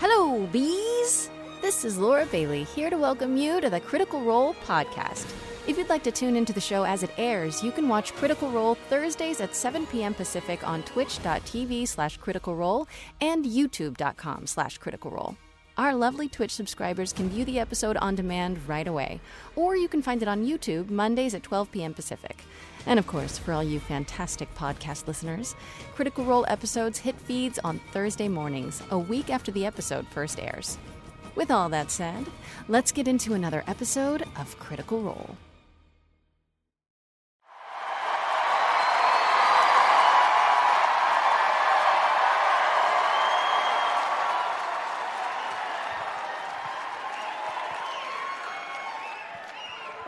Hello, 0.00 0.46
bees! 0.46 1.28
This 1.60 1.84
is 1.84 1.98
Laura 1.98 2.24
Bailey 2.24 2.64
here 2.64 2.88
to 2.88 2.96
welcome 2.96 3.36
you 3.36 3.60
to 3.60 3.68
the 3.68 3.80
Critical 3.80 4.22
Role 4.22 4.54
podcast. 4.64 5.30
If 5.66 5.76
you'd 5.76 5.90
like 5.90 6.02
to 6.04 6.10
tune 6.10 6.36
into 6.36 6.54
the 6.54 6.60
show 6.60 6.84
as 6.84 7.02
it 7.02 7.10
airs, 7.18 7.62
you 7.62 7.70
can 7.70 7.86
watch 7.86 8.14
Critical 8.14 8.50
Role 8.50 8.76
Thursdays 8.88 9.42
at 9.42 9.54
7 9.54 9.86
p.m. 9.88 10.14
Pacific 10.14 10.66
on 10.66 10.82
twitch.tv 10.84 11.86
slash 11.86 12.16
critical 12.16 12.56
role 12.56 12.88
and 13.20 13.44
youtube.com 13.44 14.46
slash 14.46 14.78
critical 14.78 15.10
role. 15.10 15.36
Our 15.80 15.94
lovely 15.94 16.28
Twitch 16.28 16.50
subscribers 16.50 17.10
can 17.10 17.30
view 17.30 17.46
the 17.46 17.58
episode 17.58 17.96
on 17.96 18.14
demand 18.14 18.68
right 18.68 18.86
away, 18.86 19.18
or 19.56 19.76
you 19.76 19.88
can 19.88 20.02
find 20.02 20.20
it 20.20 20.28
on 20.28 20.44
YouTube 20.44 20.90
Mondays 20.90 21.34
at 21.34 21.42
12 21.42 21.72
p.m. 21.72 21.94
Pacific. 21.94 22.44
And 22.84 22.98
of 22.98 23.06
course, 23.06 23.38
for 23.38 23.54
all 23.54 23.64
you 23.64 23.80
fantastic 23.80 24.54
podcast 24.54 25.06
listeners, 25.06 25.54
Critical 25.94 26.26
Role 26.26 26.44
episodes 26.48 26.98
hit 26.98 27.18
feeds 27.18 27.58
on 27.60 27.80
Thursday 27.92 28.28
mornings, 28.28 28.82
a 28.90 28.98
week 28.98 29.30
after 29.30 29.50
the 29.52 29.64
episode 29.64 30.06
first 30.08 30.38
airs. 30.38 30.76
With 31.34 31.50
all 31.50 31.70
that 31.70 31.90
said, 31.90 32.26
let's 32.68 32.92
get 32.92 33.08
into 33.08 33.32
another 33.32 33.64
episode 33.66 34.24
of 34.36 34.58
Critical 34.58 35.00
Role. 35.00 35.34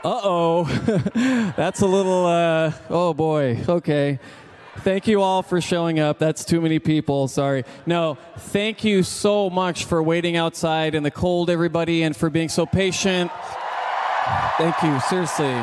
Uh 0.04 0.20
oh. 0.24 0.64
That's 1.56 1.80
a 1.80 1.86
little, 1.86 2.26
uh, 2.26 2.72
oh 2.90 3.14
boy. 3.14 3.64
Okay. 3.68 4.18
Thank 4.78 5.06
you 5.06 5.22
all 5.22 5.42
for 5.42 5.60
showing 5.60 6.00
up. 6.00 6.18
That's 6.18 6.44
too 6.44 6.60
many 6.60 6.80
people. 6.80 7.28
Sorry. 7.28 7.64
No, 7.86 8.18
thank 8.36 8.82
you 8.82 9.04
so 9.04 9.48
much 9.48 9.84
for 9.84 10.02
waiting 10.02 10.36
outside 10.36 10.96
in 10.96 11.04
the 11.04 11.10
cold, 11.10 11.50
everybody, 11.50 12.02
and 12.02 12.16
for 12.16 12.30
being 12.30 12.48
so 12.48 12.66
patient. 12.66 13.30
Thank 14.58 14.82
you. 14.82 14.98
Seriously. 15.00 15.56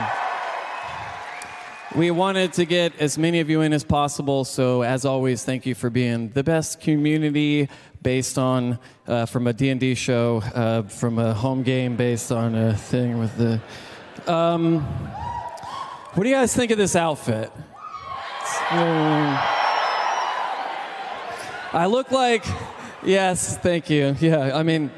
We 1.95 2.11
wanted 2.11 2.53
to 2.53 2.65
get 2.65 2.97
as 3.01 3.17
many 3.17 3.41
of 3.41 3.49
you 3.49 3.59
in 3.61 3.73
as 3.73 3.83
possible, 3.83 4.45
so 4.45 4.83
as 4.83 5.05
always, 5.05 5.43
thank 5.43 5.65
you 5.65 5.73
for 5.75 5.89
being 5.89 6.29
the 6.29 6.43
best 6.43 6.79
community 6.79 7.67
based 8.01 8.37
on 8.37 8.79
uh, 9.07 9.25
from 9.25 9.47
a 9.47 9.53
D&D 9.53 9.95
show, 9.95 10.43
uh, 10.53 10.83
from 10.83 11.17
a 11.17 11.33
home 11.33 11.63
game 11.63 11.95
based 11.97 12.31
on 12.31 12.55
a 12.55 12.73
thing 12.73 13.19
with 13.19 13.35
the. 13.37 13.59
Um, 14.27 14.79
what 16.13 16.23
do 16.23 16.29
you 16.29 16.35
guys 16.35 16.55
think 16.55 16.71
of 16.71 16.77
this 16.77 16.95
outfit? 16.95 17.51
Um, 18.71 19.37
I 21.71 21.85
look 21.87 22.11
like, 22.11 22.43
yes, 23.03 23.57
thank 23.57 23.89
you. 23.89 24.15
Yeah, 24.19 24.57
I 24.57 24.63
mean, 24.63 24.91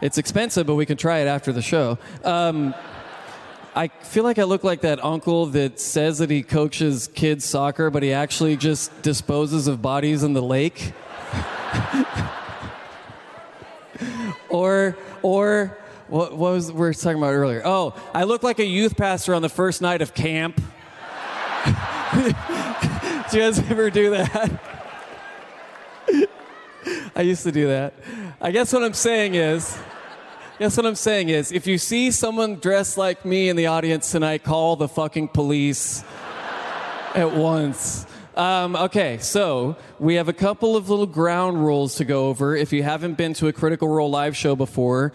it's 0.00 0.18
expensive, 0.18 0.66
but 0.66 0.74
we 0.74 0.86
can 0.86 0.96
try 0.96 1.18
it 1.18 1.26
after 1.26 1.52
the 1.52 1.62
show. 1.62 1.98
Um, 2.24 2.74
I 3.74 3.88
feel 3.88 4.24
like 4.24 4.38
I 4.38 4.44
look 4.44 4.64
like 4.64 4.80
that 4.80 5.04
uncle 5.04 5.46
that 5.46 5.78
says 5.78 6.18
that 6.18 6.30
he 6.30 6.42
coaches 6.42 7.08
kids 7.14 7.44
soccer, 7.44 7.90
but 7.90 8.02
he 8.02 8.12
actually 8.12 8.56
just 8.56 9.02
disposes 9.02 9.68
of 9.68 9.82
bodies 9.82 10.22
in 10.22 10.32
the 10.32 10.42
lake. 10.42 10.92
or, 14.48 14.96
or, 15.22 15.76
what, 16.08 16.36
what 16.36 16.52
was 16.52 16.70
we 16.70 16.78
were 16.78 16.94
talking 16.94 17.18
about 17.18 17.32
earlier? 17.32 17.62
Oh, 17.64 17.94
I 18.14 18.24
look 18.24 18.42
like 18.42 18.58
a 18.58 18.66
youth 18.66 18.96
pastor 18.96 19.34
on 19.34 19.42
the 19.42 19.48
first 19.48 19.82
night 19.82 20.02
of 20.02 20.14
camp. 20.14 20.56
do 22.14 22.22
you 22.22 23.42
guys 23.42 23.58
ever 23.70 23.90
do 23.90 24.10
that? 24.10 24.60
I 27.16 27.22
used 27.22 27.42
to 27.42 27.52
do 27.52 27.66
that. 27.68 27.94
I 28.40 28.52
guess 28.52 28.72
what 28.72 28.84
I'm 28.84 28.92
saying 28.92 29.34
is, 29.34 29.76
guess 30.58 30.76
what 30.76 30.86
I'm 30.86 30.94
saying 30.94 31.30
is, 31.30 31.50
if 31.50 31.66
you 31.66 31.78
see 31.78 32.10
someone 32.12 32.56
dressed 32.56 32.96
like 32.96 33.24
me 33.24 33.48
in 33.48 33.56
the 33.56 33.66
audience 33.66 34.12
tonight, 34.12 34.44
call 34.44 34.76
the 34.76 34.88
fucking 34.88 35.28
police 35.28 36.04
at 37.14 37.32
once. 37.34 38.06
Um, 38.36 38.76
okay, 38.76 39.18
so 39.18 39.76
we 39.98 40.16
have 40.16 40.28
a 40.28 40.34
couple 40.34 40.76
of 40.76 40.90
little 40.90 41.06
ground 41.06 41.64
rules 41.64 41.94
to 41.96 42.04
go 42.04 42.28
over. 42.28 42.54
If 42.54 42.72
you 42.72 42.82
haven't 42.82 43.14
been 43.14 43.32
to 43.34 43.48
a 43.48 43.52
Critical 43.52 43.88
Role 43.88 44.10
live 44.10 44.36
show 44.36 44.54
before, 44.54 45.12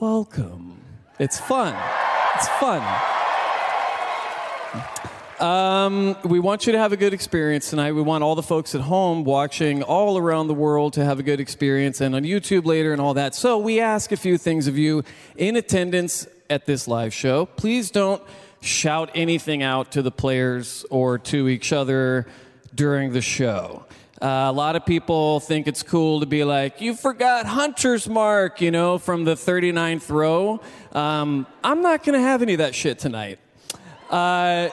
welcome. 0.00 0.80
It's 1.18 1.40
fun. 1.40 1.74
It's 2.34 2.48
fun. 2.60 2.82
Um, 5.40 6.16
we 6.24 6.38
want 6.38 6.66
you 6.66 6.72
to 6.72 6.78
have 6.78 6.92
a 6.92 6.96
good 6.96 7.12
experience 7.12 7.70
tonight. 7.70 7.92
We 7.92 8.02
want 8.02 8.24
all 8.24 8.34
the 8.34 8.42
folks 8.42 8.74
at 8.74 8.80
home 8.82 9.24
watching 9.24 9.82
all 9.82 10.18
around 10.18 10.48
the 10.48 10.54
world 10.54 10.94
to 10.94 11.04
have 11.04 11.18
a 11.18 11.22
good 11.22 11.40
experience 11.40 12.00
and 12.00 12.14
on 12.14 12.22
YouTube 12.22 12.64
later 12.66 12.92
and 12.92 13.00
all 13.00 13.14
that. 13.14 13.34
So 13.34 13.58
we 13.58 13.80
ask 13.80 14.12
a 14.12 14.16
few 14.16 14.38
things 14.38 14.66
of 14.66 14.76
you 14.78 15.02
in 15.36 15.56
attendance 15.56 16.26
at 16.48 16.66
this 16.66 16.86
live 16.88 17.12
show. 17.12 17.46
Please 17.46 17.90
don't 17.90 18.22
shout 18.60 19.10
anything 19.14 19.62
out 19.62 19.92
to 19.92 20.02
the 20.02 20.10
players 20.10 20.84
or 20.90 21.18
to 21.18 21.48
each 21.48 21.72
other 21.72 22.26
during 22.74 23.12
the 23.12 23.22
show. 23.22 23.85
Uh, 24.20 24.46
a 24.48 24.52
lot 24.52 24.76
of 24.76 24.86
people 24.86 25.40
think 25.40 25.66
it's 25.66 25.82
cool 25.82 26.20
to 26.20 26.26
be 26.26 26.42
like, 26.42 26.80
you 26.80 26.94
forgot 26.94 27.44
Hunter's 27.44 28.08
Mark, 28.08 28.62
you 28.62 28.70
know, 28.70 28.96
from 28.96 29.24
the 29.24 29.34
39th 29.34 30.08
row. 30.08 30.60
Um, 30.92 31.46
I'm 31.62 31.82
not 31.82 32.02
going 32.02 32.14
to 32.14 32.22
have 32.22 32.40
any 32.40 32.54
of 32.54 32.58
that 32.58 32.74
shit 32.74 32.98
tonight. 32.98 33.38
Uh, 34.08 34.70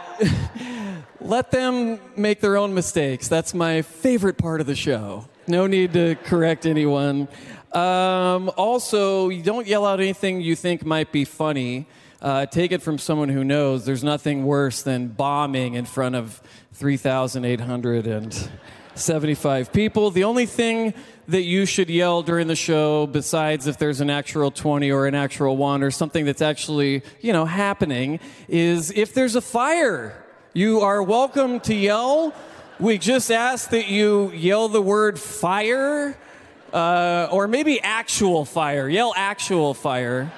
let 1.20 1.52
them 1.52 2.00
make 2.16 2.40
their 2.40 2.56
own 2.56 2.74
mistakes. 2.74 3.28
That's 3.28 3.54
my 3.54 3.82
favorite 3.82 4.38
part 4.38 4.62
of 4.62 4.68
the 4.68 4.76
show. 4.76 5.28
No 5.46 5.68
need 5.68 5.92
to 5.94 6.16
correct 6.16 6.66
anyone. 6.66 7.28
Um, 7.74 8.50
also, 8.56 9.30
don't 9.30 9.68
yell 9.68 9.86
out 9.86 10.00
anything 10.00 10.40
you 10.40 10.56
think 10.56 10.86
might 10.86 11.12
be 11.12 11.26
funny. 11.26 11.88
Uh, 12.22 12.46
take 12.46 12.72
it 12.72 12.82
from 12.82 12.98
someone 12.98 13.28
who 13.28 13.44
knows 13.44 13.86
there's 13.86 14.06
nothing 14.06 14.46
worse 14.46 14.84
than 14.84 15.10
bombing 15.10 15.74
in 15.74 15.84
front 15.84 16.16
of 16.16 16.42
3,875 18.96 19.74
people. 19.74 20.12
The 20.12 20.24
only 20.24 20.46
thing 20.46 20.94
that 21.28 21.42
you 21.42 21.66
should 21.66 21.90
yell 21.90 22.22
during 22.22 22.48
the 22.48 22.56
show, 22.56 23.08
besides 23.08 23.66
if 23.66 23.78
there's 23.80 24.02
an 24.02 24.10
actual 24.10 24.52
20 24.52 24.92
or 24.92 25.08
an 25.08 25.16
actual 25.16 25.58
one 25.58 25.82
or 25.82 25.90
something 25.90 26.26
that's 26.26 26.42
actually, 26.42 27.02
you 27.20 27.34
know, 27.34 27.46
happening, 27.46 28.20
is 28.48 28.92
if 28.92 29.14
there's 29.14 29.36
a 29.36 29.42
fire. 29.42 30.24
You 30.54 30.82
are 30.82 31.02
welcome 31.02 31.60
to 31.62 31.74
yell. 31.74 32.36
We 32.80 33.00
just 33.00 33.32
ask 33.32 33.72
that 33.72 33.88
you 33.88 34.32
yell 34.32 34.68
the 34.68 34.82
word 34.82 35.20
fire 35.20 36.16
uh, 36.72 37.30
or 37.32 37.48
maybe 37.48 37.82
actual 37.82 38.46
fire. 38.46 38.88
Yell 38.88 39.14
actual 39.16 39.74
fire. 39.74 40.32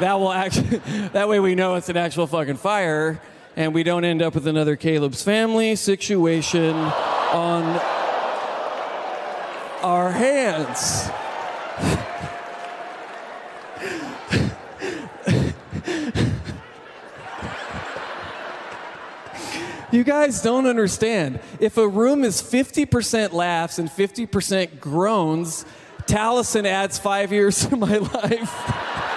That 0.00 0.14
will 0.14 0.32
actually, 0.32 0.78
that 1.12 1.28
way 1.28 1.38
we 1.38 1.54
know 1.54 1.76
it's 1.76 1.88
an 1.88 1.96
actual 1.96 2.26
fucking 2.26 2.56
fire 2.56 3.20
and 3.56 3.74
we 3.74 3.82
don't 3.82 4.04
end 4.04 4.20
up 4.20 4.34
with 4.34 4.46
another 4.46 4.76
Caleb's 4.76 5.22
family 5.22 5.74
situation 5.76 6.74
on 6.74 7.64
our 9.82 10.12
hands. 10.12 11.08
you 19.90 20.04
guys 20.04 20.42
don't 20.42 20.66
understand. 20.66 21.40
If 21.58 21.78
a 21.78 21.88
room 21.88 22.24
is 22.24 22.42
50% 22.42 23.32
laughs 23.32 23.78
and 23.78 23.88
50% 23.88 24.78
groans, 24.78 25.64
Taliesin 26.02 26.66
adds 26.66 26.98
five 26.98 27.32
years 27.32 27.66
to 27.66 27.76
my 27.76 27.96
life. 28.14 29.15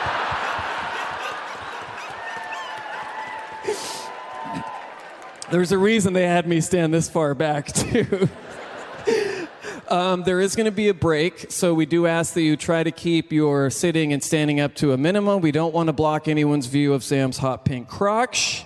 There's 5.52 5.72
a 5.72 5.80
reason 5.80 6.14
they 6.14 6.28
had 6.28 6.48
me 6.48 6.62
stand 6.62 6.94
this 6.94 7.10
far 7.10 7.34
back, 7.34 7.68
too. 7.74 8.30
Um, 9.88 10.22
there 10.22 10.40
is 10.40 10.56
going 10.56 10.66
to 10.66 10.72
be 10.72 10.90
a 10.90 10.94
break, 10.94 11.52
so 11.52 11.74
we 11.74 11.88
do 11.88 12.06
ask 12.06 12.36
that 12.36 12.44
you 12.44 12.56
try 12.56 12.84
to 12.84 12.92
keep 12.92 13.32
your 13.32 13.72
sitting 13.72 14.14
and 14.14 14.24
standing 14.24 14.60
up 14.60 14.76
to 14.76 14.94
a 14.94 14.98
minimum. 14.98 15.42
We 15.42 15.52
don't 15.52 15.74
want 15.74 15.88
to 15.88 15.94
block 15.94 16.28
anyone's 16.28 16.68
view 16.68 16.94
of 16.94 17.04
Sam's 17.04 17.40
hot 17.40 17.66
pink 17.66 17.88
crotch, 17.88 18.64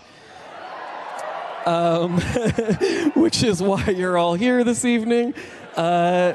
um, 1.66 2.19
which 3.16 3.44
is 3.44 3.62
why 3.62 3.86
you're 3.86 4.18
all 4.18 4.34
here 4.34 4.66
this 4.66 4.84
evening. 4.84 5.34
Uh, 5.78 6.34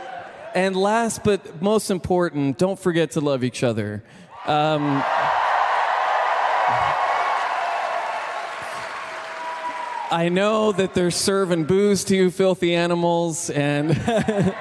and 0.55 0.75
last 0.75 1.25
but 1.25 1.61
most 1.61 1.91
important, 1.91 2.57
don't 2.57 2.79
forget 2.79 3.11
to 3.11 3.21
love 3.21 3.45
each 3.45 3.63
other. 3.63 4.03
Um, 4.47 5.05
I 10.11 10.31
know 10.31 10.73
that 10.73 10.95
they're 10.95 11.11
serving 11.11 11.65
booze 11.65 12.05
to 12.05 12.17
you, 12.17 12.31
filthy 12.31 12.75
animals, 12.75 13.51
and 13.51 13.93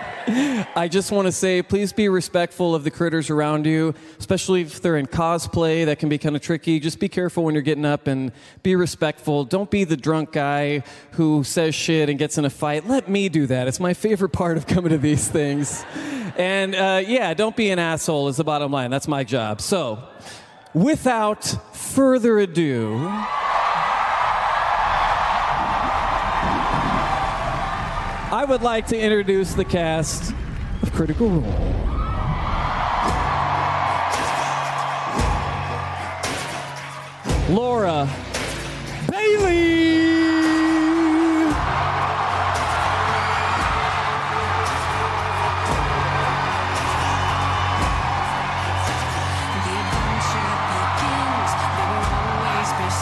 I 0.76 0.90
just 0.92 1.12
want 1.12 1.28
to 1.28 1.32
say 1.32 1.62
please 1.62 1.94
be 1.94 2.10
respectful 2.10 2.76
of 2.76 2.84
the 2.84 2.92
critters 2.92 3.30
around 3.30 3.66
you, 3.66 3.94
especially 4.20 4.62
if 4.62 4.82
they're 4.82 4.98
in 4.98 5.06
cosplay. 5.06 5.86
That 5.86 6.00
can 6.00 6.10
be 6.10 6.18
kind 6.18 6.36
of 6.36 6.42
tricky. 6.42 6.82
Just 6.82 7.00
be 7.00 7.08
careful 7.08 7.44
when 7.44 7.56
you're 7.56 7.62
getting 7.62 7.86
up 7.86 8.08
and 8.08 8.34
be 8.62 8.76
respectful. 8.76 9.46
Don't 9.46 9.72
be 9.72 9.86
the 9.86 9.96
drunk 9.96 10.34
guy 10.34 10.84
who 11.12 11.46
says 11.46 11.74
shit 11.74 12.10
and 12.10 12.20
gets 12.20 12.38
in 12.38 12.44
a 12.44 12.50
fight. 12.50 12.86
Let 12.86 13.08
me 13.08 13.30
do 13.30 13.48
that. 13.48 13.70
It's 13.70 13.80
my 13.80 13.94
favorite 13.94 14.34
part 14.34 14.58
of 14.58 14.68
coming 14.68 14.92
to 14.92 14.98
these 14.98 15.30
things. 15.30 15.86
and 16.38 16.76
uh, 16.76 17.02
yeah, 17.06 17.34
don't 17.34 17.56
be 17.56 17.70
an 17.70 17.80
asshole, 17.80 18.28
is 18.28 18.36
the 18.36 18.44
bottom 18.44 18.72
line. 18.72 18.92
That's 18.92 19.08
my 19.08 19.24
job. 19.24 19.62
So, 19.62 20.04
without 20.74 21.46
further 21.74 22.38
ado, 22.40 23.10
I 28.38 28.46
would 28.46 28.62
like 28.62 28.86
to 28.90 29.00
introduce 29.00 29.56
the 29.56 29.66
cast 29.66 30.32
of 30.84 30.94
Critical 30.94 31.28
Role. 31.28 31.44
Laura 37.50 38.08
Bailey. 39.10 39.88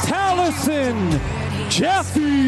Taliesin 0.07 1.19
Jaffe. 1.69 2.44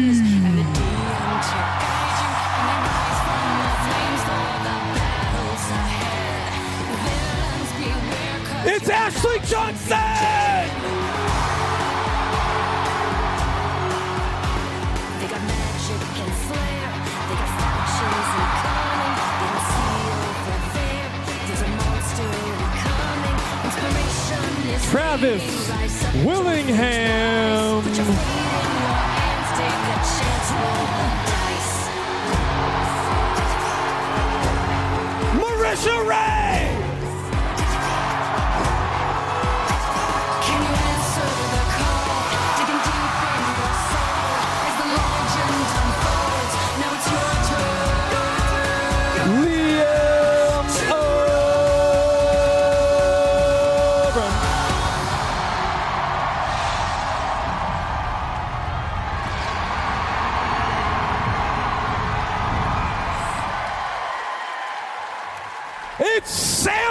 Coming. 22.84 23.36
Inspiration 23.64 24.46
is 24.68 24.82
Travis 24.90 25.42
fading. 25.42 25.70
Rise 25.70 26.04
up 26.04 26.12
to 26.12 26.18
Willingham. 26.26 27.82
Put 27.82 27.96
your 27.96 28.06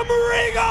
Sam 0.08 0.30
Riegel! 0.30 0.64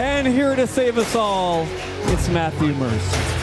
And 0.00 0.26
here 0.26 0.54
to 0.56 0.66
save 0.66 0.98
us 0.98 1.14
all, 1.14 1.66
it's 2.06 2.28
Matthew 2.28 2.72
Mercer. 2.74 3.37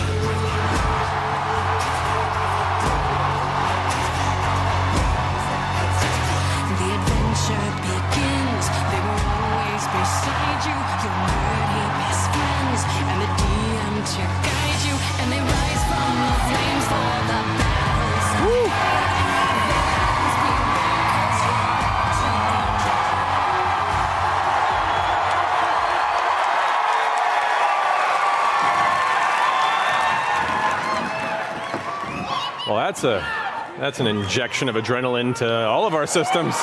That's 32.96 33.04
a 33.04 33.78
that's 33.78 34.00
an 34.00 34.08
injection 34.08 34.70
of 34.70 34.76
adrenaline 34.76 35.36
to 35.36 35.66
all 35.68 35.86
of 35.86 35.94
our 35.94 36.08
systems. 36.08 36.56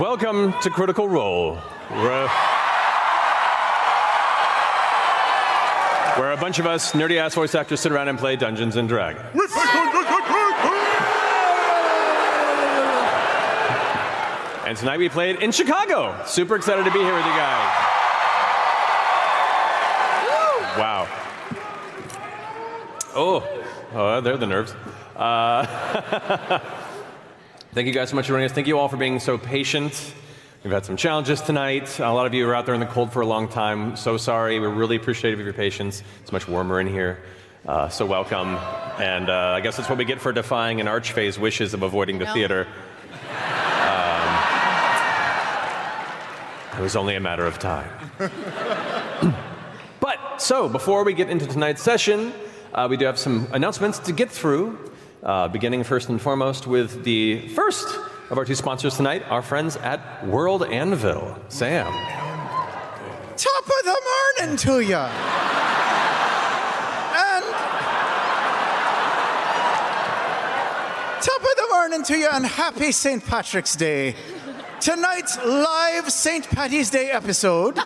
Welcome 0.00 0.54
to 0.62 0.70
Critical 0.70 1.06
Role. 1.06 1.56
Where, 1.56 2.28
where 6.16 6.32
a 6.32 6.36
bunch 6.38 6.58
of 6.58 6.66
us 6.66 6.92
nerdy 6.92 7.18
ass 7.18 7.34
voice 7.34 7.54
actors 7.54 7.80
sit 7.80 7.92
around 7.92 8.08
and 8.08 8.18
play 8.18 8.36
Dungeons 8.36 8.76
and 8.76 8.88
Dragons. 8.88 9.51
And 14.72 14.78
tonight 14.78 15.00
we 15.00 15.10
played 15.10 15.42
in 15.42 15.52
Chicago. 15.52 16.18
Super 16.24 16.56
excited 16.56 16.86
to 16.86 16.90
be 16.90 17.00
here 17.00 17.14
with 17.14 17.26
you 17.26 17.32
guys. 17.32 17.88
Wow. 20.78 21.06
Oh, 23.14 23.46
oh, 23.92 24.22
there 24.22 24.32
are 24.32 24.38
the 24.38 24.46
nerves. 24.46 24.74
Uh, 25.14 25.66
thank 27.74 27.86
you 27.86 27.92
guys 27.92 28.08
so 28.08 28.16
much 28.16 28.24
for 28.24 28.32
joining 28.32 28.46
us. 28.46 28.52
Thank 28.52 28.66
you 28.66 28.78
all 28.78 28.88
for 28.88 28.96
being 28.96 29.20
so 29.20 29.36
patient. 29.36 30.14
We've 30.64 30.72
had 30.72 30.86
some 30.86 30.96
challenges 30.96 31.42
tonight. 31.42 32.00
A 32.00 32.10
lot 32.10 32.24
of 32.24 32.32
you 32.32 32.48
are 32.48 32.54
out 32.54 32.64
there 32.64 32.74
in 32.74 32.80
the 32.80 32.86
cold 32.86 33.12
for 33.12 33.20
a 33.20 33.26
long 33.26 33.48
time. 33.48 33.96
So 33.96 34.16
sorry. 34.16 34.58
We're 34.58 34.70
really 34.70 34.96
appreciative 34.96 35.38
of 35.38 35.44
your 35.44 35.52
patience. 35.52 36.02
It's 36.22 36.32
much 36.32 36.48
warmer 36.48 36.80
in 36.80 36.86
here. 36.86 37.18
Uh, 37.68 37.90
so 37.90 38.06
welcome. 38.06 38.56
And 38.98 39.28
uh, 39.28 39.52
I 39.54 39.60
guess 39.60 39.76
that's 39.76 39.90
what 39.90 39.98
we 39.98 40.06
get 40.06 40.22
for 40.22 40.32
defying 40.32 40.80
an 40.80 40.88
archfae's 40.88 41.38
wishes 41.38 41.74
of 41.74 41.82
avoiding 41.82 42.18
the 42.18 42.32
theater. 42.32 42.66
It 46.82 46.90
was 46.90 46.96
only 46.96 47.14
a 47.14 47.20
matter 47.20 47.46
of 47.46 47.60
time. 47.60 47.88
but, 50.00 50.18
so, 50.38 50.68
before 50.68 51.04
we 51.04 51.14
get 51.14 51.30
into 51.30 51.46
tonight's 51.46 51.80
session, 51.80 52.32
uh, 52.74 52.88
we 52.90 52.96
do 52.96 53.04
have 53.04 53.20
some 53.20 53.46
announcements 53.52 54.00
to 54.00 54.12
get 54.12 54.32
through, 54.32 54.90
uh, 55.22 55.46
beginning 55.46 55.84
first 55.84 56.08
and 56.08 56.20
foremost 56.20 56.66
with 56.66 57.04
the 57.04 57.46
first 57.50 57.86
of 58.30 58.36
our 58.36 58.44
two 58.44 58.56
sponsors 58.56 58.96
tonight, 58.96 59.22
our 59.30 59.42
friends 59.42 59.76
at 59.76 60.26
World 60.26 60.64
Anvil. 60.64 61.38
Sam. 61.46 61.86
Top 63.36 63.64
of 63.64 63.84
the 63.84 64.02
morning 64.40 64.56
to 64.56 64.80
ya. 64.80 65.06
And 67.14 67.44
top 71.22 71.42
of 71.42 71.56
the 71.56 71.68
morning 71.70 72.02
to 72.02 72.18
you 72.18 72.28
and 72.32 72.44
happy 72.44 72.90
St. 72.90 73.24
Patrick's 73.24 73.76
Day. 73.76 74.16
Tonight's 74.82 75.38
live 75.44 76.10
St. 76.10 76.44
Patty's 76.50 76.90
Day 76.90 77.08
episode 77.08 77.78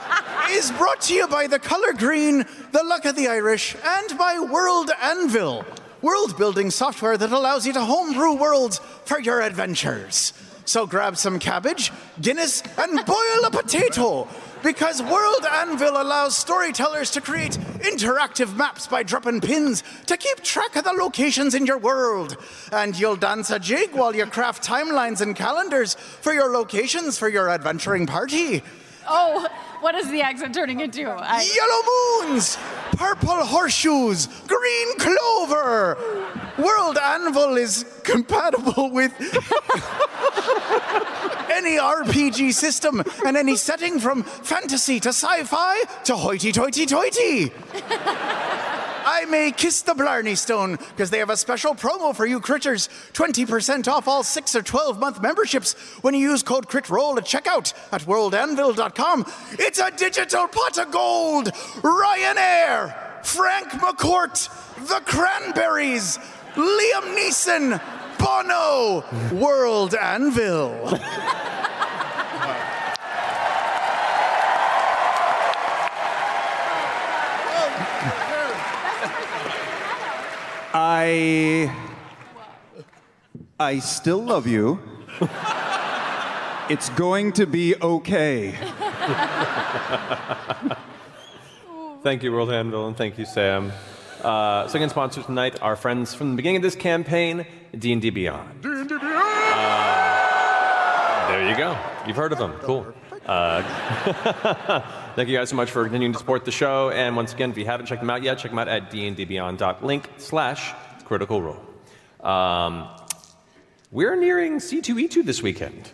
is 0.50 0.70
brought 0.70 1.00
to 1.00 1.12
you 1.12 1.26
by 1.26 1.48
the 1.48 1.58
color 1.58 1.92
green, 1.92 2.44
the 2.70 2.84
luck 2.84 3.06
of 3.06 3.16
the 3.16 3.26
Irish, 3.26 3.74
and 3.84 4.16
by 4.16 4.38
World 4.38 4.92
Anvil, 5.02 5.64
world 6.00 6.38
building 6.38 6.70
software 6.70 7.18
that 7.18 7.32
allows 7.32 7.66
you 7.66 7.72
to 7.72 7.80
homebrew 7.80 8.34
worlds 8.36 8.78
for 9.04 9.18
your 9.18 9.40
adventures. 9.40 10.32
So 10.64 10.86
grab 10.86 11.16
some 11.16 11.40
cabbage, 11.40 11.90
Guinness, 12.20 12.62
and 12.78 13.04
boil 13.04 13.44
a 13.46 13.50
potato. 13.50 14.28
Because 14.64 15.02
World 15.02 15.44
Anvil 15.44 16.00
allows 16.00 16.34
storytellers 16.34 17.10
to 17.10 17.20
create 17.20 17.52
interactive 17.80 18.56
maps 18.56 18.86
by 18.86 19.02
dropping 19.02 19.42
pins 19.42 19.82
to 20.06 20.16
keep 20.16 20.40
track 20.40 20.74
of 20.76 20.84
the 20.84 20.92
locations 20.92 21.54
in 21.54 21.66
your 21.66 21.76
world. 21.76 22.38
And 22.72 22.98
you'll 22.98 23.16
dance 23.16 23.50
a 23.50 23.58
jig 23.58 23.92
while 23.92 24.16
you 24.16 24.24
craft 24.24 24.66
timelines 24.66 25.20
and 25.20 25.36
calendars 25.36 25.92
for 25.94 26.32
your 26.32 26.50
locations 26.50 27.18
for 27.18 27.28
your 27.28 27.50
adventuring 27.50 28.06
party. 28.06 28.62
Oh, 29.06 29.46
what 29.82 29.94
is 29.94 30.10
the 30.10 30.22
accent 30.22 30.54
turning 30.54 30.80
into? 30.80 31.10
I, 31.10 31.42
Yellow 31.42 32.32
moons, 32.32 32.56
purple 32.92 33.44
horseshoes, 33.44 34.28
green 34.46 34.98
clover. 34.98 35.98
World 36.56 36.96
Anvil 36.96 37.58
is 37.58 37.84
compatible 38.02 38.90
with 38.90 39.12
any 41.54 41.78
RPG 41.78 42.52
system 42.52 43.02
and 43.24 43.36
any 43.36 43.56
setting 43.56 44.00
from 44.00 44.24
fantasy 44.24 44.98
to 45.00 45.10
sci 45.10 45.44
fi 45.44 45.84
to 46.04 46.16
hoity 46.16 46.50
toity 46.52 46.84
toity. 46.84 47.52
I 49.06 49.26
may 49.26 49.52
kiss 49.52 49.82
the 49.82 49.94
Blarney 49.94 50.36
Stone 50.36 50.76
because 50.76 51.10
they 51.10 51.18
have 51.18 51.30
a 51.30 51.36
special 51.36 51.74
promo 51.74 52.16
for 52.16 52.26
you 52.26 52.40
critters 52.40 52.88
20% 53.12 53.86
off 53.86 54.08
all 54.08 54.24
6 54.24 54.56
or 54.56 54.62
12 54.62 54.98
month 54.98 55.22
memberships 55.22 55.74
when 56.02 56.14
you 56.14 56.30
use 56.30 56.42
code 56.42 56.68
CritRoll 56.68 57.18
at 57.18 57.24
checkout 57.24 57.74
at 57.92 58.02
worldanvil.com. 58.02 59.26
It's 59.52 59.78
a 59.78 59.90
digital 59.90 60.48
pot 60.48 60.78
of 60.78 60.90
gold! 60.90 61.52
Ryanair! 61.82 63.24
Frank 63.24 63.68
McCourt! 63.72 64.48
The 64.88 65.00
Cranberries! 65.04 66.18
Liam 66.54 67.16
Neeson! 67.16 68.03
Bono! 68.24 69.04
World 69.32 69.94
Anvil! 69.94 70.98
I. 80.72 81.70
I 83.60 83.78
still 83.80 84.22
love 84.24 84.46
you. 84.46 84.80
it's 86.70 86.88
going 86.90 87.32
to 87.32 87.46
be 87.46 87.74
okay. 87.76 88.52
Thank 92.02 92.22
you, 92.22 92.32
World 92.32 92.50
Anvil, 92.50 92.86
and 92.88 92.96
thank 92.96 93.18
you, 93.18 93.26
Sam. 93.26 93.70
Uh, 94.22 94.66
second 94.68 94.88
sponsor 94.88 95.22
tonight, 95.22 95.60
our 95.60 95.76
friends 95.76 96.14
from 96.14 96.30
the 96.30 96.36
beginning 96.36 96.56
of 96.56 96.62
this 96.62 96.74
campaign, 96.74 97.46
D&D 97.78 98.10
Beyond. 98.10 98.64
Uh, 98.64 99.28
there 101.28 101.48
you 101.48 101.56
go. 101.56 101.76
You've 102.06 102.16
heard 102.16 102.32
of 102.32 102.38
them. 102.38 102.52
Cool. 102.60 102.86
Uh, 103.26 103.62
thank 105.16 105.28
you 105.28 105.36
guys 105.36 105.48
so 105.48 105.56
much 105.56 105.70
for 105.70 105.84
continuing 105.84 106.12
to 106.12 106.18
support 106.18 106.44
the 106.44 106.50
show. 106.50 106.90
And 106.90 107.16
once 107.16 107.32
again, 107.32 107.50
if 107.50 107.58
you 107.58 107.64
haven't 107.64 107.86
checked 107.86 108.02
them 108.02 108.10
out 108.10 108.22
yet, 108.22 108.38
check 108.38 108.50
them 108.50 108.58
out 108.58 108.68
at 108.68 108.90
dndbeyond.link 108.90 110.10
slash 110.18 110.72
critical 111.04 111.40
role. 111.42 111.60
Um, 112.20 112.88
we're 113.90 114.16
nearing 114.16 114.58
C2E2 114.58 115.24
this 115.24 115.42
weekend 115.42 115.90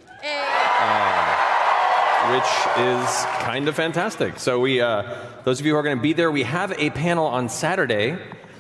which 2.28 2.44
is 2.76 3.24
kind 3.40 3.66
of 3.66 3.74
fantastic. 3.74 4.38
So 4.38 4.60
we, 4.60 4.80
uh, 4.80 5.16
those 5.44 5.58
of 5.58 5.66
you 5.66 5.72
who 5.72 5.78
are 5.78 5.82
going 5.82 5.96
to 5.96 6.02
be 6.02 6.12
there, 6.12 6.30
we 6.30 6.42
have 6.42 6.72
a 6.78 6.90
panel 6.90 7.26
on 7.26 7.48
Saturday 7.48 8.16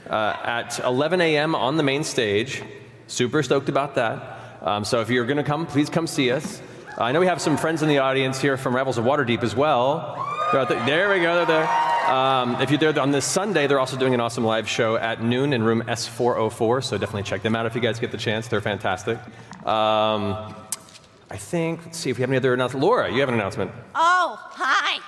uh, 0.08 0.36
at 0.42 0.80
11 0.80 1.20
a.m. 1.20 1.54
on 1.54 1.76
the 1.76 1.82
main 1.82 2.02
stage. 2.02 2.62
Super 3.10 3.42
stoked 3.42 3.68
about 3.68 3.96
that. 3.96 4.38
Um, 4.62 4.84
so 4.84 5.00
if 5.00 5.10
you're 5.10 5.26
going 5.26 5.36
to 5.36 5.42
come, 5.42 5.66
please 5.66 5.90
come 5.90 6.06
see 6.06 6.30
us. 6.30 6.62
Uh, 6.96 7.02
I 7.02 7.12
know 7.12 7.18
we 7.18 7.26
have 7.26 7.40
some 7.40 7.56
friends 7.56 7.82
in 7.82 7.88
the 7.88 7.98
audience 7.98 8.40
here 8.40 8.56
from 8.56 8.74
Rebels 8.74 8.98
of 8.98 9.04
Waterdeep 9.04 9.42
as 9.42 9.56
well. 9.56 10.16
There. 10.52 10.64
There 10.64 11.10
we 11.10 11.18
go. 11.18 11.34
They're 11.34 11.46
there. 11.46 12.08
Um, 12.08 12.60
if 12.62 12.70
you're 12.70 12.78
there 12.78 12.96
on 13.00 13.10
this 13.10 13.24
Sunday, 13.24 13.66
they're 13.66 13.80
also 13.80 13.96
doing 13.96 14.14
an 14.14 14.20
awesome 14.20 14.44
live 14.44 14.68
show 14.68 14.94
at 14.94 15.20
noon 15.20 15.52
in 15.52 15.64
room 15.64 15.82
S404. 15.82 16.84
So 16.84 16.98
definitely 16.98 17.24
check 17.24 17.42
them 17.42 17.56
out 17.56 17.66
if 17.66 17.74
you 17.74 17.80
guys 17.80 17.98
get 17.98 18.12
the 18.12 18.16
chance. 18.16 18.46
They're 18.46 18.60
fantastic. 18.60 19.18
Um, 19.66 20.54
I 21.30 21.36
think, 21.36 21.86
let's 21.86 21.98
see 21.98 22.10
if 22.10 22.16
we 22.16 22.20
have 22.20 22.30
any 22.30 22.36
other 22.36 22.54
announcements. 22.54 22.84
Laura, 22.84 23.12
you 23.12 23.18
have 23.18 23.28
an 23.28 23.34
announcement. 23.34 23.72
Oh, 23.96 24.38
hi. 24.40 24.98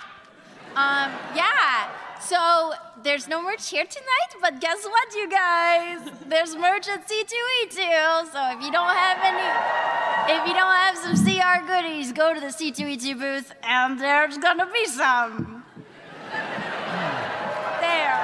Um, 0.75 1.13
yeah. 1.37 1.89
So 2.21 2.73
there's 3.03 3.29
no 3.29 3.43
merch 3.43 3.69
here 3.69 3.85
tonight, 3.85 4.41
but 4.41 4.61
guess 4.61 4.85
what, 4.85 5.15
you 5.15 5.29
guys? 5.29 6.01
There's 6.27 6.55
merch 6.57 6.89
at 6.89 7.09
C2E2. 7.09 8.33
So 8.33 8.57
if 8.57 8.65
you 8.65 8.71
don't 8.71 8.89
have 8.89 9.19
any, 9.23 10.33
if 10.33 10.47
you 10.47 10.55
don't 10.55 10.73
have 10.73 10.97
some 10.97 11.17
CR 11.17 11.67
goodies, 11.67 12.13
go 12.13 12.33
to 12.35 12.41
the 12.41 12.47
C2E2 12.47 13.19
booth, 13.19 13.53
and 13.63 13.99
there's 13.99 14.39
gonna 14.39 14.67
be 14.73 14.87
some. 14.87 15.65
There. 17.81 18.21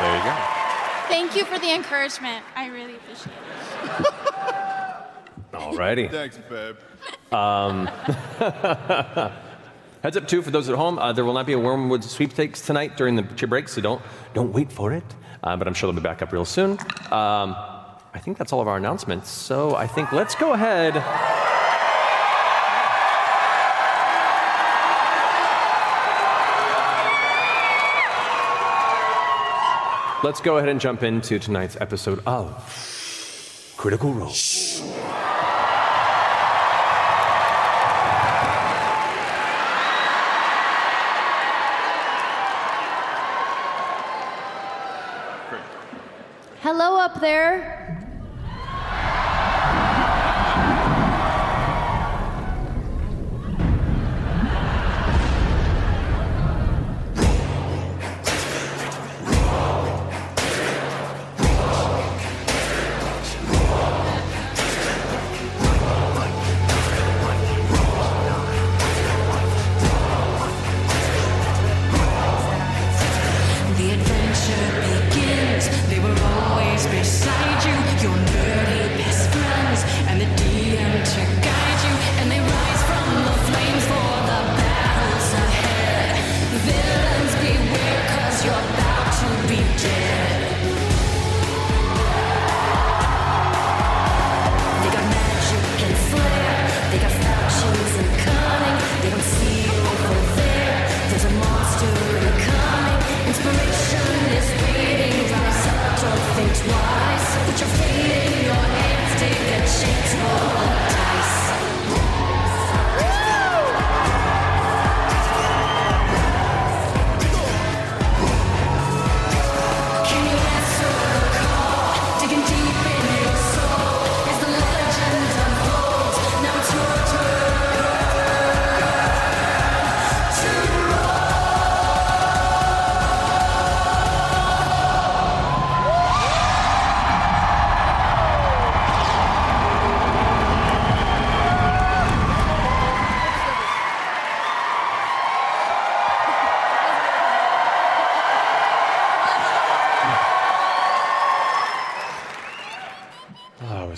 There 0.00 0.16
you 0.16 0.22
go. 0.24 0.36
Thank 1.08 1.34
you 1.34 1.44
for 1.44 1.58
the 1.58 1.74
encouragement. 1.74 2.44
I 2.54 2.66
really 2.66 2.96
appreciate 2.96 3.34
it. 3.34 4.06
Alrighty. 5.52 6.10
Thanks, 6.10 6.38
babe. 6.48 6.76
Heads 10.02 10.16
up 10.16 10.28
too 10.28 10.42
for 10.42 10.50
those 10.50 10.68
at 10.68 10.76
home. 10.76 10.98
Uh, 10.98 11.12
there 11.12 11.24
will 11.24 11.34
not 11.34 11.46
be 11.46 11.54
a 11.54 11.58
Wormwood 11.58 12.04
sweepstakes 12.04 12.60
tonight 12.60 12.96
during 12.96 13.16
the 13.16 13.22
break, 13.46 13.68
so 13.68 13.80
don't 13.80 14.02
don't 14.32 14.52
wait 14.52 14.70
for 14.70 14.92
it. 14.92 15.04
Uh, 15.42 15.56
but 15.56 15.66
I'm 15.66 15.74
sure 15.74 15.90
they'll 15.90 16.00
be 16.00 16.04
back 16.04 16.22
up 16.22 16.32
real 16.32 16.44
soon. 16.44 16.72
Um, 17.10 17.56
I 18.14 18.20
think 18.20 18.38
that's 18.38 18.52
all 18.52 18.60
of 18.60 18.68
our 18.68 18.76
announcements. 18.76 19.28
So 19.30 19.74
I 19.74 19.86
think 19.86 20.12
let's 20.12 20.34
go 20.34 20.52
ahead. 20.52 20.94
Let's 30.24 30.40
go 30.40 30.58
ahead 30.58 30.68
and 30.68 30.80
jump 30.80 31.04
into 31.04 31.38
tonight's 31.38 31.76
episode 31.80 32.20
of 32.26 33.74
Critical 33.76 34.12
Role. 34.12 34.32
There. 47.18 47.97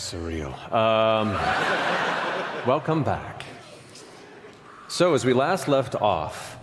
Was 0.01 0.15
surreal. 0.15 0.73
Um, 0.73 1.33
welcome 2.67 3.03
back. 3.03 3.45
So, 4.89 5.13
as 5.13 5.27
we 5.27 5.35
last 5.35 5.69
left 5.69 5.95
off, 5.95 6.57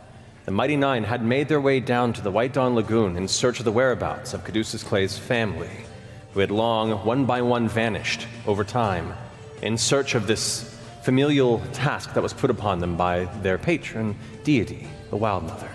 the 0.45 0.51
Mighty 0.51 0.75
Nein 0.75 1.03
had 1.03 1.23
made 1.23 1.47
their 1.47 1.61
way 1.61 1.79
down 1.79 2.13
to 2.13 2.21
the 2.21 2.31
White 2.31 2.53
Dawn 2.53 2.73
Lagoon 2.73 3.15
in 3.15 3.27
search 3.27 3.59
of 3.59 3.65
the 3.65 3.71
whereabouts 3.71 4.33
of 4.33 4.43
Caduceus 4.43 4.81
Clay's 4.81 5.17
family, 5.17 5.69
who 6.33 6.39
had 6.39 6.49
long, 6.49 6.91
one 7.05 7.25
by 7.25 7.41
one, 7.41 7.67
vanished 7.69 8.27
over 8.47 8.63
time 8.63 9.13
in 9.61 9.77
search 9.77 10.15
of 10.15 10.25
this 10.25 10.75
familial 11.03 11.59
task 11.73 12.13
that 12.15 12.23
was 12.23 12.33
put 12.33 12.49
upon 12.49 12.79
them 12.79 12.97
by 12.97 13.25
their 13.43 13.59
patron 13.59 14.17
deity, 14.43 14.87
the 15.11 15.17
Wild 15.17 15.43
Mother. 15.43 15.69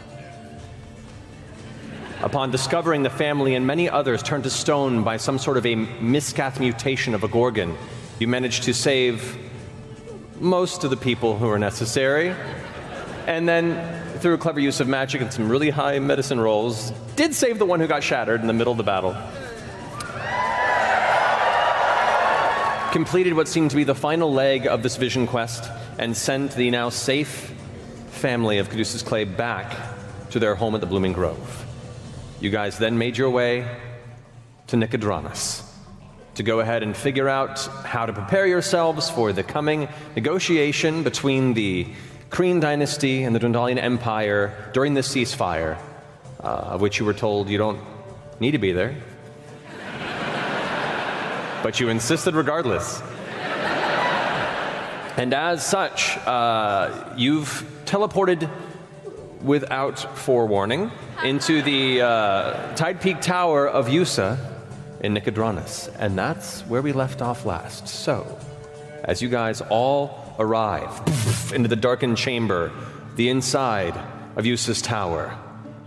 Upon 2.22 2.52
discovering 2.52 3.02
the 3.02 3.10
family 3.10 3.56
and 3.56 3.66
many 3.66 3.90
others 3.90 4.22
turned 4.22 4.44
to 4.44 4.50
stone 4.50 5.02
by 5.02 5.16
some 5.16 5.40
sort 5.40 5.56
of 5.56 5.66
a 5.66 5.74
miscath 5.74 6.60
mutation 6.60 7.14
of 7.14 7.24
a 7.24 7.28
Gorgon, 7.28 7.76
you 8.20 8.28
managed 8.28 8.62
to 8.64 8.74
save 8.74 9.36
most 10.38 10.84
of 10.84 10.90
the 10.90 10.96
people 10.96 11.36
who 11.36 11.48
were 11.48 11.58
necessary. 11.58 12.32
And 13.26 13.48
then, 13.48 14.20
through 14.20 14.34
a 14.34 14.38
clever 14.38 14.60
use 14.60 14.78
of 14.78 14.86
magic 14.86 15.20
and 15.20 15.32
some 15.32 15.48
really 15.48 15.70
high 15.70 15.98
medicine 15.98 16.40
rolls, 16.40 16.92
did 17.16 17.34
save 17.34 17.58
the 17.58 17.66
one 17.66 17.80
who 17.80 17.88
got 17.88 18.04
shattered 18.04 18.40
in 18.40 18.46
the 18.46 18.52
middle 18.52 18.70
of 18.70 18.76
the 18.76 18.84
battle. 18.84 19.16
Completed 22.92 23.34
what 23.34 23.48
seemed 23.48 23.70
to 23.70 23.76
be 23.76 23.82
the 23.82 23.96
final 23.96 24.32
leg 24.32 24.68
of 24.68 24.84
this 24.84 24.96
vision 24.96 25.26
quest 25.26 25.68
and 25.98 26.16
sent 26.16 26.52
the 26.52 26.70
now 26.70 26.88
safe 26.88 27.52
family 28.10 28.58
of 28.58 28.70
Caduceus 28.70 29.02
Clay 29.02 29.24
back 29.24 29.76
to 30.30 30.38
their 30.38 30.54
home 30.54 30.76
at 30.76 30.80
the 30.80 30.86
Blooming 30.86 31.12
Grove. 31.12 31.66
You 32.42 32.50
guys 32.50 32.76
then 32.76 32.98
made 32.98 33.16
your 33.16 33.30
way 33.30 33.64
to 34.66 34.74
Nicodranas 34.74 35.62
to 36.34 36.42
go 36.42 36.58
ahead 36.58 36.82
and 36.82 36.96
figure 36.96 37.28
out 37.28 37.60
how 37.84 38.04
to 38.04 38.12
prepare 38.12 38.48
yourselves 38.48 39.08
for 39.08 39.32
the 39.32 39.44
coming 39.44 39.88
negotiation 40.16 41.04
between 41.04 41.54
the 41.54 41.86
Kryn 42.30 42.58
dynasty 42.58 43.22
and 43.22 43.32
the 43.32 43.38
Dwendalian 43.38 43.78
Empire 43.80 44.52
during 44.72 44.94
this 44.94 45.08
ceasefire, 45.08 45.78
uh, 46.42 46.74
of 46.74 46.80
which 46.80 46.98
you 46.98 47.06
were 47.06 47.14
told 47.14 47.48
you 47.48 47.58
don't 47.58 47.78
need 48.40 48.50
to 48.50 48.58
be 48.58 48.72
there. 48.72 48.96
but 51.62 51.78
you 51.78 51.90
insisted 51.90 52.34
regardless. 52.34 53.00
And 55.16 55.32
as 55.32 55.64
such, 55.64 56.18
uh, 56.26 57.14
you've 57.16 57.64
teleported 57.84 58.50
without 59.42 59.98
forewarning 60.18 60.90
into 61.24 61.62
the 61.62 62.00
uh, 62.00 62.74
Tide 62.74 63.00
Peak 63.00 63.20
Tower 63.20 63.68
of 63.68 63.86
Yussa 63.86 64.38
in 65.00 65.14
Nicodranas. 65.14 65.94
And 65.98 66.16
that's 66.16 66.62
where 66.62 66.82
we 66.82 66.92
left 66.92 67.22
off 67.22 67.44
last. 67.44 67.88
So, 67.88 68.38
as 69.04 69.20
you 69.20 69.28
guys 69.28 69.60
all 69.62 70.34
arrive 70.38 70.90
into 71.52 71.68
the 71.68 71.76
darkened 71.76 72.16
chamber, 72.16 72.72
the 73.16 73.28
inside 73.28 73.96
of 74.36 74.44
Yussa's 74.44 74.80
tower, 74.80 75.28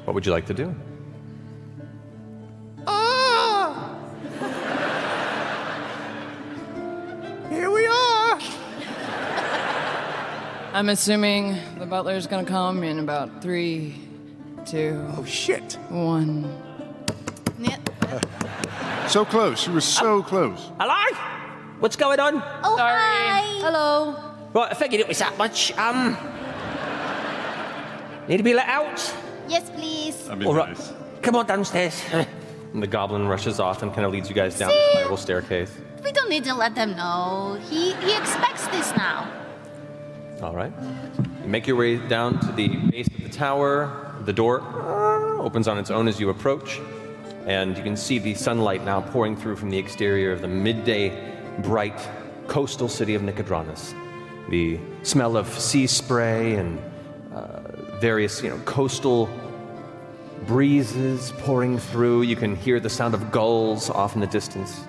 what 0.04 0.14
would 0.14 0.26
you 0.26 0.32
like 0.32 0.46
to 0.48 0.54
do? 0.54 0.76
I'm 10.76 10.90
assuming 10.90 11.58
the 11.80 11.86
butler's 11.86 12.28
gonna 12.28 12.44
come 12.46 12.84
in 12.84 13.00
about 13.00 13.42
three, 13.42 13.96
two, 14.66 15.06
Oh 15.16 15.24
shit. 15.24 15.78
one. 15.90 16.52
Yep. 17.60 17.90
So 19.08 19.24
close. 19.24 19.68
You 19.68 19.74
were 19.74 19.82
so 19.82 20.24
close. 20.24 20.72
Hello? 20.80 21.18
What's 21.80 21.96
going 21.96 22.20
on? 22.20 22.42
Oh, 22.64 22.76
Sorry. 22.76 23.00
hi. 23.00 23.42
Hello. 23.62 24.16
Right, 24.52 24.72
I 24.72 24.74
figured 24.74 25.00
it 25.00 25.08
was 25.08 25.20
that 25.20 25.38
much. 25.38 25.72
Um. 25.78 26.18
Need 28.28 28.38
to 28.38 28.44
be 28.44 28.54
let 28.56 28.68
out? 28.68 28.98
Yes, 29.48 29.70
please. 29.70 30.18
That'd 30.28 30.44
All 30.48 30.56
right. 30.56 30.70
nice. 30.70 30.92
Come 31.22 31.36
on 31.36 31.46
downstairs. 31.46 32.02
And 32.12 32.82
the 32.82 32.88
goblin 32.88 33.28
rushes 33.28 33.60
off 33.60 33.84
and 33.84 33.94
kind 33.94 34.06
of 34.08 34.12
leads 34.12 34.28
you 34.28 34.34
guys 34.36 34.58
down 34.58 34.72
See? 34.72 34.76
the 34.94 35.00
spiral 35.02 35.18
staircase. 35.18 35.72
We 36.04 36.12
don't 36.12 36.30
need 36.30 36.44
to 36.46 36.56
let 36.56 36.74
them 36.74 36.96
know. 36.98 37.60
He 37.70 37.94
he 37.94 38.18
expects 38.18 38.66
this 38.68 38.92
now. 38.98 39.30
All 40.46 40.54
right. 40.54 40.72
You 41.42 41.50
make 41.50 41.66
your 41.66 41.76
way 41.76 41.98
down 41.98 42.40
to 42.40 42.52
the 42.52 42.68
base 42.68 43.08
of 43.08 43.24
the 43.24 43.30
tower. 43.30 44.14
The 44.26 44.32
door 44.32 44.62
opens 45.42 45.68
on 45.68 45.80
its 45.80 45.90
own 45.90 46.08
as 46.08 46.20
you 46.20 46.30
approach, 46.30 46.80
and 47.48 47.76
you 47.76 47.82
can 47.82 47.98
see 47.98 48.20
the 48.20 48.36
sunlight 48.36 48.86
now 48.86 49.02
pouring 49.02 49.36
through 49.36 49.56
from 49.56 49.72
the 49.72 49.78
exterior 49.80 50.32
of 50.32 50.42
the 50.42 50.48
midday 50.48 51.12
bright 51.64 52.00
coastal 52.48 52.88
city 52.88 53.16
of 53.16 53.24
Nicodranas. 53.24 53.96
The 54.50 54.80
smell 55.02 55.36
of 55.36 55.48
sea 55.48 55.88
spray 55.88 56.58
and 56.58 56.80
uh, 57.34 57.62
various, 58.00 58.44
you 58.44 58.52
know, 58.52 58.60
coastal 58.66 59.28
breezes 60.46 61.32
pouring 61.40 61.80
through. 61.80 62.22
You 62.22 62.36
can 62.36 62.56
hear 62.56 62.80
the 62.80 62.92
sound 62.92 63.16
of 63.16 63.32
gulls 63.32 63.90
off 63.90 64.14
in 64.14 64.22
the 64.22 64.28
distance, 64.28 64.86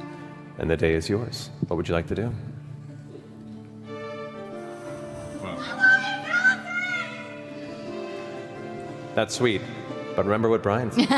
and 0.59 0.69
the 0.69 0.77
day 0.77 0.93
is 0.93 1.09
yours. 1.09 1.49
What 1.67 1.79
would 1.79 1.89
you 1.89 1.95
like 1.95 2.09
to 2.09 2.15
do? 2.15 2.35
That's 9.17 9.35
sweet, 9.35 9.63
but 10.15 10.27
remember 10.27 10.51
what 10.51 10.63
Brian 10.63 10.93
said. 10.93 11.09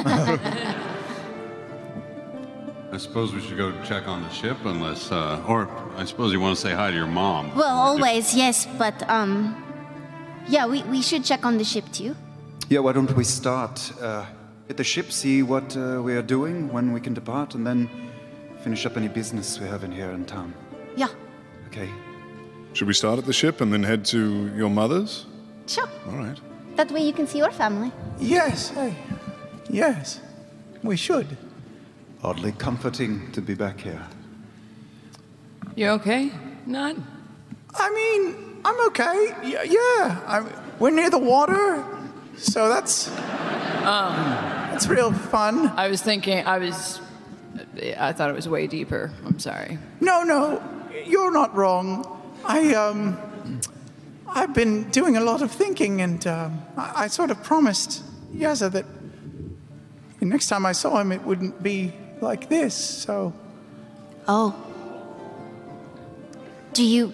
I 2.90 2.96
suppose 2.96 3.34
we 3.34 3.40
should 3.40 3.56
go 3.58 3.72
check 3.82 4.06
on 4.06 4.22
the 4.22 4.30
ship, 4.30 4.56
unless, 4.64 5.11
uh, 5.11 5.42
or 5.48 5.68
I 5.96 6.04
suppose 6.04 6.32
you 6.32 6.38
want 6.40 6.56
to 6.56 6.61
say 6.62 6.72
hi 6.72 6.90
to 6.90 6.96
your 6.96 7.08
mom. 7.08 7.54
Well, 7.56 7.76
always 7.76 8.34
yes, 8.34 8.66
but 8.78 8.94
um, 9.11 9.54
yeah, 10.46 10.64
we 10.66 10.84
we 10.84 11.02
should 11.02 11.24
check 11.24 11.44
on 11.44 11.58
the 11.58 11.64
ship 11.64 11.84
too. 11.92 12.14
Yeah, 12.68 12.78
why 12.78 12.92
don't 12.92 13.14
we 13.16 13.24
start 13.24 13.92
uh, 14.00 14.24
at 14.70 14.76
the 14.76 14.84
ship, 14.84 15.11
see 15.11 15.42
what 15.42 15.76
uh, 15.76 16.00
we 16.00 16.14
are 16.14 16.22
doing, 16.22 16.72
when 16.72 16.92
we 16.92 17.00
can 17.00 17.14
depart, 17.14 17.54
and 17.56 17.66
then 17.66 17.90
finish 18.62 18.87
up 18.87 18.96
any 18.96 19.08
business 19.08 19.58
we 19.61 19.66
have 19.66 19.82
in 19.84 19.90
here 19.92 20.12
in 20.12 20.24
town. 20.24 20.54
Yeah, 20.96 21.08
Okay. 21.66 21.88
Should 22.74 22.87
we 22.88 22.94
start 22.94 23.18
at 23.18 23.24
the 23.26 23.32
ship 23.32 23.61
and 23.61 23.72
then 23.72 23.82
head 23.82 24.04
to 24.06 24.54
your 24.54 24.70
mother's? 24.70 25.26
sure. 25.66 25.88
All 26.06 26.16
right. 26.16 26.38
That 26.79 26.93
way 26.93 27.01
you 27.01 27.12
can 27.12 27.27
see 27.27 27.38
your 27.38 27.51
family. 27.51 27.91
Yes. 28.21 28.69
Hey. 28.69 28.95
Yes. 29.69 30.21
We 30.85 30.97
should. 30.97 31.37
Oddly 32.23 32.53
comforting 32.53 33.33
to 33.33 33.43
be 33.43 33.55
back 33.55 33.81
here. 33.81 34.07
You 35.75 35.88
okay? 35.99 36.31
Not? 36.67 36.95
I 37.75 37.91
mean, 37.91 38.61
I'm 38.64 38.87
okay. 38.87 39.35
Y- 39.43 39.67
yeah. 39.71 40.23
I'm, 40.25 40.53
we're 40.79 40.93
near 40.93 41.11
the 41.11 41.19
water, 41.19 41.85
so 42.37 42.69
that's 42.69 43.09
um, 43.83 44.14
that's 44.71 44.87
real 44.87 45.12
fun. 45.12 45.73
I 45.77 45.88
was 45.88 46.01
thinking, 46.01 46.47
I 46.47 46.59
was. 46.59 47.01
I 47.99 48.12
thought 48.12 48.31
it 48.31 48.37
was 48.37 48.49
way 48.49 48.69
deeper. 48.69 49.11
I'm 49.27 49.41
sorry. 49.41 49.79
No, 50.01 50.23
no, 50.23 50.62
you're 51.07 51.33
not 51.33 51.57
wrong. 51.57 52.07
I 52.45 52.75
um, 52.75 53.19
I've 54.29 54.55
been 54.55 54.91
doing 54.91 55.17
a 55.17 55.21
lot 55.21 55.43
of 55.43 55.51
thinking, 55.51 56.01
and 56.01 56.27
um, 56.27 56.62
I, 56.77 57.05
I 57.05 57.09
sort 57.09 57.31
of 57.31 57.43
promised 57.43 58.03
Yeza 58.35 58.71
that 58.73 58.85
the 60.21 60.27
next 60.27 60.49
time 60.49 60.67
I 60.67 60.73
saw 60.73 61.01
him, 61.01 61.12
it 61.12 61.23
wouldn't 61.23 61.62
be 61.62 61.93
like 62.21 62.49
this. 62.49 62.75
So 62.75 63.33
Oh. 64.29 64.55
Do 66.75 66.85
you 66.85 67.12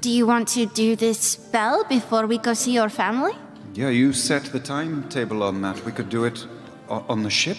do 0.00 0.10
you 0.10 0.26
want 0.26 0.48
to 0.48 0.66
do 0.66 0.96
this 0.96 1.18
spell 1.18 1.84
before 1.88 2.26
we 2.26 2.38
go 2.38 2.54
see 2.54 2.72
your 2.72 2.88
family? 2.88 3.32
Yeah, 3.74 3.88
you 3.88 4.12
set 4.12 4.44
the 4.52 4.60
timetable 4.60 5.42
on 5.42 5.62
that. 5.62 5.84
We 5.84 5.92
could 5.92 6.08
do 6.08 6.24
it 6.24 6.46
on 6.88 7.22
the 7.22 7.30
ship. 7.30 7.56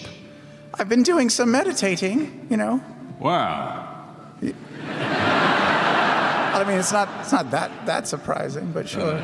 I've 0.74 0.88
been 0.88 1.02
doing 1.02 1.28
some 1.30 1.50
meditating. 1.50 2.46
You 2.50 2.56
know, 2.56 2.80
Wow. 3.20 3.82
I 6.62 6.64
mean, 6.68 6.78
it's 6.78 6.92
not 6.92 7.08
it's 7.20 7.32
not 7.32 7.50
that 7.50 7.70
that 7.86 8.06
surprising, 8.08 8.72
but 8.72 8.88
sure. 8.88 9.22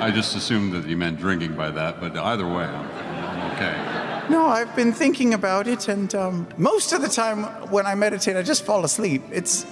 I 0.00 0.10
just 0.10 0.36
assumed 0.36 0.72
that 0.74 0.86
you 0.86 0.96
meant 0.96 1.18
drinking 1.18 1.54
by 1.54 1.70
that, 1.72 2.00
but 2.00 2.16
either 2.16 2.46
way, 2.46 2.64
I'm, 2.64 2.86
I'm 3.24 3.52
okay. 3.52 4.28
No, 4.30 4.46
I've 4.46 4.74
been 4.76 4.92
thinking 4.92 5.34
about 5.34 5.66
it, 5.66 5.88
and 5.88 6.14
um, 6.14 6.46
most 6.56 6.92
of 6.92 7.00
the 7.02 7.08
time 7.08 7.44
when 7.70 7.86
I 7.86 7.94
meditate, 7.94 8.36
I 8.36 8.42
just 8.42 8.64
fall 8.64 8.84
asleep. 8.84 9.22
It's 9.32 9.66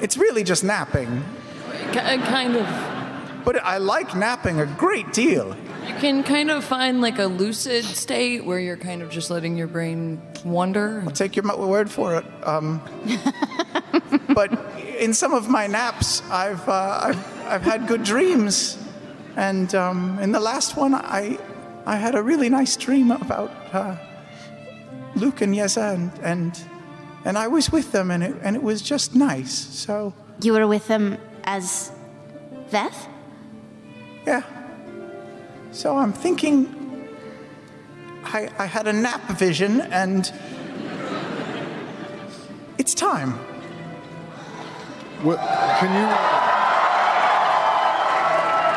it's 0.00 0.16
really 0.16 0.44
just 0.44 0.64
napping, 0.64 1.22
Ki- 1.92 1.98
uh, 2.00 2.18
kind 2.26 2.56
of. 2.56 3.44
but 3.44 3.56
I 3.64 3.78
like 3.78 4.14
napping 4.16 4.60
a 4.60 4.66
great 4.66 5.12
deal. 5.12 5.56
You 5.86 5.94
can 5.94 6.22
kind 6.24 6.50
of 6.50 6.64
find 6.64 7.00
like 7.00 7.18
a 7.18 7.26
lucid 7.26 7.84
state 7.84 8.44
where 8.44 8.58
you're 8.58 8.76
kind 8.76 9.02
of 9.02 9.10
just 9.10 9.30
letting 9.30 9.56
your 9.56 9.68
brain 9.68 10.20
wander. 10.44 11.02
I'll 11.04 11.12
take 11.12 11.36
your 11.36 11.44
word 11.56 11.90
for 11.90 12.16
it. 12.16 12.24
Um, 12.42 12.82
but 14.34 14.50
in 14.98 15.14
some 15.14 15.32
of 15.32 15.48
my 15.48 15.66
naps, 15.66 16.22
I've 16.30 16.68
uh, 16.68 17.00
I've, 17.04 17.46
I've 17.46 17.62
had 17.62 17.86
good 17.86 18.02
dreams, 18.02 18.76
and 19.36 19.72
um, 19.74 20.18
in 20.20 20.32
the 20.32 20.40
last 20.40 20.76
one, 20.76 20.94
I 20.94 21.38
I 21.86 21.96
had 21.96 22.14
a 22.16 22.22
really 22.22 22.48
nice 22.48 22.76
dream 22.76 23.12
about 23.12 23.50
uh, 23.72 23.96
Luc 25.14 25.40
and 25.40 25.54
Yeza, 25.54 25.94
and, 25.94 26.10
and 26.22 26.60
and 27.24 27.38
I 27.38 27.46
was 27.46 27.70
with 27.70 27.92
them, 27.92 28.10
and 28.10 28.22
it 28.24 28.34
and 28.42 28.56
it 28.56 28.62
was 28.62 28.82
just 28.82 29.14
nice. 29.14 29.52
So 29.54 30.12
You 30.40 30.52
were 30.52 30.66
with 30.66 30.88
them 30.88 31.16
as 31.44 31.92
Veth? 32.70 33.06
yeah. 34.26 34.42
So 35.76 35.98
I'm 35.98 36.14
thinking. 36.14 36.72
I, 38.24 38.48
I 38.58 38.64
had 38.64 38.88
a 38.88 38.92
nap 38.94 39.20
vision, 39.38 39.82
and 39.82 40.32
it's 42.78 42.94
time. 42.94 43.38
Well, 45.22 45.36
can 45.78 45.92
you 46.00 46.08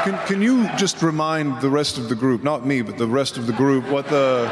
can, 0.04 0.28
can 0.28 0.42
you 0.42 0.68
just 0.78 1.02
remind 1.02 1.62
the 1.62 1.70
rest 1.70 1.98
of 1.98 2.10
the 2.10 2.16
group, 2.16 2.44
not 2.44 2.66
me, 2.66 2.82
but 2.82 2.98
the 2.98 3.08
rest 3.08 3.38
of 3.38 3.48
the 3.48 3.54
group, 3.54 3.88
what 3.90 4.08
the 4.08 4.50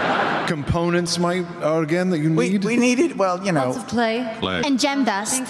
components 0.48 1.20
might 1.20 1.46
are 1.62 1.84
again 1.84 2.12
that 2.12 2.20
you 2.20 2.34
We, 2.34 2.52
need? 2.52 2.64
we 2.64 2.78
needed, 2.78 3.18
well, 3.18 3.46
you 3.46 3.52
know. 3.52 3.72
Lots 3.72 3.78
of 3.78 3.88
clay. 3.88 4.36
Clay. 4.40 4.62
And 4.66 4.80
gem 4.80 5.04
dust. 5.04 5.44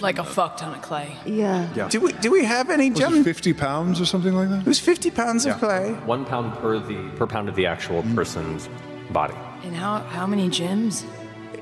Like 0.00 0.18
a 0.18 0.24
fuck 0.24 0.56
ton 0.56 0.74
of 0.74 0.82
clay. 0.82 1.16
Yeah. 1.26 1.68
yeah. 1.74 1.88
Do 1.88 2.00
we 2.00 2.12
do 2.12 2.30
we 2.30 2.44
have 2.44 2.70
any 2.70 2.90
Was 2.90 3.00
it 3.00 3.02
gem? 3.02 3.24
50 3.24 3.52
pounds 3.54 4.00
or 4.00 4.06
something 4.06 4.34
like 4.34 4.48
that? 4.48 4.60
It 4.60 4.66
was 4.66 4.80
50 4.80 5.10
pounds 5.10 5.46
of 5.46 5.58
clay. 5.58 5.92
One 6.04 6.24
pound 6.24 6.54
per 6.58 6.78
the 6.78 7.10
per 7.16 7.26
pound 7.26 7.48
of 7.48 7.54
the 7.54 7.66
actual 7.66 8.02
mm. 8.02 8.14
person's 8.14 8.68
body. 9.10 9.34
And 9.64 9.74
how 9.74 9.98
how 9.98 10.26
many 10.26 10.48
gems? 10.48 11.04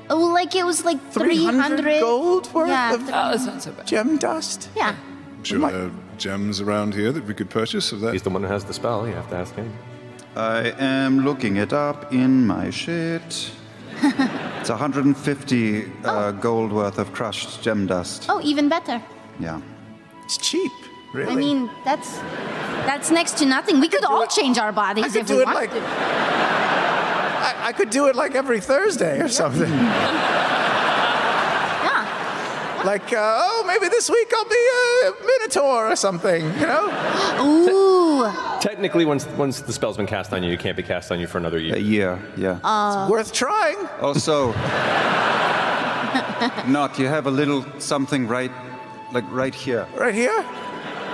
Oh, 0.09 0.25
like 0.33 0.55
it 0.55 0.65
was 0.65 0.85
like 0.85 0.99
300 1.11 1.79
300 1.79 1.99
gold 1.99 2.53
worth 2.53 2.69
Yeah. 2.69 2.93
of 2.95 3.01
Oh, 3.01 3.05
that's 3.05 3.45
not 3.45 3.61
so 3.61 3.71
bad. 3.71 3.85
gem 3.85 4.17
dust. 4.17 4.69
Yeah. 4.75 4.95
I'm 5.37 5.43
sure 5.43 5.59
there 5.59 5.85
are 5.85 5.91
gems 6.17 6.59
around 6.61 6.93
here 6.93 7.11
that 7.11 7.25
we 7.25 7.33
could 7.33 7.49
purchase 7.49 7.91
of 7.91 8.01
that. 8.01 8.13
He's 8.13 8.23
the 8.23 8.29
one 8.29 8.41
who 8.43 8.49
has 8.49 8.65
the 8.65 8.73
spell. 8.73 9.07
You 9.07 9.13
have 9.13 9.29
to 9.29 9.35
ask 9.35 9.55
him. 9.55 9.71
I 10.35 10.73
am 10.79 11.25
looking 11.25 11.57
it 11.57 11.73
up 11.73 12.13
in 12.13 12.45
my 12.45 12.69
shit. 12.69 13.51
it's 14.59 14.69
150 14.69 15.91
uh, 16.03 16.31
gold 16.31 16.71
worth 16.71 16.97
of 16.99 17.11
crushed 17.13 17.61
gem 17.61 17.85
dust. 17.87 18.25
Oh, 18.29 18.39
even 18.43 18.69
better. 18.69 19.01
Yeah. 19.39 19.61
It's 20.25 20.37
cheap, 20.37 20.71
really. 21.13 21.31
I 21.31 21.35
mean, 21.35 21.69
that's 21.85 22.17
that's 22.85 23.09
next 23.11 23.37
to 23.39 23.45
nothing. 23.45 23.79
We 23.79 23.87
could 23.89 24.03
all 24.05 24.27
change 24.27 24.57
our 24.57 24.71
bodies 24.71 25.05
I 25.05 25.07
could 25.09 25.21
if 25.21 25.27
do 25.27 25.35
we 25.37 25.41
it 25.41 25.45
wanted 25.45 25.59
like- 25.59 25.71
to. 25.71 25.81
I, 27.41 27.55
I 27.67 27.71
could 27.73 27.89
do 27.89 28.07
it 28.07 28.15
like 28.15 28.35
every 28.35 28.59
Thursday 28.59 29.19
or 29.21 29.27
something. 29.29 29.69
Yeah. 32.79 32.85
like, 32.85 33.13
uh, 33.13 33.41
oh, 33.43 33.63
maybe 33.67 33.87
this 33.89 34.09
week 34.09 34.31
I'll 34.35 34.45
be 34.45 34.67
a 35.05 35.11
Minotaur 35.25 35.91
or 35.91 35.95
something, 35.95 36.43
you 36.43 36.65
know? 36.65 36.89
Ooh. 37.41 38.31
Technically, 38.61 39.05
once 39.05 39.25
once 39.37 39.61
the 39.61 39.73
spell's 39.73 39.97
been 39.97 40.07
cast 40.07 40.33
on 40.33 40.43
you, 40.43 40.53
it 40.53 40.59
can't 40.59 40.75
be 40.77 40.83
cast 40.83 41.11
on 41.11 41.19
you 41.19 41.27
for 41.27 41.37
another 41.37 41.59
year. 41.59 41.75
A 41.75 41.79
year, 41.79 42.19
yeah. 42.35 42.59
Uh, 42.63 43.07
Worth 43.09 43.31
trying. 43.33 43.77
Also, 44.01 44.47
not 46.67 46.97
you 46.99 47.07
have 47.07 47.27
a 47.27 47.31
little 47.31 47.63
something 47.79 48.27
right, 48.27 48.51
like 49.11 49.25
right 49.31 49.55
here, 49.55 49.85
Right 49.95 50.15
here? 50.15 50.43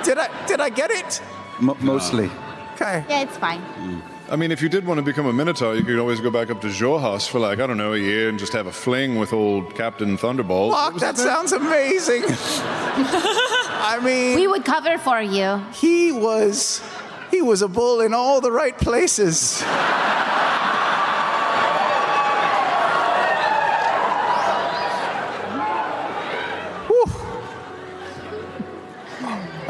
Did 0.03 0.17
I 0.17 0.27
did 0.47 0.59
I 0.61 0.69
get 0.69 0.91
it? 0.91 1.21
Mo 1.59 1.75
mostly. 1.81 2.29
Okay. 2.73 3.03
Yeah, 3.09 3.21
it's 3.21 3.37
fine. 3.37 3.61
I 4.27 4.35
mean, 4.37 4.51
if 4.51 4.61
you 4.61 4.69
did 4.69 4.87
want 4.87 4.97
to 4.97 5.03
become 5.03 5.27
a 5.27 5.33
Minotaur, 5.33 5.75
you 5.75 5.83
could 5.83 5.99
always 5.99 6.19
go 6.19 6.31
back 6.31 6.49
up 6.49 6.59
to 6.61 6.67
Xhorhas 6.67 7.29
for 7.29 7.37
like, 7.39 7.59
I 7.59 7.67
don't 7.67 7.77
know, 7.77 7.93
a 7.93 7.97
year 7.97 8.27
and 8.27 8.39
just 8.39 8.53
have 8.53 8.65
a 8.65 8.71
fling 8.71 9.17
with 9.17 9.33
old 9.33 9.75
Captain 9.75 10.17
Thunderbolt. 10.17 10.71
What 10.71 10.83
Fuck, 10.85 10.93
was 10.93 11.01
that 11.03 11.17
sounds 11.17 11.51
amazing. 11.51 12.23
I 12.27 13.99
mean, 14.03 14.35
We 14.37 14.47
would 14.47 14.65
cover 14.65 14.97
for 14.97 15.21
you. 15.21 15.61
he 15.73 16.11
was 16.11 16.81
he 17.29 17.41
was 17.43 17.61
a 17.61 17.67
bull 17.67 18.01
in 18.01 18.13
all 18.15 18.41
the 18.41 18.51
right 18.51 18.75
places. 18.77 19.61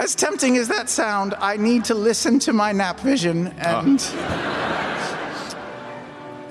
As 0.05 0.13
tempting 0.13 0.55
as 0.57 0.67
that 0.67 0.87
sound, 0.87 1.33
I 1.39 1.57
need 1.57 1.83
to 1.85 1.95
listen 1.95 2.37
to 2.41 2.53
my 2.53 2.71
nap 2.71 2.99
vision 2.99 3.47
and 3.57 3.99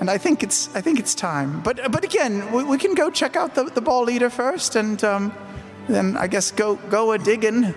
and 0.01 0.09
I 0.09 0.17
think 0.17 0.43
it's 0.43 0.75
I 0.75 0.81
think 0.81 0.99
it's 0.99 1.15
time. 1.15 1.61
But 1.61 1.89
but 1.89 2.03
again, 2.03 2.51
we, 2.51 2.65
we 2.65 2.77
can 2.77 2.95
go 2.95 3.09
check 3.09 3.37
out 3.37 3.55
the, 3.55 3.63
the 3.63 3.79
ball 3.79 4.09
eater 4.09 4.29
first 4.29 4.75
and 4.75 5.01
um, 5.05 5.33
then 5.87 6.17
I 6.17 6.27
guess 6.27 6.51
go 6.51 6.75
go 6.89 7.13
a 7.13 7.17
digging. 7.17 7.73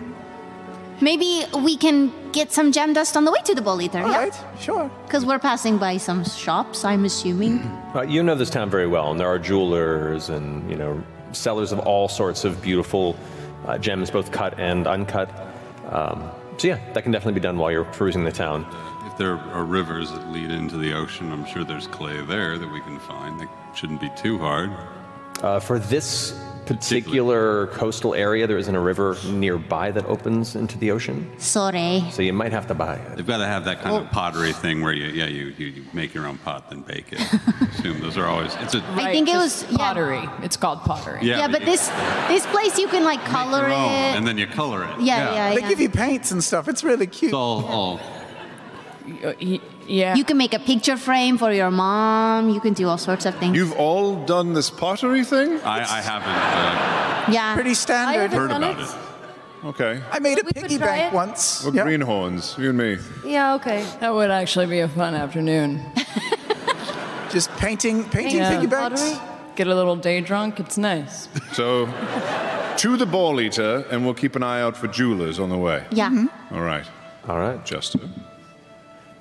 Maybe 1.00 1.44
we 1.62 1.76
can 1.76 2.12
get 2.32 2.50
some 2.50 2.72
gem 2.72 2.92
dust 2.92 3.16
on 3.16 3.24
the 3.24 3.30
way 3.30 3.42
to 3.44 3.54
the 3.54 3.62
ball 3.62 3.80
eater. 3.80 4.00
All 4.00 4.10
yeah. 4.10 4.18
right, 4.18 4.36
sure. 4.58 4.90
Because 5.06 5.24
we're 5.24 5.38
passing 5.38 5.78
by 5.78 5.96
some 5.98 6.24
shops, 6.24 6.84
I'm 6.84 7.04
assuming. 7.04 7.60
Uh, 7.94 8.02
you 8.02 8.22
know 8.22 8.34
this 8.34 8.50
town 8.50 8.68
very 8.68 8.86
well, 8.86 9.12
and 9.12 9.18
there 9.18 9.28
are 9.28 9.38
jewelers 9.38 10.28
and 10.28 10.68
you 10.68 10.76
know 10.76 11.00
sellers 11.32 11.70
of 11.70 11.78
all 11.78 12.08
sorts 12.08 12.44
of 12.44 12.60
beautiful 12.60 13.16
uh, 13.66 13.78
gems, 13.78 14.10
both 14.10 14.32
cut 14.32 14.58
and 14.58 14.86
uncut. 14.86 15.30
Um, 15.88 16.31
so 16.57 16.68
yeah, 16.68 16.79
that 16.92 17.03
can 17.03 17.12
definitely 17.12 17.35
be 17.35 17.40
done 17.40 17.57
while 17.57 17.70
you're 17.70 17.85
perusing 17.85 18.24
the 18.24 18.33
town. 18.33 18.66
If 19.07 19.16
there 19.16 19.38
are 19.38 19.64
rivers 19.64 20.11
that 20.12 20.29
lead 20.29 20.51
into 20.51 20.77
the 20.77 20.92
ocean, 20.92 21.33
I'm 21.33 21.46
sure 21.46 21.64
there's 21.64 21.87
clay 21.87 22.20
there 22.22 22.59
that 22.59 22.70
we 22.70 22.81
can 22.81 22.98
find. 22.98 23.40
That 23.40 23.48
shouldn't 23.74 24.01
be 24.01 24.11
too 24.16 24.38
hard. 24.38 24.72
Uh, 25.42 25.61
for 25.61 25.79
this 25.79 26.38
particular 26.68 27.68
coastal 27.68 28.14
area, 28.14 28.46
there 28.46 28.59
isn't 28.59 28.74
a 28.74 28.81
river 28.81 29.16
nearby 29.26 29.90
that 29.90 30.04
opens 30.04 30.54
into 30.54 30.76
the 30.78 30.90
ocean, 30.90 31.28
Sorry. 31.38 32.04
so 32.11 32.20
you 32.22 32.33
might 32.33 32.52
have 32.52 32.66
to 32.66 32.74
buy 32.74 32.96
it. 32.96 33.16
They've 33.16 33.26
got 33.26 33.38
to 33.38 33.46
have 33.46 33.64
that 33.64 33.81
kind 33.81 33.96
of 33.96 34.02
oh. 34.02 34.09
pottery 34.12 34.52
thing 34.52 34.83
where 34.83 34.92
you, 34.92 35.07
yeah, 35.07 35.26
you, 35.26 35.54
you, 35.57 35.66
you 35.66 35.85
make 35.94 36.12
your 36.12 36.26
own 36.26 36.37
pot, 36.38 36.68
then 36.68 36.83
bake 36.83 37.12
it. 37.12 37.20
I 37.22 37.68
assume 37.72 38.00
those 38.00 38.18
are 38.18 38.26
always. 38.26 38.54
It's 38.57 38.74
a. 38.74 38.85
I 38.90 39.11
think 39.12 39.28
it 39.28 39.33
just 39.33 39.64
was- 39.64 39.72
yeah. 39.72 39.78
pottery. 39.78 40.28
It's 40.42 40.57
called 40.57 40.81
pottery. 40.81 41.20
Yeah, 41.22 41.38
Yeah, 41.38 41.48
but 41.48 41.61
but 41.61 41.66
this 41.66 41.88
this 42.28 42.46
place 42.46 42.78
you 42.78 42.88
can 42.88 43.02
like 43.04 43.20
make 43.20 43.28
color 43.31 43.68
your 43.68 43.72
own, 43.72 43.90
it. 43.90 44.16
and 44.16 44.26
then 44.26 44.38
you 44.38 44.46
color 44.46 44.85
it. 44.85 45.00
yeah, 45.00 45.35
yeah, 45.35 45.54
They 45.54 45.61
yeah. 45.62 45.68
give 45.68 45.81
you 45.81 45.88
paints 45.88 46.31
and 46.31 46.44
stuff. 46.44 46.68
It's 46.68 46.85
really 46.85 47.07
cute. 47.07 47.31
It's 47.31 47.35
all, 47.35 47.64
all 47.64 48.00
y- 49.40 49.61
Yeah. 49.88 50.14
You 50.14 50.24
can 50.24 50.37
make 50.37 50.53
a 50.55 50.59
picture 50.59 50.96
frame 50.98 51.38
for 51.38 51.51
your 51.53 51.70
mom. 51.70 52.51
You 52.51 52.61
can 52.61 52.74
do 52.74 52.88
all 52.88 52.98
sorts 52.98 53.24
of 53.27 53.35
things. 53.37 53.57
You've 53.57 53.72
all 53.72 54.16
done 54.27 54.53
this 54.53 54.68
pottery 54.70 55.24
thing? 55.24 55.59
I, 55.64 55.81
I 55.81 56.01
haven't 56.03 57.33
yeah. 57.35 57.55
Pretty 57.55 57.74
standard. 57.74 58.33
uh, 58.33 58.37
heard 58.38 58.51
about 58.51 58.81
it. 58.81 58.96
Okay. 59.64 60.01
I 60.12 60.18
made 60.20 60.38
a 60.38 60.44
piggy 60.44 60.79
bank 60.79 61.12
it. 61.12 61.16
once. 61.16 61.64
We're 61.64 61.74
Yeah. 61.74 61.83
greenhorns, 61.85 62.57
you 62.59 62.68
and 62.68 62.79
me. 62.79 62.98
Yeah, 63.24 63.55
okay. 63.55 63.85
That 64.01 64.14
would 64.14 64.31
actually 64.31 64.66
be 64.66 64.81
a 64.81 64.88
fun 64.88 65.14
afternoon. 65.14 65.81
Just 67.31 67.51
painting, 67.57 68.05
painting 68.05 68.37
Yeah. 68.38 68.51
piggy 68.55 68.66
banks. 68.66 69.03
Pottery? 69.03 69.20
Get 69.57 69.66
a 69.66 69.74
little 69.74 69.96
day 69.96 70.20
drunk. 70.20 70.61
It's 70.61 70.79
nice. 70.79 71.29
So, 71.53 71.87
to 72.77 72.96
the 72.96 73.07
ball 73.07 73.40
eater, 73.40 73.85
and 73.90 74.05
we'll 74.05 74.14
keep 74.14 74.37
an 74.37 74.42
eye 74.42 74.61
out 74.62 74.77
for 74.77 74.87
jewelers 74.87 75.38
on 75.40 75.51
the 75.51 75.59
way. 75.59 75.85
yeah. 75.90 76.09
Mm-hmm. 76.11 76.55
All 76.55 76.62
right. 76.62 76.85
All 77.29 77.38
right. 77.38 77.62
Justo. 77.64 77.98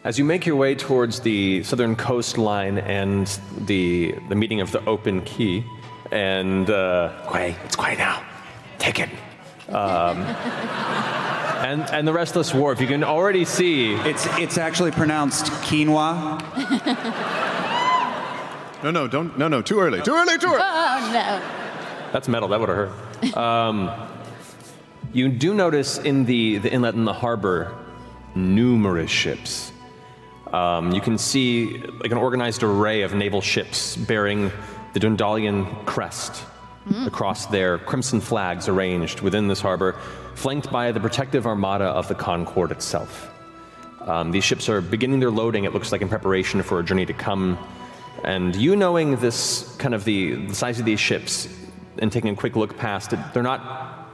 As 0.08 0.18
you 0.18 0.24
make 0.24 0.46
your 0.46 0.56
way 0.56 0.74
towards 0.74 1.20
the 1.20 1.64
southern 1.64 1.98
coastline 1.98 2.78
and 2.78 3.28
the 3.58 4.16
the 4.30 4.36
meeting 4.36 4.62
of 4.62 4.72
the 4.72 4.82
Open 4.86 5.22
Key, 5.24 5.66
and 6.14 6.70
uh, 6.70 7.12
quiet, 7.26 7.58
it's 7.66 7.76
quiet 7.76 7.98
now. 7.98 8.26
Take 8.80 9.02
it. 9.02 9.10
Um, 9.68 10.20
and 11.60 11.82
and 11.92 12.08
the 12.08 12.14
restless 12.14 12.54
wharf, 12.54 12.80
you 12.80 12.88
can 12.88 13.04
already 13.04 13.44
see. 13.44 13.96
It's 13.96 14.26
it's 14.38 14.58
actually 14.58 14.92
pronounced 14.92 15.48
quinoa. 15.68 16.42
No, 18.84 18.92
no, 18.92 19.08
don't. 19.08 19.38
No, 19.40 19.48
no, 19.48 19.64
too 19.64 19.80
early. 19.80 20.02
Too 20.04 20.14
early, 20.14 20.38
too 20.38 20.48
early. 20.48 20.62
Oh 20.62 21.10
no. 21.12 22.12
That's 22.14 22.28
metal. 22.28 22.48
That 22.48 22.60
would 22.60 22.70
have 22.70 22.78
hurt. 22.78 23.36
Um, 23.36 23.92
you 25.12 25.30
do 25.30 25.56
notice 25.56 25.98
in 25.98 26.26
the, 26.26 26.60
the 26.60 26.72
inlet 26.72 26.94
in 26.94 27.04
the 27.04 27.12
harbor 27.12 27.76
numerous 28.36 29.10
ships. 29.10 29.74
Um, 30.54 30.92
you 30.92 31.02
can 31.02 31.18
see 31.18 31.78
like 32.00 32.12
an 32.12 32.18
organized 32.18 32.64
array 32.64 33.02
of 33.02 33.14
naval 33.14 33.42
ships 33.42 33.96
bearing 33.96 34.52
the 34.94 35.00
Dwendalian 35.00 35.86
crest 35.86 36.44
across 37.06 37.48
their 37.48 37.80
crimson 37.80 38.22
flags 38.22 38.68
arranged 38.68 39.22
within 39.22 39.48
this 39.48 39.60
harbor, 39.60 40.00
flanked 40.36 40.72
by 40.72 40.92
the 40.92 41.00
protective 41.00 41.46
armada 41.46 41.86
of 41.86 42.08
the 42.08 42.16
Concord 42.16 42.72
itself. 42.72 43.34
Um, 44.02 44.32
these 44.32 44.46
ships 44.46 44.70
are 44.70 44.80
beginning 44.80 45.20
their 45.20 45.32
loading, 45.32 45.66
it 45.66 45.74
looks 45.74 45.92
like, 45.92 46.02
in 46.02 46.08
preparation 46.08 46.64
for 46.64 46.80
a 46.80 46.84
journey 46.84 47.06
to 47.06 47.14
come. 47.14 47.58
And 48.24 48.56
you 48.56 48.76
knowing 48.76 49.18
this 49.18 49.76
kind 49.78 49.94
of 49.94 50.06
the, 50.06 50.36
the 50.36 50.56
size 50.56 50.80
of 50.80 50.86
these 50.86 51.00
ships 51.00 51.50
and 52.00 52.10
taking 52.12 52.32
a 52.32 52.36
quick 52.36 52.56
look 52.56 52.78
past 52.78 53.12
it, 53.12 53.20
they're 53.34 53.44
not 53.44 54.10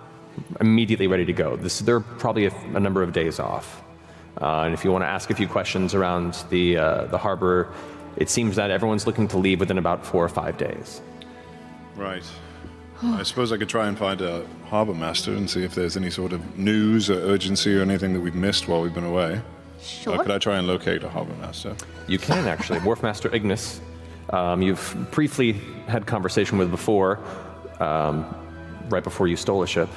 immediately 0.59 1.05
ready 1.05 1.25
to 1.25 1.33
go. 1.33 1.55
This, 1.55 1.79
they're 1.79 1.99
probably 1.99 2.47
a, 2.47 2.55
a 2.73 2.79
number 2.79 3.03
of 3.03 3.13
days 3.13 3.39
off. 3.39 3.82
Uh, 4.41 4.61
and 4.61 4.73
if 4.73 4.83
you 4.83 4.91
want 4.91 5.03
to 5.03 5.07
ask 5.07 5.29
a 5.29 5.35
few 5.35 5.47
questions 5.47 5.93
around 5.93 6.43
the, 6.49 6.77
uh, 6.77 7.05
the 7.05 7.17
harbor, 7.17 7.71
it 8.17 8.29
seems 8.29 8.55
that 8.55 8.71
everyone's 8.71 9.05
looking 9.05 9.27
to 9.27 9.37
leave 9.37 9.59
within 9.59 9.77
about 9.77 10.05
four 10.05 10.23
or 10.23 10.29
five 10.29 10.57
days. 10.57 11.01
Right. 11.95 12.23
I 13.03 13.23
suppose 13.23 13.51
I 13.51 13.57
could 13.57 13.69
try 13.69 13.87
and 13.87 13.97
find 13.97 14.21
a 14.21 14.45
harbor 14.69 14.93
master 14.93 15.33
and 15.33 15.49
see 15.49 15.63
if 15.63 15.75
there's 15.75 15.97
any 15.97 16.09
sort 16.09 16.31
of 16.31 16.57
news 16.57 17.09
or 17.09 17.15
urgency 17.15 17.77
or 17.77 17.81
anything 17.81 18.13
that 18.13 18.21
we've 18.21 18.35
missed 18.35 18.67
while 18.67 18.81
we've 18.81 18.93
been 18.93 19.03
away. 19.03 19.41
Sure. 19.81 20.15
Or 20.15 20.23
could 20.23 20.31
I 20.31 20.37
try 20.37 20.57
and 20.57 20.67
locate 20.67 21.03
a 21.03 21.09
harbor 21.09 21.35
master? 21.35 21.75
You 22.07 22.17
can 22.17 22.47
actually. 22.47 22.79
Wharf 22.79 23.03
Master 23.03 23.33
Ignis, 23.35 23.81
um, 24.29 24.61
you've 24.61 24.95
briefly 25.11 25.53
had 25.87 26.05
conversation 26.05 26.57
with 26.57 26.71
before, 26.71 27.19
um, 27.81 28.25
right 28.87 29.03
before 29.03 29.27
you 29.27 29.35
stole 29.35 29.63
a 29.63 29.67
ship. 29.67 29.89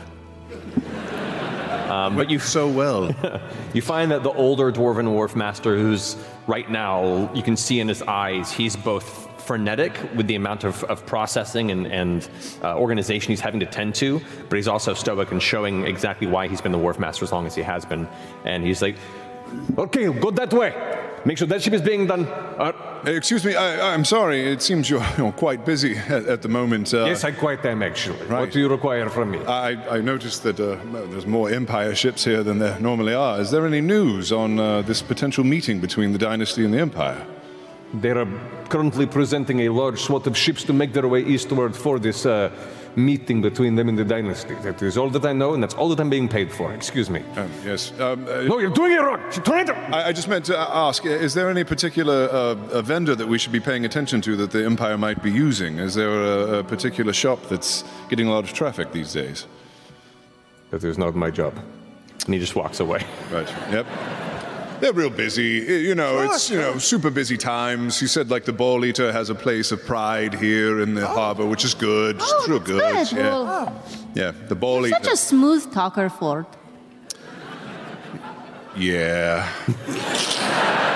Um, 1.96 2.14
but 2.14 2.28
you 2.28 2.38
so 2.38 2.68
well. 2.68 3.10
you 3.74 3.80
find 3.80 4.10
that 4.10 4.22
the 4.22 4.32
older 4.32 4.70
dwarven 4.70 5.12
wharf 5.12 5.34
master, 5.34 5.76
who's 5.78 6.16
right 6.46 6.70
now, 6.70 7.32
you 7.34 7.42
can 7.42 7.56
see 7.56 7.80
in 7.80 7.88
his 7.88 8.02
eyes, 8.02 8.52
he's 8.52 8.76
both 8.76 9.26
frenetic 9.40 9.98
with 10.14 10.26
the 10.26 10.34
amount 10.34 10.64
of, 10.64 10.84
of 10.84 11.06
processing 11.06 11.70
and, 11.70 11.86
and 11.86 12.28
uh, 12.62 12.76
organization 12.76 13.30
he's 13.30 13.40
having 13.40 13.60
to 13.60 13.66
tend 13.66 13.94
to, 13.94 14.20
but 14.48 14.56
he's 14.56 14.68
also 14.68 14.92
stoic 14.92 15.30
and 15.30 15.42
showing 15.42 15.86
exactly 15.86 16.26
why 16.26 16.48
he's 16.48 16.60
been 16.60 16.72
the 16.72 16.78
wharf 16.78 16.98
master 16.98 17.24
as 17.24 17.32
long 17.32 17.46
as 17.46 17.54
he 17.54 17.62
has 17.62 17.84
been. 17.86 18.06
And 18.44 18.62
he's 18.62 18.82
like, 18.82 18.96
okay, 19.78 20.12
go 20.12 20.30
that 20.30 20.52
way. 20.52 20.74
Make 21.24 21.38
sure 21.38 21.48
that 21.48 21.60
ship 21.60 21.72
is 21.72 21.82
being 21.82 22.06
done. 22.06 22.24
Uh, 22.26 22.72
Excuse 23.04 23.44
me, 23.44 23.54
I, 23.54 23.92
I'm 23.92 24.04
sorry. 24.04 24.48
It 24.48 24.62
seems 24.62 24.88
you're, 24.88 25.04
you're 25.18 25.32
quite 25.32 25.64
busy 25.64 25.96
at, 26.08 26.26
at 26.26 26.42
the 26.42 26.48
moment. 26.48 26.94
Uh, 26.94 27.06
yes, 27.06 27.24
I 27.24 27.32
quite 27.32 27.64
am 27.66 27.82
actually. 27.82 28.18
What 28.26 28.52
do 28.52 28.60
you 28.60 28.68
require 28.68 29.08
from 29.08 29.32
me? 29.32 29.38
I, 29.44 29.96
I 29.96 30.00
noticed 30.00 30.42
that 30.44 30.58
uh, 30.60 30.76
there's 31.10 31.26
more 31.26 31.50
Empire 31.50 31.94
ships 31.94 32.24
here 32.24 32.42
than 32.42 32.58
there 32.58 32.78
normally 32.80 33.14
are. 33.14 33.40
Is 33.40 33.50
there 33.50 33.66
any 33.66 33.80
news 33.80 34.32
on 34.32 34.58
uh, 34.58 34.82
this 34.82 35.02
potential 35.02 35.44
meeting 35.44 35.80
between 35.80 36.12
the 36.12 36.18
Dynasty 36.18 36.64
and 36.64 36.72
the 36.72 36.78
Empire? 36.78 37.26
They 37.94 38.10
are 38.10 38.28
currently 38.68 39.06
presenting 39.06 39.60
a 39.60 39.68
large 39.68 40.00
swath 40.00 40.26
of 40.26 40.36
ships 40.36 40.64
to 40.64 40.72
make 40.72 40.92
their 40.92 41.06
way 41.06 41.24
eastward 41.24 41.76
for 41.76 41.98
this 41.98 42.26
uh, 42.26 42.50
meeting 42.96 43.42
between 43.42 43.74
them 43.74 43.88
in 43.88 43.94
the 43.94 44.04
dynasty. 44.04 44.54
That 44.62 44.82
is 44.82 44.96
all 44.96 45.10
that 45.10 45.24
I 45.24 45.32
know, 45.32 45.54
and 45.54 45.62
that's 45.62 45.74
all 45.74 45.88
that 45.90 46.00
I'm 46.00 46.10
being 46.10 46.28
paid 46.28 46.50
for. 46.50 46.72
Excuse 46.72 47.10
me. 47.10 47.22
Um, 47.36 47.50
yes. 47.64 47.92
Um, 48.00 48.26
uh, 48.26 48.42
no, 48.42 48.58
you're 48.58 48.70
doing 48.70 48.92
it 48.92 49.00
wrong. 49.00 49.20
I, 49.92 50.08
I 50.08 50.12
just 50.12 50.28
meant 50.28 50.46
to 50.46 50.58
ask: 50.58 51.04
Is 51.04 51.34
there 51.34 51.50
any 51.50 51.64
particular 51.64 52.28
uh, 52.30 52.56
a 52.72 52.82
vendor 52.82 53.14
that 53.14 53.28
we 53.28 53.38
should 53.38 53.52
be 53.52 53.60
paying 53.60 53.84
attention 53.84 54.20
to 54.22 54.36
that 54.36 54.50
the 54.50 54.64
Empire 54.64 54.98
might 54.98 55.22
be 55.22 55.30
using? 55.30 55.78
Is 55.78 55.94
there 55.94 56.10
a, 56.10 56.58
a 56.58 56.64
particular 56.64 57.12
shop 57.12 57.40
that's 57.48 57.84
getting 58.08 58.26
a 58.26 58.30
lot 58.30 58.44
of 58.44 58.52
traffic 58.52 58.92
these 58.92 59.12
days? 59.12 59.46
That 60.70 60.82
is 60.82 60.98
not 60.98 61.14
my 61.14 61.30
job. 61.30 61.54
And 62.24 62.34
he 62.34 62.40
just 62.40 62.56
walks 62.56 62.80
away. 62.80 63.04
Right. 63.30 63.48
Yep. 63.70 63.86
They're 64.80 64.92
real 64.92 65.10
busy. 65.10 65.64
You 65.88 65.94
know, 65.94 66.20
it's 66.20 66.50
you 66.50 66.58
know 66.58 66.78
super 66.78 67.10
busy 67.10 67.36
times. 67.36 68.00
You 68.02 68.08
said 68.08 68.30
like 68.30 68.44
the 68.44 68.52
Ball 68.52 68.84
Eater 68.84 69.12
has 69.12 69.30
a 69.30 69.34
place 69.34 69.72
of 69.72 69.84
pride 69.84 70.34
here 70.34 70.80
in 70.80 70.94
the 70.94 71.08
oh. 71.08 71.14
harbor, 71.14 71.46
which 71.46 71.64
is 71.64 71.74
good. 71.74 72.16
it's 72.16 72.24
oh, 72.26 72.46
real 72.48 72.60
good. 72.60 72.80
good. 72.80 73.12
Yeah. 73.12 73.30
Well- 73.30 73.82
yeah. 74.14 74.32
The 74.48 74.54
Ball 74.54 74.88
Such 74.88 75.02
Eater. 75.02 75.12
a 75.12 75.16
smooth 75.16 75.72
talker, 75.72 76.08
Fjord. 76.08 76.46
Yeah. 78.76 79.50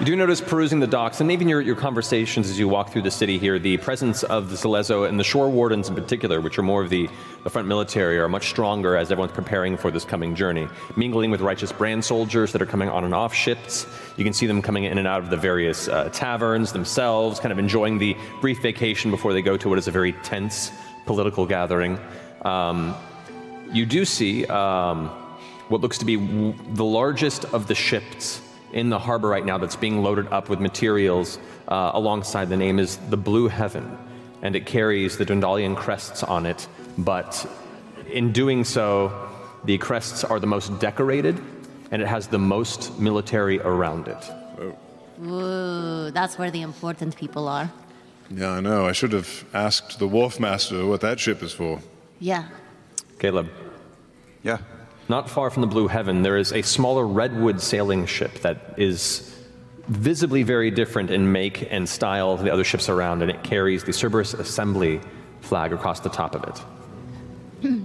You 0.00 0.06
do 0.06 0.16
notice 0.16 0.40
perusing 0.40 0.80
the 0.80 0.88
docks 0.88 1.20
and 1.20 1.30
even 1.30 1.48
your, 1.48 1.60
your 1.60 1.76
conversations 1.76 2.50
as 2.50 2.58
you 2.58 2.66
walk 2.66 2.90
through 2.90 3.02
the 3.02 3.12
city 3.12 3.38
here, 3.38 3.60
the 3.60 3.76
presence 3.76 4.24
of 4.24 4.50
the 4.50 4.56
Celezo 4.56 5.08
and 5.08 5.20
the 5.20 5.24
shore 5.24 5.48
wardens 5.48 5.88
in 5.88 5.94
particular, 5.94 6.40
which 6.40 6.58
are 6.58 6.62
more 6.62 6.82
of 6.82 6.90
the, 6.90 7.08
the 7.44 7.50
front 7.50 7.68
military, 7.68 8.18
are 8.18 8.28
much 8.28 8.50
stronger 8.50 8.96
as 8.96 9.12
everyone's 9.12 9.32
preparing 9.32 9.76
for 9.76 9.92
this 9.92 10.04
coming 10.04 10.34
journey. 10.34 10.66
Mingling 10.96 11.30
with 11.30 11.40
righteous 11.40 11.70
brand 11.70 12.04
soldiers 12.04 12.50
that 12.50 12.60
are 12.60 12.66
coming 12.66 12.88
on 12.88 13.04
and 13.04 13.14
off 13.14 13.32
ships. 13.32 13.86
You 14.16 14.24
can 14.24 14.32
see 14.32 14.46
them 14.46 14.62
coming 14.62 14.82
in 14.82 14.98
and 14.98 15.06
out 15.06 15.22
of 15.22 15.30
the 15.30 15.36
various 15.36 15.86
uh, 15.86 16.08
taverns 16.12 16.72
themselves, 16.72 17.38
kind 17.38 17.52
of 17.52 17.60
enjoying 17.60 17.98
the 17.98 18.16
brief 18.40 18.60
vacation 18.62 19.12
before 19.12 19.32
they 19.32 19.42
go 19.42 19.56
to 19.56 19.68
what 19.68 19.78
is 19.78 19.86
a 19.86 19.92
very 19.92 20.12
tense 20.24 20.72
political 21.06 21.46
gathering. 21.46 22.00
Um, 22.42 22.96
you 23.72 23.86
do 23.86 24.04
see 24.04 24.44
um, 24.46 25.06
what 25.68 25.82
looks 25.82 25.98
to 25.98 26.04
be 26.04 26.16
w- 26.16 26.54
the 26.70 26.84
largest 26.84 27.44
of 27.44 27.68
the 27.68 27.76
ships 27.76 28.40
in 28.74 28.90
the 28.90 28.98
harbor 28.98 29.28
right 29.28 29.46
now 29.46 29.56
that's 29.56 29.76
being 29.76 30.02
loaded 30.02 30.26
up 30.32 30.48
with 30.50 30.60
materials 30.60 31.38
uh, 31.68 31.92
alongside 31.94 32.48
the 32.50 32.56
name 32.56 32.78
is 32.78 32.96
the 33.08 33.16
Blue 33.16 33.48
Heaven, 33.48 33.96
and 34.42 34.54
it 34.56 34.66
carries 34.66 35.16
the 35.16 35.24
Dwendalian 35.24 35.76
crests 35.76 36.22
on 36.24 36.44
it. 36.44 36.68
But 36.98 37.46
in 38.10 38.32
doing 38.32 38.64
so, 38.64 39.12
the 39.64 39.78
crests 39.78 40.24
are 40.24 40.40
the 40.40 40.48
most 40.48 40.78
decorated, 40.80 41.40
and 41.92 42.02
it 42.02 42.08
has 42.08 42.26
the 42.26 42.38
most 42.38 42.98
military 42.98 43.60
around 43.60 44.08
it. 44.08 44.30
Ooh, 45.22 46.10
that's 46.10 46.36
where 46.36 46.50
the 46.50 46.62
important 46.62 47.16
people 47.16 47.46
are. 47.46 47.70
Yeah, 48.28 48.50
I 48.50 48.60
know. 48.60 48.86
I 48.86 48.92
should 48.92 49.12
have 49.12 49.44
asked 49.54 50.00
the 50.00 50.08
wharf 50.08 50.40
master 50.40 50.84
what 50.84 51.00
that 51.02 51.20
ship 51.20 51.42
is 51.42 51.52
for. 51.52 51.80
Yeah. 52.18 52.48
Caleb. 53.20 53.48
Yeah. 54.42 54.58
Not 55.08 55.28
far 55.28 55.50
from 55.50 55.60
the 55.60 55.66
Blue 55.66 55.86
Heaven, 55.86 56.22
there 56.22 56.36
is 56.36 56.52
a 56.52 56.62
smaller 56.62 57.06
redwood 57.06 57.60
sailing 57.60 58.06
ship 58.06 58.40
that 58.40 58.74
is 58.78 59.30
visibly 59.86 60.42
very 60.42 60.70
different 60.70 61.10
in 61.10 61.30
make 61.30 61.70
and 61.70 61.86
style 61.86 62.38
to 62.38 62.42
the 62.42 62.50
other 62.50 62.64
ships 62.64 62.88
around, 62.88 63.20
and 63.20 63.30
it 63.30 63.42
carries 63.42 63.84
the 63.84 63.92
Cerberus 63.92 64.32
Assembly 64.32 65.00
flag 65.42 65.74
across 65.74 66.00
the 66.00 66.08
top 66.08 66.34
of 66.34 66.44
it. 67.64 67.84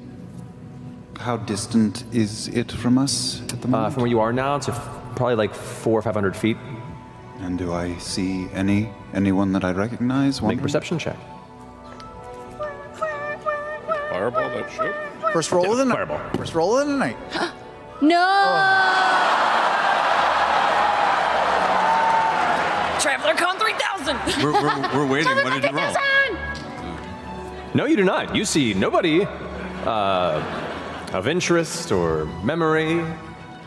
How 1.19 1.35
distant 1.35 2.05
is 2.13 2.47
it 2.47 2.71
from 2.71 2.97
us 2.97 3.41
at 3.51 3.61
the 3.61 3.67
moment? 3.67 3.87
Uh, 3.87 3.89
from 3.93 4.01
where 4.03 4.09
you 4.09 4.21
are 4.21 4.31
now, 4.31 4.55
it's 4.55 4.69
a 4.69 4.71
f- 4.71 4.89
probably 5.17 5.35
like 5.35 5.53
four 5.53 5.99
or 5.99 6.01
five 6.01 6.13
hundred 6.13 6.37
feet. 6.37 6.55
And 7.39 7.57
do 7.57 7.73
I 7.73 7.97
see 7.97 8.47
any 8.53 8.89
anyone 9.13 9.51
that 9.51 9.65
I 9.65 9.71
recognize? 9.73 10.41
Make 10.41 10.59
a 10.59 10.61
perception 10.61 10.97
check. 10.97 11.17
Fireball 14.09 14.49
that 14.49 14.71
ship. 14.71 14.95
First 15.33 15.51
roll 15.51 15.71
of 15.71 15.77
the 15.77 15.85
night. 15.85 15.95
Fireball. 15.95 16.19
First 16.37 16.55
roll 16.55 16.77
of 16.77 16.87
the 16.87 16.93
night. 16.95 17.17
No! 18.01 18.15
Traveler 23.01 23.33
Con 23.35 23.57
3000! 23.59 24.41
We're, 24.41 24.53
we're, 24.53 24.93
we're 24.95 25.05
waiting. 25.11 25.35
What 25.35 25.61
did 25.61 25.69
you 25.69 25.77
roll? 25.77 25.93
No, 27.73 27.85
you 27.85 27.97
do 27.97 28.05
not. 28.05 28.33
You 28.35 28.45
see 28.45 28.73
nobody 28.73 29.25
uh, 29.85 30.41
of 31.11 31.27
interest 31.27 31.91
or 31.91 32.23
memory. 32.43 33.03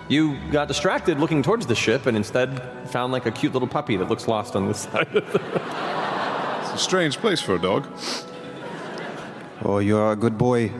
You 0.09 0.39
got 0.51 0.67
distracted 0.69 1.21
looking 1.21 1.43
towards 1.43 1.67
the 1.67 1.75
ship 1.75 2.07
and 2.07 2.17
instead 2.17 2.89
found 2.89 3.13
like 3.13 3.27
a 3.27 3.31
cute 3.31 3.53
little 3.53 3.69
puppy 3.69 3.97
that 3.97 4.09
looks 4.09 4.27
lost 4.27 4.57
on 4.57 4.67
this 4.67 4.81
side. 4.91 5.09
It's 5.13 6.73
a 6.73 6.79
strange 6.79 7.19
place 7.19 7.41
for 7.43 7.55
a 7.55 7.61
dog. 7.61 7.87
Oh, 9.63 9.79
you 9.79 9.99
are 9.99 10.13
a 10.13 10.17
good 10.17 10.37
boy. 10.39 10.73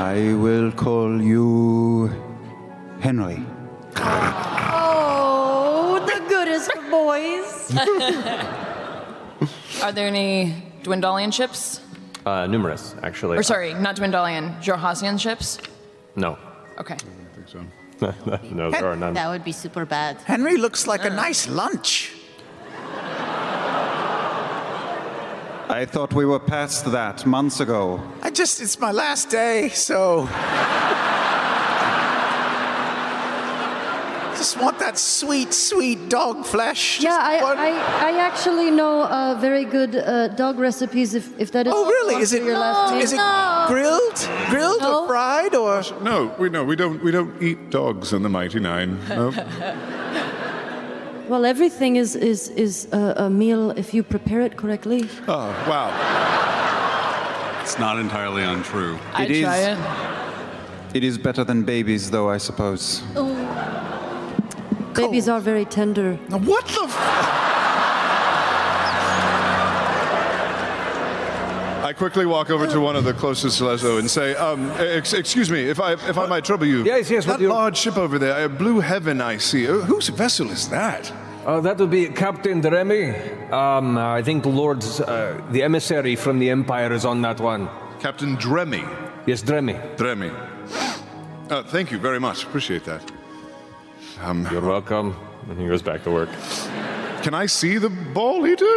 I 0.00 0.32
will 0.32 0.72
call 0.72 1.20
you 1.20 2.10
Henry. 3.00 3.44
Oh, 4.72 6.00
the 6.06 6.24
goodest 6.26 6.70
of 6.72 6.90
boys. 6.90 7.76
Are 9.82 9.92
there 9.92 10.06
any 10.06 10.54
Dwendalian 10.84 11.34
ships? 11.34 11.82
uh, 12.24 12.46
numerous, 12.46 12.94
actually. 13.02 13.36
Or 13.36 13.42
sorry, 13.42 13.74
not 13.74 13.96
Dwendalian, 13.96 14.58
Xhorhasian 14.62 15.20
ships? 15.20 15.58
No. 16.16 16.38
Okay. 16.78 16.94
I 16.94 17.34
think 17.34 17.46
so. 17.46 17.60
no, 18.54 18.70
there 18.70 18.86
are 18.86 18.96
none. 18.96 19.12
That 19.12 19.28
would 19.28 19.44
be 19.44 19.52
super 19.52 19.84
bad. 19.84 20.16
Henry 20.24 20.56
looks 20.56 20.86
like 20.86 21.04
a 21.04 21.10
nice 21.10 21.46
lunch. 21.46 22.14
I 25.70 25.86
thought 25.86 26.12
we 26.14 26.24
were 26.24 26.40
past 26.40 26.84
that 26.92 27.24
months 27.26 27.60
ago. 27.60 28.00
I 28.22 28.30
just, 28.30 28.60
it's 28.60 28.78
my 28.80 28.90
last 28.90 29.30
day, 29.30 29.68
so. 29.68 30.26
just 34.36 34.56
want 34.60 34.78
that 34.80 34.98
sweet, 34.98 35.52
sweet 35.54 36.08
dog 36.08 36.44
flesh. 36.44 36.98
Just 36.98 37.04
Yeah, 37.04 37.18
I, 37.22 37.42
one- 37.42 37.58
I, 37.58 37.70
I 37.70 38.18
actually 38.18 38.70
know 38.72 39.02
uh, 39.02 39.36
very 39.40 39.64
good 39.64 39.94
uh, 39.94 40.28
dog 40.28 40.58
recipes 40.58 41.14
if, 41.14 41.38
if 41.38 41.52
that 41.52 41.66
is 41.68 41.72
Oh, 41.76 41.84
really? 41.86 42.16
Is 42.20 42.32
it, 42.32 42.42
your 42.42 42.58
last 42.58 42.92
name. 42.92 43.02
is 43.02 43.12
it 43.12 43.20
grilled? 43.68 44.28
Grilled 44.50 44.80
No. 44.80 45.02
or 45.04 45.06
fried 45.08 45.54
or? 45.54 45.82
No, 46.02 46.34
we 46.38 46.48
no, 46.48 46.64
we 46.64 46.74
don't. 46.74 47.00
We 47.04 47.10
don't 47.12 47.40
eat 47.42 47.70
dogs 47.70 48.12
in 48.12 48.22
the 48.22 48.28
Mighty 48.28 48.58
Nein. 48.60 48.98
No. 49.08 49.30
Well, 51.30 51.44
everything 51.46 51.94
is, 51.94 52.16
is, 52.16 52.48
is 52.48 52.88
a, 52.90 53.14
a 53.26 53.30
meal 53.30 53.70
if 53.70 53.94
you 53.94 54.02
prepare 54.02 54.40
it 54.40 54.56
correctly. 54.56 55.08
oh, 55.28 55.46
wow. 55.68 55.90
It's 57.62 57.78
not 57.78 58.00
entirely 58.00 58.42
untrue. 58.42 58.98
I'd 59.14 59.30
It 59.30 59.36
is- 59.36 59.44
try 59.44 59.58
it. 59.58 59.78
It 60.92 61.04
is 61.04 61.18
better 61.18 61.44
than 61.44 61.62
babies, 61.62 62.10
though, 62.10 62.28
I 62.28 62.38
suppose. 62.38 63.02
Babies 64.94 65.28
are 65.28 65.38
very 65.38 65.64
tender. 65.66 66.16
What 66.30 66.66
the? 66.66 67.39
Quickly 72.00 72.24
walk 72.24 72.48
over 72.48 72.66
to 72.66 72.80
one 72.80 72.96
of 72.96 73.04
the 73.04 73.12
closest 73.12 73.60
Lezo 73.60 73.98
and 73.98 74.10
say, 74.10 74.34
um, 74.34 74.70
ex- 74.78 75.12
"Excuse 75.12 75.50
me, 75.50 75.68
if 75.68 75.78
I 75.78 75.92
if 76.12 76.16
I 76.16 76.26
might 76.26 76.46
trouble 76.46 76.66
you. 76.66 76.82
Yes, 76.82 77.10
yes, 77.10 77.26
what 77.26 77.38
That 77.38 77.46
large 77.46 77.76
ship 77.76 77.98
over 77.98 78.18
there, 78.18 78.34
uh, 78.44 78.48
Blue 78.48 78.80
Heaven, 78.80 79.20
I 79.20 79.36
see. 79.38 79.68
Uh, 79.68 79.74
whose 79.90 80.08
vessel 80.08 80.50
is 80.50 80.70
that? 80.70 81.12
Uh, 81.44 81.60
that 81.60 81.76
would 81.78 81.90
be 81.90 82.08
Captain 82.08 82.62
Dremy. 82.62 83.52
Um, 83.52 83.98
I 83.98 84.22
think 84.22 84.46
Lord's, 84.46 85.00
uh, 85.02 85.42
the 85.50 85.62
emissary 85.62 86.16
from 86.16 86.38
the 86.38 86.48
Empire 86.48 86.90
is 86.94 87.04
on 87.04 87.20
that 87.20 87.38
one. 87.38 87.68
Captain 87.98 88.34
Dremy. 88.38 88.82
Yes, 89.26 89.42
Dremy. 89.42 89.76
Dremy. 89.98 90.30
Uh, 91.50 91.62
thank 91.64 91.90
you 91.92 91.98
very 91.98 92.18
much. 92.18 92.44
Appreciate 92.44 92.84
that. 92.84 93.02
Um, 94.22 94.48
You're 94.50 94.66
welcome. 94.76 95.14
And 95.50 95.58
he 95.60 95.66
goes 95.66 95.82
back 95.82 96.02
to 96.04 96.10
work. 96.10 96.30
Can 97.22 97.34
I 97.34 97.46
see 97.46 97.76
the 97.78 97.90
ball 97.90 98.46
eater? 98.46 98.76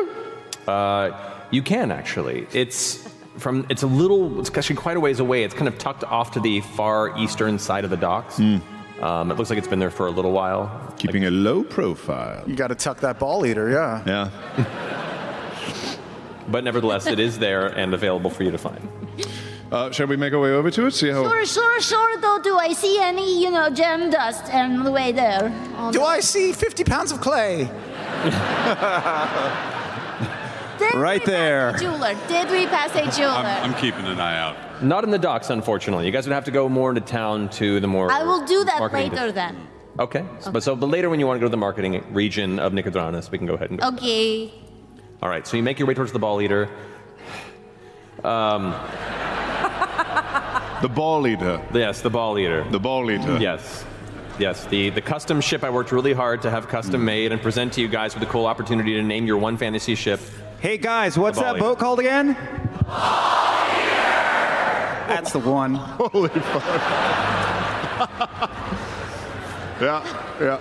Uh, 0.68 1.12
you 1.52 1.62
can 1.62 1.90
actually. 1.92 2.48
It's 2.52 3.13
from 3.44 3.66
it's 3.70 3.84
a 3.84 3.88
little 3.88 4.40
it's 4.40 4.50
actually 4.58 4.78
quite 4.78 4.98
a 4.98 5.00
ways 5.00 5.20
away. 5.20 5.44
It's 5.44 5.54
kind 5.54 5.68
of 5.68 5.78
tucked 5.78 6.04
off 6.06 6.32
to 6.32 6.40
the 6.40 6.62
far 6.62 7.16
eastern 7.20 7.60
side 7.60 7.84
of 7.84 7.90
the 7.92 7.98
docks. 7.98 8.40
Um, 8.40 9.30
it 9.30 9.38
looks 9.38 9.50
like 9.50 9.60
it's 9.60 9.68
been 9.68 9.80
there 9.80 9.92
for 9.92 10.08
a 10.08 10.12
little 10.12 10.32
while. 10.32 10.94
Keeping 10.98 11.26
a 11.26 11.32
low 11.32 11.64
profile. 11.64 12.44
You 12.48 12.56
got 12.56 12.70
to 12.70 12.76
tuck 12.76 13.02
that 13.02 13.20
ball 13.20 13.46
eater, 13.46 13.70
yeah. 13.70 14.04
Yeah. 14.08 14.70
But 16.46 16.66
nevertheless, 16.66 17.08
it 17.08 17.20
is 17.20 17.40
there 17.40 17.68
and 17.68 17.94
available 17.94 18.30
for 18.30 18.44
you 18.44 18.52
to 18.52 18.58
find. 18.58 18.86
Uh, 19.72 19.90
shall 19.92 20.08
we 20.08 20.18
make 20.18 20.34
our 20.34 20.40
way 20.40 20.52
over 20.52 20.70
to 20.72 20.86
it? 20.86 20.92
See 20.92 21.10
how. 21.10 21.24
Sure, 21.24 21.46
sure, 21.46 21.82
sure. 21.82 22.18
Though, 22.20 22.40
do 22.44 22.58
I 22.58 22.74
see 22.74 23.00
any, 23.00 23.42
you 23.42 23.50
know, 23.50 23.70
gem 23.70 24.10
dust 24.10 24.54
on 24.54 24.84
the 24.84 24.92
way 24.92 25.14
there? 25.14 25.50
Do 25.92 26.04
I 26.04 26.20
see 26.20 26.52
50 26.52 26.84
pounds 26.84 27.12
of 27.12 27.22
clay? 27.22 27.70
right 30.94 31.24
there. 31.26 31.74
Jeweler. 31.78 32.16
Did 32.28 32.50
we 32.52 32.66
pass 32.68 32.90
a 32.96 33.10
jeweler? 33.18 33.34
I'm, 33.38 33.72
I'm 33.72 33.82
keeping 33.82 34.06
an 34.06 34.20
eye 34.20 34.38
out. 34.38 34.84
Not 34.84 35.04
in 35.04 35.12
the 35.12 35.18
docks, 35.20 35.50
unfortunately. 35.50 36.06
You 36.06 36.12
guys 36.12 36.26
would 36.28 36.34
have 36.34 36.46
to 36.46 36.52
go 36.52 36.68
more 36.70 36.90
into 36.90 37.02
town 37.02 37.50
to 37.52 37.80
the 37.80 37.88
more. 37.88 38.12
I 38.12 38.24
will 38.24 38.46
do 38.46 38.64
that 38.66 38.80
marketing 38.80 39.12
later 39.12 39.26
dis- 39.28 39.34
then. 39.36 39.68
Okay. 40.00 40.26
So- 40.40 40.52
But 40.52 40.64
so, 40.64 40.76
but 40.76 40.88
later 40.88 41.10
when 41.10 41.20
you 41.20 41.28
want 41.28 41.38
to 41.38 41.40
go 41.40 41.46
to 41.48 41.52
the 41.52 41.58
marketing 41.58 42.04
region 42.14 42.60
of 42.60 42.74
Nicodranas, 42.74 43.32
we 43.32 43.38
can 43.38 43.48
go 43.48 43.54
ahead 43.54 43.70
and 43.70 43.80
go. 43.80 43.88
Okay. 43.90 44.52
All 45.22 45.30
right. 45.30 45.46
So 45.48 45.56
you 45.58 45.64
make 45.64 45.80
your 45.80 45.88
way 45.88 45.94
towards 45.94 46.12
the 46.12 46.20
ball 46.20 46.42
eater. 46.42 46.70
Um, 48.24 48.72
the 50.82 50.90
ball 50.90 51.26
eater. 51.28 51.62
Yes, 51.74 52.02
the 52.02 52.10
ball 52.10 52.38
eater. 52.38 52.64
The 52.72 52.80
ball 52.80 53.10
eater. 53.12 53.38
Yes. 53.38 53.86
Yes, 54.40 54.66
the, 54.66 54.90
the 54.90 55.02
custom 55.02 55.40
ship 55.42 55.64
I 55.64 55.70
worked 55.70 55.92
really 55.92 56.14
hard 56.14 56.42
to 56.42 56.50
have 56.50 56.68
custom 56.68 57.06
made 57.06 57.32
and 57.32 57.40
present 57.42 57.72
to 57.74 57.82
you 57.82 57.88
guys 57.88 58.16
with 58.16 58.24
a 58.24 58.26
cool 58.26 58.48
opportunity 58.48 58.94
to 58.96 59.04
name 59.04 59.28
your 59.28 59.38
one 59.38 59.58
fantasy 59.58 59.94
ship. 59.94 60.20
Hey 60.64 60.78
guys, 60.78 61.20
what's 61.20 61.38
that 61.40 61.60
boat 61.60 61.78
called 61.78 62.00
again? 62.00 62.38
That's 65.10 65.34
the 65.34 65.40
one. 65.40 65.76
Holy 65.76 66.30
fuck. 66.30 66.64
yeah, 69.82 70.02
yeah. 70.40 70.60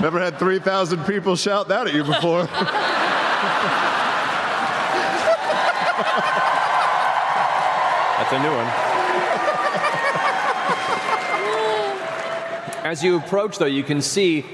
Never 0.00 0.18
had 0.18 0.38
3,000 0.38 1.04
people 1.04 1.36
shout 1.36 1.68
that 1.68 1.86
at 1.86 1.92
you 1.92 2.02
before. 2.02 2.44
That's 8.16 8.32
a 8.32 8.38
new 8.42 8.54
one. 8.56 8.68
As 12.86 13.04
you 13.04 13.18
approach, 13.18 13.58
though, 13.58 13.66
you 13.66 13.84
can 13.84 14.00
see 14.00 14.46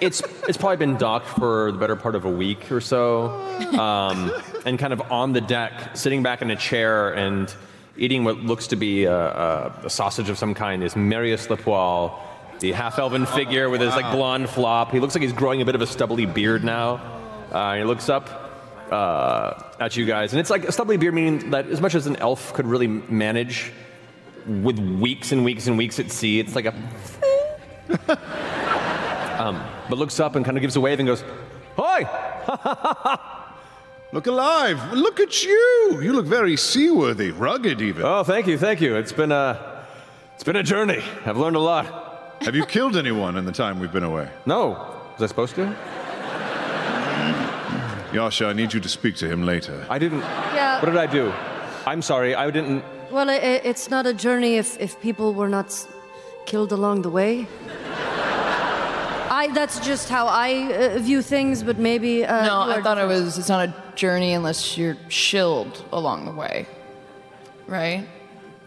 it's 0.00 0.22
it's 0.48 0.56
probably 0.56 0.76
been 0.76 0.96
docked 0.96 1.26
for 1.26 1.72
the 1.72 1.78
better 1.78 1.96
part 1.96 2.14
of 2.14 2.24
a 2.24 2.30
week 2.30 2.70
or 2.70 2.80
so, 2.80 3.30
um, 3.78 4.32
and 4.64 4.78
kind 4.78 4.92
of 4.92 5.12
on 5.12 5.32
the 5.32 5.40
deck, 5.40 5.96
sitting 5.96 6.22
back 6.22 6.42
in 6.42 6.50
a 6.50 6.56
chair 6.56 7.14
and 7.14 7.54
eating 7.96 8.24
what 8.24 8.38
looks 8.38 8.68
to 8.68 8.76
be 8.76 9.04
a, 9.04 9.14
a, 9.14 9.80
a 9.84 9.90
sausage 9.90 10.28
of 10.28 10.38
some 10.38 10.54
kind, 10.54 10.82
is 10.82 10.94
Marius 10.94 11.48
Lepoil, 11.48 12.18
the 12.60 12.72
half-elven 12.72 13.26
figure 13.26 13.68
with 13.68 13.80
his 13.80 13.94
like 13.94 14.10
blonde 14.12 14.48
flop. 14.48 14.92
He 14.92 15.00
looks 15.00 15.14
like 15.14 15.22
he's 15.22 15.32
growing 15.32 15.60
a 15.62 15.64
bit 15.64 15.74
of 15.74 15.82
a 15.82 15.86
stubbly 15.86 16.26
beard 16.26 16.64
now. 16.64 16.94
Uh, 17.50 17.76
he 17.76 17.84
looks 17.84 18.08
up 18.08 18.92
uh, 18.92 19.62
at 19.80 19.96
you 19.96 20.06
guys, 20.06 20.32
and 20.32 20.40
it's 20.40 20.50
like 20.50 20.64
a 20.64 20.72
stubbly 20.72 20.96
beard, 20.96 21.14
meaning 21.14 21.50
that 21.50 21.66
as 21.66 21.80
much 21.80 21.94
as 21.94 22.06
an 22.06 22.16
elf 22.16 22.52
could 22.54 22.66
really 22.66 22.86
manage 22.86 23.72
with 24.46 24.78
weeks 24.78 25.32
and 25.32 25.44
weeks 25.44 25.66
and 25.66 25.76
weeks 25.76 25.98
at 25.98 26.10
sea, 26.10 26.40
it's 26.40 26.54
like 26.54 26.66
a. 26.66 26.74
um, 29.38 29.62
but 29.88 29.98
looks 29.98 30.20
up 30.20 30.36
and 30.36 30.44
kind 30.44 30.56
of 30.56 30.60
gives 30.62 30.76
a 30.76 30.80
wave 30.80 30.98
and 31.00 31.06
goes, 31.08 31.22
"Hi!" 31.76 32.04
Look 34.12 34.26
alive! 34.26 34.92
Look 34.94 35.20
at 35.20 35.44
you! 35.44 35.98
You 36.02 36.14
look 36.14 36.24
very 36.24 36.56
seaworthy, 36.56 37.30
rugged 37.30 37.82
even. 37.82 38.02
Oh, 38.06 38.24
thank 38.24 38.46
you, 38.46 38.56
thank 38.56 38.80
you. 38.80 38.96
It's 38.96 39.12
been 39.12 39.30
a, 39.32 39.84
it's 40.34 40.44
been 40.44 40.56
a 40.56 40.62
journey. 40.62 41.02
I've 41.26 41.36
learned 41.36 41.56
a 41.56 41.60
lot. 41.60 42.38
Have 42.40 42.54
you 42.56 42.64
killed 42.64 42.96
anyone 42.96 43.36
in 43.36 43.44
the 43.44 43.52
time 43.52 43.78
we've 43.80 43.92
been 43.92 44.04
away? 44.04 44.30
No. 44.46 44.68
Was 45.12 45.22
I 45.22 45.26
supposed 45.26 45.54
to? 45.56 45.76
Yasha, 48.14 48.46
I 48.46 48.54
need 48.54 48.72
you 48.72 48.80
to 48.80 48.88
speak 48.88 49.16
to 49.16 49.28
him 49.28 49.44
later. 49.44 49.84
I 49.90 49.98
didn't. 49.98 50.20
Yeah. 50.54 50.80
What 50.80 50.86
did 50.86 50.96
I 50.96 51.06
do? 51.06 51.30
I'm 51.86 52.00
sorry. 52.00 52.34
I 52.34 52.50
didn't. 52.50 52.82
Well, 53.10 53.28
i 53.28 53.34
i- 53.34 53.60
it's 53.70 53.90
not 53.90 54.06
a 54.06 54.14
journey 54.14 54.56
if, 54.56 54.80
if 54.80 54.98
people 55.02 55.34
were 55.34 55.48
not 55.50 55.66
s- 55.66 55.86
killed 56.46 56.72
along 56.72 57.02
the 57.02 57.10
way. 57.10 57.46
I, 59.38 59.52
that's 59.52 59.78
just 59.78 60.08
how 60.08 60.26
I 60.26 60.50
uh, 60.74 60.98
view 60.98 61.22
things, 61.22 61.62
but 61.62 61.78
maybe. 61.78 62.24
Uh, 62.24 62.44
no, 62.44 62.60
I 62.62 62.78
are 62.78 62.82
thought 62.82 62.98
it 62.98 63.06
was. 63.06 63.38
It's 63.38 63.48
not 63.48 63.68
a 63.68 63.74
journey 63.94 64.32
unless 64.32 64.76
you're 64.76 64.96
shilled 65.08 65.84
along 65.92 66.24
the 66.24 66.32
way, 66.32 66.66
right? 67.68 68.04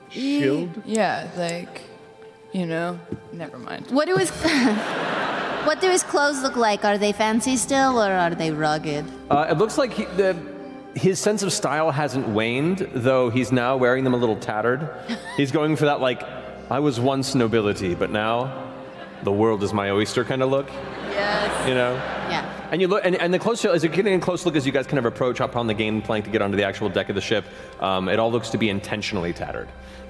Shilled? 0.10 0.82
Yeah, 0.86 1.30
like, 1.36 1.82
you 2.54 2.66
know. 2.66 2.98
Never 3.34 3.58
mind. 3.58 3.88
What 3.92 4.08
do 4.08 4.16
his 4.16 4.30
What 5.66 5.82
do 5.82 5.90
his 5.90 6.04
clothes 6.04 6.42
look 6.42 6.56
like? 6.56 6.86
Are 6.86 6.98
they 6.98 7.12
fancy 7.12 7.58
still, 7.58 8.02
or 8.02 8.10
are 8.10 8.34
they 8.34 8.52
rugged? 8.52 9.06
Uh, 9.30 9.48
it 9.52 9.58
looks 9.58 9.78
like 9.78 9.92
he, 9.92 10.06
the, 10.06 10.36
his 10.96 11.20
sense 11.20 11.44
of 11.44 11.52
style 11.52 11.92
hasn't 11.92 12.28
waned, 12.30 12.88
though 12.94 13.30
he's 13.30 13.52
now 13.52 13.76
wearing 13.76 14.06
them 14.06 14.14
a 14.14 14.18
little 14.18 14.38
tattered. 14.38 14.90
He's 15.36 15.52
going 15.52 15.76
for 15.76 15.86
that 15.86 16.00
like, 16.00 16.24
I 16.72 16.80
was 16.80 17.00
once 17.00 17.36
nobility, 17.36 17.94
but 17.94 18.10
now 18.10 18.71
the 19.24 19.32
world 19.32 19.64
is 19.64 19.74
my 19.74 19.90
oyster 19.92 20.24
kind 20.24 20.42
of 20.44 20.50
look. 20.50 20.68
Yes. 21.12 21.68
You 21.68 21.74
know. 21.76 21.94
Yeah. 22.30 22.70
And 22.72 22.82
you 22.82 22.88
look, 22.88 23.02
and, 23.04 23.16
and 23.16 23.34
the 23.34 23.40
close 23.40 23.64
as 23.66 23.84
you're 23.84 23.92
getting 23.94 24.14
a 24.14 24.20
close 24.20 24.46
look 24.46 24.56
as 24.56 24.66
you 24.66 24.72
guys 24.72 24.88
kind 24.88 25.00
of 25.00 25.06
approach 25.06 25.42
up 25.42 25.56
on 25.56 25.68
the 25.68 25.74
gangplank 25.74 26.26
to 26.26 26.32
get 26.32 26.42
onto 26.42 26.58
the 26.58 26.64
actual 26.64 26.90
deck 26.90 27.10
of 27.10 27.16
the 27.16 27.22
ship, 27.22 27.46
um, 27.82 28.08
it 28.08 28.20
all 28.20 28.32
looks 28.32 28.50
to 28.52 28.58
be 28.58 28.70
intentionally 28.70 29.34
tattered. 29.34 29.68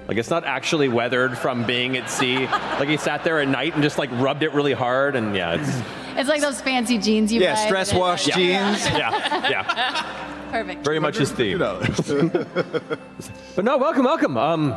Like 0.08 0.16
it's 0.16 0.30
not 0.30 0.44
actually 0.44 0.88
weathered 0.88 1.38
from 1.38 1.64
being 1.64 1.96
at 1.96 2.08
sea. 2.10 2.46
like 2.46 2.88
he 2.88 2.96
sat 2.96 3.24
there 3.24 3.40
at 3.40 3.48
night 3.48 3.74
and 3.74 3.82
just 3.82 3.98
like 3.98 4.10
rubbed 4.12 4.42
it 4.42 4.52
really 4.52 4.72
hard, 4.72 5.16
and 5.16 5.34
yeah, 5.34 5.54
it's 5.60 5.80
It's 6.16 6.28
like 6.28 6.42
those 6.42 6.60
fancy 6.60 6.98
jeans 6.98 7.32
you 7.32 7.40
Yeah, 7.40 7.54
buy. 7.54 7.66
stress 7.66 7.94
wash 7.94 8.28
Yeah. 8.28 8.34
jeans. 8.36 8.86
yeah, 8.90 9.48
yeah, 9.50 10.34
Perfect. 10.52 10.84
very 10.84 10.98
much 10.98 11.16
his 11.16 11.32
theme. 11.32 11.58
but 11.58 13.64
no, 13.64 13.78
welcome, 13.78 14.04
welcome. 14.04 14.36
Um, 14.36 14.76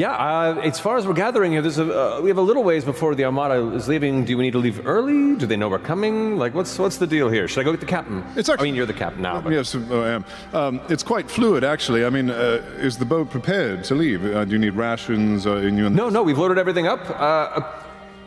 yeah, 0.00 0.12
uh, 0.12 0.60
as 0.62 0.80
far 0.80 0.96
as 0.96 1.06
we're 1.06 1.12
gathering 1.12 1.52
here, 1.52 1.60
there's 1.60 1.78
a, 1.78 2.16
uh, 2.16 2.20
we 2.22 2.30
have 2.30 2.38
a 2.38 2.42
little 2.42 2.64
ways 2.64 2.86
before 2.86 3.14
the 3.14 3.26
Armada 3.26 3.56
is 3.74 3.86
leaving. 3.86 4.24
Do 4.24 4.34
we 4.38 4.44
need 4.44 4.52
to 4.52 4.58
leave 4.58 4.86
early? 4.86 5.36
Do 5.36 5.44
they 5.44 5.56
know 5.56 5.68
we're 5.68 5.78
coming? 5.78 6.38
Like, 6.38 6.54
what's 6.54 6.78
what's 6.78 6.96
the 6.96 7.06
deal 7.06 7.28
here? 7.28 7.46
Should 7.46 7.60
I 7.60 7.64
go 7.64 7.72
get 7.72 7.80
the 7.80 7.86
captain? 7.86 8.24
It's 8.34 8.48
actually, 8.48 8.68
I 8.68 8.70
mean, 8.70 8.76
you're 8.76 8.86
the 8.86 8.94
captain 8.94 9.20
now. 9.20 9.42
But 9.42 9.52
Yes, 9.52 9.74
I 9.74 10.08
am. 10.08 10.24
Um, 10.54 10.80
it's 10.88 11.02
quite 11.02 11.30
fluid, 11.30 11.64
actually. 11.64 12.06
I 12.06 12.10
mean, 12.10 12.30
uh, 12.30 12.62
is 12.78 12.96
the 12.96 13.04
boat 13.04 13.28
prepared 13.28 13.84
to 13.84 13.94
leave? 13.94 14.24
Uh, 14.24 14.46
do 14.46 14.52
you 14.52 14.58
need 14.58 14.74
rations? 14.74 15.46
Uh, 15.46 15.56
in 15.56 15.76
your... 15.76 15.90
No, 15.90 16.08
no, 16.08 16.22
we've 16.22 16.38
loaded 16.38 16.56
everything 16.56 16.86
up. 16.86 17.10
Uh, 17.10 17.12
uh, 17.12 17.82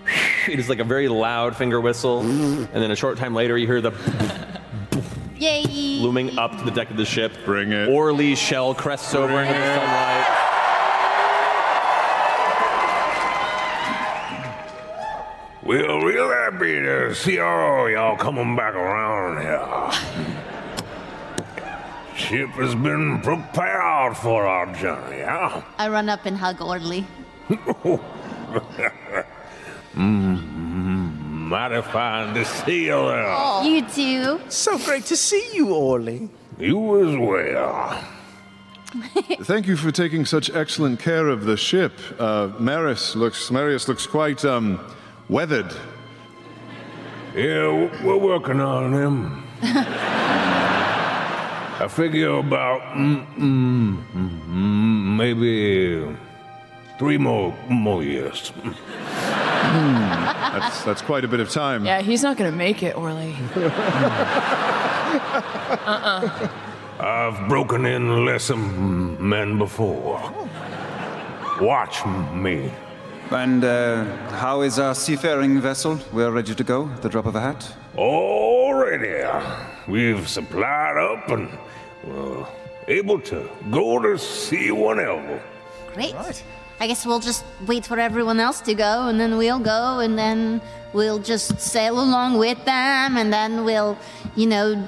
it 0.47 0.59
is 0.59 0.69
like 0.69 0.79
a 0.79 0.83
very 0.83 1.07
loud 1.07 1.55
finger 1.55 1.81
whistle, 1.81 2.21
and 2.21 2.69
then 2.71 2.91
a 2.91 2.95
short 2.95 3.17
time 3.17 3.33
later, 3.33 3.57
you 3.57 3.65
hear 3.65 3.81
the 3.81 3.93
Yay. 5.37 5.63
looming 5.99 6.37
up 6.37 6.55
to 6.55 6.63
the 6.63 6.71
deck 6.71 6.91
of 6.91 6.97
the 6.97 7.05
ship. 7.05 7.33
Bring 7.45 7.71
it. 7.71 7.89
Orly's 7.89 8.37
shell 8.37 8.75
crests 8.75 9.15
over 9.15 9.41
into 9.41 9.53
the 9.53 9.75
sunlight. 9.75 10.42
We're 15.65 16.05
real 16.05 16.29
happy 16.29 16.81
to 16.81 17.15
see 17.15 17.39
all 17.39 17.89
y'all 17.89 18.17
coming 18.17 18.53
back 18.53 18.75
around 18.75 19.41
here. 19.41 19.91
Ship 22.17 22.49
has 22.49 22.75
been 22.75 23.21
prepared 23.21 24.17
for 24.17 24.45
our 24.45 24.73
journey, 24.75 25.19
yeah? 25.19 25.63
I 25.77 25.87
run 25.87 26.09
up 26.09 26.25
and 26.25 26.37
hug 26.37 26.61
Orly. 26.61 27.05
mm, 29.95 31.17
mighty 31.47 31.81
fine 31.81 32.33
to 32.35 32.43
see 32.43 32.87
you 32.87 33.07
there. 33.07 33.63
You 33.63 33.87
too. 33.87 34.41
So 34.49 34.77
great 34.79 35.05
to 35.05 35.15
see 35.15 35.49
you, 35.53 35.73
Orly. 35.73 36.29
You 36.59 37.09
as 37.09 37.15
well. 37.17 38.03
Thank 39.43 39.67
you 39.67 39.77
for 39.77 39.91
taking 39.91 40.25
such 40.25 40.49
excellent 40.49 40.99
care 40.99 41.29
of 41.29 41.45
the 41.45 41.55
ship. 41.55 41.93
Uh, 42.19 42.51
Maris 42.59 43.15
looks, 43.15 43.49
Marius 43.49 43.87
looks 43.87 44.05
quite 44.05 44.43
um, 44.43 44.77
weathered. 45.29 45.73
Yeah, 47.35 47.89
we're 48.03 48.17
working 48.17 48.59
on 48.59 48.93
him. 48.93 49.43
I 51.75 51.87
figure 51.89 52.37
about 52.37 52.81
mm, 52.95 53.25
mm, 53.35 53.97
mm, 54.13 55.15
maybe 55.17 56.15
three 56.99 57.17
more 57.17 57.53
more 57.69 58.03
years. 58.03 58.51
That's, 59.73 60.83
that's 60.83 61.01
quite 61.01 61.25
a 61.25 61.27
bit 61.27 61.39
of 61.39 61.49
time. 61.49 61.83
Yeah, 61.85 62.01
he's 62.01 62.21
not 62.21 62.37
gonna 62.37 62.51
make 62.51 62.83
it, 62.83 62.95
Orly. 62.95 63.35
uh-uh. 65.85 66.49
I've 66.99 67.49
broken 67.49 67.85
in 67.87 68.25
less 68.25 68.51
men 68.51 69.57
before. 69.57 70.21
Watch 71.59 72.05
me. 72.33 72.71
And 73.33 73.63
uh, 73.63 74.05
how 74.29 74.61
is 74.61 74.77
our 74.77 74.93
seafaring 74.93 75.59
vessel? 75.59 75.99
We're 76.11 76.29
ready 76.29 76.53
to 76.53 76.63
go, 76.63 76.87
at 76.89 77.01
the 77.01 77.09
drop 77.09 77.25
of 77.25 77.35
a 77.35 77.41
hat. 77.41 77.75
Already, 77.97 79.27
we've 79.87 80.29
supplied 80.29 80.97
up 80.97 81.29
and 81.29 81.49
well, 82.03 82.47
able 82.87 83.19
to 83.21 83.49
go 83.71 83.99
to 83.99 84.19
see 84.19 84.69
whenever. 84.71 85.41
Great. 85.95 86.15
I 86.79 86.87
guess 86.87 87.07
we'll 87.07 87.19
just 87.19 87.43
wait 87.65 87.85
for 87.87 87.99
everyone 87.99 88.39
else 88.39 88.61
to 88.61 88.75
go, 88.75 89.07
and 89.07 89.19
then 89.19 89.37
we'll 89.37 89.59
go, 89.59 89.99
and 89.99 90.17
then 90.17 90.61
we'll 90.93 91.19
just 91.19 91.59
sail 91.59 91.99
along 91.99 92.37
with 92.37 92.63
them, 92.65 93.17
and 93.17 93.33
then 93.33 93.65
we'll, 93.65 93.97
you 94.35 94.45
know, 94.45 94.87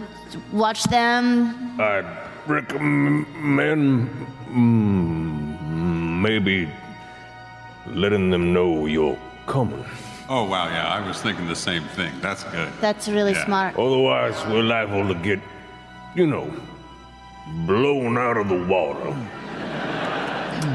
watch 0.52 0.84
them. 0.84 1.80
I'd 1.82 2.06
recommend 2.48 4.10
mm, 4.50 6.22
maybe 6.22 6.70
letting 7.96 8.30
them 8.30 8.54
know 8.54 8.86
you're 8.86 9.18
coming. 9.48 9.84
Oh, 10.28 10.44
wow, 10.44 10.68
yeah, 10.68 10.88
I 10.88 11.06
was 11.08 11.22
thinking 11.22 11.48
the 11.48 11.56
same 11.56 11.84
thing. 11.96 12.12
That's 12.22 12.44
good. 12.46 12.70
That's 12.82 13.08
really 13.08 13.34
Yeah. 13.34 13.46
smart. 13.46 13.76
Otherwise, 13.78 14.36
we're 14.48 14.64
liable 14.64 15.08
to 15.08 15.14
get, 15.16 15.40
you 16.16 16.28
know, 16.28 16.52
blown 17.66 18.18
out 18.18 18.38
of 18.38 18.50
the 18.50 18.64
water. 18.66 19.16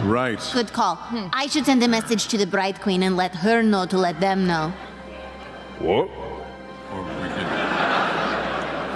Right. 0.05 0.41
Good 0.53 0.73
call. 0.73 0.99
I 1.33 1.47
should 1.49 1.67
send 1.67 1.83
a 1.83 1.89
message 1.89 2.29
to 2.29 2.39
the 2.39 2.47
Bright 2.47 2.81
Queen 2.81 3.03
and 3.03 3.17
let 3.17 3.35
her 3.35 3.63
know 3.63 3.87
to 3.87 3.99
let 3.99 4.21
them 4.21 4.47
know. 4.47 4.73
What? 5.81 6.09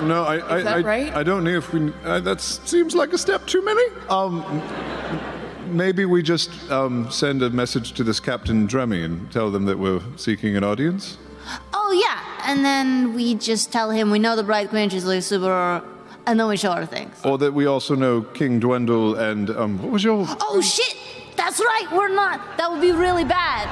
No, 0.05 0.25
I, 0.25 0.57
I, 0.57 0.62
that 0.62 0.77
I, 0.77 0.81
right? 0.81 1.14
I 1.14 1.22
don't 1.22 1.45
know 1.45 1.57
if 1.57 1.72
we. 1.72 1.93
Uh, 2.05 2.20
that 2.20 2.41
seems 2.41 2.95
like 2.95 3.12
a 3.12 3.18
step 3.18 3.47
too 3.47 3.64
many. 3.64 3.83
Um, 4.11 4.43
maybe 5.75 6.05
we 6.05 6.22
just 6.22 6.51
um, 6.70 7.11
send 7.11 7.43
a 7.43 7.51
message 7.51 7.93
to 7.93 8.05
this 8.05 8.20
Captain 8.20 8.66
Dremmy 8.66 9.05
and 9.05 9.31
tell 9.33 9.51
them 9.51 9.64
that 9.66 9.79
we're 9.79 10.01
seeking 10.16 10.57
an 10.57 10.64
audience. 10.64 11.18
Oh, 11.72 11.93
yeah. 11.93 12.22
And 12.47 12.64
then 12.64 13.14
we 13.14 13.35
just 13.35 13.72
tell 13.72 13.91
him 13.91 14.11
we 14.11 14.18
know 14.18 14.37
the 14.37 14.43
Bright 14.43 14.70
Queen, 14.70 14.89
she's 14.89 15.05
like 15.05 15.22
super. 15.22 15.83
And 16.27 16.41
then 16.41 16.49
we 16.49 16.57
show 16.57 16.72
her 16.72 16.87
things. 16.87 17.20
Or 17.25 17.37
that 17.39 17.53
we 17.53 17.66
also 17.66 17.95
know 17.95 18.22
King 18.22 18.61
Dwendal 18.61 19.18
and 19.18 19.51
um, 19.51 19.83
what 19.83 19.91
was 19.91 20.03
your? 20.03 20.25
Oh, 20.41 20.62
shit! 20.62 20.97
That's 21.37 21.59
right, 21.61 21.87
we're 21.93 22.14
not. 22.14 22.57
That 22.57 22.70
would 22.70 22.81
be 22.81 22.93
really 22.93 23.25
bad. 23.25 23.68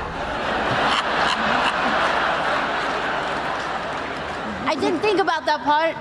I 4.66 4.74
didn't 4.74 5.00
think 5.00 5.20
about 5.20 5.46
that 5.46 5.62
part. 5.62 5.96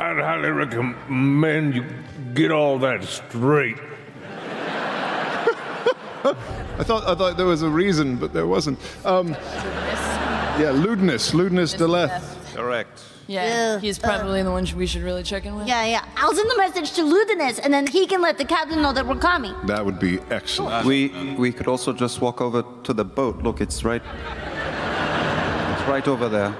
I'd 0.00 0.18
highly 0.18 0.50
recommend 0.50 1.74
you 1.74 1.84
get 2.34 2.50
all 2.50 2.78
that 2.80 3.04
straight. 3.04 3.78
I 6.24 6.84
thought 6.84 7.06
I 7.06 7.14
thought 7.14 7.36
there 7.36 7.46
was 7.46 7.62
a 7.62 7.68
reason, 7.68 8.16
but 8.16 8.32
there 8.32 8.46
wasn't. 8.46 8.78
Um, 9.04 9.28
yeah, 10.58 10.70
lewdness, 10.74 11.34
lewdness, 11.34 11.74
Da'leth. 11.74 12.54
Correct. 12.54 13.02
Yeah, 13.28 13.74
Ugh, 13.76 13.80
he's 13.80 13.98
probably 13.98 14.42
the 14.42 14.50
one 14.50 14.66
we 14.76 14.86
should 14.86 15.02
really 15.02 15.22
check 15.22 15.46
in 15.46 15.54
with. 15.54 15.66
Yeah, 15.66 15.84
yeah. 15.86 16.04
I'll 16.16 16.34
send 16.34 16.50
the 16.50 16.56
message 16.56 16.92
to 16.92 17.02
Ludinus, 17.02 17.60
and 17.62 17.72
then 17.72 17.86
he 17.86 18.06
can 18.06 18.20
let 18.20 18.36
the 18.36 18.44
captain 18.44 18.82
know 18.82 18.92
that 18.92 19.06
we're 19.06 19.18
coming. 19.18 19.54
That 19.66 19.84
would 19.84 19.98
be 19.98 20.18
excellent. 20.30 20.84
We 20.84 21.08
we 21.38 21.52
could 21.52 21.68
also 21.68 21.92
just 21.92 22.20
walk 22.20 22.40
over 22.40 22.64
to 22.84 22.92
the 22.92 23.04
boat. 23.04 23.42
Look, 23.42 23.60
it's 23.60 23.84
right. 23.84 24.02
It's 25.72 25.88
right 25.88 26.06
over 26.06 26.28
there. 26.28 26.54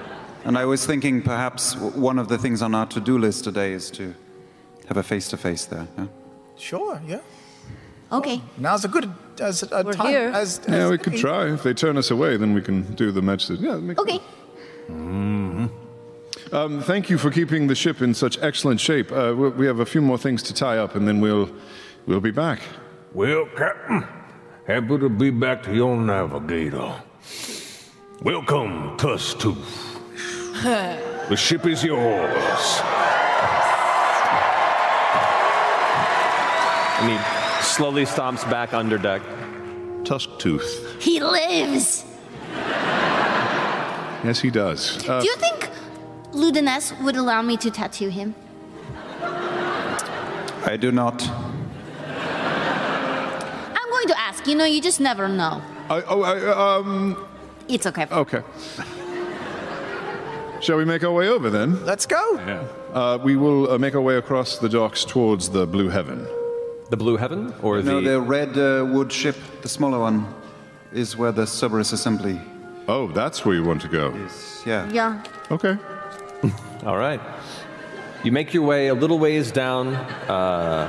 And 0.45 0.59
I 0.59 0.65
was 0.65 0.85
thinking 0.87 1.23
perhaps 1.23 1.77
one 1.77 2.19
of 2.19 2.27
the 2.29 2.37
things 2.39 2.63
on 2.63 2.75
our 2.75 2.87
to-do 2.87 3.17
list 3.19 3.45
today 3.45 3.73
is 3.73 3.91
to 3.93 4.13
have 4.89 4.97
a 4.97 5.03
face-to-face 5.03 5.67
there. 5.67 5.87
yeah? 5.97 6.07
Sure, 6.57 7.01
yeah. 7.07 7.21
Okay. 8.13 8.43
Now's 8.59 8.85
a 8.85 8.89
good 8.89 9.11
as 9.41 9.63
a 9.73 9.83
We're 9.83 9.95
time 9.95 10.07
here. 10.09 10.31
as, 10.35 10.59
as 10.61 10.69
Yeah, 10.69 10.91
we 10.91 10.99
could 10.99 11.17
try. 11.17 11.53
If 11.53 11.63
they 11.63 11.73
turn 11.75 11.97
us 11.97 12.11
away, 12.11 12.37
then 12.37 12.53
we 12.53 12.61
can 12.61 12.83
do 12.95 13.11
the 13.11 13.23
message. 13.23 13.61
Yeah. 13.61 13.73
that 13.77 13.83
makes 13.83 14.01
Okay. 14.01 14.21
Um, 16.53 16.83
thank 16.83 17.09
you 17.09 17.17
for 17.17 17.31
keeping 17.31 17.67
the 17.67 17.75
ship 17.75 18.03
in 18.03 18.13
such 18.13 18.39
excellent 18.43 18.79
shape. 18.79 19.11
Uh, 19.11 19.33
we, 19.35 19.49
we 19.51 19.67
have 19.67 19.81
a 19.81 19.87
few 19.87 20.03
more 20.03 20.19
things 20.19 20.43
to 20.45 20.53
tie 20.53 20.77
up, 20.77 20.95
and 20.95 21.09
then 21.09 21.19
we'll 21.21 21.49
we'll 22.07 22.21
be 22.21 22.31
back. 22.31 22.61
Well, 23.15 23.47
Captain, 23.57 24.07
happy 24.67 24.99
to 24.99 25.09
be 25.09 25.31
back 25.31 25.63
to 25.63 25.75
your 25.75 25.97
navigator. 25.97 26.95
Welcome, 28.23 28.97
Tusk 28.99 29.39
Tooth. 29.39 29.89
The 31.29 31.37
ship 31.37 31.67
is 31.67 31.83
yours. 31.83 32.83
And 37.73 37.79
he 37.79 37.83
slowly 37.85 38.05
stomps 38.05 38.51
back 38.51 38.75
under 38.75 38.99
deck. 38.99 39.23
Tusk 40.05 40.29
Tooth. 40.39 41.01
He 41.01 41.21
lives. 41.21 42.05
Yes, 44.25 44.41
he 44.41 44.51
does. 44.51 45.09
Uh, 45.09 45.21
Do 45.21 45.27
you 45.27 45.37
think 45.37 45.71
Ludinus 46.33 46.93
would 47.03 47.17
allow 47.17 47.43
me 47.43 47.57
to 47.57 47.71
tattoo 47.71 48.09
him? 48.09 48.35
I 50.65 50.77
do 50.79 50.93
not. 50.93 51.23
I'm 53.75 53.91
going 53.91 54.09
to 54.09 54.19
ask. 54.21 54.47
You 54.47 54.55
know, 54.55 54.65
you 54.65 54.81
just 54.81 55.01
never 55.01 55.29
know. 55.29 55.63
I, 55.89 56.03
oh, 56.09 56.23
I, 56.23 56.77
um. 56.79 57.17
It's 57.69 57.87
okay. 57.87 58.07
Okay. 58.11 58.43
Shall 60.61 60.77
we 60.77 60.85
make 60.85 61.03
our 61.05 61.13
way 61.13 61.29
over 61.29 61.51
then? 61.51 61.85
Let's 61.85 62.07
go. 62.07 62.35
Yeah. 62.35 62.65
Uh, 62.93 63.19
we 63.23 63.37
will 63.37 63.71
uh, 63.71 63.79
make 63.79 63.95
our 63.95 64.01
way 64.01 64.17
across 64.17 64.59
the 64.59 64.69
docks 64.69 65.05
towards 65.05 65.51
the 65.51 65.67
Blue 65.67 65.89
Heaven. 65.89 66.27
The 66.93 66.99
Blue 66.99 67.17
Heaven, 67.17 67.55
or 67.63 67.81
no, 67.81 68.03
the 68.03 68.11
the 68.11 68.21
red 68.21 68.59
uh, 68.59 68.85
wood 68.85 69.11
ship, 69.11 69.35
the 69.63 69.69
smaller 69.69 69.99
one, 69.99 70.27
is 70.93 71.17
where 71.17 71.33
the 71.33 71.47
Cerberus 71.47 71.95
assembly. 71.95 72.39
Oh, 72.87 73.09
that's 73.09 73.47
where 73.47 73.55
you 73.55 73.65
want 73.65 73.81
to 73.81 73.89
go. 73.89 74.15
Yeah. 74.67 74.87
Yeah. 74.91 75.23
Okay. 75.51 75.79
All 76.85 76.99
right. 76.99 77.19
You 78.25 78.31
make 78.31 78.53
your 78.53 78.65
way 78.65 78.89
a 78.89 78.95
little 78.95 79.19
ways 79.19 79.51
down, 79.51 79.95
uh, 80.29 80.87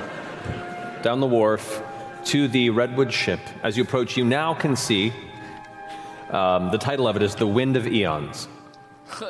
down 1.04 1.22
the 1.22 1.26
wharf 1.26 1.82
to 2.26 2.50
the 2.50 2.70
redwood 2.70 3.14
ship. 3.14 3.40
As 3.64 3.78
you 3.78 3.84
approach, 3.84 4.18
you 4.18 4.26
now 4.26 4.54
can 4.54 4.76
see 4.76 5.14
um, 6.32 6.70
the 6.70 6.78
title 6.78 7.08
of 7.08 7.16
it 7.16 7.22
is 7.24 7.34
"The 7.34 7.48
Wind 7.48 7.78
of 7.78 7.88
Eons." 7.88 8.50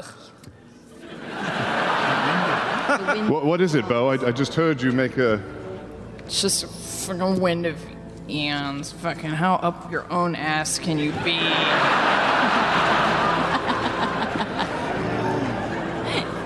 What, 3.30 3.45
what 3.45 3.61
is 3.61 3.76
it, 3.76 3.88
Bo? 3.88 4.09
I, 4.09 4.28
I 4.28 4.32
just 4.32 4.55
heard 4.55 4.82
you 4.82 4.91
make 4.91 5.17
a. 5.17 5.39
It's 6.26 6.41
just 6.41 6.63
a 6.63 6.67
fucking 6.67 7.39
wind 7.39 7.65
of 7.65 7.78
eons. 8.30 8.91
Fucking 8.93 9.32
how 9.32 9.55
up 9.55 9.91
your 9.91 10.11
own 10.11 10.36
ass 10.36 10.80
can 10.80 10.97
you 10.97 11.11
be? 11.24 11.39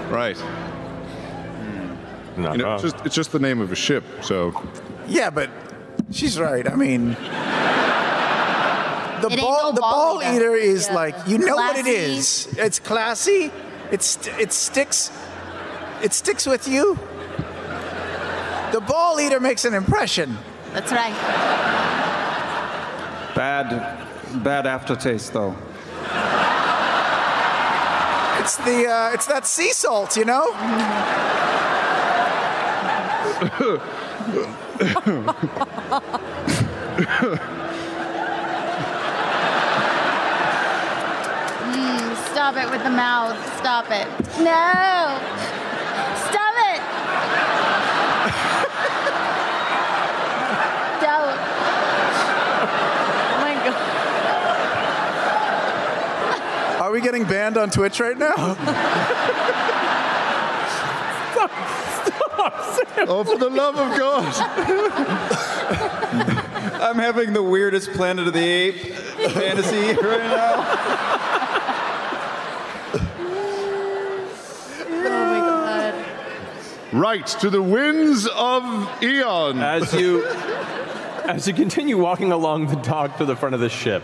Right. 0.10 0.38
No, 2.38 2.52
You 2.54 2.58
know, 2.60 2.74
it's, 2.76 2.84
just, 2.84 3.06
it's 3.06 3.16
just 3.16 3.32
the 3.32 3.40
name 3.40 3.62
of 3.62 3.72
a 3.72 3.76
ship, 3.76 4.04
so. 4.22 4.54
Yeah, 5.08 5.30
but 5.30 5.50
she's 6.12 6.40
right. 6.40 6.68
I 6.70 6.76
mean, 6.76 7.10
the 7.10 7.18
ain't 9.32 9.42
ball, 9.42 9.64
no 9.64 9.72
the 9.74 9.82
ball 9.82 10.20
ball 10.20 10.24
eater. 10.24 10.36
eater 10.36 10.56
is 10.56 10.88
Yeah. 10.88 10.94
like 10.96 11.16
you 11.28 11.38
know 11.40 11.56
what 11.56 11.76
it 11.78 11.84
Classy. 11.86 12.00
is. 12.00 12.48
It's 12.58 12.80
classy. 12.80 13.52
It's 13.92 14.28
it 14.40 14.54
sticks. 14.54 15.12
It 16.04 16.14
sticks 16.14 16.46
with 16.46 16.68
you. 16.68 16.98
The 18.72 18.82
ball 18.82 19.20
eater 19.20 19.40
makes 19.40 19.66
an 19.66 19.74
impression. 19.74 20.38
That's 20.74 20.92
right. 20.92 21.14
Bad, 23.36 24.44
bad 24.44 24.68
aftertaste, 24.68 25.34
though. 25.34 25.56
It's 28.40 28.58
the 28.58 28.88
uh, 28.88 29.12
it's 29.14 29.26
that 29.26 29.46
sea 29.46 29.74
salt, 29.74 30.16
you 30.16 30.24
know. 30.26 30.54
Mm, 41.68 42.16
stop 42.32 42.56
it 42.58 42.70
with 42.70 42.84
the 42.84 42.90
mouth. 42.90 43.38
Stop 43.58 43.92
it. 43.92 44.08
No. 44.40 45.20
Stop 46.30 46.56
it. 46.72 46.82
Don't. 51.02 51.38
Oh 52.64 53.38
my 53.42 53.54
god. 53.66 53.82
Are 56.82 56.87
we 56.98 57.04
getting 57.04 57.26
banned 57.26 57.58
on 57.58 57.70
Twitch 57.70 58.00
right 58.00 58.18
now? 58.18 58.34
oh, 63.08 63.24
for 63.24 63.38
the 63.38 63.52
love 63.52 63.78
of 63.78 63.96
God! 64.00 64.34
I'm 66.82 66.96
having 66.96 67.34
the 67.34 67.44
weirdest 67.44 67.92
Planet 67.92 68.26
of 68.26 68.34
the 68.34 68.40
Ape 68.40 68.96
fantasy 69.32 69.94
right 70.02 70.24
now. 70.24 70.54
Oh 74.90 75.04
my 75.04 75.40
god. 75.40 76.06
Right, 76.94 77.28
to 77.28 77.52
the 77.52 77.62
winds 77.62 78.26
of 78.26 78.64
Eon. 79.04 79.60
As 79.60 79.94
you 79.94 80.26
as 80.26 81.48
you 81.48 81.54
continue 81.54 82.00
walking 82.00 82.32
along 82.32 82.68
the 82.68 82.78
dock 82.78 83.18
to 83.18 83.26
the 83.26 83.36
front 83.36 83.54
of 83.54 83.62
the 83.62 83.70
ship, 83.70 84.02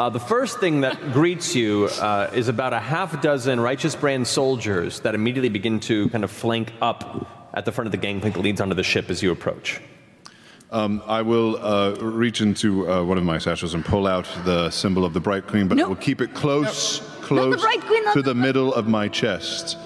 Uh, 0.00 0.08
the 0.08 0.20
first 0.20 0.58
thing 0.58 0.80
that 0.80 1.12
greets 1.12 1.54
you 1.54 1.84
uh, 2.00 2.30
is 2.32 2.48
about 2.48 2.72
a 2.72 2.80
half 2.80 3.20
dozen 3.20 3.60
righteous 3.60 3.94
brand 3.94 4.26
soldiers 4.26 5.00
that 5.00 5.14
immediately 5.14 5.50
begin 5.50 5.78
to 5.78 6.08
kind 6.08 6.24
of 6.24 6.30
flank 6.30 6.72
up 6.80 7.50
at 7.52 7.66
the 7.66 7.72
front 7.72 7.86
of 7.86 7.92
the 7.92 7.98
gangplank 7.98 8.34
that 8.34 8.40
leads 8.40 8.60
onto 8.60 8.74
the 8.74 8.82
ship 8.82 9.10
as 9.10 9.22
you 9.22 9.30
approach. 9.30 9.80
Um, 10.70 11.02
I 11.06 11.20
will 11.20 11.62
uh, 11.62 11.94
reach 12.00 12.40
into 12.40 12.90
uh, 12.90 13.04
one 13.04 13.18
of 13.18 13.24
my 13.24 13.36
satchels 13.36 13.74
and 13.74 13.84
pull 13.84 14.06
out 14.06 14.26
the 14.46 14.70
symbol 14.70 15.04
of 15.04 15.12
the 15.12 15.20
Bright 15.20 15.46
Queen, 15.46 15.68
but 15.68 15.78
I 15.78 15.84
will 15.84 15.96
keep 15.96 16.22
it 16.22 16.32
close, 16.32 17.00
close 17.20 17.60
Bright 17.60 17.82
Queen, 17.82 18.10
to 18.14 18.22
the 18.22 18.32
the 18.32 18.34
middle 18.34 18.72
of 18.72 18.88
my 18.88 19.08
chest, 19.08 19.76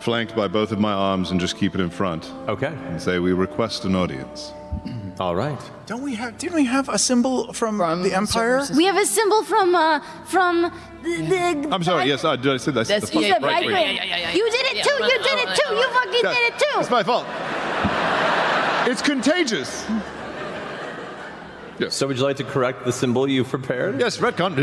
flanked 0.00 0.34
by 0.34 0.48
both 0.48 0.72
of 0.72 0.80
my 0.80 0.92
arms, 0.92 1.30
and 1.30 1.38
just 1.38 1.56
keep 1.56 1.76
it 1.76 1.80
in 1.80 1.88
front. 1.88 2.32
Okay. 2.48 2.74
And 2.88 3.00
say, 3.00 3.20
"We 3.20 3.32
request 3.32 3.84
an 3.84 3.94
audience." 3.94 4.52
All 5.20 5.36
right. 5.36 5.58
Don't 5.86 6.02
we 6.02 6.14
have? 6.16 6.38
Didn't 6.38 6.56
we 6.56 6.64
have 6.64 6.88
a 6.88 6.98
symbol 6.98 7.52
from, 7.52 7.78
the 7.78 8.12
Empire? 8.12 8.62
We 8.76 8.84
have 8.86 8.96
a 8.96 9.06
symbol 9.06 9.44
from 9.44 9.74
uh 9.74 10.00
from 10.24 10.72
the. 11.02 11.16
the 11.62 11.68
I'm 11.70 11.84
sorry. 11.84 12.08
Yes, 12.08 12.24
I 12.24 12.34
did. 12.36 12.52
I 12.52 12.56
say 12.56 12.72
that's, 12.72 12.88
That's 12.88 13.10
the 13.10 13.20
the 13.20 13.28
fucking 13.28 13.42
Bright 13.42 13.64
Queen. 13.64 13.74
Queen. 13.74 13.96
You 14.34 14.50
did 14.50 14.66
it 14.72 14.84
too. 14.84 15.04
You 15.04 15.18
did 15.22 15.48
it 15.48 15.54
too. 15.54 15.74
You 15.74 15.88
fucking 15.90 16.20
Yeah, 16.24 16.34
did 16.34 16.52
it 16.52 16.58
too. 16.58 16.80
It's 16.80 16.90
my 16.90 17.02
fault. 17.04 17.26
It's 18.90 19.02
contagious. 19.02 19.86
So 21.88 22.06
would 22.06 22.16
you 22.18 22.22
like 22.22 22.36
to 22.36 22.44
correct 22.44 22.84
the 22.84 22.92
symbol 22.92 23.28
you've 23.28 23.48
prepared? 23.48 24.00
Yes, 24.00 24.18
retcon. 24.18 24.54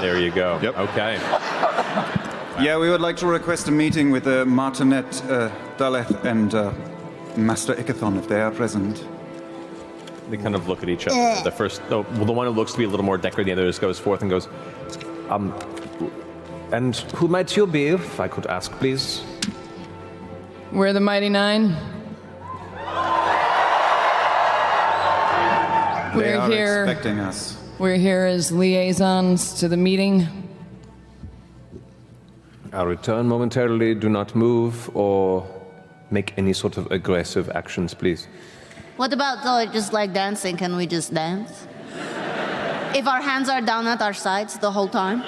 There 0.00 0.20
you 0.20 0.30
go. 0.30 0.58
Yep. 0.62 0.78
Okay. 0.78 1.18
Yeah, 2.58 2.78
we 2.78 2.88
would 2.88 3.00
like 3.02 3.16
to 3.18 3.26
request 3.26 3.68
a 3.68 3.70
meeting 3.70 4.10
with 4.10 4.26
uh, 4.26 4.46
Martinet, 4.46 5.04
uh, 5.24 5.50
Da'leth, 5.76 6.24
and 6.24 6.54
uh, 6.54 6.72
Master 7.36 7.74
Ikithon 7.74 8.18
if 8.18 8.28
they 8.28 8.40
are 8.40 8.50
present. 8.50 9.04
They 10.30 10.36
kind 10.36 10.54
of 10.54 10.68
look 10.68 10.82
at 10.82 10.88
each 10.88 11.06
other. 11.06 11.44
The 11.44 11.50
first, 11.50 11.86
the, 11.88 12.00
well, 12.00 12.24
the 12.24 12.32
one 12.32 12.46
who 12.46 12.52
looks 12.52 12.72
to 12.72 12.78
be 12.78 12.84
a 12.84 12.88
little 12.88 13.04
more 13.04 13.18
decorated, 13.18 13.56
the 13.56 13.62
other 13.62 13.68
just 13.68 13.80
goes 13.80 13.98
forth 13.98 14.22
and 14.22 14.30
goes, 14.30 14.48
um, 15.28 15.54
and 16.72 16.96
who 17.14 17.28
might 17.28 17.56
you 17.56 17.66
be, 17.66 17.88
if 17.88 18.18
I 18.18 18.26
could 18.26 18.46
ask, 18.46 18.72
please? 18.72 19.22
We're 20.72 20.92
the 20.92 21.00
Mighty 21.00 21.28
Nein. 21.28 21.76
They 26.14 26.22
We're 26.22 26.38
are 26.38 26.50
here. 26.50 26.84
expecting 26.84 27.20
us. 27.20 27.62
We're 27.78 27.96
here 27.96 28.24
as 28.24 28.50
liaisons 28.50 29.52
to 29.60 29.68
the 29.68 29.76
meeting. 29.76 30.26
I'll 32.72 32.86
return 32.86 33.28
momentarily. 33.28 33.94
Do 33.94 34.08
not 34.08 34.34
move 34.34 34.90
or 34.96 35.46
make 36.10 36.32
any 36.36 36.52
sort 36.52 36.76
of 36.76 36.90
aggressive 36.90 37.50
actions, 37.50 37.94
please. 37.94 38.28
What 38.96 39.12
about 39.12 39.44
uh, 39.44 39.66
just 39.72 39.92
like 39.92 40.12
dancing? 40.12 40.56
Can 40.56 40.76
we 40.76 40.86
just 40.86 41.12
dance? 41.12 41.66
If 42.94 43.06
our 43.06 43.20
hands 43.20 43.48
are 43.48 43.60
down 43.60 43.86
at 43.86 44.00
our 44.00 44.14
sides 44.14 44.58
the 44.58 44.70
whole 44.70 44.88
time? 44.88 45.20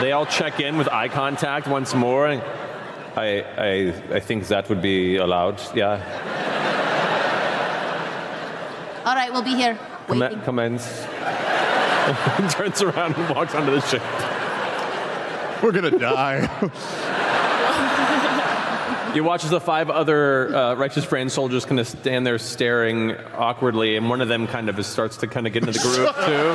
They 0.00 0.12
all 0.12 0.26
check 0.26 0.60
in 0.60 0.76
with 0.76 0.88
eye 0.88 1.08
contact 1.08 1.66
once 1.66 1.94
more. 1.94 2.26
And 2.28 2.42
I, 3.16 3.44
I, 3.56 4.16
I 4.16 4.20
think 4.20 4.46
that 4.48 4.68
would 4.68 4.82
be 4.82 5.16
allowed. 5.16 5.60
Yeah. 5.74 5.98
All 9.04 9.14
right, 9.14 9.32
we'll 9.32 9.42
be 9.42 9.54
here. 9.54 9.78
Comm- 10.06 10.44
commence. 10.44 11.04
Turns 12.54 12.82
around 12.82 13.16
and 13.16 13.34
walks 13.34 13.54
onto 13.54 13.70
the 13.72 13.80
ship. 13.80 14.02
We're 15.62 15.72
gonna 15.72 15.98
die. 15.98 16.48
You 19.14 19.24
watch 19.24 19.42
as 19.44 19.50
the 19.50 19.60
five 19.60 19.88
other 19.90 20.54
uh, 20.54 20.74
righteous 20.74 21.06
brand 21.06 21.32
soldiers 21.32 21.64
kind 21.64 21.80
of 21.80 21.88
stand 21.88 22.26
there 22.26 22.38
staring 22.38 23.16
awkwardly, 23.34 23.96
and 23.96 24.08
one 24.08 24.20
of 24.20 24.28
them 24.28 24.46
kind 24.46 24.68
of 24.68 24.84
starts 24.84 25.16
to 25.18 25.26
kind 25.26 25.46
of 25.46 25.52
get 25.52 25.66
into 25.66 25.72
the 25.72 25.80
groove 25.80 26.14
too. 26.26 26.54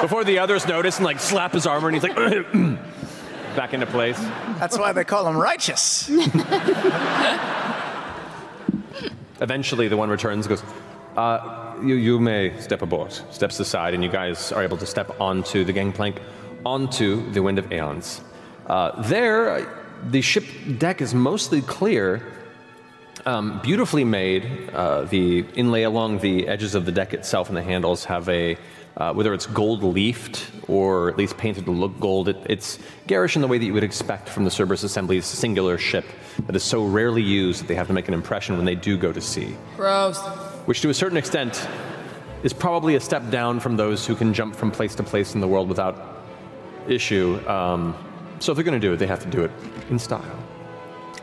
Before 0.00 0.24
the 0.24 0.38
others 0.38 0.66
notice 0.66 0.96
and 0.96 1.04
like 1.04 1.20
slap 1.20 1.52
his 1.52 1.66
armor, 1.66 1.88
and 1.88 1.94
he's 1.94 2.02
like 2.02 2.16
back 3.54 3.74
into 3.74 3.86
place. 3.86 4.18
That's 4.58 4.78
why 4.78 4.92
they 4.92 5.04
call 5.04 5.28
him 5.28 5.36
righteous. 5.36 6.08
Eventually, 9.40 9.88
the 9.88 9.96
one 9.96 10.08
returns 10.08 10.46
and 10.46 10.56
goes, 10.56 10.64
uh, 11.16 11.74
you, 11.82 11.96
you 11.96 12.18
may 12.18 12.58
step 12.60 12.80
aboard. 12.82 13.12
Steps 13.30 13.60
aside, 13.60 13.92
and 13.94 14.02
you 14.02 14.10
guys 14.10 14.52
are 14.52 14.62
able 14.62 14.78
to 14.78 14.86
step 14.86 15.20
onto 15.20 15.64
the 15.64 15.72
gangplank, 15.72 16.20
onto 16.64 17.30
the 17.32 17.42
Wind 17.42 17.58
of 17.58 17.70
Aeons. 17.70 18.22
Uh, 18.70 19.02
there, 19.02 19.66
the 20.10 20.20
ship 20.20 20.44
deck 20.78 21.00
is 21.00 21.12
mostly 21.12 21.60
clear, 21.60 22.22
um, 23.26 23.60
beautifully 23.64 24.04
made. 24.04 24.70
Uh, 24.72 25.02
the 25.02 25.44
inlay 25.56 25.82
along 25.82 26.20
the 26.20 26.46
edges 26.46 26.76
of 26.76 26.86
the 26.86 26.92
deck 26.92 27.12
itself 27.12 27.48
and 27.48 27.56
the 27.56 27.62
handles 27.64 28.04
have 28.04 28.28
a, 28.28 28.56
uh, 28.96 29.12
whether 29.12 29.34
it's 29.34 29.46
gold 29.46 29.82
leafed 29.82 30.52
or 30.68 31.10
at 31.10 31.18
least 31.18 31.36
painted 31.36 31.64
to 31.64 31.72
look 31.72 31.98
gold, 31.98 32.28
it, 32.28 32.36
it's 32.48 32.78
garish 33.08 33.34
in 33.34 33.42
the 33.42 33.48
way 33.48 33.58
that 33.58 33.64
you 33.64 33.74
would 33.74 33.82
expect 33.82 34.28
from 34.28 34.44
the 34.44 34.50
Cerberus 34.52 34.84
Assembly's 34.84 35.26
singular 35.26 35.76
ship 35.76 36.04
that 36.46 36.54
is 36.54 36.62
so 36.62 36.84
rarely 36.84 37.22
used 37.22 37.62
that 37.62 37.66
they 37.66 37.74
have 37.74 37.88
to 37.88 37.92
make 37.92 38.06
an 38.06 38.14
impression 38.14 38.56
when 38.56 38.66
they 38.66 38.76
do 38.76 38.96
go 38.96 39.12
to 39.12 39.20
sea 39.20 39.56
Gross. 39.74 40.20
which 40.66 40.80
to 40.82 40.90
a 40.90 40.94
certain 40.94 41.18
extent 41.18 41.66
is 42.44 42.52
probably 42.52 42.94
a 42.94 43.00
step 43.00 43.30
down 43.30 43.58
from 43.58 43.76
those 43.76 44.06
who 44.06 44.14
can 44.14 44.32
jump 44.32 44.54
from 44.54 44.70
place 44.70 44.94
to 44.94 45.02
place 45.02 45.34
in 45.34 45.40
the 45.40 45.48
world 45.48 45.68
without 45.68 46.22
issue. 46.86 47.40
Um, 47.48 47.96
so 48.40 48.52
if 48.52 48.56
they're 48.56 48.64
going 48.64 48.80
to 48.80 48.86
do 48.86 48.92
it, 48.92 48.96
they 48.96 49.06
have 49.06 49.22
to 49.22 49.28
do 49.28 49.42
it 49.42 49.50
in 49.90 49.98
style. 49.98 50.38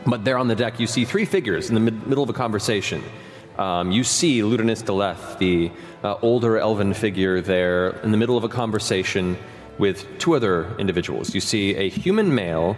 But 0.06 0.24
there 0.24 0.38
on 0.38 0.48
the 0.48 0.54
deck, 0.54 0.80
you 0.80 0.86
see 0.86 1.04
three 1.04 1.24
figures 1.24 1.68
in 1.68 1.74
the 1.74 1.80
mid- 1.80 2.06
middle 2.06 2.24
of 2.24 2.30
a 2.30 2.32
conversation. 2.32 3.02
Um, 3.58 3.90
you 3.90 4.04
see 4.04 4.40
Ludinus 4.40 4.82
Da'leth, 4.84 5.38
the 5.38 5.70
uh, 6.04 6.14
older 6.22 6.58
elven 6.58 6.94
figure 6.94 7.40
there, 7.40 7.90
in 8.04 8.12
the 8.12 8.16
middle 8.16 8.36
of 8.36 8.44
a 8.44 8.48
conversation 8.48 9.36
with 9.78 10.06
two 10.18 10.34
other 10.34 10.76
individuals. 10.78 11.34
You 11.34 11.40
see 11.40 11.74
a 11.74 11.88
human 11.88 12.34
male, 12.34 12.76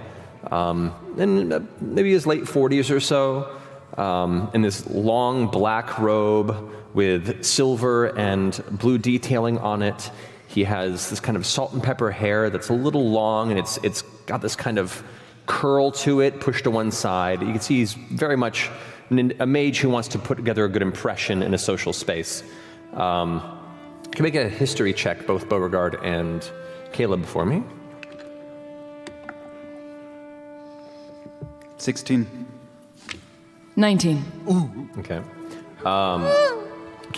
um, 0.51 0.95
in 1.19 1.53
uh, 1.53 1.61
maybe 1.81 2.13
his 2.13 2.27
late 2.27 2.45
40s 2.45 2.95
or 2.95 3.01
so, 3.01 3.55
um, 3.99 4.51
in 4.55 4.63
this 4.63 4.87
long 4.89 5.49
black 5.49 5.99
robe 5.99 6.73
with 6.95 7.45
silver 7.45 8.07
and 8.19 8.63
blue 8.71 8.99
detailing 8.99 9.59
on 9.59 9.83
it. 9.83 10.11
He 10.51 10.65
has 10.65 11.11
this 11.11 11.21
kind 11.21 11.37
of 11.37 11.47
salt 11.47 11.73
and 11.73 11.81
pepper 11.81 12.11
hair 12.11 12.51
that's 12.51 12.71
a 12.71 12.73
little 12.73 13.09
long 13.09 13.51
and 13.51 13.59
it's, 13.59 13.79
it's 13.85 14.03
got 14.27 14.43
this 14.43 14.57
kind 14.57 14.79
of 14.79 15.01
curl 15.47 15.93
to 15.93 16.21
it, 16.21 16.41
pushed 16.41 16.65
to 16.65 16.73
one 16.73 16.91
side. 16.91 17.41
You 17.41 17.53
can 17.53 17.61
see 17.61 17.77
he's 17.79 17.93
very 17.93 18.37
much 18.37 18.69
an, 19.11 19.33
a 19.39 19.47
mage 19.47 19.79
who 19.79 19.89
wants 19.89 20.09
to 20.09 20.19
put 20.19 20.37
together 20.37 20.65
a 20.65 20.69
good 20.69 20.83
impression 20.83 21.45
in 21.45 21.55
a 21.55 21.59
social 21.59 21.93
space. 21.93 22.43
Um, 22.95 23.41
can 24.11 24.25
make 24.25 24.35
a 24.35 24.49
history 24.49 24.93
check, 24.93 25.25
both 25.25 25.49
Beauregard 25.49 25.97
and 26.03 26.51
Caleb, 26.93 27.25
for 27.25 27.47
me. 27.47 27.63
16. 31.79 32.27
19. 33.77 34.93
Okay. 34.99 35.23
Um, 35.85 36.70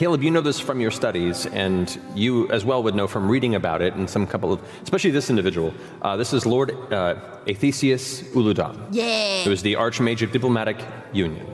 Caleb, 0.03 0.25
you 0.25 0.33
know 0.33 0.41
this 0.41 0.59
from 0.59 0.81
your 0.81 0.91
studies, 0.91 1.47
and 1.47 1.97
you 2.17 2.51
as 2.51 2.65
well 2.65 2.83
would 2.83 2.97
know 2.97 3.07
from 3.07 3.31
reading 3.31 3.55
about 3.55 3.81
it 3.81 3.95
and 3.95 4.11
some 4.11 4.27
couple 4.27 4.53
of, 4.53 4.61
especially 4.83 5.13
this 5.13 5.31
individual. 5.31 5.73
Uh, 6.03 6.17
this 6.17 6.33
is 6.33 6.45
Lord 6.45 6.73
uh, 6.93 7.15
Athesius 7.47 8.25
Uludan. 8.33 8.89
Yeah. 8.91 9.45
Who 9.45 9.53
is 9.53 9.63
the 9.63 9.75
Archmage 9.75 10.23
of 10.23 10.33
Diplomatic 10.33 10.85
Union. 11.13 11.47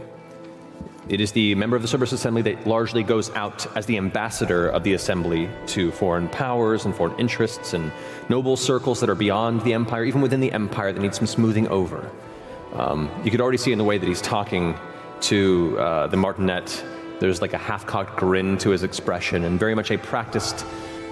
It 1.10 1.20
is 1.20 1.32
the 1.32 1.56
member 1.56 1.76
of 1.76 1.82
the 1.82 1.88
Cerberus 1.88 2.12
Assembly 2.12 2.40
that 2.40 2.66
largely 2.66 3.02
goes 3.02 3.28
out 3.32 3.66
as 3.76 3.84
the 3.84 3.98
ambassador 3.98 4.70
of 4.70 4.82
the 4.82 4.94
Assembly 4.94 5.50
to 5.66 5.90
foreign 5.90 6.30
powers 6.30 6.86
and 6.86 6.96
foreign 6.96 7.20
interests 7.20 7.74
and 7.74 7.92
noble 8.30 8.56
circles 8.56 8.98
that 9.00 9.10
are 9.10 9.14
beyond 9.14 9.60
the 9.60 9.74
Empire, 9.74 10.06
even 10.06 10.22
within 10.22 10.40
the 10.40 10.52
Empire 10.52 10.90
that 10.90 11.00
need 11.00 11.14
some 11.14 11.26
smoothing 11.26 11.68
over. 11.68 12.10
Um, 12.72 13.10
you 13.22 13.30
could 13.30 13.42
already 13.42 13.58
see 13.58 13.72
in 13.72 13.78
the 13.78 13.84
way 13.84 13.98
that 13.98 14.08
he's 14.08 14.22
talking 14.22 14.74
to 15.20 15.78
uh, 15.78 16.06
the 16.06 16.16
Martinet, 16.16 16.82
there's 17.20 17.40
like 17.40 17.52
a 17.52 17.58
half 17.58 17.86
cocked 17.86 18.16
grin 18.16 18.58
to 18.58 18.70
his 18.70 18.82
expression 18.82 19.44
and 19.44 19.58
very 19.58 19.74
much 19.74 19.90
a 19.90 19.98
practiced, 19.98 20.64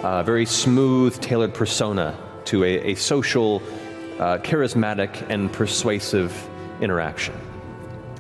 uh, 0.02 0.22
very 0.22 0.46
smooth, 0.46 1.18
tailored 1.20 1.54
persona 1.54 2.16
to 2.46 2.64
a, 2.64 2.92
a 2.92 2.94
social, 2.94 3.62
uh, 4.18 4.38
charismatic, 4.38 5.28
and 5.28 5.52
persuasive 5.52 6.32
interaction. 6.80 7.34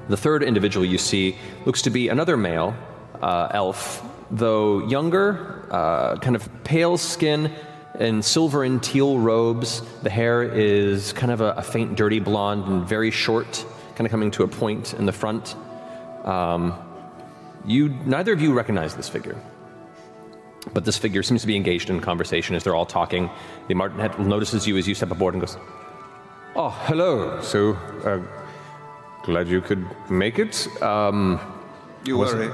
The 0.08 0.16
third 0.16 0.42
individual 0.42 0.84
you 0.84 0.98
see 0.98 1.36
looks 1.64 1.82
to 1.82 1.90
be 1.90 2.08
another 2.08 2.36
male 2.36 2.76
uh, 3.22 3.48
elf, 3.52 4.02
though 4.30 4.86
younger, 4.86 5.66
uh, 5.70 6.16
kind 6.16 6.36
of 6.36 6.48
pale 6.64 6.96
skin 6.96 7.52
and 7.98 8.24
silver 8.24 8.62
and 8.62 8.82
teal 8.82 9.18
robes. 9.18 9.82
The 10.02 10.10
hair 10.10 10.42
is 10.42 11.12
kind 11.12 11.32
of 11.32 11.40
a, 11.40 11.52
a 11.52 11.62
faint, 11.62 11.96
dirty 11.96 12.20
blonde 12.20 12.66
and 12.66 12.86
very 12.86 13.10
short, 13.10 13.64
kind 13.94 14.06
of 14.06 14.10
coming 14.10 14.30
to 14.32 14.42
a 14.42 14.48
point 14.48 14.94
in 14.94 15.06
the 15.06 15.12
front. 15.12 15.54
Um, 16.24 16.74
you, 17.66 17.88
neither 18.04 18.32
of 18.32 18.40
you 18.40 18.52
recognize 18.52 18.94
this 18.94 19.08
figure. 19.08 19.36
But 20.72 20.84
this 20.84 20.98
figure 20.98 21.22
seems 21.22 21.42
to 21.42 21.46
be 21.46 21.56
engaged 21.56 21.90
in 21.90 22.00
conversation 22.00 22.56
as 22.56 22.64
they're 22.64 22.74
all 22.74 22.86
talking. 22.86 23.30
The 23.68 23.74
Martinet 23.74 24.18
notices 24.18 24.66
you 24.66 24.76
as 24.76 24.88
you 24.88 24.94
step 24.94 25.10
aboard 25.10 25.34
and 25.34 25.40
goes, 25.40 25.56
Oh, 26.56 26.70
hello. 26.86 27.40
So, 27.42 27.74
uh, 28.04 28.20
glad 29.24 29.46
you 29.48 29.60
could 29.60 29.84
make 30.10 30.38
it. 30.38 30.66
Um, 30.82 31.38
You 32.04 32.16
wasn't- 32.16 32.52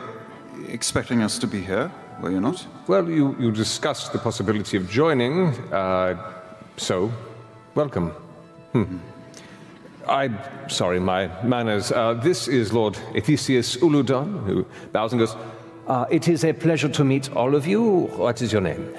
expecting 0.68 1.22
us 1.22 1.38
to 1.38 1.46
be 1.46 1.60
here, 1.62 1.90
were 2.20 2.30
you 2.30 2.40
not? 2.40 2.66
Well, 2.86 3.08
you, 3.08 3.34
you 3.38 3.50
discussed 3.52 4.12
the 4.12 4.18
possibility 4.18 4.76
of 4.76 4.88
joining, 4.90 5.48
uh, 5.72 6.16
so 6.76 7.10
welcome. 7.74 8.10
Hmm. 8.72 8.98
I'm 10.08 10.38
sorry, 10.68 11.00
my 11.00 11.28
manners. 11.42 11.92
Uh, 11.92 12.14
this 12.14 12.48
is 12.48 12.72
Lord 12.72 12.94
Ethesius 13.14 13.78
Uludon, 13.78 14.44
who 14.44 14.66
bows 14.92 15.12
and 15.12 15.20
goes, 15.20 15.36
uh, 15.86 16.06
It 16.10 16.28
is 16.28 16.44
a 16.44 16.52
pleasure 16.52 16.88
to 16.88 17.04
meet 17.04 17.34
all 17.34 17.54
of 17.54 17.66
you. 17.66 18.08
What 18.16 18.42
is 18.42 18.52
your 18.52 18.60
name? 18.62 18.92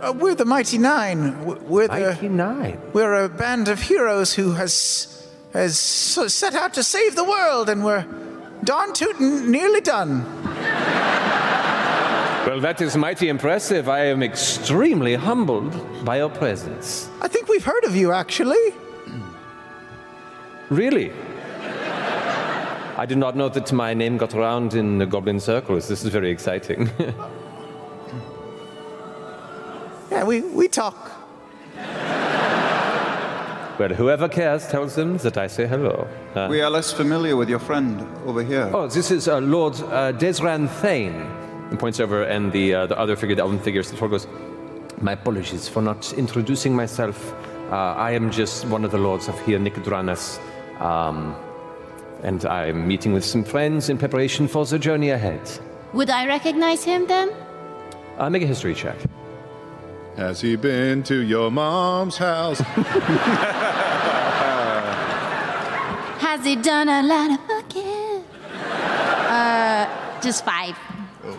Uh, 0.00 0.12
we're 0.16 0.34
the 0.34 0.44
Mighty 0.44 0.78
Nein. 0.78 1.44
We're 1.68 1.88
the 1.88 2.00
Mighty 2.00 2.28
Nein. 2.28 2.80
We're 2.92 3.24
a 3.24 3.28
band 3.28 3.68
of 3.68 3.82
heroes 3.82 4.34
who 4.34 4.52
has 4.52 5.14
has 5.52 5.78
set 5.78 6.54
out 6.54 6.74
to 6.74 6.82
save 6.82 7.16
the 7.16 7.24
world, 7.24 7.68
and 7.68 7.84
we're 7.84 8.06
darn 8.64 8.92
tootin' 8.92 9.50
nearly 9.50 9.80
done. 9.80 10.24
Well, 12.46 12.60
that 12.60 12.80
is 12.80 12.96
mighty 12.96 13.28
impressive. 13.28 13.90
I 13.90 14.06
am 14.06 14.22
extremely 14.22 15.14
humbled 15.14 16.02
by 16.02 16.16
your 16.16 16.30
presence. 16.30 17.06
I 17.20 17.28
think 17.28 17.46
we've 17.46 17.62
heard 17.62 17.84
of 17.84 17.94
you, 17.94 18.10
actually. 18.10 18.72
Really? 20.70 21.12
I 22.96 23.06
did 23.06 23.18
not 23.18 23.36
know 23.36 23.48
that 23.48 23.72
my 23.72 23.94
name 23.94 24.16
got 24.18 24.34
around 24.34 24.74
in 24.74 24.98
the 24.98 25.06
Goblin 25.06 25.40
circles. 25.40 25.88
This 25.88 26.04
is 26.04 26.10
very 26.10 26.30
exciting. 26.30 26.90
Yeah, 30.10 30.24
we, 30.24 30.40
we 30.40 30.68
talk. 30.68 30.96
well, 33.78 33.90
whoever 33.94 34.26
cares 34.26 34.66
tells 34.66 34.94
them 34.94 35.18
that 35.18 35.36
I 35.36 35.46
say 35.46 35.66
hello. 35.66 36.08
Uh, 36.34 36.48
We 36.50 36.62
are 36.62 36.70
less 36.70 36.92
familiar 36.94 37.36
with 37.36 37.48
your 37.50 37.58
friend 37.58 38.00
over 38.26 38.42
here. 38.42 38.70
oh, 38.72 38.88
this 38.88 39.10
is 39.10 39.28
uh, 39.28 39.38
Lord 39.40 39.74
uh, 39.74 40.12
Desran 40.12 40.66
Thane. 40.80 41.14
And 41.70 41.78
points 41.78 42.00
over, 42.00 42.22
and 42.22 42.50
the, 42.52 42.74
uh, 42.74 42.86
the 42.86 42.98
other 42.98 43.16
figure, 43.16 43.36
the 43.36 43.42
elven 43.42 43.58
figure, 43.60 43.82
sort 43.82 44.00
of 44.02 44.10
goes, 44.10 44.26
My 45.02 45.12
apologies 45.12 45.68
for 45.68 45.82
not 45.82 46.12
introducing 46.14 46.74
myself. 46.74 47.34
Uh, 47.70 47.74
I 47.94 48.12
am 48.12 48.30
just 48.30 48.64
one 48.64 48.86
of 48.86 48.90
the 48.90 48.98
lords 48.98 49.28
of 49.28 49.38
here, 49.44 49.58
Nicodranas. 49.58 50.40
Um, 50.80 51.34
and 52.22 52.44
I'm 52.44 52.86
meeting 52.86 53.12
with 53.12 53.24
some 53.24 53.44
friends 53.44 53.88
in 53.88 53.98
preparation 53.98 54.48
for 54.48 54.64
the 54.64 54.78
journey 54.78 55.10
ahead. 55.10 55.40
Would 55.92 56.10
I 56.10 56.26
recognize 56.26 56.84
him 56.84 57.06
then? 57.06 57.30
Uh, 58.18 58.28
make 58.28 58.42
a 58.42 58.46
history 58.46 58.74
check. 58.74 58.96
Has 60.16 60.40
he 60.40 60.56
been 60.56 61.02
to 61.04 61.20
your 61.22 61.50
mom's 61.50 62.16
house? 62.16 62.60
Has 66.18 66.44
he 66.44 66.56
done 66.56 66.88
a 66.88 67.02
lot 67.02 67.30
of 67.30 67.40
fucking? 67.46 68.24
Uh, 69.28 70.20
just 70.20 70.44
five. 70.44 70.76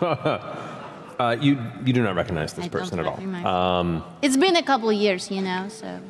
uh, 0.02 1.36
you, 1.40 1.58
you 1.84 1.92
do 1.92 2.02
not 2.02 2.14
recognize 2.14 2.54
this 2.54 2.64
I 2.64 2.68
don't 2.68 2.80
person 2.80 2.98
at 2.98 3.06
all. 3.06 3.46
Um, 3.46 4.02
It's 4.22 4.36
been 4.38 4.56
a 4.56 4.62
couple 4.62 4.88
of 4.88 4.96
years, 4.96 5.30
you 5.30 5.42
know, 5.42 5.68
so. 5.68 6.00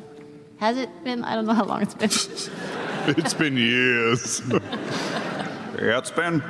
Has 0.61 0.77
it 0.77 1.03
been? 1.03 1.23
I 1.23 1.33
don't 1.33 1.47
know 1.47 1.55
how 1.55 1.65
long 1.65 1.81
it's 1.81 1.95
been. 1.95 2.09
it's 3.17 3.33
been 3.33 3.57
years. 3.57 4.43
yeah, 4.51 5.97
it's 5.97 6.11
been. 6.11 6.43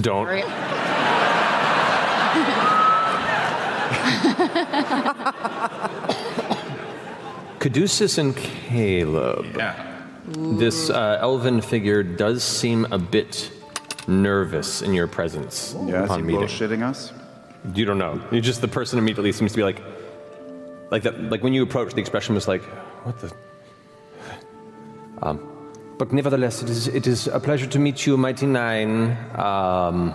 Don't. 0.00 0.26
Caduceus 7.60 8.18
and 8.18 8.36
Caleb. 8.36 9.46
Yeah. 9.56 10.02
This 10.26 10.90
uh, 10.90 11.18
elven 11.20 11.60
figure 11.60 12.02
does 12.02 12.42
seem 12.42 12.86
a 12.90 12.98
bit 12.98 13.52
nervous 14.08 14.82
in 14.82 14.92
your 14.94 15.06
presence 15.06 15.76
Yeah, 15.86 16.00
is 16.02 16.06
upon 16.06 16.20
he 16.20 16.26
meeting. 16.26 16.42
bullshitting 16.42 16.82
us? 16.82 17.12
You 17.72 17.84
don't 17.84 17.98
know. 17.98 18.20
You 18.32 18.40
just 18.40 18.62
the 18.62 18.68
person 18.68 18.98
immediately 18.98 19.30
seems 19.30 19.52
to 19.52 19.56
be 19.56 19.62
like, 19.62 19.80
like 20.90 21.04
that. 21.04 21.22
Like 21.30 21.44
when 21.44 21.54
you 21.54 21.62
approach, 21.62 21.94
the 21.94 22.00
expression 22.00 22.34
was 22.34 22.48
like, 22.48 22.62
"What 23.04 23.20
the." 23.20 23.32
Um, 25.22 25.40
but 25.98 26.12
nevertheless, 26.12 26.62
it 26.62 26.70
is 26.70 26.88
it 26.88 27.06
is 27.06 27.26
a 27.26 27.40
pleasure 27.40 27.66
to 27.66 27.78
meet 27.78 28.06
you, 28.06 28.16
Mighty 28.16 28.46
Nein. 28.46 29.16
Um, 29.34 30.14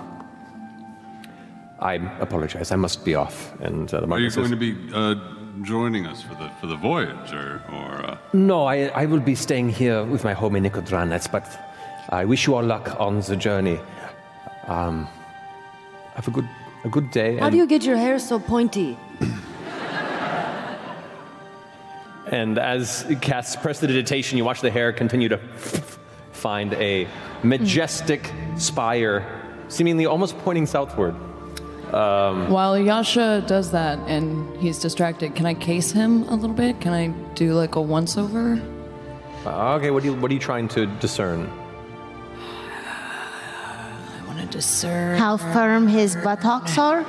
I 1.80 1.96
apologize. 2.22 2.72
I 2.72 2.78
must 2.78 3.04
be 3.04 3.16
off. 3.16 3.54
And 3.60 3.94
uh, 3.94 4.00
the 4.00 4.08
Are 4.08 4.20
you 4.20 4.30
Marquis 4.30 4.36
going 4.36 4.48
says, 4.48 4.52
to 4.52 4.56
be 4.56 4.76
uh, 4.94 5.16
joining 5.64 6.06
us 6.06 6.22
for 6.22 6.36
the 6.36 6.50
for 6.62 6.68
the 6.68 6.78
voyage, 6.78 7.34
or 7.34 7.62
or? 7.74 8.06
Uh... 8.06 8.18
No, 8.32 8.66
I, 8.66 8.88
I 9.02 9.06
will 9.06 9.20
be 9.20 9.36
staying 9.36 9.70
here 9.70 10.04
with 10.06 10.24
my 10.24 10.34
home 10.34 10.56
in 10.56 10.64
Nicodranas, 10.64 11.30
but 11.30 11.46
I 12.10 12.24
wish 12.26 12.48
you 12.48 12.56
all 12.56 12.64
luck 12.64 12.96
on 13.00 13.20
the 13.22 13.36
journey. 13.36 13.80
Um, 14.68 15.08
have 16.16 16.28
a 16.28 16.32
good 16.32 16.48
a 16.86 16.90
good 16.90 17.12
day. 17.12 17.38
How 17.38 17.46
and- 17.48 17.52
do 17.52 17.58
you 17.58 17.68
get 17.68 17.84
your 17.84 17.98
hair 17.98 18.20
so 18.20 18.40
pointy? 18.40 18.98
And 22.34 22.58
as 22.58 23.04
it 23.04 23.22
casts 23.22 23.56
prestidigitation, 23.56 24.40
you 24.40 24.44
watch 24.44 24.62
the 24.62 24.72
hair 24.72 24.92
continue 24.92 25.30
to 25.30 25.38
find 26.32 26.74
a 26.74 27.08
majestic 27.44 28.32
spire, 28.58 29.24
seemingly 29.68 30.08
almost 30.08 30.36
pointing 30.40 30.66
southward. 30.66 31.14
Um, 31.94 32.50
While 32.50 32.76
Yasha 32.80 33.44
does 33.46 33.70
that 33.72 34.00
and 34.10 34.58
he's 34.58 34.80
distracted, 34.80 35.36
can 35.36 35.46
I 35.46 35.54
case 35.54 35.92
him 35.92 36.24
a 36.24 36.34
little 36.34 36.56
bit? 36.56 36.82
Can 36.82 36.92
I 36.92 37.10
do 37.36 37.54
like 37.54 37.76
a 37.76 37.82
once 37.82 38.18
over? 38.18 38.60
uh, 39.46 39.76
okay, 39.76 39.92
what, 39.92 40.02
do 40.02 40.10
you, 40.10 40.16
what 40.16 40.32
are 40.32 40.34
you 40.34 40.40
trying 40.40 40.68
to 40.70 40.88
discern? 41.00 41.46
I 42.36 44.24
want 44.26 44.40
to 44.40 44.48
discern. 44.48 45.20
How 45.20 45.38
firm 45.38 45.88
his 45.88 46.16
buttocks 46.16 46.80
are? 46.80 47.06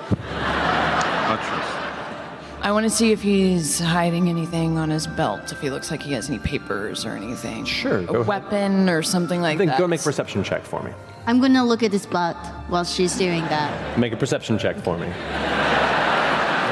I 2.64 2.72
want 2.72 2.84
to 2.84 2.90
see 2.90 3.12
if 3.12 3.20
he's 3.20 3.78
hiding 3.78 4.30
anything 4.30 4.78
on 4.78 4.88
his 4.88 5.06
belt, 5.06 5.52
if 5.52 5.60
he 5.60 5.68
looks 5.68 5.90
like 5.90 6.00
he 6.00 6.14
has 6.14 6.30
any 6.30 6.38
papers 6.38 7.04
or 7.04 7.10
anything. 7.10 7.66
Sure, 7.66 7.98
A 7.98 8.04
go 8.04 8.14
ahead. 8.14 8.26
weapon 8.26 8.88
or 8.88 9.02
something 9.02 9.42
like 9.42 9.58
Then 9.58 9.66
that. 9.66 9.78
go 9.78 9.86
make 9.86 10.00
a 10.00 10.02
perception 10.02 10.42
check 10.42 10.62
for 10.64 10.82
me. 10.82 10.90
I'm 11.26 11.42
gonna 11.42 11.62
look 11.62 11.82
at 11.82 11.92
his 11.92 12.06
butt 12.06 12.36
while 12.68 12.84
she's 12.84 13.18
doing 13.18 13.42
that. 13.44 13.98
Make 13.98 14.14
a 14.14 14.16
perception 14.16 14.56
check 14.56 14.78
for 14.78 14.96
me. 14.96 15.08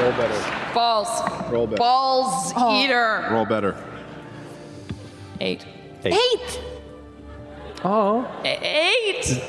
Roll 0.01 0.11
better. 0.13 0.73
Balls. 0.73 1.51
Roll 1.51 1.67
better. 1.67 1.77
Balls 1.77 2.53
oh. 2.55 2.83
eater. 2.83 3.27
Roll 3.31 3.45
better. 3.45 3.77
Eight. 5.41 5.63
Eight. 6.05 6.13
Eight! 6.15 6.61
Oh. 7.85 8.27
Eight! 8.43 9.43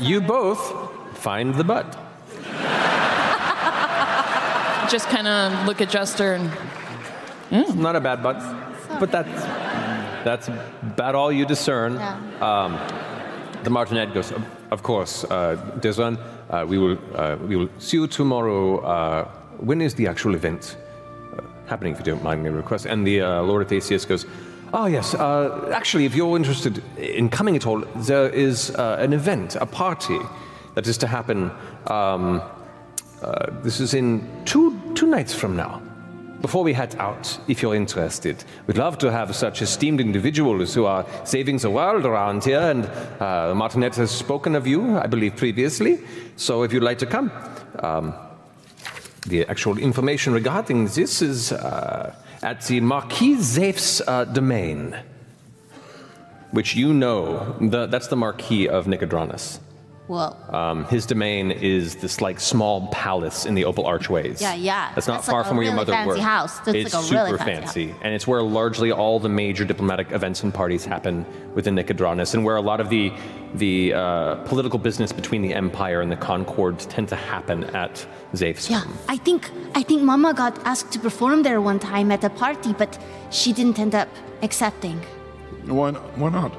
you 0.02 0.22
both 0.22 1.18
find 1.18 1.54
the 1.54 1.64
butt. 1.64 1.94
Just 4.90 5.08
kind 5.08 5.26
of 5.26 5.66
look 5.66 5.80
at 5.80 5.90
Jester 5.90 6.34
and. 6.34 6.50
It's 7.50 7.74
not 7.74 7.96
a 7.96 8.00
bad 8.00 8.22
butt, 8.22 8.38
but 9.00 9.10
that's 9.10 9.42
that's 10.24 10.48
about 10.82 11.14
all 11.14 11.30
you 11.30 11.46
discern. 11.46 11.96
Um, 12.40 12.78
the 13.62 13.70
martinet 13.70 14.14
goes, 14.14 14.32
of, 14.32 14.44
of 14.70 14.82
course, 14.82 15.24
uh, 15.24 15.56
Desran, 15.80 16.18
uh, 16.50 16.64
we 16.66 16.78
will 16.78 16.98
uh, 17.14 17.36
we 17.36 17.56
will 17.56 17.68
see 17.78 17.98
you 17.98 18.06
tomorrow. 18.06 18.78
Uh, 18.78 19.24
when 19.58 19.80
is 19.80 19.94
the 19.94 20.06
actual 20.08 20.34
event 20.34 20.76
uh, 21.36 21.42
happening? 21.66 21.92
If 21.92 21.98
you 21.98 22.04
don't 22.04 22.22
mind 22.22 22.42
me 22.42 22.50
request. 22.50 22.86
And 22.86 23.06
the 23.06 23.22
uh, 23.22 23.42
Lord 23.42 23.68
Theseus 23.68 24.04
goes, 24.04 24.26
oh 24.72 24.86
yes. 24.86 25.14
Uh, 25.14 25.70
actually, 25.72 26.04
if 26.04 26.14
you're 26.14 26.36
interested 26.36 26.82
in 26.96 27.28
coming 27.28 27.56
at 27.56 27.66
all, 27.66 27.80
there 27.96 28.28
is 28.28 28.70
uh, 28.70 28.96
an 29.00 29.12
event, 29.12 29.56
a 29.56 29.66
party 29.66 30.18
that 30.74 30.86
is 30.86 30.98
to 30.98 31.06
happen. 31.06 31.50
Um, 31.86 32.42
uh, 33.22 33.46
this 33.62 33.80
is 33.80 33.94
in 33.94 34.26
two 34.44 34.80
two 34.94 35.06
nights 35.06 35.34
from 35.34 35.56
now. 35.56 35.82
Before 36.42 36.62
we 36.62 36.74
head 36.74 36.94
out, 36.98 37.38
if 37.48 37.62
you're 37.62 37.74
interested, 37.74 38.44
we'd 38.66 38.76
love 38.76 38.98
to 38.98 39.10
have 39.10 39.34
such 39.34 39.62
esteemed 39.62 40.00
individuals 40.00 40.74
who 40.74 40.84
are 40.84 41.06
saving 41.24 41.56
the 41.58 41.70
world 41.70 42.04
around 42.04 42.44
here, 42.44 42.60
and 42.60 42.84
uh, 43.20 43.54
Martinet 43.54 43.96
has 43.96 44.10
spoken 44.10 44.54
of 44.54 44.66
you, 44.66 44.98
I 44.98 45.06
believe, 45.06 45.34
previously. 45.36 45.98
So 46.36 46.62
if 46.62 46.72
you'd 46.72 46.82
like 46.82 46.98
to 46.98 47.06
come, 47.06 47.32
um, 47.78 48.14
the 49.26 49.46
actual 49.46 49.78
information 49.78 50.34
regarding 50.34 50.86
this 50.86 51.22
is 51.22 51.52
uh, 51.52 52.14
at 52.42 52.60
the 52.66 52.80
Marquis 52.80 53.40
Zaf's 53.40 54.02
uh, 54.06 54.24
domain, 54.26 54.94
which 56.50 56.76
you 56.76 56.92
know, 56.92 57.56
the, 57.60 57.86
that's 57.86 58.08
the 58.08 58.16
Marquis 58.16 58.68
of 58.68 58.86
Nicodranas. 58.86 59.58
Whoa. 60.06 60.36
Um, 60.50 60.84
his 60.84 61.04
domain 61.04 61.50
is 61.50 61.96
this 61.96 62.20
like 62.20 62.38
small 62.38 62.86
palace 62.88 63.44
in 63.44 63.54
the 63.54 63.64
Opal 63.64 63.86
Archways. 63.86 64.40
Yeah, 64.40 64.54
yeah. 64.54 64.92
That's 64.94 65.08
not 65.08 65.14
That's 65.14 65.26
far 65.26 65.38
like 65.40 65.46
a 65.46 65.48
from 65.48 65.56
where 65.56 65.66
your 65.66 65.74
mother 65.74 65.92
fancy 65.92 66.08
worked. 66.08 66.20
house. 66.20 66.58
That's 66.60 66.76
it's 66.78 66.94
like 66.94 67.02
a 67.02 67.06
super 67.06 67.24
really 67.24 67.38
fancy 67.38 67.86
fancy, 67.86 67.94
and 68.02 68.14
it's 68.14 68.26
where 68.26 68.42
largely 68.42 68.92
all 68.92 69.18
the 69.18 69.28
major 69.28 69.64
diplomatic 69.64 70.12
events 70.12 70.42
and 70.42 70.54
parties 70.54 70.84
happen 70.84 71.26
within 71.54 71.74
Nicodranas, 71.74 72.34
and 72.34 72.44
where 72.44 72.56
a 72.56 72.60
lot 72.60 72.80
of 72.80 72.88
the 72.88 73.12
the 73.54 73.94
uh, 73.94 74.36
political 74.44 74.78
business 74.78 75.12
between 75.12 75.42
the 75.42 75.52
Empire 75.54 76.00
and 76.00 76.12
the 76.12 76.16
Concord 76.16 76.78
tend 76.78 77.08
to 77.08 77.16
happen 77.16 77.64
at 77.64 78.06
Zaf's. 78.34 78.70
Yeah, 78.70 78.84
I 79.08 79.16
think 79.16 79.50
I 79.74 79.82
think 79.82 80.02
Mama 80.02 80.34
got 80.34 80.58
asked 80.64 80.92
to 80.92 81.00
perform 81.00 81.42
there 81.42 81.60
one 81.60 81.78
time 81.78 82.12
at 82.12 82.22
a 82.22 82.30
party, 82.30 82.72
but 82.72 82.96
she 83.30 83.52
didn't 83.52 83.78
end 83.78 83.94
up 83.94 84.08
accepting. 84.42 85.00
Why, 85.66 85.90
why 85.92 86.30
not? 86.30 86.52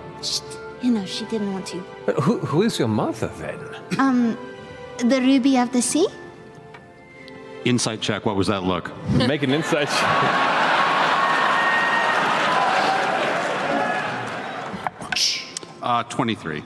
You 0.82 0.91
know, 0.91 1.05
she 1.05 1.25
didn't 1.25 1.53
want 1.53 1.65
to. 1.67 1.84
But 2.05 2.15
who, 2.19 2.39
who 2.39 2.61
is 2.61 2.78
your 2.78 2.88
mother 2.88 3.28
then? 3.39 3.59
Um, 3.99 4.38
the 4.99 5.19
ruby 5.21 5.57
of 5.57 5.71
the 5.71 5.82
sea? 5.82 6.07
Insight 7.65 7.99
check. 8.01 8.25
What 8.25 8.36
was 8.36 8.47
that 8.47 8.63
look? 8.63 8.91
Make 9.11 9.43
an 9.43 9.51
insight 9.53 9.88
check. 9.88 10.53
Uh, 15.82 16.03
23. 16.03 16.63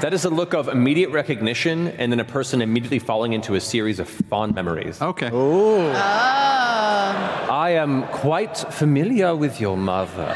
That 0.00 0.14
is 0.14 0.24
a 0.24 0.30
look 0.30 0.54
of 0.54 0.68
immediate 0.68 1.10
recognition 1.10 1.88
and 1.88 2.10
then 2.10 2.20
a 2.20 2.24
person 2.24 2.62
immediately 2.62 2.98
falling 2.98 3.34
into 3.34 3.54
a 3.54 3.60
series 3.60 3.98
of 3.98 4.08
fond 4.08 4.54
memories. 4.54 5.00
Okay. 5.02 5.30
Oh. 5.32 6.59
I 6.90 7.70
am 7.70 8.02
quite 8.08 8.56
familiar 8.56 9.34
with 9.36 9.60
your 9.60 9.76
mother. 9.76 10.32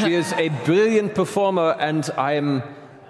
she 0.00 0.14
is 0.14 0.32
a 0.32 0.48
brilliant 0.64 1.14
performer, 1.14 1.76
and 1.78 2.08
I 2.16 2.32
am. 2.32 2.62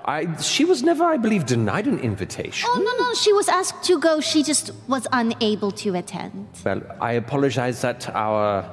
I, 0.04 0.36
she 0.40 0.64
was 0.64 0.82
never, 0.84 1.04
I 1.04 1.16
believe, 1.16 1.46
denied 1.46 1.86
an 1.88 1.98
invitation. 1.98 2.68
Oh, 2.72 2.78
no, 2.78 3.04
no, 3.04 3.14
she 3.14 3.32
was 3.32 3.48
asked 3.48 3.82
to 3.84 3.98
go. 3.98 4.20
She 4.20 4.44
just 4.44 4.70
was 4.86 5.06
unable 5.12 5.72
to 5.72 5.94
attend. 5.96 6.46
Well, 6.64 6.82
I 7.00 7.12
apologize 7.12 7.80
that 7.82 8.08
our 8.14 8.64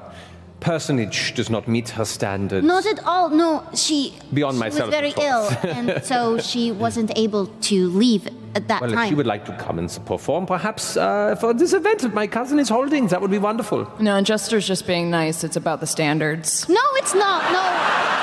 personage 0.60 1.34
does 1.34 1.50
not 1.50 1.68
meet 1.68 1.90
her 1.90 2.06
standards. 2.06 2.66
Not 2.66 2.86
at 2.86 3.04
all. 3.06 3.30
No, 3.30 3.68
she, 3.74 4.14
Beyond 4.34 4.56
she 4.56 4.60
myself, 4.60 4.88
was 4.88 4.96
very 4.96 5.14
ill, 5.18 5.50
and 5.64 6.04
so 6.04 6.38
she 6.50 6.72
wasn't 6.72 7.12
able 7.18 7.48
to 7.48 7.90
leave 7.90 8.28
at 8.56 8.68
that 8.68 8.82
well, 8.82 8.92
time. 8.92 9.04
if 9.04 9.10
she 9.10 9.16
would 9.16 9.26
like 9.26 9.46
to 9.46 9.56
come 9.58 9.80
and 9.80 9.90
perform, 10.06 10.46
perhaps 10.46 10.98
uh, 10.98 11.36
for 11.36 11.54
this 11.54 11.74
event 11.74 12.02
that 12.02 12.14
my 12.14 12.28
cousin 12.28 12.60
is 12.60 12.70
holding, 12.70 13.08
that 13.08 13.22
would 13.22 13.32
be 13.32 13.38
wonderful. 13.38 13.92
No, 14.00 14.16
and 14.16 14.26
Jester's 14.26 14.68
just 14.68 14.86
being 14.88 15.10
nice. 15.10 15.44
It's 15.44 15.56
about 15.56 15.80
the 15.80 15.88
standards. 15.88 16.68
No, 16.70 16.82
it's 16.96 17.14
not. 17.16 17.52
No. 17.52 18.14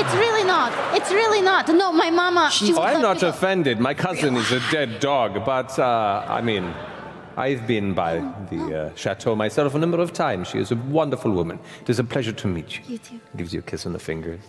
It's 0.00 0.14
really 0.14 0.44
not. 0.44 0.72
It's 0.96 1.10
really 1.10 1.42
not. 1.42 1.68
No, 1.68 1.92
my 1.92 2.10
mama. 2.10 2.50
She 2.52 2.72
Oh, 2.72 2.82
I'm 2.82 3.02
not 3.02 3.22
offended. 3.22 3.80
My 3.80 3.94
cousin 3.94 4.36
is 4.36 4.52
a 4.52 4.60
dead 4.70 5.00
dog, 5.00 5.44
but 5.44 5.76
uh, 5.76 6.24
I 6.28 6.40
mean, 6.40 6.72
I've 7.36 7.66
been 7.66 7.94
by 7.94 8.20
the 8.50 8.78
uh, 8.78 8.94
chateau 8.94 9.34
myself 9.34 9.74
a 9.74 9.78
number 9.78 10.00
of 10.00 10.12
times. 10.12 10.48
She 10.48 10.58
is 10.58 10.70
a 10.70 10.76
wonderful 10.76 11.32
woman. 11.32 11.58
It 11.82 11.90
is 11.90 11.98
a 11.98 12.04
pleasure 12.04 12.32
to 12.32 12.46
meet 12.46 12.78
you. 12.78 12.84
You 12.86 12.98
too. 12.98 13.20
Gives 13.36 13.52
you 13.52 13.58
a 13.58 13.62
kiss 13.62 13.86
on 13.86 13.92
the 13.92 13.98
fingers. 13.98 14.40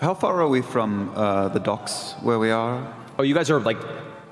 How 0.00 0.12
far 0.14 0.40
are 0.40 0.48
we 0.48 0.60
from 0.60 1.10
uh, 1.14 1.48
the 1.48 1.60
docks 1.60 2.14
where 2.22 2.38
we 2.38 2.50
are? 2.50 2.94
Oh, 3.18 3.22
you 3.22 3.34
guys 3.34 3.50
are 3.50 3.60
like 3.60 3.78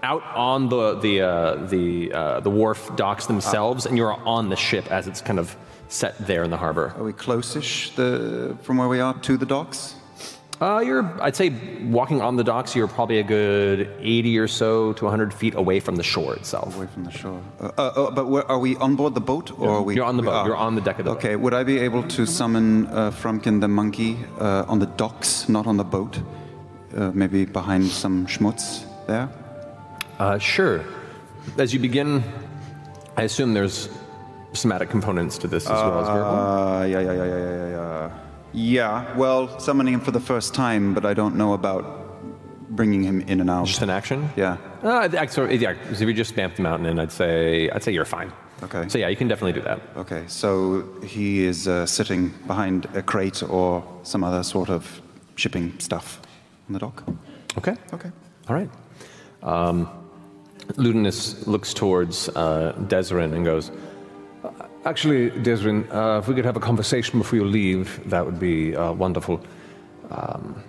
out 0.02 0.24
on 0.34 0.68
the 0.68 0.94
the 0.94 1.20
uh, 1.20 1.54
the 1.66 2.12
uh, 2.12 2.40
the 2.40 2.50
wharf 2.50 2.94
docks 2.96 3.26
themselves, 3.26 3.86
and 3.86 3.96
you're 3.96 4.12
on 4.12 4.48
the 4.48 4.56
ship 4.56 4.90
as 4.90 5.06
it's 5.06 5.20
kind 5.20 5.38
of 5.38 5.56
set 5.88 6.18
there 6.26 6.42
in 6.42 6.50
the 6.50 6.56
harbor. 6.56 6.94
Are 6.96 7.04
we 7.04 7.12
close-ish 7.12 7.94
the, 7.96 8.56
from 8.62 8.78
where 8.78 8.88
we 8.88 8.98
are 8.98 9.14
to 9.14 9.36
the 9.36 9.46
docks? 9.46 9.94
Uh, 10.60 10.78
you're, 10.78 11.04
I'd 11.20 11.34
say, 11.34 11.50
walking 11.82 12.22
on 12.22 12.36
the 12.36 12.44
docks. 12.44 12.76
You're 12.76 12.86
probably 12.86 13.18
a 13.18 13.24
good 13.24 13.90
80 13.98 14.38
or 14.38 14.46
so 14.46 14.92
to 14.92 15.04
100 15.04 15.34
feet 15.34 15.54
away 15.54 15.80
from 15.80 15.96
the 15.96 16.04
shore 16.04 16.36
itself. 16.36 16.76
Away 16.76 16.86
from 16.86 17.04
the 17.04 17.10
shore. 17.10 17.42
Uh, 17.60 17.70
uh, 17.76 17.82
uh, 17.82 18.10
but 18.12 18.28
where, 18.28 18.48
are 18.50 18.60
we 18.60 18.76
on 18.76 18.94
board 18.94 19.14
the 19.14 19.20
boat, 19.20 19.50
or 19.58 19.68
are 19.68 19.82
we? 19.82 19.96
You're 19.96 20.04
on 20.04 20.16
the 20.16 20.22
we 20.22 20.28
boat. 20.28 20.34
are. 20.34 20.46
You're 20.46 20.56
on 20.56 20.76
the 20.76 20.80
deck 20.80 20.98
of 20.98 21.04
the 21.04 21.10
boat. 21.10 21.18
Okay. 21.18 21.36
Would 21.36 21.52
I 21.52 21.64
be 21.64 21.78
able 21.78 22.04
to 22.04 22.26
summon 22.26 22.86
uh, 22.86 23.10
Frumpkin 23.10 23.60
the 23.60 23.68
monkey 23.68 24.18
uh, 24.38 24.64
on 24.68 24.78
the 24.78 24.86
docks, 24.86 25.48
not 25.48 25.66
on 25.66 25.76
the 25.76 25.84
boat? 25.84 26.20
Uh, 26.96 27.10
maybe 27.14 27.46
behind 27.46 27.86
some 27.86 28.26
schmutz 28.26 28.84
there. 29.06 29.28
Uh, 30.18 30.38
sure. 30.38 30.84
As 31.58 31.72
you 31.72 31.80
begin, 31.80 32.22
I 33.16 33.22
assume 33.22 33.54
there's 33.54 33.88
somatic 34.52 34.90
components 34.90 35.38
to 35.38 35.48
this 35.48 35.64
as 35.64 35.70
well 35.70 36.00
as 36.00 36.08
verbal. 36.08 36.24
Uh, 36.24 36.84
yeah, 36.84 37.00
yeah, 37.00 37.12
yeah, 37.12 37.24
yeah, 37.24 37.38
yeah, 37.38 37.68
yeah. 37.70 38.10
Yeah. 38.52 39.16
Well, 39.16 39.58
summoning 39.58 39.94
him 39.94 40.00
for 40.00 40.10
the 40.10 40.20
first 40.20 40.54
time, 40.54 40.92
but 40.92 41.06
I 41.06 41.14
don't 41.14 41.36
know 41.36 41.54
about 41.54 41.84
bringing 42.68 43.02
him 43.02 43.22
in 43.22 43.40
and 43.40 43.48
out. 43.48 43.66
Just 43.66 43.82
an 43.82 43.90
action? 43.90 44.28
Yeah. 44.36 44.58
Uh, 44.82 45.26
so, 45.26 45.48
yeah, 45.48 45.74
so 45.84 45.90
if 45.92 46.00
you 46.02 46.12
just 46.12 46.34
spamp 46.34 46.56
the 46.56 46.62
mountain 46.62 46.86
in, 46.86 46.98
I'd 46.98 47.12
say 47.12 47.70
I'd 47.70 47.82
say 47.82 47.92
you're 47.92 48.04
fine. 48.04 48.32
Okay. 48.62 48.88
So 48.88 48.98
yeah, 48.98 49.08
you 49.08 49.16
can 49.16 49.28
definitely 49.28 49.54
do 49.60 49.62
that. 49.62 49.80
Okay, 49.96 50.24
so 50.28 50.86
he 51.02 51.44
is 51.44 51.66
uh, 51.66 51.86
sitting 51.86 52.28
behind 52.46 52.86
a 52.94 53.02
crate 53.02 53.42
or 53.42 53.82
some 54.02 54.22
other 54.22 54.42
sort 54.42 54.70
of 54.70 55.00
shipping 55.36 55.78
stuff 55.80 56.20
on 56.72 56.80
the 56.80 56.86
dock. 56.86 57.04
Okay. 57.58 57.76
Okay. 57.92 58.10
All 58.48 58.56
right. 58.56 58.70
Um, 59.42 59.88
Ludinus 60.76 61.46
looks 61.46 61.74
towards 61.74 62.28
uh, 62.30 62.72
and 62.78 63.44
goes, 63.44 63.70
Actually, 64.84 65.30
Desrin, 65.30 65.86
uh, 65.92 66.18
if 66.18 66.26
we 66.26 66.34
could 66.34 66.44
have 66.44 66.56
a 66.56 66.60
conversation 66.60 67.18
before 67.20 67.38
you 67.38 67.44
leave, 67.44 68.00
that 68.10 68.24
would 68.26 68.40
be 68.40 68.74
uh, 68.74 68.92
wonderful. 68.92 69.40
Um, 70.10 70.60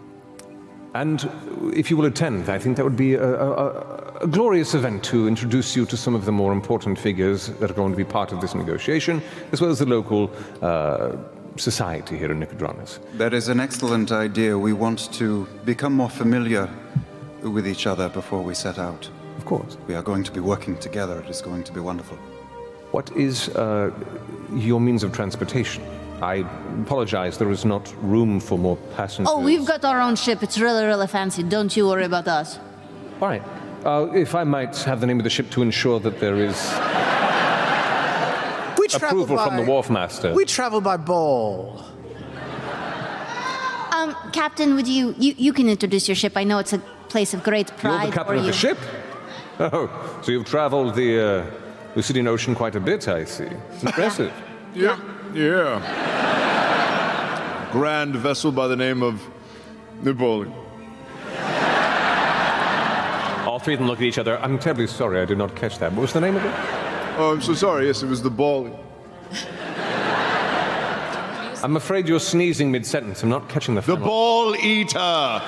and 0.94 1.28
if 1.74 1.90
you 1.90 1.98
will 1.98 2.06
attend, 2.06 2.48
I 2.50 2.60
think 2.60 2.78
that 2.78 2.84
would 2.84 2.98
be 2.98 3.16
a, 3.16 3.24
a, 3.24 3.52
a- 3.52 4.04
a 4.22 4.28
glorious 4.28 4.74
event 4.74 5.04
to 5.04 5.28
introduce 5.28 5.76
you 5.76 5.86
to 5.86 5.98
some 5.98 6.16
of 6.16 6.24
the 6.24 6.32
more 6.32 6.54
important 6.54 6.98
figures 6.98 7.48
that 7.60 7.70
are 7.70 7.74
going 7.74 7.92
to 7.92 7.98
be 7.98 8.06
part 8.06 8.32
of 8.32 8.40
this 8.40 8.56
negotiation, 8.56 9.22
as 9.52 9.60
well 9.60 9.70
as 9.72 9.80
the 9.80 9.86
local 9.86 10.32
uh, 10.62 11.18
society 11.58 12.18
here 12.18 12.32
in 12.32 12.40
Nicodranas. 12.40 13.00
That 13.18 13.34
is 13.34 13.48
an 13.48 13.60
excellent 13.60 14.12
idea. 14.12 14.58
We 14.58 14.74
want 14.74 15.12
to 15.14 15.48
become 15.66 15.94
more 15.94 16.10
familiar 16.10 16.70
with 17.42 17.68
each 17.68 17.88
other 17.88 18.10
before 18.10 18.42
we 18.42 18.54
set 18.54 18.80
out. 18.80 19.10
Of 19.38 19.46
course. 19.46 19.78
We 19.88 19.96
are 19.96 20.02
going 20.02 20.24
to 20.24 20.32
be 20.32 20.40
working 20.40 20.78
together. 20.78 21.20
It 21.20 21.30
is 21.30 21.42
going 21.42 21.64
to 21.66 21.74
be 21.74 21.80
wonderful. 21.80 22.18
What 22.92 23.12
is 23.16 23.50
uh, 23.50 23.92
your 24.54 24.80
means 24.80 25.04
of 25.04 25.12
transportation? 25.12 25.84
I 26.22 26.46
apologize, 26.84 27.38
there 27.38 27.50
is 27.50 27.66
not 27.66 27.94
room 28.02 28.40
for 28.40 28.58
more 28.58 28.78
passengers. 28.96 29.30
Oh, 29.30 29.42
we've 29.42 29.66
got 29.66 29.84
our 29.84 30.00
own 30.00 30.16
ship. 30.16 30.42
It's 30.42 30.58
really, 30.60 30.86
really 30.86 31.08
fancy. 31.08 31.44
Don't 31.44 31.76
you 31.76 31.88
worry 31.88 32.06
about 32.06 32.28
us. 32.28 32.60
All 33.20 33.28
right. 33.28 33.44
Uh, 33.84 34.10
if 34.14 34.34
I 34.34 34.46
might 34.46 34.78
have 34.84 35.02
the 35.02 35.08
name 35.08 35.20
of 35.20 35.26
the 35.26 35.30
ship 35.30 35.50
to 35.52 35.62
ensure 35.62 36.00
that 36.00 36.20
there 36.22 36.36
is 36.36 36.56
We 38.94 39.00
travel 39.00 39.24
approval 39.24 39.44
from 39.46 39.56
the 39.58 39.64
by- 39.64 39.68
wharf 39.70 39.90
master. 39.90 40.34
We 40.34 40.46
travel 40.46 40.82
by 40.82 40.98
ball. 40.98 41.84
Um, 43.92 44.16
Captain, 44.32 44.76
would 44.76 44.88
you, 44.88 45.14
you 45.18 45.34
you 45.38 45.54
can 45.54 45.70
introduce 45.70 46.08
your 46.08 46.16
ship? 46.16 46.34
I 46.36 46.44
know 46.44 46.58
it's 46.60 46.74
a 46.74 46.80
place 47.10 47.34
of 47.34 47.44
great 47.44 47.68
pride. 47.78 48.02
You're 48.04 48.12
the 48.12 48.16
captain 48.16 48.38
of 48.38 48.46
you. 48.46 48.52
the 48.52 48.58
ship? 48.58 48.78
Oh, 49.60 50.20
so 50.24 50.32
you've 50.32 50.46
traveled 50.46 50.96
the 50.96 51.20
uh, 51.20 51.46
Lucidian 51.96 52.28
Ocean 52.28 52.56
quite 52.56 52.76
a 52.76 52.80
bit, 52.80 53.08
I 53.08 53.24
see. 53.26 53.44
It's 53.72 53.84
impressive. 53.84 54.34
Yeah. 54.74 54.98
Yeah. 55.34 55.80
Grand 57.72 58.16
vessel 58.16 58.52
by 58.52 58.68
the 58.68 58.76
name 58.76 59.04
of 59.04 59.22
Napoleon. 60.02 60.52
All 63.48 63.60
three 63.60 63.76
of 63.76 63.80
them 63.80 63.88
look 63.88 64.00
at 64.00 64.06
each 64.06 64.18
other. 64.18 64.40
I'm 64.40 64.58
terribly 64.58 64.88
sorry, 64.88 65.22
I 65.22 65.26
did 65.26 65.38
not 65.38 65.56
catch 65.56 65.78
that. 65.80 65.92
What 65.92 66.02
was 66.02 66.14
the 66.14 66.22
name 66.22 66.36
of 66.36 66.44
it? 66.44 66.54
Oh, 67.16 67.32
I'm 67.34 67.42
so 67.42 67.54
sorry. 67.54 67.86
Yes, 67.88 68.02
it 68.04 68.08
was 68.08 68.22
the 68.22 68.30
ball. 68.30 68.80
I'm 71.64 71.76
afraid 71.78 72.08
you're 72.08 72.20
sneezing 72.20 72.72
mid 72.72 72.86
sentence. 72.86 73.24
I'm 73.24 73.30
not 73.30 73.48
catching 73.50 73.76
the 73.76 73.82
The 73.82 73.94
final. 73.94 74.06
ball 74.08 74.56
eater. 74.56 75.42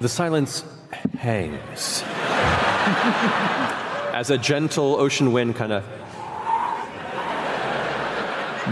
The 0.00 0.08
silence 0.08 0.64
hangs. 1.18 2.02
As 4.14 4.30
a 4.30 4.38
gentle 4.38 4.96
ocean 4.96 5.32
wind 5.32 5.56
kind 5.56 5.72
of 5.72 5.84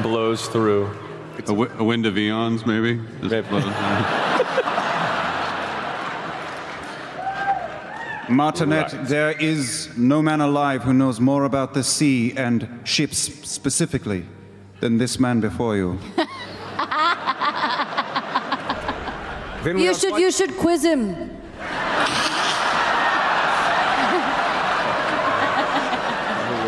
blows 0.03 0.47
through. 0.49 0.91
A, 1.39 1.43
wi- 1.43 1.71
a 1.79 1.85
wind 1.85 2.07
of 2.07 2.17
eons, 2.19 2.65
maybe? 2.67 3.01
Just 3.23 3.49
blows. 3.49 3.65
Martinet, 8.29 8.91
there 9.09 9.33
is 9.33 9.91
no 9.97 10.23
man 10.23 10.41
alive 10.41 10.83
who 10.85 10.93
knows 10.95 11.21
more 11.21 11.45
about 11.45 11.75
the 11.75 11.83
sea 11.83 12.33
and 12.37 12.69
ships 12.85 13.19
specifically 13.19 14.25
than 14.81 14.97
this 14.99 15.19
man 15.19 15.41
before 15.41 15.77
you. 15.77 15.99
You 19.65 19.95
should, 19.95 20.11
quite- 20.11 20.21
you 20.23 20.33
should 20.33 20.57
quiz 20.57 20.85
him. 20.85 21.31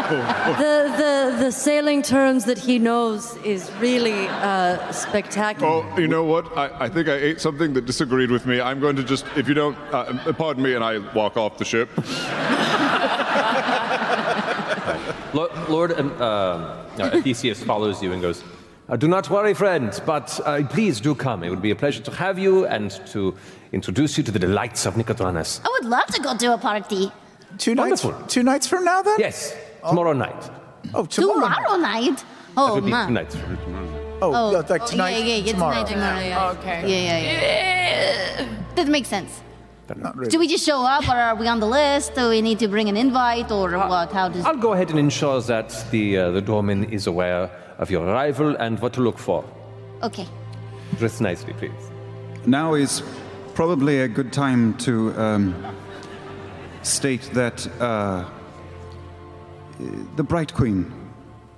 the, 0.09 0.95
the, 0.97 1.45
the 1.45 1.53
sailing 1.53 2.03
terms 2.03 2.45
that 2.45 2.59
he 2.59 2.79
knows 2.79 3.37
is 3.39 3.71
really 3.81 4.27
uh, 4.29 4.91
spectacular. 4.93 5.69
Oh, 5.69 5.99
you 5.99 6.09
know 6.09 6.25
what? 6.25 6.57
I, 6.57 6.85
I 6.87 6.89
think 6.89 7.09
I 7.09 7.15
ate 7.15 7.41
something 7.41 7.73
that 7.75 7.87
disagreed 7.87 8.31
with 8.31 8.47
me. 8.47 8.61
I'm 8.61 8.81
going 8.81 8.97
to 8.97 9.05
just, 9.05 9.25
if 9.37 9.49
you 9.49 9.55
don't, 9.55 9.77
uh, 9.93 10.33
pardon 10.35 10.63
me, 10.63 10.75
and 10.75 10.85
I 10.85 10.99
walk 11.15 11.37
off 11.37 11.59
the 11.59 11.65
ship. 11.65 11.91
Lo- 15.35 15.51
Lord 15.69 15.93
um, 15.93 16.13
uh, 16.19 16.25
uh, 16.99 17.21
Theseus 17.23 17.63
follows 17.63 18.03
you 18.03 18.13
and 18.13 18.23
goes, 18.23 18.43
Uh, 18.89 18.97
do 18.97 19.09
not 19.09 19.29
worry, 19.29 19.53
friend, 19.53 20.01
but 20.07 20.41
uh, 20.45 20.63
please 20.69 21.01
do 21.01 21.15
come. 21.15 21.43
It 21.43 21.51
would 21.51 21.63
be 21.63 21.73
a 21.73 21.77
pleasure 21.77 22.03
to 22.05 22.11
have 22.13 22.39
you 22.39 22.67
and 22.67 22.91
to 23.13 23.35
introduce 23.73 24.17
you 24.17 24.25
to 24.25 24.31
the 24.31 24.39
delights 24.39 24.87
of 24.87 24.95
Nicodranas. 24.95 25.61
I 25.65 25.69
would 25.81 25.91
love 25.91 26.07
to 26.07 26.23
go 26.23 26.37
to 26.37 26.55
a 26.55 26.59
party. 26.59 27.11
Two 27.59 27.75
nights. 27.75 28.07
Two 28.29 28.43
nights 28.43 28.67
from 28.67 28.85
now, 28.85 29.03
then. 29.03 29.17
Yes, 29.19 29.57
tomorrow 29.89 30.13
night. 30.13 30.51
Oh, 30.95 31.05
tomorrow. 31.07 31.41
Tomorrow 31.41 31.77
night? 31.77 32.17
that 32.17 32.25
Oh, 32.57 32.75
would 32.75 32.85
be 32.85 32.91
man. 32.91 33.09
two 33.09 33.15
nights 33.15 33.35
from 33.37 33.59
Oh, 34.23 34.33
Oh, 34.35 34.51
no, 34.53 34.61
like 34.61 34.83
oh, 34.83 34.87
tonight. 34.87 35.11
yeah, 35.11 35.25
yeah, 35.25 35.35
yeah, 35.37 35.53
tomorrow. 35.53 35.85
tonight, 35.85 35.91
tomorrow, 35.93 36.21
yeah. 36.21 36.51
Okay. 36.53 36.81
Yeah, 36.89 37.21
yeah, 37.21 38.41
yeah. 38.41 38.49
That 38.77 38.89
makes 38.89 39.09
sense. 39.09 39.43
Not 39.95 40.17
really. 40.17 40.31
Do 40.31 40.39
we 40.39 40.49
just 40.49 40.65
show 40.65 40.83
up, 40.85 41.09
or 41.09 41.15
are 41.15 41.35
we 41.37 41.47
on 41.47 41.61
the 41.61 41.67
list? 41.67 42.15
Do 42.15 42.29
we 42.31 42.41
need 42.43 42.59
to 42.59 42.67
bring 42.69 42.89
an 42.89 42.97
invite, 42.97 43.53
or 43.53 43.71
what? 43.77 44.11
How 44.13 44.29
does? 44.29 44.45
I'll 44.45 44.57
go 44.57 44.73
ahead 44.73 44.91
and 44.91 44.99
ensure 44.99 45.41
that 45.43 45.85
the, 45.91 46.19
uh, 46.19 46.31
the 46.33 46.41
doorman 46.41 46.85
is 46.93 47.07
aware 47.07 47.51
of 47.79 47.91
your 47.91 48.05
arrival 48.07 48.57
and 48.57 48.81
what 48.81 48.93
to 48.95 49.01
look 49.01 49.19
for. 49.19 49.45
Okay. 50.03 50.27
Dress 50.99 51.21
nicely, 51.21 51.53
please. 51.53 51.71
Now 52.47 52.75
is 52.75 53.03
probably 53.55 54.01
a 54.01 54.09
good 54.09 54.33
time 54.33 54.75
to 54.79 55.13
um, 55.21 55.55
state 56.83 57.23
that 57.35 57.67
uh, 57.81 58.25
the 59.79 60.23
Bright 60.23 60.55
Queen, 60.55 60.93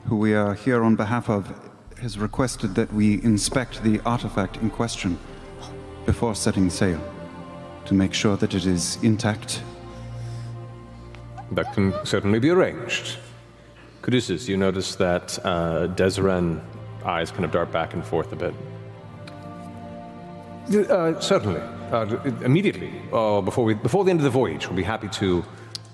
who 0.07 0.17
we 0.17 0.35
are 0.35 0.55
here 0.55 0.83
on 0.83 0.97
behalf 0.97 1.29
of, 1.29 1.53
has 2.01 2.19
requested 2.19 2.75
that 2.75 2.93
we 2.93 3.23
inspect 3.23 3.83
the 3.83 4.01
artifact 4.01 4.57
in 4.59 4.71
question 4.71 5.19
before 6.07 6.35
setting 6.35 6.71
sail 6.71 7.01
to 7.85 7.95
make 7.95 8.15
sure 8.15 8.37
that 8.37 8.55
it 8.55 8.67
is 8.67 8.99
intact. 9.03 9.63
That 11.53 11.73
can 11.75 11.95
certainly 12.05 12.39
be 12.39 12.51
arranged. 12.51 13.19
Caduceus, 14.03 14.49
you 14.49 14.57
notice 14.57 14.95
that 14.97 15.39
uh, 15.45 15.89
Desireen 15.89 16.61
eyes 17.05 17.31
kind 17.31 17.45
of 17.45 17.51
dart 17.51 17.73
back 17.73 17.95
and 17.95 18.05
forth 18.05 18.33
a 18.33 18.37
bit. 18.37 18.55
Uh, 20.91 21.19
certainly. 21.21 21.61
Uh, 21.91 22.05
immediately, 22.43 22.93
uh, 23.13 23.41
before, 23.41 23.65
we, 23.65 23.75
before 23.75 24.05
the 24.05 24.11
end 24.11 24.21
of 24.21 24.25
the 24.25 24.31
voyage, 24.31 24.67
we'll 24.67 24.77
be 24.77 24.83
happy 24.83 25.09
to, 25.09 25.43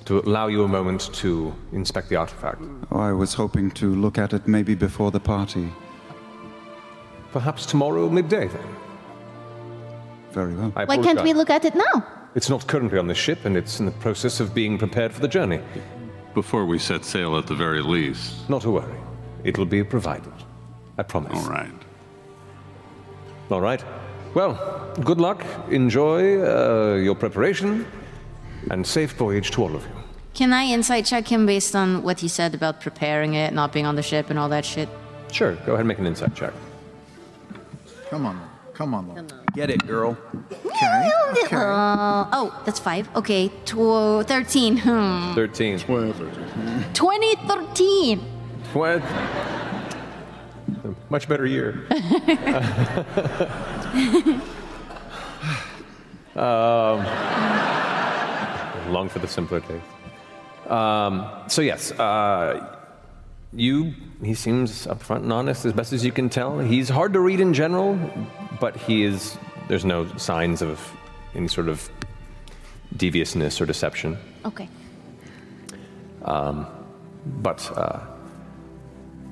to 0.04 0.20
allow 0.20 0.48
you 0.48 0.64
a 0.64 0.68
moment 0.68 1.12
to 1.14 1.54
inspect 1.72 2.08
the 2.08 2.16
artifact. 2.16 2.62
Oh, 2.90 3.00
I 3.00 3.12
was 3.12 3.34
hoping 3.34 3.70
to 3.72 3.94
look 3.94 4.18
at 4.18 4.32
it 4.32 4.46
maybe 4.46 4.74
before 4.74 5.10
the 5.10 5.20
party. 5.20 5.72
Perhaps 7.32 7.66
tomorrow 7.66 8.08
midday, 8.08 8.48
then. 8.48 8.76
Very 10.32 10.54
well. 10.54 10.72
I 10.76 10.84
Why 10.84 10.98
can't 10.98 11.22
we 11.22 11.32
look 11.32 11.50
at 11.50 11.64
it 11.64 11.74
now? 11.74 12.06
It's 12.34 12.50
not 12.50 12.66
currently 12.66 12.98
on 12.98 13.06
the 13.06 13.14
ship, 13.14 13.44
and 13.44 13.56
it's 13.56 13.80
in 13.80 13.86
the 13.86 13.92
process 13.92 14.40
of 14.40 14.54
being 14.54 14.76
prepared 14.78 15.12
for 15.12 15.20
the 15.20 15.28
journey. 15.28 15.60
Before 16.34 16.66
we 16.66 16.78
set 16.78 17.04
sail, 17.04 17.36
at 17.38 17.46
the 17.46 17.54
very 17.54 17.80
least. 17.80 18.48
Not 18.50 18.62
to 18.62 18.70
worry. 18.70 18.98
It'll 19.44 19.64
be 19.64 19.84
provided. 19.84 20.32
I 20.98 21.02
promise. 21.04 21.36
All 21.36 21.50
right. 21.50 21.70
All 23.50 23.60
right. 23.60 23.84
Well, 24.34 24.54
good 25.04 25.20
luck. 25.20 25.44
Enjoy 25.70 26.40
uh, 26.42 26.96
your 26.96 27.14
preparation, 27.14 27.86
and 28.70 28.86
safe 28.86 29.12
voyage 29.12 29.50
to 29.52 29.62
all 29.62 29.74
of 29.74 29.82
you. 29.84 29.90
Can 30.34 30.52
I 30.52 30.64
insight 30.64 31.06
check 31.06 31.28
him 31.28 31.46
based 31.46 31.76
on 31.76 32.02
what 32.02 32.20
he 32.20 32.28
said 32.28 32.54
about 32.54 32.80
preparing 32.80 33.34
it, 33.34 33.52
not 33.52 33.72
being 33.72 33.86
on 33.86 33.94
the 33.94 34.02
ship, 34.02 34.30
and 34.30 34.38
all 34.38 34.48
that 34.48 34.64
shit? 34.64 34.88
Sure. 35.30 35.54
Go 35.66 35.74
ahead 35.74 35.80
and 35.80 35.88
make 35.88 35.98
an 35.98 36.06
insight 36.06 36.34
check. 36.34 36.52
Come 38.10 38.26
on, 38.26 38.40
come 38.74 38.94
on. 38.94 39.28
Get 39.54 39.70
it, 39.70 39.86
girl. 39.86 40.16
Okay. 40.66 41.10
okay. 41.44 41.56
Uh, 41.56 42.26
oh, 42.32 42.62
that's 42.64 42.80
five. 42.80 43.08
Okay, 43.14 43.48
tw- 43.64 44.26
13. 44.26 44.78
Hmm. 44.78 45.34
13. 45.34 45.78
2013. 45.78 48.18
What? 48.72 49.02
Much 51.10 51.28
better 51.28 51.46
year. 51.46 51.86
um, 56.34 57.04
long 58.88 59.08
for 59.08 59.18
the 59.18 59.28
simpler 59.28 59.60
days. 59.60 59.82
Um, 60.70 61.26
so 61.46 61.62
yes, 61.62 61.92
uh, 61.92 62.78
you. 63.52 63.94
He 64.22 64.34
seems 64.34 64.86
upfront 64.86 65.22
and 65.24 65.32
honest 65.32 65.64
as 65.64 65.72
best 65.72 65.92
as 65.92 66.04
you 66.04 66.12
can 66.12 66.30
tell. 66.30 66.58
He's 66.58 66.88
hard 66.88 67.12
to 67.12 67.20
read 67.20 67.40
in 67.40 67.52
general, 67.52 67.98
but 68.60 68.76
he 68.76 69.04
is. 69.04 69.36
There's 69.68 69.84
no 69.84 70.06
signs 70.16 70.62
of 70.62 70.80
any 71.34 71.48
sort 71.48 71.68
of 71.68 71.90
deviousness 72.96 73.60
or 73.60 73.66
deception. 73.66 74.16
Okay. 74.44 74.68
Um, 76.24 76.66
but 77.42 77.70
uh, 77.76 78.00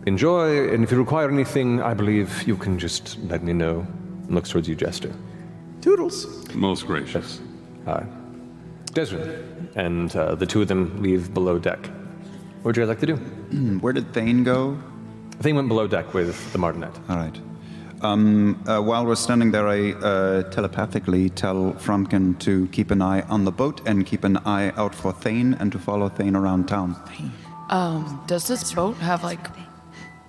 enjoy, 0.07 0.69
and 0.73 0.85
if 0.85 0.91
you 0.91 0.99
require 0.99 1.31
anything, 1.31 1.81
I 1.81 1.95
believe 1.95 2.43
you 2.47 2.57
can 2.57 2.79
just 2.79 3.19
let 3.25 3.43
me 3.43 3.53
know. 3.53 3.87
Looks 4.29 4.51
towards 4.51 4.69
you, 4.69 4.75
Jester. 4.75 5.13
Toodles. 5.81 6.47
Most 6.55 6.87
gracious. 6.87 7.41
Uh, 7.87 8.05
Desmond. 8.93 9.71
And 9.75 10.15
uh, 10.15 10.35
the 10.35 10.47
two 10.47 10.63
of 10.63 10.69
them 10.69 11.03
leave 11.03 11.33
below 11.33 11.59
deck. 11.59 11.81
What 12.63 12.65
would 12.65 12.77
you 12.77 12.83
guys 12.83 12.89
like 12.89 13.01
to 13.01 13.07
do? 13.07 13.17
Where 13.81 13.93
did 13.93 14.13
Thane 14.13 14.45
go? 14.45 14.79
Thane 15.41 15.57
went 15.57 15.69
below 15.69 15.87
deck 15.87 16.15
with 16.15 16.53
the 16.53 16.59
Martinet. 16.59 16.93
All 17.09 17.17
right. 17.17 17.41
Um, 18.03 18.63
uh, 18.67 18.81
while 18.81 19.07
we're 19.07 19.15
standing 19.15 19.53
there, 19.53 19.69
I 19.69 19.93
uh, 19.93 20.43
telepathically 20.51 21.31
tell 21.31 21.73
Frumpkin 21.75 22.39
to 22.41 22.67
keep 22.69 22.91
an 22.91 23.01
eye 23.01 23.23
on 23.23 23.45
the 23.45 23.53
boat 23.53 23.81
and 23.87 24.05
keep 24.05 24.25
an 24.25 24.39
eye 24.39 24.73
out 24.77 24.95
for 24.95 25.13
Thane 25.13 25.55
and 25.55 25.71
to 25.73 25.79
follow 25.79 26.09
Thane 26.09 26.37
around 26.37 26.69
town. 26.69 26.97
Um, 27.71 28.23
does 28.27 28.49
this 28.49 28.73
boat 28.75 28.97
have 28.97 29.23
like 29.23 29.47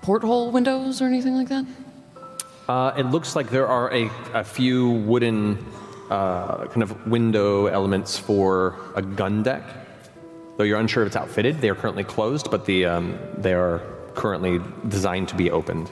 porthole 0.02 0.52
windows 0.52 1.02
or 1.02 1.06
anything 1.06 1.34
like 1.34 1.50
that? 1.50 1.66
Uh, 2.70 2.94
it 2.96 3.08
looks 3.08 3.36
like 3.36 3.50
there 3.50 3.68
are 3.68 3.94
a, 3.94 4.10
a 4.34 4.44
few 4.44 4.90
wooden 4.90 5.58
uh, 6.10 6.66
kind 6.68 6.84
of 6.84 7.08
window 7.08 7.68
elements 7.68 8.18
for 8.18 8.76
a 8.96 9.02
gun 9.02 9.44
deck. 9.44 9.64
Though 10.58 10.64
you're 10.64 10.80
unsure 10.80 11.04
if 11.04 11.08
it's 11.08 11.16
outfitted, 11.16 11.62
they 11.62 11.70
are 11.70 11.76
currently 11.76 12.04
closed, 12.04 12.52
but 12.52 12.66
the, 12.66 12.86
um, 12.86 13.18
they 13.38 13.54
are 13.54 13.82
currently 14.14 14.60
designed 14.88 15.28
to 15.30 15.36
be 15.36 15.50
opened. 15.50 15.90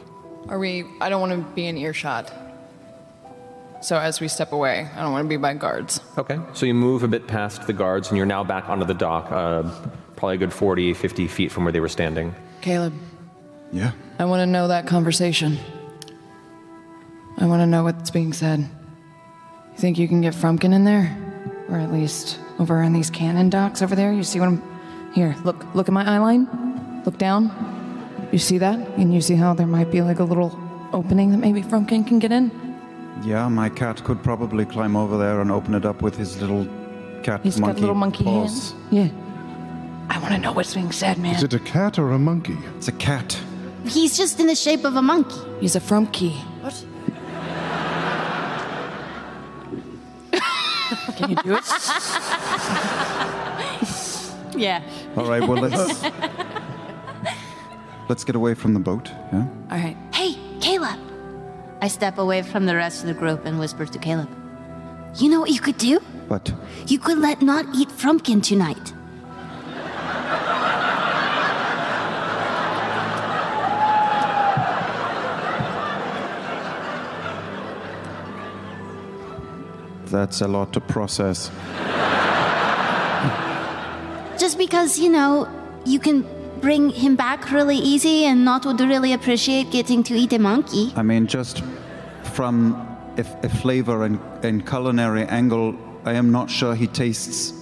Are 0.49 0.59
we? 0.59 0.85
I 0.99 1.09
don't 1.09 1.21
want 1.21 1.33
to 1.33 1.53
be 1.55 1.65
in 1.67 1.77
earshot. 1.77 2.31
So 3.81 3.97
as 3.97 4.19
we 4.21 4.27
step 4.27 4.51
away, 4.51 4.87
I 4.95 5.01
don't 5.01 5.11
want 5.11 5.25
to 5.25 5.29
be 5.29 5.37
by 5.37 5.55
guards. 5.55 6.01
Okay. 6.17 6.37
So 6.53 6.67
you 6.67 6.75
move 6.75 7.01
a 7.01 7.07
bit 7.07 7.25
past 7.25 7.65
the 7.65 7.73
guards, 7.73 8.09
and 8.09 8.17
you're 8.17 8.27
now 8.27 8.43
back 8.43 8.69
onto 8.69 8.85
the 8.85 8.93
dock, 8.93 9.31
uh, 9.31 9.63
probably 10.15 10.35
a 10.35 10.37
good 10.37 10.53
40, 10.53 10.93
50 10.93 11.27
feet 11.27 11.51
from 11.51 11.63
where 11.63 11.71
they 11.73 11.79
were 11.79 11.89
standing. 11.89 12.35
Caleb, 12.61 12.93
Yeah. 13.71 13.91
I 14.19 14.25
want 14.25 14.41
to 14.41 14.45
know 14.45 14.67
that 14.67 14.85
conversation. 14.85 15.57
I 17.39 17.47
want 17.47 17.61
to 17.61 17.65
know 17.65 17.83
what's 17.83 18.11
being 18.11 18.33
said. 18.33 18.69
You 19.73 19.77
think 19.77 19.97
you 19.97 20.07
can 20.07 20.21
get 20.21 20.33
Frumpkin 20.33 20.73
in 20.73 20.83
there? 20.83 21.15
Or 21.69 21.77
at 21.77 21.91
least 21.91 22.39
over 22.59 22.81
on 22.81 22.93
these 22.93 23.09
cannon 23.09 23.49
docks 23.49 23.81
over 23.81 23.95
there? 23.95 24.11
You 24.13 24.23
see 24.23 24.39
what 24.39 24.47
I'm. 24.49 24.61
Here, 25.13 25.35
look, 25.43 25.65
look 25.75 25.87
at 25.89 25.93
my 25.93 26.05
eyeline. 26.05 27.05
Look 27.05 27.17
down. 27.17 27.49
You 28.31 28.39
see 28.39 28.57
that? 28.59 28.79
And 28.97 29.13
you 29.13 29.19
see 29.21 29.35
how 29.35 29.53
there 29.53 29.67
might 29.67 29.91
be 29.91 30.01
like 30.01 30.19
a 30.19 30.23
little 30.23 30.57
opening 30.93 31.31
that 31.31 31.37
maybe 31.37 31.61
Frumpkin 31.61 32.07
can 32.07 32.19
get 32.19 32.31
in? 32.31 32.49
Yeah, 33.23 33.47
my 33.49 33.67
cat 33.69 34.03
could 34.03 34.23
probably 34.23 34.63
climb 34.65 34.95
over 34.95 35.17
there 35.17 35.41
and 35.41 35.51
open 35.51 35.73
it 35.75 35.85
up 35.85 36.01
with 36.01 36.15
his 36.15 36.39
little 36.41 36.65
cat 37.23 37.41
He's 37.43 37.59
monkey 37.59 37.73
got 37.75 37.81
little 37.81 37.95
monkey 37.95 38.23
paws. 38.23 38.71
hands. 38.71 38.75
Yeah. 38.89 39.09
I 40.09 40.19
want 40.19 40.33
to 40.33 40.39
know 40.39 40.53
what's 40.53 40.73
being 40.73 40.91
said, 40.91 41.17
man. 41.17 41.35
Is 41.35 41.43
it 41.43 41.53
a 41.53 41.59
cat 41.59 41.99
or 41.99 42.11
a 42.11 42.19
monkey? 42.19 42.57
It's 42.77 42.87
a 42.87 42.91
cat. 42.93 43.37
He's 43.85 44.17
just 44.17 44.39
in 44.39 44.47
the 44.47 44.55
shape 44.55 44.85
of 44.85 44.95
a 44.95 45.01
monkey. 45.01 45.39
He's 45.59 45.75
a 45.75 45.79
Frumkey. 45.81 46.39
Can 51.15 51.29
you 51.31 51.35
do 51.37 51.55
it? 51.55 51.63
yeah. 54.55 54.81
All 55.15 55.25
right, 55.25 55.41
well 55.41 55.61
let's 55.61 56.03
let's 58.09 58.23
get 58.23 58.35
away 58.35 58.53
from 58.53 58.73
the 58.73 58.79
boat. 58.79 59.09
Yeah. 59.31 59.47
All 59.71 59.77
right. 59.77 59.97
Hey, 60.13 60.35
Caleb. 60.59 60.99
I 61.81 61.87
step 61.87 62.17
away 62.17 62.41
from 62.43 62.65
the 62.65 62.75
rest 62.75 63.01
of 63.01 63.07
the 63.07 63.13
group 63.13 63.45
and 63.45 63.59
whisper 63.59 63.85
to 63.85 63.99
Caleb. 63.99 64.29
You 65.15 65.29
know 65.29 65.39
what 65.39 65.49
you 65.49 65.59
could 65.59 65.77
do? 65.77 65.99
But 66.29 66.53
You 66.87 66.99
could 66.99 67.17
let 67.17 67.41
not 67.41 67.65
eat 67.75 67.89
Frumpkin 67.89 68.43
tonight. 68.43 68.90
That's 80.11 80.41
a 80.41 80.47
lot 80.47 80.73
to 80.73 80.81
process. 80.81 81.49
Just 84.37 84.57
because, 84.57 84.99
you 84.99 85.09
know, 85.09 85.47
you 85.85 85.99
can 85.99 86.25
bring 86.61 86.89
him 86.89 87.15
back 87.15 87.51
really 87.51 87.77
easy 87.77 88.25
and 88.25 88.45
not 88.45 88.65
would 88.65 88.79
really 88.79 89.13
appreciate 89.13 89.71
getting 89.71 90.03
to 90.03 90.13
eat 90.13 90.33
a 90.33 90.39
monkey. 90.39 90.93
I 90.95 91.01
mean, 91.01 91.27
just 91.27 91.63
from 92.33 92.73
a, 93.17 93.25
a 93.43 93.49
flavor 93.49 94.03
and, 94.03 94.19
and 94.43 94.67
culinary 94.67 95.23
angle, 95.25 95.75
I 96.05 96.13
am 96.13 96.31
not 96.31 96.49
sure 96.49 96.75
he 96.75 96.87
tastes 96.87 97.53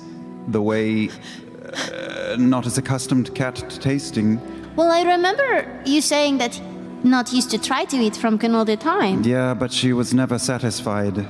the 0.48 0.62
way 0.62 1.10
uh, 1.10 2.36
not 2.40 2.66
as 2.66 2.78
accustomed 2.78 3.34
cat 3.36 3.56
to 3.56 3.80
tasting. 3.80 4.40
Well, 4.76 4.92
I 4.92 5.04
remember 5.04 5.82
you 5.86 6.02
saying 6.02 6.38
that 6.40 6.60
not 7.04 7.32
used 7.34 7.52
to 7.52 7.58
try 7.58 7.86
to 7.86 7.98
eat 7.98 8.14
Frumpkin 8.14 8.54
all 8.54 8.66
the 8.66 8.78
time. 8.78 9.24
Yeah, 9.24 9.54
but 9.54 9.72
she 9.72 9.94
was 9.94 10.14
never 10.14 10.38
satisfied. 10.40 11.26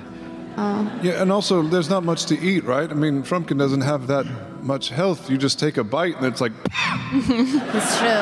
Oh. 0.62 1.00
Yeah, 1.02 1.22
and 1.22 1.32
also 1.32 1.62
there's 1.62 1.90
not 1.90 2.04
much 2.04 2.26
to 2.26 2.38
eat, 2.38 2.66
right? 2.66 2.92
I 2.92 2.94
mean, 2.94 3.24
Frumpkin 3.24 3.58
doesn't 3.58 3.80
have 3.80 4.08
that 4.08 4.26
much 4.62 4.90
health. 4.90 5.30
You 5.30 5.38
just 5.38 5.58
take 5.58 5.78
a 5.78 5.86
bite 5.86 6.18
and 6.18 6.26
it's 6.26 6.42
like, 6.42 6.52
That's 7.14 7.98
true. 7.98 8.20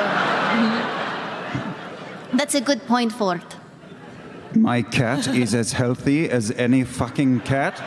That's 2.38 2.54
a 2.54 2.62
good 2.62 2.86
point, 2.86 3.12
Fort. 3.12 3.56
My 4.54 4.84
cat 4.84 5.28
is 5.28 5.56
as 5.56 5.74
healthy 5.74 6.30
as 6.30 6.52
any 6.52 6.84
fucking 6.84 7.40
cat 7.40 7.82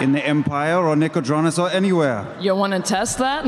in 0.00 0.12
the 0.12 0.24
Empire 0.26 0.78
or 0.78 0.96
Nicodranas 0.96 1.58
or 1.62 1.68
anywhere. 1.68 2.26
You 2.40 2.54
want 2.54 2.72
to 2.72 2.80
test 2.80 3.18
that? 3.18 3.44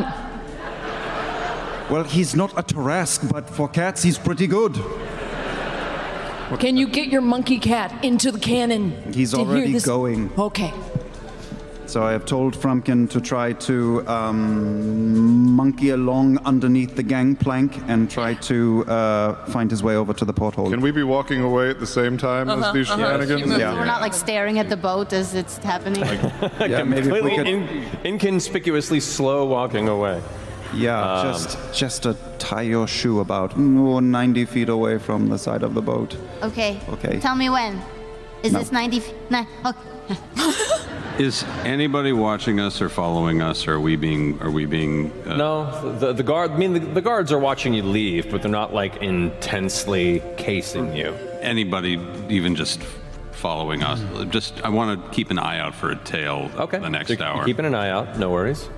Well, 1.91 2.05
he's 2.05 2.37
not 2.37 2.53
a 2.59 2.63
Tarrasque, 2.63 3.33
but 3.33 3.49
for 3.49 3.69
cats, 3.69 4.03
he's 4.03 4.19
pretty 4.19 4.47
good. 4.47 4.77
Can 6.57 6.77
you 6.77 6.89
get 6.89 7.09
your 7.09 7.21
monkey 7.21 7.59
cat 7.59 7.93
into 8.05 8.33
the 8.33 8.39
cannon? 8.39 9.13
He's 9.13 9.35
already 9.35 9.79
going. 9.81 10.31
Okay. 10.39 10.73
So 11.87 12.03
I 12.03 12.13
have 12.13 12.27
told 12.27 12.55
Frumpkin 12.55 13.09
to 13.11 13.21
try 13.21 13.55
to 13.55 14.07
um, 14.07 15.51
monkey 15.53 15.91
along 15.91 16.37
underneath 16.45 16.97
the 16.97 17.03
gangplank 17.03 17.79
and 17.89 18.11
try 18.11 18.35
to 18.35 18.85
uh, 18.87 19.47
find 19.47 19.71
his 19.71 19.83
way 19.83 19.97
over 19.97 20.13
to 20.13 20.25
the 20.27 20.33
porthole. 20.35 20.69
can 20.71 20.83
we 20.83 20.91
be 20.91 21.03
walking 21.03 21.41
away 21.41 21.71
at 21.71 21.81
the 21.81 21.87
same 21.87 22.19
time 22.19 22.51
Uh-huh, 22.51 22.67
as 22.69 22.75
these 22.75 22.91
uh-huh. 22.91 22.99
shenanigans? 23.19 23.51
We're 23.57 23.87
not 23.87 24.03
like 24.03 24.13
staring 24.13 24.59
at 24.59 24.69
the 24.69 24.77
boat 24.77 25.15
as 25.15 25.35
it's 25.35 25.57
happening. 25.59 26.03
Yeah, 26.61 26.83
maybe 26.83 27.09
if 27.09 27.13
we 27.13 27.21
Completely 27.21 27.37
could- 27.37 27.47
in- 27.47 27.89
inconspicuously 28.05 29.01
slow 29.01 29.47
walking 29.47 29.89
away. 29.89 30.21
Yeah, 30.79 31.03
Um, 31.21 31.33
just 31.33 31.59
just 31.75 32.03
to 32.05 32.17
tie 32.39 32.63
your 32.63 32.87
shoe 32.87 33.21
about 33.21 33.55
mm, 33.57 34.03
90 34.03 34.45
feet 34.47 34.69
away 34.69 34.99
from 34.99 35.29
the 35.29 35.39
side 35.39 35.63
of 35.63 35.75
the 35.75 35.83
boat. 35.83 36.17
Okay. 36.43 36.79
Okay. 36.89 37.19
Tell 37.21 37.35
me 37.37 37.51
when. 37.51 37.81
Is 38.43 38.53
No. 38.53 38.59
this 38.61 38.71
90? 38.73 38.97
f- 38.99 39.13
Nah. 39.31 39.45
Okay. 39.67 40.17
Is 41.19 41.45
anybody 41.65 42.13
watching 42.13 42.61
us 42.61 42.81
or 42.81 42.89
following 42.89 43.43
us? 43.43 43.67
Or 43.67 43.73
are 43.75 43.81
we 43.81 43.97
being? 43.97 44.41
Are 44.41 44.53
we 44.53 44.67
being? 44.67 45.11
Uh, 45.27 45.37
No, 45.37 45.99
the, 45.99 46.13
the 46.13 46.23
guard. 46.23 46.53
I 46.53 46.57
mean, 46.57 46.75
the, 46.75 46.81
the 46.81 47.01
guards 47.03 47.33
are 47.33 47.41
watching 47.41 47.75
you 47.75 47.83
leave, 47.83 48.31
but 48.31 48.41
they're 48.41 48.51
not 48.63 48.73
like 48.73 49.03
intensely 49.03 50.23
casing 50.37 50.95
you. 50.97 51.13
Anybody 51.41 51.99
even 52.29 52.55
just 52.55 52.81
following 53.33 53.83
us? 53.83 53.99
Just 54.31 54.63
I 54.65 54.69
want 54.69 54.89
to 55.03 55.11
keep 55.11 55.31
an 55.33 55.39
eye 55.41 55.59
out 55.59 55.75
for 55.75 55.91
a 55.91 55.97
tail. 55.97 56.49
Okay. 56.57 56.79
The 56.79 56.89
next 56.89 57.09
So 57.09 57.15
you're 57.15 57.25
hour. 57.25 57.45
Keeping 57.45 57.65
an 57.67 57.75
eye 57.75 57.91
out. 57.91 58.17
No 58.19 58.31
worries. 58.31 58.69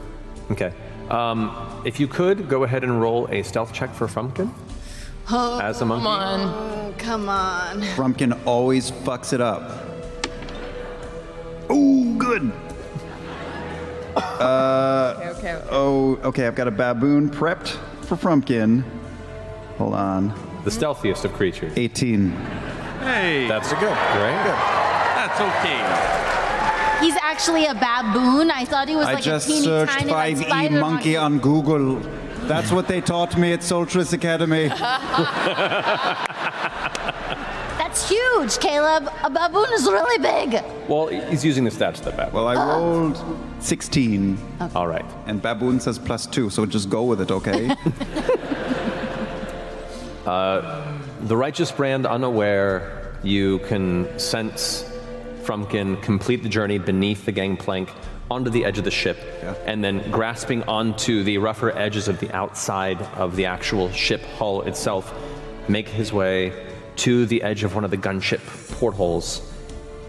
Okay. 0.51 0.73
Um, 1.11 1.83
if 1.85 1.99
you 1.99 2.07
could 2.07 2.49
go 2.49 2.65
ahead 2.65 2.85
and 2.85 3.01
roll 3.01 3.27
a 3.31 3.43
stealth 3.43 3.73
check 3.73 3.93
for 3.95 4.07
Frumpkin. 4.07 4.53
Oh, 5.31 5.61
As 5.61 5.81
a 5.81 5.85
monkey? 5.85 6.05
Come 6.05 6.13
on. 6.13 6.95
Come 6.95 7.29
on. 7.29 7.81
Frumpkin 7.97 8.39
always 8.47 8.91
fucks 8.91 9.33
it 9.33 9.41
up. 9.41 9.87
Oh, 11.69 12.15
good. 12.19 12.53
Uh, 14.17 15.15
Okay, 15.17 15.29
okay, 15.31 15.55
okay. 15.55 15.69
Oh, 15.71 16.17
okay. 16.25 16.47
I've 16.47 16.55
got 16.57 16.67
a 16.69 16.73
baboon 16.73 17.31
prepped 17.31 17.69
for 18.05 18.17
Frumpkin. 18.17 18.83
Hold 19.79 19.95
on. 19.95 20.29
The 20.65 20.71
stealthiest 20.71 21.25
of 21.25 21.33
creatures. 21.33 21.73
18. 21.77 22.31
Hey. 23.01 23.47
That's 23.49 23.71
a 23.73 23.77
good. 23.77 23.97
Great. 24.13 24.45
That's 25.15 25.41
okay. 25.41 26.30
He's 27.01 27.17
actually 27.17 27.67
a 27.67 27.75
baboon. 27.75 28.51
I 28.51 28.65
thought 28.65 28.89
he 28.89 28.97
was 28.97 29.07
I 29.07 29.15
like 29.15 29.25
just 29.25 29.49
a 29.49 29.53
teeny 29.53 29.65
searched 29.65 29.93
tiny 29.93 30.11
like 30.11 30.37
5e 30.37 30.45
spider 30.45 30.81
monkey 30.81 31.17
on 31.17 31.39
Google. 31.39 32.01
That's 32.47 32.73
what 32.73 32.89
they 32.89 33.01
taught 33.01 33.37
me 33.39 33.53
at 33.53 33.61
Soltryce 33.61 34.13
Academy. 34.13 34.69
That's 37.79 38.09
huge, 38.09 38.59
Caleb. 38.59 39.09
A 39.23 39.31
baboon 39.31 39.67
is 39.75 39.85
really 39.85 40.19
big. 40.23 40.63
Well, 40.89 41.09
he's 41.09 41.45
using 41.45 41.65
the 41.65 41.71
stats 41.71 42.03
that 42.05 42.17
bad. 42.17 42.33
Well, 42.33 42.47
I 42.47 42.55
rolled 42.55 43.23
16. 43.61 44.39
All 44.75 44.87
right. 44.87 45.05
And 45.27 45.41
baboon 45.41 45.81
says 45.81 45.99
plus 45.99 46.27
two, 46.27 46.51
so 46.51 46.67
just 46.67 46.89
go 46.91 47.05
with 47.05 47.21
it, 47.21 47.31
okay? 47.31 47.75
Uh, 50.27 50.87
the 51.23 51.37
righteous 51.37 51.73
brand 51.73 52.07
unaware, 52.07 53.17
you 53.23 53.59
can 53.61 54.07
sense 54.19 54.85
Frumpkin 55.43 56.01
complete 56.03 56.43
the 56.43 56.49
journey 56.49 56.79
beneath 56.79 57.25
the 57.25 57.33
gangplank 57.33 57.91
onto 58.31 58.51
the 58.51 58.65
edge 58.65 58.79
of 58.79 58.85
the 58.85 58.91
ship, 58.91 59.19
and 59.67 59.83
then 59.83 60.09
grasping 60.11 60.63
onto 60.65 61.25
the 61.25 61.39
rougher 61.39 61.77
edges 61.77 62.07
of 62.09 62.21
the 62.21 62.31
outside 62.33 63.01
of 63.17 63.35
the 63.37 63.47
actual 63.47 63.91
ship 63.91 64.23
hull 64.39 64.63
itself, 64.63 65.13
make 65.69 65.89
his 65.89 66.13
way 66.13 66.53
to 66.97 67.27
the 67.27 67.43
edge 67.43 67.65
of 67.65 67.75
one 67.75 67.85
of 67.85 67.91
the 67.91 67.97
gunship 67.97 68.41
portholes, 68.79 69.53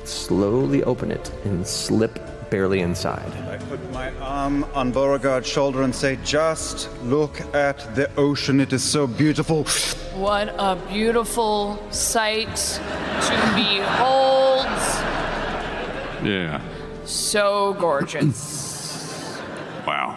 slowly 0.03 0.84
open 0.84 1.11
it, 1.11 1.32
and 1.45 1.65
slip 1.65 2.19
barely 2.52 2.82
inside. 2.82 3.32
I 3.49 3.58
put 3.58 3.80
my 3.91 4.14
arm 4.18 4.66
on 4.76 4.91
Beauregard's 4.91 5.47
shoulder 5.47 5.82
and 5.84 5.95
say, 5.95 6.20
just 6.24 6.89
look 7.04 7.39
at 7.56 7.95
the 7.95 8.14
ocean. 8.18 8.60
It 8.60 8.74
is 8.74 8.84
so 8.84 9.08
beautiful. 9.08 9.64
What 10.14 10.54
a 10.60 10.76
beautiful 10.89 11.82
sight 11.91 12.54
to 12.56 13.54
behold. 13.56 14.68
Yeah. 16.24 16.62
So 17.06 17.74
gorgeous. 17.80 18.60
Wow. 19.88 20.16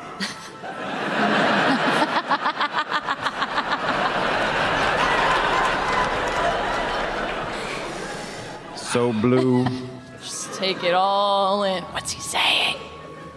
So 8.77 9.13
blue. 9.15 9.65
Just 10.65 10.81
take 10.81 10.89
it 10.89 10.95
all 10.95 11.65
in. 11.65 11.83
What's 11.85 12.13
he 12.13 12.21
saying? 12.21 12.77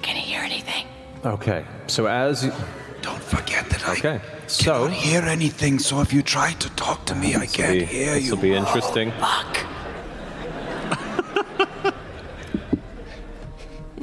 Can 0.02 0.16
he 0.16 0.22
hear 0.22 0.42
anything? 0.42 0.86
Okay, 1.26 1.66
so 1.88 2.06
as 2.06 2.46
you, 2.46 2.54
Don't 3.02 3.22
forget 3.22 3.70
that 3.70 3.90
okay, 3.90 4.22
I 4.24 4.48
so 4.48 4.88
cannot 4.88 4.94
hear 4.94 5.22
anything, 5.24 5.80
so 5.80 6.00
if 6.00 6.14
you 6.14 6.22
try 6.22 6.54
to 6.54 6.70
talk 6.76 7.06
to 7.08 7.16
me, 7.16 7.36
I 7.36 7.46
can't 7.46 7.82
hear 7.82 8.14
this 8.14 8.26
you. 8.26 8.36
will 8.36 8.42
be 8.42 8.54
interesting. 8.54 9.12
Fuck. 9.12 9.58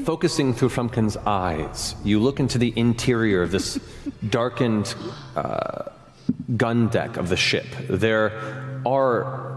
Focusing 0.04 0.52
through 0.52 0.68
Frumpkin's 0.68 1.16
eyes, 1.16 1.94
you 2.04 2.20
look 2.20 2.40
into 2.40 2.58
the 2.58 2.74
interior 2.76 3.42
of 3.42 3.52
this 3.52 3.78
darkened 4.28 4.94
uh, 5.34 5.84
gun 6.58 6.88
deck 6.88 7.16
of 7.16 7.30
the 7.30 7.36
ship. 7.36 7.64
There 7.88 8.32
are 8.84 9.53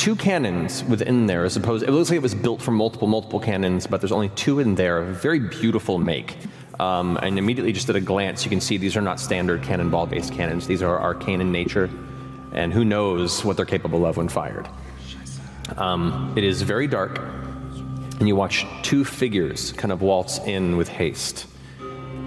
two 0.00 0.16
cannons 0.16 0.82
within 0.84 1.26
there, 1.26 1.44
as 1.44 1.58
opposed. 1.58 1.84
It 1.86 1.90
looks 1.90 2.08
like 2.08 2.16
it 2.16 2.22
was 2.22 2.34
built 2.34 2.62
from 2.62 2.74
multiple, 2.74 3.06
multiple 3.06 3.38
cannons, 3.38 3.86
but 3.86 4.00
there's 4.00 4.12
only 4.12 4.30
two 4.30 4.58
in 4.58 4.74
there. 4.74 5.02
Very 5.02 5.40
beautiful 5.40 5.98
make. 5.98 6.38
Um, 6.78 7.18
and 7.18 7.38
immediately, 7.38 7.70
just 7.74 7.90
at 7.90 7.96
a 7.96 8.00
glance, 8.00 8.42
you 8.42 8.48
can 8.48 8.62
see 8.62 8.78
these 8.78 8.96
are 8.96 9.02
not 9.02 9.20
standard 9.20 9.62
cannonball-based 9.62 10.32
cannons. 10.32 10.66
These 10.66 10.80
are 10.80 10.98
arcane 10.98 11.42
in 11.42 11.52
nature, 11.52 11.90
and 12.54 12.72
who 12.72 12.82
knows 12.82 13.44
what 13.44 13.58
they're 13.58 13.66
capable 13.66 14.06
of 14.06 14.16
when 14.16 14.30
fired. 14.30 14.66
Um, 15.76 16.32
it 16.34 16.44
is 16.44 16.62
very 16.62 16.86
dark, 16.86 17.18
and 17.18 18.26
you 18.26 18.34
watch 18.34 18.64
two 18.82 19.04
figures 19.04 19.72
kind 19.72 19.92
of 19.92 20.00
waltz 20.00 20.38
in 20.38 20.78
with 20.78 20.88
haste. 20.88 21.46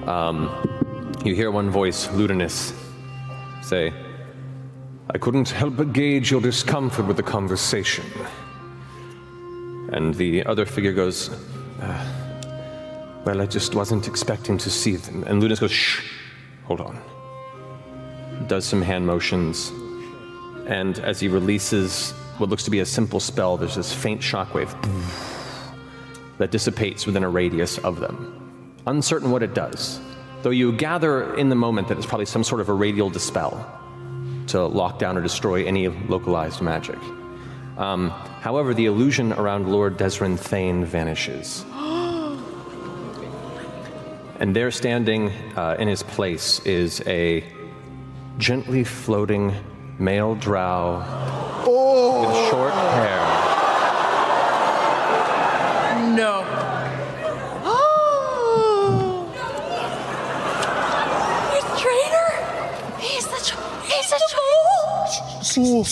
Um, 0.05 0.51
you 1.25 1.33
hear 1.33 1.49
one 1.49 1.71
voice, 1.71 2.05
Ludinus, 2.09 2.71
say, 3.63 3.91
I 5.09 5.17
couldn't 5.17 5.49
help 5.49 5.75
but 5.77 5.93
gauge 5.93 6.31
your 6.31 6.41
discomfort 6.41 7.05
with 7.05 7.17
the 7.17 7.23
conversation. 7.23 8.05
And 9.91 10.15
the 10.15 10.45
other 10.45 10.65
figure 10.65 10.93
goes, 10.93 11.29
"Uh, 11.81 12.05
Well, 13.25 13.41
I 13.41 13.45
just 13.45 13.73
wasn't 13.73 14.07
expecting 14.07 14.57
to 14.57 14.69
see 14.69 14.97
them. 14.97 15.23
And 15.25 15.41
Ludinus 15.41 15.61
goes, 15.61 15.71
Shh, 15.71 16.01
hold 16.65 16.81
on. 16.81 16.99
Does 18.47 18.65
some 18.65 18.81
hand 18.81 19.07
motions. 19.07 19.71
And 20.67 20.99
as 20.99 21.21
he 21.21 21.29
releases 21.29 22.11
what 22.37 22.49
looks 22.49 22.63
to 22.65 22.71
be 22.71 22.79
a 22.79 22.85
simple 22.85 23.21
spell, 23.21 23.55
there's 23.55 23.75
this 23.75 23.93
faint 23.93 24.19
shockwave 24.19 24.73
that 26.37 26.51
dissipates 26.51 27.05
within 27.05 27.23
a 27.23 27.29
radius 27.29 27.77
of 27.77 28.01
them. 28.01 28.73
Uncertain 28.87 29.31
what 29.31 29.41
it 29.41 29.53
does, 29.53 30.01
though 30.41 30.49
you 30.49 30.73
gather 30.73 31.33
in 31.35 31.47
the 31.47 31.55
moment 31.55 31.87
that 31.87 31.97
it's 31.97 32.05
probably 32.07 32.25
some 32.25 32.43
sort 32.43 32.59
of 32.59 32.67
a 32.67 32.73
radial 32.73 33.09
dispel 33.09 33.65
to 34.47 34.65
lock 34.65 34.99
down 34.99 35.17
or 35.17 35.21
destroy 35.21 35.65
any 35.65 35.87
localized 35.87 36.61
magic. 36.61 36.97
Um, 37.77 38.09
however, 38.41 38.73
the 38.73 38.85
illusion 38.85 39.33
around 39.33 39.67
Lord 39.69 39.97
Desrin 39.97 40.37
Thane 40.37 40.85
vanishes. 40.85 41.65
And 44.39 44.53
there, 44.55 44.71
standing 44.71 45.29
uh, 45.55 45.77
in 45.79 45.87
his 45.87 46.03
place, 46.03 46.59
is 46.65 47.01
a 47.07 47.45
gently 48.39 48.83
floating 48.83 49.53
male 49.99 50.35
drow 50.35 50.97
with 51.59 52.49
short 52.49 52.73
hair. 52.73 53.21
No. 56.15 56.43
He's 61.53 61.63
the 61.63 61.77
traitor. 61.79 62.29
He's 62.99 63.25
the 63.27 63.39
tr- 63.45 63.61
he's 63.87 64.09
the 64.09 64.19
troll. 65.53 65.83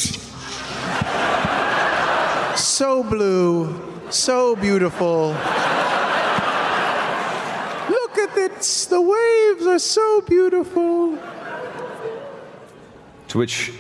so 2.56 3.04
blue, 3.04 3.80
so 4.10 4.56
beautiful. 4.56 5.30
Look 7.90 8.18
at 8.18 8.36
this, 8.36 8.86
the 8.86 9.02
waves 9.02 9.68
are 9.68 9.80
so 9.80 10.22
beautiful. 10.22 11.18
To 13.30 13.38
which 13.38 13.72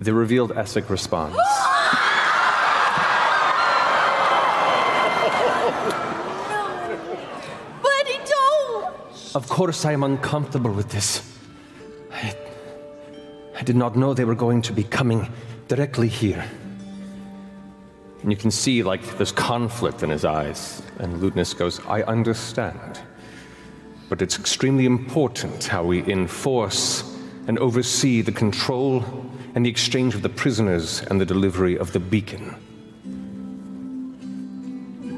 the 0.00 0.14
revealed 0.14 0.52
Essek 0.52 0.88
responds. 0.88 1.36
Buddy, 7.82 8.18
don't! 8.26 8.94
Of 9.34 9.48
course, 9.48 9.84
I 9.84 9.92
am 9.92 10.02
uncomfortable 10.02 10.72
with 10.72 10.90
this. 10.90 11.22
I, 12.12 12.34
I 13.56 13.62
did 13.62 13.76
not 13.76 13.96
know 13.96 14.14
they 14.14 14.24
were 14.24 14.34
going 14.34 14.62
to 14.62 14.72
be 14.72 14.84
coming 14.84 15.28
directly 15.68 16.08
here. 16.08 16.44
And 18.22 18.32
you 18.32 18.36
can 18.36 18.50
see, 18.50 18.82
like, 18.82 19.02
there's 19.16 19.32
conflict 19.32 20.02
in 20.02 20.10
his 20.10 20.24
eyes. 20.24 20.82
And 20.98 21.20
Ludinus 21.20 21.56
goes, 21.56 21.80
I 21.86 22.02
understand. 22.02 23.00
But 24.08 24.22
it's 24.22 24.38
extremely 24.38 24.86
important 24.86 25.64
how 25.64 25.84
we 25.84 26.02
enforce 26.10 27.04
and 27.46 27.58
oversee 27.58 28.22
the 28.22 28.32
control 28.32 29.04
and 29.54 29.64
the 29.66 29.70
exchange 29.70 30.14
of 30.14 30.22
the 30.22 30.28
prisoners 30.28 31.02
and 31.02 31.20
the 31.20 31.26
delivery 31.26 31.78
of 31.78 31.92
the 31.92 32.00
beacon. 32.00 32.54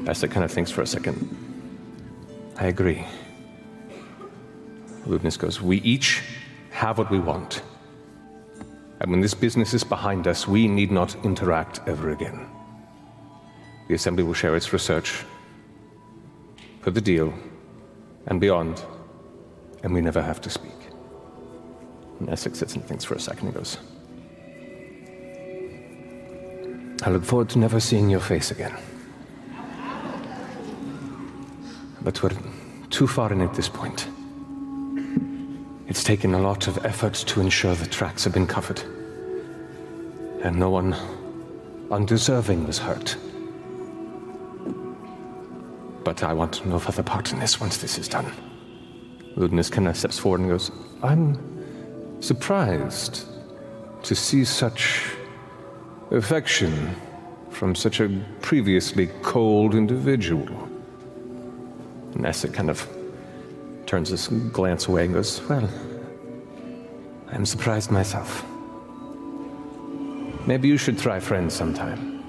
Essek 0.03 0.31
kind 0.31 0.43
of 0.43 0.51
thinks 0.51 0.69
for 0.69 0.81
a 0.81 0.87
second. 0.87 1.15
I 2.57 2.67
agree. 2.67 3.05
Ludinus 5.05 5.37
goes, 5.37 5.61
We 5.61 5.77
each 5.77 6.23
have 6.71 6.97
what 6.97 7.09
we 7.09 7.19
want. 7.19 7.61
And 8.99 9.11
when 9.11 9.21
this 9.21 9.33
business 9.33 9.73
is 9.73 9.83
behind 9.83 10.27
us, 10.27 10.47
we 10.47 10.67
need 10.67 10.91
not 10.91 11.15
interact 11.23 11.81
ever 11.87 12.09
again. 12.09 12.49
The 13.87 13.95
Assembly 13.95 14.23
will 14.23 14.33
share 14.33 14.55
its 14.55 14.73
research 14.73 15.23
for 16.81 16.91
the 16.91 17.01
deal 17.01 17.33
and 18.25 18.41
beyond, 18.41 18.83
and 19.83 19.93
we 19.93 20.01
never 20.01 20.21
have 20.21 20.41
to 20.41 20.49
speak. 20.49 20.71
And 22.19 22.29
Essek 22.29 22.55
sits 22.55 22.73
and 22.75 22.83
thinks 22.83 23.03
for 23.03 23.15
a 23.15 23.19
second 23.19 23.47
and 23.47 23.55
goes, 23.55 23.77
I 27.03 27.11
look 27.11 27.23
forward 27.23 27.49
to 27.49 27.59
never 27.59 27.79
seeing 27.79 28.09
your 28.09 28.19
face 28.19 28.49
again. 28.51 28.75
But 32.01 32.23
we're 32.23 32.31
too 32.89 33.07
far 33.07 33.31
in 33.31 33.41
at 33.41 33.53
this 33.53 33.69
point. 33.69 34.07
It's 35.87 36.03
taken 36.03 36.33
a 36.33 36.39
lot 36.39 36.67
of 36.67 36.85
effort 36.85 37.13
to 37.13 37.39
ensure 37.39 37.73
the 37.73 37.85
tracks 37.85 38.25
have 38.25 38.33
been 38.33 38.45
covered. 38.45 38.81
And 40.43 40.57
no 40.57 40.69
one 40.69 40.93
undeserving 41.89 42.67
was 42.67 42.77
hurt. 42.77 43.15
But 46.03 46.23
I 46.23 46.33
want 46.33 46.65
no 46.65 46.77
further 46.77 47.03
part 47.03 47.31
in 47.31 47.39
this 47.39 47.61
once 47.61 47.77
this 47.77 47.97
is 47.97 48.09
done. 48.09 48.31
Ludinus 49.37 49.71
kind 49.71 49.87
of 49.87 49.95
steps 49.95 50.19
forward 50.19 50.41
and 50.41 50.49
goes, 50.49 50.71
I'm 51.03 52.21
surprised 52.21 53.25
to 54.03 54.15
see 54.15 54.43
such 54.43 55.11
affection 56.11 56.95
from 57.49 57.75
such 57.75 58.01
a 58.01 58.09
previously 58.41 59.07
cold 59.21 59.73
individual. 59.73 60.47
And 62.13 62.25
Essek 62.25 62.53
kind 62.53 62.69
of 62.69 62.87
turns 63.87 64.09
his 64.09 64.27
glance 64.51 64.87
away 64.87 65.05
and 65.05 65.13
goes, 65.13 65.41
Well, 65.47 65.67
I'm 67.31 67.45
surprised 67.45 67.89
myself. 67.89 68.45
Maybe 70.45 70.67
you 70.67 70.77
should 70.77 70.99
try 70.99 71.19
friends 71.19 71.53
sometime. 71.53 72.23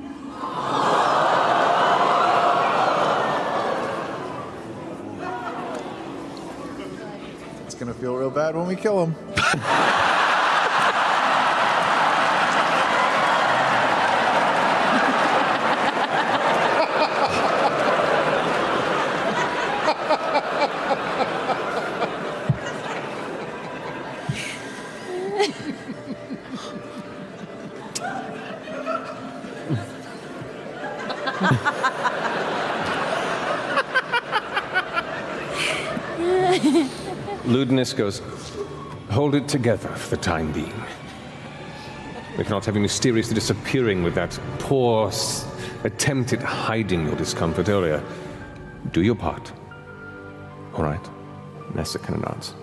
It's 7.66 7.74
gonna 7.74 7.94
feel 7.94 8.16
real 8.16 8.30
bad 8.30 8.56
when 8.56 8.66
we 8.66 8.76
kill 8.76 9.04
him. 9.04 9.14
Goes, 37.94 38.20
Hold 39.10 39.34
it 39.34 39.48
together 39.48 39.88
for 39.88 40.16
the 40.16 40.22
time 40.22 40.52
being. 40.52 40.74
We 42.36 42.44
cannot 42.44 42.64
have 42.66 42.76
you 42.76 42.82
mysteriously 42.82 43.34
disappearing 43.34 44.02
with 44.02 44.14
that 44.14 44.38
poor 44.58 45.10
attempt 45.84 46.32
at 46.32 46.42
hiding 46.42 47.06
your 47.06 47.16
discomfort 47.16 47.68
earlier. 47.68 48.02
Do 48.92 49.02
your 49.02 49.14
part. 49.14 49.52
All 50.74 50.84
right. 50.84 51.00
Nessa 51.74 51.98
of 51.98 52.20
nods. 52.20 52.54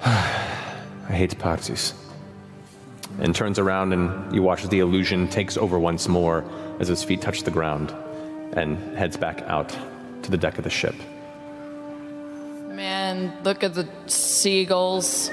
I 0.04 1.12
hate 1.12 1.38
parties. 1.38 1.94
And 3.20 3.34
turns 3.34 3.58
around 3.58 3.92
and 3.92 4.34
you 4.34 4.42
watch 4.42 4.64
as 4.64 4.68
the 4.70 4.80
illusion 4.80 5.28
takes 5.28 5.56
over 5.56 5.78
once 5.78 6.08
more 6.08 6.44
as 6.80 6.88
his 6.88 7.04
feet 7.04 7.20
touch 7.20 7.42
the 7.42 7.50
ground 7.50 7.94
and 8.54 8.78
heads 8.96 9.16
back 9.16 9.42
out 9.42 9.76
to 10.22 10.30
the 10.30 10.36
deck 10.36 10.58
of 10.58 10.64
the 10.64 10.70
ship. 10.70 10.94
Man, 13.42 13.54
look 13.54 13.64
at 13.64 13.74
the 13.74 13.88
seagulls. 14.06 15.30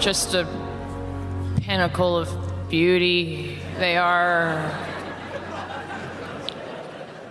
Just 0.00 0.34
a 0.34 0.46
pinnacle 1.60 2.16
of 2.16 2.28
beauty. 2.68 3.58
They 3.78 3.96
are. 3.96 4.70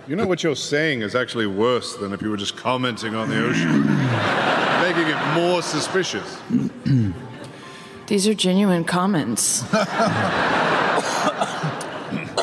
You 0.08 0.16
know 0.16 0.26
what 0.26 0.42
you're 0.42 0.56
saying 0.56 1.02
is 1.02 1.14
actually 1.14 1.46
worse 1.46 1.96
than 1.96 2.12
if 2.12 2.22
you 2.22 2.30
were 2.30 2.36
just 2.36 2.56
commenting 2.56 3.14
on 3.14 3.28
the 3.28 3.44
ocean, 3.46 3.86
making 4.82 5.08
it 5.08 5.34
more 5.34 5.62
suspicious. 5.62 6.38
These 8.06 8.26
are 8.28 8.34
genuine 8.34 8.84
comments. 8.84 9.64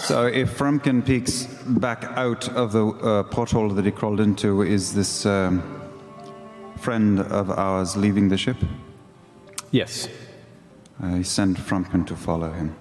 So 0.09 0.25
if 0.25 0.57
Frumpkin 0.57 1.05
peeks 1.05 1.43
back 1.67 2.03
out 2.03 2.49
of 2.55 2.71
the 2.71 2.87
uh, 2.87 3.23
porthole 3.23 3.69
that 3.69 3.85
he 3.85 3.91
crawled 3.91 4.19
into, 4.19 4.63
is 4.63 4.95
this 4.95 5.23
um, 5.27 5.78
friend 6.79 7.19
of 7.19 7.49
ours 7.51 7.95
leaving 7.97 8.29
the 8.29 8.37
ship? 8.37 8.57
Yes. 9.71 10.07
I 11.01 11.21
send 11.21 11.57
Frumpkin 11.57 12.05
to 12.07 12.15
follow 12.15 12.51
him 12.51 12.75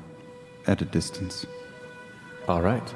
at 0.66 0.82
a 0.82 0.84
distance. 0.84 1.46
All 2.48 2.62
right. 2.62 2.94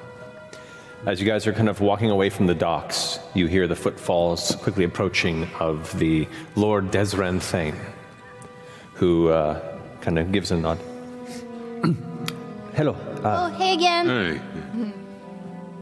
As 1.05 1.21
you 1.21 1.27
guys 1.27 1.47
are 1.47 1.53
kind 1.53 1.69
of 1.69 1.81
walking 1.81 2.11
away 2.11 2.31
from 2.31 2.47
the 2.47 2.55
docks, 2.55 3.19
you 3.35 3.49
hear 3.49 3.67
the 3.67 3.77
footfalls 3.77 4.55
quickly 4.57 4.85
approaching 4.85 5.49
of 5.59 5.99
the 5.99 6.29
Lord 6.55 6.93
Desran 6.93 7.43
Thane, 7.43 7.77
who 8.95 9.29
uh, 9.29 9.61
kind 10.01 10.19
of 10.19 10.31
gives 10.31 10.53
a 10.53 10.57
nod. 10.57 10.79
Hello. 12.75 12.93
Uh, 13.25 13.51
oh, 13.51 13.57
hey 13.59 13.75
again. 13.75 14.07
Hey. 14.07 14.93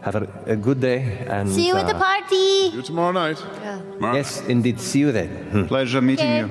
have 0.03 0.15
a, 0.17 0.29
a 0.47 0.57
good 0.57 0.81
day. 0.81 1.25
And 1.29 1.49
See 1.51 1.67
you 1.69 1.77
at 1.77 1.87
the 1.87 1.95
uh, 1.97 1.99
party. 1.99 2.71
See 2.71 2.71
you 2.77 2.83
tomorrow 2.83 3.13
night. 3.13 3.43
Yes, 4.01 4.41
indeed. 4.47 4.81
See 4.81 5.01
you 5.01 5.13
then. 5.13 5.67
Pleasure 5.69 6.01
meeting 6.01 6.27
Okay. 6.27 6.39
you. 6.41 6.51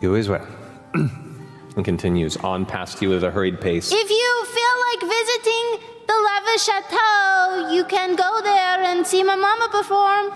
You 0.00 0.16
as 0.16 0.28
well. 0.28 0.46
and 0.94 1.84
continues 1.84 2.36
on 2.38 2.66
past 2.66 3.00
you 3.02 3.08
with 3.10 3.24
a 3.24 3.30
hurried 3.30 3.60
pace. 3.60 3.90
If 3.92 4.10
you 4.10 4.44
feel 4.56 4.74
like 4.88 5.00
visiting 5.18 5.66
the 6.06 6.14
Lavish 6.28 6.64
Chateau, 6.64 7.68
you 7.74 7.84
can 7.84 8.14
go 8.16 8.40
there 8.42 8.82
and 8.84 9.06
see 9.06 9.22
my 9.22 9.36
mama 9.36 9.68
perform. 9.70 10.32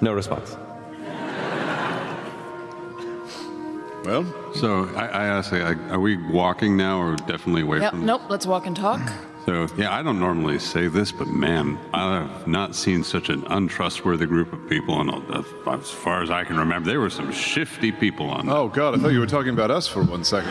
No 0.00 0.12
response. 0.12 0.56
Well, 4.04 4.24
so 4.54 4.88
I, 4.96 5.06
I 5.06 5.24
ask, 5.26 5.52
are 5.52 6.00
we 6.00 6.16
walking 6.30 6.76
now 6.76 6.98
or 7.00 7.16
definitely 7.16 7.62
away 7.62 7.80
Yep, 7.80 7.90
from 7.90 8.06
nope, 8.06 8.22
let's 8.30 8.46
walk 8.46 8.66
and 8.66 8.74
talk. 8.74 9.00
So, 9.48 9.66
yeah, 9.78 9.96
I 9.96 10.02
don't 10.02 10.20
normally 10.20 10.58
say 10.58 10.88
this, 10.88 11.10
but 11.10 11.26
man, 11.26 11.78
I 11.94 12.18
have 12.18 12.46
not 12.46 12.74
seen 12.74 13.02
such 13.02 13.30
an 13.30 13.46
untrustworthy 13.46 14.26
group 14.26 14.52
of 14.52 14.68
people. 14.68 15.00
And 15.00 15.10
as 15.66 15.90
far 15.90 16.22
as 16.22 16.30
I 16.30 16.44
can 16.44 16.58
remember, 16.58 16.90
there 16.90 17.00
were 17.00 17.08
some 17.08 17.32
shifty 17.32 17.90
people 17.90 18.28
on 18.28 18.44
there. 18.44 18.54
Oh, 18.54 18.68
God, 18.68 18.94
I 18.94 18.98
thought 18.98 19.12
you 19.12 19.20
were 19.20 19.26
talking 19.26 19.54
about 19.54 19.70
us 19.70 19.88
for 19.88 20.02
one 20.02 20.22
second. 20.22 20.50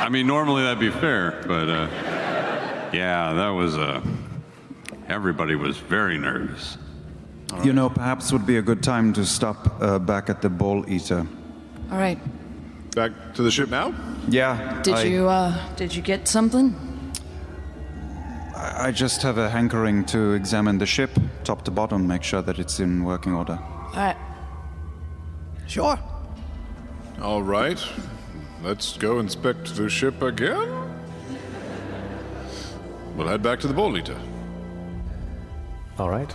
I 0.00 0.08
mean, 0.10 0.26
normally 0.26 0.62
that'd 0.62 0.80
be 0.80 0.88
fair, 0.88 1.42
but 1.46 1.68
uh, 1.68 1.88
yeah, 2.94 3.34
that 3.34 3.50
was 3.50 3.76
Uh, 3.76 4.00
everybody 5.08 5.56
was 5.56 5.76
very 5.76 6.16
nervous. 6.16 6.78
You 7.62 7.74
know, 7.74 7.90
perhaps 7.90 8.32
would 8.32 8.46
be 8.46 8.56
a 8.56 8.62
good 8.62 8.82
time 8.82 9.12
to 9.12 9.26
stop 9.26 9.82
uh, 9.82 9.98
back 9.98 10.30
at 10.30 10.40
the 10.40 10.48
Balleater. 10.48 11.26
All 11.90 11.98
right. 11.98 12.18
Back 12.94 13.12
to 13.34 13.42
the 13.42 13.50
ship 13.50 13.70
now? 13.70 13.94
Yeah. 14.28 14.80
Did 14.82 14.94
I- 14.94 15.02
you 15.04 15.28
uh 15.28 15.56
did 15.76 15.94
you 15.94 16.02
get 16.02 16.28
something? 16.28 16.74
I 18.56 18.88
I 18.88 18.90
just 18.92 19.22
have 19.22 19.38
a 19.38 19.48
hankering 19.48 20.04
to 20.06 20.32
examine 20.34 20.78
the 20.78 20.86
ship, 20.86 21.10
top 21.44 21.62
to 21.64 21.70
bottom, 21.70 22.06
make 22.06 22.22
sure 22.22 22.42
that 22.42 22.58
it's 22.58 22.80
in 22.80 23.04
working 23.04 23.34
order. 23.34 23.58
All 23.62 23.92
right. 23.96 24.16
Sure. 25.66 25.98
All 27.22 27.42
right. 27.42 27.82
Let's 28.62 28.96
go 28.98 29.18
inspect 29.20 29.74
the 29.76 29.88
ship 29.88 30.20
again. 30.22 30.68
We'll 33.16 33.28
head 33.28 33.42
back 33.42 33.60
to 33.60 33.68
the 33.68 33.74
Balleater. 33.74 34.18
All 35.98 36.10
right. 36.10 36.34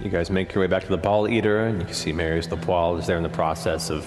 You 0.00 0.10
guys 0.10 0.30
make 0.30 0.54
your 0.54 0.62
way 0.62 0.66
back 0.68 0.82
to 0.84 0.88
the 0.90 0.98
Balleater, 0.98 1.68
and 1.68 1.78
you 1.80 1.84
can 1.86 1.94
see 1.94 2.12
Marius 2.12 2.48
Lapoil 2.48 2.98
is 2.98 3.06
there 3.06 3.16
in 3.16 3.22
the 3.22 3.28
process 3.28 3.90
of 3.90 4.04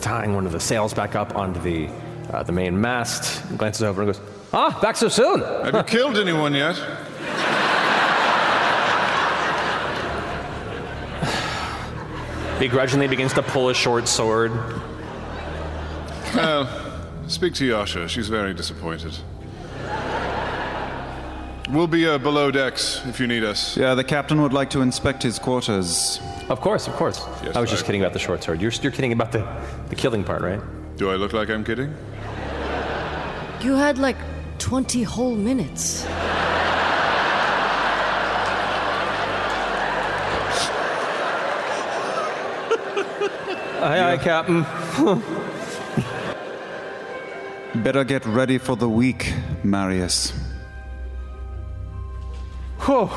tying 0.00 0.34
one 0.34 0.46
of 0.46 0.52
the 0.52 0.60
sails 0.60 0.94
back 0.94 1.14
up 1.14 1.36
onto 1.36 1.60
the 1.60 1.90
uh, 2.32 2.42
the 2.42 2.52
main 2.52 2.80
mast. 2.80 3.44
He 3.48 3.56
glances 3.56 3.82
over 3.82 4.02
and 4.02 4.12
goes, 4.12 4.22
"Ah, 4.52 4.78
back 4.80 4.96
so 4.96 5.08
soon." 5.08 5.40
Have 5.40 5.74
you 5.74 5.82
killed 5.82 6.18
anyone 6.18 6.54
yet? 6.54 6.76
Begrudgingly 12.58 13.08
begins 13.08 13.32
to 13.34 13.42
pull 13.42 13.68
a 13.68 13.74
short 13.74 14.08
sword. 14.08 14.52
Well, 16.34 16.68
speak 17.26 17.54
to 17.54 17.66
Yasha. 17.66 18.08
She's 18.08 18.28
very 18.28 18.54
disappointed. 18.54 19.14
We'll 21.70 21.86
be 21.86 22.06
uh, 22.06 22.18
below 22.18 22.50
decks 22.50 23.00
if 23.06 23.20
you 23.20 23.28
need 23.28 23.44
us. 23.44 23.76
Yeah, 23.76 23.94
the 23.94 24.02
captain 24.02 24.42
would 24.42 24.52
like 24.52 24.70
to 24.70 24.80
inspect 24.80 25.22
his 25.22 25.38
quarters. 25.38 26.18
Of 26.50 26.60
course, 26.60 26.88
of 26.88 26.94
course. 26.94 27.24
Yes, 27.44 27.54
I 27.56 27.60
was 27.60 27.70
just 27.70 27.84
I- 27.84 27.86
kidding 27.86 28.02
about 28.02 28.12
the 28.12 28.18
short 28.18 28.42
sword. 28.42 28.60
You're, 28.60 28.72
you're 28.82 28.92
kidding 28.92 29.12
about 29.12 29.30
the, 29.32 29.46
the 29.88 29.94
killing 29.96 30.24
part, 30.24 30.42
right? 30.42 30.60
Do 30.96 31.08
I 31.10 31.14
look 31.14 31.32
like 31.32 31.48
I'm 31.48 31.64
kidding? 31.64 31.94
You 33.62 33.74
had 33.76 33.98
like 33.98 34.16
20 34.58 35.02
whole 35.04 35.36
minutes. 35.36 36.04
Aye, 43.82 44.12
aye, 44.12 44.18
Captain. 44.18 44.62
Better 47.82 48.04
get 48.04 48.26
ready 48.26 48.58
for 48.58 48.76
the 48.76 48.88
week, 48.88 49.32
Marius. 49.64 50.32
Whew. 52.80 53.08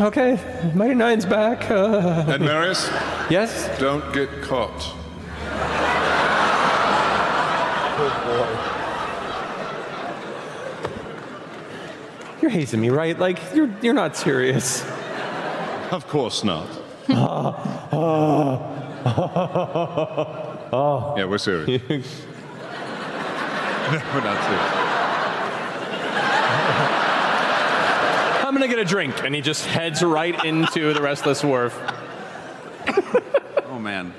Okay, 0.00 0.38
Mighty 0.74 0.94
Nein's 0.94 1.26
back. 1.26 1.70
Uh, 1.70 2.24
And 2.28 2.42
Marius? 2.42 2.88
yes? 3.28 3.68
Don't 3.78 4.02
get 4.14 4.30
caught. 4.42 4.94
You're 12.40 12.50
hazing 12.50 12.80
me, 12.80 12.88
right? 12.88 13.18
Like, 13.18 13.38
you're, 13.54 13.68
you're 13.82 13.92
not 13.94 14.16
serious. 14.16 14.82
Of 15.90 16.06
course 16.08 16.42
not. 16.44 16.66
oh. 17.10 18.66
Yeah, 21.16 21.24
we're 21.24 21.38
serious. 21.38 21.66
no, 21.68 21.96
we're 24.14 24.20
not 24.22 24.44
serious. 24.44 24.99
I'm 28.50 28.56
gonna 28.56 28.66
get 28.66 28.80
a 28.80 28.84
drink. 28.84 29.22
And 29.22 29.32
he 29.32 29.42
just 29.42 29.64
heads 29.64 30.02
right 30.02 30.44
into 30.44 30.92
the 30.92 31.00
restless 31.00 31.44
wharf. 31.44 31.72
Oh 33.66 33.78
man. 33.78 34.12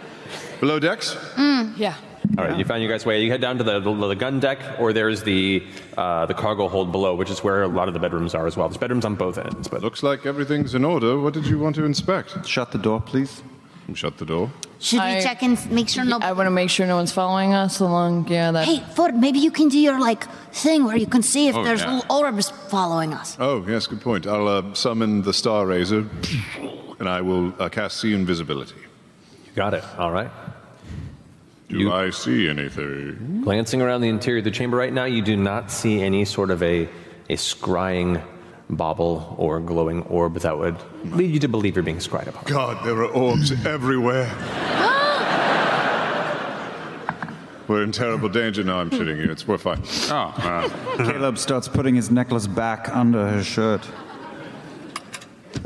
Below 0.61 0.79
decks? 0.79 1.17
Yeah. 1.37 1.95
All 2.37 2.45
right, 2.45 2.57
you 2.57 2.63
found 2.63 2.81
your 2.81 2.89
guys' 2.89 3.05
way. 3.05 3.21
You 3.21 3.29
head 3.29 3.41
down 3.41 3.57
to 3.57 3.65
the, 3.65 3.81
the, 3.81 4.07
the 4.07 4.15
gun 4.15 4.39
deck, 4.39 4.79
or 4.79 4.93
there's 4.93 5.21
the 5.21 5.67
uh, 5.97 6.27
the 6.27 6.33
cargo 6.33 6.69
hold 6.69 6.93
below, 6.93 7.13
which 7.13 7.29
is 7.29 7.43
where 7.43 7.63
a 7.63 7.67
lot 7.67 7.89
of 7.89 7.93
the 7.93 7.99
bedrooms 7.99 8.33
are 8.33 8.47
as 8.47 8.55
well. 8.55 8.69
There's 8.69 8.77
bedrooms 8.77 9.03
on 9.03 9.15
both 9.15 9.37
ends, 9.37 9.67
but 9.67 9.81
Looks 9.81 10.01
like 10.01 10.25
everything's 10.25 10.75
in 10.75 10.85
order. 10.85 11.19
What 11.19 11.33
did 11.33 11.45
you 11.45 11.59
want 11.59 11.75
to 11.75 11.83
inspect? 11.83 12.47
Shut 12.47 12.71
the 12.71 12.77
door, 12.77 13.01
please. 13.01 13.43
Shut 13.95 14.17
the 14.17 14.25
door. 14.25 14.51
Should 14.79 14.99
we 14.99 15.05
I- 15.17 15.21
check 15.21 15.43
and 15.43 15.57
make 15.71 15.89
sure 15.89 16.03
no? 16.03 16.17
I 16.21 16.31
want 16.31 16.47
to 16.47 16.51
make 16.51 16.69
sure 16.69 16.87
no 16.87 16.95
one's 16.95 17.11
following 17.11 17.53
us 17.53 17.79
along. 17.79 18.27
Yeah, 18.29 18.51
that. 18.51 18.65
Hey, 18.67 18.83
Fjord, 18.95 19.15
maybe 19.15 19.39
you 19.39 19.51
can 19.51 19.67
do 19.69 19.77
your 19.79 19.99
like 19.99 20.23
thing 20.53 20.85
where 20.85 20.97
you 20.97 21.05
can 21.07 21.21
see 21.21 21.47
if 21.49 21.55
Oh, 21.55 21.63
there's 21.63 21.81
yeah. 21.81 21.95
little 21.95 22.15
orbs 22.17 22.49
following 22.69 23.13
us. 23.13 23.37
Oh, 23.39 23.63
yes, 23.67 23.87
good 23.87 24.01
point. 24.01 24.25
I'll 24.27 24.47
uh, 24.47 24.73
summon 24.73 25.21
the 25.21 25.33
Star 25.33 25.65
Razor, 25.65 26.07
and 26.99 27.07
I 27.09 27.21
will 27.21 27.53
uh, 27.59 27.69
cast 27.69 27.97
See 27.99 28.13
Invisibility. 28.13 28.75
you 29.45 29.51
got 29.55 29.73
it. 29.73 29.83
All 29.97 30.11
right. 30.11 30.31
Do 31.69 31.91
I 31.93 32.09
see 32.09 32.49
anything? 32.49 33.41
Glancing 33.43 33.81
around 33.81 34.01
the 34.01 34.09
interior 34.09 34.39
of 34.39 34.43
the 34.43 34.51
chamber 34.51 34.75
right 34.75 34.91
now, 34.91 35.05
you 35.05 35.21
do 35.21 35.37
not 35.37 35.71
see 35.71 36.01
any 36.01 36.25
sort 36.25 36.51
of 36.51 36.61
a, 36.61 36.89
a 37.29 37.35
scrying 37.37 38.21
bauble 38.71 39.35
or 39.37 39.59
glowing 39.59 40.03
orb 40.03 40.39
that 40.39 40.57
would 40.57 40.77
lead 41.05 41.31
you 41.31 41.39
to 41.39 41.47
believe 41.47 41.75
you're 41.75 41.83
being 41.83 41.97
scryed 41.97 42.27
upon. 42.27 42.43
God, 42.45 42.85
there 42.85 42.97
are 42.97 43.11
orbs 43.11 43.51
everywhere. 43.65 44.27
We're 47.67 47.83
in 47.83 47.91
terrible 47.91 48.29
danger. 48.29 48.63
No, 48.63 48.79
I'm 48.79 48.89
kidding 48.89 49.17
you. 49.17 49.31
It's 49.31 49.47
we're 49.47 49.57
fine. 49.57 49.81
Oh, 50.09 50.33
uh, 50.37 50.97
Caleb 51.11 51.37
starts 51.37 51.69
putting 51.69 51.95
his 51.95 52.11
necklace 52.11 52.45
back 52.45 52.93
under 52.93 53.29
his 53.29 53.45
shirt. 53.45 53.85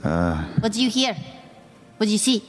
What 0.04 0.72
do 0.72 0.84
you 0.84 0.92
hear? 0.92 1.16
What 1.98 2.06
do 2.06 2.12
you 2.12 2.20
see? 2.20 2.44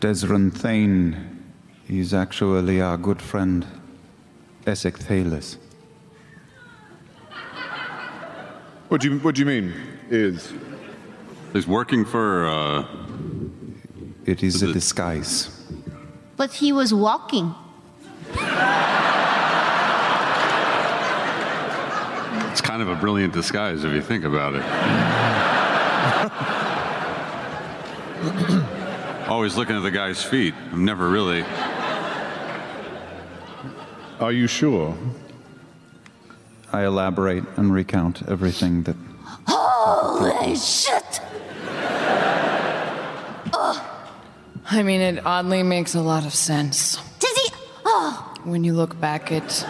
Desron 0.00 0.52
Thane 0.52 1.38
He's 1.88 2.12
actually 2.12 2.82
our 2.82 2.98
good 2.98 3.22
friend, 3.22 3.66
Essek 4.66 4.98
Thelyss. 4.98 5.56
What 8.88 9.00
do 9.00 9.10
you 9.10 9.18
What 9.18 9.34
do 9.34 9.40
you 9.40 9.46
mean? 9.46 9.74
Is 10.10 10.52
he's 11.52 11.66
working 11.66 12.04
for. 12.04 12.46
Uh, 12.48 12.84
It 14.24 14.42
is 14.42 14.56
Is 14.56 14.62
a 14.62 14.70
it- 14.70 14.74
disguise. 14.74 15.50
But 16.36 16.52
he 16.52 16.72
was 16.72 16.94
walking. 16.94 17.54
it's 22.50 22.60
kind 22.60 22.82
of 22.82 22.88
a 22.88 22.94
brilliant 22.94 23.32
disguise 23.32 23.84
if 23.84 23.92
you 23.92 24.02
think 24.02 24.24
about 24.24 24.54
it. 24.54 24.62
Always 29.28 29.56
looking 29.56 29.76
at 29.76 29.82
the 29.82 29.90
guy's 29.90 30.22
feet. 30.22 30.54
I'm 30.72 30.84
never 30.84 31.08
really. 31.08 31.44
Are 34.20 34.32
you 34.32 34.46
sure? 34.46 34.96
I 36.72 36.84
elaborate 36.84 37.44
and 37.56 37.72
recount 37.72 38.28
everything 38.28 38.82
that. 38.84 38.96
Holy 39.46 40.54
shit! 40.56 41.20
Oh. 43.54 44.04
I 44.70 44.82
mean, 44.82 45.00
it 45.00 45.24
oddly 45.24 45.62
makes 45.62 45.94
a 45.94 46.02
lot 46.02 46.26
of 46.26 46.34
sense 46.34 46.96
Does 47.18 47.36
he? 47.36 47.50
Oh, 47.86 48.34
when 48.44 48.64
you 48.64 48.74
look 48.74 49.00
back 49.00 49.32
at 49.32 49.66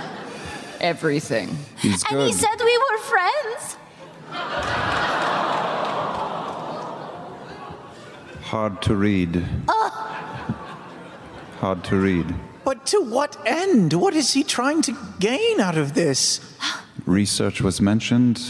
everything. 0.81 1.57
He's 1.79 2.03
good. 2.03 2.19
and 2.19 2.27
he 2.27 2.33
said 2.33 2.57
we 2.59 2.79
were 2.79 2.99
friends. 2.99 3.77
Hard 8.43 8.83
to 8.83 8.97
read. 8.97 9.45
Oh. 9.69 9.91
Hard 11.61 11.85
to 11.85 11.97
read. 11.97 12.35
But 12.65 12.87
to 12.87 13.01
what 13.01 13.37
end? 13.47 13.93
What 13.95 14.15
is 14.15 14.33
he 14.33 14.43
trying 14.43 14.83
to 14.83 14.97
gain 15.20 15.61
out 15.61 15.77
of 15.77 15.95
this? 15.95 16.41
Research 17.07 17.61
was 17.61 17.81
mentioned. 17.81 18.41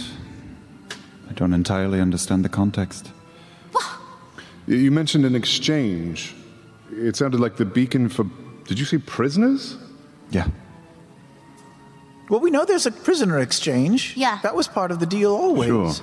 I 1.30 1.32
don't 1.34 1.52
entirely 1.52 2.00
understand 2.00 2.44
the 2.44 2.48
context. 2.48 3.10
You- 4.66 4.76
You 4.76 4.90
mentioned 4.90 5.24
an 5.24 5.34
exchange. 5.34 6.34
It 6.92 7.16
sounded 7.16 7.40
like 7.40 7.56
the 7.56 7.64
beacon 7.64 8.08
for. 8.08 8.26
Did 8.66 8.78
you 8.78 8.84
say 8.84 8.98
prisoners? 8.98 9.76
Yeah. 10.30 10.48
Well, 12.28 12.40
we 12.40 12.50
know 12.50 12.64
there's 12.66 12.84
a 12.86 12.90
prisoner 12.92 13.38
exchange. 13.38 14.12
Yeah. 14.16 14.40
That 14.42 14.54
was 14.54 14.68
part 14.68 14.90
of 14.90 14.98
the 15.00 15.06
deal 15.06 15.32
always. 15.34 15.68
Sure. 15.68 15.94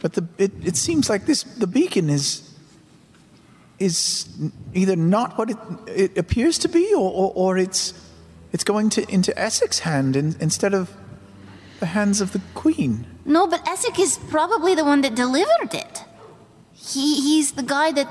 But 0.00 0.14
the, 0.14 0.26
it, 0.38 0.52
it 0.64 0.76
seems 0.76 1.10
like 1.10 1.26
this 1.26 1.42
the 1.42 1.66
beacon 1.66 2.08
is 2.08 2.42
is 3.78 4.28
either 4.74 4.96
not 4.96 5.36
what 5.38 5.50
it, 5.50 5.56
it 5.86 6.18
appears 6.18 6.58
to 6.58 6.68
be, 6.68 6.92
or, 6.94 7.10
or, 7.10 7.32
or 7.34 7.58
it's 7.58 7.92
it's 8.52 8.64
going 8.64 8.88
to 8.90 9.02
into 9.12 9.32
Essek's 9.32 9.80
hand 9.80 10.16
in, 10.16 10.34
instead 10.40 10.72
of 10.72 10.90
the 11.80 11.86
hands 11.86 12.20
of 12.20 12.32
the 12.32 12.40
Queen. 12.54 13.06
No, 13.24 13.46
but 13.46 13.64
Essek 13.64 13.98
is 13.98 14.18
probably 14.30 14.74
the 14.74 14.84
one 14.84 15.02
that 15.02 15.14
delivered 15.14 15.74
it. 15.74 16.04
He, 16.72 17.20
he's 17.20 17.52
the 17.52 17.62
guy 17.62 17.92
that 17.92 18.08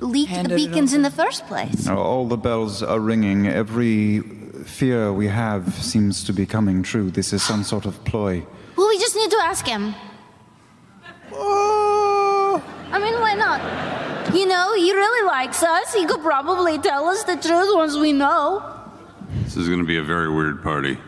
leaked 0.00 0.30
Handed 0.30 0.52
the 0.52 0.66
beacons 0.66 0.94
in 0.94 1.02
the 1.02 1.10
first 1.10 1.46
place. 1.46 1.86
Now, 1.86 1.98
all 1.98 2.26
the 2.26 2.36
bells 2.36 2.82
are 2.82 3.00
ringing. 3.00 3.46
Every 3.46 4.20
fear 4.64 5.12
we 5.12 5.28
have 5.28 5.74
seems 5.74 6.24
to 6.24 6.32
be 6.32 6.46
coming 6.46 6.82
true. 6.82 7.10
This 7.10 7.32
is 7.32 7.42
some 7.42 7.64
sort 7.64 7.86
of 7.86 8.02
ploy. 8.04 8.44
Well, 8.76 8.88
we 8.88 8.98
just 8.98 9.16
need 9.16 9.30
to 9.30 9.38
ask 9.42 9.66
him. 9.66 9.94
Oh, 11.32 12.62
I 12.90 12.98
mean, 12.98 13.14
why 13.20 13.34
not? 13.34 14.34
You 14.34 14.46
know, 14.46 14.74
he 14.74 14.92
really 14.92 15.26
likes 15.26 15.62
us. 15.62 15.94
He 15.94 16.06
could 16.06 16.20
probably 16.20 16.78
tell 16.78 17.06
us 17.06 17.24
the 17.24 17.36
truth 17.36 17.74
once 17.74 17.96
we 17.96 18.12
know. 18.12 18.62
This 19.44 19.56
is 19.56 19.68
going 19.68 19.80
to 19.80 19.86
be 19.86 19.98
a 19.98 20.02
very 20.02 20.32
weird 20.32 20.62
party. 20.62 20.98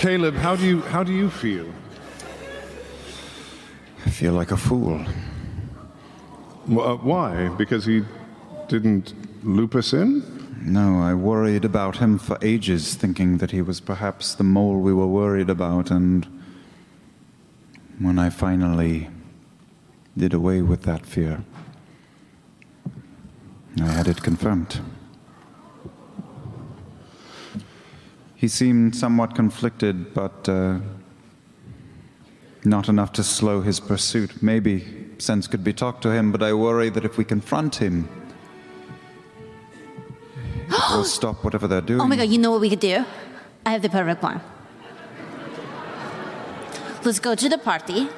Caleb, 0.00 0.34
how 0.36 0.56
do 0.56 0.64
you 0.64 0.80
how 0.80 1.04
do 1.04 1.12
you 1.12 1.28
feel? 1.28 1.66
I 4.06 4.08
feel 4.08 4.32
like 4.32 4.50
a 4.50 4.56
fool. 4.56 4.96
Wh- 6.66 6.78
uh, 6.78 6.96
why? 6.96 7.50
Because 7.58 7.84
he 7.84 8.04
didn't 8.68 9.12
loop 9.44 9.74
us 9.74 9.92
in? 9.92 10.22
No, 10.62 11.02
I 11.02 11.12
worried 11.12 11.66
about 11.66 11.98
him 11.98 12.18
for 12.18 12.38
ages, 12.40 12.94
thinking 12.94 13.36
that 13.38 13.50
he 13.50 13.60
was 13.60 13.78
perhaps 13.78 14.34
the 14.34 14.42
mole 14.42 14.80
we 14.80 14.94
were 14.94 15.06
worried 15.06 15.50
about, 15.50 15.90
and 15.90 16.26
when 17.98 18.18
I 18.18 18.30
finally 18.30 19.10
did 20.16 20.32
away 20.32 20.62
with 20.62 20.84
that 20.84 21.04
fear, 21.04 21.44
I 23.78 23.90
had 23.92 24.08
it 24.08 24.22
confirmed. 24.22 24.80
He 28.40 28.48
seemed 28.48 28.96
somewhat 28.96 29.34
conflicted, 29.34 30.14
but 30.14 30.48
uh, 30.48 30.78
not 32.64 32.88
enough 32.88 33.12
to 33.12 33.22
slow 33.22 33.60
his 33.60 33.80
pursuit. 33.80 34.42
Maybe 34.42 34.82
sense 35.18 35.46
could 35.46 35.62
be 35.62 35.74
talked 35.74 36.00
to 36.04 36.10
him, 36.10 36.32
but 36.32 36.42
I 36.42 36.54
worry 36.54 36.88
that 36.88 37.04
if 37.04 37.18
we 37.18 37.24
confront 37.24 37.74
him, 37.76 38.08
we'll 40.70 41.04
stop 41.18 41.44
whatever 41.44 41.68
they're 41.68 41.82
doing. 41.82 42.00
Oh 42.00 42.06
my 42.06 42.16
god, 42.16 42.30
you 42.30 42.38
know 42.38 42.50
what 42.50 42.62
we 42.62 42.70
could 42.70 42.80
do? 42.80 43.04
I 43.66 43.72
have 43.72 43.82
the 43.82 43.90
perfect 43.90 44.22
plan. 44.22 44.40
Let's 47.04 47.20
go 47.20 47.34
to 47.34 47.46
the 47.46 47.58
party, 47.58 48.08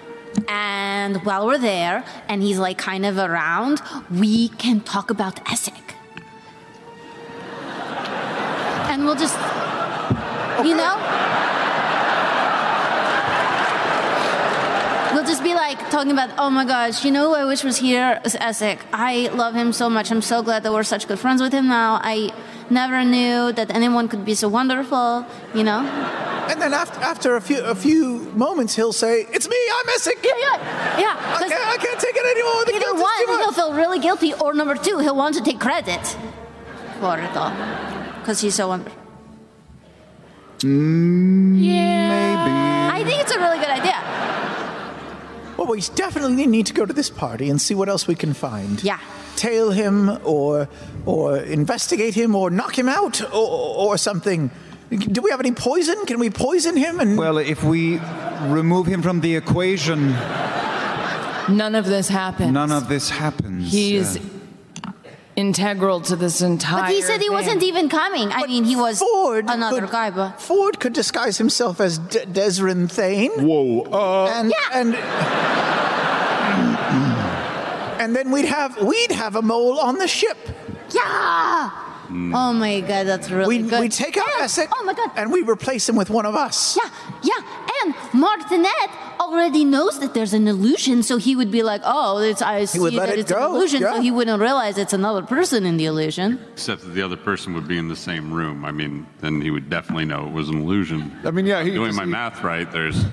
and 0.47 1.17
while 1.25 1.49
we're 1.49 1.59
there, 1.59 2.05
and 2.29 2.45
he's 2.45 2.61
like 2.61 2.79
kind 2.79 3.05
of 3.05 3.19
around, 3.19 3.83
we 4.09 4.51
can 4.51 4.83
talk 4.83 5.11
about 5.11 5.45
Essek. 5.47 5.83
And 8.89 9.05
we'll 9.05 9.17
just, 9.17 9.37
you 10.69 10.77
know? 10.77 10.97
We'll 15.13 15.25
just 15.27 15.43
be 15.45 15.55
like 15.55 15.79
talking 15.91 16.11
about, 16.11 16.31
oh 16.39 16.49
my 16.49 16.65
gosh, 16.65 17.05
you 17.05 17.11
know 17.11 17.29
who 17.29 17.35
I 17.35 17.45
wish 17.45 17.63
was 17.65 17.77
here? 17.77 18.21
Is 18.25 18.35
Essek. 18.35 18.79
I 18.93 19.29
love 19.35 19.55
him 19.55 19.73
so 19.73 19.91
much. 19.91 20.11
I'm 20.11 20.23
so 20.23 20.43
glad 20.43 20.63
that 20.63 20.73
we're 20.73 20.85
such 20.85 21.07
good 21.07 21.19
friends 21.19 21.43
with 21.43 21.53
him 21.53 21.69
now. 21.69 22.01
I 22.03 22.33
never 22.71 23.05
knew 23.05 23.53
that 23.53 23.71
anyone 23.75 24.09
could 24.09 24.25
be 24.25 24.35
so 24.35 24.49
wonderful, 24.49 25.27
you 25.55 25.65
know? 25.65 25.81
And 26.51 26.61
then 26.61 26.73
after, 26.73 26.99
after 27.01 27.37
a 27.37 27.41
few 27.41 27.63
a 27.63 27.75
few 27.75 28.21
moments, 28.35 28.75
he'll 28.75 28.93
say, 28.93 29.27
"It's 29.31 29.49
me. 29.49 29.57
I'm 29.77 29.87
Essek." 29.97 30.19
Yeah, 30.25 30.33
yeah, 30.39 31.01
yeah. 31.05 31.37
I 31.37 31.49
can't, 31.49 31.67
I 31.67 31.77
can't 31.77 32.01
take 32.01 32.17
it 32.17 32.27
anymore. 32.35 32.65
The 32.65 32.75
Either 32.75 32.95
one, 33.01 33.41
he'll 33.41 33.53
feel 33.53 33.73
really 33.75 34.01
guilty, 34.01 34.35
or 34.35 34.53
number 34.53 34.75
two, 34.75 34.99
he'll 34.99 35.17
want 35.17 35.35
to 35.37 35.43
take 35.43 35.61
credit 35.61 36.05
for 37.01 37.19
it 37.19 37.37
all. 37.37 37.53
Because 38.21 38.41
he's 38.41 38.55
so 38.57 38.69
wonderful. 38.69 39.02
Mm, 40.65 41.63
yeah. 41.63 42.91
I 42.93 43.05
think 43.05 43.21
it's 43.21 43.33
a 43.33 43.39
really 43.39 43.59
good 43.59 43.69
idea. 43.69 43.99
Well, 45.57 45.67
we 45.67 45.81
definitely 45.95 46.47
need 46.47 46.67
to 46.67 46.75
go 46.75 46.87
to 46.87 46.93
this 46.93 47.11
party 47.11 47.51
and 47.51 47.61
see 47.61 47.75
what 47.75 47.89
else 47.89 48.07
we 48.09 48.15
can 48.15 48.33
find. 48.33 48.83
Yeah. 48.83 48.99
Tail 49.37 49.71
him, 49.71 50.19
or 50.25 50.69
or 51.07 51.39
investigate 51.39 52.15
him, 52.15 52.35
or 52.35 52.51
knock 52.51 52.79
him 52.79 52.89
out, 52.89 53.21
or, 53.33 53.49
or 53.89 53.97
something. 53.99 54.51
Do 54.91 55.23
we 55.23 55.31
have 55.31 55.41
any 55.41 55.53
poison? 55.53 56.05
Can 56.07 56.19
we 56.21 56.31
poison 56.31 56.77
him? 56.77 57.01
And 57.01 57.17
Well, 57.17 57.39
if 57.39 57.63
we 57.65 57.99
remove 58.47 58.87
him 58.87 59.03
from 59.03 59.21
the 59.21 59.35
equation, 59.37 60.11
None 61.49 61.75
of 61.75 61.87
this 61.87 62.09
happens. 62.09 62.53
none 62.53 62.71
of 62.73 62.89
this 62.89 63.09
happens. 63.11 63.73
He's 63.73 64.17
Yeah. 64.17 64.23
Integral 65.35 66.03
to 66.03 66.17
this 66.17 66.43
entire. 66.43 66.83
But 66.83 66.91
he 66.91 67.01
said 67.01 67.15
he 67.21 67.29
thing. 67.29 67.33
wasn't 67.33 67.63
even 67.63 67.89
coming. 67.89 68.31
I 68.31 68.47
mean, 68.47 68.65
he 68.65 68.77
was 68.77 69.01
another 69.01 69.81
could- 69.81 69.91
guy, 69.91 70.11
but. 70.11 70.41
Fjord 70.41 70.79
could 70.79 70.93
disguise 70.93 71.39
himself 71.39 71.81
as 71.81 71.99
De- 71.99 72.27
Desrin 72.27 72.91
Thane. 72.91 73.31
Whoa. 73.39 73.81
Uh, 73.83 74.27
and 74.35 74.53
and 74.75 74.95
and 78.01 78.17
then 78.17 78.31
we'd 78.31 78.45
have 78.47 78.81
we'd 78.83 79.13
have 79.13 79.37
a 79.37 79.43
mole 79.43 79.79
on 79.79 79.99
the 79.99 80.09
ship. 80.09 80.37
Yeah! 80.91 81.71
Oh 82.15 82.53
my 82.53 82.81
god, 82.81 83.07
that's 83.07 83.31
really 83.31 83.63
we 83.63 83.69
good. 83.71 83.81
we 83.81 83.89
take 83.89 84.19
out 84.19 84.27
Essek. 84.41 84.69
Oh 84.77 84.85
my 84.85 84.93
god. 84.93 85.13
And 85.17 85.33
we 85.33 85.41
replace 85.43 85.89
him 85.89 85.97
with 85.97 86.11
one 86.11 86.27
of 86.27 86.35
us. 86.35 86.77
Yeah, 86.77 86.91
yeah. 87.23 87.62
And 87.85 87.95
Martinet 88.13 88.91
already 89.21 89.65
knows 89.65 89.99
that 90.01 90.15
there's 90.15 90.33
an 90.35 90.47
illusion, 90.49 91.03
so 91.03 91.17
he 91.17 91.35
would 91.37 91.51
be 91.51 91.63
like, 91.63 91.81
oh, 91.85 92.19
it's, 92.19 92.43
I 92.43 92.65
see 92.65 92.97
that 92.97 93.09
it 93.11 93.19
it's 93.21 93.33
go, 93.33 93.51
an 93.51 93.57
illusion, 93.57 93.83
yeah. 93.83 93.95
so 93.95 94.01
he 94.01 94.11
wouldn't 94.11 94.41
realize 94.41 94.79
it's 94.79 94.93
another 94.93 95.23
person 95.23 95.65
in 95.67 95.77
the 95.77 95.87
illusion. 95.87 96.39
Except 96.53 96.83
that 96.83 96.91
the 96.91 97.03
other 97.03 97.17
person 97.17 97.55
would 97.55 97.67
be 97.69 97.79
in 97.79 97.89
the 97.89 97.97
same 97.97 98.33
room. 98.33 98.65
I 98.65 98.73
mean, 98.73 99.07
then 99.21 99.41
he 99.41 99.51
would 99.51 99.71
definitely 99.71 100.05
know 100.05 100.27
it 100.27 100.33
was 100.33 100.49
an 100.49 100.59
illusion. 100.63 101.17
I 101.25 101.31
mean, 101.31 101.47
yeah, 101.47 101.63
he, 101.63 101.71
Doing 101.71 101.95
my 101.95 102.05
math 102.05 102.43
right, 102.43 102.71
there's. 102.71 103.05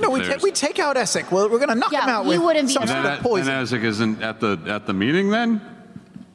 No, 0.00 0.10
we, 0.10 0.20
ta- 0.22 0.38
we 0.42 0.52
take 0.52 0.78
out 0.78 0.94
Essek. 0.96 1.30
Well, 1.32 1.48
we're 1.50 1.58
going 1.58 1.70
to 1.70 1.74
knock 1.74 1.90
Yeah, 1.92 2.04
him 2.04 2.08
out 2.10 2.22
he 2.24 2.30
with 2.30 2.42
wouldn't 2.42 2.68
be 2.68 2.72
some 2.74 2.82
and 2.84 2.90
sort 2.90 3.02
then, 3.02 3.12
of 3.12 3.18
and 3.18 3.26
poison. 3.26 3.52
Essek 3.52 3.82
isn't 3.84 4.22
at 4.22 4.38
the 4.40 4.58
at 4.68 4.86
the 4.86 4.92
meeting 4.94 5.30
then. 5.30 5.60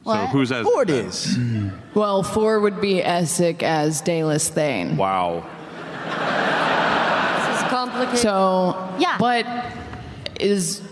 So 0.04 0.10
What? 0.10 0.28
who's 0.30 0.52
as 0.52 0.66
Fjord 0.66 0.90
is. 0.90 1.38
Well, 1.94 2.22
four 2.24 2.58
would 2.60 2.80
be 2.80 3.00
Essek 3.00 3.62
as 3.62 4.00
Dalus 4.00 4.48
Thane. 4.48 4.96
Wow. 4.96 5.48
This 7.84 7.94
is 7.94 8.00
complicated. 8.00 8.18
So, 8.20 8.88
Yeah. 8.98 9.16
but 9.18 9.46
is 10.40 10.82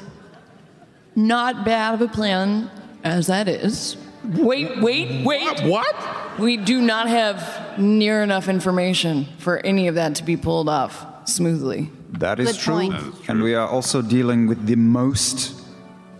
not 1.14 1.64
bad 1.64 1.94
of 1.94 2.02
a 2.02 2.08
plan 2.08 2.70
as 3.04 3.26
that 3.26 3.48
is. 3.48 3.96
Wait, 4.36 4.80
wait, 4.80 5.24
wait. 5.24 5.60
What? 5.64 5.96
We 6.38 6.56
do 6.56 6.80
not 6.80 7.08
have 7.08 7.78
near 7.78 8.22
enough 8.22 8.48
information 8.48 9.26
for 9.38 9.58
any 9.58 9.88
of 9.88 9.96
that 9.96 10.14
to 10.16 10.24
be 10.24 10.36
pulled 10.36 10.68
off 10.68 11.04
smoothly. 11.24 11.90
That 12.12 12.38
is 12.38 12.56
true. 12.56 12.88
That 12.88 12.96
is 12.96 13.02
true. 13.02 13.12
And 13.28 13.42
we 13.42 13.54
are 13.54 13.66
also 13.68 14.00
dealing 14.00 14.46
with 14.46 14.66
the 14.66 14.76
most 14.76 15.60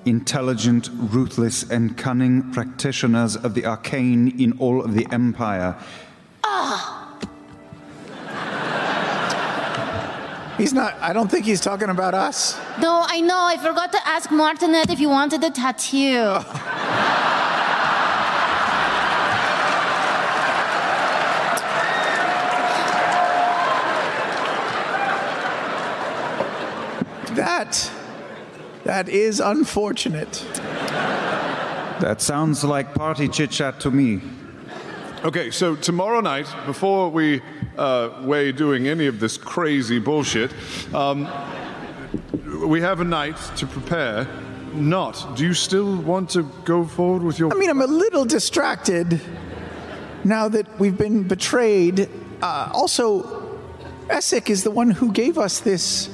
intelligent, 0.05 0.90
ruthless, 0.93 1.62
and 1.70 1.97
cunning 1.97 2.51
practitioners 2.53 3.36
of 3.36 3.55
the 3.55 3.65
arcane 3.65 4.35
in 4.40 4.53
all 4.59 4.85
of 4.85 4.94
the 4.94 5.07
Empire. 5.12 5.77
Ah. 6.44 6.99
He's 10.59 10.73
not. 10.73 10.95
I 11.01 11.12
don't 11.12 11.31
think 11.31 11.47
he's 11.47 11.61
talking 11.61 11.89
about 11.89 12.15
us. 12.15 12.59
No, 12.79 13.05
I 13.07 13.20
know. 13.20 13.43
I 13.45 13.57
forgot 13.57 13.91
to 13.93 14.07
ask 14.07 14.31
Martinet 14.31 14.91
if 14.91 14.99
he 14.99 15.07
wanted 15.07 15.43
a 15.45 15.51
tattoo. 15.51 16.39
That 27.35 27.91
that 28.85 29.09
is 29.09 29.41
unfortunate. 29.41 30.45
That 32.01 32.20
sounds 32.20 32.62
like 32.62 32.95
party 32.95 33.27
chit 33.27 33.51
chat 33.51 33.81
to 33.81 33.91
me. 33.91 34.20
Okay, 35.24 35.53
so 35.53 35.77
tomorrow 35.77 36.20
night, 36.20 36.49
before 36.66 37.09
we 37.09 37.40
uh, 37.78 38.11
weigh 38.23 38.51
doing 38.51 38.89
any 38.89 39.07
of 39.07 39.20
this 39.20 39.39
crazy 39.39 40.01
bullshit, 40.01 40.53
um, 40.93 41.28
we 42.66 42.81
have 42.81 43.01
a 43.01 43.05
night 43.05 43.36
to 43.57 43.65
prepare. 43.69 44.27
Not. 44.74 45.36
Do 45.36 45.44
you 45.44 45.55
still 45.55 45.94
want 46.03 46.31
to 46.31 46.43
go 46.65 46.85
forward 46.85 47.23
with 47.23 47.39
your? 47.39 47.53
I 47.53 47.55
mean, 47.55 47.70
I'm 47.70 47.82
a 47.82 47.86
little 47.86 48.24
distracted 48.24 49.20
now 50.24 50.49
that 50.49 50.66
we've 50.81 50.99
been 50.99 51.23
betrayed. 51.23 52.09
Uh, 52.43 52.73
also, 52.74 53.61
Essek 54.09 54.51
is 54.51 54.65
the 54.65 54.73
one 54.73 54.90
who 54.90 55.12
gave 55.12 55.39
us 55.39 55.61
this. 55.61 56.09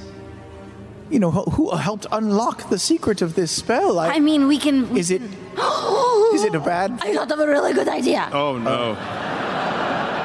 You 1.09 1.19
know, 1.19 1.31
who 1.31 1.45
who 1.53 1.77
helped 1.77 2.07
unlock 2.13 2.69
the 2.69 2.79
secret 2.79 3.23
of 3.23 3.37
this 3.37 3.51
spell. 3.53 3.99
I, 3.99 4.17
I 4.17 4.19
mean, 4.19 4.49
we 4.49 4.59
can. 4.59 4.95
is 4.99 5.11
it 5.11 5.23
is 6.35 6.45
it 6.45 6.55
a 6.55 6.61
bad? 6.61 6.99
I 7.03 7.15
thought 7.15 7.31
of 7.31 7.39
a 7.41 7.47
really 7.47 7.73
good 7.73 7.89
idea. 7.89 8.29
oh 8.33 8.59
no. 8.59 8.95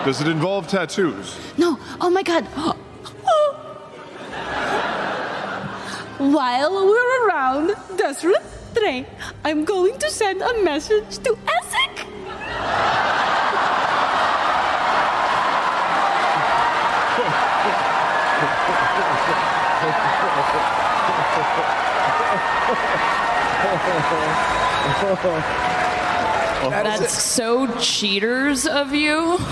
Does 0.06 0.20
it 0.22 0.28
involve 0.28 0.68
tattoos? 0.68 1.38
No, 1.58 1.80
oh 2.02 2.10
my 2.10 2.24
god. 2.24 2.46
While 6.20 6.86
we're 6.86 7.28
around 7.28 7.76
Desert 7.98 8.44
3, 8.76 9.06
I'm 9.44 9.66
going 9.66 9.98
to 10.00 10.10
send 10.10 10.42
a 10.42 10.64
message 10.64 11.18
to 11.20 11.38
Essek. 26.64 26.84
That's 26.84 27.22
so 27.22 27.68
cheaters 27.80 28.66
of 28.66 28.94
you. 28.94 29.38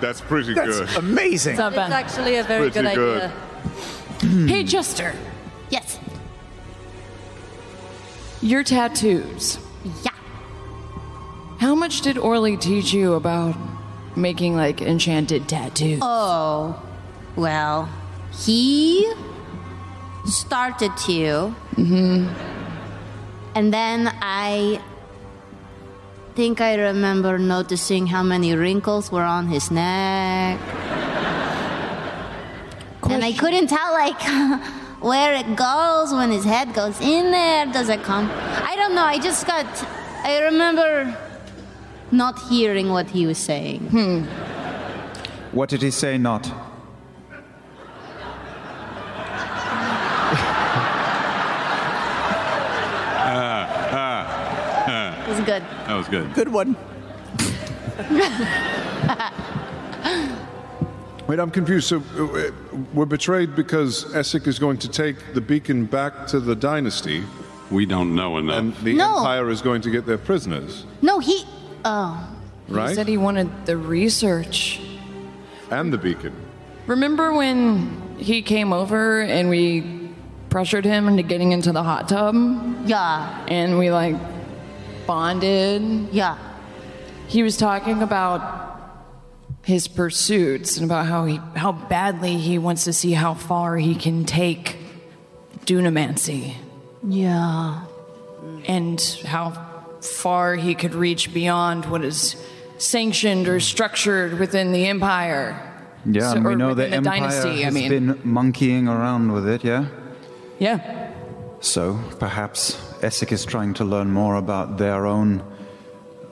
That's 0.00 0.20
pretty 0.20 0.54
That's 0.54 0.80
good. 0.80 0.96
amazing. 0.96 1.52
It's 1.52 1.58
not 1.60 1.72
It's 1.72 1.92
actually 1.92 2.36
a 2.36 2.42
very 2.44 2.70
good, 2.70 2.84
good. 2.94 3.22
idea. 3.22 3.32
Hey, 4.48 4.64
Jester, 4.64 5.14
Yes. 5.70 5.98
your 8.42 8.62
tattoos. 8.64 9.58
Yeah. 10.02 10.10
How 11.58 11.74
much 11.74 12.00
did 12.00 12.16
Orly 12.18 12.56
teach 12.56 12.92
you 12.92 13.14
about 13.14 13.54
making 14.16 14.56
like 14.56 14.80
enchanted 14.82 15.48
tattoos? 15.48 16.00
Oh, 16.02 16.82
well, 17.36 17.88
he 18.32 19.12
started 20.26 20.96
to. 21.06 21.54
Mm-hmm. 21.76 22.28
And 23.54 23.72
then 23.72 24.12
I 24.20 24.80
think 26.34 26.60
I 26.60 26.74
remember 26.74 27.38
noticing 27.38 28.08
how 28.08 28.22
many 28.22 28.54
wrinkles 28.54 29.12
were 29.12 29.22
on 29.22 29.46
his 29.46 29.70
neck. 29.70 30.58
And 33.08 33.24
I 33.24 33.32
couldn't 33.32 33.68
tell, 33.68 33.92
like, 33.92 34.20
where 35.00 35.34
it 35.34 35.54
goes 35.54 36.12
when 36.12 36.30
his 36.32 36.44
head 36.44 36.74
goes 36.74 37.00
in 37.00 37.30
there. 37.30 37.66
Does 37.66 37.88
it 37.88 38.02
come? 38.02 38.28
I 38.32 38.74
don't 38.76 38.94
know. 38.94 39.04
I 39.04 39.18
just 39.18 39.46
got. 39.46 39.66
I 40.24 40.40
remember 40.42 41.16
not 42.10 42.38
hearing 42.48 42.88
what 42.88 43.10
he 43.10 43.26
was 43.26 43.38
saying. 43.38 43.80
Hmm. 43.88 44.22
What 45.52 45.68
did 45.68 45.82
he 45.82 45.90
say 45.90 46.18
not? 46.18 46.50
Good. 55.44 55.62
That 55.62 55.94
was 55.94 56.08
good. 56.08 56.32
Good 56.34 56.48
one. 56.48 56.76
Wait, 61.26 61.40
I'm 61.40 61.50
confused. 61.50 61.88
So 61.88 62.02
uh, 62.18 62.50
we're 62.92 63.06
betrayed 63.06 63.56
because 63.56 64.04
Essek 64.12 64.46
is 64.46 64.58
going 64.58 64.76
to 64.78 64.88
take 64.88 65.32
the 65.32 65.40
beacon 65.40 65.86
back 65.86 66.26
to 66.28 66.40
the 66.40 66.54
dynasty. 66.54 67.24
We 67.70 67.86
don't 67.86 68.14
know 68.14 68.36
enough. 68.36 68.58
And 68.58 68.76
the 68.76 68.92
No. 68.94 69.18
Empire 69.18 69.48
is 69.48 69.62
going 69.62 69.80
to 69.82 69.90
get 69.90 70.04
their 70.04 70.18
prisoners, 70.18 70.84
No, 71.00 71.20
he. 71.20 71.44
Oh. 71.84 72.28
right? 72.68 72.90
He 72.90 72.94
said 72.94 73.08
he 73.08 73.16
wanted 73.16 73.64
the 73.66 73.76
research. 73.78 74.80
and 75.70 75.90
the 75.92 75.98
beacon. 75.98 76.34
Remember 76.86 77.32
when 77.32 78.16
he 78.18 78.42
came 78.42 78.72
over 78.74 79.22
and 79.22 79.48
we 79.48 80.10
pressured 80.50 80.84
him 80.84 81.08
into 81.08 81.22
getting 81.22 81.52
into 81.52 81.72
the 81.72 81.82
hot 81.82 82.06
tub? 82.08 82.34
Yeah. 82.86 83.46
And 83.48 83.78
we 83.78 83.90
like 83.90 84.16
bonded? 85.06 86.08
Yeah. 86.12 86.36
He 87.28 87.42
was 87.42 87.56
talking 87.56 88.02
about 88.02 88.62
his 89.62 89.88
pursuits 89.88 90.76
and 90.76 90.84
about 90.84 91.06
how 91.06 91.24
he 91.24 91.40
how 91.56 91.72
badly 91.72 92.36
he 92.36 92.58
wants 92.58 92.84
to 92.84 92.92
see 92.92 93.12
how 93.12 93.32
far 93.34 93.76
he 93.76 93.94
can 93.94 94.24
take 94.24 94.76
dunamancy 95.64 96.54
Yeah. 97.02 97.80
and 98.66 99.00
how 99.26 99.52
far 100.02 100.54
he 100.56 100.74
could 100.74 100.94
reach 100.94 101.32
beyond 101.32 101.86
what 101.86 102.04
is 102.04 102.36
sanctioned 102.76 103.48
or 103.48 103.60
structured 103.60 104.38
within 104.38 104.72
the 104.72 104.86
empire. 104.86 105.58
Yeah, 106.04 106.30
So- 106.30 106.36
and 106.36 106.44
we 106.44 106.54
know 106.54 106.74
the 106.74 106.82
within 106.84 107.02
the 107.02 107.10
Empire 107.10 107.20
dynasty, 107.30 107.62
I 107.62 107.64
has 107.64 107.74
mean. 107.74 107.88
been 107.88 108.18
monkeying 108.24 108.88
around 108.88 109.32
with 109.32 109.48
it, 109.48 109.64
yeah? 109.64 109.86
Yeah. 110.58 111.08
So 111.60 111.98
perhaps 112.18 112.76
Essek 113.04 113.32
is 113.32 113.44
trying 113.44 113.74
to 113.74 113.84
learn 113.84 114.10
more 114.10 114.36
about 114.36 114.78
their 114.78 115.06
own 115.06 115.42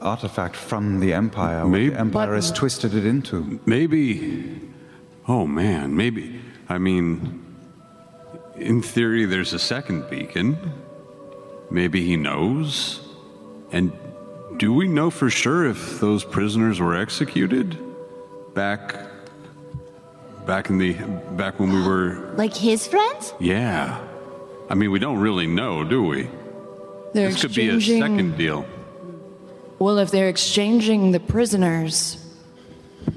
artifact 0.00 0.56
from 0.56 1.00
the 1.00 1.12
Empire. 1.12 1.66
What 1.66 1.78
the 1.78 1.94
Empire 1.94 2.34
has 2.34 2.50
twisted 2.50 2.94
it 2.94 3.04
into. 3.04 3.60
Maybe. 3.66 4.58
Oh 5.28 5.46
man, 5.46 5.94
maybe. 5.94 6.40
I 6.68 6.78
mean, 6.78 7.44
in 8.56 8.80
theory, 8.82 9.26
there's 9.26 9.52
a 9.52 9.58
second 9.58 10.08
beacon. 10.08 10.56
Maybe 11.70 12.02
he 12.04 12.16
knows. 12.16 13.00
And 13.70 13.92
do 14.56 14.72
we 14.72 14.88
know 14.88 15.10
for 15.10 15.28
sure 15.30 15.66
if 15.68 16.00
those 16.00 16.24
prisoners 16.24 16.80
were 16.80 16.96
executed 16.96 17.76
back 18.54 18.96
back 20.46 20.70
in 20.70 20.78
the 20.78 20.94
back 21.36 21.60
when 21.60 21.70
we 21.72 21.82
were 21.86 22.32
Like 22.36 22.54
his 22.56 22.86
friends? 22.86 23.34
yeah. 23.40 24.00
I 24.70 24.74
mean, 24.74 24.90
we 24.90 24.98
don't 24.98 25.18
really 25.18 25.46
know, 25.46 25.84
do 25.84 26.02
we? 26.02 26.28
They're 27.12 27.30
this 27.30 27.42
could 27.42 27.54
be 27.54 27.68
a 27.68 27.80
second 27.80 28.36
deal. 28.36 28.64
Well, 29.78 29.98
if 29.98 30.10
they're 30.10 30.28
exchanging 30.28 31.10
the 31.10 31.20
prisoners, 31.20 32.16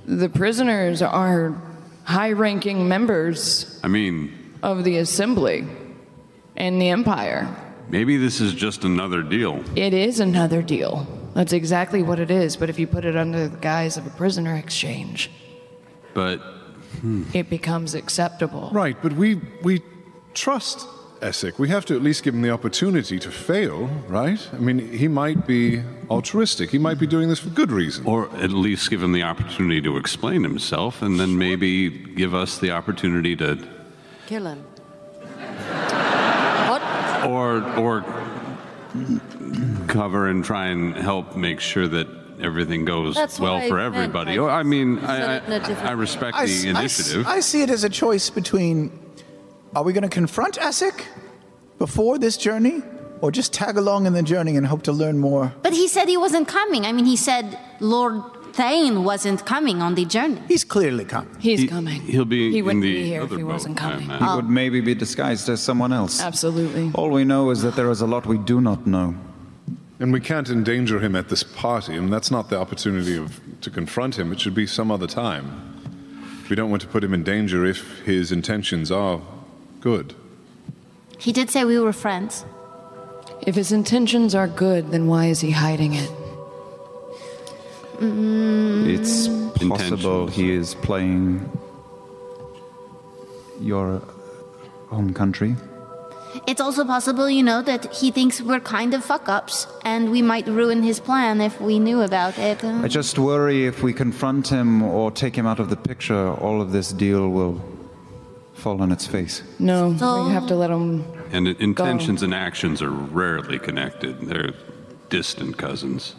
the 0.05 0.30
prisoners 0.30 1.01
are 1.01 1.55
high 2.03 2.31
ranking 2.31 2.88
members 2.88 3.80
I 3.84 3.88
mean, 3.88 4.53
of 4.63 4.84
the 4.84 4.97
Assembly 4.97 5.67
and 6.55 6.81
the 6.81 6.89
Empire. 6.89 7.47
maybe 7.89 8.17
this 8.17 8.41
is 8.41 8.53
just 8.53 8.84
another 8.84 9.22
deal. 9.22 9.63
It 9.76 9.93
is 9.93 10.19
another 10.19 10.61
deal. 10.61 11.07
That's 11.35 11.53
exactly 11.53 12.01
what 12.01 12.19
it 12.19 12.31
is, 12.31 12.55
but 12.55 12.69
if 12.69 12.80
you 12.80 12.88
put 12.88 13.05
it 13.05 13.15
under 13.15 13.47
the 13.47 13.57
guise 13.57 13.97
of 13.97 14.07
a 14.07 14.09
prisoner 14.11 14.55
exchange, 14.55 15.30
But 16.13 16.38
hmm. 17.01 17.23
it 17.34 17.49
becomes 17.49 17.93
acceptable. 17.93 18.69
Right, 18.72 18.97
but 19.01 19.13
we 19.13 19.41
we 19.61 19.81
trust 20.34 20.88
Essek. 21.21 21.57
We 21.57 21.69
have 21.69 21.85
to 21.85 21.95
at 21.95 22.01
least 22.01 22.23
give 22.23 22.33
him 22.33 22.41
the 22.41 22.49
opportunity 22.51 23.19
to 23.19 23.31
fail, 23.31 23.87
right? 24.07 24.39
I 24.53 24.57
mean, 24.57 24.79
he 24.91 25.07
might 25.07 25.47
be 25.47 25.81
altruistic. 26.09 26.69
He 26.71 26.77
might 26.77 26.99
be 26.99 27.07
doing 27.07 27.29
this 27.29 27.39
for 27.39 27.49
good 27.49 27.71
reason. 27.71 28.05
Or 28.05 28.29
at 28.37 28.51
least 28.51 28.89
give 28.89 29.01
him 29.01 29.11
the 29.13 29.23
opportunity 29.23 29.81
to 29.81 29.97
explain 29.97 30.43
himself, 30.43 31.01
and 31.01 31.19
then 31.19 31.37
maybe 31.37 31.89
give 31.89 32.33
us 32.33 32.57
the 32.59 32.71
opportunity 32.71 33.35
to, 33.37 33.57
Kill 34.27 34.45
him. 34.47 34.63
or 37.25 37.63
or 37.77 38.03
cover 39.87 40.27
and 40.27 40.43
try 40.43 40.67
and 40.67 40.95
help 40.95 41.35
make 41.35 41.59
sure 41.59 41.87
that 41.87 42.07
everything 42.41 42.85
goes 42.85 43.15
That's 43.15 43.39
what 43.39 43.45
well 43.51 43.55
I 43.61 43.67
for 43.67 43.75
meant, 43.77 43.95
everybody. 43.95 44.31
I 44.33 44.37
Or, 44.37 44.49
I 44.49 44.63
mean, 44.63 44.99
said 44.99 45.09
I, 45.09 45.35
it 45.37 45.43
in 45.47 45.51
a 45.51 45.55
I, 45.55 45.59
different- 45.59 45.89
I 45.89 45.91
respect 45.93 46.35
the 46.37 46.41
I 46.41 46.43
s- 46.45 46.63
initiative. 46.63 47.27
I, 47.27 47.39
see 47.39 47.61
it 47.61 47.69
as 47.69 47.83
a 47.83 47.89
choice 47.89 48.29
between 48.29 48.91
are 49.76 49.84
we 49.84 49.93
going 49.93 50.03
to 50.03 50.10
confront 50.10 50.56
Essek 50.56 51.06
before 51.77 52.18
this 52.18 52.38
journey 52.38 52.81
or 53.22 53.31
just 53.31 53.53
tag 53.53 53.77
along 53.77 54.06
in 54.06 54.14
the 54.14 54.23
journey 54.23 54.56
and 54.56 54.65
hope 54.65 54.84
to 54.84 54.91
learn 54.91 55.18
more? 55.18 55.53
But 55.61 55.73
he 55.73 55.88
said 55.88 56.07
he 56.07 56.18
wasn't 56.18 56.47
coming. 56.47 56.85
I 56.85 56.91
mean, 56.93 57.06
he 57.06 57.18
said 57.18 57.60
Lord 57.80 58.22
Thane 58.53 59.03
wasn't 59.03 59.45
coming 59.45 59.81
on 59.81 59.95
the 59.95 60.06
journey. 60.06 60.41
He's 60.47 60.64
clearly 60.64 61.03
coming. 61.03 61.35
He's 61.39 61.60
He- 61.61 61.68
coming. 61.68 62.02
He'll 62.02 62.23
be 62.23 62.52
He 62.52 62.61
wouldn't 62.61 62.84
the 62.84 62.93
be 62.93 63.06
here 63.06 63.22
if 63.23 63.27
other 63.27 63.38
he 63.38 63.43
wasn't 63.43 63.76
coming. 63.76 64.10
He 64.10 64.35
would 64.35 64.49
maybe 64.49 64.80
be 64.80 64.95
disguised 64.95 65.49
as 65.49 65.61
someone 65.61 65.91
else. 65.91 66.22
Absolutely. 66.22 66.91
All 66.93 67.10
we 67.10 67.26
know 67.26 67.49
is 67.49 67.61
that 67.64 67.76
there 67.76 67.91
is 67.91 67.99
a 67.99 68.07
lot 68.07 68.26
we 68.26 68.38
do 68.38 68.61
not 68.61 68.88
know. 68.88 69.15
And 69.99 70.14
we 70.14 70.19
can't 70.22 70.49
endanger 70.49 70.99
him 70.99 71.15
at 71.15 71.27
this 71.30 71.43
party, 71.43 71.95
and 71.95 72.11
that's 72.11 72.30
not 72.31 72.49
the 72.49 72.57
opportunity 72.60 73.18
of, 73.18 73.39
to 73.61 73.69
confront 73.69 74.18
him. 74.18 74.31
It 74.31 74.39
should 74.41 74.56
be 74.56 74.68
some 74.68 74.89
other 74.91 75.07
time. 75.07 75.45
We 76.49 76.56
don't 76.56 76.69
want 76.69 76.81
to 76.84 76.88
put 76.88 77.03
him 77.03 77.14
in 77.14 77.23
danger 77.23 77.65
if 77.65 77.99
his 78.06 78.31
intentions 78.31 78.91
are 78.91 79.19
good. 79.86 80.16
He 81.20 81.32
did 81.32 81.52
say 81.52 81.64
we 81.64 81.78
were 81.78 81.94
friends. 81.94 82.44
If 83.49 83.53
his 83.53 83.72
intentions 83.72 84.34
are 84.34 84.48
good, 84.48 84.90
then 84.90 85.06
why 85.06 85.26
is 85.34 85.41
he 85.41 85.52
hiding 85.52 85.94
it? 85.94 86.10
Mm-hmm. 88.02 88.90
It's 88.95 89.30
possible 89.70 90.26
he 90.26 90.52
is 90.52 90.74
playing 90.88 91.26
your 93.62 93.98
uh, 93.98 93.99
home 94.95 95.14
country. 95.14 95.56
It's 96.48 96.60
also 96.60 96.84
possible, 96.84 97.30
you 97.30 97.44
know, 97.44 97.62
that 97.62 97.94
he 97.94 98.10
thinks 98.10 98.41
we're 98.41 98.60
kind 98.60 98.95
of 98.95 99.06
fuck 99.06 99.30
ups 99.30 99.68
and 99.84 100.10
we 100.10 100.24
might 100.24 100.48
ruin 100.48 100.82
his 100.82 100.99
plan 100.99 101.41
if 101.41 101.62
we 101.62 101.78
knew 101.78 102.02
about 102.02 102.40
it. 102.40 102.64
I 102.64 102.88
just 102.88 103.20
worry 103.20 103.68
if 103.68 103.84
we 103.84 103.94
confront 103.94 104.48
him 104.48 104.82
or 104.82 105.12
take 105.12 105.36
him 105.36 105.45
out 105.45 105.60
of 105.60 105.70
the 105.70 105.78
picture, 105.78 106.34
all 106.45 106.60
of 106.60 106.72
this 106.72 106.91
deal 106.91 107.30
will 107.30 107.62
fall 108.65 108.81
on 108.81 108.91
its 108.91 109.05
face. 109.05 109.43
No, 109.59 109.95
So- 109.95 110.25
we 110.25 110.33
have 110.33 110.47
to 110.47 110.55
let 110.55 110.69
them. 110.71 111.03
And 111.31 111.47
intentions 111.47 112.23
and 112.23 112.33
actions 112.33 112.81
are 112.81 112.89
rarely 112.89 113.59
connected. 113.59 114.21
They're 114.21 114.53
distant 115.09 115.55
cousins. 115.55 116.15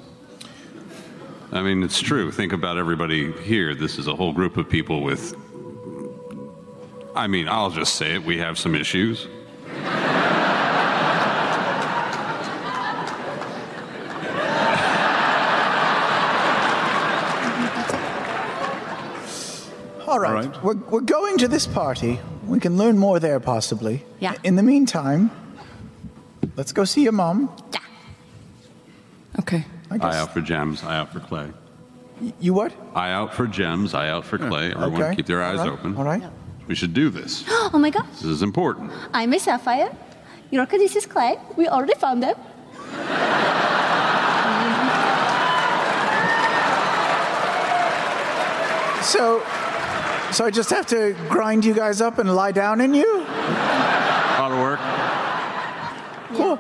I 1.51 1.61
mean, 1.63 1.83
it's 1.83 2.01
true. 2.01 2.31
Think 2.31 2.53
about 2.53 2.79
everybody 2.79 3.33
here. 3.43 3.75
This 3.75 3.99
is 3.99 4.07
a 4.07 4.15
whole 4.15 4.33
group 4.33 4.57
of 4.59 4.69
people 4.69 5.03
with. 5.03 5.35
I 7.17 7.27
mean, 7.27 7.49
I'll 7.49 7.71
just 7.71 7.97
say 7.97 8.15
it. 8.15 8.25
We 8.25 8.39
have 8.39 8.59
some 8.59 8.77
issues. 8.77 9.27
All 20.17 20.23
right. 20.23 20.47
All 20.47 20.51
right. 20.51 20.63
We're, 20.65 20.77
we're 20.89 21.01
going 21.03 21.37
to 21.39 21.49
this 21.49 21.67
party. 21.67 22.19
We 22.47 22.59
can 22.59 22.79
learn 22.79 22.97
more 22.97 23.21
there, 23.21 23.39
possibly. 23.39 24.03
Yeah. 24.19 24.35
In 24.45 24.57
the 24.57 24.63
meantime, 24.63 25.31
let's 26.57 26.73
go 26.73 26.85
see 26.85 27.03
your 27.03 27.13
mom. 27.13 27.55
Yeah. 27.75 27.81
Okay. 29.41 29.67
Eye 29.91 30.17
out 30.17 30.33
for 30.33 30.41
gems, 30.41 30.83
eye 30.83 30.97
out 30.97 31.13
for 31.13 31.21
clay. 31.21 31.51
You 32.41 32.55
what? 32.55 32.73
Eye 32.95 33.11
out 33.11 33.35
for 33.35 33.47
gems, 33.47 33.93
eye 33.93 34.09
out 34.09 34.25
for 34.25 34.39
clay. 34.39 34.73
Everyone 34.73 35.03
okay. 35.03 35.17
keep 35.17 35.27
their 35.27 35.43
eyes 35.43 35.59
All 35.59 35.67
right, 35.67 35.79
open. 35.79 35.97
all 35.99 36.05
right. 36.05 36.23
We 36.67 36.75
should 36.75 36.95
do 36.95 37.11
this. 37.11 37.45
Oh 37.75 37.79
my 37.79 37.91
gosh. 37.91 38.09
This 38.13 38.25
is 38.25 38.43
important. 38.43 38.93
I'm 39.13 39.35
a 39.35 39.39
sapphire. 39.39 39.95
Yorka, 40.51 40.79
this 40.79 40.97
is 40.97 41.05
clay. 41.05 41.37
We 41.57 41.69
already 41.69 41.95
found 41.95 42.23
them. 42.23 42.37
So, 49.03 49.43
so 50.33 50.45
I 50.45 50.51
just 50.51 50.71
have 50.71 50.87
to 50.87 51.17
grind 51.29 51.65
you 51.65 51.75
guys 51.75 52.01
up 52.01 52.19
and 52.19 52.35
lie 52.35 52.53
down 52.53 52.81
in 52.81 52.95
you? 52.95 53.21
A 53.21 54.39
lot 54.39 54.53
of 54.53 54.59
work. 54.59 54.81
Cool. 56.37 56.59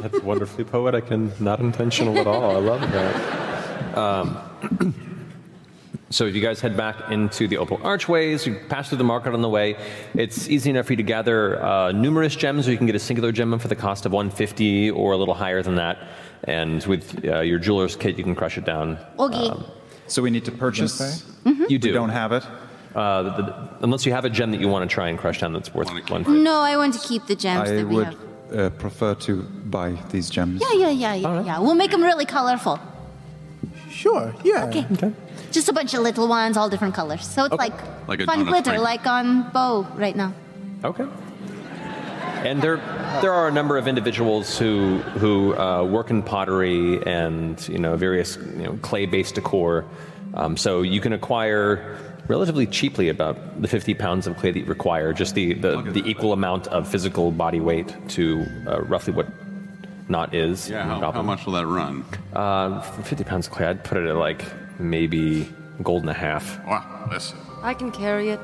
That's 0.00 0.22
wonderfully 0.22 0.64
poetic 0.64 1.10
and 1.10 1.38
not 1.40 1.60
intentional 1.60 2.18
at 2.18 2.26
all. 2.26 2.56
I 2.56 2.60
love 2.60 2.80
that. 2.80 3.98
Um, 3.98 4.94
so 6.10 6.26
if 6.26 6.34
you 6.34 6.40
guys 6.40 6.60
head 6.60 6.76
back 6.76 7.10
into 7.10 7.48
the 7.48 7.58
opal 7.58 7.80
archways, 7.82 8.46
you 8.46 8.58
pass 8.68 8.88
through 8.88 8.98
the 8.98 9.04
market 9.04 9.34
on 9.34 9.42
the 9.42 9.48
way. 9.48 9.76
It's 10.14 10.48
easy 10.48 10.70
enough 10.70 10.86
for 10.86 10.92
you 10.92 10.98
to 10.98 11.02
gather 11.02 11.62
uh, 11.62 11.92
numerous 11.92 12.36
gems, 12.36 12.66
or 12.68 12.72
you 12.72 12.78
can 12.78 12.86
get 12.86 12.94
a 12.94 13.00
singular 13.00 13.32
gem 13.32 13.58
for 13.58 13.68
the 13.68 13.76
cost 13.76 14.06
of 14.06 14.12
150 14.12 14.90
or 14.92 15.12
a 15.12 15.16
little 15.16 15.34
higher 15.34 15.62
than 15.62 15.74
that. 15.76 15.98
And 16.44 16.82
with 16.86 17.24
uh, 17.24 17.40
your 17.40 17.58
jeweler's 17.58 17.96
kit, 17.96 18.16
you 18.16 18.24
can 18.24 18.34
crush 18.34 18.56
it 18.56 18.64
down. 18.64 18.98
Okay. 19.18 19.50
So 20.10 20.22
we 20.22 20.30
need 20.30 20.44
to 20.46 20.52
purchase. 20.52 21.24
You 21.44 21.78
do. 21.78 21.88
We 21.88 21.94
don't 21.94 22.10
have 22.10 22.32
it. 22.32 22.44
Uh, 22.94 23.22
the, 23.22 23.42
the, 23.42 23.68
unless 23.82 24.04
you 24.04 24.12
have 24.12 24.24
a 24.24 24.30
gem 24.30 24.50
that 24.50 24.60
you 24.60 24.66
want 24.68 24.88
to 24.88 24.92
try 24.92 25.08
and 25.08 25.16
crush 25.16 25.38
down 25.40 25.52
that's 25.52 25.72
worth 25.72 25.88
one. 26.10 26.42
No, 26.42 26.56
I 26.60 26.76
want 26.76 26.92
to 26.94 27.00
keep 27.08 27.26
the 27.26 27.36
gems 27.36 27.70
I 27.70 27.74
that 27.76 27.86
we 27.86 27.94
would 27.96 28.06
have. 28.06 28.58
uh, 28.58 28.70
prefer 28.70 29.14
to 29.26 29.42
buy 29.76 29.96
these 30.10 30.28
gems. 30.28 30.60
Yeah, 30.60 30.72
yeah, 30.72 30.90
yeah, 30.90 31.14
yeah, 31.14 31.44
yeah. 31.44 31.58
We'll 31.60 31.76
make 31.76 31.92
them 31.92 32.02
really 32.02 32.26
colorful. 32.26 32.80
Sure, 33.90 34.34
yeah. 34.42 34.64
Okay. 34.66 34.86
okay. 34.92 35.12
Just 35.52 35.68
a 35.68 35.72
bunch 35.72 35.94
of 35.94 36.00
little 36.02 36.26
ones, 36.26 36.56
all 36.56 36.68
different 36.68 36.94
colors. 36.94 37.24
So 37.26 37.44
it's 37.44 37.54
like, 37.54 37.74
Like 38.08 38.20
a 38.20 38.26
fun 38.26 38.44
glitter, 38.44 38.70
sprinkle. 38.70 38.82
like 38.84 39.06
on 39.06 39.50
Beau 39.50 39.86
right 39.94 40.16
now. 40.16 40.32
Okay. 40.82 41.06
And 42.44 42.62
there, 42.62 42.76
there 43.20 43.32
are 43.32 43.48
a 43.48 43.52
number 43.52 43.76
of 43.76 43.86
individuals 43.86 44.58
who 44.58 44.98
who 44.98 45.54
uh, 45.56 45.84
work 45.84 46.10
in 46.10 46.22
pottery 46.22 47.02
and 47.06 47.66
you 47.68 47.78
know 47.78 47.96
various 47.96 48.36
you 48.36 48.62
know 48.64 48.78
clay-based 48.82 49.34
decor. 49.34 49.84
Um, 50.34 50.56
so 50.56 50.82
you 50.82 51.00
can 51.00 51.12
acquire 51.12 51.98
relatively 52.28 52.66
cheaply 52.66 53.08
about 53.08 53.60
the 53.60 53.66
50 53.66 53.94
pounds 53.94 54.26
of 54.28 54.36
clay 54.36 54.52
that 54.52 54.60
you 54.60 54.64
require, 54.66 55.12
just 55.12 55.34
the 55.34 55.54
the, 55.54 55.82
the 55.82 56.02
equal 56.08 56.32
amount 56.32 56.68
of 56.68 56.88
physical 56.88 57.30
body 57.30 57.60
weight 57.60 57.94
to 58.10 58.46
uh, 58.66 58.80
roughly 58.82 59.12
what 59.12 59.26
not 60.08 60.34
is. 60.34 60.68
Yeah, 60.68 60.84
how, 60.84 61.12
how 61.12 61.22
much 61.22 61.46
will 61.46 61.54
that 61.54 61.66
run? 61.66 62.04
Uh, 62.32 62.80
50 62.80 63.24
pounds 63.24 63.46
of 63.46 63.52
clay, 63.52 63.66
I'd 63.66 63.84
put 63.84 63.98
it 63.98 64.08
at 64.08 64.16
like 64.16 64.44
maybe 64.80 65.48
gold 65.82 66.02
and 66.02 66.10
a 66.10 66.14
half. 66.14 66.64
Wow, 66.66 67.08
listen. 67.10 67.38
I 67.62 67.74
can 67.74 67.90
carry 67.92 68.30
it. 68.30 68.40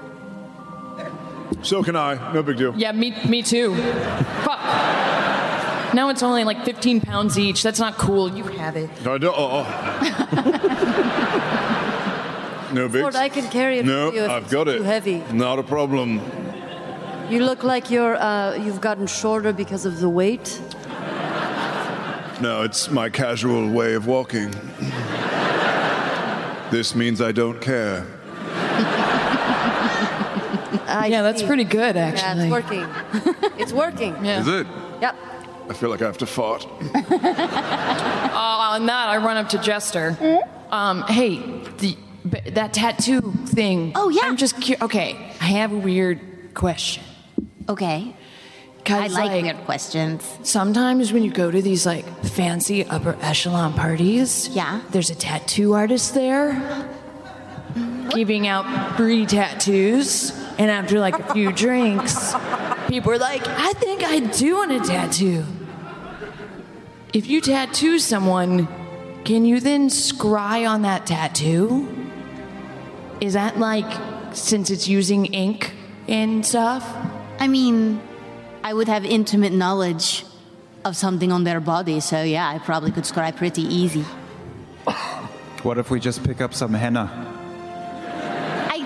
So 1.62 1.82
can 1.82 1.96
I. 1.96 2.32
No 2.32 2.42
big 2.42 2.56
deal. 2.58 2.74
Yeah, 2.76 2.92
me, 2.92 3.14
me 3.28 3.42
too. 3.42 3.74
Fuck. 4.44 4.60
Now 5.94 6.08
it's 6.10 6.22
only 6.22 6.44
like 6.44 6.64
15 6.64 7.00
pounds 7.00 7.38
each. 7.38 7.62
That's 7.62 7.80
not 7.80 7.96
cool. 7.96 8.30
You 8.36 8.44
have 8.44 8.76
it. 8.76 8.90
No, 9.04 9.14
I 9.14 9.18
don't. 9.18 9.34
Oh, 9.36 9.64
oh. 9.66 10.72
no 12.74 12.88
big. 12.88 13.02
Lord, 13.02 13.14
I 13.16 13.28
can 13.28 13.48
carry 13.50 13.78
it 13.78 13.86
No, 13.86 14.10
for 14.10 14.16
you 14.16 14.24
if 14.24 14.30
I've 14.30 14.50
got 14.50 14.68
it. 14.68 14.78
too 14.78 14.82
heavy. 14.82 15.22
Not 15.32 15.58
a 15.58 15.62
problem. 15.62 16.20
You 17.30 17.44
look 17.44 17.64
like 17.64 17.90
you're 17.90 18.16
uh, 18.16 18.54
you've 18.56 18.80
gotten 18.80 19.06
shorter 19.06 19.52
because 19.52 19.86
of 19.86 20.00
the 20.00 20.08
weight. 20.08 20.60
No, 22.40 22.62
it's 22.62 22.90
my 22.90 23.08
casual 23.08 23.68
way 23.70 23.94
of 23.94 24.06
walking. 24.06 24.50
this 26.70 26.94
means 26.94 27.20
I 27.22 27.32
don't 27.32 27.60
care. 27.60 28.06
Yeah, 31.06 31.22
that's 31.22 31.42
pretty 31.42 31.64
good, 31.64 31.96
Yeah, 31.96 32.06
actually. 32.06 32.44
it's 32.44 32.52
working. 32.52 32.86
it's 33.58 33.72
working. 33.72 34.24
Yeah. 34.24 34.40
Is 34.40 34.48
it? 34.48 34.66
Yep. 35.00 35.16
I 35.68 35.74
feel 35.74 35.90
like 35.90 36.00
I 36.02 36.06
have 36.06 36.18
to 36.18 36.26
fart. 36.26 36.64
Uh, 36.64 36.98
on 38.72 38.86
that, 38.86 39.08
I 39.08 39.16
run 39.18 39.36
up 39.36 39.48
to 39.50 39.58
Jester. 39.58 40.12
Hmm? 40.12 40.36
Um, 40.72 41.02
hey, 41.08 41.38
the, 41.78 41.96
b- 42.28 42.50
that 42.50 42.72
tattoo 42.72 43.20
thing. 43.46 43.92
Oh 43.94 44.08
yeah. 44.08 44.22
I'm 44.24 44.36
just 44.36 44.60
cu- 44.62 44.76
okay. 44.82 45.14
I 45.40 45.46
have 45.46 45.72
a 45.72 45.76
weird 45.78 46.20
question. 46.54 47.02
Okay. 47.68 48.14
Cause, 48.84 49.16
I 49.16 49.26
like 49.26 49.42
weird 49.42 49.56
questions. 49.64 50.22
Sometimes 50.44 51.12
when 51.12 51.24
you 51.24 51.32
go 51.32 51.50
to 51.50 51.60
these 51.60 51.84
like 51.84 52.04
fancy 52.24 52.84
upper 52.84 53.16
echelon 53.20 53.72
parties, 53.74 54.48
yeah, 54.50 54.80
there's 54.90 55.10
a 55.10 55.14
tattoo 55.16 55.72
artist 55.74 56.14
there 56.14 56.52
giving 58.10 58.46
out 58.46 58.96
free 58.96 59.26
tattoos, 59.26 60.32
and 60.58 60.70
after 60.70 60.98
like 60.98 61.18
a 61.18 61.32
few 61.32 61.52
drinks, 61.52 62.34
people 62.88 63.12
are 63.12 63.18
like, 63.18 63.46
"I 63.46 63.72
think 63.74 64.02
I 64.02 64.20
do 64.20 64.56
want 64.56 64.72
a 64.72 64.80
tattoo." 64.80 65.44
If 67.12 67.26
you 67.26 67.40
tattoo 67.40 67.98
someone, 67.98 68.68
can 69.24 69.44
you 69.44 69.60
then 69.60 69.88
scry 69.88 70.68
on 70.68 70.82
that 70.82 71.06
tattoo? 71.06 71.88
Is 73.20 73.32
that 73.32 73.58
like 73.58 73.90
since 74.32 74.70
it's 74.70 74.86
using 74.88 75.26
ink 75.26 75.72
and 76.08 76.44
stuff? 76.44 76.84
I 77.38 77.48
mean, 77.48 78.00
I 78.62 78.72
would 78.74 78.88
have 78.88 79.04
intimate 79.04 79.52
knowledge 79.52 80.24
of 80.84 80.96
something 80.96 81.32
on 81.32 81.44
their 81.44 81.60
body, 81.60 82.00
so 82.00 82.22
yeah, 82.22 82.48
I 82.48 82.58
probably 82.58 82.92
could 82.92 83.04
scry 83.04 83.34
pretty 83.34 83.62
easy. 83.62 84.04
What 85.62 85.78
if 85.78 85.90
we 85.90 85.98
just 85.98 86.22
pick 86.22 86.40
up 86.40 86.54
some 86.54 86.74
henna? 86.74 87.35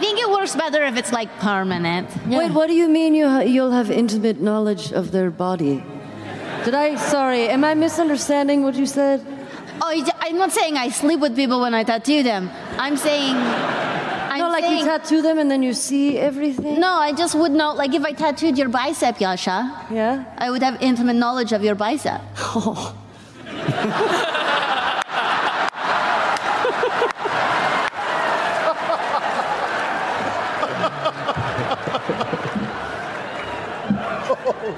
I 0.00 0.02
think 0.02 0.18
it 0.18 0.30
works 0.30 0.56
better 0.56 0.82
if 0.86 0.96
it's 0.96 1.12
like 1.12 1.28
permanent. 1.40 2.08
Wait, 2.26 2.52
what 2.52 2.68
do 2.68 2.72
you 2.72 2.88
mean 2.88 3.14
you 3.14 3.28
ha- 3.28 3.40
you'll 3.40 3.72
have 3.72 3.90
intimate 3.90 4.40
knowledge 4.40 4.92
of 4.92 5.12
their 5.12 5.30
body? 5.30 5.84
Did 6.64 6.74
I? 6.74 6.94
Sorry, 6.96 7.50
am 7.50 7.64
I 7.64 7.74
misunderstanding 7.74 8.62
what 8.62 8.76
you 8.76 8.86
said? 8.86 9.20
Oh, 9.82 9.88
I- 9.90 10.10
I'm 10.22 10.38
not 10.38 10.52
saying 10.52 10.78
I 10.78 10.88
sleep 10.88 11.20
with 11.20 11.36
people 11.36 11.60
when 11.60 11.74
I 11.74 11.84
tattoo 11.84 12.22
them. 12.22 12.48
I'm 12.78 12.96
saying. 12.96 13.36
I'm 13.36 14.38
no, 14.38 14.48
like 14.48 14.64
saying, 14.64 14.78
you 14.78 14.84
tattoo 14.86 15.20
them 15.20 15.38
and 15.38 15.50
then 15.50 15.62
you 15.62 15.74
see 15.74 16.16
everything. 16.16 16.80
No, 16.80 16.92
I 16.94 17.12
just 17.12 17.34
would 17.34 17.52
know. 17.52 17.74
Like 17.74 17.92
if 17.92 18.02
I 18.02 18.12
tattooed 18.12 18.56
your 18.56 18.70
bicep, 18.70 19.20
Yasha. 19.20 19.86
Yeah. 19.90 20.24
I 20.38 20.50
would 20.50 20.62
have 20.62 20.80
intimate 20.80 21.16
knowledge 21.16 21.52
of 21.52 21.62
your 21.62 21.74
bicep. 21.74 22.22
Oh. 22.38 22.96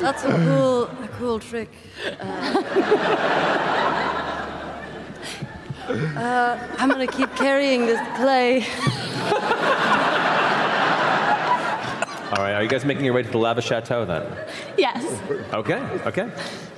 That's 0.03 0.25
a 0.25 0.33
cool, 0.33 0.83
a 0.83 1.09
cool 1.13 1.39
trick. 1.39 1.71
Uh, 2.05 2.13
uh, 6.19 6.59
I'm 6.79 6.89
gonna 6.89 7.07
keep 7.07 7.33
carrying 7.37 7.87
this 7.87 8.01
clay. 8.17 8.67
All 12.33 12.43
right, 12.43 12.55
are 12.55 12.63
you 12.65 12.69
guys 12.69 12.85
making 12.85 13.05
your 13.05 13.15
way 13.15 13.23
to 13.23 13.31
the 13.31 13.39
Lavish 13.39 13.67
Chateau 13.67 14.05
then? 14.05 14.27
Yes. 14.77 15.05
Okay, 15.53 15.79
okay. 16.05 16.33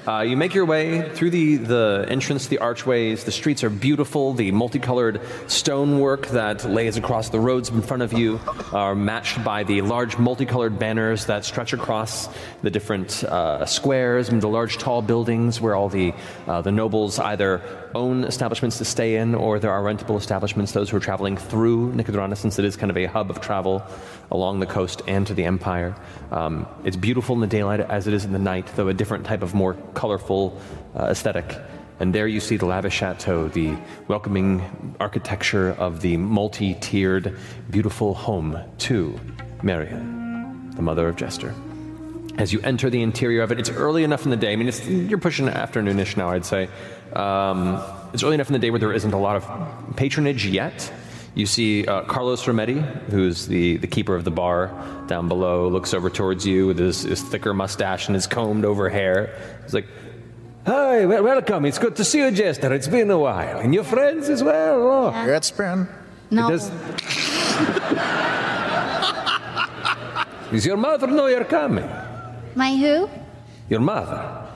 Uh, 0.07 0.21
you 0.21 0.37
make 0.37 0.53
your 0.53 0.67
way 0.67 1.09
through 1.15 1.31
the, 1.31 1.57
the 1.57 2.05
entrance, 2.11 2.49
the 2.49 2.59
archways. 2.59 3.25
The 3.25 3.33
streets 3.33 3.65
are 3.65 3.71
beautiful. 3.71 4.35
The 4.35 4.53
multicolored 4.53 5.23
stonework 5.47 6.27
that 6.29 6.63
lays 6.67 6.99
across 6.99 7.31
the 7.31 7.41
roads 7.41 7.71
in 7.71 7.81
front 7.81 8.03
of 8.03 8.13
you 8.13 8.39
are 8.75 8.95
matched 8.95 9.43
by 9.43 9.65
the 9.65 9.81
large 9.81 10.19
multicolored 10.19 10.79
banners 10.79 11.25
that 11.25 11.47
stretch 11.47 11.73
across 11.73 12.29
the 12.61 12.71
different 12.71 13.25
uh, 13.25 13.65
squares 13.65 14.29
and 14.29 14.43
the 14.43 14.49
large 14.49 14.77
tall 14.77 15.01
buildings 15.01 15.59
where 15.63 15.75
all 15.75 15.89
the, 15.89 16.13
uh, 16.47 16.61
the 16.61 16.73
nobles 16.73 17.19
either 17.19 17.63
own 17.95 18.25
establishments 18.25 18.77
to 18.79 18.85
stay 18.85 19.17
in 19.17 19.35
or 19.35 19.59
there 19.59 19.73
are 19.73 19.83
rentable 19.83 20.19
establishments, 20.19 20.73
those 20.73 20.91
who 20.91 20.99
are 20.99 21.01
traveling 21.01 21.37
through 21.37 21.93
Nicodranas, 21.93 22.39
since 22.39 22.59
it 22.59 22.65
is 22.67 22.77
kind 22.77 22.91
of 22.91 22.97
a 22.99 23.07
hub 23.07 23.31
of 23.31 23.41
travel 23.41 23.83
along 24.31 24.61
the 24.61 24.67
coast 24.67 25.01
and 25.07 25.27
to 25.27 25.35
the 25.35 25.45
empire. 25.45 25.95
Um, 26.31 26.67
it's 26.85 26.97
beautiful 26.97 27.35
in 27.37 27.41
the 27.41 27.47
daylight 27.47 27.81
as 27.81 28.07
it 28.07 28.15
is 28.15 28.25
in 28.25 28.33
the 28.33 28.39
night, 28.39 28.67
though 28.75 28.89
a 28.89 28.95
different 28.95 29.25
type 29.25 29.43
of 29.43 29.55
more 29.55 29.75
colorful 29.95 30.61
uh, 30.95 31.05
aesthetic. 31.05 31.59
And 32.01 32.15
there 32.15 32.27
you 32.27 32.41
see 32.41 32.57
the 32.57 32.67
lavish 32.67 32.95
chateau, 32.95 33.49
the 33.49 33.77
welcoming 34.09 34.97
architecture 34.99 35.71
of 35.71 36.01
the 36.01 36.17
multi 36.17 36.75
tiered, 36.75 37.39
beautiful 37.71 38.15
home 38.15 38.59
to 38.79 39.19
Marion, 39.63 40.73
the 40.75 40.83
mother 40.83 41.09
of 41.09 41.17
Jester. 41.17 41.55
As 42.37 42.53
you 42.53 42.61
enter 42.63 42.91
the 42.91 43.01
interior 43.01 43.43
of 43.43 43.53
it, 43.53 43.61
it's 43.61 43.71
early 43.71 44.03
enough 44.03 44.25
in 44.25 44.31
the 44.31 44.37
day. 44.37 44.53
I 44.53 44.57
mean, 44.57 44.73
you're 45.09 45.19
pushing 45.19 45.47
afternoonish 45.47 46.17
now, 46.17 46.31
I'd 46.31 46.45
say. 46.45 46.69
Um, 47.13 47.81
it's 48.13 48.25
early 48.25 48.35
enough 48.35 48.49
in 48.49 48.55
the 48.55 48.59
day 48.59 48.71
where 48.71 48.81
there 48.81 48.93
isn't 48.93 49.13
a 49.13 49.19
lot 49.19 49.37
of 49.37 49.97
patronage 49.97 50.45
yet. 50.47 50.93
You 51.35 51.47
see 51.47 51.85
uh, 51.87 52.03
Carlos 52.03 52.45
Rometti, 52.45 52.81
who's 53.11 53.49
the, 53.49 53.79
the 53.79 53.89
keeper 53.89 54.15
of 54.15 54.23
the 54.25 54.31
bar 54.31 54.71
down 55.09 55.27
below, 55.27 55.67
looks 55.69 55.93
over 55.93 56.09
towards 56.09 56.47
you 56.47 56.69
with 56.69 56.79
his, 56.79 57.03
his 57.03 57.21
thicker 57.23 57.53
mustache 57.53 58.07
and 58.07 58.15
his 58.15 58.29
combed 58.29 58.65
over 58.65 58.89
hair. 58.89 59.37
He's 59.65 59.75
like, 59.75 59.89
Hi, 60.67 61.05
well, 61.05 61.23
welcome. 61.25 61.67
It's 61.67 61.79
good 61.79 61.97
to 61.97 62.05
see 62.05 62.21
you, 62.21 62.31
Jester. 62.31 62.73
It's 62.73 62.89
been 62.89 63.11
a 63.11 63.19
while. 63.19 63.59
And 63.59 63.75
your 63.75 63.85
friends 63.85 64.31
as 64.31 64.43
well. 64.43 65.13
Oh. 65.15 65.27
It's 65.27 65.51
been. 65.51 65.87
No. 66.31 66.49
Does, 66.49 66.71
does 70.51 70.65
your 70.65 70.79
mother 70.79 71.07
know 71.09 71.27
you're 71.27 71.45
coming? 71.45 71.87
My 72.55 72.75
who? 72.77 73.11
Your 73.69 73.81
mother? 73.81 74.47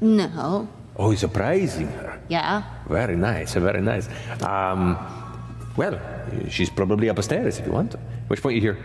No. 0.00 0.68
Oh, 0.96 1.10
he's 1.10 1.20
surprising 1.20 1.88
her. 1.88 2.18
Yeah. 2.28 2.62
Very 2.88 3.16
nice, 3.16 3.52
very 3.54 3.82
nice. 3.82 4.08
Um, 4.42 4.96
well, 5.76 6.00
she's 6.48 6.70
probably 6.70 7.08
upstairs 7.08 7.58
if 7.58 7.66
you 7.66 7.72
want. 7.72 7.94
At 7.94 8.00
which 8.28 8.42
point 8.42 8.56
you 8.56 8.60
hear, 8.60 8.78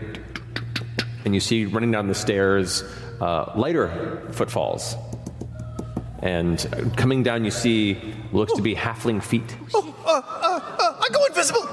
and 1.24 1.34
you 1.34 1.40
see 1.40 1.64
running 1.64 1.90
down 1.90 2.08
the 2.08 2.14
stairs 2.14 2.84
uh, 3.20 3.52
lighter 3.56 4.22
footfalls. 4.30 4.96
And 6.20 6.58
coming 6.96 7.22
down, 7.22 7.44
you 7.44 7.50
see 7.50 7.94
what 8.30 8.40
looks 8.40 8.54
to 8.54 8.62
be 8.62 8.74
halfling 8.74 9.22
feet. 9.22 9.54
Uh, 9.74 9.78
uh, 9.78 10.22
uh, 10.24 11.00
I 11.00 11.08
go 11.12 11.24
invisible. 11.26 11.68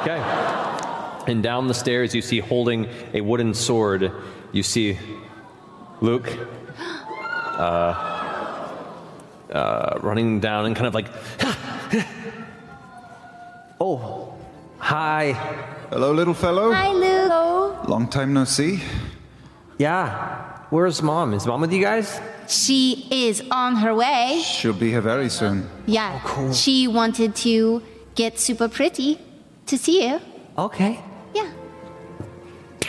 Okay. 0.00 1.30
And 1.30 1.42
down 1.42 1.68
the 1.68 1.74
stairs, 1.74 2.14
you 2.14 2.22
see 2.22 2.40
holding 2.40 2.88
a 3.12 3.20
wooden 3.20 3.54
sword, 3.54 4.10
you 4.52 4.62
see 4.62 4.98
Luc 6.00 6.28
uh, 6.78 7.92
uh, 9.52 9.98
running 10.02 10.40
down 10.40 10.66
and 10.66 10.74
kind 10.74 10.86
of 10.86 10.94
like, 10.94 11.08
Oh, 13.84 14.32
hi. 14.78 15.32
Hello, 15.90 16.12
little 16.12 16.34
fellow. 16.34 16.72
Hi, 16.72 16.92
Luc. 16.92 17.88
Long 17.88 18.06
time 18.06 18.32
no 18.32 18.44
see. 18.44 18.80
Yeah. 19.76 20.60
Where's 20.70 21.02
mom? 21.02 21.34
Is 21.34 21.48
mom 21.48 21.62
with 21.62 21.72
you 21.72 21.82
guys? 21.82 22.20
She 22.46 23.08
is 23.10 23.42
on 23.50 23.74
her 23.74 23.92
way. 23.92 24.40
She'll 24.44 24.72
be 24.72 24.90
here 24.90 25.00
very 25.00 25.28
soon. 25.28 25.68
Yeah. 25.86 26.12
Oh, 26.14 26.28
cool. 26.28 26.52
She 26.52 26.86
wanted 26.86 27.34
to 27.42 27.82
get 28.14 28.38
super 28.38 28.68
pretty 28.68 29.18
to 29.66 29.76
see 29.76 30.06
you. 30.06 30.20
Okay. 30.56 31.00
Yeah. 31.34 31.50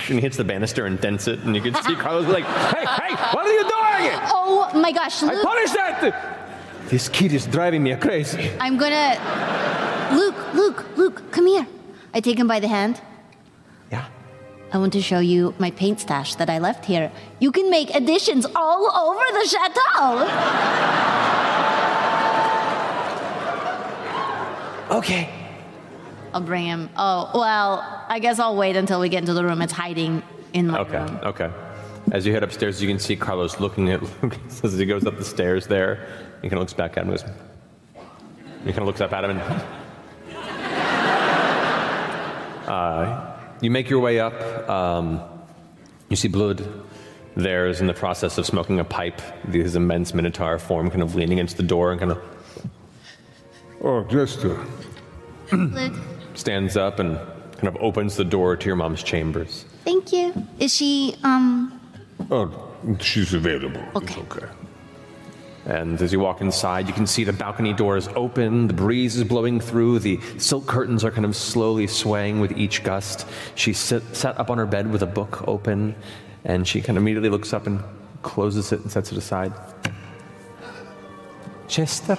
And 0.10 0.20
he 0.20 0.22
hits 0.22 0.38
the 0.38 0.44
banister 0.44 0.86
and 0.86 1.02
dents 1.02 1.28
it, 1.28 1.40
and 1.40 1.56
you 1.56 1.61
can 1.64 1.74
see 1.74 1.94
uh-uh. 1.94 2.03
Carlos 2.03 2.28
like, 2.28 2.45
hey, 2.45 2.86
hey, 2.86 3.15
what 3.34 3.48
are 3.48 3.52
you 3.52 3.64
doing? 3.64 4.11
Oh 4.30 4.70
my 4.76 4.91
gosh, 4.91 5.24
Luc. 5.24 5.32
I 5.32 5.36
Luc. 5.38 5.44
punish 5.44 5.72
that! 5.72 6.90
This 6.90 7.10
kid 7.10 7.34
is 7.34 7.48
driving 7.48 7.82
me 7.82 7.95
crazy. 7.95 8.52
I'm 8.60 8.78
gonna. 8.78 9.18
Luc, 10.14 10.35
Luc, 10.53 10.98
Luc, 10.98 11.31
come 11.31 11.48
here. 11.48 11.65
I 12.14 12.19
take 12.19 12.38
him 12.38 12.48
by 12.48 12.60
the 12.60 12.68
hand. 12.68 13.02
Yeah. 13.91 14.06
I 14.72 14.77
want 14.77 14.94
to 14.94 15.02
show 15.02 15.19
you 15.19 15.53
my 15.60 15.72
paint 15.72 15.99
stash 15.99 16.35
that 16.35 16.49
I 16.49 16.60
left 16.60 16.85
here. 16.85 17.11
You 17.40 17.52
can 17.52 17.69
make 17.69 17.94
additions 17.95 18.45
all 18.56 18.85
over 18.91 19.23
the 19.40 19.48
chateau. 19.48 20.30
Okay. 24.91 25.30
I'll 26.34 26.41
bring 26.41 26.65
him. 26.65 26.90
Oh, 26.98 27.30
well, 27.34 28.06
I 28.10 28.19
guess 28.19 28.40
I'll 28.40 28.56
wait 28.56 28.76
until 28.76 28.99
we 28.99 29.10
get 29.10 29.19
into 29.19 29.34
the 29.34 29.44
room. 29.44 29.61
It's 29.61 29.73
hiding 29.73 30.23
in 30.53 30.68
my 30.68 30.80
Okay, 30.80 30.98
room. 30.98 31.19
okay. 31.23 31.52
As 32.11 32.26
you 32.26 32.34
head 32.34 32.44
upstairs, 32.44 32.81
you 32.81 32.88
can 32.88 32.99
see 32.99 33.15
Carlos 33.15 33.60
looking 33.60 33.90
at 33.90 34.02
Luc 34.23 34.38
as 34.64 34.73
he 34.77 34.85
goes 34.85 35.06
up 35.06 35.18
the 35.18 35.23
stairs 35.26 35.68
there. 35.68 36.07
He 36.41 36.49
kind 36.49 36.53
of 36.53 36.60
looks 36.60 36.73
back 36.73 36.98
at 36.98 37.03
him 37.06 37.10
and 37.11 37.19
goes, 37.19 37.30
he 38.65 38.72
kind 38.72 38.80
of 38.80 38.85
looks 38.88 39.02
up 39.02 39.14
at 39.14 39.23
him 39.23 39.31
and. 39.38 39.64
Uh, 42.74 43.32
you 43.62 43.70
make 43.70 43.88
your 43.90 44.00
way 44.00 44.20
up. 44.20 44.34
Um, 44.70 45.22
you 46.10 46.16
see 46.16 46.28
Blud 46.28 46.68
there 47.36 47.68
is 47.68 47.82
in 47.82 47.88
the 47.88 47.94
process 47.94 48.38
of 48.38 48.45
smoking 48.45 48.80
a 48.80 48.84
pipe, 48.84 49.20
his 49.52 49.76
immense 49.76 50.14
minotaur 50.14 50.60
form 50.60 50.90
kind 50.90 51.02
of 51.02 51.16
leaning 51.16 51.38
into 51.40 51.56
the 51.56 51.64
door 51.64 51.91
and 51.91 52.00
kind 52.00 52.12
of 52.12 52.22
Oh, 53.82 54.04
Jester. 54.06 54.58
Luc, 55.52 55.94
stands 56.36 56.78
up 56.78 57.00
and 57.00 57.18
kind 57.58 57.68
of 57.68 57.76
opens 57.82 58.16
the 58.16 58.24
door 58.24 58.56
to 58.56 58.66
your 58.68 58.76
mom's 58.76 59.04
chambers. 59.04 59.66
thank 59.84 60.12
you. 60.14 60.34
Is 60.60 60.74
she, 60.74 61.16
um, 61.24 61.80
Oh, 62.32 62.52
she's 63.00 63.34
available. 63.34 63.84
Okay. 63.95 64.20
It's 64.22 64.36
okay. 64.36 64.45
And 65.65 66.02
as 66.02 66.11
you 66.11 66.19
walk 66.19 66.41
inside, 66.41 66.88
you 66.88 66.94
can 66.94 67.07
see 67.07 67.23
the 67.23 67.31
balcony 67.31 67.72
doors 67.72 68.10
open, 68.15 68.68
the 68.68 68.73
breeze 68.73 69.15
is 69.15 69.23
blowing 69.23 69.61
through, 69.61 69.99
the 69.99 70.19
silk 70.38 70.65
curtains 70.68 71.06
are 71.06 71.11
kind 71.11 71.26
of 71.26 71.35
slowly 71.35 71.88
swaying 71.88 72.41
with 72.41 72.57
each 72.57 72.84
gust. 72.84 73.26
She 73.56 73.72
sit, 73.72 74.03
sat 74.15 74.38
up 74.38 74.49
on 74.49 74.57
her 74.57 74.65
bed 74.65 74.91
with 74.91 75.03
a 75.03 75.07
book 75.07 75.48
open, 75.48 75.95
and 76.44 76.68
she 76.68 76.81
kind 76.81 76.98
of 76.98 77.03
immediately 77.03 77.30
looks 77.30 77.53
up 77.53 77.65
and 77.65 77.81
closes 78.23 78.73
it 78.73 78.81
and 78.81 78.91
sets 78.91 79.11
it 79.11 79.18
aside. 79.18 79.53
Jester? 81.68 82.18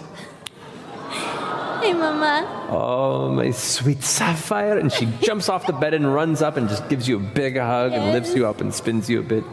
hey, 1.85 1.93
Mama. 1.93 2.69
Oh, 2.71 3.31
my 3.31 3.51
sweet 3.51 4.03
sapphire. 4.03 4.79
And 4.79 4.91
she 4.91 5.07
jumps 5.21 5.51
off 5.51 5.67
the 5.67 5.73
bed 5.73 5.93
and 5.93 6.13
runs 6.13 6.41
up 6.41 6.57
and 6.57 6.69
just 6.69 6.89
gives 6.89 7.07
you 7.07 7.17
a 7.17 7.21
big 7.21 7.57
hug 7.59 7.93
and 7.93 8.13
lifts 8.13 8.35
you 8.35 8.47
up 8.47 8.61
and 8.63 8.73
spins 8.73 9.11
you 9.11 9.21
a 9.21 9.23
bit. 9.23 9.45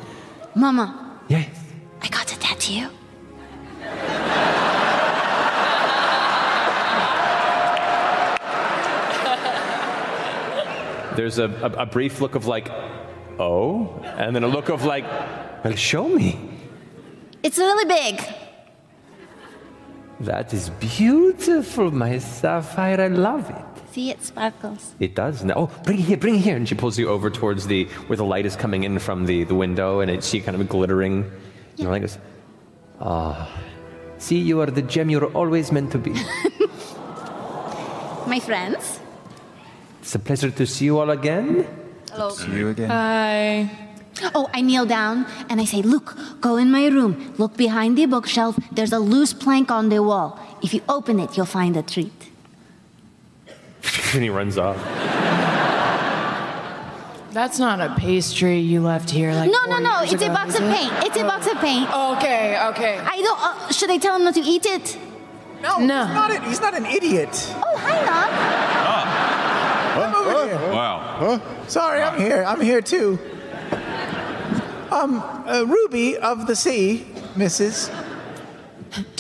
Mama. 0.55 1.19
Yes. 1.27 1.49
I 2.01 2.07
got 2.07 2.31
a 2.33 2.39
tattoo. 2.39 2.89
There's 11.15 11.37
a, 11.39 11.45
a, 11.45 11.83
a 11.83 11.85
brief 11.85 12.21
look 12.21 12.35
of 12.35 12.45
like, 12.47 12.69
oh, 13.39 13.99
and 14.03 14.35
then 14.35 14.43
a 14.43 14.47
look 14.47 14.69
of 14.69 14.85
like, 14.85 15.05
well, 15.63 15.75
show 15.75 16.07
me. 16.07 16.39
It's 17.43 17.57
really 17.57 17.85
big. 17.85 18.21
That 20.21 20.53
is 20.53 20.69
beautiful, 20.69 21.91
my 21.91 22.19
sapphire. 22.19 23.01
I 23.01 23.07
love 23.07 23.49
it. 23.49 23.65
See, 23.91 24.09
it 24.09 24.23
sparkles. 24.23 24.95
It 24.99 25.15
does. 25.15 25.43
Now, 25.43 25.55
oh, 25.57 25.71
bring 25.83 25.99
it 25.99 26.03
here, 26.03 26.17
bring 26.17 26.35
it 26.35 26.41
here. 26.41 26.55
And 26.55 26.69
she 26.69 26.75
pulls 26.75 26.97
you 26.97 27.09
over 27.09 27.29
towards 27.29 27.67
the 27.67 27.85
where 28.07 28.15
the 28.15 28.23
light 28.23 28.45
is 28.45 28.55
coming 28.55 28.85
in 28.85 28.99
from 28.99 29.25
the, 29.25 29.43
the 29.43 29.55
window, 29.55 29.99
and 29.99 30.09
it, 30.09 30.23
see 30.23 30.39
kind 30.39 30.55
of 30.59 30.69
glittering. 30.69 31.29
And 31.77 31.89
like 31.89 32.03
goes, 32.03 32.17
ah, 33.01 33.51
see, 34.17 34.37
you 34.37 34.61
are 34.61 34.67
the 34.67 34.81
gem 34.83 35.09
you're 35.09 35.25
always 35.33 35.73
meant 35.73 35.91
to 35.91 35.97
be. 35.97 36.13
My 38.27 38.39
friends. 38.39 39.00
It's 40.01 40.15
a 40.15 40.19
pleasure 40.19 40.49
to 40.49 40.65
see 40.65 40.85
you 40.85 40.97
all 40.99 41.11
again. 41.11 41.67
Hello. 42.11 42.29
See 42.31 42.51
you 42.51 42.69
again. 42.69 42.89
Hi. 42.89 43.69
Oh, 44.35 44.49
I 44.53 44.61
kneel 44.61 44.85
down 44.85 45.25
and 45.49 45.61
I 45.61 45.65
say, 45.65 45.81
Look, 45.81 46.17
go 46.41 46.57
in 46.57 46.71
my 46.71 46.87
room. 46.87 47.33
Look 47.37 47.55
behind 47.55 47.97
the 47.97 48.07
bookshelf. 48.07 48.57
There's 48.71 48.91
a 48.91 48.99
loose 48.99 49.33
plank 49.33 49.69
on 49.71 49.89
the 49.89 50.01
wall. 50.01 50.39
If 50.63 50.73
you 50.73 50.81
open 50.89 51.19
it, 51.19 51.37
you'll 51.37 51.45
find 51.45 51.77
a 51.77 51.83
treat. 51.83 52.11
and 54.13 54.23
he 54.23 54.29
runs 54.29 54.57
off. 54.57 54.77
That's 57.31 57.59
not 57.59 57.79
a 57.79 57.95
pastry 57.95 58.59
you 58.59 58.81
left 58.81 59.09
here 59.09 59.31
like 59.33 59.49
no, 59.49 59.65
no, 59.65 59.77
no. 59.79 60.01
years 60.01 60.13
It's 60.13 60.23
a 60.23 60.27
box 60.27 60.55
of 60.55 60.63
it? 60.63 60.75
paint. 60.75 60.91
It's 61.05 61.15
a 61.17 61.23
box 61.23 61.47
of 61.47 61.57
paint. 61.59 61.87
Okay, 61.89 62.59
okay. 62.69 62.97
I 62.99 63.21
don't. 63.21 63.39
Uh, 63.39 63.71
should 63.71 63.89
I 63.89 63.97
tell 63.97 64.17
him 64.17 64.25
not 64.25 64.33
to 64.33 64.41
eat 64.41 64.65
it? 64.65 64.97
No, 65.61 65.77
No. 65.77 66.05
He's, 66.05 66.13
not 66.15 66.31
a, 66.31 66.41
he's 66.41 66.61
not 66.61 66.73
an 66.75 66.85
idiot. 66.87 67.29
Oh, 67.63 67.77
hi, 67.77 68.05
Mom. 68.05 68.80
I'm 69.93 70.15
over 70.15 70.47
here. 70.47 70.71
Wow. 70.71 71.41
Sorry, 71.67 72.01
I'm 72.01 72.19
here. 72.19 72.43
I'm 72.43 72.61
here 72.61 72.81
too. 72.81 73.19
Um, 74.91 75.19
uh, 75.47 75.63
Ruby 75.67 76.17
of 76.17 76.47
the 76.47 76.55
Sea, 76.55 77.05
Mrs. 77.35 77.89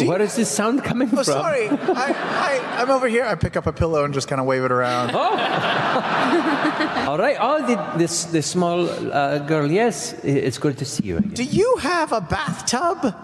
Where 0.05 0.21
is 0.21 0.35
this 0.35 0.49
sound 0.49 0.83
coming 0.83 1.07
from? 1.07 1.19
Oh, 1.19 1.23
from? 1.23 1.33
sorry. 1.33 1.69
I, 1.69 2.11
I, 2.11 2.81
I'm 2.81 2.89
over 2.89 3.07
here. 3.07 3.23
I 3.23 3.35
pick 3.35 3.55
up 3.55 3.67
a 3.67 3.71
pillow 3.71 4.03
and 4.03 4.13
just 4.13 4.27
kind 4.27 4.41
of 4.41 4.45
wave 4.45 4.65
it 4.65 4.71
around. 4.71 5.11
Oh. 5.13 5.19
All 7.07 7.17
right. 7.17 7.37
Oh, 7.39 7.65
the, 7.65 7.97
this 7.97 8.25
the 8.25 8.41
small 8.41 8.89
uh, 8.89 9.39
girl. 9.39 9.71
Yes, 9.71 10.13
it's 10.25 10.57
good 10.57 10.77
to 10.79 10.85
see 10.85 11.05
you 11.05 11.17
again. 11.17 11.31
Do 11.33 11.43
you 11.43 11.77
have 11.77 12.11
a 12.11 12.19
bathtub? 12.19 13.15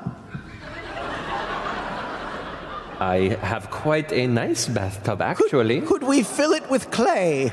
I 2.99 3.37
have 3.41 3.69
quite 3.69 4.11
a 4.11 4.25
nice 4.25 4.67
bathtub, 4.67 5.21
actually. 5.21 5.81
Could 5.81 6.03
we 6.03 6.23
fill 6.23 6.53
it 6.53 6.67
with 6.69 6.89
clay? 6.89 7.51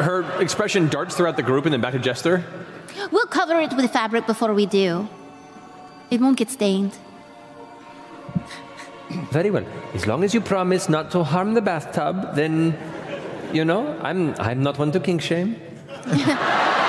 Her 0.00 0.24
expression 0.40 0.88
darts 0.88 1.16
throughout 1.16 1.36
the 1.36 1.42
group 1.42 1.64
and 1.64 1.72
then 1.72 1.80
back 1.80 1.92
to 1.92 1.98
Jester. 1.98 2.44
We'll 3.10 3.26
cover 3.26 3.60
it 3.60 3.72
with 3.74 3.90
fabric 3.90 4.26
before 4.26 4.52
we 4.52 4.66
do. 4.66 5.08
It 6.10 6.20
won't 6.20 6.36
get 6.36 6.50
stained. 6.50 6.98
Very 9.30 9.50
well. 9.50 9.64
As 9.94 10.06
long 10.06 10.22
as 10.22 10.34
you 10.34 10.40
promise 10.40 10.88
not 10.88 11.10
to 11.12 11.24
harm 11.24 11.54
the 11.54 11.62
bathtub, 11.62 12.34
then, 12.34 12.76
you 13.52 13.64
know, 13.64 13.98
I'm 14.02 14.34
I'm 14.38 14.62
not 14.62 14.78
one 14.78 14.92
to 14.92 15.00
kink 15.00 15.22
shame. 15.22 15.56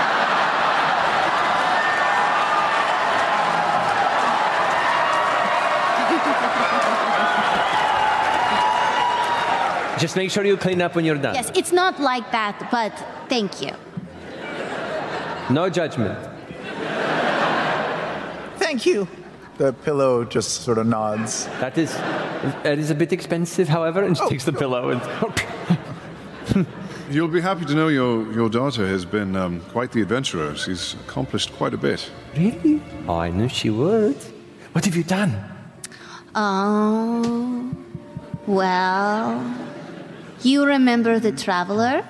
Just 10.02 10.16
make 10.16 10.32
sure 10.32 10.44
you 10.44 10.58
clean 10.58 10.82
up 10.82 10.96
when 10.96 11.06
you're 11.06 11.16
done. 11.16 11.36
Yes, 11.36 11.52
it's 11.54 11.72
not 11.72 12.00
like 12.00 12.32
that, 12.32 12.70
but 12.72 12.92
thank 13.30 13.62
you. 13.62 13.72
No 15.54 15.70
judgment. 15.70 16.18
Thank 18.58 18.88
you. 18.88 19.08
The 19.58 19.74
pillow 19.74 20.26
just 20.26 20.64
sort 20.64 20.80
of 20.80 20.88
nods. 20.88 21.46
That 21.60 21.78
is, 21.78 21.94
that 22.64 22.80
is 22.80 22.90
a 22.90 22.96
bit 22.96 23.14
expensive, 23.14 23.68
however, 23.68 24.02
and 24.04 24.18
she 24.18 24.28
takes 24.28 24.46
the 24.46 24.54
pillow 24.54 24.90
and. 24.90 26.68
You'll 27.12 27.28
be 27.28 27.42
happy 27.42 27.66
to 27.66 27.76
know 27.76 27.90
your, 27.90 28.32
your 28.34 28.50
daughter 28.50 28.88
has 28.88 29.06
been 29.06 29.36
um, 29.36 29.60
quite 29.70 29.92
the 29.92 30.02
adventurer. 30.02 30.56
She's 30.56 30.96
accomplished 31.06 31.54
quite 31.54 31.76
a 31.76 31.78
bit. 31.78 32.10
Really? 32.36 32.82
Oh, 33.08 33.18
I 33.18 33.30
knew 33.30 33.50
she 33.50 33.70
would. 33.70 34.16
What 34.72 34.86
have 34.86 34.96
you 34.96 35.04
done? 35.04 35.38
Oh, 36.34 37.72
well, 38.48 39.71
you 40.44 40.66
remember 40.66 41.20
the 41.20 41.32
traveler? 41.32 42.04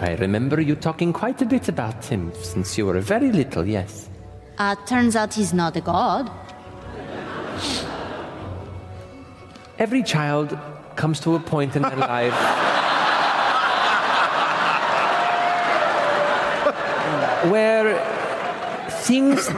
I 0.00 0.14
remember 0.20 0.60
you 0.60 0.76
talking 0.76 1.12
quite 1.12 1.40
a 1.40 1.46
bit 1.46 1.68
about 1.68 2.04
him 2.04 2.32
since 2.42 2.76
you 2.76 2.86
were 2.86 3.00
very 3.00 3.32
little, 3.32 3.66
yes. 3.66 4.08
Uh, 4.58 4.74
turns 4.86 5.16
out 5.16 5.34
he's 5.34 5.54
not 5.54 5.76
a 5.76 5.80
god. 5.80 6.30
Every 9.78 10.02
child 10.02 10.58
comes 10.96 11.20
to 11.20 11.34
a 11.34 11.40
point 11.40 11.76
in 11.76 11.82
their 11.82 11.96
life 11.96 12.32
where 17.50 17.98
things, 18.90 19.48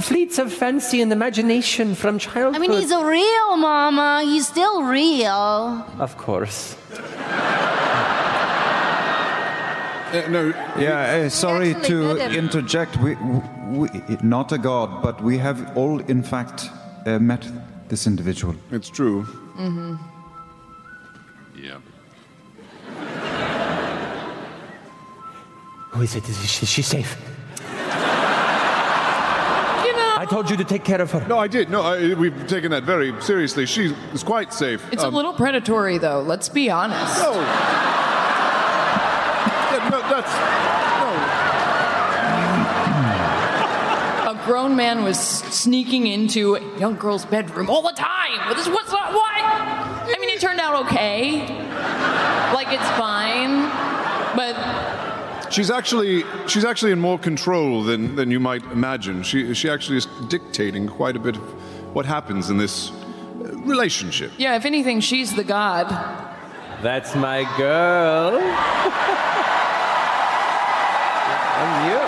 fleets 0.00 0.38
of 0.38 0.52
fancy 0.52 1.00
and 1.02 1.12
imagination 1.12 1.94
from 1.94 2.18
childhood. 2.18 2.56
I 2.56 2.58
mean, 2.58 2.72
he's 2.72 2.90
a 2.90 3.04
real 3.04 3.56
mama. 3.56 4.22
He's 4.24 4.46
still 4.46 4.82
real. 4.82 5.84
Of 5.98 6.16
course. 6.16 6.76
Uh, 10.12 10.28
no. 10.28 10.52
Yeah, 10.78 11.24
uh, 11.24 11.28
sorry 11.30 11.74
to 11.74 12.16
interject. 12.36 12.96
We, 12.98 13.16
we, 13.70 13.88
not 14.22 14.52
a 14.52 14.58
god, 14.58 15.02
but 15.02 15.22
we 15.22 15.38
have 15.38 15.76
all, 15.76 16.00
in 16.00 16.22
fact, 16.22 16.68
uh, 17.06 17.18
met 17.18 17.48
this 17.88 18.06
individual. 18.06 18.54
It's 18.70 18.90
true. 18.90 19.24
Mm-hmm. 19.56 19.96
Yeah. 21.56 21.78
Who 25.92 26.02
is 26.02 26.14
it? 26.14 26.28
Is 26.28 26.50
she, 26.50 26.62
is 26.64 26.68
she 26.68 26.82
safe? 26.82 27.16
You 30.22 30.26
know, 30.26 30.30
I 30.30 30.34
told 30.42 30.50
you 30.50 30.56
to 30.58 30.64
take 30.64 30.84
care 30.84 31.00
of 31.00 31.10
her. 31.10 31.26
No, 31.26 31.36
I 31.38 31.48
did. 31.48 31.68
No, 31.68 31.82
I, 31.82 32.14
we've 32.14 32.46
taken 32.46 32.70
that 32.70 32.84
very 32.84 33.12
seriously. 33.22 33.66
She 33.66 33.86
is 34.14 34.22
quite 34.22 34.52
safe. 34.54 34.80
it's 34.92 35.02
Um, 35.02 35.12
a 35.12 35.16
little 35.16 35.32
predatory, 35.32 35.98
though. 35.98 36.20
Let's 36.22 36.48
be 36.48 36.70
honest. 36.70 37.18
No. 37.20 37.32
Yeah, 39.72 39.88
no, 39.90 40.00
that's. 40.10 40.32
A 44.30 44.34
grown 44.46 44.76
man 44.76 45.02
was 45.02 45.18
sneaking 45.18 46.06
into 46.06 46.54
a 46.56 46.78
young 46.78 46.94
girl's 46.96 47.24
bedroom 47.24 47.68
all 47.68 47.82
the 47.82 47.90
time. 47.92 48.38
What 48.48 48.58
is 48.58 48.68
what's 48.68 48.90
that? 48.92 49.12
What? 49.12 49.32
I 49.34 50.16
mean, 50.20 50.30
it 50.30 50.40
turned 50.40 50.60
out 50.60 50.84
okay. 50.86 51.40
Like 52.54 52.68
it's 52.72 52.88
fine, 52.98 53.62
but 54.36 54.54
She's 55.52 55.70
actually 55.70 56.24
she's 56.48 56.64
actually 56.64 56.92
in 56.92 56.98
more 57.00 57.18
control 57.18 57.82
than, 57.84 58.16
than 58.16 58.30
you 58.30 58.40
might 58.40 58.62
imagine. 58.72 59.22
She 59.22 59.52
she 59.54 59.68
actually 59.68 59.98
is 59.98 60.06
dictating 60.28 60.86
quite 60.88 61.14
a 61.14 61.18
bit 61.20 61.36
of 61.36 61.42
what 61.94 62.06
happens 62.06 62.48
in 62.48 62.56
this 62.56 62.90
uh, 62.90 62.94
relationship. 63.66 64.32
yeah, 64.38 64.56
if 64.56 64.64
anything, 64.64 65.00
she's 65.00 65.34
the 65.34 65.44
god. 65.44 65.88
That's 66.82 67.14
my 67.14 67.44
girl. 67.58 68.38
and 71.62 71.90
you. 71.90 71.98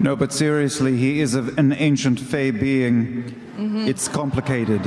No, 0.00 0.16
but 0.16 0.32
seriously, 0.32 0.96
he 0.96 1.20
is 1.20 1.34
a, 1.34 1.42
an 1.56 1.72
ancient 1.72 2.20
fey 2.20 2.50
being. 2.50 3.22
Mhm. 3.56 3.86
It's 3.86 4.08
complicated. 4.08 4.82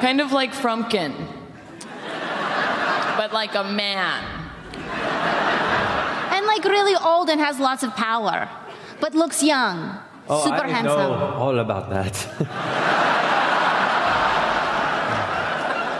Kind 0.00 0.20
of 0.20 0.32
like 0.32 0.52
Frumpkin, 0.52 1.12
but 3.28 3.34
like 3.34 3.54
a 3.54 3.64
man. 3.64 4.24
And 6.32 6.46
like 6.46 6.64
really 6.64 6.94
old 6.96 7.28
and 7.28 7.40
has 7.40 7.58
lots 7.58 7.82
of 7.82 7.94
power, 7.94 8.48
but 9.00 9.14
looks 9.14 9.42
young. 9.42 9.98
Oh, 10.28 10.44
Super 10.44 10.64
I 10.64 10.68
handsome. 10.68 10.96
know 10.98 11.34
all 11.36 11.58
about 11.58 11.90
that. 11.90 12.14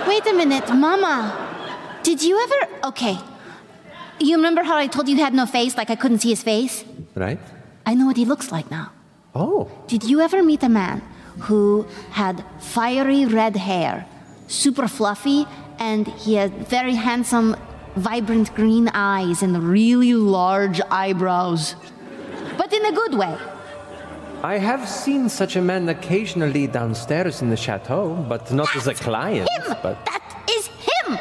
Wait 0.09 0.26
a 0.26 0.32
minute, 0.34 0.68
Mama. 0.74 1.34
Did 2.02 2.22
you 2.22 2.40
ever. 2.42 2.72
Okay. 2.84 3.18
You 4.20 4.36
remember 4.36 4.62
how 4.62 4.76
I 4.76 4.86
told 4.86 5.09
you 5.09 5.14
he 5.16 5.20
had 5.22 5.34
no 5.34 5.46
face, 5.46 5.76
like 5.76 5.90
I 5.90 5.96
couldn't 5.96 6.20
see 6.20 6.30
his 6.30 6.42
face? 6.42 6.84
right? 7.14 7.38
I 7.84 7.94
know 7.94 8.06
what 8.06 8.16
he 8.16 8.24
looks 8.24 8.50
like 8.50 8.70
now. 8.70 8.92
Oh. 9.34 9.70
Did 9.86 10.05
you 10.05 10.20
ever 10.20 10.42
meet 10.42 10.62
a 10.62 10.68
man 10.68 11.02
who 11.40 11.86
had 12.10 12.44
fiery 12.59 13.26
red 13.26 13.56
hair, 13.56 14.06
super 14.46 14.88
fluffy, 14.88 15.46
and 15.78 16.06
he 16.09 16.34
had 16.34 16.68
very 16.68 16.94
handsome, 16.94 17.56
vibrant 17.96 18.55
green 18.55 18.88
eyes 18.94 19.42
and 19.42 19.62
really 19.62 20.14
large 20.14 20.80
eyebrows? 20.90 21.74
But 22.56 22.72
in 22.72 22.84
a 22.84 22.92
good 22.92 23.14
way. 23.14 23.36
I 24.42 24.59
have 24.59 24.88
seen 24.88 25.28
such 25.28 25.56
a 25.56 25.60
man 25.60 25.88
occasionally 25.88 26.68
downstairs 26.68 27.42
in 27.42 27.50
the 27.50 27.56
chateau, 27.56 28.14
but 28.28 28.52
not 28.52 28.74
as 28.76 28.86
a 28.86 28.94
client. 28.94 29.48
But 29.82 30.05
that 30.06 30.44
is 30.48 30.66
him! 30.66 31.18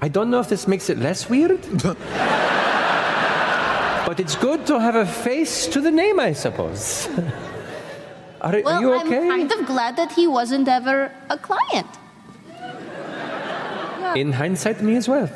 I 0.00 0.08
don't 0.08 0.30
know 0.30 0.40
if 0.40 0.48
this 0.48 0.68
makes 0.68 0.90
it 0.90 0.98
less 0.98 1.30
weird. 1.30 1.60
but 4.06 4.20
it's 4.20 4.36
good 4.36 4.66
to 4.66 4.78
have 4.78 4.96
a 4.96 5.06
face 5.06 5.66
to 5.68 5.80
the 5.80 5.90
name, 5.90 6.20
I 6.20 6.34
suppose. 6.34 7.08
Are, 8.40 8.54
are 8.54 8.62
Well, 8.62 8.80
you 8.80 8.94
I'm 8.94 9.08
kind 9.10 9.50
of 9.52 9.66
glad 9.66 9.96
that 9.96 10.12
he 10.12 10.26
wasn't 10.26 10.68
ever 10.68 11.10
a 11.28 11.38
client. 11.38 11.86
In 14.16 14.32
hindsight, 14.32 14.80
me 14.82 14.96
as 14.96 15.08
well. 15.08 15.28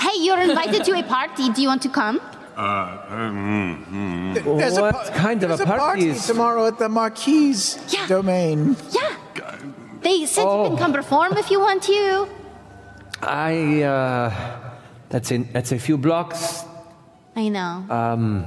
Hey, 0.00 0.18
you're 0.20 0.40
invited 0.40 0.84
to 0.84 0.92
a 0.98 1.02
party. 1.02 1.50
Do 1.50 1.62
you 1.62 1.68
want 1.68 1.82
to 1.82 1.88
come? 1.88 2.20
Uh, 2.56 2.98
um, 3.08 4.34
mm, 4.36 4.58
There's 4.58 4.76
a 4.76 4.82
what 4.82 4.94
pa- 4.94 5.10
kind 5.14 5.42
of 5.42 5.48
there's 5.48 5.60
a 5.60 5.64
a 5.64 5.66
party 5.66 5.80
party 5.80 6.08
is? 6.10 6.26
tomorrow 6.26 6.66
at 6.66 6.78
the 6.78 6.88
Marquise 6.88 7.76
domain. 8.06 8.76
Yeah. 8.92 9.16
They 10.02 10.26
said 10.26 10.42
you 10.42 10.48
Oh. 10.48 10.68
can 10.68 10.76
come 10.78 10.92
perform 10.92 11.32
if 11.36 11.50
you 11.50 11.58
want 11.60 11.82
to. 11.84 12.28
I, 13.22 13.82
uh, 13.82 14.32
that's, 15.08 15.30
in, 15.32 15.48
that's 15.52 15.72
a 15.72 15.78
few 15.78 15.96
blocks. 15.98 16.64
I 17.36 17.48
know. 17.48 17.84
Um, 17.90 18.46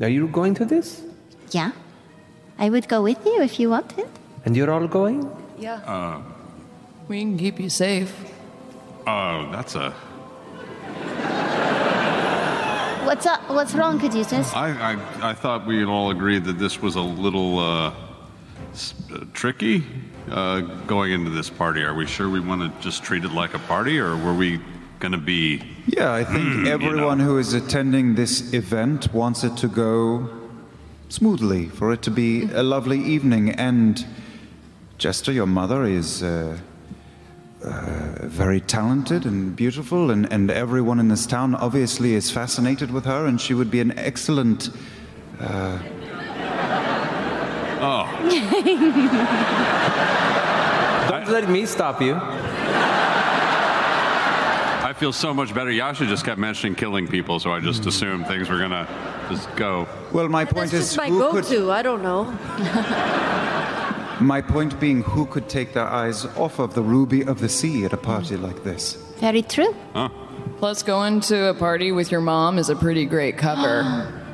are 0.00 0.08
you 0.08 0.28
going 0.28 0.54
to 0.54 0.64
this? 0.64 1.02
Yeah. 1.50 1.72
I 2.58 2.70
would 2.70 2.88
go 2.88 3.02
with 3.02 3.24
you 3.26 3.42
if 3.42 3.58
you 3.58 3.70
wanted. 3.70 4.08
And 4.44 4.56
you're 4.56 4.70
all 4.70 4.86
going? 4.86 5.28
Yeah. 5.58 5.80
Uh, 5.86 6.22
We 7.08 7.20
can 7.20 7.36
keep 7.38 7.58
you 7.58 7.68
safe. 7.70 8.12
oh, 9.06 9.50
that's 9.52 9.74
a. 9.74 9.92
What's 13.04 13.26
up? 13.26 13.40
What's 13.50 13.74
wrong, 13.74 13.98
Caduceus? 13.98 14.52
I, 14.54 14.92
I, 14.92 15.30
I 15.30 15.34
thought 15.34 15.66
we 15.66 15.84
all 15.84 16.10
agreed 16.10 16.44
that 16.44 16.58
this 16.58 16.80
was 16.80 16.94
a 16.94 17.00
little 17.00 17.58
uh, 17.58 17.88
uh, 17.90 17.92
tricky 19.32 19.84
uh, 20.30 20.60
going 20.86 21.10
into 21.12 21.30
this 21.30 21.50
party. 21.50 21.82
Are 21.82 21.94
we 21.94 22.06
sure 22.06 22.28
we 22.30 22.38
want 22.40 22.60
to 22.62 22.80
just 22.82 23.02
treat 23.02 23.24
it 23.24 23.32
like 23.32 23.54
a 23.54 23.58
party, 23.60 23.98
or 23.98 24.16
were 24.16 24.34
we 24.34 24.60
going 25.00 25.12
to 25.12 25.18
be. 25.18 25.62
Yeah, 25.86 26.12
I 26.12 26.24
think 26.24 26.42
Hmm, 26.44 26.66
you 26.66 26.72
everyone 26.72 27.18
who 27.18 27.38
is 27.38 27.54
attending 27.54 28.14
this 28.14 28.52
event 28.52 29.12
wants 29.12 29.42
it 29.44 29.56
to 29.56 29.68
go 29.68 30.28
smoothly, 31.08 31.66
for 31.68 31.92
it 31.92 32.02
to 32.02 32.10
be 32.10 32.44
a 32.52 32.62
lovely 32.62 33.02
evening. 33.02 33.50
And 33.50 34.04
Jester, 34.98 35.32
your 35.32 35.46
mother, 35.46 35.84
is 35.84 36.22
uh, 36.22 36.58
uh, 37.64 38.26
very 38.26 38.60
talented 38.60 39.24
and 39.24 39.56
beautiful, 39.56 40.10
and, 40.10 40.30
and 40.32 40.50
everyone 40.50 41.00
in 41.00 41.08
this 41.08 41.26
town 41.26 41.54
obviously 41.54 42.14
is 42.14 42.30
fascinated 42.30 42.90
with 42.90 43.06
her, 43.06 43.26
and 43.26 43.40
she 43.40 43.54
would 43.54 43.70
be 43.70 43.80
an 43.80 43.98
excellent. 43.98 44.70
Uh, 45.40 45.78
Oh. 47.82 48.04
Don't 51.10 51.28
let 51.30 51.48
me 51.48 51.64
stop 51.64 52.02
you. 52.02 52.12
I 55.00 55.02
feel 55.02 55.12
so 55.14 55.32
much 55.32 55.54
better. 55.54 55.70
Yasha 55.70 56.04
just 56.04 56.26
kept 56.26 56.38
mentioning 56.38 56.74
killing 56.74 57.08
people, 57.08 57.40
so 57.40 57.50
I 57.50 57.60
just 57.60 57.86
assumed 57.86 58.26
things 58.26 58.50
were 58.50 58.58
going 58.58 58.72
to 58.72 58.86
just 59.30 59.48
go. 59.56 59.88
well, 60.12 60.28
my 60.28 60.44
point 60.44 60.72
That's 60.72 60.74
is, 60.74 60.80
just 60.88 60.98
my 60.98 61.08
who 61.08 61.30
could 61.30 61.44
go-to. 61.44 61.72
I 61.72 61.80
don't 61.80 62.02
know. 62.02 62.24
My 64.20 64.42
point 64.42 64.78
being, 64.78 65.00
who 65.02 65.24
could 65.24 65.48
take 65.48 65.72
their 65.72 65.86
eyes 65.86 66.26
off 66.36 66.58
of 66.58 66.74
the 66.74 66.82
ruby 66.82 67.24
of 67.24 67.40
the 67.40 67.48
sea 67.48 67.86
at 67.86 67.94
a 67.94 67.96
party 67.96 68.36
like 68.36 68.62
this? 68.62 68.96
Very 69.16 69.40
true. 69.40 69.74
Plus, 70.58 70.82
going 70.82 71.20
to 71.22 71.46
a 71.46 71.54
party 71.54 71.92
with 71.92 72.12
your 72.12 72.20
mom 72.20 72.58
is 72.58 72.68
a 72.68 72.76
pretty 72.76 73.06
great 73.06 73.38
cover. 73.38 74.12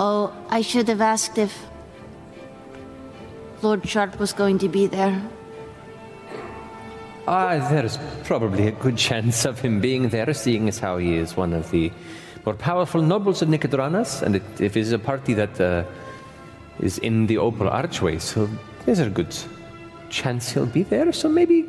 Oh, 0.00 0.32
I 0.48 0.62
should 0.62 0.86
have 0.88 1.00
asked 1.00 1.38
if 1.38 1.66
Lord 3.62 3.88
Sharp 3.88 4.20
was 4.20 4.32
going 4.32 4.58
to 4.58 4.68
be 4.68 4.86
there. 4.86 5.20
Ah, 7.30 7.68
there's 7.68 7.98
probably 8.24 8.68
a 8.68 8.70
good 8.70 8.96
chance 8.96 9.44
of 9.44 9.60
him 9.60 9.80
being 9.80 10.08
there, 10.08 10.32
seeing 10.32 10.66
as 10.66 10.78
how 10.78 10.96
he 10.96 11.14
is 11.16 11.36
one 11.36 11.52
of 11.52 11.70
the 11.70 11.92
more 12.46 12.54
powerful 12.54 13.02
nobles 13.02 13.42
of 13.42 13.50
Nicodranas, 13.50 14.22
and 14.22 14.36
it, 14.36 14.42
if 14.58 14.78
it's 14.78 14.92
a 14.92 14.98
party 14.98 15.34
that 15.34 15.60
uh, 15.60 15.84
is 16.80 16.96
in 16.96 17.26
the 17.26 17.36
Opal 17.36 17.68
Archway, 17.68 18.18
so 18.18 18.48
there's 18.86 19.00
a 19.00 19.10
good 19.10 19.36
chance 20.08 20.52
he'll 20.52 20.64
be 20.64 20.82
there. 20.84 21.12
So 21.12 21.28
maybe 21.28 21.68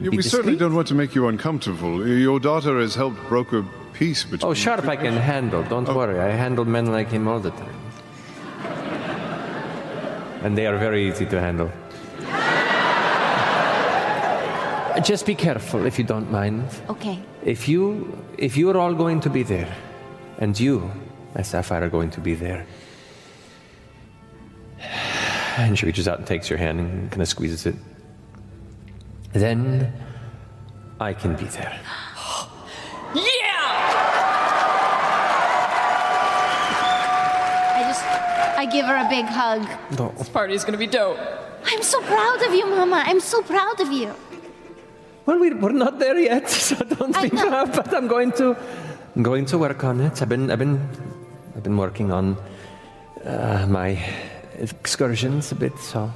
Yeah, 0.00 0.08
we 0.08 0.22
certainly 0.22 0.56
don't 0.56 0.74
want 0.74 0.88
to 0.88 0.94
make 0.94 1.14
you 1.14 1.28
uncomfortable. 1.28 2.08
Your 2.08 2.40
daughter 2.40 2.80
has 2.80 2.94
helped 2.94 3.20
broker 3.28 3.66
peace 3.92 4.24
between. 4.24 4.50
Oh, 4.50 4.54
Sharp 4.54 4.88
I 4.88 4.96
can 4.96 5.12
handle. 5.12 5.62
Don't 5.64 5.94
worry. 5.94 6.18
I 6.18 6.30
handle 6.30 6.64
men 6.64 6.86
like 6.86 7.10
him 7.10 7.28
all 7.28 7.38
the 7.38 7.50
time. 7.50 7.80
And 10.42 10.56
they 10.56 10.66
are 10.66 10.78
very 10.78 11.06
easy 11.06 11.26
to 11.26 11.38
handle. 11.38 11.70
Just 15.02 15.26
be 15.26 15.34
careful 15.34 15.86
if 15.86 15.98
you 15.98 16.04
don't 16.04 16.30
mind. 16.30 16.64
Okay. 16.88 17.20
If 17.44 17.68
you 17.68 18.16
if 18.38 18.56
you 18.56 18.70
are 18.70 18.78
all 18.78 18.94
going 18.94 19.20
to 19.20 19.30
be 19.30 19.42
there, 19.42 19.74
and 20.38 20.58
you, 20.58 20.90
my 21.34 21.42
Sapphire, 21.42 21.84
are 21.84 21.88
going 21.88 22.10
to 22.10 22.20
be 22.20 22.34
there. 22.34 22.66
And 25.56 25.78
she 25.78 25.86
reaches 25.86 26.08
out 26.08 26.18
and 26.18 26.26
takes 26.26 26.50
your 26.50 26.58
hand 26.58 26.80
and 26.80 27.10
kind 27.12 27.22
of 27.22 27.28
squeezes 27.28 27.64
it. 27.64 27.76
Then 29.32 29.92
I 30.98 31.12
can 31.12 31.36
be 31.36 31.44
there. 31.44 31.78
Yeah! 33.14 33.22
I 37.76 37.82
just, 37.86 38.04
I 38.58 38.66
give 38.66 38.86
her 38.86 38.96
a 38.96 39.08
big 39.08 39.26
hug. 39.26 39.62
This 40.18 40.28
party's 40.28 40.64
gonna 40.64 40.78
be 40.78 40.88
dope. 40.88 41.18
I'm 41.64 41.82
so 41.82 42.00
proud 42.02 42.42
of 42.42 42.52
you, 42.52 42.66
Mama. 42.66 43.04
I'm 43.06 43.20
so 43.20 43.40
proud 43.42 43.80
of 43.80 43.92
you. 43.92 44.12
Well, 45.26 45.38
we, 45.38 45.52
we're 45.54 45.72
not 45.72 45.98
there 45.98 46.18
yet, 46.18 46.48
so 46.50 46.76
don't 46.76 47.20
be 47.22 47.30
proud. 47.30 47.72
But 47.74 47.94
I'm 47.94 48.08
going 48.08 48.32
to, 48.32 48.56
I'm 49.16 49.22
going 49.22 49.46
to 49.46 49.58
work 49.58 49.82
on 49.84 50.00
it. 50.00 50.20
I've 50.22 50.28
been, 50.28 50.50
I've 50.50 50.58
been, 50.58 50.80
I've 51.56 51.62
been 51.62 51.76
working 51.78 52.12
on 52.12 52.36
uh, 53.24 53.66
my 53.68 53.98
excursions 54.58 55.50
a 55.52 55.54
bit. 55.54 55.78
So, 55.78 56.10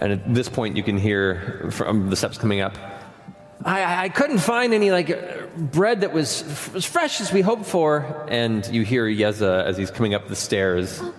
and 0.00 0.12
at 0.12 0.34
this 0.34 0.48
point, 0.48 0.76
you 0.76 0.82
can 0.82 0.98
hear 0.98 1.68
from 1.70 2.10
the 2.10 2.16
steps 2.16 2.36
coming 2.38 2.60
up. 2.60 2.76
I, 3.64 3.82
I- 3.82 4.02
I 4.04 4.08
couldn't 4.08 4.38
find 4.38 4.74
any 4.74 4.90
like 4.90 5.08
uh, 5.10 5.46
bread 5.56 6.00
that 6.00 6.12
was 6.12 6.42
f- 6.42 6.74
as 6.74 6.84
fresh 6.84 7.20
as 7.20 7.32
we 7.32 7.40
hoped 7.42 7.64
for, 7.64 8.26
and 8.28 8.66
you 8.66 8.82
hear 8.82 9.06
Yeza 9.06 9.64
as 9.64 9.76
he's 9.78 9.90
coming 9.92 10.14
up 10.14 10.26
the 10.28 10.34
stairs. 10.36 11.00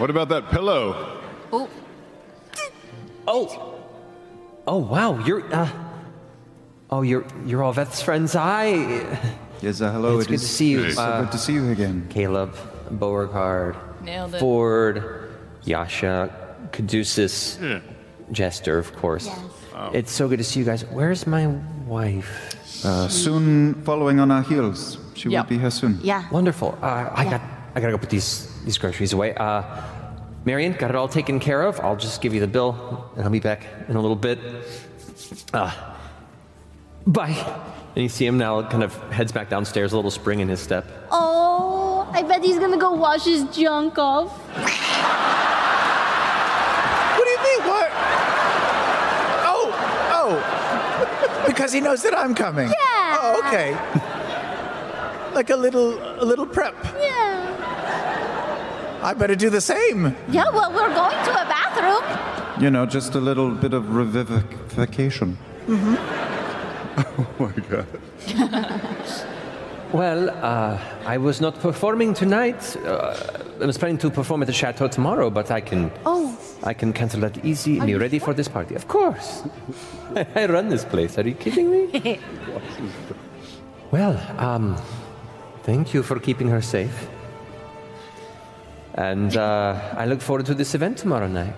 What 0.00 0.08
about 0.08 0.28
that 0.30 0.48
pillow? 0.50 1.20
Oh. 1.52 1.68
Oh. 3.28 3.76
Oh 4.66 4.78
wow, 4.78 5.18
you're 5.26 5.44
uh 5.54 5.68
Oh, 6.90 7.02
you're 7.02 7.24
you're 7.44 7.62
all 7.62 7.72
Veth's 7.72 8.00
friends. 8.02 8.34
I 8.34 8.64
Yes, 9.60 9.80
uh, 9.82 9.92
hello. 9.92 10.16
It's 10.18 10.24
it 10.26 10.28
good 10.28 10.34
is 10.36 10.40
to 10.42 10.48
see 10.48 10.70
you. 10.70 10.90
So 10.92 11.02
Uh, 11.02 11.20
good 11.22 11.32
to 11.32 11.38
see 11.38 11.52
you 11.52 11.70
again. 11.70 12.06
Caleb, 12.08 12.56
Beauregard, 12.90 13.76
Nailed 14.02 14.34
it. 14.34 14.38
Fjord, 14.40 15.28
Yasha, 15.64 16.30
Caduceus, 16.72 17.58
Jester, 18.32 18.78
of 18.78 18.96
course. 18.96 19.28
It's 19.92 20.12
so 20.12 20.28
good 20.28 20.38
to 20.38 20.44
see 20.44 20.60
you 20.60 20.66
guys. 20.66 20.84
Where's 20.86 21.26
my 21.26 21.46
wife? 21.86 22.56
Uh, 22.84 23.08
soon 23.08 23.74
following 23.84 24.18
on 24.20 24.30
our 24.30 24.42
heels. 24.42 24.96
She 25.14 25.28
Yep. 25.28 25.44
will 25.44 25.48
be 25.56 25.58
here 25.58 25.70
soon. 25.70 26.00
Yeah. 26.02 26.24
Wonderful. 26.30 26.78
Uh, 26.80 27.10
I 27.14 27.24
got 27.24 27.42
I 27.74 27.80
gotta 27.80 27.92
go 27.92 27.98
put 27.98 28.08
these 28.10 28.48
these 28.64 28.78
groceries 28.78 29.12
away. 29.12 29.34
Uh, 29.34 29.62
Marion, 30.44 30.72
got 30.72 30.90
it 30.90 30.96
all 30.96 31.08
taken 31.08 31.38
care 31.38 31.62
of. 31.62 31.80
I'll 31.80 31.96
just 31.96 32.20
give 32.22 32.32
you 32.32 32.40
the 32.40 32.46
bill, 32.46 33.10
and 33.14 33.24
I'll 33.24 33.30
be 33.30 33.40
back 33.40 33.66
in 33.88 33.96
a 33.96 34.00
little 34.00 34.16
bit. 34.16 34.38
Uh, 35.52 35.70
bye. 37.06 37.34
And 37.94 38.02
you 38.02 38.08
see 38.08 38.24
him 38.24 38.38
now, 38.38 38.62
kind 38.68 38.82
of 38.82 38.94
heads 39.10 39.32
back 39.32 39.48
downstairs, 39.50 39.92
a 39.92 39.96
little 39.96 40.10
spring 40.10 40.40
in 40.40 40.48
his 40.48 40.60
step. 40.60 40.86
Oh, 41.10 42.08
I 42.12 42.22
bet 42.22 42.42
he's 42.42 42.58
gonna 42.58 42.78
go 42.78 42.92
wash 42.92 43.24
his 43.24 43.44
junk 43.54 43.98
off. 43.98 44.30
What 47.16 47.24
do 47.24 47.30
you 47.30 47.42
mean? 47.42 47.62
What? 47.68 47.90
Oh, 49.44 49.72
oh. 50.12 51.44
Because 51.46 51.72
he 51.72 51.80
knows 51.80 52.02
that 52.02 52.16
I'm 52.16 52.34
coming. 52.34 52.68
Yeah. 52.68 53.18
Oh, 53.20 53.42
okay. 53.46 53.76
Like 55.34 55.50
a 55.50 55.56
little, 55.56 55.98
a 56.22 56.24
little 56.24 56.46
prep. 56.46 56.74
Yeah. 56.98 57.38
I 59.02 59.14
better 59.14 59.34
do 59.34 59.50
the 59.50 59.60
same. 59.60 60.14
Yeah, 60.30 60.50
well, 60.50 60.70
we're 60.72 60.94
going 60.94 61.24
to 61.24 61.30
a 61.30 61.44
bathroom. 61.46 62.62
You 62.62 62.70
know, 62.70 62.84
just 62.86 63.14
a 63.14 63.20
little 63.20 63.50
bit 63.54 63.72
of 63.72 63.84
revivification. 63.84 65.36
Mm-hmm. 65.66 65.96
Oh 67.18 67.26
my 67.38 67.52
god. 67.70 67.86
Well, 69.92 70.30
uh, 70.30 70.78
I 71.04 71.16
was 71.18 71.40
not 71.40 71.58
performing 71.58 72.14
tonight. 72.14 72.76
Uh, 72.76 73.16
I 73.60 73.64
was 73.66 73.76
planning 73.76 73.98
to 73.98 74.10
perform 74.10 74.40
at 74.42 74.46
the 74.46 74.52
chateau 74.52 74.86
tomorrow, 74.86 75.30
but 75.30 75.50
I 75.50 75.60
can 75.60 75.90
Oh. 76.06 76.38
I 76.62 76.74
can 76.74 76.92
cancel 76.92 77.20
that 77.22 77.44
easy 77.44 77.72
and 77.72 77.82
Are 77.82 77.86
be 77.86 77.92
you 77.92 77.98
ready 77.98 78.20
for 78.20 78.32
this 78.32 78.46
party. 78.46 78.76
Of 78.76 78.86
course. 78.86 79.42
I 80.36 80.46
run 80.46 80.68
this 80.68 80.84
place. 80.84 81.18
Are 81.18 81.26
you 81.26 81.34
kidding 81.34 81.70
me? 81.72 82.20
Well, 83.90 84.16
um, 84.38 84.76
thank 85.64 85.92
you 85.92 86.04
for 86.04 86.20
keeping 86.20 86.46
her 86.48 86.62
safe. 86.62 87.08
And 88.94 89.36
uh, 89.36 89.94
I 89.96 90.06
look 90.06 90.20
forward 90.20 90.46
to 90.46 90.54
this 90.54 90.74
event 90.74 90.98
tomorrow 90.98 91.28
night. 91.28 91.54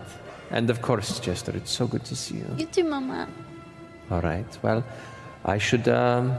And 0.51 0.69
of 0.69 0.83
course, 0.83 1.19
Jester, 1.19 1.53
it's 1.57 1.71
so 1.71 1.87
good 1.87 2.05
to 2.05 2.15
see 2.17 2.37
you. 2.37 2.47
You 2.59 2.67
too, 2.67 2.85
Mama. 2.85 3.27
All 4.11 4.21
right. 4.21 4.47
Well, 4.63 4.85
I 5.45 5.59
should. 5.59 5.89
Um, 5.89 6.37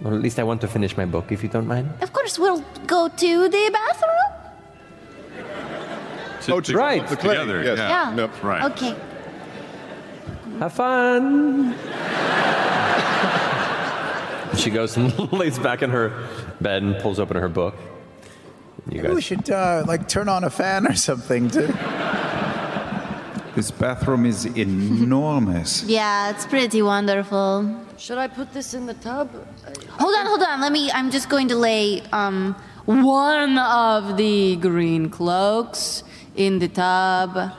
well, 0.00 0.14
at 0.14 0.20
least 0.20 0.38
I 0.38 0.42
want 0.42 0.60
to 0.60 0.68
finish 0.68 0.96
my 0.96 1.06
book, 1.06 1.32
if 1.32 1.42
you 1.42 1.48
don't 1.48 1.66
mind. 1.66 1.90
Of 2.02 2.12
course, 2.12 2.38
we'll 2.38 2.62
go 2.86 3.08
to 3.08 3.48
the 3.48 3.70
bathroom. 3.72 4.14
Oh, 6.46 6.60
to 6.60 6.76
right. 6.76 7.06
the 7.08 7.16
clay. 7.16 7.34
Together, 7.36 7.62
Yes. 7.64 7.78
Yeah. 7.78 8.14
Yep. 8.14 8.42
Right. 8.42 8.64
Okay. 8.72 8.94
Have 10.58 10.72
fun. 10.74 11.74
she 14.58 14.70
goes 14.70 14.96
and 14.98 15.32
lays 15.32 15.58
back 15.58 15.80
in 15.82 15.88
her 15.90 16.28
bed 16.60 16.82
and 16.82 16.96
pulls 16.98 17.18
open 17.18 17.38
her 17.38 17.48
book. 17.48 17.74
You 18.90 19.02
Maybe 19.02 19.14
we 19.14 19.22
should 19.22 19.48
uh, 19.50 19.84
like 19.86 20.08
turn 20.08 20.28
on 20.28 20.44
a 20.44 20.50
fan 20.50 20.86
or 20.86 20.94
something 20.94 21.50
to. 21.50 21.62
This 23.54 23.70
bathroom 23.70 24.26
is 24.26 24.46
enormous. 24.46 25.84
Yeah, 25.86 26.30
it's 26.30 26.44
pretty 26.44 26.82
wonderful. 26.82 27.70
Should 27.96 28.18
I 28.18 28.26
put 28.26 28.52
this 28.52 28.74
in 28.74 28.86
the 28.86 28.94
tub? 28.94 29.30
Hold 29.90 30.14
on, 30.16 30.26
hold 30.26 30.42
on. 30.42 30.60
Let 30.60 30.72
me. 30.72 30.90
I'm 30.90 31.12
just 31.12 31.28
going 31.28 31.46
to 31.48 31.56
lay 31.56 32.02
um 32.12 32.56
one 32.86 33.56
of 33.58 34.16
the 34.16 34.56
green 34.56 35.08
cloaks 35.08 36.02
in 36.34 36.58
the 36.58 36.66
tub, 36.66 37.52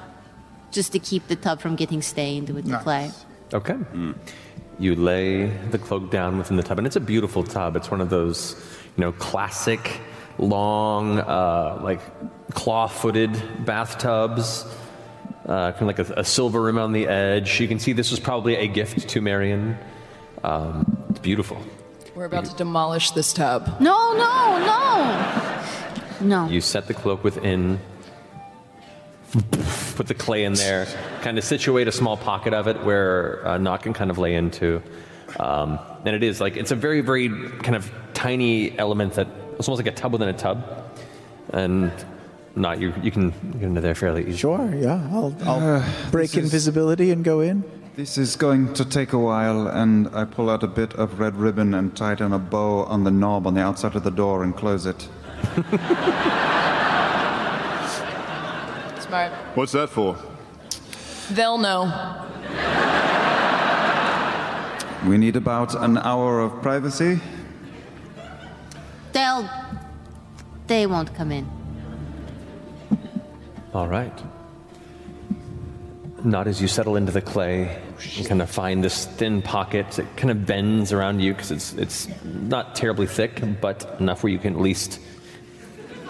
just 0.71 0.91
to 0.91 0.99
keep 0.99 1.27
the 1.29 1.37
tub 1.37 1.61
from 1.61 1.77
getting 1.77 2.01
stained 2.01 2.49
with 2.49 2.65
the 2.65 2.77
clay. 2.79 3.11
Okay. 3.53 3.77
You 4.77 4.95
lay 4.97 5.47
the 5.71 5.79
cloak 5.79 6.11
down 6.11 6.37
within 6.37 6.57
the 6.57 6.63
tub, 6.63 6.77
and 6.77 6.85
it's 6.85 6.97
a 6.97 7.05
beautiful 7.13 7.43
tub. 7.43 7.77
It's 7.77 7.89
one 7.89 8.01
of 8.01 8.09
those, 8.09 8.55
you 8.97 9.01
know, 9.01 9.13
classic, 9.13 10.01
long, 10.37 11.19
uh, 11.19 11.79
like 11.83 12.01
claw-footed 12.53 13.65
bathtubs. 13.65 14.65
Uh, 15.45 15.71
kind 15.73 15.83
of 15.83 15.87
like 15.87 15.99
a, 15.99 16.21
a 16.21 16.23
silver 16.23 16.63
rim 16.63 16.79
on 16.79 16.91
the 16.91 17.07
edge. 17.07 17.59
You 17.61 17.67
can 17.67 17.77
see 17.77 17.93
this 17.93 18.09
was 18.09 18.19
probably 18.19 18.55
a 18.55 18.67
gift 18.67 19.07
to 19.09 19.21
Marion. 19.21 19.77
Um, 20.43 21.05
it's 21.11 21.19
beautiful. 21.19 21.57
We're 22.15 22.25
about 22.25 22.45
to 22.45 22.55
demolish 22.55 23.11
this 23.11 23.31
tub. 23.31 23.79
No, 23.79 24.13
no, 24.13 24.57
no, 24.65 26.27
no. 26.27 26.49
You 26.49 26.61
set 26.61 26.87
the 26.87 26.95
cloak 26.95 27.23
within, 27.23 27.79
put 29.95 30.07
the 30.07 30.15
clay 30.15 30.45
in 30.45 30.53
there, 30.53 30.87
kind 31.21 31.37
of 31.37 31.43
situate 31.43 31.87
a 31.87 31.91
small 31.91 32.17
pocket 32.17 32.53
of 32.53 32.67
it 32.67 32.83
where 32.83 33.45
uh, 33.47 33.57
Nott 33.59 33.83
can 33.83 33.93
kind 33.93 34.09
of 34.09 34.17
lay 34.17 34.33
into. 34.33 34.81
Um, 35.39 35.77
and 36.05 36.15
it 36.15 36.23
is 36.23 36.41
like, 36.41 36.57
it's 36.57 36.71
a 36.71 36.75
very, 36.75 37.01
very 37.01 37.29
kind 37.29 37.75
of 37.75 37.91
tiny 38.13 38.79
element 38.79 39.13
that 39.13 39.27
it's 39.57 39.67
almost 39.67 39.83
like 39.85 39.93
a 39.93 39.95
tub 39.97 40.11
within 40.13 40.29
a 40.29 40.33
tub. 40.33 40.63
And 41.53 41.91
Nott 42.55 42.79
you, 42.79 42.93
you 43.01 43.11
can 43.11 43.29
get 43.53 43.63
into 43.63 43.81
there 43.81 43.95
fairly 43.95 44.21
easily. 44.21 44.37
Sure, 44.37 44.73
yeah. 44.75 45.07
I'll, 45.11 45.35
I'll 45.45 45.75
uh, 45.77 45.85
break 46.11 46.31
this 46.31 46.37
is- 46.37 46.43
invisibility 46.45 47.11
and 47.11 47.23
go 47.23 47.39
in. 47.41 47.63
This 47.95 48.17
is 48.17 48.35
going 48.35 48.73
to 48.73 48.83
take 48.83 49.13
a 49.13 49.17
while, 49.17 49.67
and 49.69 50.09
I 50.13 50.25
pull 50.25 50.49
out 50.49 50.63
a 50.63 50.67
bit 50.67 50.93
of 50.95 51.17
red 51.17 51.37
ribbon 51.37 51.73
and 51.73 51.95
tie 51.95 52.11
it 52.11 52.19
in 52.19 52.33
a 52.33 52.39
bow 52.39 52.83
on 52.83 53.05
the 53.05 53.11
knob 53.11 53.47
on 53.47 53.53
the 53.53 53.61
outside 53.61 53.95
of 53.95 54.03
the 54.03 54.11
door 54.11 54.43
and 54.43 54.53
close 54.53 54.85
it. 54.85 55.07
Smart. 58.99 59.31
What's 59.55 59.71
that 59.71 59.89
for? 59.89 60.17
They'll 61.31 61.57
know. 61.57 61.85
We 65.07 65.17
need 65.17 65.35
about 65.35 65.75
an 65.75 65.97
hour 65.99 66.39
of 66.41 66.61
privacy. 66.61 67.21
They'll 69.15 69.49
They 70.67 70.85
won't 70.85 71.15
come 71.15 71.31
in. 71.31 71.49
All 73.73 73.87
right. 73.87 74.11
Nott 76.25 76.47
as 76.47 76.61
you 76.61 76.67
settle 76.67 76.97
into 76.97 77.13
the 77.13 77.21
clay, 77.21 77.81
you 78.11 78.25
kind 78.25 78.41
of 78.41 78.49
find 78.49 78.83
this 78.83 79.05
thin 79.05 79.41
pocket. 79.41 79.99
It 79.99 80.17
kind 80.17 80.31
of 80.31 80.45
bends 80.45 80.91
around 80.91 81.21
you 81.21 81.33
because 81.33 81.51
it's 81.51 81.73
it's 81.75 82.09
not 82.25 82.75
terribly 82.75 83.07
thick, 83.07 83.41
but 83.61 83.95
enough 84.01 84.21
where 84.21 84.33
you 84.33 84.39
can 84.39 84.53
at 84.55 84.59
least 84.59 84.99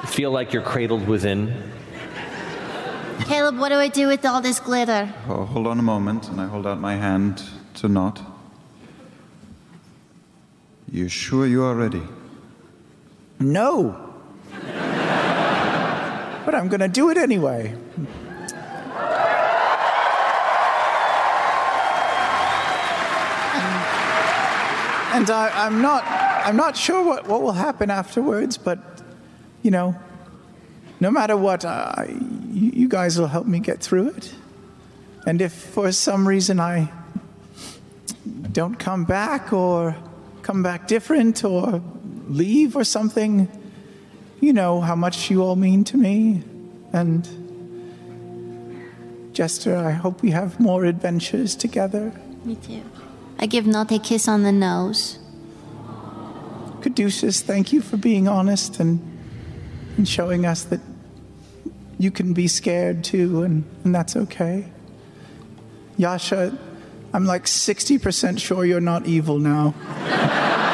feel 0.07 0.32
like 0.32 0.52
you're 0.52 0.64
cradled 0.64 1.07
within. 1.07 1.53
Caleb, 3.26 3.60
what 3.60 3.69
do 3.69 3.76
I 3.76 3.88
do 3.88 4.07
with 4.07 4.26
all 4.26 4.41
this 4.41 4.60
glitter? 4.60 5.14
Oh, 5.30 5.45
hold 5.45 5.68
on 5.68 5.77
a 5.77 5.84
moment, 5.84 6.27
and 6.30 6.41
I 6.41 6.48
hold 6.48 6.65
out 6.65 6.80
my 6.80 6.95
hand 6.95 7.44
to 7.76 7.88
Nott. 7.88 8.19
You 10.91 11.07
sure 11.07 11.45
you 11.45 11.64
are 11.64 11.76
ready? 11.76 12.02
No. 13.40 14.14
but 16.45 16.56
I'm 16.56 16.68
going 16.68 16.80
to 16.80 16.88
do 16.88 17.10
it 17.10 17.18
anyway. 17.18 17.76
And 25.14 25.30
I, 25.32 25.49
I'm 25.66 25.82
not, 25.82 26.03
I'm 26.06 26.57
not 26.57 26.76
sure 26.76 27.02
what, 27.03 27.28
what 27.28 27.41
will 27.41 27.53
happen 27.53 27.90
afterwards, 27.90 28.57
but 28.57 28.80
you 29.62 29.72
know, 29.72 29.95
no 30.99 31.10
matter 31.10 31.38
what, 31.38 31.64
I, 31.64 32.14
you 32.52 32.90
guys 32.90 33.18
will 33.18 33.28
help 33.28 33.48
me 33.48 33.60
get 33.60 33.80
through 33.80 34.10
it. 34.10 34.34
And 35.26 35.41
if 35.41 35.53
for 35.53 35.91
some 35.91 36.28
reason 36.28 36.60
I 36.60 36.91
don't 38.52 38.76
come 38.76 39.06
back 39.06 39.53
or 39.53 39.95
come 40.41 40.62
back 40.62 40.88
different 40.88 41.44
or 41.44 41.82
leave 42.27 42.76
or 42.76 42.84
something, 42.84 43.49
you 44.39 44.53
know 44.53 44.81
how 44.81 44.95
much 44.95 45.30
you 45.30 45.41
all 45.41 45.56
mean 45.56 45.84
to 45.85 45.97
me. 45.97 46.43
And 46.93 47.27
Jester, 49.34 49.76
I 49.76 49.91
hope 49.91 50.22
we 50.22 50.31
have 50.31 50.60
more 50.60 50.85
adventures 50.85 51.56
together. 51.56 52.14
Me 52.43 52.56
too. 52.56 52.84
I 53.39 53.47
give 53.47 53.68
Nott 53.68 53.91
a 53.91 53.99
kiss 53.99 54.27
on 54.27 54.43
the 54.43 54.52
nose. 54.52 55.19
Caduceus, 56.81 57.41
thank 57.41 57.73
you 57.73 57.81
for 57.81 57.97
being 57.97 58.27
honest 58.27 58.80
and, 58.80 58.99
and 59.97 60.07
showing 60.07 60.45
us 60.45 60.64
that 60.65 60.80
you 61.97 62.11
can 62.11 62.34
be 62.34 62.47
scared 62.47 63.03
too, 63.03 63.43
and, 63.43 63.64
and 63.84 63.95
that's 63.95 64.15
okay. 64.15 64.65
Yasha, 65.97 66.57
I'm 67.14 67.26
like 67.26 67.45
60% 67.45 68.39
sure 68.39 68.65
you're 68.65 68.81
not 68.81 69.06
evil 69.06 69.39
now. 69.39 69.73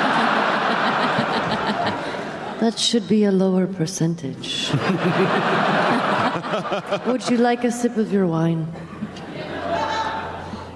That 2.62 2.80
should 2.80 3.08
be 3.08 3.26
a 3.26 3.32
lower 3.32 3.68
percentage. 3.68 4.72
Would 7.08 7.30
you 7.30 7.38
like 7.38 7.64
a 7.64 7.72
sip 7.72 7.98
of 7.98 8.14
your 8.14 8.28
wine? 8.28 8.68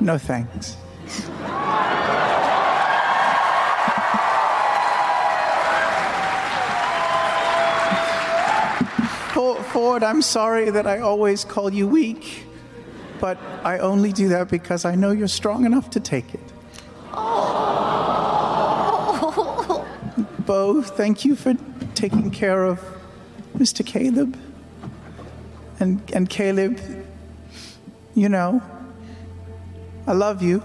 No 0.01 0.17
thanks. 0.17 0.77
Fjord, 9.75 10.03
I'm 10.03 10.21
sorry 10.21 10.69
that 10.69 10.87
I 10.87 10.99
always 10.99 11.43
call 11.43 11.73
you 11.73 11.87
weak, 11.87 12.45
but 13.19 13.37
I 13.63 13.79
only 13.79 14.13
do 14.13 14.29
that 14.29 14.49
because 14.49 14.85
I 14.85 14.95
know 14.95 15.11
you're 15.11 15.27
strong 15.27 15.65
enough 15.65 15.89
to 15.91 15.99
take 15.99 16.33
it. 16.33 16.39
Oh. 17.11 17.85
Beau, 20.45 20.81
thank 20.81 21.25
you 21.25 21.35
for 21.35 21.55
taking 21.95 22.29
care 22.31 22.63
of 22.63 22.79
Mr. 23.57 23.85
Caleb. 23.85 24.37
And, 25.79 26.01
and 26.13 26.29
Caleb, 26.29 26.79
you 28.13 28.29
know, 28.29 28.61
I 30.07 30.13
love 30.13 30.41
you. 30.41 30.63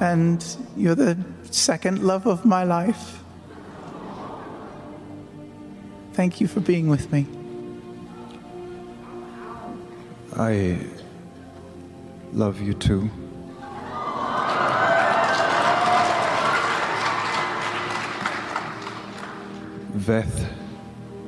And 0.00 0.44
you're 0.76 0.94
the 0.94 1.18
second 1.50 2.02
love 2.02 2.26
of 2.26 2.44
my 2.44 2.64
life. 2.64 3.18
Thank 6.14 6.40
you 6.40 6.46
for 6.46 6.60
being 6.60 6.88
with 6.88 7.12
me. 7.12 7.26
I 10.36 10.78
love 12.32 12.60
you 12.60 12.74
too. 12.74 13.10
Veth 20.00 20.48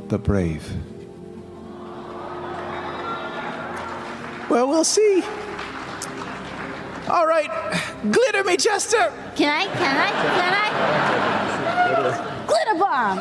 the 0.09 0.19
Brave. 0.19 0.67
Well, 4.49 4.67
we'll 4.67 4.85
see. 4.85 5.23
All 7.09 7.27
right, 7.27 7.51
glitter 8.11 8.45
me, 8.45 8.57
Jester. 8.57 9.13
Can 9.37 9.51
I? 9.51 9.67
Can 9.67 9.97
I? 9.97 10.11
Can 10.39 10.55
I? 10.55 10.69
Glitter 12.47 12.75
bomb! 12.79 13.19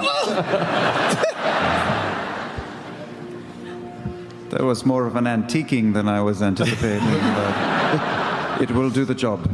That 4.51 4.63
was 4.63 4.85
more 4.85 5.05
of 5.05 5.17
an 5.17 5.25
antiquing 5.25 5.93
than 5.93 6.07
I 6.07 6.21
was 6.21 6.41
anticipating, 6.41 6.99
but 7.09 8.61
it 8.61 8.71
will 8.71 8.89
do 8.89 9.03
the 9.03 9.15
job. 9.15 9.49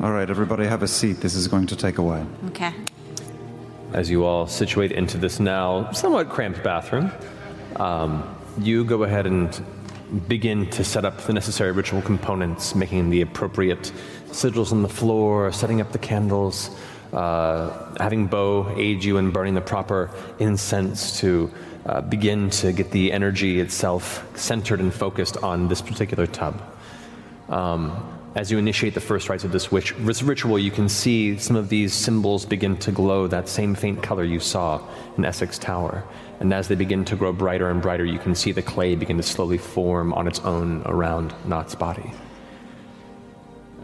All 0.00 0.12
right, 0.12 0.28
everybody 0.28 0.66
have 0.66 0.82
a 0.82 0.88
seat. 0.88 1.20
This 1.20 1.34
is 1.34 1.48
going 1.48 1.66
to 1.66 1.76
take 1.76 1.98
a 1.98 2.02
while. 2.02 2.26
Okay. 2.48 2.72
As 3.92 4.08
you 4.08 4.24
all 4.24 4.46
situate 4.46 4.90
into 4.92 5.18
this 5.18 5.38
now 5.38 5.90
somewhat 5.92 6.30
cramped 6.30 6.62
bathroom, 6.62 7.12
um, 7.76 8.36
you 8.58 8.84
go 8.84 9.02
ahead 9.02 9.26
and 9.26 9.62
begin 10.28 10.68
to 10.70 10.82
set 10.82 11.04
up 11.04 11.18
the 11.18 11.32
necessary 11.34 11.72
ritual 11.72 12.00
components, 12.00 12.74
making 12.74 13.10
the 13.10 13.20
appropriate 13.20 13.92
sigils 14.28 14.72
on 14.72 14.80
the 14.80 14.88
floor, 14.88 15.52
setting 15.52 15.82
up 15.82 15.92
the 15.92 15.98
candles, 15.98 16.70
uh, 17.12 17.94
having 17.98 18.26
Beau 18.26 18.74
aid 18.78 19.04
you 19.04 19.18
in 19.18 19.30
burning 19.30 19.54
the 19.54 19.60
proper 19.60 20.10
incense 20.38 21.20
to 21.20 21.50
uh, 21.84 22.00
begin 22.00 22.48
to 22.48 22.72
get 22.72 22.90
the 22.92 23.12
energy 23.12 23.60
itself 23.60 24.26
centered 24.38 24.80
and 24.80 24.92
focused 24.92 25.36
on 25.38 25.68
this 25.68 25.82
particular 25.82 26.26
tub. 26.26 26.62
Um, 27.50 28.21
as 28.34 28.50
you 28.50 28.56
initiate 28.56 28.94
the 28.94 29.00
first 29.00 29.28
rites 29.28 29.44
of 29.44 29.52
this, 29.52 29.70
witch, 29.70 29.94
this 29.98 30.22
ritual, 30.22 30.58
you 30.58 30.70
can 30.70 30.88
see 30.88 31.36
some 31.36 31.54
of 31.54 31.68
these 31.68 31.92
symbols 31.92 32.46
begin 32.46 32.76
to 32.78 32.90
glow 32.90 33.26
that 33.26 33.48
same 33.48 33.74
faint 33.74 34.02
color 34.02 34.24
you 34.24 34.40
saw 34.40 34.80
in 35.18 35.24
Essek's 35.24 35.58
Tower. 35.58 36.02
And 36.40 36.52
as 36.54 36.66
they 36.66 36.74
begin 36.74 37.04
to 37.06 37.16
grow 37.16 37.32
brighter 37.32 37.70
and 37.70 37.82
brighter, 37.82 38.06
you 38.06 38.18
can 38.18 38.34
see 38.34 38.50
the 38.52 38.62
clay 38.62 38.94
begin 38.96 39.18
to 39.18 39.22
slowly 39.22 39.58
form 39.58 40.14
on 40.14 40.26
its 40.26 40.40
own 40.40 40.82
around 40.86 41.34
Nott's 41.44 41.74
body. 41.74 42.10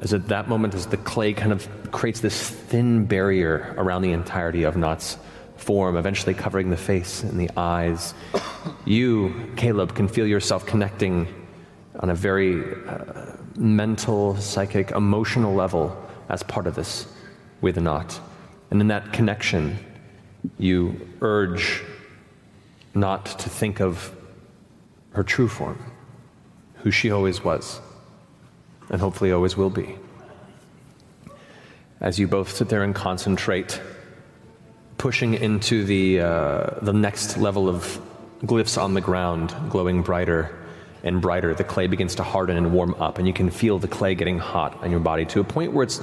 As 0.00 0.14
at 0.14 0.28
that 0.28 0.48
moment, 0.48 0.74
as 0.74 0.86
the 0.86 0.96
clay 0.96 1.34
kind 1.34 1.52
of 1.52 1.68
creates 1.90 2.20
this 2.20 2.48
thin 2.48 3.04
barrier 3.04 3.74
around 3.76 4.02
the 4.02 4.12
entirety 4.12 4.62
of 4.62 4.76
Nott's 4.76 5.18
form, 5.56 5.96
eventually 5.96 6.34
covering 6.34 6.70
the 6.70 6.76
face 6.76 7.22
and 7.22 7.38
the 7.38 7.50
eyes, 7.56 8.14
you, 8.86 9.52
Caleb, 9.56 9.94
can 9.94 10.08
feel 10.08 10.26
yourself 10.26 10.64
connecting 10.64 11.26
on 12.00 12.10
a 12.10 12.14
very 12.14 12.62
uh, 12.86 13.32
mental, 13.58 14.36
psychic, 14.36 14.92
emotional 14.92 15.54
level 15.54 15.96
as 16.28 16.42
part 16.42 16.66
of 16.66 16.74
this 16.74 17.06
with 17.60 17.76
Nott. 17.76 18.20
And 18.70 18.80
in 18.80 18.88
that 18.88 19.12
connection, 19.12 19.78
you 20.58 21.08
urge 21.20 21.82
Nott 22.94 23.26
to 23.26 23.48
think 23.48 23.80
of 23.80 24.14
her 25.10 25.22
true 25.22 25.48
form, 25.48 25.92
who 26.76 26.90
she 26.90 27.10
always 27.10 27.42
was, 27.42 27.80
and 28.90 29.00
hopefully 29.00 29.32
always 29.32 29.56
will 29.56 29.70
be. 29.70 29.96
As 32.00 32.18
you 32.18 32.28
both 32.28 32.54
sit 32.54 32.68
there 32.68 32.84
and 32.84 32.94
concentrate, 32.94 33.80
pushing 34.98 35.34
into 35.34 35.84
the, 35.84 36.20
uh, 36.20 36.70
the 36.82 36.92
next 36.92 37.38
level 37.38 37.68
of 37.68 38.00
glyphs 38.42 38.80
on 38.80 38.94
the 38.94 39.00
ground, 39.00 39.54
glowing 39.68 40.02
brighter 40.02 40.56
and 41.02 41.20
brighter, 41.20 41.54
the 41.54 41.64
clay 41.64 41.86
begins 41.86 42.14
to 42.16 42.22
harden 42.22 42.56
and 42.56 42.72
warm 42.72 42.94
up, 42.94 43.18
and 43.18 43.26
you 43.26 43.32
can 43.32 43.50
feel 43.50 43.78
the 43.78 43.88
clay 43.88 44.14
getting 44.14 44.38
hot 44.38 44.82
on 44.82 44.90
your 44.90 45.00
body 45.00 45.24
to 45.26 45.40
a 45.40 45.44
point 45.44 45.72
where 45.72 45.84
it's, 45.84 46.00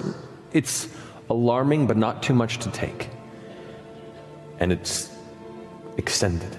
it's 0.53 0.89
alarming, 1.30 1.88
but 1.88 1.97
not 1.97 2.23
too 2.23 2.34
much 2.34 2.59
to 2.59 2.72
take. 2.72 3.09
And 4.59 4.72
it's 4.72 5.11
extended 5.97 6.57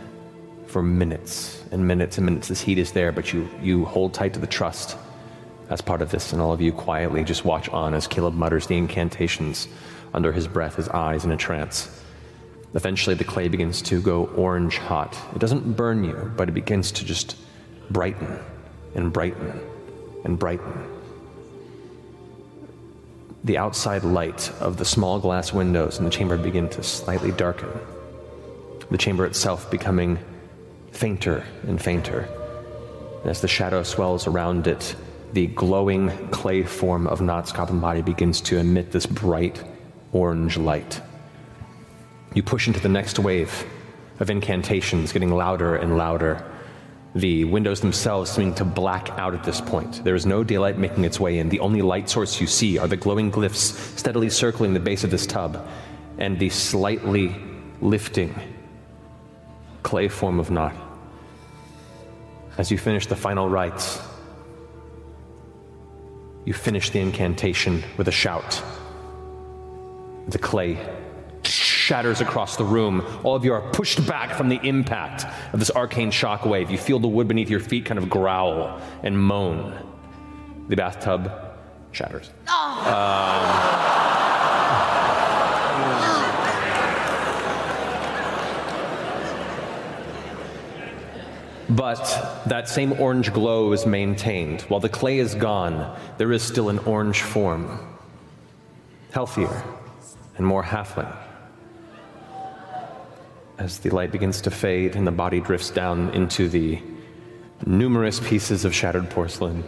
for 0.67 0.83
minutes 0.83 1.65
and 1.71 1.87
minutes 1.87 2.19
and 2.19 2.27
minutes. 2.27 2.49
This 2.49 2.61
heat 2.61 2.79
is 2.79 2.93
there, 2.93 3.13
but 3.13 3.33
you, 3.33 3.49
you 3.63 3.85
hold 3.85 4.13
tight 4.13 4.35
to 4.35 4.41
the 4.41 4.47
trust 4.47 4.97
as 5.71 5.81
part 5.81 6.03
of 6.03 6.11
this, 6.11 6.33
and 6.33 6.43
all 6.43 6.53
of 6.53 6.61
you 6.61 6.73
quietly 6.73 7.25
just 7.25 7.45
watch 7.45 7.69
on 7.71 7.95
as 7.95 8.07
Caleb 8.07 8.35
mutters 8.35 8.67
the 8.67 8.77
incantations 8.77 9.67
under 10.15 10.33
his 10.33 10.47
breath, 10.47 10.77
his 10.77 10.89
eyes 10.91 11.25
in 11.25 11.33
a 11.33 11.37
trance. 11.37 12.03
Eventually, 12.75 13.17
the 13.17 13.25
clay 13.25 13.49
begins 13.49 13.81
to 13.83 14.01
go 14.01 14.27
orange 14.37 14.77
hot. 14.77 15.17
It 15.35 15.39
doesn't 15.39 15.77
burn 15.77 16.05
you, 16.05 16.31
but 16.37 16.49
it 16.49 16.53
begins 16.53 16.93
to 16.93 17.05
just 17.05 17.37
brighten 17.91 18.39
and 18.95 19.13
brighten 19.13 19.61
and 20.25 20.39
brighten. 20.39 20.93
The 23.45 23.59
outside 23.59 24.03
light 24.03 24.51
of 24.61 24.77
the 24.77 24.85
small 24.85 25.21
glass 25.21 25.53
windows 25.53 25.99
in 25.99 26.05
the 26.05 26.11
chamber 26.11 26.37
begin 26.37 26.69
to 26.71 26.83
slightly 26.83 27.31
darken 27.31 27.71
the 28.91 28.99
chamber 28.99 29.27
itself 29.27 29.71
becoming 29.71 30.19
fainter 30.93 31.45
and 31.67 31.81
fainter. 31.81 32.29
And 33.23 33.31
as 33.31 33.41
the 33.41 33.49
shadow 33.49 33.83
swells 33.83 34.27
around 34.27 34.67
it, 34.67 34.95
the 35.33 35.49
glowing 35.49 36.11
clay 36.29 36.63
form 36.63 37.07
of 37.07 37.21
Nott's 37.21 37.53
goblin 37.53 37.81
body 37.81 38.03
begins 38.03 38.41
to 38.43 38.59
emit 38.59 38.93
this 38.93 39.07
bright 39.07 39.63
orange 40.13 40.57
light. 40.57 41.01
You 42.35 42.43
push 42.43 42.67
into 42.67 42.81
the 42.81 42.89
next 42.89 43.19
wave 43.19 43.65
of 44.21 44.31
incantations, 44.31 45.13
getting 45.13 45.31
louder 45.31 45.75
and 45.75 45.99
louder. 45.99 46.45
The 47.17 47.45
windows 47.45 47.81
themselves 47.81 48.31
seeming 48.31 48.55
to 48.57 48.65
black 48.67 49.09
out 49.19 49.33
at 49.33 49.43
this 49.43 49.59
point. 49.59 50.05
There 50.05 50.15
is 50.15 50.27
no 50.27 50.45
daylight 50.45 50.77
making 50.77 51.05
its 51.05 51.19
way 51.19 51.39
in. 51.39 51.49
The 51.49 51.61
only 51.61 51.81
light 51.81 52.11
source 52.11 52.43
you 52.43 52.47
see 52.47 52.77
are 52.77 52.87
the 52.87 52.97
glowing 52.99 53.33
glyphs 53.33 53.73
steadily 53.99 54.29
circling 54.29 54.75
the 54.75 54.81
base 54.81 55.03
of 55.03 55.11
this 55.11 55.27
tub 55.27 55.67
and 56.19 56.39
the 56.39 56.51
slightly 56.51 57.35
lifting 57.81 58.35
clay 59.83 60.09
form 60.09 60.39
of 60.39 60.51
Nott. 60.51 60.75
As 62.59 62.71
you 62.71 62.77
finish 62.77 63.07
the 63.07 63.17
final 63.17 63.49
rites, 63.49 63.99
you 66.45 66.53
finish 66.53 66.91
the 66.91 67.01
incantation 67.01 67.83
with 67.97 68.09
a 68.09 68.13
shout. 68.13 68.63
The 70.29 70.39
clay 70.39 70.79
shatters 71.87 72.21
across 72.21 72.57
the 72.57 72.65
room. 72.65 73.01
All 73.23 73.37
of 73.37 73.45
you 73.45 73.53
are 73.53 73.63
pushed 73.71 74.05
back 74.09 74.37
from 74.37 74.49
the 74.49 74.59
impact 74.65 75.25
of 75.53 75.61
this 75.61 75.71
arcane 75.71 76.11
shockwave. 76.11 76.69
You 76.69 76.79
feel 76.79 76.99
the 76.99 77.07
wood 77.07 77.29
beneath 77.29 77.49
your 77.49 77.61
feet 77.61 77.85
kind 77.85 77.97
of 77.97 78.11
growl 78.11 78.81
and 79.05 79.17
moan. 79.17 79.73
The 80.69 80.75
bathtub 80.75 81.31
shatters. 81.93 82.31
Um, 82.49 83.87
But 91.69 92.45
that 92.47 92.69
same 92.69 92.93
orange 92.93 93.33
glow 93.33 93.73
is 93.73 93.87
maintained. 93.87 94.63
While 94.63 94.79
the 94.79 94.89
clay 94.89 95.19
is 95.19 95.35
gone, 95.35 95.99
there 96.17 96.33
is 96.33 96.41
still 96.41 96.69
an 96.69 96.79
orange 96.79 97.23
form. 97.23 97.81
Healthier 99.11 99.65
and 100.37 100.47
more 100.47 100.63
halfling. 100.63 101.13
As 103.59 103.79
the 103.79 103.91
light 103.91 104.13
begins 104.13 104.43
to 104.43 104.51
fade 104.51 104.97
and 104.97 105.07
the 105.07 105.13
body 105.13 105.41
drifts 105.41 105.71
down 105.71 106.11
into 106.11 106.49
the 106.49 106.79
numerous 107.65 108.21
pieces 108.21 108.65
of 108.65 108.75
shattered 108.75 109.09
porcelain, 109.09 109.65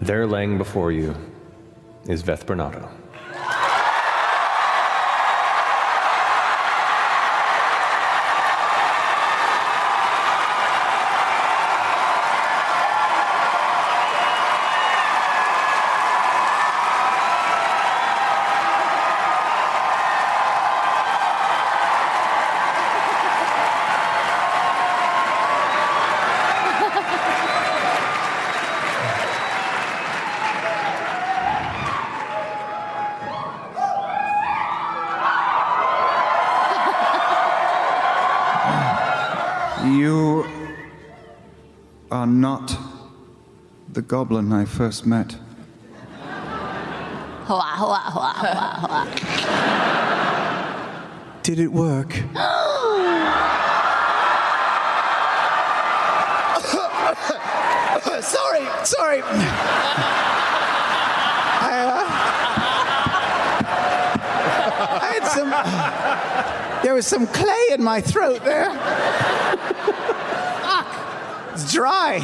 there 0.00 0.26
laying 0.26 0.58
before 0.58 0.90
you 0.90 1.14
is 2.08 2.22
Veth 2.22 2.44
Brenatto. 2.46 2.90
You 39.84 40.44
are 42.10 42.26
not 42.26 42.76
the 43.92 43.95
goblin 44.08 44.52
I 44.52 44.64
first 44.64 45.04
met. 45.06 45.36
Hua. 47.46 49.06
Did 51.42 51.58
it 51.60 51.72
work? 51.72 52.12
sorry, 58.22 58.66
sorry. 58.84 59.22
I, 61.62 61.70
uh, 61.86 62.04
I 65.00 65.18
had 65.18 65.26
some. 65.28 65.50
There 66.82 66.94
was 66.94 67.06
some 67.06 67.26
clay 67.28 67.68
in 67.72 67.82
my 67.82 68.00
throat 68.00 68.44
there. 68.44 68.70
Fuck. 70.62 70.86
It's 71.54 71.72
dry. 71.72 72.18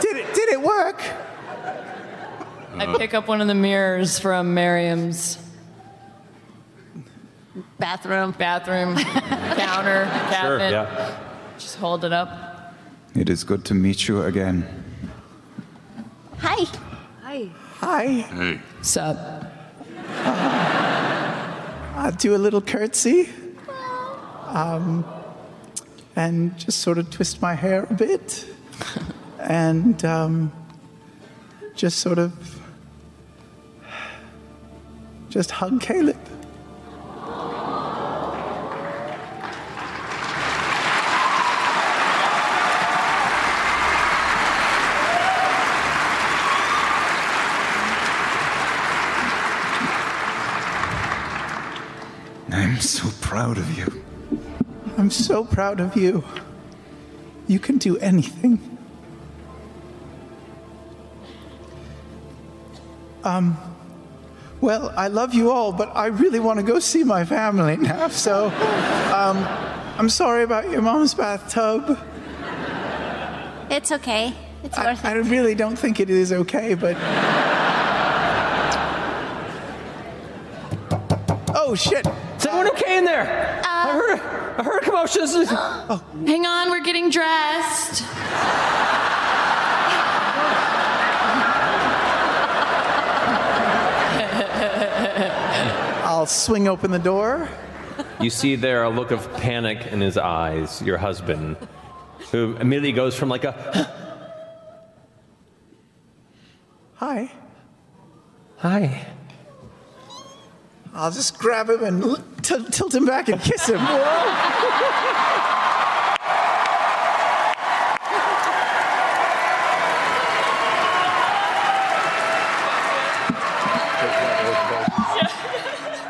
Did 0.00 0.16
it? 0.16 0.34
Did 0.34 0.48
it 0.50 0.57
work? 0.68 1.02
I 2.76 2.94
pick 2.98 3.14
up 3.14 3.26
one 3.26 3.40
of 3.40 3.48
the 3.48 3.54
mirrors 3.54 4.18
from 4.18 4.54
Marion's 4.54 5.38
bathroom, 7.78 8.32
bathroom 8.32 8.96
counter 9.56 10.04
cabinet. 10.30 10.70
yeah. 10.70 11.18
Just 11.58 11.76
hold 11.76 12.04
it 12.04 12.12
up. 12.12 12.74
It 13.14 13.28
is 13.28 13.42
good 13.42 13.64
to 13.64 13.74
meet 13.74 14.06
you 14.06 14.22
again. 14.22 14.66
Hi. 16.38 16.64
Hi. 17.22 17.48
Hi. 17.80 18.04
Hey. 18.06 18.60
Sup? 18.82 19.16
I'll 21.96 22.12
do 22.12 22.36
a 22.36 22.38
little 22.38 22.60
curtsy. 22.60 23.28
Um, 24.46 25.04
and 26.16 26.56
just 26.58 26.80
sort 26.80 26.98
of 26.98 27.10
twist 27.10 27.42
my 27.42 27.54
hair 27.54 27.86
a 27.90 27.94
bit. 27.94 28.46
and 29.40 30.04
um, 30.04 30.52
just 31.78 32.00
sort 32.00 32.18
of. 32.18 32.60
Just 35.30 35.52
hug 35.52 35.80
Caleb. 35.80 36.16
I'm 52.50 52.80
so 52.80 53.08
proud 53.20 53.58
of 53.58 53.78
you. 53.78 54.04
I'm 54.96 55.10
so 55.10 55.44
proud 55.44 55.78
of 55.78 55.96
you. 55.96 56.24
You 57.46 57.60
can 57.60 57.78
do 57.78 57.96
anything. 57.98 58.77
Um, 63.28 63.58
well, 64.62 64.90
I 64.96 65.08
love 65.08 65.34
you 65.34 65.50
all, 65.50 65.70
but 65.70 65.94
I 65.94 66.06
really 66.06 66.40
want 66.40 66.58
to 66.60 66.64
go 66.64 66.78
see 66.78 67.04
my 67.04 67.24
family 67.26 67.76
now. 67.90 68.08
So, 68.08 68.46
um, 69.14 69.36
I'm 69.98 70.08
sorry 70.08 70.44
about 70.44 70.70
your 70.70 70.80
mom's 70.80 71.12
bathtub. 71.14 71.98
It's 73.70 73.92
okay. 73.92 74.32
It's 74.64 74.78
I, 74.78 74.84
worth 74.86 75.04
it. 75.04 75.08
I 75.08 75.12
really 75.16 75.54
don't 75.54 75.76
think 75.78 76.00
it 76.00 76.08
is 76.08 76.32
okay, 76.32 76.72
but. 76.74 76.96
Oh 81.54 81.74
shit! 81.74 82.06
Is 82.38 82.46
everyone 82.46 82.70
okay 82.70 82.96
in 82.98 83.04
there? 83.04 83.60
I 83.62 83.92
heard, 83.92 84.20
I 84.58 84.62
heard 84.64 84.82
a 84.82 84.86
commotion. 84.86 85.20
This 85.20 85.34
is- 85.34 85.50
Hang 85.50 86.46
on, 86.46 86.70
we're 86.70 86.82
getting 86.82 87.10
dressed. 87.10 88.02
I'll 95.18 96.26
swing 96.26 96.68
open 96.68 96.90
the 96.90 96.98
door. 96.98 97.48
You 98.20 98.30
see 98.30 98.56
there 98.56 98.84
a 98.84 98.90
look 98.90 99.10
of 99.10 99.30
panic 99.34 99.86
in 99.86 100.00
his 100.00 100.16
eyes, 100.16 100.80
your 100.82 100.98
husband, 100.98 101.56
who 102.30 102.56
immediately 102.56 102.92
goes 102.92 103.16
from 103.16 103.28
like 103.28 103.44
a, 103.44 103.88
Hi. 106.94 107.30
Hi. 108.58 109.06
I'll 110.94 111.12
just 111.12 111.38
grab 111.38 111.70
him 111.70 111.84
and 111.84 112.02
l- 112.02 112.24
t- 112.42 112.64
tilt 112.70 112.94
him 112.94 113.06
back 113.06 113.28
and 113.28 113.40
kiss 113.40 113.68
him. 113.68 113.78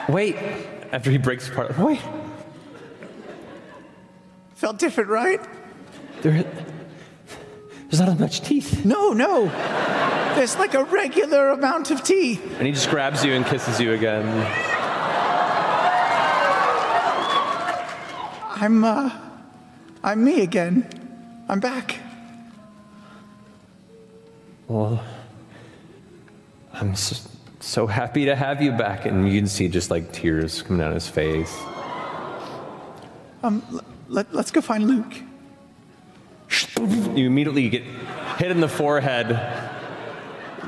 wait, 0.08 0.36
after 0.92 1.10
he 1.10 1.18
breaks 1.18 1.48
apart, 1.48 1.76
wait, 1.78 2.00
Felt 4.58 4.80
different, 4.80 5.08
right? 5.08 5.40
there, 6.22 6.42
there's 6.42 8.00
not 8.00 8.08
as 8.08 8.18
much 8.18 8.40
teeth. 8.40 8.84
No, 8.84 9.12
no. 9.12 9.46
There's 10.34 10.56
like 10.56 10.74
a 10.74 10.82
regular 10.82 11.50
amount 11.50 11.92
of 11.92 12.02
teeth. 12.02 12.44
And 12.58 12.66
he 12.66 12.72
just 12.72 12.90
grabs 12.90 13.24
you 13.24 13.34
and 13.34 13.46
kisses 13.46 13.80
you 13.80 13.92
again. 13.92 14.26
I'm, 18.60 18.82
uh, 18.82 19.10
I'm 20.02 20.24
me 20.24 20.40
again. 20.40 20.90
I'm 21.48 21.60
back. 21.60 22.00
Well, 24.66 25.00
I'm 26.72 26.96
so, 26.96 27.16
so 27.68 27.86
happy 27.86 28.24
to 28.24 28.34
have 28.34 28.62
you 28.62 28.72
back. 28.72 29.04
And 29.04 29.30
you 29.30 29.38
can 29.38 29.46
see 29.46 29.68
just 29.68 29.90
like 29.90 30.10
tears 30.10 30.62
coming 30.62 30.80
down 30.80 30.94
his 30.94 31.06
face. 31.06 31.54
Um, 33.42 33.62
l- 33.70 33.84
let, 34.08 34.34
let's 34.34 34.50
go 34.50 34.62
find 34.62 34.86
Luc. 34.86 35.14
You 37.14 37.26
immediately 37.26 37.68
get 37.68 37.82
hit 38.38 38.50
in 38.50 38.60
the 38.60 38.68
forehead 38.68 39.38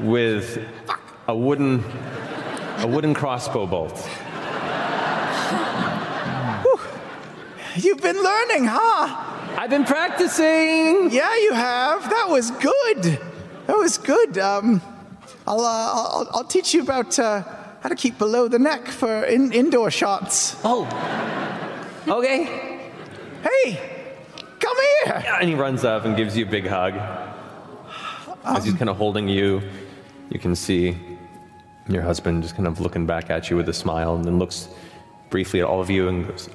with 0.00 0.62
a 1.26 1.34
wooden, 1.34 1.82
a 2.78 2.86
wooden 2.86 3.14
crossbow 3.14 3.66
bolt. 3.66 4.08
You've 7.76 8.02
been 8.02 8.22
learning, 8.22 8.66
huh? 8.66 9.56
I've 9.56 9.70
been 9.70 9.84
practicing. 9.84 11.10
Yeah, 11.10 11.34
you 11.36 11.54
have. 11.54 12.10
That 12.10 12.26
was 12.28 12.50
good. 12.50 13.18
That 13.66 13.78
was 13.78 13.96
good. 13.96 14.36
Um, 14.36 14.82
I'll, 15.50 15.64
uh, 15.64 15.92
I'll, 15.92 16.28
I'll 16.32 16.44
teach 16.44 16.72
you 16.74 16.82
about 16.82 17.18
uh, 17.18 17.42
how 17.80 17.88
to 17.88 17.96
keep 17.96 18.18
below 18.18 18.46
the 18.46 18.60
neck 18.60 18.86
for 18.86 19.24
in, 19.24 19.52
indoor 19.52 19.90
shots. 19.90 20.56
Oh. 20.62 20.86
Okay. 22.06 22.44
Hey, 23.42 24.14
come 24.60 24.76
here. 25.04 25.24
And 25.40 25.48
he 25.48 25.56
runs 25.56 25.84
up 25.84 26.04
and 26.04 26.16
gives 26.16 26.36
you 26.36 26.46
a 26.46 26.48
big 26.48 26.68
hug. 26.68 26.94
As 28.44 28.64
he's 28.64 28.74
kind 28.74 28.88
of 28.88 28.96
holding 28.96 29.26
you, 29.26 29.60
you 30.30 30.38
can 30.38 30.54
see 30.54 30.96
your 31.88 32.02
husband 32.02 32.44
just 32.44 32.54
kind 32.54 32.68
of 32.68 32.78
looking 32.78 33.04
back 33.04 33.28
at 33.28 33.50
you 33.50 33.56
with 33.56 33.68
a 33.68 33.72
smile 33.72 34.14
and 34.14 34.24
then 34.24 34.38
looks 34.38 34.68
briefly 35.30 35.62
at 35.62 35.66
all 35.66 35.80
of 35.80 35.90
you 35.90 36.06
and 36.06 36.28
goes, 36.28 36.48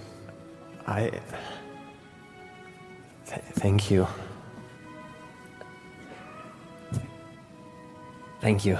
I. 0.87 1.09
Th- 3.25 3.41
thank 3.55 3.91
you. 3.91 4.07
Thank 8.45 8.63
you. 8.63 8.77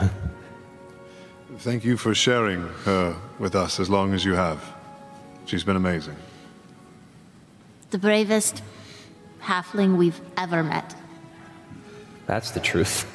Thank 1.58 1.84
you 1.84 1.98
for 1.98 2.14
sharing 2.14 2.62
her 2.84 3.18
with 3.40 3.56
us 3.56 3.80
as 3.80 3.90
long 3.90 4.14
as 4.14 4.24
you 4.24 4.36
have. 4.36 4.64
She's 5.48 5.64
been 5.64 5.76
amazing. 5.76 6.16
The 7.90 7.98
bravest 7.98 8.62
halfling 9.42 9.98
we've 9.98 10.22
ever 10.38 10.64
met. 10.64 10.94
That's 12.28 12.52
the 12.52 12.60
truth. 12.60 13.08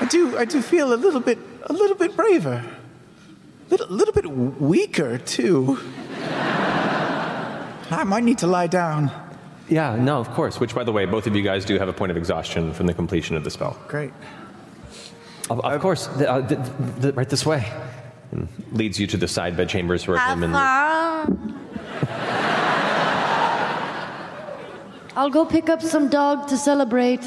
I 0.00 0.06
do, 0.08 0.38
I 0.38 0.46
do 0.46 0.62
feel 0.62 0.94
a 0.94 0.96
little 0.96 1.20
bit, 1.20 1.38
a 1.64 1.72
little 1.74 1.96
bit 1.96 2.16
braver, 2.16 2.64
little, 3.68 3.88
little 3.88 4.14
bit 4.14 4.26
weaker 4.26 5.18
too. 5.18 5.78
I 7.90 8.04
might 8.04 8.24
need 8.24 8.38
to 8.38 8.46
lie 8.46 8.66
down. 8.66 9.10
Yeah, 9.68 9.96
no, 9.96 10.18
of 10.18 10.30
course. 10.30 10.60
Which, 10.60 10.74
by 10.74 10.84
the 10.84 10.92
way, 10.92 11.06
both 11.06 11.26
of 11.26 11.34
you 11.34 11.42
guys 11.42 11.64
do 11.64 11.78
have 11.78 11.88
a 11.88 11.92
point 11.92 12.10
of 12.10 12.16
exhaustion 12.16 12.72
from 12.72 12.86
the 12.86 12.94
completion 12.94 13.36
of 13.36 13.44
the 13.44 13.50
spell. 13.50 13.78
Great. 13.88 14.12
Of, 15.50 15.60
of 15.60 15.80
course, 15.80 16.06
the, 16.06 16.30
uh, 16.30 16.40
the, 16.40 16.56
the, 17.00 17.12
right 17.12 17.28
this 17.28 17.44
way. 17.44 17.70
And 18.30 18.48
leads 18.72 18.98
you 18.98 19.06
to 19.08 19.16
the 19.16 19.28
side 19.28 19.56
bed 19.56 19.68
chambers 19.68 20.06
where 20.06 20.18
Have 20.18 20.38
him 20.38 20.54
and. 20.54 20.56
I'll 25.16 25.30
go 25.30 25.44
pick 25.44 25.68
up 25.68 25.80
some 25.80 26.08
dog 26.08 26.48
to 26.48 26.56
celebrate. 26.56 27.22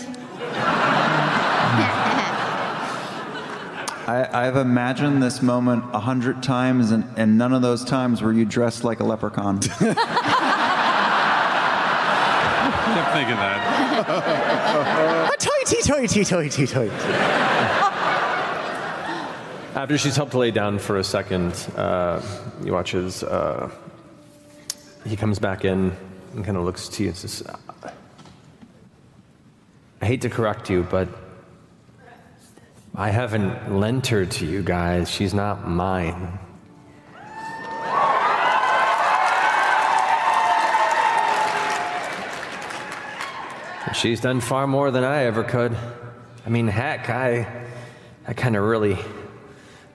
I, 4.07 4.27
I've 4.31 4.57
imagined 4.57 5.21
this 5.21 5.41
moment 5.41 5.83
a 5.93 5.99
hundred 5.99 6.41
times, 6.43 6.91
and, 6.91 7.05
and 7.17 7.37
none 7.37 7.53
of 7.53 7.61
those 7.61 7.85
times 7.85 8.21
were 8.21 8.33
you 8.33 8.45
dressed 8.45 8.83
like 8.83 8.99
a 8.99 9.03
leprechaun. 9.03 9.59
kept 13.25 13.27
thinking 13.29 13.37
that. 13.37 15.39
Toity, 15.39 15.81
toity, 15.81 16.25
toity, 16.25 16.67
toity. 16.67 16.95
After 19.75 19.97
she's 19.97 20.15
helped 20.15 20.31
to 20.31 20.39
lay 20.39 20.51
down 20.51 20.79
for 20.79 20.97
a 20.97 21.03
second, 21.03 21.53
uh, 21.75 22.21
you 22.63 22.73
watch 22.73 22.95
as 22.95 23.23
uh, 23.23 23.69
he 25.05 25.15
comes 25.15 25.39
back 25.39 25.65
in 25.65 25.95
and 26.33 26.45
kind 26.45 26.57
of 26.57 26.63
looks 26.63 26.89
to 26.89 27.03
you 27.03 27.09
and 27.09 27.17
says, 27.17 27.43
I 30.01 30.05
hate 30.05 30.21
to 30.21 30.29
correct 30.29 30.69
you, 30.69 30.83
but 30.83 31.09
I 32.95 33.09
haven't 33.09 33.77
lent 33.77 34.07
her 34.07 34.25
to 34.25 34.45
you 34.45 34.63
guys. 34.63 35.11
She's 35.11 35.33
not 35.33 35.67
mine. 35.67 36.39
She's 43.93 44.19
done 44.21 44.41
far 44.41 44.67
more 44.67 44.91
than 44.91 45.03
I 45.03 45.23
ever 45.23 45.43
could. 45.43 45.75
I 46.45 46.49
mean, 46.49 46.67
heck, 46.67 47.09
I, 47.09 47.47
I 48.27 48.33
kind 48.33 48.55
of 48.55 48.63
really 48.63 48.97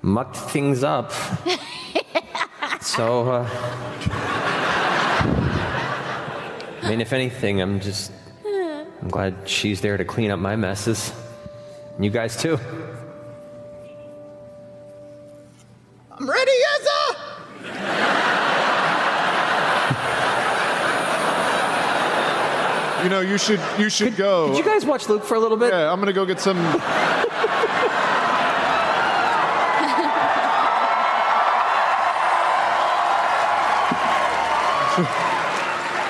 mucked 0.01 0.36
things 0.36 0.82
up. 0.82 1.12
so, 2.81 3.31
uh, 3.31 3.48
I 6.82 6.89
mean, 6.89 7.01
if 7.01 7.12
anything, 7.12 7.60
I'm 7.60 7.81
just, 7.81 8.12
I'm 8.44 9.09
glad 9.09 9.48
she's 9.48 9.81
there 9.81 9.97
to 9.97 10.05
clean 10.05 10.31
up 10.31 10.39
my 10.39 10.56
messes. 10.56 11.12
And 11.97 12.05
you 12.05 12.10
guys 12.10 12.36
too. 12.36 12.59
You 23.32 23.38
know, 23.38 23.42
you 23.44 23.56
should 23.56 23.60
you 23.80 23.88
should 23.88 24.16
go. 24.16 24.48
Did 24.48 24.59
you 24.59 24.64
guys 24.64 24.84
watch 24.84 25.09
Luc 25.09 25.24
for 25.24 25.34
a 25.34 25.40
little 25.40 25.56
bit? 25.56 25.72
Yeah, 25.72 25.90
I'm 25.90 26.00
gonna 26.00 26.12
go 26.12 26.26
get 26.26 26.38
some. 26.38 26.59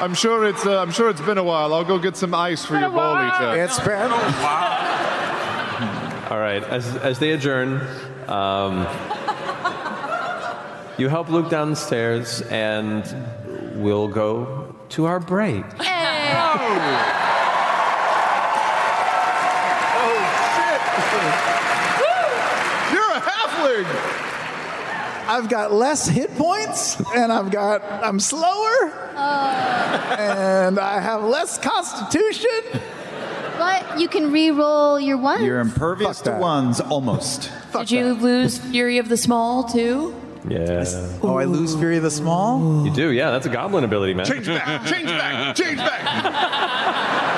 I'm 0.02 0.14
sure 0.14 0.44
it's 0.46 0.66
uh, 0.66 0.80
I'm 0.80 0.90
sure 0.90 1.10
it's 1.10 1.20
been 1.20 1.38
a 1.38 1.44
while. 1.44 1.72
I'll 1.72 1.84
go 1.84 1.96
get 1.98 2.16
some 2.16 2.34
ice 2.34 2.64
for 2.64 2.76
your 2.76 2.90
Balleater. 2.90 3.64
It's 3.64 3.78
been 3.78 4.10
a 4.10 4.16
while. 4.42 4.72
All 6.32 6.38
right. 6.38 6.64
as, 6.64 6.96
as 6.96 7.20
they 7.20 7.30
adjourn, 7.32 7.86
um, 8.26 8.80
you 10.98 11.08
help 11.08 11.28
Luc 11.28 11.50
downstairs, 11.50 12.42
and 12.42 13.04
we'll 13.76 14.08
go 14.08 14.74
to 14.88 15.04
our 15.04 15.20
break. 15.20 15.64
You're 22.92 23.12
a 23.12 23.20
halfling. 23.20 23.86
I've 25.32 25.48
got 25.48 25.72
less 25.72 26.06
hit 26.06 26.30
points, 26.36 27.00
and 27.14 27.32
I've 27.32 27.50
got 27.50 27.82
I'm 28.04 28.20
slower, 28.20 28.92
and 29.16 30.78
I 30.78 31.00
have 31.00 31.24
less 31.24 31.56
constitution. 31.58 32.50
But 33.58 33.98
you 33.98 34.08
can 34.08 34.30
re-roll 34.30 35.00
your 35.00 35.16
ones. 35.16 35.42
You're 35.42 35.60
impervious 35.60 36.18
Fuck 36.18 36.24
to 36.24 36.30
that. 36.32 36.40
ones, 36.40 36.80
almost. 36.80 37.50
Did 37.72 37.90
you 37.90 38.12
lose 38.14 38.58
Fury 38.58 38.98
of 38.98 39.08
the 39.08 39.16
Small 39.16 39.64
too? 39.64 40.14
Yeah. 40.48 40.84
Oh, 41.22 41.36
I 41.38 41.44
lose 41.44 41.74
Fury 41.76 41.96
of 41.96 42.02
the 42.02 42.10
Small. 42.10 42.84
You 42.84 42.92
do, 42.92 43.10
yeah. 43.12 43.30
That's 43.30 43.46
a 43.46 43.50
goblin 43.50 43.84
ability, 43.84 44.12
man. 44.14 44.26
Change 44.26 44.46
back. 44.46 44.84
Change 44.86 45.06
back. 45.08 45.56
Change 45.56 45.78
back. 45.78 47.08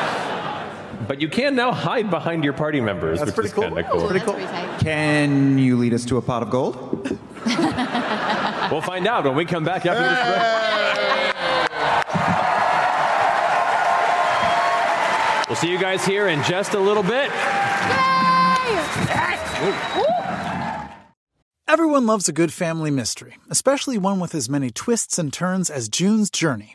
But 1.07 1.21
you 1.21 1.29
can 1.29 1.55
now 1.55 1.71
hide 1.71 2.09
behind 2.09 2.45
your 2.45 2.55
party 2.55 2.81
members, 2.81 3.19
That's 3.19 3.29
which 3.29 3.35
pretty 3.35 3.49
is 3.49 3.53
cool. 3.53 3.65
kind 3.65 3.79
of 3.79 3.87
cool. 3.91 4.09
Pretty 4.09 4.25
cool. 4.25 4.37
Can 4.81 5.59
you 5.59 5.77
lead 5.77 5.93
us 5.93 6.07
to 6.07 6.17
a 6.17 6.23
pot 6.23 6.43
of 6.43 6.49
gold? 6.49 7.19
We'll 8.75 8.83
find 8.83 9.07
out 9.07 9.23
when 9.23 9.37
we 9.37 9.45
come 9.45 9.63
back 9.63 9.87
after 9.87 10.03
this 10.03 10.19
break. 10.27 10.43
We'll 15.49 15.55
see 15.55 15.71
you 15.71 15.79
guys 15.79 16.05
here 16.05 16.27
in 16.27 16.43
just 16.43 16.75
a 16.75 16.81
little 16.81 17.05
bit. 17.05 17.31
Everyone 21.69 22.05
loves 22.05 22.29
a 22.29 22.33
good 22.33 22.53
family 22.53 22.91
mystery, 22.91 23.37
especially 23.49 23.97
one 23.97 24.19
with 24.19 24.35
as 24.35 24.49
many 24.49 24.73
twists 24.73 25.21
and 25.21 25.33
turns 25.33 25.71
as 25.71 25.89
June's 25.89 26.29
Journey. 26.29 26.75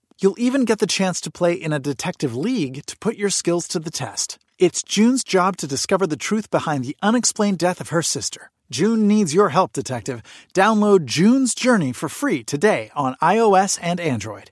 You'll 0.23 0.35
even 0.37 0.65
get 0.65 0.77
the 0.77 0.85
chance 0.85 1.19
to 1.21 1.31
play 1.31 1.53
in 1.53 1.73
a 1.73 1.79
detective 1.79 2.35
league 2.35 2.85
to 2.85 2.97
put 2.99 3.17
your 3.17 3.31
skills 3.31 3.67
to 3.69 3.79
the 3.79 3.89
test. 3.89 4.37
It's 4.59 4.83
June's 4.83 5.23
job 5.23 5.57
to 5.57 5.67
discover 5.67 6.05
the 6.05 6.15
truth 6.15 6.51
behind 6.51 6.85
the 6.85 6.95
unexplained 7.01 7.57
death 7.57 7.81
of 7.81 7.89
her 7.89 8.03
sister. 8.03 8.51
June 8.69 9.07
needs 9.07 9.33
your 9.33 9.49
help, 9.49 9.73
detective. 9.73 10.21
Download 10.53 11.05
June's 11.05 11.55
Journey 11.55 11.91
for 11.91 12.07
free 12.07 12.43
today 12.43 12.91
on 12.93 13.15
iOS 13.15 13.79
and 13.81 13.99
Android. 13.99 14.51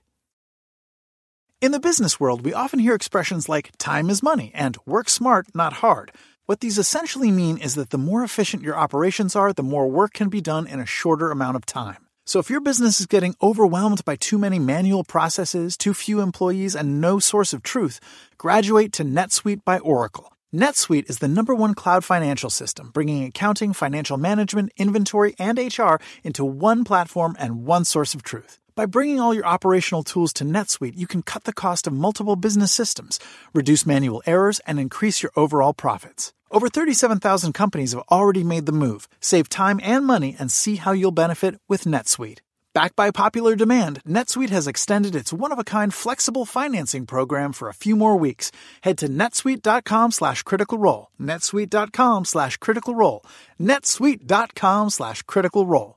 In 1.60 1.70
the 1.70 1.78
business 1.78 2.18
world, 2.18 2.44
we 2.44 2.52
often 2.52 2.80
hear 2.80 2.96
expressions 2.96 3.48
like 3.48 3.70
time 3.78 4.10
is 4.10 4.24
money 4.24 4.50
and 4.52 4.76
work 4.86 5.08
smart, 5.08 5.46
not 5.54 5.74
hard. 5.74 6.10
What 6.46 6.58
these 6.58 6.78
essentially 6.78 7.30
mean 7.30 7.58
is 7.58 7.76
that 7.76 7.90
the 7.90 7.98
more 7.98 8.24
efficient 8.24 8.64
your 8.64 8.76
operations 8.76 9.36
are, 9.36 9.52
the 9.52 9.62
more 9.62 9.86
work 9.86 10.14
can 10.14 10.30
be 10.30 10.40
done 10.40 10.66
in 10.66 10.80
a 10.80 10.86
shorter 10.86 11.30
amount 11.30 11.54
of 11.54 11.64
time. 11.64 12.08
So 12.30 12.38
if 12.38 12.48
your 12.48 12.60
business 12.60 13.00
is 13.00 13.06
getting 13.06 13.34
overwhelmed 13.42 14.04
by 14.04 14.14
too 14.14 14.38
many 14.38 14.60
manual 14.60 15.02
processes, 15.02 15.76
too 15.76 15.92
few 15.92 16.20
employees, 16.20 16.76
and 16.76 17.00
no 17.00 17.18
source 17.18 17.52
of 17.52 17.64
truth, 17.64 17.98
graduate 18.38 18.92
to 18.92 19.04
NetSuite 19.04 19.64
by 19.64 19.80
Oracle. 19.80 20.32
NetSuite 20.54 21.10
is 21.10 21.18
the 21.18 21.26
number 21.26 21.56
one 21.56 21.74
cloud 21.74 22.04
financial 22.04 22.48
system, 22.48 22.90
bringing 22.92 23.24
accounting, 23.24 23.72
financial 23.72 24.16
management, 24.16 24.70
inventory, 24.76 25.34
and 25.40 25.58
HR 25.58 25.96
into 26.22 26.44
one 26.44 26.84
platform 26.84 27.34
and 27.36 27.66
one 27.66 27.84
source 27.84 28.14
of 28.14 28.22
truth. 28.22 28.60
By 28.76 28.86
bringing 28.86 29.18
all 29.18 29.34
your 29.34 29.44
operational 29.44 30.04
tools 30.04 30.32
to 30.34 30.44
NetSuite, 30.44 30.96
you 30.96 31.08
can 31.08 31.22
cut 31.22 31.42
the 31.42 31.52
cost 31.52 31.88
of 31.88 31.92
multiple 31.92 32.36
business 32.36 32.70
systems, 32.70 33.18
reduce 33.52 33.84
manual 33.84 34.22
errors, 34.24 34.60
and 34.68 34.78
increase 34.78 35.20
your 35.20 35.32
overall 35.34 35.74
profits. 35.74 36.32
Over 36.52 36.68
37,000 36.68 37.52
companies 37.52 37.92
have 37.92 38.02
already 38.10 38.42
made 38.42 38.66
the 38.66 38.72
move. 38.72 39.08
Save 39.20 39.48
time 39.48 39.78
and 39.84 40.04
money 40.04 40.34
and 40.36 40.50
see 40.50 40.76
how 40.76 40.90
you'll 40.90 41.12
benefit 41.12 41.54
with 41.68 41.84
NetSuite. 41.84 42.40
Backed 42.74 42.96
by 42.96 43.12
popular 43.12 43.54
demand, 43.54 44.00
NetSuite 44.04 44.50
has 44.50 44.66
extended 44.66 45.14
its 45.14 45.32
one-of-a-kind 45.32 45.94
flexible 45.94 46.44
financing 46.44 47.06
program 47.06 47.52
for 47.52 47.68
a 47.68 47.74
few 47.74 47.94
more 47.94 48.16
weeks. 48.16 48.50
Head 48.82 48.98
to 48.98 49.08
netsuite.com 49.08 50.10
slash 50.10 50.42
critical 50.42 50.78
role. 50.78 51.08
netsuite.com 51.20 52.24
slash 52.24 52.56
critical 52.56 52.94
role. 52.96 53.22
netsuite.com 53.60 54.90
slash 54.90 55.22
critical 55.22 55.66
role. 55.66 55.96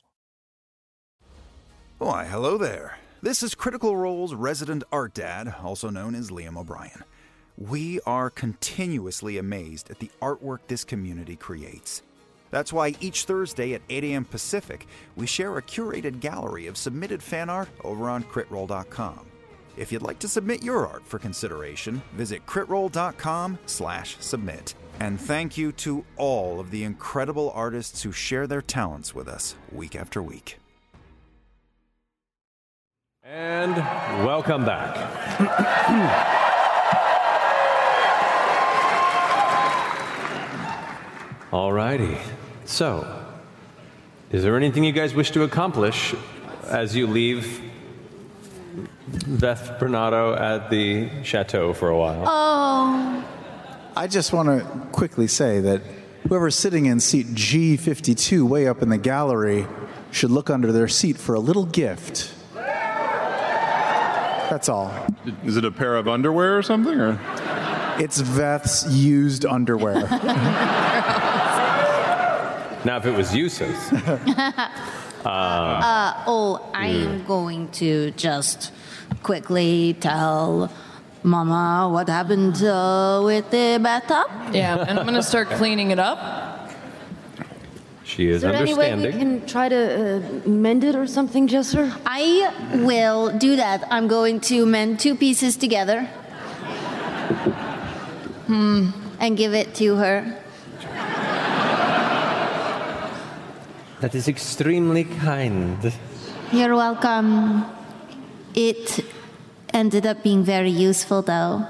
Why, 1.98 2.26
hello 2.26 2.58
there. 2.58 2.98
This 3.24 3.42
is 3.42 3.56
Critical 3.56 3.96
Role's 3.96 4.34
resident 4.34 4.84
art 4.92 5.14
dad, 5.14 5.56
also 5.64 5.90
known 5.90 6.14
as 6.14 6.30
Liam 6.30 6.58
O'Brien. 6.58 7.06
We 7.58 8.00
are 8.02 8.30
continuously 8.30 9.38
amazed 9.38 9.90
at 9.92 10.00
the 10.00 10.10
artwork 10.22 10.60
this 10.68 10.84
community 10.84 11.36
creates. 11.36 12.02
That's 12.50 12.74
why 12.74 12.96
each 13.00 13.26
Thursday 13.26 13.74
at 13.74 13.84
8 13.90 14.04
a.m. 14.04 14.26
Pacific, 14.26 14.88
we 15.16 15.28
share 15.28 15.58
a 15.58 15.62
curated 15.62 16.20
gallery 16.20 16.68
of 16.68 16.78
submitted 16.78 17.22
fan 17.22 17.50
art 17.50 17.70
over 17.84 18.10
on 18.10 18.24
critrole.com. 18.24 19.28
If 19.76 19.92
you'd 19.92 20.04
like 20.04 20.20
to 20.20 20.28
submit 20.28 20.62
your 20.64 20.88
art 20.88 21.04
for 21.06 21.18
consideration, 21.18 22.04
visit 22.14 22.46
critrole.com/submit. 22.46 24.76
And 25.00 25.20
thank 25.20 25.58
you 25.58 25.72
to 25.72 26.06
all 26.18 26.60
of 26.60 26.70
the 26.70 26.84
incredible 26.84 27.52
artists 27.56 28.04
who 28.04 28.12
share 28.12 28.46
their 28.46 28.62
talents 28.62 29.16
with 29.16 29.28
us 29.28 29.56
week 29.72 29.96
after 29.96 30.22
week. 30.22 30.60
And 33.24 33.76
welcome 34.26 34.66
back. 34.66 36.40
Alrighty. 41.54 42.18
So, 42.66 43.06
is 44.32 44.42
there 44.42 44.58
anything 44.58 44.84
you 44.84 44.92
guys 44.92 45.14
wish 45.14 45.30
to 45.32 45.44
accomplish 45.44 46.16
as 46.68 46.96
you 46.96 47.06
leave 47.06 47.62
Veth 49.12 49.78
Brenatto 49.78 50.36
at 50.36 50.72
the 50.72 51.12
chateau 51.24 51.74
for 51.74 51.90
a 51.90 51.96
while? 51.96 52.24
Oh. 52.26 53.24
I 53.96 54.08
just 54.08 54.34
want 54.34 54.50
to 54.50 54.66
quickly 54.92 55.28
say 55.28 55.60
that 55.60 55.84
whoever's 56.28 56.56
sitting 56.56 56.88
in 56.88 57.00
seat 57.00 57.28
G52 57.28 58.42
way 58.42 58.68
up 58.68 58.82
in 58.82 58.90
the 58.90 58.98
gallery 58.98 59.68
should 60.10 60.32
look 60.32 60.50
under 60.50 60.72
their 60.72 60.88
seat 60.88 61.18
for 61.20 61.36
a 61.36 61.40
little 61.40 61.66
gift. 61.68 62.34
That's 64.50 64.70
all. 64.70 64.92
Is 65.46 65.56
it 65.56 65.66
a 65.66 65.72
pair 65.72 65.98
of 65.98 66.08
underwear 66.08 66.58
or 66.58 66.64
something? 66.64 67.00
Or 67.00 67.20
It's 68.00 68.22
Veth's 68.22 68.92
used 68.92 69.46
underwear. 69.46 70.80
Now, 72.86 72.98
if 72.98 73.06
it 73.06 73.16
was 73.16 73.36
useless. 73.36 73.92
uh, 73.94 74.70
Uh, 75.26 76.24
oh, 76.28 76.70
I'm 76.74 77.24
going 77.24 77.70
to 77.72 78.12
just 78.12 78.74
quickly 79.22 79.96
tell 80.02 80.70
Mama 81.24 81.90
what 81.90 82.10
happened 82.10 82.62
uh, 82.62 83.22
with 83.24 83.50
the 83.50 83.80
bathtub. 83.82 84.28
Yeah, 84.54 84.84
and 84.86 85.00
I'm 85.00 85.06
gonna 85.06 85.24
start 85.24 85.50
cleaning 85.62 85.92
it 85.92 86.00
up. 86.00 86.70
she 88.04 88.28
is 88.28 88.36
Is 88.38 88.42
there 88.42 88.54
any 88.54 88.74
way 88.74 88.94
we 88.96 89.12
can 89.12 89.46
try 89.46 89.70
to 89.70 90.44
uh, 90.46 90.50
mend 90.50 90.84
it 90.84 90.96
or 90.96 91.08
something, 91.08 91.48
Jester? 91.48 91.94
I 92.06 92.54
will 92.84 93.30
do 93.38 93.56
that. 93.56 93.88
I'm 93.90 94.10
going 94.10 94.42
to 94.52 94.66
mend 94.66 95.00
two 95.00 95.16
pieces 95.16 95.56
together. 95.56 96.10
Hmm. 98.44 98.90
And 99.22 99.38
give 99.38 99.54
it 99.54 99.74
to 99.76 99.96
her. 99.96 100.43
That 104.04 104.16
is 104.16 104.28
extremely 104.28 105.06
kind. 105.06 105.80
You're 106.52 106.76
welcome. 106.76 107.64
It 108.54 109.00
ended 109.74 110.06
up 110.06 110.22
being 110.22 110.44
very 110.44 110.72
useful, 110.72 111.22
though. 111.22 111.66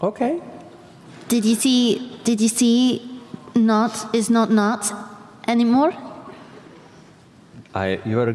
Okay. 0.00 0.40
Did 1.28 1.44
you 1.44 1.54
see? 1.54 2.18
Did 2.24 2.40
you 2.40 2.48
see? 2.48 3.20
Nott 3.54 4.14
is 4.14 4.30
not 4.30 4.50
Nott 4.50 4.90
anymore. 5.46 5.92
I, 7.74 8.00
you 8.06 8.18
are 8.20 8.34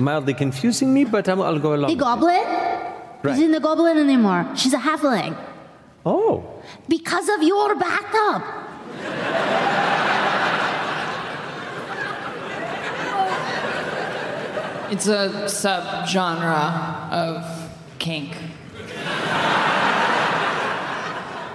mildly 0.00 0.34
confusing 0.34 0.92
me, 0.92 1.04
but 1.04 1.28
I'm, 1.28 1.40
I'll 1.40 1.60
go 1.60 1.74
along. 1.74 1.90
The 1.90 2.02
goblin? 2.02 2.42
Right. 3.22 3.38
Isn't 3.38 3.52
the 3.52 3.60
goblin 3.60 3.96
anymore? 3.96 4.44
She's 4.56 4.74
a 4.74 4.78
halfling. 4.78 5.38
Oh. 6.04 6.42
Because 6.88 7.28
of 7.28 7.44
your 7.44 7.76
bathtub. 7.76 8.42
It's 14.90 15.08
a 15.08 15.46
subgenre 15.46 17.10
of 17.10 17.70
kink. 17.98 18.36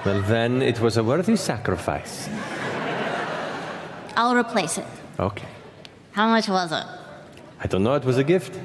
Well, 0.06 0.22
then 0.24 0.62
it 0.62 0.80
was 0.82 0.98
a 0.98 1.04
worthy 1.04 1.36
sacrifice. 1.36 2.28
I'll 4.18 4.36
replace 4.36 4.78
it. 4.78 4.86
Okay. 5.20 5.48
How 6.12 6.28
much 6.28 6.50
was 6.50 6.72
it? 6.72 6.86
I 7.60 7.68
don't 7.68 7.84
know, 7.84 7.94
it 7.94 8.04
was 8.04 8.18
a 8.18 8.24
gift. 8.24 8.60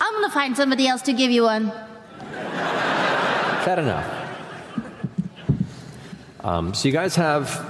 I'm 0.00 0.12
gonna 0.14 0.30
find 0.30 0.56
somebody 0.56 0.86
else 0.86 1.02
to 1.02 1.12
give 1.12 1.30
you 1.30 1.44
one. 1.44 1.72
Fair 3.64 3.78
enough. 3.78 4.22
Um, 6.40 6.74
so 6.74 6.88
you 6.88 6.92
guys 6.92 7.14
have, 7.14 7.64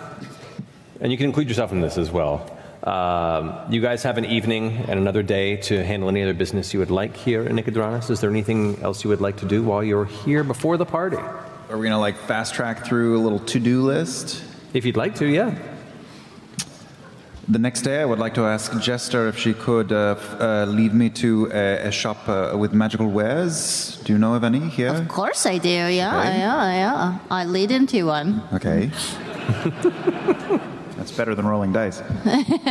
and 1.00 1.12
you 1.12 1.18
can 1.18 1.26
include 1.26 1.48
yourself 1.48 1.72
in 1.72 1.80
this 1.82 1.98
as 1.98 2.10
well. 2.10 2.51
Um, 2.84 3.52
you 3.70 3.80
guys 3.80 4.02
have 4.02 4.18
an 4.18 4.24
evening 4.24 4.76
and 4.88 4.98
another 4.98 5.22
day 5.22 5.56
to 5.68 5.84
handle 5.84 6.08
any 6.08 6.22
other 6.22 6.34
business 6.34 6.72
you 6.74 6.80
would 6.80 6.90
like 6.90 7.16
here 7.16 7.44
in 7.46 7.54
Nicodranas. 7.56 8.10
Is 8.10 8.20
there 8.20 8.30
anything 8.30 8.80
else 8.82 9.04
you 9.04 9.10
would 9.10 9.20
like 9.20 9.36
to 9.38 9.46
do 9.46 9.62
while 9.62 9.84
you're 9.84 10.04
here 10.06 10.42
before 10.42 10.76
the 10.76 10.84
party? 10.86 11.16
Are 11.70 11.78
we 11.78 11.86
gonna 11.86 12.00
like 12.00 12.16
fast 12.16 12.54
track 12.54 12.84
through 12.84 13.16
a 13.16 13.20
little 13.22 13.38
to-do 13.38 13.82
list? 13.82 14.42
If 14.74 14.84
you'd 14.84 14.96
like 14.96 15.14
to, 15.16 15.26
yeah. 15.26 15.54
The 17.48 17.58
next 17.58 17.82
day, 17.82 18.00
I 18.00 18.04
would 18.04 18.18
like 18.20 18.34
to 18.34 18.42
ask 18.46 18.76
Jester 18.80 19.28
if 19.28 19.36
she 19.36 19.52
could 19.52 19.92
uh, 19.92 20.16
f- 20.18 20.40
uh, 20.40 20.64
lead 20.64 20.94
me 20.94 21.10
to 21.10 21.50
a, 21.52 21.88
a 21.88 21.90
shop 21.90 22.28
uh, 22.28 22.54
with 22.56 22.72
magical 22.72 23.08
wares. 23.10 24.00
Do 24.04 24.12
you 24.12 24.18
know 24.18 24.34
of 24.34 24.44
any 24.44 24.60
here? 24.60 24.88
Of 24.94 25.08
course 25.08 25.44
I 25.46 25.58
do. 25.58 25.68
Yeah, 25.68 26.18
Okay. 26.20 26.38
yeah, 26.38 26.72
yeah. 26.72 27.18
I 27.30 27.44
lead 27.44 27.70
into 27.70 28.06
one. 28.06 28.42
Okay. 28.52 28.90
That's 31.02 31.10
better 31.10 31.34
than 31.34 31.46
rolling 31.48 31.72
dice. 31.72 32.00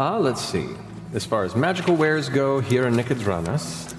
Ah, 0.00 0.16
let's 0.16 0.40
see. 0.40 0.66
As 1.12 1.26
far 1.26 1.44
as 1.44 1.54
magical 1.54 1.94
wares 1.94 2.30
go 2.30 2.58
here 2.60 2.86
in 2.86 2.94
Nicodranas, 2.94 3.94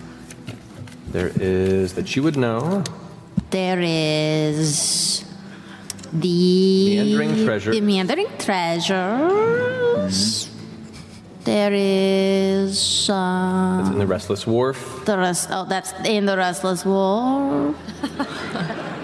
there 1.11 1.31
is 1.35 1.93
that 1.93 2.15
you 2.15 2.23
would 2.23 2.35
know 2.37 2.83
There 3.51 3.79
is 3.79 5.23
the 6.11 6.97
Meandering 6.97 7.45
treasure. 7.45 7.69
The 7.69 7.81
meandering 7.81 8.25
treasures. 8.39 10.15
There 11.43 11.71
is 11.71 13.07
uh, 13.07 13.77
It's 13.81 13.89
in 13.91 13.99
the 13.99 14.07
Restless 14.07 14.47
Wharf. 14.47 15.05
the 15.05 15.19
rest. 15.19 15.49
Oh, 15.51 15.65
that's 15.69 15.93
in 16.03 16.25
the 16.25 16.35
Restless 16.35 16.83
Wharf. 16.83 17.77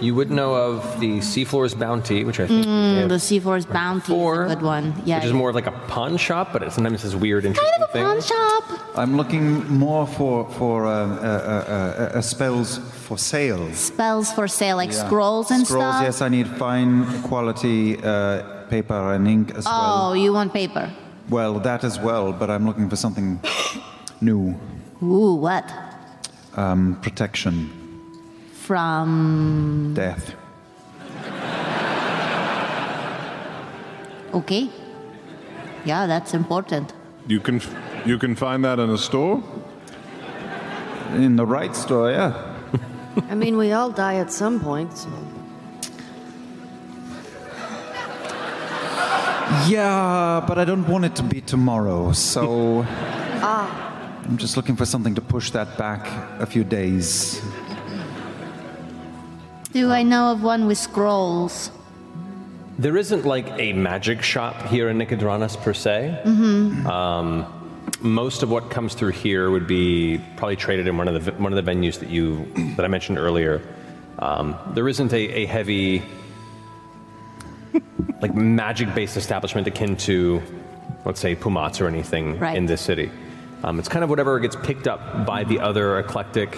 You 0.00 0.14
would 0.14 0.30
know 0.30 0.54
of 0.54 1.00
the 1.00 1.18
Seafloor's 1.18 1.74
Bounty, 1.74 2.22
which 2.24 2.38
I 2.38 2.46
think 2.46 2.64
we 2.66 2.72
Mm, 2.72 3.00
have, 3.00 3.08
the 3.08 3.16
Seafloor's 3.16 3.66
Bounty 3.66 4.12
is 4.14 4.52
a 4.52 4.54
good 4.54 4.62
one. 4.62 4.94
Yeah. 5.04 5.16
which 5.16 5.24
is 5.26 5.32
more 5.32 5.48
of 5.50 5.54
like 5.56 5.66
a 5.66 5.72
pawn 5.88 6.16
shop, 6.16 6.52
but 6.52 6.62
it 6.62 6.72
sometimes 6.72 7.02
has 7.02 7.16
weird, 7.16 7.44
interesting 7.44 7.72
kind 7.72 7.82
of 7.82 7.90
a 7.94 8.04
pawn 8.04 8.20
shop. 8.22 8.64
I'm 8.96 9.16
looking 9.16 9.66
more 9.68 10.06
for 10.06 10.48
for 10.58 10.86
uh, 10.86 10.90
uh, 10.90 10.94
uh, 10.94 11.72
uh, 12.14 12.18
uh, 12.18 12.20
spells 12.22 12.78
for 13.06 13.18
sale. 13.18 13.72
Spells 13.74 14.32
for 14.32 14.46
sale, 14.48 14.76
like 14.76 14.92
Yeah. 14.92 15.06
scrolls 15.06 15.50
and 15.50 15.66
Scrolls, 15.66 15.94
stuff. 15.96 16.02
yes, 16.04 16.22
I 16.22 16.28
need 16.28 16.46
fine 16.46 17.04
quality 17.22 17.98
uh, 18.02 18.42
paper 18.70 19.12
and 19.14 19.26
ink 19.26 19.52
as 19.56 19.64
well. 19.64 20.10
Oh, 20.10 20.12
you 20.14 20.32
want 20.32 20.52
paper? 20.52 20.90
Well, 21.28 21.58
that 21.60 21.82
as 21.84 21.98
well, 21.98 22.32
but 22.32 22.48
I'm 22.50 22.64
looking 22.66 22.88
for 22.88 22.96
something 22.96 23.40
new. 24.20 24.54
Ooh, 25.02 25.34
what? 25.34 25.64
Um, 26.56 26.98
protection, 27.02 27.70
From 28.68 29.94
death. 29.94 30.34
okay. 34.34 34.68
Yeah, 35.86 36.06
that's 36.06 36.34
important. 36.34 36.92
You 37.26 37.40
can 37.40 37.62
you 38.04 38.18
can 38.18 38.36
find 38.36 38.62
that 38.66 38.78
in 38.78 38.90
a 38.90 38.98
store. 38.98 39.42
In 41.14 41.36
the 41.36 41.46
right 41.46 41.74
store, 41.74 42.10
yeah. 42.10 42.34
I 43.30 43.34
mean, 43.34 43.56
we 43.56 43.72
all 43.72 43.90
die 43.90 44.16
at 44.16 44.30
some 44.30 44.60
point, 44.60 44.92
so. 44.98 45.08
Yeah, 49.66 50.44
but 50.46 50.58
I 50.58 50.66
don't 50.66 50.86
want 50.86 51.06
it 51.06 51.16
to 51.16 51.22
be 51.22 51.40
tomorrow, 51.40 52.12
so 52.12 52.84
Ah, 53.40 54.20
I'm 54.28 54.36
just 54.36 54.58
looking 54.58 54.76
for 54.76 54.84
something 54.84 55.14
to 55.14 55.22
push 55.22 55.52
that 55.52 55.78
back 55.78 56.06
a 56.38 56.44
few 56.44 56.64
days. 56.64 57.40
Do 59.72 59.90
I 59.90 60.02
know 60.02 60.32
of 60.32 60.42
one 60.42 60.66
with 60.66 60.78
scrolls? 60.78 61.70
There 62.78 62.96
isn't 62.96 63.24
like 63.26 63.46
a 63.58 63.72
magic 63.72 64.22
shop 64.22 64.66
here 64.68 64.88
in 64.88 64.98
Nicodranas 64.98 65.60
per 65.60 65.74
se. 65.74 66.22
Mm-hmm. 66.24 66.86
Um, 66.86 67.54
most 68.00 68.42
of 68.42 68.50
what 68.50 68.70
comes 68.70 68.94
through 68.94 69.10
here 69.12 69.50
would 69.50 69.66
be 69.66 70.20
probably 70.36 70.56
traded 70.56 70.86
in 70.86 70.96
one 70.96 71.08
of 71.08 71.24
the 71.24 71.32
one 71.32 71.52
of 71.52 71.62
the 71.64 71.70
venues 71.70 71.98
that 71.98 72.08
you 72.08 72.46
that 72.76 72.84
I 72.84 72.88
mentioned 72.88 73.18
earlier. 73.18 73.60
Um, 74.20 74.56
there 74.74 74.88
isn't 74.88 75.12
a, 75.12 75.16
a 75.42 75.46
heavy 75.46 76.02
like 78.22 78.34
magic-based 78.34 79.16
establishment 79.16 79.66
akin 79.68 79.96
to, 79.96 80.42
let's 81.04 81.20
say, 81.20 81.36
Pumat's 81.36 81.80
or 81.80 81.86
anything 81.86 82.38
Right. 82.38 82.56
in 82.56 82.66
this 82.66 82.80
city. 82.80 83.10
Um, 83.62 83.78
it's 83.78 83.88
kind 83.88 84.02
of 84.02 84.10
whatever 84.10 84.38
gets 84.40 84.56
picked 84.56 84.88
up 84.88 85.26
by 85.26 85.44
the 85.44 85.60
other 85.60 85.98
eclectic 85.98 86.56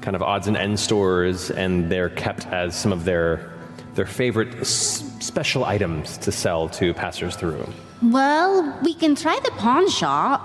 kind 0.00 0.14
of 0.16 0.22
odds 0.22 0.46
and 0.46 0.56
end 0.56 0.78
stores, 0.78 1.50
and 1.50 1.90
they're 1.90 2.10
kept 2.10 2.46
as 2.46 2.74
some 2.76 2.92
of 2.92 3.04
their 3.04 3.50
their 3.94 4.06
favorite 4.06 4.54
s- 4.60 5.02
special 5.20 5.64
items 5.64 6.18
to 6.18 6.30
sell 6.30 6.68
to 6.68 6.94
passers 6.94 7.34
through. 7.36 7.66
Well, 8.02 8.78
we 8.82 8.94
can 8.94 9.14
try 9.16 9.38
the 9.44 9.50
pawn 9.52 9.88
shop. 9.90 10.40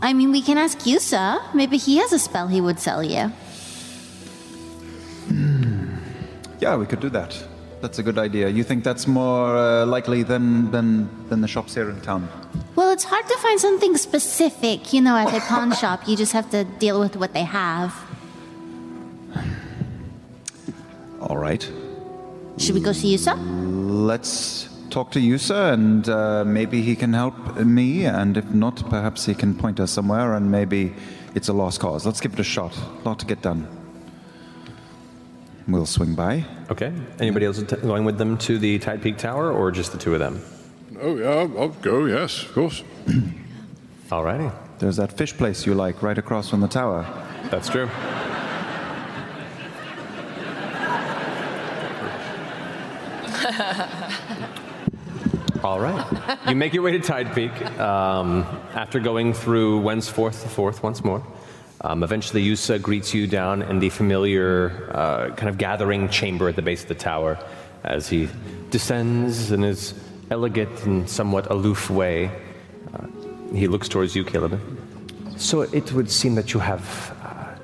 I 0.00 0.12
mean, 0.12 0.30
we 0.30 0.42
can 0.42 0.58
ask 0.58 0.78
Yussa. 0.80 1.40
Maybe 1.54 1.76
he 1.76 1.96
has 1.96 2.12
a 2.12 2.18
spell 2.18 2.46
he 2.46 2.60
would 2.60 2.78
sell 2.78 3.02
you. 3.02 3.32
Yeah, 6.60 6.76
we 6.76 6.86
could 6.86 7.00
do 7.00 7.10
that. 7.10 7.36
That's 7.82 7.98
a 7.98 8.02
good 8.02 8.16
idea. 8.18 8.48
You 8.48 8.64
think 8.64 8.84
that's 8.84 9.06
more 9.06 9.56
uh, 9.56 9.84
likely 9.84 10.22
than, 10.22 10.70
than, 10.70 11.08
than 11.28 11.40
the 11.42 11.48
shops 11.48 11.74
here 11.74 11.90
in 11.90 12.00
town? 12.00 12.28
Well, 12.76 12.90
it's 12.90 13.04
hard 13.04 13.26
to 13.28 13.36
find 13.38 13.60
something 13.60 13.96
specific, 13.96 14.92
you 14.92 15.02
know, 15.02 15.16
at 15.16 15.34
a 15.34 15.40
pawn 15.40 15.72
shop. 15.74 16.08
You 16.08 16.16
just 16.16 16.32
have 16.32 16.48
to 16.50 16.64
deal 16.64 16.98
with 17.00 17.16
what 17.16 17.34
they 17.34 17.42
have. 17.44 17.92
All 21.24 21.38
right. 21.38 21.62
Should 22.58 22.74
we 22.74 22.80
go 22.80 22.92
see 22.92 23.14
Yussa? 23.14 23.34
Let's 24.06 24.68
talk 24.90 25.10
to 25.12 25.18
Yussa, 25.18 25.72
and 25.72 26.08
uh, 26.08 26.44
maybe 26.44 26.82
he 26.82 26.94
can 26.94 27.12
help 27.12 27.56
me, 27.56 28.04
and 28.04 28.36
if 28.36 28.48
not, 28.50 28.88
perhaps 28.90 29.26
he 29.26 29.34
can 29.34 29.54
point 29.54 29.80
us 29.80 29.90
somewhere, 29.90 30.34
and 30.34 30.50
maybe 30.50 30.94
it's 31.34 31.48
a 31.48 31.52
lost 31.52 31.80
cause. 31.80 32.04
Let's 32.06 32.20
give 32.20 32.34
it 32.34 32.38
a 32.40 32.44
shot. 32.44 32.76
A 32.76 33.08
lot 33.08 33.18
to 33.20 33.26
get 33.26 33.42
done. 33.42 33.66
We'll 35.66 35.86
swing 35.86 36.14
by. 36.14 36.44
Okay. 36.70 36.92
Anybody 37.18 37.46
else 37.46 37.62
t- 37.62 37.76
going 37.76 38.04
with 38.04 38.18
them 38.18 38.36
to 38.38 38.58
the 38.58 38.78
Tide 38.78 39.02
Peak 39.02 39.16
Tower, 39.16 39.50
or 39.50 39.70
just 39.70 39.92
the 39.92 39.98
two 39.98 40.12
of 40.12 40.20
them? 40.20 40.42
Oh 41.00 41.16
yeah, 41.16 41.30
I'll, 41.30 41.58
I'll 41.58 41.68
go. 41.68 42.04
Yes, 42.04 42.42
of 42.42 42.52
course. 42.52 42.84
Alrighty. 44.10 44.52
There's 44.78 44.96
that 44.96 45.16
fish 45.16 45.34
place 45.36 45.64
you 45.64 45.74
like 45.74 46.02
right 46.02 46.18
across 46.18 46.50
from 46.50 46.60
the 46.60 46.68
tower. 46.68 47.06
That's 47.50 47.68
true. 47.68 47.88
All 55.64 55.80
right. 55.80 56.38
You 56.48 56.56
make 56.56 56.72
your 56.72 56.82
way 56.82 56.92
to 56.92 56.98
Tide 56.98 57.34
Peak 57.34 57.52
um, 57.78 58.46
after 58.74 59.00
going 59.00 59.34
through 59.34 59.80
Wensforth 59.80 60.42
the 60.42 60.48
Fourth 60.48 60.82
once 60.82 61.04
more. 61.04 61.22
Um, 61.82 62.02
eventually, 62.02 62.42
Yussa 62.42 62.80
greets 62.80 63.12
you 63.12 63.26
down 63.26 63.60
in 63.60 63.80
the 63.80 63.90
familiar 63.90 64.90
uh, 64.94 65.34
kind 65.34 65.50
of 65.50 65.58
gathering 65.58 66.08
chamber 66.08 66.48
at 66.48 66.56
the 66.56 66.62
base 66.62 66.82
of 66.82 66.88
the 66.88 66.94
tower 66.94 67.38
as 67.82 68.08
he 68.08 68.30
descends 68.70 69.52
in 69.52 69.60
his 69.60 69.92
elegant 70.30 70.86
and 70.86 71.06
somewhat 71.08 71.50
aloof 71.50 71.90
way. 71.90 72.30
Uh, 72.94 73.06
he 73.54 73.68
looks 73.68 73.88
towards 73.88 74.16
you, 74.16 74.24
Caleb. 74.24 74.58
So 75.36 75.60
it 75.60 75.92
would 75.92 76.10
seem 76.10 76.34
that 76.36 76.54
you 76.54 76.60
have 76.60 77.14
uh, 77.22 77.56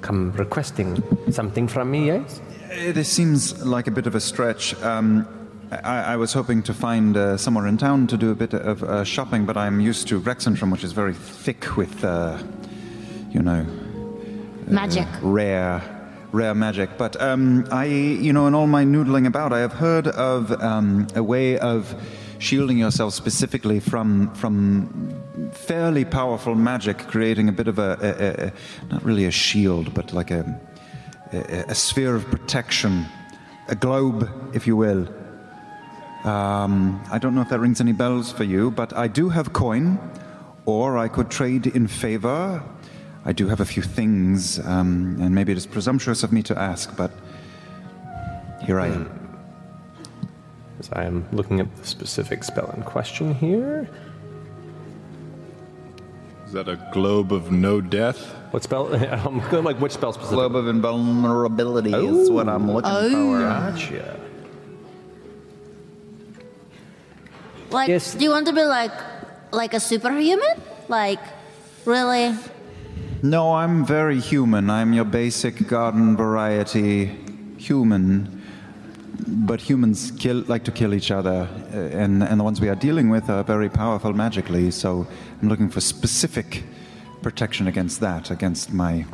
come 0.00 0.32
requesting 0.32 1.02
something 1.30 1.68
from 1.68 1.90
me, 1.90 2.06
yes? 2.06 2.40
It 2.76 3.04
seems 3.04 3.64
like 3.64 3.86
a 3.86 3.92
bit 3.92 4.06
of 4.08 4.16
a 4.16 4.20
stretch. 4.20 4.74
Um, 4.82 5.28
I, 5.70 6.14
I 6.14 6.16
was 6.16 6.32
hoping 6.32 6.60
to 6.64 6.74
find 6.74 7.16
uh, 7.16 7.36
somewhere 7.36 7.68
in 7.68 7.78
town 7.78 8.08
to 8.08 8.16
do 8.16 8.32
a 8.32 8.34
bit 8.34 8.52
of 8.52 8.82
uh, 8.82 9.04
shopping, 9.04 9.46
but 9.46 9.56
I'm 9.56 9.80
used 9.80 10.08
to 10.08 10.20
Rexxentrum, 10.20 10.72
which 10.72 10.82
is 10.82 10.90
very 10.92 11.14
thick 11.14 11.76
with, 11.76 12.04
uh, 12.04 12.42
you 13.30 13.40
know, 13.40 13.64
Magic. 14.66 15.06
rare, 15.22 15.82
rare 16.32 16.54
magic. 16.54 16.90
But 16.98 17.20
um, 17.22 17.64
I, 17.70 17.84
you 17.86 18.32
know, 18.32 18.48
in 18.48 18.54
all 18.54 18.66
my 18.66 18.84
noodling 18.84 19.26
about, 19.26 19.52
I 19.52 19.60
have 19.60 19.72
heard 19.74 20.08
of 20.08 20.50
um, 20.60 21.06
a 21.14 21.22
way 21.22 21.58
of 21.58 21.94
shielding 22.40 22.78
yourself 22.78 23.14
specifically 23.14 23.78
from 23.78 24.34
from 24.34 25.14
fairly 25.52 26.04
powerful 26.04 26.56
magic, 26.56 26.98
creating 26.98 27.48
a 27.48 27.52
bit 27.52 27.68
of 27.68 27.78
a, 27.78 27.96
a, 28.02 28.46
a 28.46 28.92
not 28.92 29.04
really 29.04 29.26
a 29.26 29.30
shield, 29.30 29.94
but 29.94 30.12
like 30.12 30.32
a, 30.32 30.60
a 31.34 31.64
a 31.68 31.74
sphere 31.74 32.14
of 32.14 32.24
protection, 32.30 33.06
a 33.68 33.74
globe, 33.74 34.28
if 34.54 34.66
you 34.66 34.76
will. 34.76 35.08
Um, 36.24 37.02
I 37.12 37.18
don't 37.18 37.34
know 37.34 37.42
if 37.42 37.50
that 37.50 37.60
rings 37.60 37.80
any 37.80 37.92
bells 37.92 38.32
for 38.32 38.44
you, 38.44 38.70
but 38.70 38.96
I 38.96 39.08
do 39.08 39.28
have 39.28 39.52
coin, 39.52 39.98
or 40.64 40.96
I 40.96 41.08
could 41.08 41.30
trade 41.30 41.66
in 41.66 41.86
favor. 41.86 42.62
I 43.26 43.32
do 43.32 43.48
have 43.48 43.60
a 43.60 43.64
few 43.64 43.82
things, 43.82 44.58
um, 44.60 45.18
and 45.20 45.34
maybe 45.34 45.52
it 45.52 45.58
is 45.58 45.66
presumptuous 45.66 46.22
of 46.22 46.32
me 46.32 46.42
to 46.44 46.58
ask, 46.58 46.96
but 46.96 47.10
here 48.62 48.80
I 48.80 48.88
am. 48.88 49.08
As 50.78 50.90
I 50.92 51.04
am 51.04 51.26
looking 51.32 51.60
at 51.60 51.74
the 51.76 51.86
specific 51.86 52.44
spell 52.44 52.70
in 52.76 52.82
question 52.82 53.34
here. 53.34 53.88
Is 56.46 56.52
that 56.52 56.68
a 56.68 56.76
globe 56.92 57.32
of 57.32 57.50
no 57.50 57.80
death? 57.80 58.34
What 58.54 58.62
spell? 58.62 58.94
I'm 59.26 59.40
going 59.50 59.64
like 59.64 59.80
which 59.80 59.94
spell 59.94 60.12
specifically? 60.12 60.48
Globe 60.48 60.54
of 60.54 60.68
invulnerability 60.68 61.92
is 61.92 62.30
what 62.30 62.48
I'm 62.48 62.70
looking 62.70 62.88
for. 63.10 63.40
Gotcha. 63.40 64.20
Like, 67.72 67.88
Yes. 67.88 68.14
do 68.14 68.22
you 68.22 68.30
want 68.30 68.46
to 68.46 68.52
be 68.52 68.62
like, 68.62 68.92
like 69.50 69.74
a 69.74 69.80
superhuman? 69.80 70.62
Like, 70.86 71.18
really? 71.84 72.36
No, 73.24 73.54
I'm 73.54 73.84
very 73.84 74.20
human. 74.20 74.70
I'm 74.70 74.92
your 74.92 75.04
basic 75.04 75.66
garden 75.66 76.16
variety 76.16 77.06
human. 77.58 78.40
But 79.26 79.60
humans 79.60 80.12
kill, 80.12 80.44
like 80.46 80.62
to 80.66 80.70
kill 80.70 80.94
each 80.94 81.10
other, 81.10 81.48
uh, 81.72 81.76
and, 81.76 82.22
and 82.22 82.38
the 82.38 82.44
ones 82.44 82.60
we 82.60 82.68
are 82.68 82.76
dealing 82.76 83.10
with 83.10 83.28
are 83.30 83.42
very 83.42 83.68
powerful 83.68 84.12
magically, 84.12 84.70
so 84.70 85.08
I'm 85.42 85.48
looking 85.48 85.70
for 85.70 85.80
specific 85.80 86.62
protection 87.24 87.66
against 87.68 88.00
that, 88.00 88.30
against 88.30 88.72
my 88.72 89.04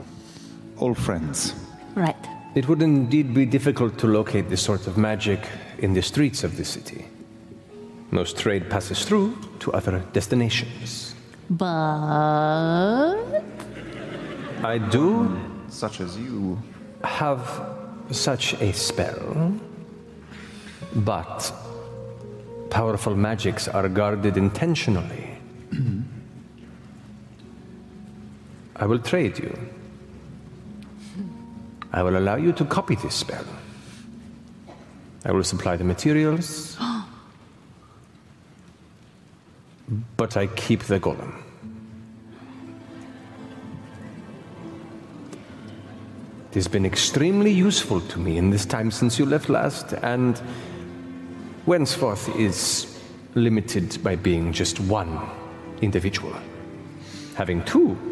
old 0.78 0.98
friends. 0.98 1.54
Right. 1.94 2.22
It 2.56 2.68
would 2.68 2.82
indeed 2.82 3.32
be 3.32 3.46
difficult 3.46 3.98
to 3.98 4.06
locate 4.08 4.48
this 4.50 4.60
sort 4.60 4.88
of 4.88 4.98
magic 4.98 5.40
in 5.78 5.94
the 5.94 6.02
streets 6.02 6.42
of 6.42 6.56
the 6.56 6.64
city. 6.64 7.06
Most 8.10 8.36
trade 8.36 8.68
passes 8.68 9.04
through 9.06 9.38
to 9.60 9.72
other 9.72 10.02
destinations. 10.12 11.14
But 11.48 13.16
I 14.72 14.78
do. 14.90 15.38
Such 15.68 16.00
as 16.00 16.18
you. 16.18 16.58
have 17.04 17.42
such 18.10 18.54
a 18.60 18.72
spell, 18.72 19.54
but 21.10 21.38
powerful 22.70 23.14
magics 23.14 23.68
are 23.68 23.88
guarded 23.88 24.36
intentionally. 24.36 25.26
I 28.80 28.86
will 28.86 28.98
trade 28.98 29.38
you. 29.38 29.56
I 31.92 32.02
will 32.02 32.16
allow 32.16 32.36
you 32.36 32.52
to 32.54 32.64
copy 32.64 32.94
this 32.94 33.14
spell. 33.14 33.44
I 35.24 35.32
will 35.32 35.44
supply 35.44 35.76
the 35.76 35.84
materials, 35.84 36.78
but 40.16 40.36
I 40.38 40.46
keep 40.46 40.84
the 40.84 40.98
golem. 40.98 41.34
It 46.50 46.54
has 46.54 46.66
been 46.66 46.86
extremely 46.86 47.52
useful 47.52 48.00
to 48.00 48.18
me 48.18 48.38
in 48.38 48.48
this 48.48 48.64
time 48.64 48.90
since 48.90 49.18
you 49.18 49.26
left 49.26 49.50
last, 49.50 49.92
and 49.92 50.40
Wensforth 51.66 52.34
is 52.36 52.98
limited 53.34 54.02
by 54.02 54.16
being 54.16 54.52
just 54.54 54.80
one 54.80 55.20
individual. 55.82 56.34
Having 57.34 57.64
two, 57.66 58.09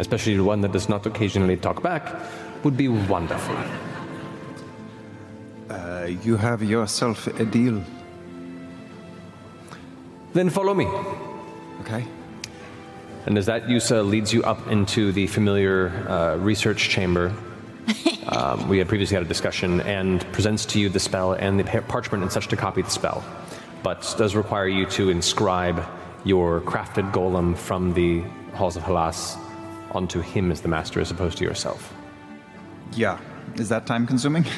especially 0.00 0.34
the 0.34 0.44
one 0.44 0.62
that 0.62 0.72
does 0.72 0.88
not 0.88 1.06
occasionally 1.06 1.56
talk 1.56 1.82
back, 1.82 2.16
would 2.64 2.76
be 2.76 2.88
wonderful. 2.88 3.56
Uh, 5.68 6.08
you 6.24 6.36
have 6.36 6.62
yourself 6.62 7.26
a 7.26 7.44
deal. 7.44 7.84
Then 10.32 10.48
follow 10.48 10.74
me. 10.74 10.86
Okay. 11.82 12.04
And 13.26 13.36
as 13.36 13.46
that 13.46 13.64
Yussa 13.64 14.08
leads 14.08 14.32
you 14.32 14.42
up 14.42 14.66
into 14.68 15.12
the 15.12 15.26
familiar 15.26 15.90
uh, 16.08 16.36
research 16.36 16.88
chamber, 16.88 17.34
um, 18.28 18.68
we 18.68 18.78
had 18.78 18.88
previously 18.88 19.14
had 19.14 19.24
a 19.24 19.28
discussion, 19.28 19.80
and 19.82 20.20
presents 20.32 20.64
to 20.66 20.80
you 20.80 20.88
the 20.88 21.00
spell 21.00 21.34
and 21.34 21.60
the 21.60 21.64
parchment 21.82 22.22
and 22.22 22.32
such 22.32 22.48
to 22.48 22.56
copy 22.56 22.80
the 22.82 22.90
spell, 22.90 23.22
but 23.82 24.14
does 24.16 24.34
require 24.34 24.68
you 24.68 24.86
to 24.86 25.10
inscribe 25.10 25.84
your 26.24 26.60
crafted 26.62 27.12
golem 27.12 27.56
from 27.56 27.92
the 27.94 28.22
halls 28.54 28.76
of 28.76 28.82
Halas 28.82 29.38
onto 29.92 30.20
him 30.20 30.50
as 30.50 30.60
the 30.60 30.68
master 30.68 31.00
as 31.00 31.10
opposed 31.10 31.38
to 31.38 31.44
yourself. 31.44 31.92
Yeah. 32.94 33.18
Is 33.56 33.68
that 33.68 33.86
time 33.86 34.06
consuming? 34.06 34.44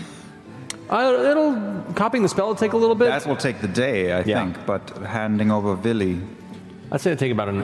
Uh, 0.91 1.25
it'll 1.31 1.83
copying 1.95 2.23
the 2.23 2.29
spell 2.29 2.49
will 2.49 2.55
take 2.55 2.75
a 2.75 2.77
little 2.77 2.95
bit. 2.95 3.07
That 3.09 3.25
will 3.25 3.37
take 3.37 3.63
the 3.63 3.69
day, 3.69 4.13
I 4.13 4.21
Yeah. 4.25 4.43
think. 4.45 4.67
But 4.67 4.91
handing 5.07 5.51
over 5.51 5.75
Villy, 5.75 6.21
I'd 6.91 7.01
say 7.01 7.11
it'd 7.13 7.19
take 7.19 7.33
about 7.33 7.49
an. 7.49 7.63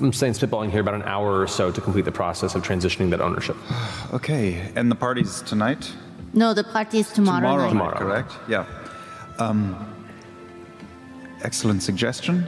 I'm 0.00 0.14
saying 0.14 0.32
spitballing 0.32 0.70
here 0.70 0.80
about 0.80 0.94
an 0.94 1.02
hour 1.02 1.42
or 1.42 1.46
so 1.46 1.70
to 1.70 1.80
complete 1.82 2.06
the 2.06 2.12
process 2.12 2.54
of 2.54 2.62
transitioning 2.62 3.10
that 3.10 3.20
ownership. 3.20 3.56
okay. 4.14 4.72
And 4.74 4.90
the 4.90 4.94
party's 4.94 5.42
tonight. 5.42 5.92
No, 6.32 6.54
the 6.54 6.64
party 6.64 7.00
is 7.00 7.10
tomorrow, 7.12 7.70
night. 7.70 7.74
night, 7.74 7.96
correct? 7.96 8.32
Yeah. 8.48 8.64
Um, 9.38 9.76
excellent 11.42 11.82
suggestion. 11.82 12.46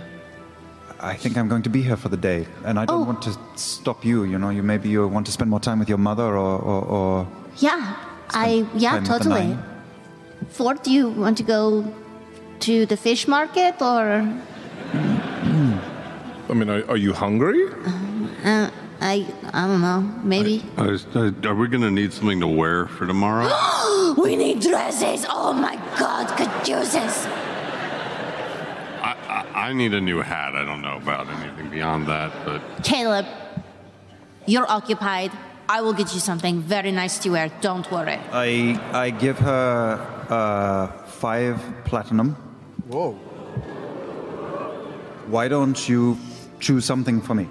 I 1.05 1.15
think 1.17 1.37
I'm 1.37 1.49
going 1.49 1.63
to 1.63 1.71
be 1.71 1.83
here 1.83 1.97
for 1.97 2.09
the 2.09 2.17
day, 2.17 2.47
and 2.65 2.79
I 2.79 2.85
don't 2.87 3.03
Oh. 3.03 3.05
want 3.05 3.21
to 3.23 3.33
stop 3.57 4.05
you. 4.05 4.25
You 4.25 4.39
know, 4.39 4.49
you 4.51 4.63
maybe 4.63 4.89
you 4.89 5.07
want 5.07 5.27
to 5.27 5.33
spend 5.33 5.51
more 5.51 5.61
time 5.61 5.79
with 5.79 5.89
your 5.89 5.99
mother, 5.99 6.25
or, 6.25 6.57
or, 6.71 6.81
or 6.97 7.27
Yeah, 7.59 7.97
I 8.31 8.67
yeah 8.75 8.91
time 8.93 9.03
with 9.03 9.09
the 9.11 9.19
totally. 9.19 9.47
nine. 9.49 9.63
Fjord, 10.49 10.83
do 10.83 10.91
you 10.91 11.09
want 11.11 11.37
to 11.39 11.43
go 11.45 11.85
to 12.61 12.87
the 12.87 12.97
fish 12.97 13.29
market 13.29 13.75
or? 13.83 14.25
I 16.51 16.53
mean, 16.55 16.69
are, 16.71 16.85
are 16.89 16.97
you 16.97 17.13
hungry? 17.13 17.69
Uh, 18.45 18.71
I 19.01 19.27
I 19.53 19.67
don't 19.67 19.81
know. 19.83 20.01
Maybe. 20.23 20.63
I 20.79 20.83
was- 20.87 21.07
uh, 21.15 21.33
are 21.45 21.55
we 21.55 21.69
going 21.69 21.83
to 21.83 21.91
need 21.91 22.13
something 22.13 22.41
to 22.41 22.47
wear 22.47 22.87
for 22.87 23.07
tomorrow? 23.07 23.49
we 24.25 24.37
need 24.37 24.61
dresses. 24.61 25.27
Oh 25.29 25.53
my 25.53 25.77
God, 25.99 26.27
Good 26.39 26.49
caduceus. 26.65 27.27
I, 29.05 29.13
I, 29.29 29.41
I 29.69 29.73
need 29.81 29.93
a 29.93 30.01
new 30.01 30.21
hat. 30.23 30.55
I 30.55 30.65
don't 30.65 30.81
know 30.81 30.97
about 30.97 31.29
anything 31.29 31.69
beyond 31.71 32.07
that, 32.07 32.31
but 32.47 32.61
Caleb, 32.83 33.27
you're 34.47 34.71
occupied. 34.79 35.31
I 35.69 35.81
will 35.85 35.93
get 36.01 36.15
you 36.15 36.21
something 36.21 36.61
very 36.61 36.93
nice 37.03 37.19
to 37.23 37.31
wear. 37.31 37.51
Don't 37.61 37.87
worry. 37.91 38.19
I 38.33 38.81
I 38.93 39.11
give 39.11 39.39
her 39.39 40.01
uh, 40.31 40.87
five 41.23 41.57
platinum. 41.85 42.29
Whoa. 42.89 43.13
Why 45.35 45.49
don't 45.49 45.89
you 45.89 46.19
choose 46.61 46.85
something 46.85 47.21
for 47.21 47.35
me? 47.35 47.47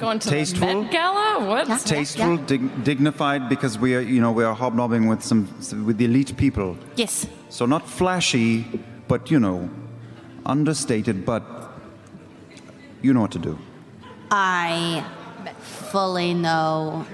Going 0.00 0.18
to 0.18 0.28
Tasteful? 0.28 0.68
the 0.68 0.74
Met 0.82 0.92
Gala? 0.92 1.46
What? 1.46 1.66
Tasteful, 1.84 2.36
dig- 2.36 2.84
dignified, 2.84 3.48
because 3.48 3.78
we 3.78 3.94
are, 3.94 4.00
you 4.00 4.20
know, 4.20 4.32
we 4.32 4.44
are 4.44 4.54
hobnobbing 4.54 5.06
with 5.08 5.22
some 5.22 5.48
with 5.86 5.96
the 5.96 6.04
elite 6.04 6.36
people. 6.36 6.76
Yes. 6.96 7.26
So 7.48 7.64
not 7.66 7.82
flashy, 7.88 8.66
but 9.08 9.30
you 9.30 9.40
know, 9.40 9.70
understated, 10.44 11.24
but 11.24 11.42
you 13.02 13.12
know 13.12 13.20
what 13.22 13.32
to 13.32 13.38
do. 13.38 13.58
I 14.30 15.04
fully 15.60 16.34
know 16.34 17.06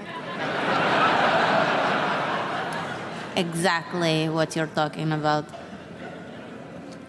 exactly 3.35 4.29
what 4.29 4.55
you're 4.55 4.67
talking 4.67 5.11
about. 5.11 5.45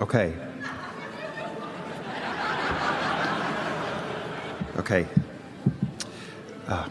Okay. 0.00 0.34
Okay. 4.76 5.06
Uh, 6.66 6.88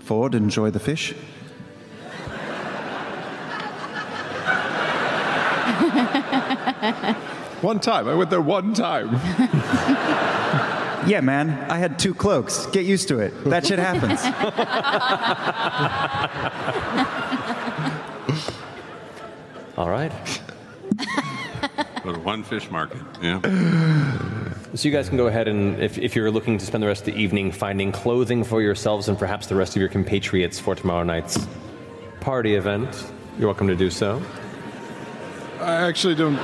Fjord, 0.00 0.34
enjoy 0.34 0.70
the 0.70 0.78
fish. 0.78 1.14
One 7.62 7.80
time. 7.80 8.06
I 8.06 8.14
went 8.14 8.30
there 8.30 8.40
one 8.40 8.74
time. 8.74 9.16
Yeah, 11.06 11.20
man, 11.20 11.50
I 11.70 11.78
had 11.78 12.00
two 12.00 12.12
cloaks. 12.12 12.66
Get 12.66 12.84
used 12.84 13.06
to 13.08 13.20
it. 13.20 13.32
That 13.44 13.64
shit 13.64 13.78
happens. 13.78 14.20
All 19.78 19.88
right. 19.88 20.10
Go 22.02 22.12
to 22.12 22.18
one 22.18 22.42
fish 22.42 22.68
market. 22.72 22.98
Yeah. 23.22 23.40
So 24.74 24.88
you 24.88 24.92
guys 24.92 25.08
can 25.08 25.16
go 25.16 25.28
ahead 25.28 25.46
and, 25.46 25.80
if, 25.80 25.96
if 25.96 26.16
you're 26.16 26.30
looking 26.30 26.58
to 26.58 26.66
spend 26.66 26.82
the 26.82 26.88
rest 26.88 27.06
of 27.06 27.14
the 27.14 27.20
evening 27.20 27.52
finding 27.52 27.92
clothing 27.92 28.42
for 28.42 28.60
yourselves 28.60 29.08
and 29.08 29.16
perhaps 29.16 29.46
the 29.46 29.54
rest 29.54 29.76
of 29.76 29.80
your 29.80 29.88
compatriots 29.88 30.58
for 30.58 30.74
tomorrow 30.74 31.04
night's 31.04 31.46
party 32.18 32.56
event, 32.56 33.12
you're 33.38 33.46
welcome 33.46 33.68
to 33.68 33.76
do 33.76 33.90
so. 33.90 34.20
I 35.66 35.88
actually 35.88 36.14
don't. 36.14 36.38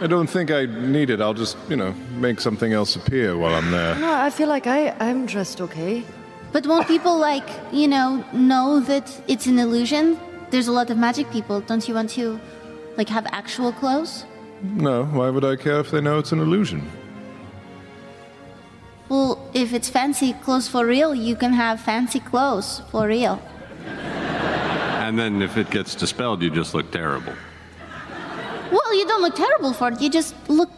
I 0.00 0.06
don't 0.08 0.28
think 0.28 0.50
I 0.50 0.64
need 0.64 1.10
it. 1.10 1.20
I'll 1.20 1.34
just, 1.34 1.58
you 1.68 1.76
know, 1.76 1.92
make 2.12 2.40
something 2.40 2.72
else 2.72 2.96
appear 2.96 3.36
while 3.36 3.54
I'm 3.54 3.70
there. 3.70 3.94
No, 3.96 4.14
I 4.14 4.30
feel 4.30 4.48
like 4.48 4.66
I, 4.66 4.94
I'm 4.98 5.26
dressed 5.26 5.60
okay. 5.60 6.04
But 6.52 6.66
won't 6.66 6.88
people 6.88 7.18
like, 7.18 7.46
you 7.70 7.86
know, 7.86 8.24
know 8.32 8.80
that 8.80 9.06
it's 9.28 9.46
an 9.46 9.58
illusion? 9.58 10.18
There's 10.48 10.68
a 10.68 10.72
lot 10.72 10.88
of 10.88 10.96
magic 10.96 11.30
people. 11.30 11.60
Don't 11.60 11.86
you 11.86 11.92
want 11.92 12.08
to 12.10 12.40
like 12.96 13.10
have 13.10 13.26
actual 13.26 13.72
clothes? 13.72 14.24
No, 14.62 15.04
why 15.04 15.28
would 15.28 15.44
I 15.44 15.56
care 15.56 15.80
if 15.80 15.90
they 15.90 16.00
know 16.00 16.18
it's 16.18 16.32
an 16.32 16.40
illusion? 16.40 16.90
Well, 19.10 19.50
if 19.52 19.74
it's 19.74 19.90
fancy 19.90 20.32
clothes 20.32 20.66
for 20.66 20.86
real, 20.86 21.14
you 21.14 21.36
can 21.36 21.52
have 21.52 21.78
fancy 21.78 22.20
clothes 22.20 22.80
for 22.90 23.06
real. 23.06 23.38
And 25.06 25.16
then 25.16 25.40
if 25.40 25.56
it 25.56 25.70
gets 25.70 25.94
dispelled, 25.94 26.42
you 26.42 26.50
just 26.50 26.74
look 26.74 26.90
terrible. 26.90 27.32
Well, 28.72 28.98
you 28.98 29.06
don't 29.06 29.22
look 29.22 29.36
terrible 29.36 29.72
for 29.72 29.92
it. 29.92 30.00
You 30.00 30.10
just 30.10 30.34
look 30.48 30.68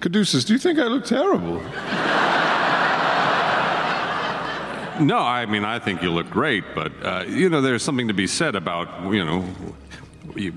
Caduceus, 0.00 0.44
do 0.44 0.52
you 0.52 0.58
think 0.58 0.78
I 0.78 0.84
look 0.84 1.06
terrible? 1.06 1.62
No, 5.00 5.18
I 5.18 5.46
mean 5.46 5.64
I 5.64 5.78
think 5.78 6.02
you 6.02 6.10
look 6.10 6.28
great, 6.28 6.64
but 6.74 6.92
uh, 7.02 7.24
you 7.26 7.48
know 7.48 7.62
there's 7.62 7.82
something 7.82 8.08
to 8.08 8.14
be 8.14 8.26
said 8.26 8.54
about 8.54 8.88
you 9.12 9.24
know 9.24 9.44
you, 10.36 10.52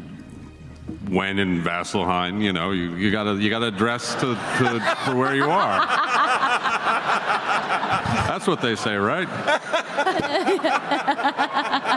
when 1.10 1.40
in 1.40 1.62
Vasselheim, 1.62 2.41
you 2.41 2.53
know 2.53 2.72
you, 2.72 2.95
you 2.95 3.12
gotta 3.12 3.36
you 3.36 3.49
gotta 3.49 3.72
dress 3.72 4.16
to, 4.16 4.36
to 4.58 4.98
for 5.06 5.16
where 5.16 5.36
you 5.36 5.45
are. 5.45 5.80
That's 8.28 8.48
what 8.48 8.62
they 8.62 8.76
say, 8.76 8.95
right? 8.95 9.28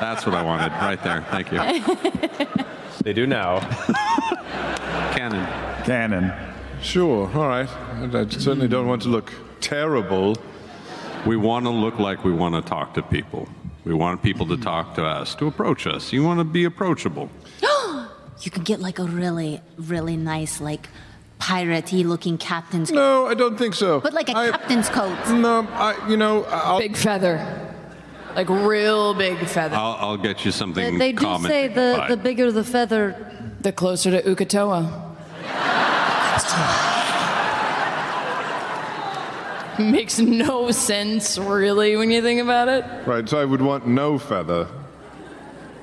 That's 0.00 0.26
what 0.26 0.34
I 0.34 0.42
wanted 0.42 0.72
right 0.72 1.02
there. 1.02 1.22
Thank 1.30 1.52
you. 1.52 1.60
They 3.02 3.12
do 3.12 3.26
now. 3.26 3.60
Canon. 5.14 5.84
Canon. 5.84 6.32
Sure, 6.80 7.30
all 7.34 7.48
right. 7.48 7.68
I 7.68 8.04
I 8.04 8.28
certainly 8.28 8.68
don't 8.68 8.86
want 8.86 9.02
to 9.02 9.08
look 9.08 9.32
terrible. 9.60 10.36
We 11.26 11.36
want 11.36 11.66
to 11.66 11.70
look 11.70 11.98
like 11.98 12.24
we 12.24 12.32
want 12.32 12.54
to 12.54 12.62
talk 12.62 12.94
to 12.94 13.02
people. 13.02 13.48
We 13.84 13.94
want 13.94 14.22
people 14.22 14.46
to 14.46 14.56
talk 14.56 14.94
to 14.94 15.04
us, 15.04 15.34
to 15.36 15.46
approach 15.46 15.86
us. 15.86 16.12
You 16.12 16.24
want 16.24 16.40
to 16.40 16.44
be 16.44 16.64
approachable. 16.64 17.30
You 18.44 18.50
can 18.50 18.62
get 18.62 18.78
like 18.80 18.98
a 18.98 19.04
really, 19.04 19.60
really 19.78 20.16
nice, 20.18 20.60
like 20.60 20.88
piratey 21.40 22.04
looking 22.04 22.36
captain's 22.38 22.90
coat. 22.90 22.96
No, 22.96 23.26
I 23.26 23.32
don't 23.34 23.56
think 23.58 23.74
so. 23.74 24.00
But 24.00 24.12
like 24.12 24.28
a 24.28 24.36
I- 24.36 24.50
captain's 24.50 24.88
coat. 24.90 25.16
No, 25.30 25.66
I, 25.72 26.08
you 26.08 26.16
know, 26.18 26.44
I'll, 26.44 26.78
Big 26.78 26.96
feather. 26.96 27.70
Like 28.36 28.48
real 28.50 29.14
big 29.14 29.38
feather. 29.46 29.76
I'll, 29.76 29.96
I'll 29.98 30.16
get 30.16 30.44
you 30.44 30.50
something 30.50 30.98
They, 30.98 30.98
they 30.98 31.12
do 31.12 31.24
common. 31.24 31.48
say 31.50 31.68
the, 31.68 31.94
Bye. 31.98 32.08
the 32.08 32.16
bigger 32.16 32.50
the 32.52 32.64
feather, 32.64 33.30
the 33.60 33.72
closer 33.72 34.10
to 34.10 34.22
Uk'otoa. 34.22 35.00
Makes 39.78 40.18
no 40.20 40.70
sense, 40.70 41.38
really, 41.38 41.96
when 41.96 42.10
you 42.10 42.22
think 42.22 42.40
about 42.40 42.68
it. 42.68 42.84
Right, 43.06 43.28
so 43.28 43.40
I 43.40 43.44
would 43.44 43.62
want 43.62 43.86
no 43.88 44.18
feather. 44.18 44.68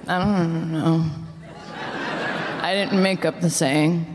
I 0.07 0.19
don't 0.19 0.71
know. 0.71 1.05
I 2.71 2.73
didn't 2.73 3.03
make 3.03 3.25
up 3.25 3.41
the 3.41 3.49
saying. 3.49 4.05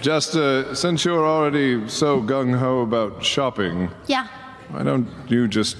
Just 0.00 0.36
uh, 0.36 0.74
since 0.74 1.04
you're 1.04 1.26
already 1.26 1.88
so 1.88 2.20
gung 2.22 2.56
ho 2.56 2.80
about 2.80 3.24
shopping, 3.24 3.90
Yeah. 4.06 4.28
why 4.70 4.82
don't 4.84 5.08
you 5.26 5.48
just 5.48 5.76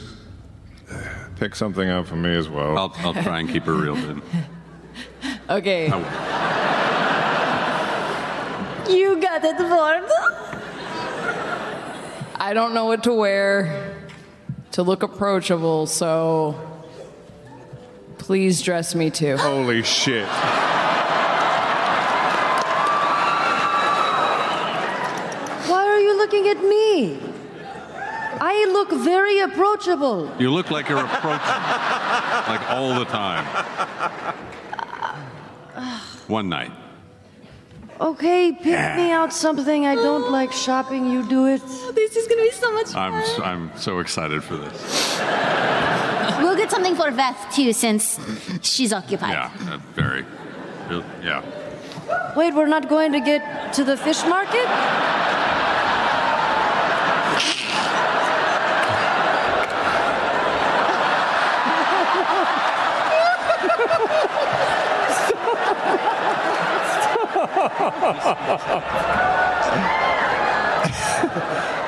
uh, 0.90 0.96
pick 1.36 1.54
something 1.54 1.88
out 1.88 2.06
for 2.08 2.16
me 2.16 2.34
as 2.34 2.48
well? 2.48 2.76
I'll, 2.76 2.92
I'll 2.98 3.22
try 3.22 3.38
and 3.40 3.48
keep 3.48 3.62
her 3.64 3.74
real 3.74 3.94
good. 3.94 4.22
Okay. 5.48 5.86
You 8.90 9.20
got 9.20 9.44
it, 9.44 9.60
Lord. 9.60 10.04
I 12.40 12.54
don't 12.54 12.72
know 12.72 12.84
what 12.84 13.02
to 13.02 13.12
wear 13.12 13.96
to 14.70 14.84
look 14.84 15.02
approachable, 15.02 15.88
so 15.88 16.54
please 18.18 18.62
dress 18.62 18.94
me 18.94 19.10
too. 19.10 19.36
Holy 19.36 19.82
shit. 19.82 20.24
why 25.66 25.84
are 25.84 25.98
you 25.98 26.16
looking 26.16 26.46
at 26.46 26.62
me? 26.62 27.18
I 28.40 28.70
look 28.70 28.92
very 28.92 29.40
approachable. 29.40 30.30
You 30.38 30.52
look 30.52 30.70
like 30.70 30.88
you're 30.88 31.04
approachable, 31.04 31.32
like 31.34 32.70
all 32.70 32.96
the 33.00 33.04
time. 33.06 33.44
One 36.28 36.48
night. 36.48 36.70
Okay, 38.00 38.52
pick 38.52 38.96
me 38.96 39.10
out 39.10 39.32
something. 39.32 39.86
I 39.86 39.94
don't 39.96 40.30
like 40.30 40.52
shopping. 40.52 41.10
You 41.10 41.22
do 41.28 41.46
it. 41.46 41.60
This 41.94 42.16
is 42.16 42.28
gonna 42.28 42.42
be 42.42 42.50
so 42.52 42.72
much 42.72 42.88
fun. 42.92 43.12
I'm 43.12 43.20
s- 43.20 43.40
I'm 43.42 43.70
so 43.76 43.98
excited 43.98 44.42
for 44.44 44.56
this. 44.56 45.18
We'll 46.40 46.56
get 46.56 46.70
something 46.70 46.94
for 46.94 47.10
Veth 47.10 47.52
too, 47.54 47.72
since 47.72 48.20
she's 48.62 48.92
occupied. 48.92 49.32
Yeah, 49.32 49.50
uh, 49.72 49.78
very. 49.94 50.24
Yeah. 51.22 51.42
Wait, 52.36 52.54
we're 52.54 52.66
not 52.68 52.88
going 52.88 53.12
to 53.12 53.20
get 53.20 53.72
to 53.74 53.84
the 53.84 53.96
fish 53.96 54.22
market? 54.24 54.66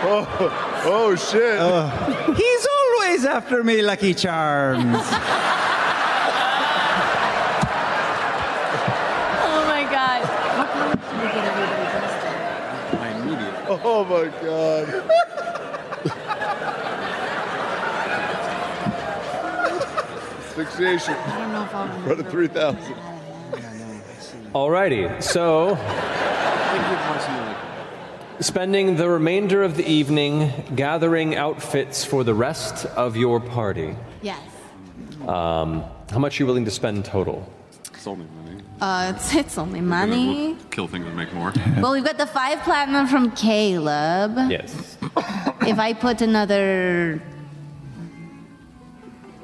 Oh, 0.02 0.82
oh 0.84 1.16
shit. 1.16 1.58
Uh, 1.58 2.34
he's 2.34 2.66
always 2.66 3.24
after 3.24 3.62
me, 3.64 3.82
Lucky 3.82 4.14
Charms. 4.14 5.04
Oh 9.42 9.64
my 9.66 9.84
god. 9.84 10.20
Oh 13.82 14.04
my 14.04 14.26
god. 14.42 14.88
Asphyxiation. 20.60 21.14
I 21.14 21.38
don't 21.38 21.52
know 21.52 21.62
if 21.64 21.74
I'll 21.74 21.88
Run 22.00 22.20
a 22.20 22.24
3,000. 22.24 23.09
Alrighty, 24.54 25.22
so 25.22 25.78
spending 28.40 28.96
the 28.96 29.08
remainder 29.08 29.62
of 29.62 29.76
the 29.76 29.86
evening 29.88 30.52
gathering 30.74 31.36
outfits 31.36 32.04
for 32.04 32.24
the 32.24 32.34
rest 32.34 32.86
of 32.86 33.16
your 33.16 33.38
party. 33.38 33.94
Yes. 34.22 34.40
Um, 35.28 35.84
how 36.10 36.18
much 36.18 36.40
are 36.40 36.42
you 36.42 36.46
willing 36.48 36.64
to 36.64 36.70
spend 36.70 37.04
total? 37.04 37.48
It's 37.94 38.06
only 38.08 38.26
money. 38.42 38.62
Uh, 38.80 39.12
it's, 39.14 39.34
it's 39.36 39.56
only 39.56 39.80
money. 39.80 40.56
Kill 40.72 40.88
things 40.88 41.06
and 41.06 41.14
make 41.14 41.32
more. 41.32 41.52
Well, 41.80 41.92
we've 41.92 42.04
got 42.04 42.18
the 42.18 42.26
five 42.26 42.60
platinum 42.62 43.06
from 43.06 43.30
Caleb. 43.32 44.50
Yes. 44.50 44.96
If 45.60 45.78
I 45.78 45.92
put 45.92 46.22
another 46.22 47.22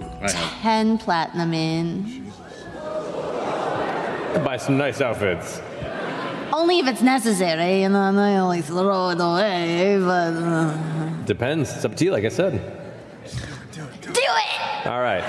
I 0.00 0.28
10 0.62 0.98
platinum 0.98 1.54
in, 1.54 2.25
Buy 4.44 4.56
some 4.58 4.76
nice 4.76 5.00
outfits. 5.00 5.60
only 6.52 6.78
if 6.78 6.86
it's 6.86 7.02
necessary, 7.02 7.82
and 7.82 7.94
then 7.94 8.16
I 8.18 8.36
only 8.38 8.62
throw 8.62 9.10
it 9.10 9.20
away, 9.20 9.98
but. 9.98 10.34
Uh, 10.34 10.76
Depends. 11.24 11.74
It's 11.74 11.84
up 11.84 11.94
to 11.96 12.04
you, 12.04 12.10
like 12.12 12.24
I 12.24 12.28
said. 12.28 12.52
do 13.72 13.82
it! 14.12 14.86
All 14.86 15.00
right. 15.00 15.24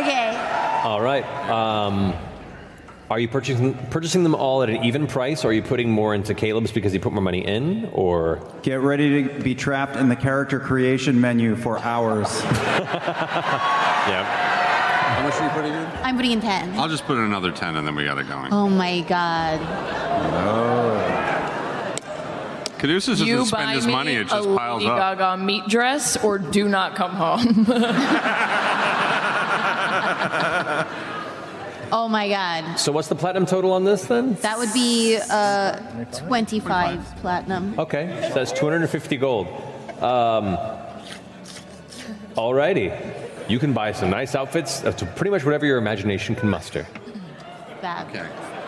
Okay. 0.00 0.36
All 0.84 1.00
right. 1.00 1.24
Um, 1.50 2.14
are 3.10 3.18
you 3.18 3.26
purchasing 3.28 3.74
purchasing 3.90 4.22
them 4.22 4.34
all 4.36 4.62
at 4.62 4.70
an 4.70 4.84
even 4.84 5.06
price, 5.08 5.44
or 5.44 5.48
are 5.48 5.52
you 5.52 5.62
putting 5.62 5.90
more 5.90 6.14
into 6.14 6.32
Caleb's 6.34 6.70
because 6.70 6.92
he 6.92 6.98
put 7.00 7.12
more 7.12 7.22
money 7.22 7.44
in, 7.44 7.86
or? 7.92 8.38
Get 8.62 8.80
ready 8.80 9.24
to 9.24 9.40
be 9.40 9.54
trapped 9.56 9.96
in 9.96 10.08
the 10.08 10.14
character 10.16 10.60
creation 10.60 11.20
menu 11.20 11.56
for 11.56 11.78
hours. 11.80 12.28
Yeah. 14.10 14.59
How 15.10 15.22
much 15.24 15.34
are 15.34 15.44
you 15.44 15.50
putting 15.50 15.72
in? 15.72 15.86
I'm 16.04 16.16
putting 16.16 16.32
in 16.32 16.40
10. 16.40 16.78
I'll 16.78 16.88
just 16.88 17.04
put 17.04 17.18
in 17.18 17.24
another 17.24 17.50
10 17.52 17.76
and 17.76 17.86
then 17.86 17.94
we 17.94 18.04
got 18.04 18.18
it 18.18 18.28
going. 18.28 18.52
Oh 18.52 18.68
my 18.68 19.00
god. 19.02 19.60
No. 20.32 20.96
Caduceus 22.78 23.20
you 23.20 23.36
doesn't 23.36 23.46
spend 23.48 23.66
buy 23.66 23.74
his 23.74 23.86
me 23.86 23.92
money, 23.92 24.14
it 24.14 24.22
a 24.22 24.30
just 24.30 24.48
piles 24.56 24.82
Lady 24.82 24.90
up. 24.90 25.18
Gaga 25.18 25.36
meat 25.42 25.66
dress 25.68 26.16
or 26.24 26.38
do 26.38 26.68
not 26.68 26.94
come 26.94 27.12
home. 27.12 27.66
Oh 31.92 32.08
my 32.08 32.28
god. 32.28 32.78
So 32.78 32.92
what's 32.92 33.08
the 33.08 33.16
platinum 33.16 33.46
total 33.46 33.72
on 33.72 33.84
this 33.84 34.04
then? 34.04 34.34
That 34.34 34.58
would 34.58 34.72
be 34.72 35.18
uh, 35.28 35.76
25 36.28 37.04
platinum. 37.16 37.78
Okay, 37.78 38.26
so 38.28 38.34
that's 38.34 38.52
250 38.52 39.16
gold. 39.16 39.48
Um, 40.00 40.56
alrighty. 42.36 43.19
You 43.50 43.58
can 43.58 43.72
buy 43.72 43.90
some 43.90 44.10
nice 44.10 44.36
outfits 44.36 44.84
uh, 44.84 44.92
to 44.92 45.04
pretty 45.04 45.30
much 45.32 45.44
whatever 45.44 45.66
your 45.66 45.78
imagination 45.78 46.36
can 46.36 46.48
muster. 46.48 46.86
Bad. 47.82 48.06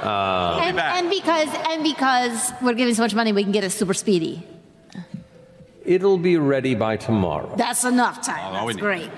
Uh, 0.02 0.58
And, 0.60 0.76
and 0.80 1.08
because 1.08 1.48
and 1.70 1.84
because 1.84 2.50
we're 2.60 2.74
giving 2.74 2.92
so 2.94 3.02
much 3.02 3.14
money, 3.14 3.32
we 3.32 3.44
can 3.44 3.52
get 3.52 3.62
it 3.62 3.70
super 3.70 3.94
speedy. 3.94 4.42
it'll 5.84 6.18
be 6.18 6.36
ready 6.36 6.74
by 6.74 6.96
tomorrow. 6.96 7.54
That's 7.56 7.84
enough 7.84 8.26
time. 8.26 8.56
all 8.56 8.66
we 8.66 8.72
That's 8.72 8.82
great. 8.82 9.10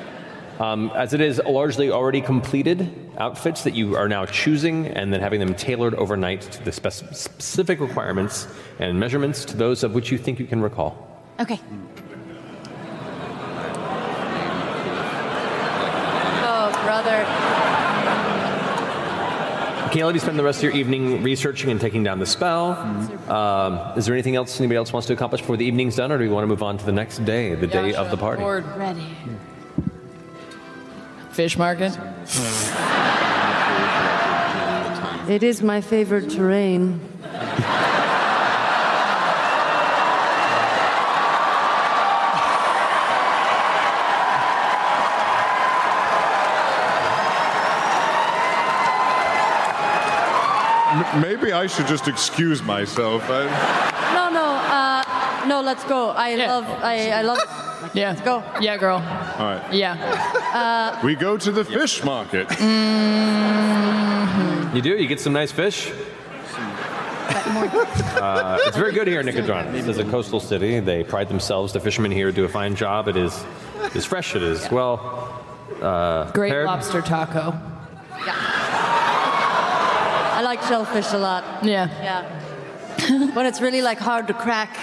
Um, 0.61 0.91
as 0.95 1.15
it 1.15 1.23
is 1.23 1.41
largely 1.47 1.91
already 1.91 2.21
completed 2.21 2.79
outfits 3.17 3.65
that 3.65 3.75
you 3.75 3.97
are 3.97 4.09
now 4.09 4.27
choosing 4.27 4.87
and 4.89 5.11
then 5.13 5.21
having 5.21 5.41
them 5.41 5.55
tailored 5.55 5.95
overnight 5.95 6.43
to 6.43 6.63
the 6.63 6.73
spec- 6.73 7.15
specific 7.15 7.81
requirements 7.81 8.47
and 8.79 9.01
measurements 9.01 9.47
to 9.47 9.57
those 9.57 9.83
of 9.83 9.95
which 9.95 10.13
you 10.13 10.19
think 10.19 10.39
you 10.39 10.47
can 10.47 10.61
recall. 10.61 10.93
Okay. 11.41 11.59
Oh, 16.47 16.71
brother. 16.85 17.25
Caleb, 19.95 20.17
you 20.17 20.21
spend 20.21 20.37
the 20.37 20.43
rest 20.43 20.59
of 20.59 20.65
your 20.65 20.73
evening 20.73 21.23
researching 21.23 21.71
and 21.71 21.81
taking 21.81 22.03
down 22.03 22.19
the 22.19 22.27
spell. 22.27 22.73
Um, 23.31 23.97
is 23.97 24.07
there 24.07 24.15
anything 24.17 24.35
else 24.35 24.59
anybody 24.59 24.77
else 24.77 24.93
wants 24.93 25.07
to 25.07 25.13
accomplish 25.13 25.41
before 25.41 25.57
the 25.57 25.65
evening's 25.65 25.95
done, 25.95 26.11
or 26.11 26.19
do 26.19 26.25
we 26.25 26.31
want 26.31 26.43
to 26.43 26.49
move 26.49 26.65
on 26.65 26.77
to 26.79 26.85
the 26.85 26.91
next 26.91 27.25
day, 27.25 27.55
the 27.55 27.69
day 27.69 27.95
of 27.95 28.11
the 28.11 28.17
party? 28.17 28.43
Ready. 28.43 29.07
Fish 31.31 31.57
market. 31.57 31.97
It 35.31 35.45
is 35.45 35.63
my 35.63 35.81
favorite 35.81 36.29
terrain. 36.29 37.01
maybe 51.21 51.53
I 51.53 51.67
should 51.67 51.87
just 51.87 52.09
excuse 52.09 52.63
myself. 52.63 53.23
I, 53.29 53.45
No, 54.15 54.31
no, 54.31 54.45
uh, 54.45 55.47
no. 55.49 55.61
Let's 55.61 55.85
go. 55.85 56.11
I 56.11 56.35
love, 56.37 56.65
I, 56.83 57.11
I 57.11 57.23
love 57.23 57.39
Yeah. 57.95 58.11
Let's 58.11 58.23
go. 58.23 58.43
Yeah, 58.61 58.77
girl. 58.79 58.97
All 58.97 59.47
right. 59.47 59.73
Yeah. 59.73 59.93
Uh, 60.55 60.99
We 61.05 61.15
go 61.15 61.37
to 61.37 61.53
the 61.53 61.65
fish 61.65 62.03
market. 62.03 62.49
You 64.75 64.83
do? 64.83 64.97
You 64.97 65.07
get 65.07 65.21
some 65.21 65.33
nice 65.33 65.53
fish? 65.53 65.93
Uh, 67.27 68.59
it's 68.67 68.77
very 68.77 68.93
good 68.93 69.07
here 69.07 69.21
in 69.21 69.27
Nicodron. 69.27 69.73
This 69.73 69.87
is 69.87 69.99
a 69.99 70.05
coastal 70.05 70.41
city. 70.41 70.81
They 70.81 71.05
pride 71.05 71.29
themselves. 71.29 71.73
The 71.73 71.81
fishermen 71.81 72.11
here 72.11 72.33
do 72.33 72.45
a 72.45 72.49
fine 72.49 72.75
job. 72.75 73.07
It 73.09 73.17
is, 73.17 73.45
it 73.85 73.95
is 73.95 74.05
fresh. 74.05 74.35
It 74.35 74.43
is 74.43 74.69
well. 74.71 74.99
Uh, 75.81 76.25
Great 76.33 76.51
prepared. 76.51 76.67
lobster 76.67 77.03
taco. 77.03 77.53
I 78.13 78.19
like 78.19 78.27
shellfish 80.69 81.13
a 81.13 81.19
lot. 81.19 81.45
Yeah. 81.65 81.89
Yeah. 82.03 83.35
when 83.35 83.47
it's 83.47 83.61
really 83.61 83.83
like 83.83 83.99
hard 83.99 84.27
to 84.29 84.35
crack. 84.35 84.77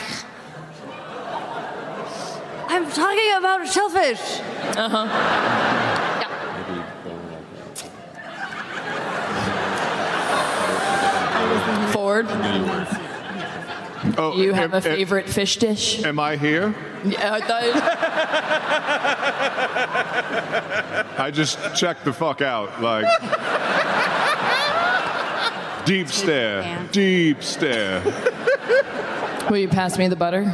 I'm 2.68 2.90
talking 2.90 3.34
about 3.38 3.68
shellfish. 3.68 4.40
Uh 4.78 4.90
huh. 4.90 5.08
Fjord, 11.92 12.28
Oh, 14.18 14.34
you 14.36 14.52
have 14.54 14.74
am- 14.74 14.78
a 14.80 14.82
favorite 14.82 15.30
fish 15.30 15.58
dish? 15.58 16.04
Am 16.04 16.20
I 16.20 16.36
here? 16.36 16.74
Yeah, 17.06 17.34
I 17.34 17.40
thought. 17.42 17.64
I 21.20 21.32
just 21.32 21.60
checked 21.76 22.04
the 22.06 22.12
fuck 22.14 22.42
out. 22.42 22.82
Like. 22.82 23.06
Deep 25.86 26.08
stare. 26.10 26.88
Deep 26.92 27.42
stare. 27.44 28.02
Will 29.50 29.58
you 29.58 29.68
pass 29.68 29.98
me 29.98 30.08
the 30.08 30.16
butter? 30.16 30.46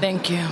Thank 0.00 0.30
you. 0.30 0.46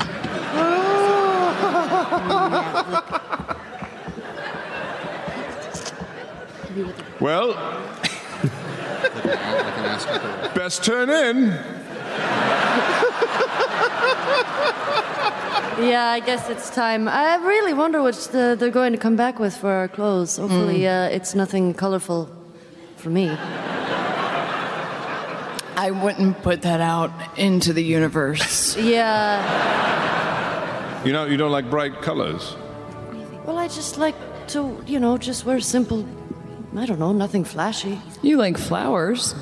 Well, 7.20 7.55
best 10.55 10.84
turn 10.84 11.10
in. 11.10 11.49
Yeah, 15.81 16.07
I 16.08 16.20
guess 16.25 16.49
it's 16.50 16.70
time. 16.70 17.07
I 17.08 17.36
really 17.36 17.73
wonder 17.73 18.02
what 18.02 18.15
the, 18.33 18.57
they're 18.58 18.70
going 18.70 18.92
to 18.92 18.99
come 18.99 19.15
back 19.17 19.39
with 19.39 19.57
for 19.57 19.70
our 19.70 19.89
clothes. 19.89 20.36
Hopefully, 20.36 20.81
Mm. 20.81 21.07
uh, 21.07 21.15
it's 21.15 21.34
nothing 21.36 21.73
colorful 21.75 22.28
for 22.99 23.10
me. 23.10 23.28
I 25.81 25.91
wouldn't 25.93 26.43
put 26.43 26.62
that 26.62 26.81
out 26.81 27.12
into 27.39 27.73
the 27.73 27.83
universe. 27.85 28.77
Yeah. 28.77 29.44
You 31.05 31.12
know, 31.12 31.25
you 31.27 31.36
don't 31.36 31.52
like 31.52 31.70
bright 31.70 32.02
colors. 32.02 32.57
Well, 33.47 33.57
I 33.59 33.68
just 33.68 33.97
like 33.99 34.17
to, 34.49 34.83
you 34.86 34.99
know, 34.99 35.17
just 35.18 35.44
wear 35.47 35.60
simple. 35.60 36.05
I 36.77 36.85
don't 36.86 36.99
know, 36.99 37.12
nothing 37.12 37.44
flashy. 37.44 38.01
You 38.23 38.36
like 38.36 38.59
flowers. 38.59 39.35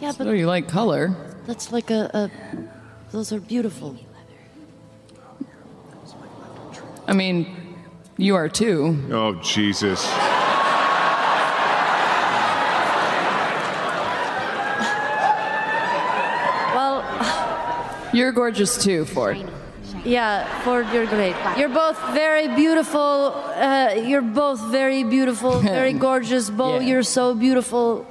Yeah, 0.00 0.12
but 0.18 0.24
So 0.26 0.32
you 0.32 0.46
like 0.46 0.68
color. 0.68 1.14
that's 1.46 1.70
like 1.72 1.90
a, 1.90 2.10
a. 2.12 2.30
Those 3.12 3.32
are 3.32 3.40
beautiful. 3.40 3.96
I 7.06 7.14
mean, 7.14 7.46
you 8.18 8.34
are 8.34 8.48
too. 8.50 8.98
Oh, 9.10 9.34
Jesus. 9.42 10.04
Well, 16.74 17.02
You're 18.12 18.32
gorgeous 18.32 18.82
too, 18.82 19.04
Fjord. 19.04 19.38
yeah, 20.04 20.44
Fjord, 20.62 20.86
you're 20.92 21.06
great. 21.06 21.34
You're 21.58 21.68
both 21.68 21.98
very 22.12 22.48
beautiful. 22.48 23.34
Uh, 23.54 23.92
you're 23.94 24.22
both 24.22 24.60
very 24.70 25.04
beautiful, 25.04 25.58
very 25.78 25.92
gorgeous. 25.92 26.48
Beau, 26.50 26.78
Yeah. 26.78 26.86
you're 26.88 27.02
so 27.02 27.34
beautiful. 27.34 28.06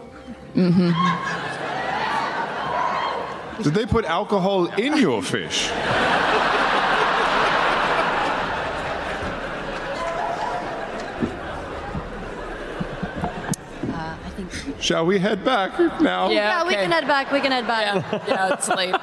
Mm-hmm. 0.56 0.92
Did 3.64 3.74
they 3.74 3.86
put 3.88 4.06
alcohol 4.06 4.68
in 4.78 4.98
your 4.98 5.22
fish? 5.24 5.70
Shall 14.80 15.06
we 15.06 15.20
head 15.20 15.44
back 15.44 15.78
now? 16.02 16.30
Yeah, 16.30 16.66
we 16.66 16.74
can 16.74 16.92
head 16.92 17.08
back. 17.08 17.32
We 17.32 17.42
can 17.42 17.52
head 17.52 17.68
back. 17.68 18.04
Yeah, 18.28 18.54
it's 18.54 18.70
late. 18.70 18.96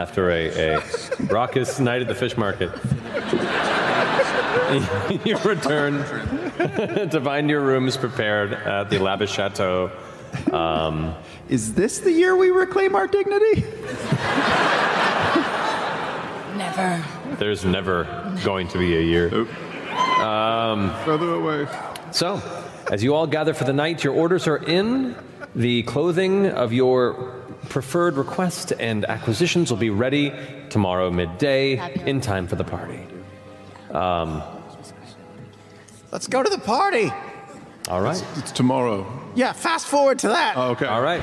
After 0.00 0.30
a, 0.30 0.48
a 0.48 0.82
raucous 1.26 1.78
night 1.78 2.00
at 2.00 2.08
the 2.08 2.14
fish 2.14 2.38
market, 2.38 2.70
you 5.26 5.36
return 5.36 5.98
to 7.10 7.20
find 7.22 7.50
your 7.50 7.60
rooms 7.60 7.98
prepared 7.98 8.54
at 8.54 8.88
the 8.88 8.98
lavish 8.98 9.30
chateau. 9.30 9.90
Um, 10.50 11.14
Is 11.50 11.74
this 11.74 11.98
the 11.98 12.10
year 12.10 12.34
we 12.34 12.48
reclaim 12.48 12.96
our 12.96 13.06
dignity? 13.06 13.60
Never. 16.56 17.04
there's 17.38 17.66
never 17.66 18.04
going 18.42 18.68
to 18.68 18.78
be 18.78 18.96
a 18.96 19.02
year. 19.02 19.26
Um, 20.22 20.94
Further 21.04 21.34
away. 21.34 21.66
So, 22.10 22.40
as 22.90 23.04
you 23.04 23.14
all 23.14 23.26
gather 23.26 23.52
for 23.52 23.64
the 23.64 23.74
night, 23.74 24.02
your 24.02 24.14
orders 24.14 24.46
are 24.46 24.56
in. 24.56 25.14
The 25.54 25.82
clothing 25.82 26.46
of 26.46 26.72
your 26.72 27.39
preferred 27.70 28.16
request 28.16 28.72
and 28.78 29.06
acquisitions 29.06 29.70
will 29.70 29.78
be 29.78 29.88
ready 29.90 30.32
tomorrow 30.68 31.10
midday 31.10 31.94
in 32.04 32.20
time 32.20 32.46
for 32.46 32.56
the 32.56 32.64
party. 32.64 33.06
Um, 33.92 34.42
Let's 36.12 36.26
go 36.26 36.42
to 36.42 36.50
the 36.50 36.58
party. 36.58 37.10
all 37.88 38.00
right. 38.02 38.22
It's 38.36 38.52
tomorrow. 38.52 39.06
Yeah, 39.34 39.52
fast 39.52 39.86
forward 39.86 40.18
to 40.20 40.28
that. 40.28 40.56
okay. 40.56 40.86
All 40.86 41.00
right. 41.00 41.22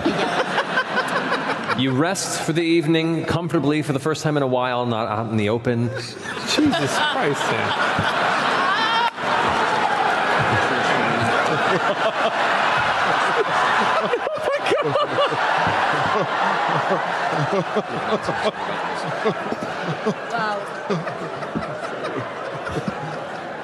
You 1.78 1.92
rest 1.92 2.42
for 2.42 2.54
the 2.54 2.64
evening 2.64 3.26
comfortably 3.26 3.84
for 3.84 3.94
the 3.94 4.00
first 4.00 4.24
time 4.24 4.36
in 4.38 4.42
a 4.44 4.48
while, 4.48 4.86
not 4.88 5.08
out 5.08 5.30
in 5.30 5.38
the 5.38 5.50
open. 5.50 5.90
Jesus 5.90 6.98
Christ, 6.98 7.40
Sam. 7.46 8.47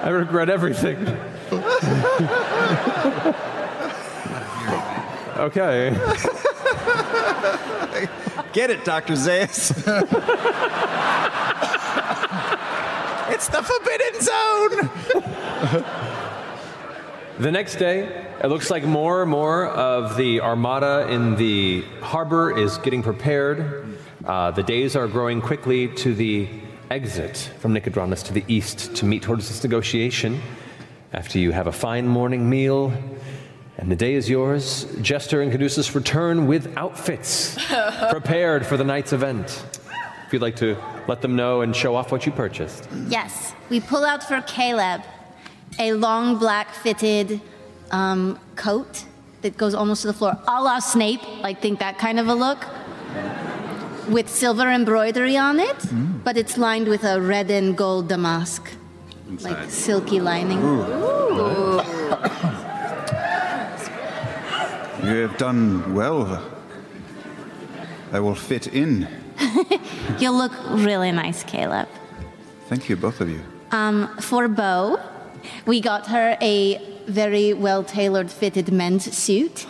I 0.01 0.09
regret 0.09 0.49
everything. 0.49 1.05
okay. 5.37 5.89
Get 8.53 8.69
it, 8.69 8.85
Dr. 8.85 9.13
Zayas. 9.13 9.71
It's 13.29 13.47
the 13.47 13.63
forbidden 13.63 14.21
zone. 14.21 16.12
The 17.39 17.51
next 17.51 17.77
day, 17.77 18.27
it 18.43 18.47
looks 18.47 18.69
like 18.69 18.83
more 18.83 19.23
and 19.23 19.31
more 19.31 19.65
of 19.65 20.17
the 20.17 20.41
armada 20.41 21.07
in 21.09 21.35
the 21.35 21.81
harbor 21.99 22.55
is 22.55 22.77
getting 22.77 23.01
prepared. 23.01 23.97
Uh, 24.23 24.51
the 24.51 24.61
days 24.61 24.95
are 24.95 25.07
growing 25.07 25.41
quickly 25.41 25.87
to 25.95 26.13
the 26.13 26.47
exit 26.91 27.51
from 27.57 27.73
Nicodranas 27.73 28.23
to 28.25 28.33
the 28.33 28.45
east 28.47 28.95
to 28.97 29.05
meet 29.05 29.23
towards 29.23 29.47
this 29.47 29.63
negotiation. 29.63 30.39
After 31.11 31.39
you 31.39 31.51
have 31.51 31.65
a 31.65 31.71
fine 31.71 32.07
morning 32.07 32.47
meal, 32.47 32.93
and 33.79 33.89
the 33.91 33.95
day 33.95 34.13
is 34.13 34.29
yours, 34.29 34.85
Jester 35.01 35.41
and 35.41 35.51
Caduceus 35.51 35.95
return 35.95 36.45
with 36.45 36.77
outfits 36.77 37.57
prepared 38.11 38.63
for 38.63 38.77
the 38.77 38.83
night's 38.83 39.11
event. 39.11 39.65
If 40.27 40.33
you'd 40.33 40.43
like 40.43 40.57
to 40.57 40.77
let 41.07 41.21
them 41.21 41.35
know 41.35 41.61
and 41.61 41.75
show 41.75 41.95
off 41.95 42.11
what 42.11 42.27
you 42.27 42.31
purchased. 42.31 42.87
Yes, 43.07 43.53
we 43.71 43.79
pull 43.79 44.05
out 44.05 44.23
for 44.23 44.39
Caleb 44.41 45.01
a 45.79 45.93
long 45.93 46.37
black 46.37 46.73
fitted 46.73 47.41
um, 47.91 48.39
coat 48.55 49.05
that 49.41 49.57
goes 49.57 49.73
almost 49.73 50.01
to 50.01 50.07
the 50.07 50.13
floor, 50.13 50.37
a 50.47 50.61
la 50.61 50.79
Snape, 50.79 51.21
like 51.41 51.61
think 51.61 51.79
that 51.79 51.97
kind 51.97 52.19
of 52.19 52.27
a 52.27 52.33
look, 52.35 52.65
with 54.09 54.29
silver 54.29 54.69
embroidery 54.69 55.37
on 55.37 55.59
it, 55.59 55.77
but 56.23 56.37
it's 56.37 56.57
lined 56.57 56.87
with 56.87 57.03
a 57.03 57.21
red 57.21 57.49
and 57.51 57.77
gold 57.77 58.07
damask, 58.09 58.71
like 59.41 59.69
silky 59.69 60.19
lining. 60.19 60.61
Ooh. 60.63 61.81
You 65.03 65.15
have 65.27 65.37
done 65.37 65.93
well. 65.93 66.41
I 68.13 68.21
will 68.21 68.35
fit 68.35 68.67
in. 68.67 69.05
You'll 70.17 70.37
look 70.37 70.53
really 70.69 71.11
nice, 71.11 71.43
Caleb. 71.43 71.89
Thank 72.69 72.87
you, 72.87 72.95
both 72.95 73.19
of 73.19 73.29
you. 73.29 73.41
Um, 73.71 74.07
for 74.21 74.47
Beau, 74.47 74.97
we 75.65 75.81
got 75.81 76.07
her 76.07 76.37
a 76.41 76.81
very 77.05 77.53
well 77.53 77.83
tailored 77.83 78.31
fitted 78.31 78.71
men's 78.71 79.15
suit. 79.15 79.65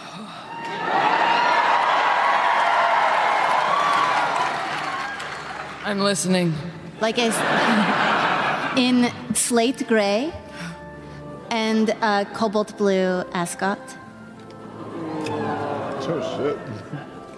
I'm 5.85 5.99
listening. 5.99 6.53
like 7.01 7.17
a, 7.17 7.29
in 8.77 9.11
slate 9.35 9.85
gray 9.87 10.33
and 11.51 11.89
a 11.89 12.25
cobalt 12.33 12.77
blue 12.77 13.23
ascot. 13.33 13.79
Oh 16.05 16.37
shit. 16.37 16.57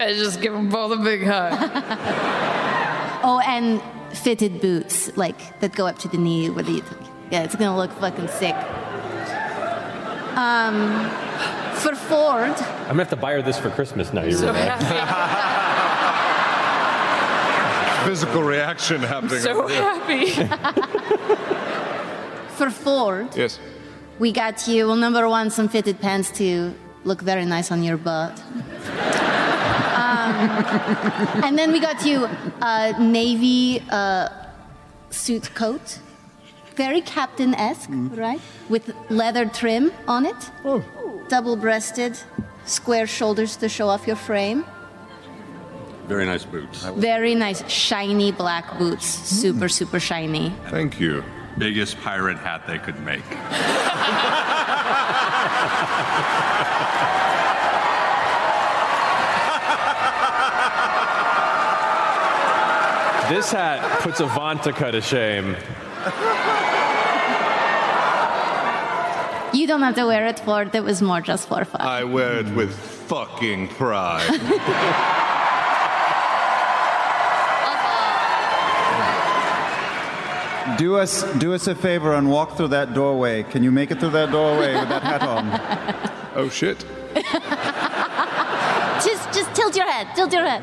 I 0.00 0.12
just 0.12 0.40
give 0.40 0.52
them 0.52 0.68
both 0.68 0.92
a 0.98 1.02
big 1.02 1.24
hug. 1.24 1.52
Oh, 3.28 3.40
and 3.40 3.82
fitted 4.16 4.60
boots, 4.60 5.16
like 5.16 5.58
that 5.58 5.74
go 5.74 5.88
up 5.88 5.98
to 6.00 6.08
the 6.08 6.16
knee 6.18 6.48
with 6.48 6.66
the. 6.66 6.80
Yeah, 7.30 7.42
it's 7.42 7.56
gonna 7.56 7.76
look 7.76 7.90
fucking 7.92 8.28
sick. 8.28 8.54
Um, 10.36 11.10
for 11.76 11.94
Fjord, 11.94 12.50
I'm 12.52 12.88
gonna 12.88 13.02
have 13.04 13.10
to 13.10 13.16
buy 13.16 13.32
her 13.32 13.42
this 13.42 13.58
for 13.58 13.70
Christmas 13.70 14.12
now. 14.12 14.22
You 14.22 14.32
So 14.32 14.52
realize? 14.52 14.82
Physical 18.04 18.42
reaction 18.42 19.00
happening. 19.02 19.40
so 19.40 19.62
over 19.64 19.68
there. 19.68 19.82
happy. 19.82 20.26
for 22.56 22.70
Fjord, 22.70 23.34
Yes. 23.34 23.58
we 24.20 24.30
got 24.30 24.68
you. 24.68 24.86
Well, 24.86 24.96
number 24.96 25.28
one, 25.28 25.50
some 25.50 25.68
fitted 25.68 26.00
pants 26.00 26.30
to 26.38 26.72
look 27.04 27.20
very 27.20 27.44
nice 27.44 27.72
on 27.72 27.82
your 27.82 27.96
butt. 27.96 28.40
Um, 29.96 31.42
and 31.44 31.58
then 31.58 31.72
we 31.72 31.80
got 31.80 32.04
you 32.06 32.28
a 32.62 32.92
navy 33.00 33.82
uh, 33.90 34.28
suit 35.10 35.50
coat, 35.54 35.98
very 36.76 37.00
captain-esque, 37.00 37.90
mm-hmm. 37.90 38.14
right? 38.14 38.40
With 38.68 38.94
leather 39.08 39.46
trim 39.46 39.92
on 40.06 40.26
it, 40.26 40.36
Oh. 40.64 40.82
double-breasted, 41.28 42.18
square 42.64 43.06
shoulders 43.06 43.56
to 43.56 43.68
show 43.68 43.88
off 43.88 44.06
your 44.06 44.16
frame. 44.16 44.64
Very 46.06 46.26
nice 46.26 46.44
boots. 46.44 46.84
Very 46.84 47.34
nice, 47.34 47.68
shiny 47.68 48.30
black 48.30 48.78
boots, 48.78 49.16
mm-hmm. 49.16 49.36
super, 49.42 49.68
super 49.68 49.98
shiny. 49.98 50.54
Thank 50.70 51.00
you. 51.00 51.24
Biggest 51.58 51.98
pirate 52.02 52.36
hat 52.38 52.66
they 52.66 52.78
could 52.78 53.00
make. 53.00 53.24
This 63.28 63.50
hat 63.50 63.82
puts 64.02 64.20
Avantika 64.20 64.92
to 64.92 65.00
shame. 65.00 65.56
You 69.52 69.66
don't 69.66 69.82
have 69.82 69.94
to 69.96 70.04
wear 70.06 70.26
it 70.26 70.38
for 70.40 70.62
it. 70.62 70.74
It 70.74 70.84
was 70.84 71.00
more 71.02 71.20
just 71.20 71.48
for 71.48 71.64
fun. 71.64 71.80
I 71.80 72.04
wear 72.04 72.38
it 72.38 72.48
with 72.54 72.74
fucking 72.74 73.68
pride. 73.68 74.40
Uh-huh. 80.68 80.76
Do 80.76 80.96
us, 80.96 81.22
do 81.34 81.54
us 81.54 81.66
a 81.68 81.74
favor 81.74 82.14
and 82.14 82.30
walk 82.30 82.56
through 82.56 82.68
that 82.68 82.92
doorway. 82.94 83.42
Can 83.44 83.62
you 83.62 83.70
make 83.70 83.90
it 83.90 84.00
through 84.00 84.10
that 84.10 84.30
doorway 84.30 84.74
with 84.74 84.88
that 84.88 85.02
hat 85.02 85.22
on? 85.22 85.44
oh 86.36 86.48
shit. 86.48 86.84
just, 89.04 89.32
just 89.32 89.54
tilt 89.54 89.76
your 89.76 89.88
head. 89.90 90.08
Tilt 90.14 90.32
your 90.32 90.44
head. 90.44 90.62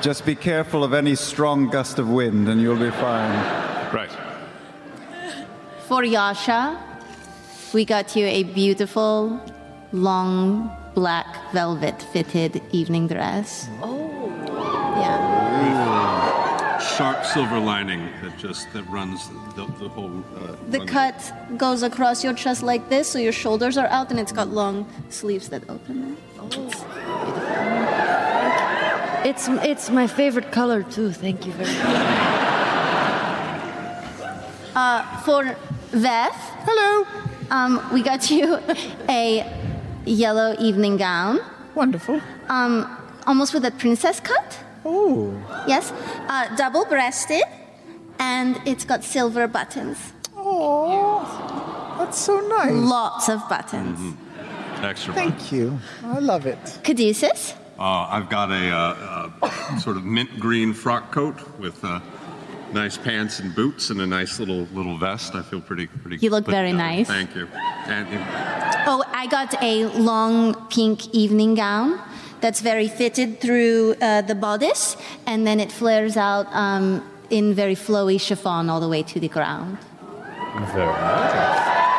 Just 0.00 0.24
be 0.24 0.34
careful 0.34 0.84
of 0.84 0.92
any 0.94 1.14
strong 1.14 1.68
gust 1.68 1.98
of 1.98 2.08
wind 2.08 2.48
and 2.48 2.60
you'll 2.60 2.78
be 2.78 2.90
fine. 2.90 3.34
Right. 3.92 4.10
For 5.86 6.04
Yasha, 6.04 6.78
we 7.72 7.84
got 7.84 8.14
you 8.14 8.26
a 8.26 8.42
beautiful, 8.44 9.40
long 9.92 10.70
black 10.94 11.52
velvet 11.52 12.00
fitted 12.12 12.62
evening 12.72 13.08
dress. 13.08 13.68
Oh. 13.82 14.32
Yeah. 15.00 16.78
Sharp 16.78 17.24
silver 17.24 17.58
lining 17.58 18.08
that 18.22 18.36
just 18.38 18.72
that 18.72 18.82
runs 18.88 19.28
the, 19.56 19.66
the 19.80 19.88
whole. 19.88 20.24
Uh, 20.36 20.54
The 20.70 20.78
run- 20.78 20.86
cut 20.88 21.32
goes 21.56 21.82
across 21.82 22.22
your 22.22 22.34
chest 22.34 22.62
like 22.62 22.88
this, 22.88 23.08
so 23.08 23.18
your 23.18 23.32
shoulders 23.32 23.76
are 23.76 23.86
out, 23.88 24.10
and 24.10 24.18
it's 24.20 24.32
got 24.32 24.48
long 24.48 24.86
sleeves 25.08 25.48
that 25.48 25.62
open. 25.68 26.16
It's 29.24 29.48
it's 29.48 29.90
my 29.90 30.06
favorite 30.06 30.50
color 30.52 30.82
too. 30.82 31.12
Thank 31.12 31.46
you 31.46 31.52
very 31.52 31.72
much. 31.72 32.38
Uh, 34.74 35.02
for 35.22 35.56
Veth, 35.90 36.38
hello. 36.66 37.06
Um, 37.50 37.80
we 37.92 38.02
got 38.02 38.30
you 38.30 38.60
a 39.08 39.44
yellow 40.04 40.54
evening 40.60 40.96
gown. 40.98 41.40
Wonderful. 41.74 42.20
Um, 42.48 42.86
almost 43.26 43.54
with 43.54 43.64
a 43.64 43.70
princess 43.72 44.20
cut. 44.20 44.58
Oh. 44.84 45.34
Yes, 45.66 45.90
uh, 46.28 46.54
double-breasted, 46.56 47.42
and 48.18 48.60
it's 48.64 48.84
got 48.84 49.02
silver 49.02 49.48
buttons. 49.48 49.98
Oh, 50.36 51.96
that's 51.98 52.18
so 52.18 52.38
nice. 52.40 52.72
Lots 52.72 53.28
of 53.28 53.48
buttons. 53.48 53.98
Mm-hmm. 53.98 54.84
Extra. 54.84 55.12
Thank 55.14 55.50
you. 55.50 55.78
I 56.04 56.20
love 56.20 56.46
it. 56.46 56.78
Caduceus? 56.84 57.54
Uh, 57.78 58.06
I've 58.10 58.28
got 58.28 58.50
a 58.50 58.70
uh, 58.70 59.30
uh, 59.42 59.78
sort 59.78 59.96
of 59.96 60.04
mint 60.04 60.40
green 60.40 60.72
frock 60.72 61.12
coat 61.12 61.36
with 61.58 61.82
uh, 61.84 62.00
nice 62.72 62.96
pants 62.96 63.38
and 63.38 63.54
boots 63.54 63.90
and 63.90 64.00
a 64.00 64.06
nice 64.06 64.40
little 64.40 64.66
little 64.74 64.98
vest. 64.98 65.34
I 65.34 65.42
feel 65.42 65.60
pretty 65.60 65.86
pretty. 65.86 66.16
You 66.18 66.30
look 66.30 66.46
very 66.46 66.72
together. 66.72 66.88
nice. 66.96 67.06
Thank 67.06 67.36
you. 67.36 67.46
And 67.86 68.08
Oh, 68.90 69.04
I 69.12 69.26
got 69.26 69.62
a 69.62 69.84
long 69.98 70.54
pink 70.68 71.14
evening 71.14 71.54
gown 71.54 72.00
that's 72.40 72.60
very 72.60 72.88
fitted 72.88 73.40
through 73.40 73.94
uh, 74.00 74.22
the 74.22 74.34
bodice, 74.34 74.96
and 75.26 75.46
then 75.46 75.60
it 75.60 75.70
flares 75.70 76.16
out 76.16 76.46
um, 76.52 77.04
in 77.30 77.54
very 77.54 77.74
flowy 77.74 78.20
chiffon 78.20 78.70
all 78.70 78.80
the 78.80 78.88
way 78.88 79.02
to 79.04 79.20
the 79.20 79.28
ground. 79.28 79.78
Very 80.72 80.86
nice. 80.86 81.97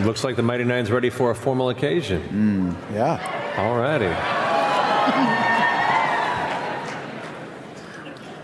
Looks 0.00 0.24
like 0.24 0.36
the 0.36 0.42
Mighty 0.42 0.64
Nein's 0.64 0.90
ready 0.90 1.10
for 1.10 1.30
a 1.30 1.34
formal 1.34 1.68
occasion. 1.68 2.22
Mm, 2.22 2.94
yeah. 2.94 3.54
All 3.58 3.76
righty. 3.76 4.06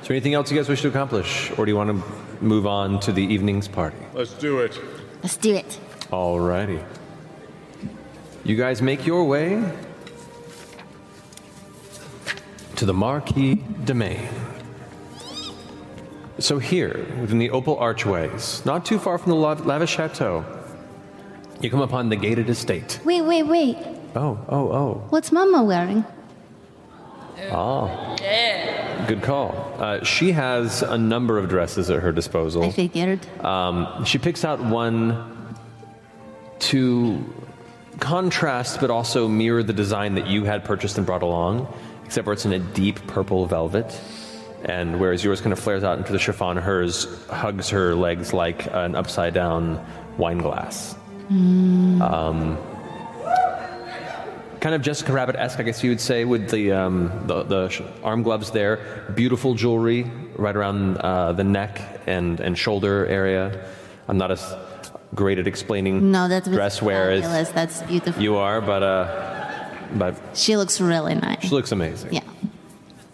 Is 0.03 0.09
there 0.09 0.15
anything 0.15 0.35
else 0.35 0.51
you 0.51 0.57
guys 0.57 0.69
wish 0.69 0.83
to 0.83 0.89
accomplish, 0.89 1.51
or 1.59 1.65
do 1.65 1.71
you 1.71 1.77
want 1.77 1.91
to 1.91 2.45
move 2.45 2.67
on 2.67 3.01
to 3.01 3.13
the 3.13 3.23
evening's 3.23 3.67
party? 3.67 3.97
Let's 4.13 4.35
do 4.35 4.61
it. 4.61 4.79
Let's 5.23 5.37
do 5.37 5.55
it. 5.55 5.81
All 6.11 6.39
righty. 6.39 6.81
You 8.45 8.57
guys 8.57 8.83
make 8.83 9.07
your 9.07 9.25
way 9.25 9.63
to 12.77 12.85
the 12.85 12.95
Marquis 12.95 13.57
Domain. 13.85 14.29
So 16.39 16.59
here, 16.59 17.07
within 17.21 17.39
the 17.39 17.51
opal 17.51 17.77
archways, 17.79 18.63
not 18.65 18.85
too 18.85 18.99
far 18.99 19.19
from 19.19 19.31
the 19.31 19.37
lavish 19.37 19.91
chateau, 19.91 20.45
you 21.61 21.71
come 21.71 21.81
upon 21.81 22.09
the 22.09 22.17
gated 22.17 22.49
estate. 22.49 23.01
Wait, 23.05 23.23
wait, 23.23 23.43
wait. 23.45 23.77
Oh, 24.15 24.39
oh, 24.49 24.73
oh. 24.73 25.07
What's 25.11 25.33
Mama 25.33 25.65
wearing? 25.65 26.05
Ah. 27.51 28.17
Good 29.07 29.23
call. 29.23 29.75
Uh, 29.79 30.05
she 30.05 30.33
has 30.33 30.83
a 30.83 30.99
number 30.99 31.39
of 31.39 31.49
dresses 31.49 31.91
at 31.91 32.03
her 32.03 32.13
disposal. 32.13 32.65
I 32.65 32.71
figured. 32.71 33.27
Um, 33.45 34.05
she 34.05 34.19
picks 34.19 34.45
out 34.45 34.61
one 34.61 35.57
to 36.61 37.25
contrast 38.01 38.81
but 38.81 38.91
also 38.91 39.29
mirror 39.29 39.63
the 39.63 39.73
design 39.73 40.15
that 40.15 40.27
you 40.27 40.45
had 40.45 40.65
purchased 40.65 40.99
and 40.99 41.07
brought 41.07 41.23
along, 41.23 41.73
except 42.05 42.25
for 42.25 42.33
it's 42.33 42.45
in 42.45 42.53
a 42.53 42.59
deep 42.59 43.05
purple 43.07 43.47
velvet. 43.47 44.01
And 44.65 44.99
whereas 44.99 45.23
yours 45.23 45.41
kind 45.41 45.53
of 45.53 45.59
flares 45.59 45.85
out 45.85 45.99
into 45.99 46.13
the 46.13 46.19
chiffon, 46.19 46.57
hers 46.57 47.07
hugs 47.29 47.71
her 47.71 47.95
legs 47.95 48.33
like 48.33 48.67
an 48.73 48.97
upside 48.97 49.33
down 49.33 49.85
wine 50.17 50.39
glass. 50.39 50.97
Um, 51.31 52.57
kind 54.61 54.75
of 54.75 54.83
Jessica 54.83 55.13
Rabbit 55.13 55.37
esque, 55.37 55.61
I 55.61 55.63
guess 55.63 55.83
you 55.85 55.91
would 55.91 56.01
say, 56.01 56.25
with 56.25 56.51
the, 56.51 56.73
um, 56.73 57.13
the, 57.27 57.43
the 57.45 57.85
arm 58.03 58.23
gloves 58.23 58.51
there. 58.51 59.07
Beautiful 59.15 59.55
jewelry 59.55 60.11
right 60.37 60.57
around 60.57 60.97
uh, 60.99 61.33
the 61.33 61.45
neck 61.45 61.81
and, 62.07 62.41
and 62.41 62.57
shoulder 62.59 63.07
area. 63.07 63.65
I'm 64.09 64.17
not 64.19 64.31
as 64.31 64.55
great 65.15 65.39
at 65.39 65.47
explaining 65.47 66.11
No, 66.11 66.29
that's 66.29 66.49
dress 66.49 66.81
wear 66.83 67.11
as. 67.11 67.53
That's 67.53 67.83
beautiful. 67.83 68.23
you 68.23 68.37
are, 68.37 68.61
but, 68.61 68.83
uh, 68.83 69.69
but 69.95 70.17
She 70.35 70.57
looks 70.57 70.81
really 70.81 71.15
nice. 71.15 71.43
she 71.43 71.51
looks 71.51 71.73
amazing. 71.73 72.13
Yeah. 72.15 72.21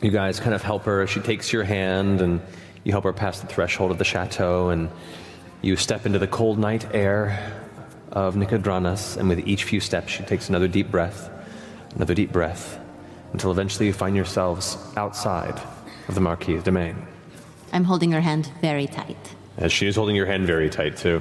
You 0.03 0.11
guys 0.11 0.39
kind 0.39 0.55
of 0.55 0.63
help 0.63 0.85
her. 0.85 1.07
She 1.07 1.21
takes 1.21 1.53
your 1.53 1.65
hand 1.65 2.21
and 2.21 2.41
you 2.85 2.93
help 2.93 3.05
her 3.05 3.13
past 3.13 3.41
the 3.43 3.47
threshold 3.49 3.91
of 3.91 3.99
the 3.99 4.05
chateau 4.05 4.69
and 4.69 4.91
you 5.63 5.77
step 5.77 6.05
into 6.05 6.19
the 6.19 6.27
cold 6.27 6.59
night 6.59 6.87
air 6.95 7.64
of 8.15 8.37
Nicodranas. 8.37 9.17
And 9.17 9.29
with 9.29 9.47
each 9.47 9.65
few 9.65 9.81
steps, 9.81 10.13
she 10.13 10.23
takes 10.23 10.49
another 10.49 10.69
deep 10.69 10.91
breath, 10.91 11.31
another 11.95 12.15
deep 12.15 12.33
breath, 12.33 12.79
until 13.33 13.51
eventually 13.51 13.87
you 13.87 13.93
find 13.93 14.17
yourselves 14.17 14.79
outside 14.97 15.61
of 16.09 16.15
the 16.15 16.21
Marquis 16.21 16.59
domain. 16.59 16.97
I'm 17.73 17.85
holding 17.85 18.13
her 18.13 18.21
hand 18.21 18.51
very 18.61 18.87
tight. 18.87 19.35
as 19.59 19.73
she 19.73 19.87
is 19.87 19.97
holding 19.97 20.17
your 20.17 20.27
hand 20.27 20.47
very 20.47 20.71
tight, 20.71 20.97
too. 20.97 21.21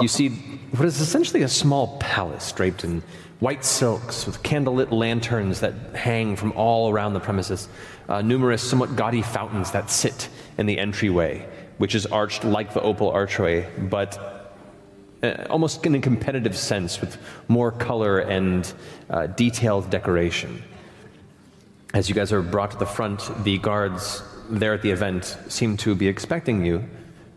You 0.00 0.08
see 0.08 0.28
what 0.76 0.84
is 0.84 1.00
essentially 1.00 1.42
a 1.42 1.48
small 1.48 1.98
palace 1.98 2.50
draped 2.52 2.82
in 2.84 3.02
white 3.40 3.64
silks 3.64 4.26
with 4.26 4.42
candlelit 4.42 4.90
lanterns 4.90 5.60
that 5.60 5.74
hang 5.94 6.36
from 6.36 6.52
all 6.52 6.90
around 6.90 7.12
the 7.12 7.20
premises, 7.20 7.68
uh, 8.08 8.22
numerous 8.22 8.62
somewhat 8.62 8.96
gaudy 8.96 9.22
fountains 9.22 9.72
that 9.72 9.90
sit 9.90 10.28
in 10.58 10.66
the 10.66 10.78
entryway, 10.78 11.46
which 11.78 11.94
is 11.94 12.06
arched 12.06 12.44
like 12.44 12.72
the 12.72 12.80
opal 12.82 13.10
archway, 13.10 13.68
but 13.78 14.41
uh, 15.22 15.46
almost 15.50 15.84
in 15.86 15.94
a 15.94 16.00
competitive 16.00 16.56
sense 16.56 17.00
with 17.00 17.16
more 17.48 17.70
color 17.70 18.18
and 18.18 18.72
uh, 19.10 19.26
detailed 19.28 19.88
decoration. 19.90 20.62
As 21.94 22.08
you 22.08 22.14
guys 22.14 22.32
are 22.32 22.42
brought 22.42 22.70
to 22.72 22.78
the 22.78 22.86
front, 22.86 23.30
the 23.44 23.58
guards 23.58 24.22
there 24.50 24.74
at 24.74 24.82
the 24.82 24.90
event 24.90 25.36
seem 25.48 25.76
to 25.78 25.94
be 25.94 26.08
expecting 26.08 26.64
you. 26.64 26.84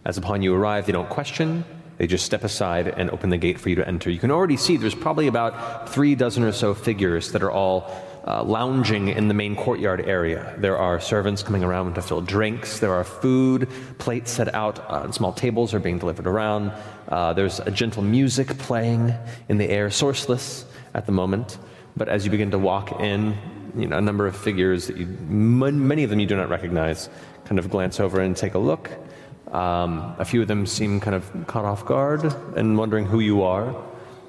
As 0.05 0.17
upon 0.17 0.41
you 0.41 0.53
arrive, 0.55 0.85
they 0.85 0.91
don't 0.91 1.09
question, 1.09 1.65
they 1.97 2.07
just 2.07 2.25
step 2.25 2.43
aside 2.43 2.87
and 2.87 3.09
open 3.09 3.29
the 3.29 3.37
gate 3.37 3.59
for 3.59 3.69
you 3.69 3.75
to 3.75 3.87
enter. 3.87 4.09
You 4.09 4.19
can 4.19 4.31
already 4.31 4.57
see 4.57 4.77
there's 4.77 4.95
probably 4.95 5.27
about 5.27 5.89
three 5.89 6.15
dozen 6.15 6.43
or 6.43 6.51
so 6.51 6.73
figures 6.73 7.31
that 7.31 7.41
are 7.41 7.51
all 7.51 7.91
uh, 8.27 8.43
lounging 8.43 9.09
in 9.09 9.27
the 9.27 9.33
main 9.33 9.55
courtyard 9.55 10.01
area. 10.01 10.55
There 10.57 10.77
are 10.77 10.99
servants 10.99 11.43
coming 11.43 11.63
around 11.63 11.95
to 11.95 12.01
fill 12.01 12.21
drinks. 12.21 12.79
There 12.79 12.93
are 12.93 13.03
food 13.03 13.69
plates 13.97 14.31
set 14.31 14.53
out 14.53 14.79
on 14.89 15.13
small 15.13 15.31
tables 15.31 15.73
are 15.73 15.79
being 15.79 15.99
delivered 15.99 16.27
around. 16.27 16.71
Uh, 17.07 17.33
there's 17.33 17.59
a 17.59 17.71
gentle 17.71 18.03
music 18.03 18.47
playing 18.57 19.13
in 19.49 19.57
the 19.57 19.69
air, 19.69 19.89
sourceless 19.89 20.65
at 20.93 21.05
the 21.05 21.11
moment. 21.11 21.57
But 21.95 22.09
as 22.09 22.25
you 22.25 22.31
begin 22.31 22.51
to 22.51 22.59
walk 22.59 22.99
in, 22.99 23.37
you 23.77 23.87
know, 23.87 23.97
a 23.97 24.01
number 24.01 24.27
of 24.27 24.35
figures 24.35 24.87
that 24.87 24.97
you, 24.97 25.05
m- 25.05 25.87
many 25.87 26.03
of 26.03 26.09
them 26.09 26.19
you 26.19 26.25
do 26.25 26.35
not 26.35 26.49
recognize, 26.49 27.09
kind 27.45 27.59
of 27.59 27.69
glance 27.69 27.99
over 27.99 28.19
and 28.21 28.35
take 28.35 28.53
a 28.53 28.59
look. 28.59 28.89
Um, 29.51 30.15
a 30.17 30.25
few 30.25 30.41
of 30.41 30.47
them 30.47 30.65
seem 30.65 30.99
kind 30.99 31.15
of 31.15 31.47
caught 31.47 31.65
off 31.65 31.85
guard 31.85 32.23
and 32.55 32.77
wondering 32.77 33.05
who 33.05 33.19
you 33.19 33.43
are. 33.43 33.75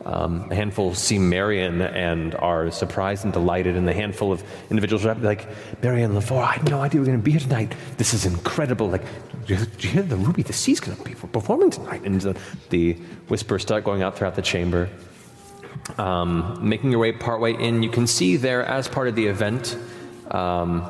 Um, 0.07 0.47
a 0.53 0.55
handful 0.55 0.95
see 0.95 1.19
Marion 1.19 1.81
and 1.81 2.37
are 2.37 2.71
surprised 2.71 3.25
and 3.25 3.33
delighted, 3.33 3.75
and 3.77 3.89
the 3.89 3.93
handful 3.93 4.31
of 4.31 4.45
individuals 4.71 5.05
are 5.05 5.17
like, 5.17 5.49
Marion 5.83 6.13
Lavorre, 6.13 6.45
I 6.45 6.53
had 6.53 6.71
no 6.71 6.81
idea 6.81 7.01
we 7.01 7.07
were 7.07 7.07
going 7.07 7.19
to 7.19 7.25
be 7.25 7.33
here 7.33 7.41
tonight. 7.41 7.75
This 7.97 8.15
is 8.15 8.25
incredible. 8.25 8.89
Like, 8.89 9.03
you- 9.49 9.57
you 9.81 9.89
hear 9.91 10.03
the 10.03 10.15
Ruby? 10.15 10.43
The 10.43 10.53
Sea's 10.53 10.79
going 10.79 10.97
to 10.97 11.03
be 11.03 11.15
performing 11.15 11.71
tonight. 11.71 12.03
And 12.05 12.21
the, 12.21 12.37
the 12.71 12.93
whispers 13.27 13.63
start 13.63 13.83
going 13.83 14.03
out 14.03 14.17
throughout 14.17 14.37
the 14.37 14.43
chamber. 14.43 14.89
Um, 15.99 16.57
making 16.63 16.93
your 16.93 17.01
way 17.01 17.11
partway 17.11 17.55
in, 17.55 17.83
you 17.83 17.91
can 17.91 18.07
see 18.07 18.37
there, 18.37 18.65
as 18.65 18.87
part 18.87 19.09
of 19.09 19.17
the 19.17 19.27
event, 19.27 19.77
um, 20.31 20.85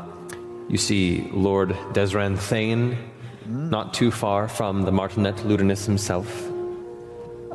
you 0.69 0.77
see 0.79 1.31
Lord 1.33 1.71
Desran 1.95 2.37
Thane, 2.39 2.99
not 3.47 3.95
too 3.95 4.11
far 4.11 4.47
from 4.47 4.83
the 4.83 4.93
Martinet 4.93 5.37
Ludinus 5.37 5.87
himself. 5.87 6.51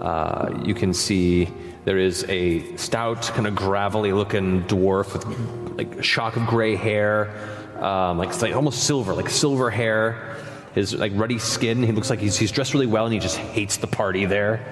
Uh, 0.01 0.61
you 0.65 0.73
can 0.73 0.93
see 0.93 1.47
there 1.85 1.97
is 1.97 2.25
a 2.27 2.75
stout, 2.75 3.21
kind 3.23 3.47
of 3.47 3.55
gravelly 3.55 4.13
looking 4.13 4.63
dwarf 4.63 5.13
with 5.13 5.77
like 5.77 5.95
a 5.95 6.03
shock 6.03 6.35
of 6.35 6.45
gray 6.47 6.75
hair, 6.75 7.29
um, 7.81 8.19
like, 8.19 8.29
it's 8.29 8.41
like 8.43 8.55
almost 8.55 8.83
silver, 8.83 9.13
like 9.13 9.29
silver 9.29 9.69
hair. 9.71 10.37
His 10.75 10.93
like 10.93 11.11
ruddy 11.15 11.39
skin. 11.39 11.83
He 11.83 11.91
looks 11.91 12.09
like 12.09 12.19
he's, 12.19 12.37
he's 12.37 12.51
dressed 12.51 12.73
really 12.73 12.85
well 12.85 13.05
and 13.05 13.13
he 13.13 13.19
just 13.19 13.37
hates 13.37 13.77
the 13.77 13.87
party 13.87 14.25
there. 14.25 14.63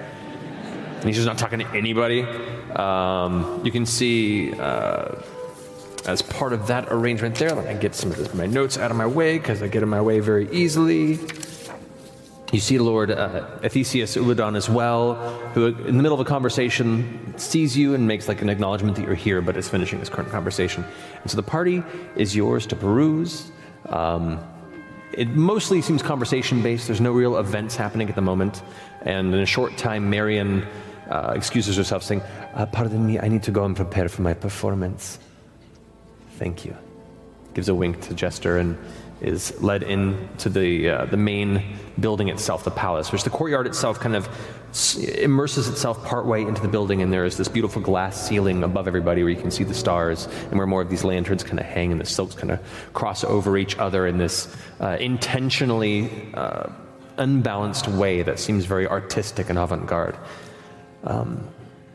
And 0.96 1.04
he's 1.04 1.16
just 1.16 1.26
not 1.26 1.36
talking 1.36 1.58
to 1.58 1.68
anybody. 1.76 2.22
Um, 2.74 3.60
you 3.64 3.72
can 3.72 3.84
see 3.84 4.52
uh, 4.58 5.16
as 6.06 6.22
part 6.22 6.52
of 6.52 6.68
that 6.68 6.86
arrangement 6.90 7.34
there, 7.34 7.52
let 7.52 7.66
me 7.66 7.80
get 7.80 7.94
some 7.94 8.10
of 8.10 8.16
this, 8.16 8.32
my 8.32 8.46
notes 8.46 8.78
out 8.78 8.90
of 8.90 8.96
my 8.96 9.06
way 9.06 9.38
because 9.38 9.62
I 9.62 9.68
get 9.68 9.82
in 9.82 9.88
my 9.88 10.00
way 10.00 10.20
very 10.20 10.50
easily. 10.52 11.18
You 12.52 12.58
see 12.58 12.78
Lord 12.78 13.12
uh, 13.12 13.46
Ethesius 13.62 14.20
Uladon 14.20 14.56
as 14.56 14.68
well, 14.68 15.14
who, 15.54 15.66
in 15.66 15.96
the 15.96 16.02
middle 16.02 16.14
of 16.14 16.20
a 16.20 16.28
conversation, 16.28 17.34
sees 17.38 17.76
you 17.76 17.94
and 17.94 18.08
makes 18.08 18.26
like 18.26 18.42
an 18.42 18.48
acknowledgement 18.48 18.96
that 18.96 19.04
you're 19.04 19.14
here, 19.14 19.40
but 19.40 19.56
is 19.56 19.68
finishing 19.68 20.00
his 20.00 20.08
current 20.08 20.30
conversation. 20.30 20.84
And 21.22 21.30
so 21.30 21.36
the 21.36 21.44
party 21.44 21.82
is 22.16 22.34
yours 22.34 22.66
to 22.66 22.76
peruse. 22.76 23.52
Um, 23.88 24.40
it 25.12 25.28
mostly 25.28 25.80
seems 25.80 26.02
conversation 26.02 26.60
based. 26.62 26.88
There's 26.88 27.00
no 27.00 27.12
real 27.12 27.36
events 27.36 27.76
happening 27.76 28.08
at 28.08 28.16
the 28.16 28.22
moment. 28.22 28.62
And 29.02 29.32
in 29.32 29.40
a 29.40 29.46
short 29.46 29.76
time, 29.76 30.10
Marion 30.10 30.66
uh, 31.08 31.32
excuses 31.36 31.76
herself, 31.76 32.02
saying, 32.02 32.22
uh, 32.54 32.66
Pardon 32.66 33.06
me, 33.06 33.20
I 33.20 33.28
need 33.28 33.44
to 33.44 33.52
go 33.52 33.64
and 33.64 33.76
prepare 33.76 34.08
for 34.08 34.22
my 34.22 34.34
performance. 34.34 35.20
Thank 36.36 36.64
you. 36.64 36.76
Gives 37.54 37.68
a 37.68 37.74
wink 37.74 38.00
to 38.02 38.14
Jester 38.14 38.58
and 38.58 38.76
is 39.20 39.60
led 39.60 39.82
into 39.82 40.48
the, 40.48 40.88
uh, 40.88 41.04
the 41.06 41.16
main 41.16 41.62
building 41.98 42.28
itself, 42.28 42.64
the 42.64 42.70
palace, 42.70 43.12
which 43.12 43.24
the 43.24 43.30
courtyard 43.30 43.66
itself 43.66 44.00
kind 44.00 44.16
of 44.16 44.28
immerses 45.18 45.68
itself 45.68 46.02
partway 46.04 46.42
into 46.42 46.62
the 46.62 46.68
building, 46.68 47.02
and 47.02 47.12
there 47.12 47.24
is 47.24 47.36
this 47.36 47.48
beautiful 47.48 47.82
glass 47.82 48.28
ceiling 48.28 48.62
above 48.62 48.86
everybody 48.86 49.22
where 49.22 49.32
you 49.32 49.40
can 49.40 49.50
see 49.50 49.64
the 49.64 49.74
stars, 49.74 50.26
and 50.50 50.56
where 50.56 50.66
more 50.66 50.82
of 50.82 50.88
these 50.88 51.04
lanterns 51.04 51.42
kind 51.42 51.58
of 51.58 51.66
hang 51.66 51.92
and 51.92 52.00
the 52.00 52.06
silks 52.06 52.34
kind 52.34 52.50
of 52.50 52.60
cross 52.92 53.24
over 53.24 53.58
each 53.58 53.76
other 53.78 54.06
in 54.06 54.16
this 54.16 54.54
uh, 54.80 54.96
intentionally 55.00 56.32
uh, 56.34 56.68
unbalanced 57.18 57.88
way 57.88 58.22
that 58.22 58.38
seems 58.38 58.64
very 58.64 58.86
artistic 58.86 59.50
and 59.50 59.58
avant 59.58 59.86
garde. 59.86 60.16
Um, 61.04 61.48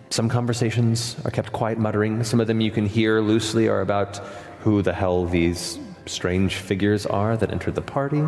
some 0.09 0.29
conversations 0.29 1.15
are 1.25 1.31
kept 1.31 1.51
quiet, 1.51 1.77
muttering. 1.77 2.23
Some 2.23 2.39
of 2.39 2.47
them 2.47 2.61
you 2.61 2.71
can 2.71 2.85
hear 2.85 3.19
loosely 3.21 3.67
are 3.67 3.81
about 3.81 4.17
who 4.59 4.81
the 4.81 4.93
hell 4.93 5.25
these 5.25 5.79
strange 6.05 6.55
figures 6.55 7.05
are 7.05 7.37
that 7.37 7.51
entered 7.51 7.75
the 7.75 7.81
party. 7.81 8.23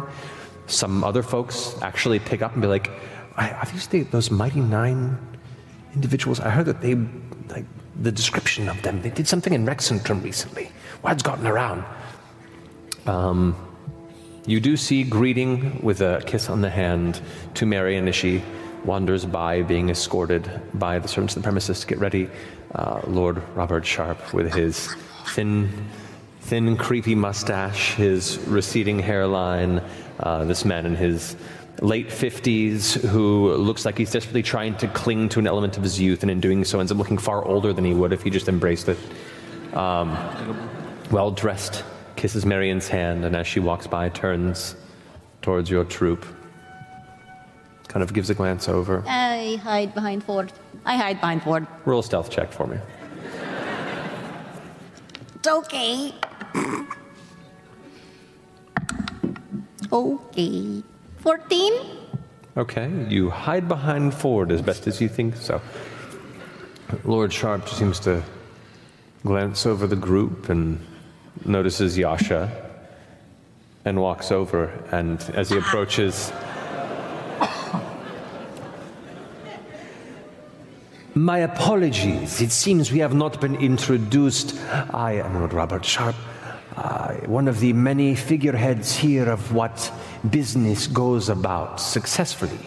Some 0.68 1.04
other 1.04 1.24
folks 1.24 1.76
actually 1.82 2.20
pick 2.20 2.42
up 2.42 2.54
and 2.54 2.62
be 2.62 2.68
like, 2.68 2.90
"I- 3.38 3.52
"Are 3.52 3.66
these 3.66 3.88
the, 3.88 4.04
those 4.04 4.30
Mighty 4.32 4.62
Nein 4.62 5.18
individuals? 5.94 6.40
I 6.40 6.50
heard 6.50 6.66
that 6.66 6.82
they, 6.82 6.96
like, 7.50 7.66
the 8.02 8.12
description 8.12 8.68
of 8.70 8.82
them. 8.82 9.02
They 9.02 9.10
did 9.10 9.28
something 9.28 9.54
in 9.54 9.66
Rexxentrum 9.66 10.24
recently. 10.24 10.72
Word's 11.04 11.24
gotten 11.24 11.48
around." 11.48 11.84
Um, 13.06 13.56
you 14.46 14.60
do 14.60 14.76
see 14.78 15.04
greeting 15.04 15.80
with 15.82 16.02
a 16.02 16.22
kiss 16.26 16.50
on 16.50 16.62
the 16.62 16.70
hand 16.70 17.22
to 17.56 17.66
Marion 17.66 18.08
as 18.08 18.16
she 18.16 18.44
wanders 18.84 19.26
by, 19.26 19.62
being 19.64 19.90
escorted 19.90 20.50
by 20.74 21.00
the 21.00 21.08
servants 21.08 21.36
of 21.36 21.42
the 21.42 21.46
premises 21.46 21.80
to 21.82 21.88
get 21.88 22.00
ready. 22.00 22.30
Uh, 22.76 23.02
Lord 23.08 23.42
Robert 23.56 23.86
Sharp 23.86 24.34
with 24.34 24.54
his 24.54 24.94
thin, 25.28 25.70
thin, 26.48 26.78
creepy 26.78 27.14
mustache, 27.14 27.94
his 27.96 28.40
receding 28.48 29.00
hairline. 29.00 29.82
Uh, 30.22 30.46
this 30.46 30.64
man 30.64 30.86
in 30.86 30.96
his 30.96 31.36
late 31.82 32.08
50s 32.08 33.06
who 33.10 33.54
looks 33.56 33.84
like 33.84 33.98
he's 33.98 34.12
desperately 34.12 34.42
trying 34.42 34.76
to 34.78 34.88
cling 34.88 35.28
to 35.28 35.40
an 35.40 35.46
element 35.46 35.76
of 35.76 35.84
his 35.84 36.00
youth, 36.00 36.22
and 36.22 36.32
in 36.32 36.40
doing 36.40 36.64
so 36.64 36.80
ends 36.80 36.90
up 36.90 36.98
looking 36.98 37.18
far 37.18 37.44
older 37.44 37.74
than 37.74 37.84
he 37.84 37.94
would 37.94 38.14
if 38.14 38.24
he 38.24 38.30
just 38.30 38.48
embraced 38.48 38.88
it. 38.88 38.98
Um, 39.74 40.18
well 41.12 41.32
dressed, 41.32 41.84
kisses 42.16 42.46
Marion's 42.46 42.88
hand, 42.88 43.26
and 43.26 43.36
as 43.36 43.46
she 43.46 43.60
walks 43.60 43.86
by, 43.86 44.08
turns 44.08 44.78
towards 45.42 45.70
your 45.70 45.84
troop. 45.84 46.26
Kind 47.90 48.04
of 48.04 48.14
gives 48.14 48.30
a 48.30 48.34
glance 48.34 48.70
over. 48.70 49.04
I 49.06 49.60
hide 49.64 49.94
behind 49.94 50.24
Fjord. 50.24 50.54
I 50.86 50.96
hide 50.96 51.20
behind 51.20 51.44
Fjord. 51.44 51.68
Roll 51.84 52.00
a 52.00 52.04
stealth 52.04 52.30
check 52.30 52.54
for 52.54 52.68
me. 52.68 52.78
It's 55.36 55.48
okay. 55.48 56.14
Okay. 59.92 60.84
14? 61.18 61.74
Okay, 62.58 62.92
you 63.10 63.30
hide 63.30 63.68
behind 63.68 64.14
Fjord 64.14 64.52
as 64.52 64.62
best 64.62 64.88
as 64.88 65.00
you 65.00 65.08
think 65.08 65.36
so. 65.36 65.62
Lord 67.04 67.32
Sharp 67.32 67.68
seems 67.70 68.00
to 68.02 68.24
glance 69.24 69.66
over 69.66 69.88
the 69.88 69.96
group 69.96 70.50
and 70.50 70.80
notices 71.46 71.98
Yasha 71.98 72.52
and 73.86 74.00
walks 74.02 74.32
over. 74.32 74.72
And 74.92 75.22
as 75.36 75.50
he 75.50 75.58
approaches, 75.58 76.32
My 81.18 81.40
apologies. 81.40 82.42
It 82.42 82.52
seems 82.52 82.92
we 82.92 83.00
have 83.00 83.16
not 83.16 83.42
been 83.42 83.56
introduced. 83.56 84.56
I 84.94 85.14
am 85.14 85.34
Lord 85.40 85.52
Robert 85.52 85.84
Sharp, 85.84 86.16
uh, 86.78 87.16
one 87.26 87.48
of 87.48 87.60
the 87.60 87.74
many 87.74 88.14
figureheads 88.14 88.96
here 88.96 89.28
of 89.28 89.52
what 89.52 89.92
business 90.30 90.86
goes 90.86 91.28
about 91.28 91.82
successfully 91.82 92.60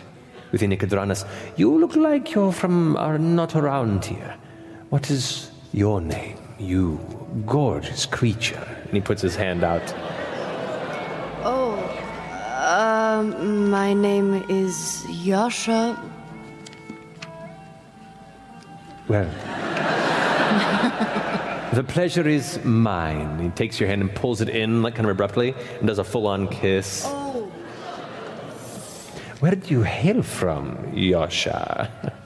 within 0.51 0.71
Nicodranas. 0.71 1.25
You 1.57 1.79
look 1.79 1.95
like 1.95 2.35
you're 2.35 2.53
from, 2.53 2.97
are 2.97 3.19
not 3.19 3.55
around 3.55 4.05
here. 4.05 4.37
What 4.89 5.11
is 5.11 5.53
your 5.73 6.01
name, 6.01 6.37
you 6.59 6.99
gorgeous 7.47 8.05
creature? 8.05 8.67
And 8.83 8.95
he 8.95 9.01
puts 9.01 9.23
his 9.23 9.37
hand 9.37 9.63
out. 9.63 9.95
Oh, 11.45 11.79
um, 12.67 13.71
my 13.71 13.95
name 13.95 14.45
is 14.49 15.07
Yasha. 15.09 15.97
Well, 19.07 19.31
the 21.73 21.84
pleasure 21.84 22.26
is 22.26 22.62
mine. 22.65 23.39
He 23.39 23.49
takes 23.50 23.78
your 23.78 23.89
hand 23.89 24.00
and 24.00 24.15
pulls 24.15 24.40
it 24.40 24.49
in, 24.49 24.82
like 24.82 24.94
kind 24.94 25.07
of 25.07 25.12
abruptly, 25.12 25.55
and 25.78 25.86
does 25.86 25.99
a 25.99 26.05
full-on 26.05 26.49
kiss. 26.49 27.07
Where 29.40 29.55
do 29.55 29.74
you 29.74 29.82
hail 29.82 30.23
from, 30.23 30.92
Yasha? 30.92 31.90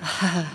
uh, 0.00 0.46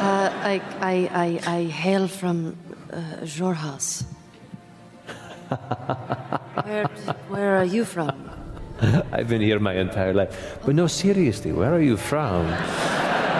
I, 0.00 0.62
I, 0.80 1.40
I, 1.46 1.56
I 1.56 1.64
hail 1.64 2.08
from 2.08 2.56
uh, 2.90 2.96
Xhorhas. 3.22 4.04
where, 6.64 6.86
where 7.28 7.56
are 7.56 7.64
you 7.64 7.84
from? 7.84 8.30
I've 9.12 9.28
been 9.28 9.40
here 9.40 9.58
my 9.58 9.74
entire 9.74 10.14
life. 10.14 10.58
But 10.64 10.74
no, 10.74 10.86
seriously, 10.86 11.52
where 11.52 11.72
are 11.72 11.82
you 11.82 11.96
from? 11.96 12.46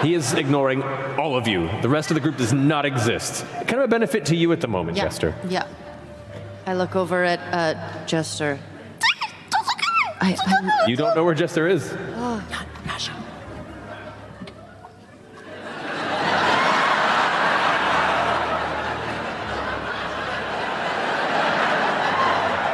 He 0.01 0.13
is 0.13 0.33
ignoring 0.33 0.83
all 1.17 1.35
of 1.35 1.47
you. 1.47 1.69
The 1.81 1.89
rest 1.89 2.11
of 2.11 2.15
the 2.15 2.21
group 2.21 2.37
does 2.37 2.53
not 2.53 2.85
exist. 2.85 3.45
Kind 3.51 3.75
of 3.75 3.81
a 3.81 3.87
benefit 3.87 4.25
to 4.27 4.35
you 4.35 4.51
at 4.51 4.61
the 4.61 4.67
moment, 4.67 4.97
Yeah. 4.97 5.03
Jester. 5.05 5.33
Yeah. 5.47 5.67
I 6.67 6.73
look 6.73 6.95
over 6.95 7.23
at 7.23 7.39
uh, 7.53 8.05
Jester. 8.05 8.59
I, 10.21 10.35
I'm, 10.45 10.89
You 10.89 10.95
don't 10.95 11.15
know 11.15 11.23
where 11.23 11.33
Jester 11.35 11.67
is. 11.67 11.93
oh. 12.15 12.43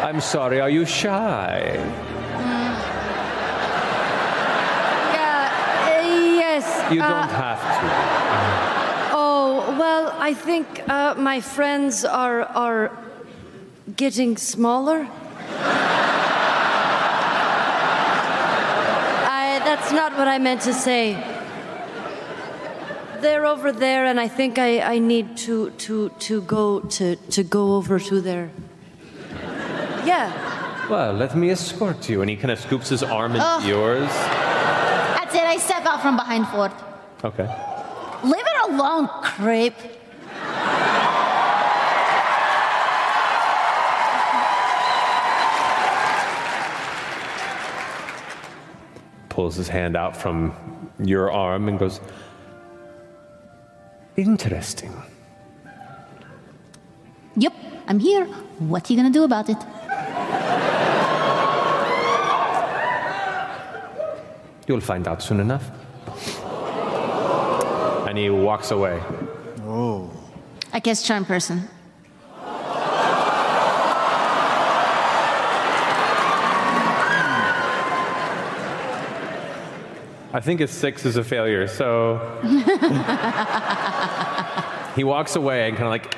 I'm 0.03 0.19
sorry, 0.19 0.59
are 0.59 0.69
you 0.69 0.85
shy? 0.85 1.73
Yeah, 5.13 5.47
uh, 5.87 6.01
yes. 6.35 6.80
You 6.93 7.01
don't 7.01 7.29
have 7.29 7.59
to. 7.61 9.15
Oh, 9.15 9.75
well, 9.79 10.13
I 10.17 10.33
think 10.33 10.67
uh, 10.89 11.15
my 11.15 11.39
friends 11.41 12.03
are, 12.05 12.41
are 12.41 12.91
getting 13.95 14.37
smaller. 14.37 15.07
I, 19.27 19.61
that's 19.63 19.91
not 19.91 20.17
what 20.17 20.27
I 20.27 20.37
meant 20.37 20.61
to 20.61 20.73
say. 20.73 21.13
They're 23.21 23.45
over 23.45 23.71
there, 23.71 24.05
and 24.05 24.19
I 24.19 24.27
think 24.27 24.57
I, 24.57 24.79
I 24.81 24.99
need 24.99 25.37
to, 25.45 25.69
to, 25.69 26.09
to, 26.09 26.41
go, 26.41 26.79
to, 26.79 27.15
to 27.15 27.43
go 27.43 27.75
over 27.75 27.99
to 27.99 28.19
there. 28.19 28.51
Yeah. 30.05 30.87
Well, 30.89 31.13
let 31.13 31.35
me 31.37 31.51
escort 31.51 32.09
you. 32.09 32.21
And 32.21 32.29
he 32.29 32.35
kind 32.35 32.51
of 32.51 32.59
scoops 32.59 32.89
his 32.89 33.03
arm 33.03 33.33
into 33.33 33.45
Ugh. 33.45 33.63
yours. 33.65 34.09
That's 35.31 35.43
it. 35.43 35.47
I 35.47 35.57
step 35.57 35.85
out 35.85 36.01
from 36.01 36.17
behind 36.17 36.45
Fjord. 36.49 36.71
Okay. 37.23 37.47
Leave 38.23 38.45
it 38.45 38.69
alone, 38.69 39.07
creep. 39.23 39.73
Pulls 49.29 49.55
his 49.55 49.69
hand 49.69 49.95
out 49.95 50.17
from 50.17 50.53
your 50.99 51.31
arm 51.31 51.69
and 51.69 51.79
goes, 51.79 52.01
Interesting. 54.17 54.93
Yep, 57.37 57.53
I'm 57.87 57.99
here. 57.99 58.25
What 58.59 58.89
are 58.89 58.93
you 58.93 58.99
gonna 58.99 59.09
do 59.13 59.23
about 59.23 59.49
it? 59.49 59.57
You'll 64.67 64.81
find 64.81 65.07
out 65.07 65.21
soon 65.21 65.39
enough. 65.39 65.69
And 68.07 68.17
he 68.17 68.29
walks 68.29 68.71
away. 68.71 69.01
Oh. 69.63 70.11
I 70.73 70.79
guess 70.79 71.03
charm 71.03 71.25
person. 71.25 71.67
I 80.33 80.39
think 80.39 80.61
his 80.61 80.71
six 80.71 81.05
is 81.05 81.17
a 81.17 81.23
failure, 81.25 81.67
so 81.67 82.17
he 84.95 85.03
walks 85.03 85.35
away 85.35 85.67
and 85.67 85.75
kind 85.75 85.87
of 85.87 85.91
like, 85.91 86.15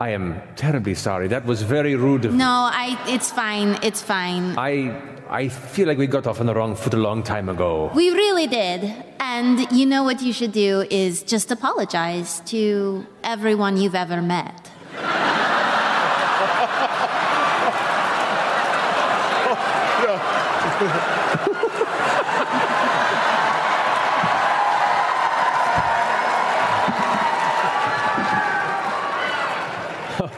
I 0.00 0.10
am 0.10 0.42
terribly 0.56 0.94
sorry. 0.94 1.28
That 1.28 1.44
was 1.44 1.62
very 1.62 1.94
rude 1.94 2.24
of 2.24 2.32
me. 2.32 2.38
No, 2.38 2.68
I. 2.72 2.98
It's 3.08 3.30
fine. 3.30 3.78
It's 3.82 4.02
fine. 4.02 4.58
I, 4.58 5.00
I 5.30 5.48
feel 5.48 5.86
like 5.86 5.98
we 5.98 6.06
got 6.06 6.26
off 6.26 6.40
on 6.40 6.46
the 6.46 6.54
wrong 6.54 6.74
foot 6.74 6.94
a 6.94 6.96
long 6.96 7.22
time 7.22 7.50
ago. 7.50 7.90
We 7.94 8.10
really 8.10 8.46
did. 8.46 8.94
And 9.20 9.70
you 9.70 9.84
know 9.84 10.02
what 10.02 10.22
you 10.22 10.32
should 10.32 10.52
do 10.52 10.86
is 10.90 11.22
just 11.22 11.50
apologize 11.50 12.40
to 12.46 13.06
everyone 13.22 13.76
you've 13.76 13.94
ever 13.94 14.22
met. 14.22 14.70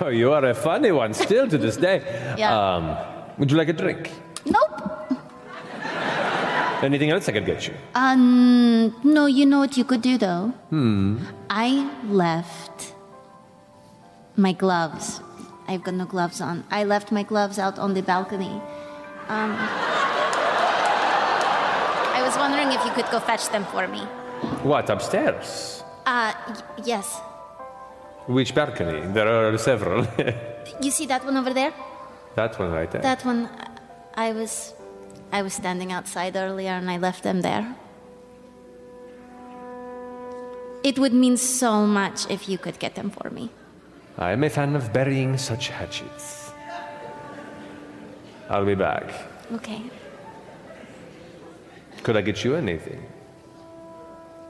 Oh, 0.01 0.09
you 0.13 0.33
are 0.33 0.45
a 0.47 0.55
funny 0.55 0.91
one 0.91 1.15
still 1.15 1.47
to 1.47 1.59
this 1.59 1.77
day. 1.77 2.03
Yeah. 2.37 2.75
Um, 2.75 2.97
would 3.39 3.53
you 3.53 3.57
like 3.57 3.69
a 3.69 3.73
drink? 3.73 4.11
Nope. 6.81 6.85
Anything 6.85 7.11
else 7.11 7.29
I 7.29 7.33
could 7.33 7.45
get 7.47 7.67
you? 7.69 7.75
Um, 7.95 8.95
no, 9.05 9.27
you 9.27 9.45
know 9.47 9.59
what 9.59 9.77
you 9.77 9.85
could 9.85 10.01
do 10.03 10.17
though? 10.19 10.53
Hmm. 10.71 11.19
I 11.51 11.89
left 12.07 12.95
my 14.37 14.53
gloves. 14.53 15.21
I've 15.69 15.83
got 15.85 15.95
no 15.95 16.05
gloves 16.07 16.41
on. 16.41 16.65
I 16.71 16.85
left 16.85 17.13
my 17.13 17.23
gloves 17.23 17.59
out 17.59 17.79
on 17.79 17.95
the 17.95 18.03
balcony. 18.03 18.61
Um, 19.29 19.55
I 22.17 22.23
was 22.25 22.37
wondering 22.37 22.73
if 22.73 22.85
you 22.85 22.91
could 22.93 23.11
go 23.11 23.21
fetch 23.21 23.49
them 23.51 23.65
for 23.67 23.87
me. 23.87 24.01
What, 24.63 24.89
upstairs? 24.91 25.83
Uh, 26.07 26.33
y- 26.49 26.57
yes. 26.85 27.21
Which 28.27 28.55
balcony? 28.55 29.07
There 29.13 29.29
are 29.29 29.57
several. 29.59 30.07
You 30.83 30.91
see 30.91 31.07
that 31.07 31.25
one 31.25 31.37
over 31.37 31.53
there? 31.53 31.73
that 32.37 32.59
one 32.59 32.71
right 32.71 32.91
there. 32.91 33.03
That 33.03 33.25
one, 33.25 33.49
I 34.15 34.33
was, 34.33 34.73
I 35.33 35.43
was 35.43 35.55
standing 35.55 35.93
outside 35.93 36.37
earlier 36.37 36.73
and 36.73 36.91
I 36.91 36.97
left 36.97 37.23
them 37.23 37.43
there. 37.43 37.77
It 40.83 40.99
would 40.99 41.13
mean 41.13 41.37
so 41.37 41.87
much 41.87 42.29
if 42.31 42.49
you 42.49 42.59
could 42.59 42.79
get 42.79 42.95
them 42.95 43.11
for 43.11 43.31
me. 43.31 43.51
I 44.19 44.33
am 44.33 44.43
a 44.45 44.51
fan 44.51 44.75
of 44.75 44.93
burying 44.93 45.39
such 45.39 45.69
hatchets. 45.69 46.53
I'll 48.49 48.67
be 48.67 48.75
back. 48.75 49.13
Okay. 49.53 49.83
Could 52.03 52.17
I 52.17 52.23
get 52.23 52.43
you 52.45 52.57
anything? 52.57 53.07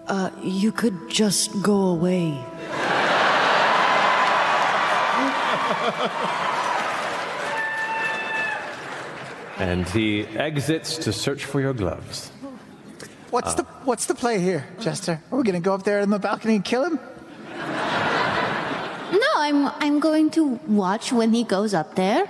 Uh, 0.06 0.30
you 0.42 0.72
could 0.72 1.10
just 1.10 1.62
go 1.62 1.92
away. 1.92 2.42
And 9.60 9.88
he 9.88 10.26
exits 10.26 10.96
to 10.98 11.12
search 11.12 11.44
for 11.44 11.60
your 11.60 11.74
gloves. 11.74 12.30
What's 13.30 13.54
the 13.54 13.62
What's 13.84 14.06
the 14.06 14.14
play 14.14 14.40
here, 14.40 14.66
Jester? 14.80 15.22
Are 15.30 15.38
we 15.38 15.44
gonna 15.44 15.60
go 15.60 15.74
up 15.74 15.84
there 15.84 16.00
on 16.00 16.10
the 16.10 16.18
balcony 16.18 16.56
and 16.56 16.64
kill 16.64 16.84
him? 16.84 16.98
No, 19.12 19.26
I'm, 19.36 19.66
I'm 19.80 20.00
going 20.00 20.30
to 20.30 20.60
watch 20.66 21.12
when 21.12 21.32
he 21.32 21.42
goes 21.44 21.74
up 21.74 21.96
there. 21.96 22.28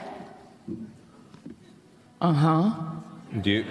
Uh 2.20 2.33
huh. 2.33 2.73
Do 3.41 3.50
you, 3.50 3.65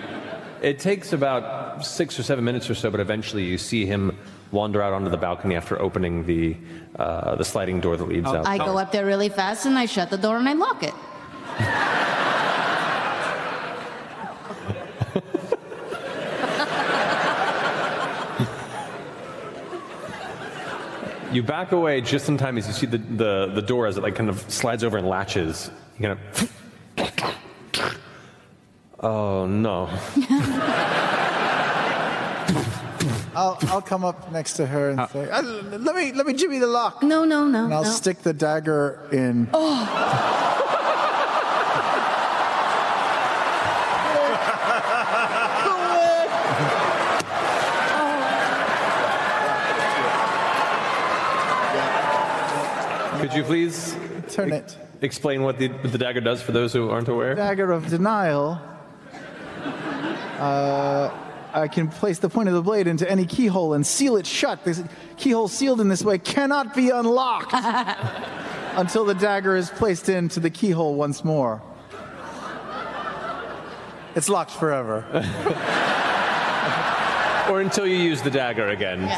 it 0.61 0.79
takes 0.79 1.11
about 1.13 1.85
six 1.85 2.19
or 2.19 2.23
seven 2.23 2.43
minutes 2.43 2.69
or 2.69 2.75
so, 2.75 2.91
but 2.91 2.99
eventually 2.99 3.45
you 3.45 3.57
see 3.57 3.85
him 3.85 4.17
wander 4.51 4.81
out 4.81 4.93
onto 4.93 5.09
the 5.09 5.17
balcony 5.17 5.55
after 5.55 5.79
opening 5.81 6.25
the, 6.25 6.55
uh, 6.97 7.35
the 7.35 7.45
sliding 7.45 7.79
door 7.79 7.97
that 7.97 8.07
leads 8.07 8.27
out. 8.27 8.47
I 8.47 8.57
go 8.57 8.77
up 8.77 8.91
there 8.91 9.05
really 9.05 9.29
fast 9.29 9.65
and 9.65 9.77
I 9.77 9.85
shut 9.85 10.09
the 10.09 10.17
door 10.17 10.37
and 10.37 10.47
I 10.47 10.53
lock 10.53 10.83
it. 10.83 10.93
You 21.31 21.43
back 21.43 21.71
away 21.71 22.01
just 22.01 22.27
in 22.27 22.37
time 22.37 22.57
as 22.57 22.65
you 22.67 22.73
see 22.73 22.87
the, 22.87 22.97
the, 22.97 23.51
the 23.53 23.61
door 23.61 23.85
as 23.85 23.97
it 23.97 24.01
like 24.01 24.15
kind 24.15 24.29
of 24.29 24.39
slides 24.51 24.83
over 24.83 24.97
and 24.97 25.07
latches. 25.07 25.69
You 25.97 26.07
kind 26.07 26.19
of. 26.19 26.55
Oh 29.01 29.45
no. 29.45 29.89
I'll 33.35 33.57
I'll 33.67 33.81
come 33.81 34.03
up 34.03 34.31
next 34.31 34.53
to 34.53 34.65
her 34.65 34.89
and 34.89 35.09
say, 35.11 35.29
"Uh, 35.29 35.41
"Let 35.41 35.95
me 35.95 36.11
let 36.11 36.25
me 36.25 36.33
jimmy 36.33 36.57
the 36.57 36.67
lock." 36.67 37.03
No, 37.03 37.23
no, 37.23 37.47
no. 37.47 37.65
And 37.65 37.73
I'll 37.73 37.83
no. 37.83 37.89
stick 37.89 38.23
the 38.23 38.33
dagger 38.33 39.07
in. 39.11 39.47
Could 53.19 53.33
you 53.33 53.43
please 53.43 53.95
Turn 54.29 54.53
it. 54.53 54.77
explain 55.01 55.43
what 55.43 55.57
the, 55.57 55.67
what 55.67 55.91
the 55.91 55.97
dagger 55.97 56.21
does 56.21 56.41
for 56.41 56.53
those 56.53 56.71
who 56.71 56.89
aren't 56.89 57.09
aware? 57.09 57.35
Dagger 57.35 57.69
of 57.71 57.89
denial. 57.89 58.61
Uh, 60.39 61.11
I 61.53 61.67
can 61.67 61.89
place 61.89 62.19
the 62.19 62.29
point 62.29 62.47
of 62.47 62.55
the 62.55 62.61
blade 62.61 62.87
into 62.87 63.09
any 63.09 63.25
keyhole 63.25 63.73
and 63.73 63.85
seal 63.85 64.15
it 64.15 64.25
shut. 64.25 64.63
This 64.63 64.81
keyhole 65.17 65.49
sealed 65.49 65.81
in 65.81 65.89
this 65.89 66.01
way 66.01 66.17
cannot 66.17 66.73
be 66.73 66.91
unlocked 66.91 67.53
until 68.77 69.03
the 69.03 69.15
dagger 69.15 69.57
is 69.57 69.69
placed 69.69 70.07
into 70.07 70.39
the 70.39 70.49
keyhole 70.49 70.95
once 70.95 71.25
more. 71.25 71.61
It's 74.15 74.29
locked 74.29 74.51
forever. 74.51 75.03
or 77.49 77.59
until 77.61 77.85
you 77.85 77.97
use 77.97 78.21
the 78.21 78.31
dagger 78.31 78.69
again. 78.69 79.11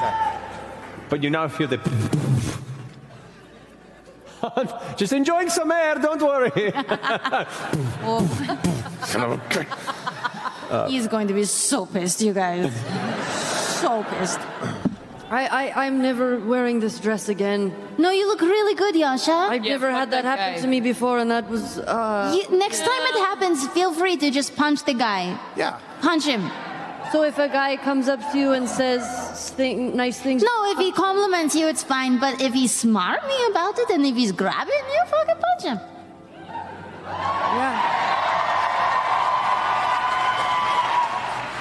But 1.10 1.22
you 1.22 1.30
now 1.30 1.48
feel 1.48 1.68
the. 1.68 1.78
Just 4.98 5.14
enjoying 5.14 5.50
some 5.50 5.72
air, 5.72 5.96
don't 5.96 6.22
worry. 6.22 6.52
Uh, 10.72 10.88
He's 10.88 11.08
going 11.08 11.28
to 11.28 11.34
be 11.34 11.44
so 11.44 11.86
pissed, 11.86 12.22
you 12.22 12.34
guys. 12.34 12.72
so 13.82 14.04
pissed. 14.04 14.40
I, 15.30 15.48
I, 15.48 15.86
I'm 15.86 16.02
never 16.02 16.40
wearing 16.40 16.80
this 16.80 17.00
dress 17.00 17.28
again. 17.30 17.74
No, 17.98 18.10
you 18.12 18.28
look 18.28 18.42
really 18.42 18.76
good, 18.76 18.96
Yasha. 18.96 19.32
I've 19.34 19.64
never 19.64 19.92
had 19.92 20.12
that, 20.12 20.24
happen 20.24 20.62
to 20.62 20.68
me 20.68 20.80
before, 20.80 21.20
and 21.20 21.30
that 21.32 21.50
was. 21.50 21.78
Uh, 21.78 22.34
You- 22.36 22.58
next 22.58 22.80
time 22.80 23.02
it 23.12 23.20
happens, 23.20 23.68
feel 23.70 23.94
free 23.94 24.16
to 24.18 24.32
just 24.32 24.56
punch 24.56 24.84
the 24.86 24.94
guy. 24.94 25.38
Yeah. 25.58 25.78
Punch 26.02 26.26
him. 26.26 26.50
So 27.12 27.24
if 27.24 27.38
a 27.38 27.50
guy 27.50 27.76
comes 27.76 28.08
up 28.08 28.20
to 28.32 28.38
you 28.38 28.54
and 28.54 28.70
says 28.70 29.52
thing, 29.52 29.96
nice 29.96 30.20
things. 30.20 30.44
No, 30.44 30.72
if 30.72 30.78
he 30.78 30.92
compliments 30.92 31.56
you, 31.56 31.68
it's 31.68 31.84
fine. 31.84 32.20
But 32.20 32.42
if 32.42 32.54
he's 32.54 32.72
smarmy 32.72 33.50
about 33.50 33.78
it 33.80 33.90
and 33.90 34.06
if 34.06 34.16
he's 34.16 34.32
grabbing 34.32 34.74
you, 34.94 35.02
fucking 35.08 35.36
punch 35.36 35.64
him. 35.64 35.80
Yeah, 37.06 38.02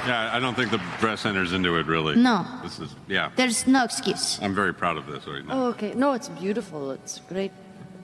Yeah, 0.07 0.31
I 0.33 0.39
don't 0.41 0.55
think 0.55 0.71
the 0.71 0.81
dress 0.99 1.27
enters 1.27 1.53
into 1.53 1.77
it 1.77 1.87
really. 1.87 2.17
No. 2.17 2.47
This 2.63 2.79
is 2.79 2.95
yeah. 3.07 3.31
There's 3.37 3.67
no 3.67 3.85
excuse. 3.85 4.39
I'm 4.41 4.55
very 4.55 4.73
proud 4.73 4.97
of 4.97 5.07
this 5.07 5.27
right 5.27 5.45
now. 5.45 5.53
Oh, 5.55 5.67
okay. 5.69 5.93
No, 5.95 6.15
it's 6.15 6.29
beautiful. 6.29 6.91
It's 6.93 7.21
great. 7.29 7.53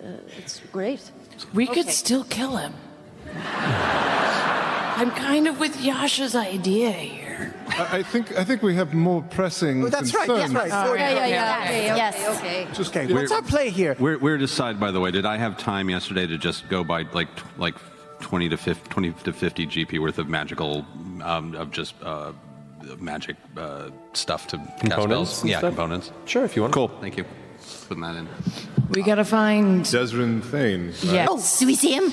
Uh, 0.03 0.19
it's 0.37 0.61
great. 0.73 1.11
We 1.55 1.67
could 1.67 1.89
still 1.89 2.25
kill 2.25 2.57
him. 2.57 2.75
I'm 3.35 5.11
kind 5.11 5.47
of 5.49 5.59
with 5.59 5.81
Yasha's 5.81 6.35
idea 6.35 6.91
here. 6.91 7.26
I, 7.69 7.99
I 7.99 8.03
think 8.03 8.37
I 8.39 8.45
think 8.45 8.63
we 8.63 8.75
have 8.75 8.95
more 8.95 9.23
pressing. 9.23 9.85
Oh, 9.85 9.89
that's 9.89 10.15
right, 10.15 10.27
concerns. 10.27 10.53
that's 10.53 10.73
right. 10.73 10.89
Oh, 10.89 10.95
yeah, 10.95 11.11
yeah, 11.11 11.27
yeah. 11.27 11.61
Okay, 11.65 11.77
okay, 11.91 11.97
Yes. 11.97 12.39
okay. 12.39 12.67
Just 12.73 12.97
Okay, 12.97 13.13
what's 13.13 13.33
our 13.33 13.43
play 13.43 13.71
here? 13.71 13.97
We're, 13.99 14.19
we're 14.19 14.39
decide, 14.39 14.79
by 14.81 14.91
the 14.91 15.01
way. 15.01 15.11
Did 15.11 15.27
I 15.27 15.37
have 15.37 15.59
time 15.59 15.91
yesterday 15.91 16.27
to 16.27 16.39
just 16.39 16.69
go 16.69 16.85
by 16.85 17.03
like 17.13 17.35
t- 17.37 17.43
like 17.59 17.75
20 18.21 18.49
to 18.51 18.57
50, 18.57 18.89
20 18.91 19.13
to 19.25 19.33
50 19.33 19.67
GP 19.67 19.99
worth 20.01 20.19
of 20.19 20.29
magical, 20.29 20.87
um, 21.23 21.55
of 21.55 21.71
just 21.71 21.95
uh, 22.03 22.33
magic 22.99 23.37
uh, 23.57 23.91
stuff 24.15 24.47
to 24.49 24.57
cast 24.59 24.81
Components 24.81 25.31
spells? 25.33 25.45
Yeah, 25.45 25.59
stuff? 25.59 25.71
components. 25.73 26.13
Sure, 26.25 26.45
if 26.45 26.57
you 26.57 26.63
want. 26.63 26.73
Cool. 26.75 26.89
Thank 27.01 27.17
you. 27.17 27.25
Putting 27.89 28.03
that 28.03 28.17
in. 28.17 28.29
We 28.91 29.03
gotta 29.03 29.25
find. 29.25 29.83
Desrin 29.85 30.43
Thane. 30.43 30.87
right? 30.89 31.05
Yes. 31.05 31.29
Oh, 31.31 31.59
do 31.61 31.67
we 31.67 31.75
see 31.75 31.93
him? 31.95 32.13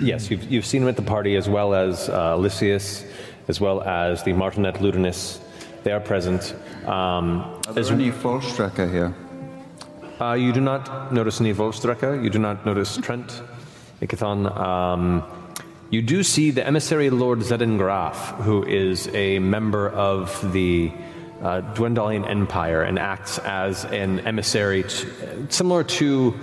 Yes, 0.00 0.30
you've, 0.30 0.44
you've 0.50 0.66
seen 0.66 0.82
him 0.82 0.88
at 0.88 0.96
the 0.96 1.02
party 1.02 1.36
as 1.36 1.48
well 1.48 1.72
as 1.74 2.08
uh, 2.10 2.36
Lysias, 2.36 3.04
as 3.48 3.60
well 3.60 3.82
as 3.82 4.22
the 4.24 4.32
Martinet 4.32 4.76
Ludinus. 4.76 5.40
They 5.84 5.92
are 5.92 6.00
present. 6.00 6.54
Um, 6.86 7.40
Are 7.68 7.72
there 7.72 7.92
any 7.92 8.10
Volstrucker 8.10 8.90
here? 8.90 9.14
Uh, 10.20 10.32
you 10.32 10.52
do 10.52 10.60
not 10.60 11.12
notice 11.12 11.40
any 11.40 11.52
Volstrucker. 11.54 12.22
You 12.22 12.30
do 12.30 12.38
not 12.38 12.64
notice 12.66 12.96
Trent, 12.96 13.42
Ikithon. 14.00 14.56
Um, 14.56 15.22
you 15.90 16.02
do 16.02 16.22
see 16.22 16.50
the 16.50 16.66
emissary 16.66 17.10
Lord 17.10 17.40
Zedengraf, 17.40 18.16
who 18.42 18.64
is 18.64 19.08
a 19.14 19.38
member 19.38 19.88
of 19.90 20.52
the 20.52 20.90
uh, 21.42 21.60
Dwendalian 21.74 22.28
Empire 22.28 22.82
and 22.82 22.98
acts 22.98 23.38
as 23.38 23.84
an 23.84 24.20
emissary, 24.20 24.82
t- 24.84 25.06
similar 25.50 25.84
to 25.84 26.34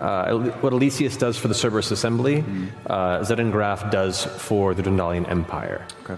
uh, 0.00 0.38
what 0.60 0.72
Elysius 0.72 1.16
does 1.16 1.36
for 1.36 1.48
the 1.48 1.54
Cerberus 1.54 1.90
Assembly. 1.90 2.44
Uh, 2.86 3.20
Zedengraf 3.20 3.90
does 3.90 4.24
for 4.24 4.74
the 4.74 4.82
Dwendalian 4.82 5.28
Empire. 5.28 5.86
Okay. 6.04 6.16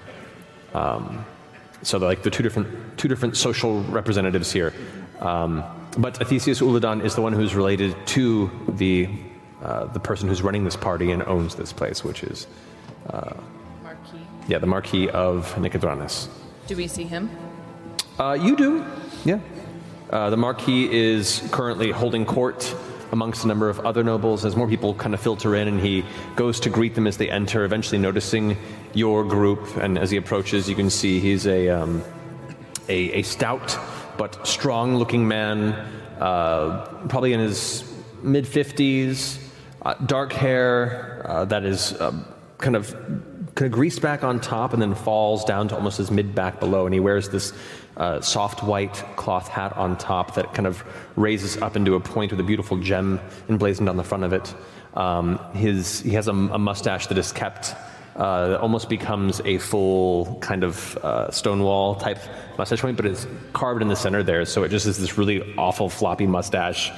Um, 0.75 1.25
so 1.83 1.99
they're 1.99 2.09
like 2.09 2.23
the 2.23 2.31
two 2.31 2.43
different 2.43 2.99
two 2.99 3.09
different 3.09 3.37
social 3.37 3.83
representatives 3.85 4.53
here. 4.53 4.73
Um, 5.21 5.65
but 5.99 6.21
Athesius 6.21 6.61
Uladan 6.61 7.05
is 7.05 7.15
the 7.15 7.23
one 7.23 7.33
who's 7.33 7.55
related 7.55 7.97
to 8.09 8.51
the 8.69 9.09
uh, 9.63 9.87
the 9.87 10.01
person 10.01 10.29
who's 10.29 10.43
running 10.43 10.65
this 10.65 10.77
party 10.77 11.11
and 11.11 11.23
owns 11.25 11.55
this 11.55 11.73
place, 11.73 12.05
which 12.05 12.23
is 12.23 12.47
uh, 13.11 13.35
Marquis. 13.83 14.19
yeah 14.49 14.59
the 14.59 14.67
Marquis 14.67 15.09
of 15.11 15.53
Nicodranas. 15.55 16.29
Do 16.67 16.77
we 16.77 16.87
see 16.87 17.05
him? 17.05 17.29
Uh, 18.19 18.35
you 18.41 18.55
do, 18.57 18.85
yeah. 19.25 19.41
Uh, 20.11 20.31
the 20.31 20.37
Marquis 20.37 20.91
is 20.93 21.43
currently 21.53 21.91
holding 21.91 22.25
court 22.27 22.75
amongst 23.13 23.45
a 23.45 23.49
number 23.49 23.69
of 23.69 23.81
other 23.81 24.05
nobles 24.05 24.45
as 24.45 24.55
more 24.57 24.69
people 24.69 24.95
kind 24.95 25.15
of 25.15 25.21
filter 25.21 25.55
in, 25.55 25.69
and 25.69 25.81
he 25.81 26.05
goes 26.37 26.61
to 26.61 26.71
greet 26.71 26.95
them 26.95 27.07
as 27.07 27.17
they 27.17 27.31
enter, 27.31 27.65
eventually 27.65 27.99
noticing 27.99 28.57
your 28.95 29.25
group. 29.25 29.77
And 29.77 29.99
as 29.99 30.11
he 30.11 30.17
approaches, 30.17 30.69
you 30.69 30.75
can 30.75 30.91
see 30.91 31.21
he's 31.21 31.47
a 31.47 31.69
um, 31.69 32.03
a, 32.89 33.21
a 33.21 33.23
stout 33.23 33.79
but 34.17 34.47
strong-looking 34.47 35.27
man, 35.27 35.73
uh, 36.21 36.87
probably 37.09 37.33
in 37.33 37.41
his 37.41 37.85
mid 38.23 38.47
fifties, 38.47 39.39
uh, 39.83 39.95
dark 39.95 40.33
hair 40.33 41.25
uh, 41.25 41.45
that 41.47 41.65
is 41.65 41.99
um, 42.01 42.25
kind 42.59 42.77
of 42.77 42.95
kind 43.55 43.67
of 43.67 43.73
greased 43.73 44.03
back 44.03 44.23
on 44.23 44.41
top 44.41 44.73
and 44.73 44.83
then 44.83 44.95
falls 44.95 45.45
down 45.45 45.69
to 45.69 45.75
almost 45.75 45.99
his 45.99 46.11
mid 46.11 46.35
back 46.35 46.61
below, 46.61 46.85
and 46.87 46.95
he 46.95 47.01
wears 47.01 47.29
this 47.29 47.53
uh, 47.97 48.21
soft 48.21 48.63
white 48.63 49.05
cloth 49.17 49.49
hat 49.49 49.77
on 49.77 49.97
top 49.97 50.35
that 50.35 50.53
kind 50.55 50.67
of 50.67 50.85
raises 51.17 51.57
up 51.63 51.77
into 51.77 51.95
a 51.95 52.01
point 52.01 52.31
with 52.31 52.41
a 52.41 52.45
beautiful 52.45 52.77
gem 52.79 53.21
emblazoned 53.49 53.89
on 53.89 53.97
the 53.97 54.05
front 54.05 54.25
of 54.25 54.33
it. 54.33 54.55
Um, 54.95 55.39
his 55.55 56.01
he 56.01 56.11
has 56.11 56.29
a, 56.29 56.33
a 56.33 56.59
mustache 56.59 57.07
that 57.07 57.19
is 57.19 57.33
kept 57.33 57.75
uh, 58.21 58.49
that 58.49 58.61
almost 58.61 58.91
becomes 58.91 59.41
a 59.47 59.57
full 59.57 60.37
kind 60.41 60.63
of 60.63 60.97
uh, 60.99 61.31
stonewall 61.31 61.95
type 61.95 62.19
mustache 62.59 62.83
point, 62.83 62.95
but 62.95 63.07
it's 63.07 63.27
carved 63.55 63.81
in 63.81 63.89
the 63.89 63.97
center 63.97 64.23
there, 64.23 64.45
so 64.45 64.63
it 64.63 64.69
just 64.69 64.87
is 64.87 64.99
this 64.99 65.17
really 65.17 65.55
awful 65.57 65.89
floppy 65.89 66.27
mustache. 66.27 66.93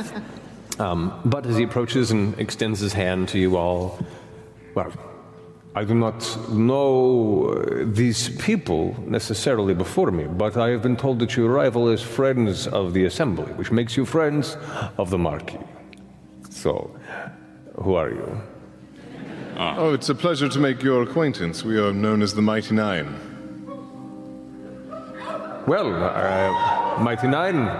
um, 0.78 1.18
but 1.24 1.46
as 1.46 1.56
he 1.56 1.62
approaches 1.62 2.10
and 2.10 2.38
extends 2.38 2.80
his 2.80 2.92
hand 2.92 3.30
to 3.30 3.38
you 3.38 3.56
all, 3.56 3.98
Well, 4.74 4.92
I 5.74 5.84
do 5.84 5.94
not 5.94 6.20
know 6.50 7.46
uh, 7.46 7.84
these 7.86 8.28
people 8.36 8.94
necessarily 9.06 9.72
before 9.72 10.10
me, 10.10 10.24
but 10.24 10.58
I 10.58 10.68
have 10.68 10.82
been 10.82 10.98
told 10.98 11.18
that 11.20 11.34
you 11.34 11.46
arrival 11.46 11.88
as 11.88 12.02
friends 12.02 12.66
of 12.66 12.92
the 12.92 13.06
assembly, 13.06 13.50
which 13.54 13.70
makes 13.72 13.96
you 13.96 14.04
friends 14.04 14.58
of 14.98 15.08
the 15.08 15.16
Marquis. 15.18 15.58
So, 16.50 16.94
who 17.80 17.94
are 17.94 18.10
you? 18.10 18.51
Oh, 19.64 19.94
it's 19.94 20.08
a 20.08 20.14
pleasure 20.14 20.48
to 20.48 20.58
make 20.58 20.82
your 20.82 21.02
acquaintance. 21.02 21.62
We 21.62 21.78
are 21.78 21.92
known 21.92 22.20
as 22.20 22.34
the 22.34 22.42
Mighty 22.42 22.74
Nein. 22.74 23.06
Well, 25.68 25.94
uh, 25.94 26.98
Mighty 27.00 27.28
Nein, 27.28 27.70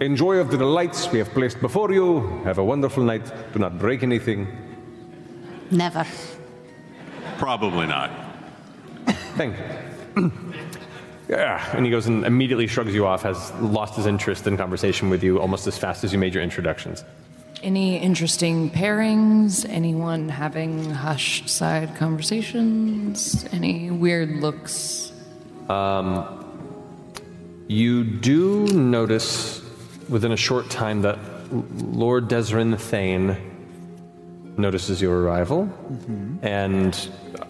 enjoy 0.00 0.36
of 0.36 0.50
the 0.50 0.58
delights 0.58 1.10
we 1.10 1.18
have 1.18 1.30
placed 1.30 1.60
before 1.62 1.90
you. 1.90 2.42
Have 2.44 2.58
a 2.58 2.64
wonderful 2.64 3.02
night. 3.02 3.32
Do 3.54 3.58
not 3.58 3.78
break 3.78 4.02
anything. 4.02 4.46
Never. 5.70 6.06
Probably 7.38 7.86
not. 7.86 8.10
Thank 9.36 9.56
you. 10.16 10.32
yeah, 11.30 11.74
and 11.74 11.86
he 11.86 11.90
goes 11.90 12.06
and 12.06 12.26
immediately 12.26 12.66
shrugs 12.66 12.94
you 12.94 13.06
off, 13.06 13.22
has 13.22 13.52
lost 13.54 13.96
his 13.96 14.04
interest 14.04 14.46
in 14.46 14.58
conversation 14.58 15.08
with 15.08 15.22
you 15.22 15.40
almost 15.40 15.66
as 15.66 15.78
fast 15.78 16.04
as 16.04 16.12
you 16.12 16.18
made 16.18 16.34
your 16.34 16.42
introductions. 16.42 17.04
Any 17.66 17.96
interesting 17.96 18.70
pairings? 18.70 19.68
Anyone 19.68 20.28
having 20.28 20.88
hushed 20.88 21.48
side 21.48 21.96
conversations? 21.96 23.44
Any 23.50 23.90
weird 23.90 24.36
looks? 24.36 25.12
Um, 25.68 26.44
you 27.66 28.04
do 28.04 28.68
notice 28.68 29.60
within 30.08 30.30
a 30.30 30.36
short 30.36 30.70
time 30.70 31.02
that 31.02 31.18
L- 31.18 31.64
Lord 31.78 32.28
Desrin 32.28 32.78
Thane 32.78 33.36
notices 34.56 35.02
your 35.02 35.22
arrival, 35.22 35.68
and 36.42 36.94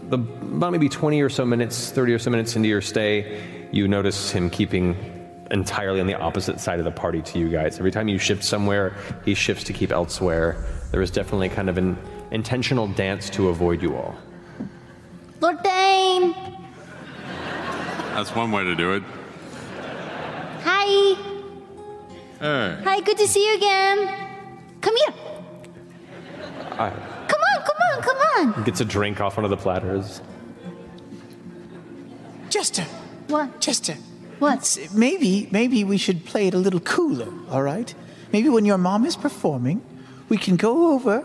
the, 0.08 0.16
about 0.16 0.72
maybe 0.72 0.88
20 0.88 1.20
or 1.20 1.28
so 1.28 1.44
minutes, 1.44 1.90
30 1.90 2.14
or 2.14 2.18
so 2.18 2.30
minutes 2.30 2.56
into 2.56 2.70
your 2.70 2.80
stay, 2.80 3.68
you 3.70 3.86
notice 3.86 4.30
him 4.30 4.48
keeping 4.48 4.96
entirely 5.50 6.00
on 6.00 6.06
the 6.06 6.14
opposite 6.14 6.60
side 6.60 6.78
of 6.78 6.84
the 6.84 6.90
party 6.90 7.22
to 7.22 7.38
you 7.38 7.48
guys. 7.48 7.78
Every 7.78 7.90
time 7.90 8.08
you 8.08 8.18
shift 8.18 8.44
somewhere, 8.44 8.96
he 9.24 9.34
shifts 9.34 9.64
to 9.64 9.72
keep 9.72 9.92
elsewhere. 9.92 10.64
There 10.90 11.02
is 11.02 11.10
definitely 11.10 11.48
kind 11.48 11.68
of 11.68 11.78
an 11.78 11.96
intentional 12.30 12.88
dance 12.88 13.30
to 13.30 13.48
avoid 13.48 13.82
you 13.82 13.96
all. 13.96 14.14
Lord 15.40 15.62
Dane! 15.62 16.34
That's 18.14 18.34
one 18.34 18.50
way 18.50 18.64
to 18.64 18.74
do 18.74 18.94
it. 18.94 19.02
Hi! 20.62 21.14
Hey. 22.40 22.80
Hi, 22.84 23.00
good 23.00 23.18
to 23.18 23.26
see 23.26 23.46
you 23.46 23.56
again. 23.56 24.08
Come 24.80 24.96
here. 24.96 25.14
Come 26.76 26.80
on, 26.80 27.62
come 27.62 27.76
on, 27.92 28.02
come 28.02 28.16
on. 28.56 28.64
Gets 28.64 28.80
a 28.80 28.84
drink 28.84 29.20
off 29.20 29.36
one 29.36 29.44
of 29.44 29.50
the 29.50 29.56
platters. 29.56 30.20
Jester. 32.50 32.84
What? 33.28 33.60
Jester. 33.60 33.96
What? 34.38 34.78
Maybe, 34.94 35.48
maybe 35.50 35.84
we 35.84 35.96
should 35.98 36.24
play 36.24 36.46
it 36.48 36.54
a 36.54 36.58
little 36.58 36.80
cooler, 36.80 37.28
all 37.50 37.62
right? 37.62 37.94
Maybe 38.32 38.48
when 38.48 38.64
your 38.64 38.78
mom 38.78 39.04
is 39.06 39.16
performing, 39.16 39.80
we 40.28 40.36
can 40.36 40.56
go 40.56 40.92
over 40.94 41.24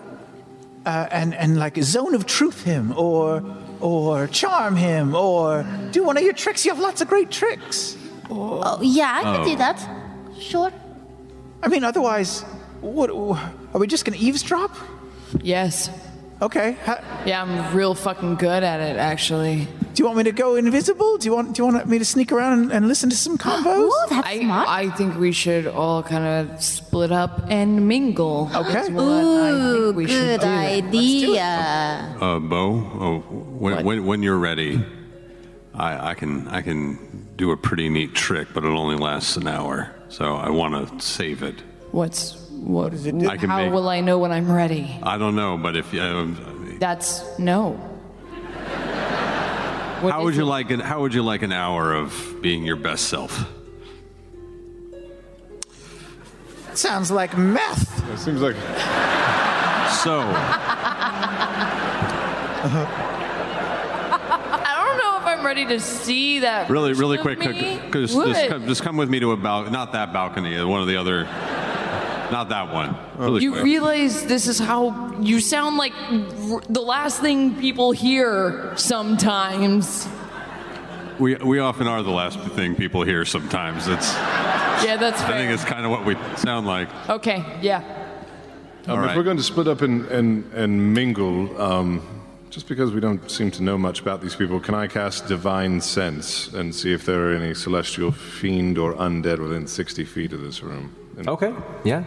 uh, 0.86 1.08
and, 1.12 1.34
and 1.36 1.58
like 1.58 1.78
zone 1.82 2.16
of 2.16 2.26
truth 2.26 2.64
him 2.64 2.94
or, 2.98 3.44
or 3.80 4.28
charm 4.28 4.76
him 4.76 5.16
or 5.16 5.66
do 5.92 6.04
one 6.04 6.18
of 6.18 6.24
your 6.24 6.34
tricks. 6.34 6.66
You 6.66 6.72
have 6.72 6.80
lots 6.82 7.02
of 7.02 7.08
great 7.08 7.32
tricks. 7.32 7.98
Oh, 8.30 8.80
yeah, 8.82 9.14
I 9.20 9.24
can 9.24 9.42
Oh. 9.42 9.46
do 9.46 9.56
that. 9.58 9.90
Sure. 10.40 10.72
I 11.62 11.68
mean, 11.68 11.84
otherwise, 11.84 12.42
what, 12.82 13.10
are 13.10 13.80
we 13.80 13.88
just 13.88 14.06
going 14.06 14.18
to 14.18 14.24
eavesdrop? 14.26 14.76
Yes. 15.44 15.90
Okay. 16.42 16.76
yeah, 17.26 17.44
I'm 17.44 17.76
real 17.76 17.94
fucking 17.94 18.36
good 18.36 18.64
at 18.64 18.80
it, 18.80 18.98
actually. 18.98 19.68
Do 19.94 20.02
you 20.04 20.06
want 20.06 20.18
me 20.18 20.24
to 20.24 20.32
go 20.32 20.56
invisible? 20.56 21.18
Do 21.18 21.26
you 21.28 21.34
want 21.36 21.54
Do 21.56 21.62
you 21.64 21.72
want 21.74 21.88
me 21.88 22.00
to 22.00 22.06
sneak 22.06 22.32
around 22.32 22.60
and, 22.60 22.72
and 22.72 22.88
listen 22.88 23.10
to 23.10 23.16
some 23.16 23.38
combos? 23.46 23.92
I, 24.12 24.66
I 24.68 24.90
think 24.92 25.18
we 25.18 25.32
should 25.32 25.68
all 25.68 26.02
kind 26.04 26.26
of 26.50 26.62
split 26.64 27.12
up 27.12 27.44
and 27.50 27.88
mingle. 27.88 28.50
Okay. 28.56 28.72
That's 28.74 28.90
what 28.90 29.04
I 29.04 29.22
Ooh, 29.52 29.84
think 29.86 29.96
we 29.98 30.08
should 30.08 30.40
good 30.40 30.42
do. 30.42 30.48
idea. 30.48 32.16
Uh, 32.22 32.40
Beau, 32.40 32.70
oh, 33.00 33.20
when, 33.60 33.84
when, 33.86 34.06
when 34.06 34.24
you're 34.24 34.38
ready, 34.38 34.84
I, 35.74 36.12
I 36.12 36.14
can 36.14 36.48
I 36.48 36.62
can 36.62 37.28
do 37.36 37.52
a 37.52 37.58
pretty 37.58 37.90
neat 37.90 38.14
trick, 38.14 38.48
but 38.54 38.64
it 38.64 38.68
only 38.70 38.96
lasts 38.96 39.36
an 39.38 39.48
hour. 39.48 39.94
So 40.10 40.36
I 40.36 40.50
want 40.50 40.74
to 41.00 41.06
save 41.06 41.44
it. 41.44 41.56
What's 41.92 42.36
what 42.52 42.94
is 42.94 43.06
it? 43.06 43.16
I 43.28 43.36
can 43.38 43.50
How 43.50 43.58
make- 43.58 43.74
will 43.74 43.90
I 43.90 44.00
know 44.02 44.20
when 44.20 44.32
I'm 44.32 44.50
ready? 44.52 44.98
I 45.04 45.18
don't 45.18 45.36
know, 45.36 45.58
but 45.58 45.76
if 45.76 45.94
uh, 45.94 46.28
That's 46.80 47.24
no. 47.40 47.80
How 50.10 50.24
would 50.24 50.36
you 50.36 50.46
like 50.46 50.72
an 50.72 50.80
how 50.80 51.02
would 51.02 51.14
you 51.14 51.24
like 51.24 51.42
an 51.42 51.52
hour 51.52 51.94
of 51.94 52.38
being 52.42 52.66
your 52.66 52.76
best 52.76 53.08
self? 53.08 53.46
Sounds 56.74 57.12
like 57.12 57.38
meth. 57.38 58.10
It 58.10 58.18
seems 58.18 58.42
like. 58.42 58.56
So 60.04 60.22
I 62.64 64.74
don't 64.78 64.98
know 64.98 65.18
if 65.18 65.26
I'm 65.26 65.46
ready 65.46 65.66
to 65.66 65.80
see 65.80 66.40
that. 66.40 66.70
really, 66.70 66.94
really 66.94 67.18
quick, 67.18 67.44
of 67.46 67.56
me. 67.56 67.80
just, 67.92 68.16
just, 68.16 68.48
come, 68.48 68.68
just 68.68 68.84
come 68.84 68.98
with 68.98 69.10
me 69.10 69.20
to 69.20 69.32
a 69.32 69.38
balcony, 69.38 69.74
not 69.74 69.92
that 69.94 70.14
balcony, 70.14 70.64
one 70.64 70.82
of 70.82 70.88
the 70.88 70.96
other, 70.96 71.26
not 72.32 72.50
that 72.50 72.74
one. 72.74 72.96
Really 73.18 73.42
You 73.44 73.52
quick. 73.52 73.64
realize 73.64 74.26
this 74.26 74.48
is 74.48 74.58
how 74.60 75.14
you 75.20 75.40
sound 75.40 75.78
like 75.78 75.94
r- 76.52 76.62
the 76.70 76.82
last 76.82 77.22
thing 77.22 77.56
people 77.60 77.92
hear 77.92 78.74
sometimes. 78.78 80.08
we 81.20 81.36
we 81.36 81.60
often 81.60 81.88
are 81.88 82.02
the 82.04 82.10
last 82.12 82.40
thing 82.56 82.76
people 82.76 83.04
hear. 83.04 83.26
Sometimes 83.26 83.88
it's. 83.88 84.14
Yeah, 84.84 84.98
that's 84.98 85.22
I 85.22 85.34
think 85.34 85.52
it's 85.52 85.64
kind 85.66 85.86
of 85.86 85.92
what 85.92 86.06
we 86.06 86.16
sound 86.38 86.66
like. 86.66 86.88
Okay, 87.10 87.44
yeah. 87.62 87.84
Um, 88.88 88.98
All 89.00 89.10
If 89.10 89.16
we're 89.16 89.24
going 89.24 89.38
to 89.38 89.44
split 89.44 89.68
up 89.68 89.82
and, 89.82 90.06
and, 90.08 90.44
and 90.54 90.94
mingle, 90.96 91.62
um, 91.62 92.02
just 92.50 92.68
because 92.68 92.92
we 92.92 93.00
don't 93.00 93.30
seem 93.30 93.52
to 93.52 93.62
know 93.62 93.78
much 93.78 94.02
about 94.02 94.22
these 94.22 94.36
people, 94.36 94.60
can 94.60 94.74
I 94.74 94.88
cast 94.88 95.28
Divine 95.28 95.80
Sense 95.82 96.48
and 96.54 96.74
see 96.74 96.92
if 96.92 97.06
there 97.06 97.28
are 97.30 97.34
any 97.36 97.54
celestial 97.54 98.12
fiend 98.12 98.80
or 98.80 98.96
undead 98.96 99.38
within 99.40 99.68
60 99.68 100.04
feet 100.06 100.34
of 100.34 100.42
this 100.42 100.64
room? 100.64 100.96
And 101.22 101.30
Okay, 101.30 101.54
yeah. 101.84 102.04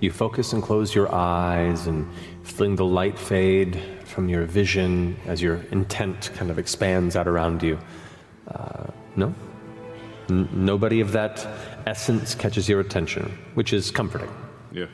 You 0.00 0.10
focus 0.10 0.52
and 0.52 0.62
close 0.62 0.94
your 0.94 1.12
eyes 1.14 1.86
and 1.86 2.06
feeling 2.42 2.76
the 2.76 2.84
light 2.84 3.18
fade 3.18 3.80
from 4.04 4.28
your 4.28 4.44
vision 4.44 5.16
as 5.26 5.40
your 5.40 5.62
intent 5.70 6.30
kind 6.34 6.50
of 6.50 6.58
expands 6.58 7.16
out 7.16 7.26
around 7.28 7.62
you. 7.62 7.78
Uh, 8.48 8.86
no? 9.14 9.34
N- 10.28 10.48
nobody 10.52 11.00
of 11.00 11.12
that 11.12 11.46
essence 11.86 12.34
catches 12.34 12.68
your 12.68 12.80
attention, 12.80 13.38
which 13.54 13.72
is 13.72 13.90
comforting. 13.90 14.28
Yeah. 14.72 14.86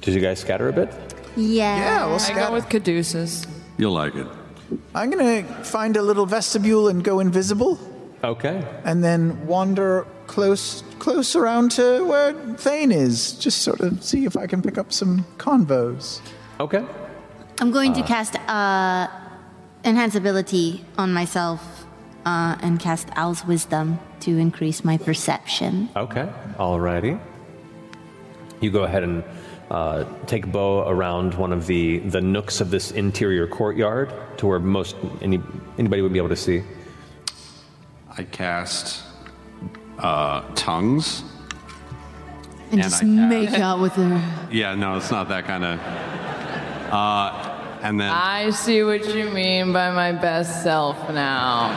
Did 0.00 0.14
you 0.14 0.20
guys 0.20 0.38
scatter 0.38 0.68
a 0.68 0.72
bit? 0.72 0.94
Yeah. 1.36 1.76
Yeah, 1.76 2.06
we'll 2.06 2.14
I 2.14 2.18
scatter. 2.18 2.40
go 2.40 2.52
with 2.52 2.68
Caduceus. 2.68 3.46
You'll 3.78 3.92
like 3.92 4.14
it. 4.14 4.26
I'm 4.94 5.10
gonna 5.10 5.42
find 5.64 5.96
a 5.96 6.02
little 6.02 6.24
vestibule 6.26 6.88
and 6.88 7.02
go 7.02 7.18
invisible, 7.20 7.76
Okay. 8.22 8.62
and 8.84 9.02
then 9.02 9.46
wander 9.46 10.06
close 10.26 10.84
close 10.98 11.34
around 11.34 11.72
to 11.72 12.04
where 12.04 12.32
Thane 12.56 12.92
is. 12.92 13.32
Just 13.32 13.62
sort 13.62 13.80
of 13.80 14.02
see 14.04 14.26
if 14.26 14.36
I 14.36 14.46
can 14.46 14.62
pick 14.62 14.76
up 14.78 14.92
some 14.92 15.24
convos. 15.38 16.20
Okay. 16.58 16.84
I'm 17.60 17.70
going 17.70 17.92
to 17.94 18.02
cast 18.02 18.36
uh, 18.48 19.08
enhance 19.84 20.14
ability 20.14 20.84
on 20.98 21.12
myself 21.12 21.86
uh, 22.24 22.56
and 22.60 22.78
cast 22.78 23.08
Owl's 23.16 23.44
Wisdom 23.44 23.98
to 24.20 24.36
increase 24.38 24.84
my 24.84 24.96
perception. 24.98 25.88
Okay, 25.96 26.28
alrighty. 26.58 27.18
You 28.60 28.70
go 28.70 28.84
ahead 28.84 29.02
and 29.02 29.24
uh, 29.70 30.04
take 30.26 30.50
Beau 30.50 30.86
around 30.86 31.34
one 31.34 31.52
of 31.52 31.66
the, 31.66 31.98
the 32.00 32.20
nooks 32.20 32.60
of 32.60 32.70
this 32.70 32.90
interior 32.90 33.46
courtyard 33.46 34.12
to 34.38 34.46
where 34.46 34.58
most 34.58 34.96
any, 35.22 35.40
anybody 35.78 36.02
would 36.02 36.12
be 36.12 36.18
able 36.18 36.28
to 36.28 36.36
see. 36.36 36.62
I 38.16 38.24
cast 38.24 39.02
uh, 39.98 40.42
tongues. 40.54 41.22
And, 42.70 42.80
And 42.80 42.82
just 42.82 43.02
I- 43.02 43.06
make 43.06 43.50
out 43.54 43.80
with 43.80 43.92
her. 43.94 44.48
Yeah, 44.50 44.74
no, 44.74 44.96
it's 44.96 45.10
not 45.10 45.28
that 45.28 45.46
kind 45.46 45.64
of. 45.64 45.80
Uh, 46.92 47.46
and 47.82 47.98
then 47.98 48.10
I 48.12 48.50
see 48.50 48.82
what 48.82 49.06
you 49.14 49.30
mean 49.30 49.72
by 49.72 49.90
my 49.90 50.12
best 50.12 50.62
self 50.62 50.96
now. 51.10 51.70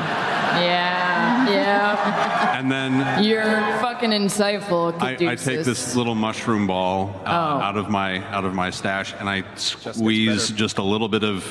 Yeah, 0.59 1.49
yeah. 1.49 2.59
and 2.59 2.69
then 2.71 3.23
You're 3.23 3.43
fucking 3.79 4.09
insightful, 4.11 4.99
I, 5.01 5.11
I 5.31 5.35
take 5.35 5.63
this 5.63 5.95
little 5.95 6.13
mushroom 6.15 6.67
ball 6.67 7.09
uh, 7.25 7.29
Oh. 7.29 7.61
out 7.61 7.77
of 7.77 7.89
my 7.89 8.17
out 8.33 8.43
of 8.43 8.53
my 8.53 8.69
stash, 8.69 9.13
and 9.19 9.29
I 9.29 9.43
squeeze 9.55 10.49
just 10.51 10.77
a 10.77 10.83
little 10.83 11.07
bit 11.07 11.23
of 11.23 11.43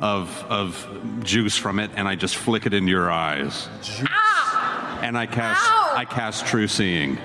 of 0.00 0.44
of 0.48 1.22
juice 1.22 1.56
from 1.56 1.78
it, 1.78 1.90
and 1.96 2.06
I 2.06 2.14
just 2.14 2.36
flick 2.36 2.66
it 2.66 2.74
into 2.74 2.90
your 2.90 3.10
eyes. 3.10 3.68
And 5.02 5.16
I 5.16 5.26
cast 5.26 5.70
I 5.70 6.04
cast 6.04 6.46
true 6.46 6.68
seeing. 6.68 7.18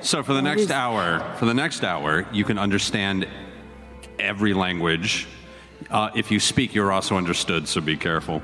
So 0.00 0.22
for 0.22 0.34
the 0.34 0.42
next 0.42 0.70
hour, 0.70 1.18
for 1.36 1.46
the 1.46 1.54
next 1.54 1.82
hour, 1.82 2.28
you 2.32 2.44
can 2.44 2.58
understand 2.58 3.26
every 4.20 4.54
language. 4.54 5.26
Uh, 5.90 6.10
if 6.14 6.30
you 6.30 6.38
speak, 6.38 6.74
you're 6.74 6.92
also 6.92 7.16
understood, 7.16 7.66
so 7.66 7.80
be 7.80 7.96
careful. 7.96 8.40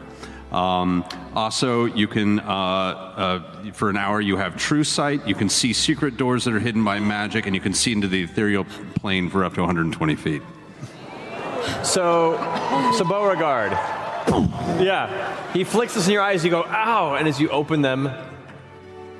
Um, 0.51 1.05
also, 1.35 1.87
you 1.87 2.09
can, 2.09 2.41
uh, 2.41 2.43
uh, 2.53 3.73
for 3.73 3.89
an 3.89 3.97
hour, 3.97 4.21
you 4.21 4.37
have 4.37 4.57
true 4.57 4.85
sight. 4.85 5.27
You 5.27 5.35
can 5.35 5.49
see 5.49 5.73
secret 5.73 6.17
doors 6.17 6.45
that 6.45 6.53
are 6.53 6.61
hidden 6.61 6.85
by 6.85 7.01
magic, 7.01 7.47
and 7.47 7.55
you 7.55 7.61
can 7.61 7.73
see 7.73 7.93
into 7.93 8.09
the 8.09 8.25
ethereal 8.25 8.65
plane 8.97 9.31
for 9.31 9.45
up 9.45 9.55
to 9.55 9.61
120 9.61 10.15
feet. 10.17 10.43
So, 11.85 12.37
so 12.97 13.05
Beauregard, 13.05 13.73
yeah, 14.81 15.53
he 15.53 15.65
flicks 15.65 15.95
this 15.95 16.07
in 16.07 16.13
your 16.13 16.23
eyes. 16.23 16.45
You 16.45 16.51
go, 16.51 16.65
ow, 16.65 17.15
and 17.15 17.29
as 17.29 17.41
you 17.41 17.49
open 17.51 17.83
them, 17.83 18.11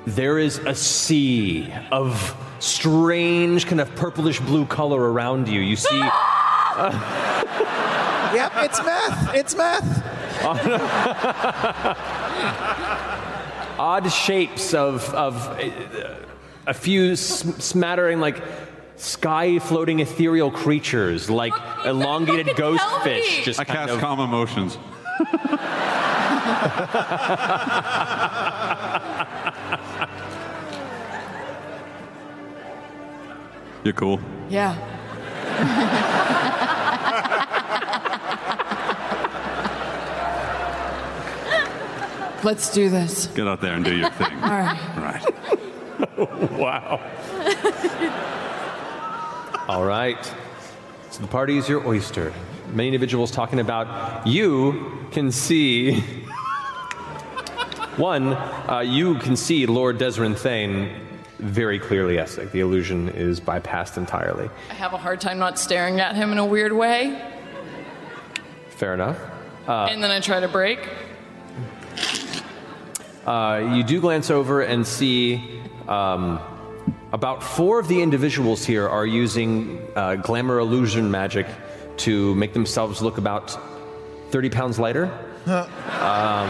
there 0.05 0.39
is 0.39 0.57
a 0.59 0.75
sea 0.75 1.71
of 1.91 2.35
strange, 2.59 3.67
kind 3.67 3.81
of 3.81 3.93
purplish 3.95 4.39
blue 4.39 4.65
color 4.65 5.11
around 5.11 5.47
you. 5.47 5.61
You 5.61 5.75
see. 5.75 6.03
Yep, 8.33 8.51
it's 8.55 8.83
meth. 8.83 9.35
It's 9.35 9.55
meth. 9.55 10.03
odd 13.83 14.11
shapes 14.11 14.73
of, 14.73 15.13
of 15.13 15.47
uh, 15.47 16.15
a 16.67 16.73
few 16.73 17.15
smattering 17.15 18.19
like 18.19 18.41
sky 19.03 19.59
floating 19.59 19.99
ethereal 19.99 20.49
creatures 20.49 21.29
like 21.29 21.53
elongated 21.83 22.55
ghost 22.55 22.85
fish 23.03 23.43
just 23.43 23.59
I 23.59 23.65
cast 23.65 23.91
of 23.91 23.99
calm 23.99 24.21
emotions. 24.21 24.77
You're 33.83 33.93
cool. 33.93 34.21
Yeah. 34.49 34.77
Let's 42.43 42.73
do 42.73 42.89
this. 42.89 43.27
Get 43.27 43.47
out 43.47 43.59
there 43.59 43.73
and 43.73 43.83
do 43.83 43.93
your 43.95 44.09
thing. 44.11 44.33
All 44.35 44.49
right. 44.49 44.79
Right. 44.97 45.25
wow 46.53 46.99
all 49.67 49.85
right 49.85 50.33
so 51.09 51.21
the 51.21 51.27
party 51.27 51.57
is 51.57 51.69
your 51.69 51.85
oyster 51.87 52.33
many 52.71 52.87
individuals 52.89 53.31
talking 53.31 53.59
about 53.59 54.25
you 54.27 55.05
can 55.11 55.31
see 55.31 55.99
one 57.97 58.33
uh, 58.33 58.83
you 58.85 59.15
can 59.19 59.35
see 59.35 59.65
lord 59.65 59.97
desrin 59.97 60.35
thane 60.35 60.89
very 61.39 61.77
clearly 61.77 62.19
aesthetic. 62.19 62.53
The 62.53 62.61
illusion 62.61 63.09
is 63.09 63.41
bypassed 63.41 63.97
entirely. 63.97 64.49
I 64.69 64.75
have 64.75 64.93
a 64.93 64.97
hard 64.97 65.19
time 65.19 65.39
not 65.39 65.59
staring 65.59 65.99
at 65.99 66.15
him 66.15 66.31
in 66.31 66.37
a 66.37 66.45
weird 66.45 66.71
way, 66.71 67.21
Fair 68.83 68.95
enough. 68.95 69.17
Uh, 69.67 69.87
and 69.89 70.03
then 70.03 70.11
I 70.11 70.19
try 70.19 70.39
to 70.39 70.47
break. 70.47 70.79
Uh, 73.25 73.71
you 73.75 73.83
do 73.83 74.01
glance 74.01 74.29
over 74.29 74.61
and 74.61 74.85
see 74.85 75.61
um, 75.87 76.39
about 77.13 77.43
four 77.43 77.79
of 77.79 77.87
the 77.87 78.01
individuals 78.01 78.65
here 78.65 78.89
are 78.89 79.05
using 79.05 79.79
uh, 79.95 80.15
glamour 80.15 80.57
illusion 80.59 81.11
magic 81.11 81.45
to 81.95 82.33
make 82.35 82.53
themselves 82.53 83.01
look 83.03 83.19
about 83.19 83.55
30 84.31 84.49
pounds 84.49 84.79
lighter. 84.79 85.05
um, 85.45 86.49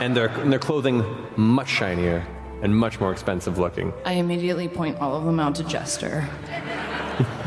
and 0.00 0.16
their, 0.16 0.28
and 0.28 0.52
their 0.52 0.60
clothing 0.60 1.04
much 1.36 1.68
shinier 1.68 2.24
and 2.62 2.74
much 2.74 3.00
more 3.00 3.10
expensive 3.10 3.58
looking. 3.58 3.92
I 4.04 4.12
immediately 4.12 4.68
point 4.68 4.98
all 4.98 5.16
of 5.16 5.24
them 5.24 5.40
out 5.40 5.56
to 5.56 5.64
Jester. 5.64 6.26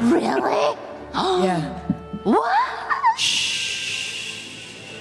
Really? 0.02 0.76
yeah. 1.14 1.80
What? 2.24 2.58
Shh. 3.18 4.98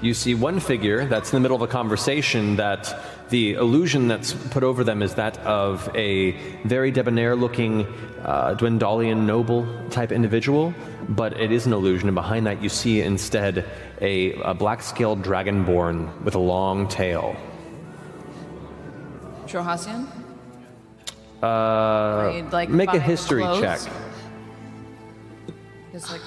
You 0.00 0.14
see 0.14 0.34
one 0.34 0.60
figure 0.60 1.04
that's 1.04 1.30
in 1.30 1.36
the 1.36 1.40
middle 1.40 1.56
of 1.56 1.60
a 1.62 1.66
conversation 1.66 2.56
that 2.56 2.98
the 3.30 3.54
illusion 3.54 4.08
that's 4.08 4.32
put 4.32 4.62
over 4.62 4.84
them 4.84 5.02
is 5.02 5.14
that 5.14 5.38
of 5.38 5.90
a 5.94 6.32
very 6.64 6.90
debonair 6.90 7.36
looking 7.36 7.86
uh, 8.24 8.54
Dwendalian 8.54 9.26
noble 9.26 9.66
type 9.90 10.12
individual, 10.12 10.74
but 11.08 11.38
it 11.38 11.52
is 11.52 11.66
an 11.66 11.72
illusion, 11.72 12.08
and 12.08 12.14
behind 12.14 12.46
that 12.46 12.62
you 12.62 12.68
see 12.68 13.00
instead 13.00 13.64
a, 14.00 14.32
a 14.42 14.54
black 14.54 14.82
scaled 14.82 15.22
dragonborn 15.22 16.22
with 16.22 16.34
a 16.34 16.38
long 16.38 16.88
tail. 16.88 17.36
Xhorhasian? 19.46 20.06
Uh, 21.42 22.42
like, 22.50 22.68
make 22.68 22.92
a 22.92 23.00
history 23.00 23.42
clothes? 23.42 23.60
check. 23.60 23.80
Like 26.10 26.20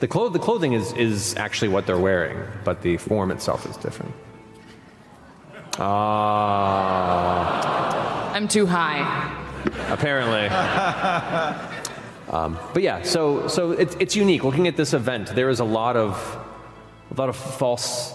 The, 0.00 0.08
clo- 0.08 0.28
the 0.28 0.38
clothing 0.38 0.72
is, 0.74 0.92
is 0.92 1.34
actually 1.36 1.68
what 1.68 1.86
they're 1.86 1.98
wearing, 1.98 2.38
but 2.64 2.82
the 2.82 2.96
form 2.98 3.30
itself 3.30 3.64
is 3.68 3.76
different. 3.76 4.14
Ah. 5.80 7.68
I'm 8.34 8.48
too 8.48 8.66
high. 8.66 9.00
apparently. 9.88 10.46
um, 12.30 12.58
but 12.74 12.82
yeah, 12.82 13.02
so 13.02 13.48
so 13.48 13.72
it's 13.72 13.96
it's 13.98 14.14
unique. 14.16 14.44
Looking 14.44 14.66
at 14.68 14.76
this 14.76 14.92
event, 14.94 15.34
there 15.34 15.48
is 15.48 15.60
a 15.60 15.64
lot 15.64 15.96
of 15.96 16.16
a 17.10 17.14
lot 17.14 17.28
of 17.28 17.36
false, 17.36 18.12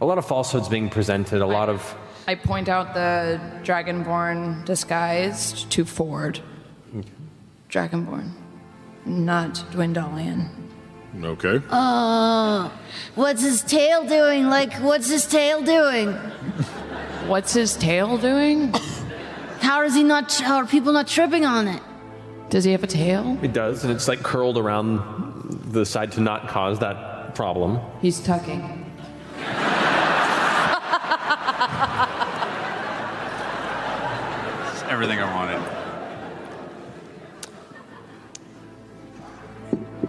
a 0.00 0.06
lot 0.06 0.18
of 0.18 0.26
falsehoods 0.26 0.68
being 0.68 0.88
presented. 0.90 1.40
A 1.42 1.46
lot 1.46 1.68
of 1.68 1.94
I 2.26 2.34
point 2.34 2.68
out 2.68 2.94
the 2.94 3.40
Dragonborn 3.62 4.64
disguised 4.64 5.70
to 5.70 5.84
Fjord. 5.84 6.40
Dragonborn, 7.70 8.30
not 9.04 9.54
Dwendalian. 9.72 10.48
Okay. 11.22 11.60
Uh, 11.70 12.68
what's 13.14 13.42
his 13.42 13.62
tail 13.62 14.06
doing? 14.06 14.46
Like, 14.48 14.74
what's 14.74 15.08
his 15.08 15.26
tail 15.26 15.62
doing? 15.62 16.12
What's 17.26 17.54
his 17.54 17.74
tail 17.76 18.18
doing? 18.18 18.72
How 19.60 19.82
is 19.82 19.94
he 19.94 20.02
not? 20.04 20.32
How 20.34 20.56
are 20.56 20.66
people 20.66 20.92
not 20.92 21.08
tripping 21.08 21.44
on 21.44 21.68
it? 21.68 21.82
Does 22.50 22.64
he 22.64 22.72
have 22.72 22.84
a 22.84 22.86
tail? 22.86 23.36
it 23.42 23.52
does, 23.52 23.82
and 23.82 23.92
it's 23.92 24.06
like 24.06 24.22
curled 24.22 24.56
around 24.58 25.72
the 25.72 25.84
side 25.84 26.12
to 26.12 26.20
not 26.20 26.48
cause 26.48 26.78
that 26.78 27.34
problem. 27.34 27.80
He's 28.00 28.20
tucking. 28.20 28.84
It's 34.72 34.82
everything 34.84 35.18
I 35.20 35.34
wanted. 35.34 35.75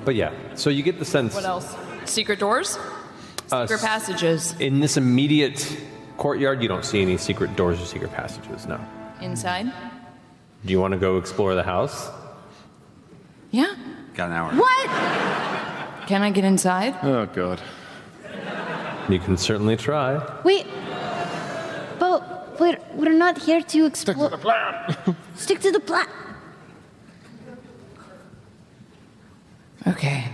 But 0.08 0.16
yeah, 0.16 0.32
so 0.56 0.69
you 0.69 0.84
get 0.84 1.00
the 1.00 1.03
sense. 1.03 1.36
What 1.36 1.44
else? 1.44 1.76
Secret 2.06 2.40
doors? 2.40 2.80
Uh, 3.52 3.68
Secret 3.68 3.86
passages. 3.86 4.56
In 4.58 4.80
this 4.80 4.95
immediate 4.95 5.60
courtyard, 6.16 6.64
you 6.64 6.69
don't 6.69 6.86
see 6.86 7.02
any 7.02 7.18
secret 7.18 7.58
doors 7.58 7.82
or 7.82 7.86
secret 7.86 8.14
passages. 8.14 8.66
No. 8.66 8.80
Inside? 9.19 9.66
Do 10.66 10.72
you 10.72 10.80
want 10.80 10.94
to 10.94 10.98
go 10.98 11.18
explore 11.18 11.56
the 11.56 11.64
house? 11.64 12.10
Yeah. 13.52 13.76
Got 14.14 14.30
an 14.30 14.36
hour. 14.36 14.53
What? 14.53 14.88
Can 16.08 16.22
I 16.22 16.32
get 16.32 16.45
inside? 16.45 16.95
Oh, 17.03 17.26
God. 17.26 17.60
You 19.10 19.19
can 19.19 19.36
certainly 19.36 19.76
try. 19.76 20.22
Wait. 20.45 20.68
But 22.00 22.58
we're, 22.61 22.77
we're 22.94 23.11
not 23.11 23.40
here 23.40 23.61
to 23.61 23.86
explore. 23.86 24.30
Stick 24.30 24.32
to 24.32 24.38
the 24.38 24.42
plan. 24.42 25.16
Stick 25.36 25.60
to 25.60 25.72
the 25.74 25.82
plan. 25.82 26.08
Okay. 29.85 30.25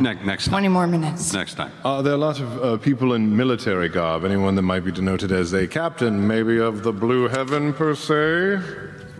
Ne- 0.00 0.22
next 0.24 0.44
time. 0.46 0.52
20 0.52 0.68
more 0.68 0.86
minutes. 0.86 1.32
Next 1.32 1.54
time. 1.54 1.70
Are 1.84 2.02
there 2.02 2.14
a 2.14 2.18
lot 2.18 2.40
of 2.40 2.62
uh, 2.64 2.76
people 2.78 3.14
in 3.14 3.36
military 3.36 3.88
garb? 3.88 4.24
Anyone 4.24 4.54
that 4.56 4.62
might 4.62 4.84
be 4.84 4.92
denoted 4.92 5.32
as 5.32 5.52
a 5.52 5.66
captain, 5.66 6.26
maybe 6.26 6.58
of 6.58 6.82
the 6.82 6.92
Blue 6.92 7.28
Heaven 7.28 7.72
per 7.72 7.94
se? 7.94 8.60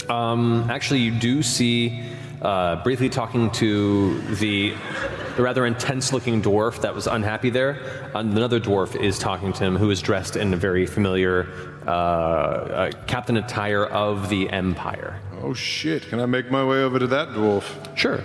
Um, 0.08 0.68
actually, 0.70 1.00
you 1.00 1.12
do 1.12 1.42
see 1.42 2.02
uh, 2.42 2.82
briefly 2.82 3.08
talking 3.08 3.50
to 3.52 4.20
the, 4.34 4.74
the 5.36 5.42
rather 5.42 5.64
intense-looking 5.64 6.42
dwarf 6.42 6.80
that 6.80 6.92
was 6.94 7.06
unhappy 7.06 7.50
there. 7.50 8.10
Another 8.14 8.58
dwarf 8.58 9.00
is 9.00 9.18
talking 9.18 9.52
to 9.54 9.64
him, 9.64 9.76
who 9.76 9.90
is 9.90 10.02
dressed 10.02 10.34
in 10.36 10.52
a 10.52 10.56
very 10.56 10.84
familiar 10.84 11.48
uh, 11.86 11.90
uh, 11.90 12.90
captain 13.06 13.36
attire 13.36 13.84
of 13.86 14.28
the 14.28 14.50
Empire. 14.50 15.20
Oh 15.40 15.54
shit! 15.54 16.08
Can 16.08 16.18
I 16.20 16.26
make 16.26 16.50
my 16.50 16.64
way 16.64 16.82
over 16.82 16.98
to 16.98 17.06
that 17.08 17.28
dwarf? 17.28 17.96
Sure. 17.96 18.20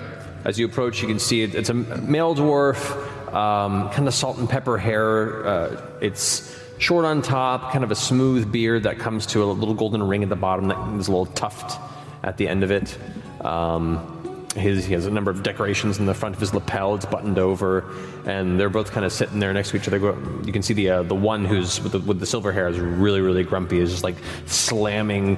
As 0.45 0.57
you 0.57 0.65
approach, 0.65 1.01
you 1.01 1.07
can 1.07 1.19
see 1.19 1.43
it, 1.43 1.55
it's 1.55 1.69
a 1.69 1.73
male 1.73 2.35
dwarf, 2.35 3.33
um, 3.33 3.89
kind 3.89 4.07
of 4.07 4.13
salt 4.13 4.37
and 4.37 4.49
pepper 4.49 4.77
hair. 4.77 5.45
Uh, 5.45 5.81
it's 6.01 6.57
short 6.77 7.05
on 7.05 7.21
top, 7.21 7.71
kind 7.71 7.83
of 7.83 7.91
a 7.91 7.95
smooth 7.95 8.51
beard 8.51 8.83
that 8.83 8.99
comes 8.99 9.25
to 9.27 9.43
a 9.43 9.45
little 9.45 9.73
golden 9.73 10.03
ring 10.03 10.23
at 10.23 10.29
the 10.29 10.35
bottom. 10.35 10.67
That 10.67 10.77
there's 10.91 11.07
a 11.07 11.11
little 11.11 11.25
tuft 11.25 11.79
at 12.23 12.37
the 12.37 12.47
end 12.47 12.63
of 12.63 12.71
it. 12.71 12.97
Um, 13.41 14.13
his, 14.55 14.85
he 14.85 14.93
has 14.93 15.05
a 15.05 15.11
number 15.11 15.29
of 15.29 15.43
decorations 15.43 15.99
in 15.99 16.05
the 16.05 16.13
front 16.13 16.33
of 16.33 16.41
his 16.41 16.53
lapel. 16.53 16.95
It's 16.95 17.05
buttoned 17.05 17.37
over, 17.37 17.85
and 18.25 18.59
they're 18.59 18.69
both 18.69 18.91
kind 18.91 19.05
of 19.05 19.11
sitting 19.11 19.39
there 19.39 19.53
next 19.53 19.71
to 19.71 19.77
each 19.77 19.87
other. 19.87 19.99
You 20.43 20.53
can 20.53 20.63
see 20.63 20.73
the 20.73 20.89
uh, 20.89 21.03
the 21.03 21.15
one 21.15 21.45
who's 21.45 21.81
with 21.81 21.91
the, 21.91 21.99
with 21.99 22.19
the 22.19 22.25
silver 22.25 22.51
hair 22.51 22.67
is 22.67 22.79
really 22.79 23.21
really 23.21 23.43
grumpy. 23.43 23.79
Is 23.79 23.91
just 23.91 24.03
like 24.03 24.15
slamming 24.45 25.37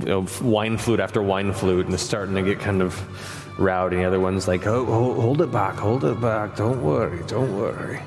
you 0.00 0.06
know, 0.06 0.26
wine 0.42 0.78
flute 0.78 1.00
after 1.00 1.22
wine 1.22 1.52
flute, 1.52 1.86
and 1.86 1.94
is 1.94 2.00
starting 2.00 2.34
to 2.34 2.42
get 2.42 2.60
kind 2.60 2.82
of 2.82 2.94
rowdy. 3.58 3.96
The 3.96 4.04
other 4.04 4.20
one's 4.20 4.48
like, 4.48 4.66
oh, 4.66 4.84
hold, 4.84 5.18
hold 5.18 5.40
it 5.40 5.52
back, 5.52 5.74
hold 5.76 6.04
it 6.04 6.20
back. 6.20 6.56
Don't 6.56 6.82
worry, 6.82 7.22
don't 7.26 7.56
worry. 7.56 8.00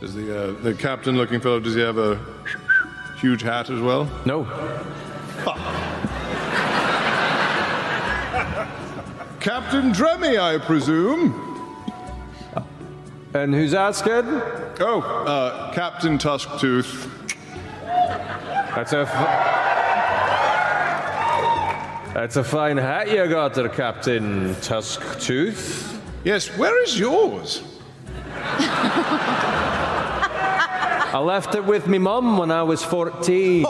Is 0.00 0.14
the 0.14 0.50
uh, 0.50 0.52
the 0.62 0.74
captain-looking 0.74 1.40
fellow? 1.40 1.60
Does 1.60 1.74
he 1.74 1.80
have 1.80 1.98
a 1.98 2.20
huge 3.20 3.42
hat 3.42 3.68
as 3.70 3.80
well? 3.80 4.08
No. 4.24 4.44
Captain 9.40 9.92
Dremmy, 9.92 10.38
I 10.38 10.58
presume. 10.58 11.44
And 13.34 13.54
who's 13.54 13.74
asking? 13.74 14.24
Oh, 14.80 15.00
uh, 15.26 15.72
Captain 15.74 16.16
Tusktooth. 16.18 17.10
That's 18.74 18.92
a. 18.92 19.04
That's 22.18 22.34
a 22.34 22.42
fine 22.42 22.76
hat 22.76 23.08
you 23.08 23.24
got 23.28 23.54
there, 23.54 23.68
Captain 23.68 24.52
Tusktooth. 24.56 26.00
Yes, 26.24 26.48
where 26.58 26.82
is 26.82 26.98
yours? 26.98 27.62
I 31.14 31.20
left 31.24 31.54
it 31.54 31.64
with 31.64 31.86
me 31.86 31.98
mum 31.98 32.36
when 32.36 32.50
I 32.50 32.64
was 32.64 32.82
14. 32.82 33.62
the 33.62 33.68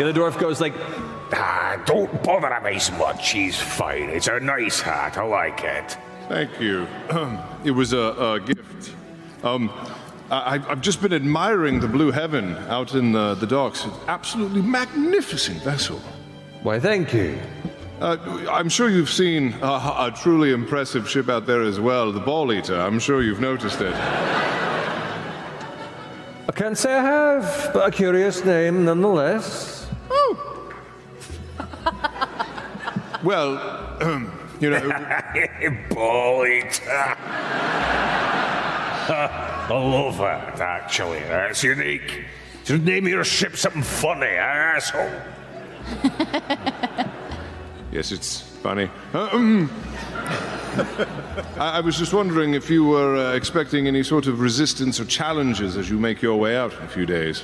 other 0.00 0.14
dwarf 0.14 0.40
goes 0.40 0.58
like, 0.58 0.72
Ah, 1.34 1.82
don't 1.84 2.22
bother 2.22 2.58
me 2.64 2.78
so 2.78 2.94
much. 2.94 3.22
She's 3.22 3.60
fine. 3.60 4.08
It's 4.08 4.26
a 4.26 4.40
nice 4.40 4.80
hat. 4.80 5.18
I 5.18 5.24
like 5.24 5.64
it. 5.64 5.98
Thank 6.30 6.58
you. 6.58 6.86
it 7.62 7.72
was 7.72 7.92
a, 7.92 7.98
a 7.98 8.40
gift. 8.40 8.94
Um, 9.44 9.70
I, 10.32 10.54
I've 10.66 10.80
just 10.80 11.02
been 11.02 11.12
admiring 11.12 11.78
the 11.78 11.86
Blue 11.86 12.10
Heaven 12.10 12.56
out 12.68 12.94
in 12.94 13.12
the, 13.12 13.34
the 13.34 13.46
docks. 13.46 13.84
It's 13.84 13.94
absolutely 14.08 14.62
magnificent 14.62 15.62
vessel. 15.62 16.00
Why, 16.62 16.80
thank 16.80 17.12
you. 17.12 17.38
Uh, 18.00 18.16
I'm 18.50 18.70
sure 18.70 18.88
you've 18.88 19.10
seen 19.10 19.52
a, 19.60 19.66
a 19.66 20.12
truly 20.16 20.52
impressive 20.52 21.06
ship 21.08 21.28
out 21.28 21.44
there 21.44 21.60
as 21.60 21.78
well, 21.80 22.10
the 22.12 22.20
Balleater. 22.20 22.78
I'm 22.78 22.98
sure 22.98 23.22
you've 23.22 23.40
noticed 23.40 23.82
it. 23.82 23.94
I 26.48 26.52
can't 26.54 26.78
say 26.78 26.94
I 26.94 27.02
have, 27.02 27.70
but 27.74 27.86
a 27.86 27.90
curious 27.90 28.42
name 28.42 28.86
nonetheless. 28.86 29.86
Oh. 30.10 30.74
Well, 33.22 33.52
you 34.60 34.70
know. 34.70 34.80
Balleater. 35.90 37.18
I 39.72 39.84
love 39.84 40.18
that, 40.18 40.60
actually. 40.60 41.20
That's 41.20 41.62
unique. 41.62 42.24
Should 42.64 42.84
name 42.84 43.08
your 43.08 43.24
ship 43.24 43.56
something 43.56 43.82
funny, 43.82 44.26
asshole. 44.26 45.10
Yes, 47.92 48.10
it's 48.10 48.40
funny. 48.40 48.88
Uh, 49.12 49.28
um, 49.32 49.70
I, 51.58 51.72
I 51.76 51.80
was 51.80 51.98
just 51.98 52.14
wondering 52.14 52.54
if 52.54 52.70
you 52.70 52.86
were 52.86 53.16
uh, 53.16 53.34
expecting 53.34 53.86
any 53.86 54.02
sort 54.02 54.26
of 54.26 54.40
resistance 54.40 54.98
or 54.98 55.04
challenges 55.04 55.76
as 55.76 55.90
you 55.90 55.98
make 55.98 56.22
your 56.22 56.36
way 56.36 56.56
out 56.56 56.72
in 56.72 56.82
a 56.84 56.88
few 56.88 57.04
days. 57.04 57.42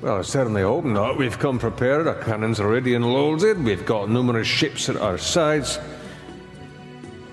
Well, 0.00 0.18
I 0.18 0.22
certainly 0.22 0.62
hope 0.62 0.84
not. 0.84 1.18
We've 1.18 1.36
come 1.36 1.58
prepared. 1.58 2.06
Our 2.06 2.22
cannons 2.22 2.60
are 2.60 2.68
ready 2.68 2.94
and 2.94 3.12
loaded. 3.12 3.64
We've 3.64 3.84
got 3.84 4.08
numerous 4.08 4.46
ships 4.46 4.88
at 4.88 4.96
our 4.96 5.18
sides. 5.18 5.80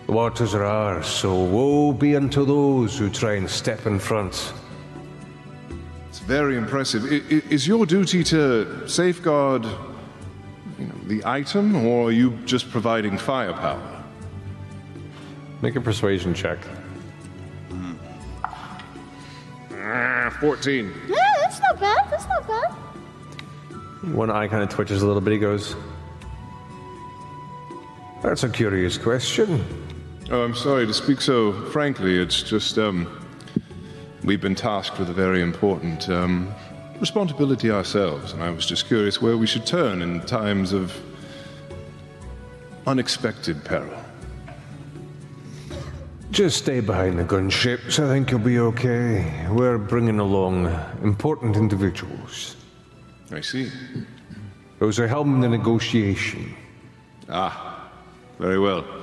The 0.05 0.11
waters 0.11 0.53
are 0.53 0.65
ours, 0.65 1.07
so 1.07 1.33
woe 1.43 1.93
be 1.93 2.15
unto 2.15 2.45
those 2.45 2.97
who 2.97 3.09
try 3.09 3.33
and 3.35 3.49
step 3.49 3.85
in 3.85 3.99
front. 3.99 4.53
It's 6.09 6.19
very 6.19 6.57
impressive. 6.57 7.05
I, 7.05 7.15
i- 7.35 7.43
is 7.49 7.67
your 7.67 7.85
duty 7.85 8.23
to 8.25 8.87
safeguard 8.87 9.63
you 9.63 10.85
know, 10.87 10.95
the 11.05 11.23
item, 11.25 11.75
or 11.85 12.09
are 12.09 12.11
you 12.11 12.31
just 12.45 12.69
providing 12.69 13.17
firepower? 13.17 13.81
Make 15.61 15.75
a 15.77 15.81
persuasion 15.81 16.33
check. 16.33 16.59
Ah, 19.73 20.35
14. 20.41 20.93
Yeah, 21.07 21.15
that's 21.41 21.59
not 21.61 21.79
bad. 21.79 22.07
That's 22.11 22.25
not 22.27 22.47
bad. 22.47 22.69
One 24.13 24.29
eye 24.29 24.47
kind 24.49 24.63
of 24.63 24.69
twitches 24.69 25.01
a 25.01 25.07
little 25.07 25.21
bit. 25.21 25.33
He 25.33 25.39
goes, 25.39 25.75
That's 28.21 28.43
a 28.43 28.49
curious 28.49 28.97
question. 28.97 29.63
Oh, 30.33 30.43
I'm 30.43 30.55
sorry 30.55 30.87
to 30.87 30.93
speak 30.95 31.21
so 31.21 31.53
frankly. 31.69 32.17
It's 32.17 32.41
just, 32.41 32.79
um, 32.79 33.23
we've 34.23 34.41
been 34.41 34.55
tasked 34.55 34.97
with 34.97 35.07
a 35.11 35.13
very 35.13 35.43
important 35.43 36.09
um, 36.09 36.51
responsibility 36.99 37.69
ourselves, 37.69 38.33
and 38.33 38.41
I 38.41 38.49
was 38.49 38.65
just 38.65 38.87
curious 38.87 39.21
where 39.21 39.37
we 39.37 39.45
should 39.45 39.67
turn 39.67 40.01
in 40.01 40.21
times 40.21 40.73
of 40.73 40.91
unexpected 42.87 43.63
peril. 43.63 43.95
Just 46.31 46.57
stay 46.57 46.79
behind 46.79 47.19
the 47.19 47.25
gunships. 47.25 48.03
I 48.03 48.07
think 48.07 48.31
you'll 48.31 48.39
be 48.39 48.57
okay. 48.57 49.47
We're 49.51 49.77
bringing 49.77 50.17
along 50.17 50.65
important 51.03 51.57
individuals. 51.57 52.55
I 53.31 53.41
see. 53.41 53.69
Those 54.79 54.97
are 54.97 55.07
helping 55.07 55.41
the 55.41 55.49
negotiation. 55.49 56.55
Ah, 57.29 57.87
very 58.39 58.57
well. 58.57 59.02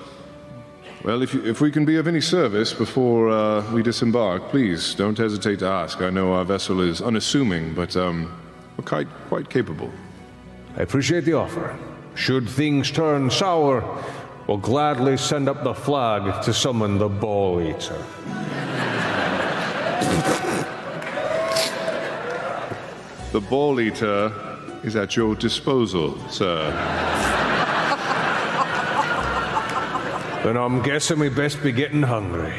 Well, 1.03 1.23
if, 1.23 1.33
you, 1.33 1.43
if 1.47 1.63
we 1.63 1.71
can 1.71 1.87
be 1.87 1.97
of 1.97 2.07
any 2.07 2.21
service 2.21 2.75
before 2.75 3.31
uh, 3.31 3.73
we 3.73 3.83
disembark, 3.83 4.51
please 4.51 4.95
don't 4.95 5.17
hesitate 5.17 5.61
to 5.61 5.67
ask. 5.67 6.03
I 6.03 6.11
know 6.11 6.35
our 6.35 6.45
vessel 6.45 6.83
is 6.83 7.01
unassuming, 7.01 7.73
but 7.73 7.97
um, 7.97 8.31
we're 8.77 8.85
quite, 8.85 9.09
quite 9.29 9.49
capable. 9.49 9.91
I 10.77 10.83
appreciate 10.83 11.25
the 11.25 11.33
offer. 11.33 11.79
Should 12.17 12.47
things 12.51 12.91
turn 12.91 13.31
sour, 13.31 13.83
we'll 14.47 14.59
gladly 14.59 15.17
send 15.17 15.49
up 15.49 15.65
the 15.65 15.73
flag 15.73 16.43
to 16.43 16.53
summon 16.53 16.99
the 16.99 17.09
Balleater. 17.09 18.05
The 23.33 23.41
Balleater 23.41 24.85
is 24.85 24.97
at 24.97 25.17
your 25.17 25.35
disposal, 25.35 26.19
sir. 26.29 27.40
Then 30.43 30.57
I'm 30.57 30.83
guessing 30.83 31.19
we 31.19 31.29
best 31.29 31.63
be 31.63 31.71
getting 31.71 32.03
hungry. 32.03 32.55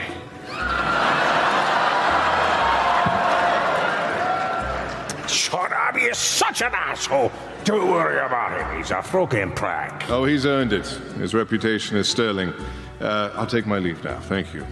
Shut 5.28 5.72
up, 5.72 5.98
he's 5.98 6.18
such 6.18 6.62
an 6.62 6.72
asshole. 6.74 7.32
Don't 7.64 7.90
worry 7.90 8.20
about 8.20 8.60
him, 8.60 8.78
he's 8.78 8.92
a 8.92 9.02
fucking 9.02 9.54
prank. 9.54 10.10
Oh, 10.10 10.26
he's 10.26 10.46
earned 10.46 10.74
it. 10.74 10.86
His 11.18 11.34
reputation 11.34 11.98
is 11.98 12.08
sterling. 12.10 12.54
Uh, 13.00 13.32
I'll 13.36 13.48
take 13.48 13.66
my 13.66 13.80
leave 13.80 14.04
now. 14.04 14.20
Thank 14.20 14.54
you. 14.54 14.66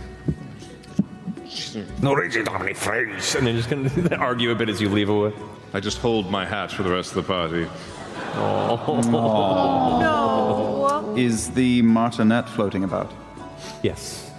No 2.02 2.14
reason 2.14 2.46
to 2.46 2.52
have 2.52 2.62
any 2.62 2.74
friends. 2.74 3.36
And 3.36 3.48
they're 3.48 3.54
just 3.54 3.70
going 3.70 3.90
to 4.10 4.16
argue 4.18 4.52
a 4.52 4.56
bit 4.56 4.70
as 4.70 4.82
you 4.82 4.90
leave 4.90 5.10
away. 5.10 5.34
I 5.74 5.80
just 5.80 6.00
hold 6.00 6.30
my 6.30 6.46
hat 6.46 6.72
for 6.72 6.84
the 6.84 6.92
rest 6.92 7.16
of 7.16 7.16
the 7.16 7.34
party. 7.34 7.68
Oh 8.36 9.02
No. 10.02 10.89
Is 11.20 11.50
the 11.52 11.82
martinet 11.82 12.48
floating 12.48 12.86
about? 12.86 13.12
Yes. 13.84 14.32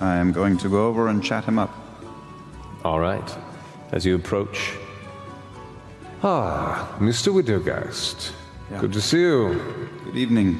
I 0.00 0.16
am 0.16 0.32
going 0.32 0.56
to 0.56 0.70
go 0.70 0.86
over 0.86 1.08
and 1.08 1.22
chat 1.22 1.44
him 1.44 1.58
up. 1.58 1.74
All 2.86 2.98
right. 2.98 3.36
As 3.92 4.06
you 4.06 4.14
approach. 4.14 4.72
Ah, 6.22 6.96
Mr. 7.00 7.34
Widogast. 7.34 8.32
Yeah. 8.70 8.80
Good 8.80 8.94
to 8.94 9.00
see 9.02 9.20
you. 9.20 9.60
Good 10.04 10.16
evening. 10.16 10.58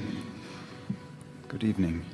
Good 1.49 1.65
evening. 1.65 2.05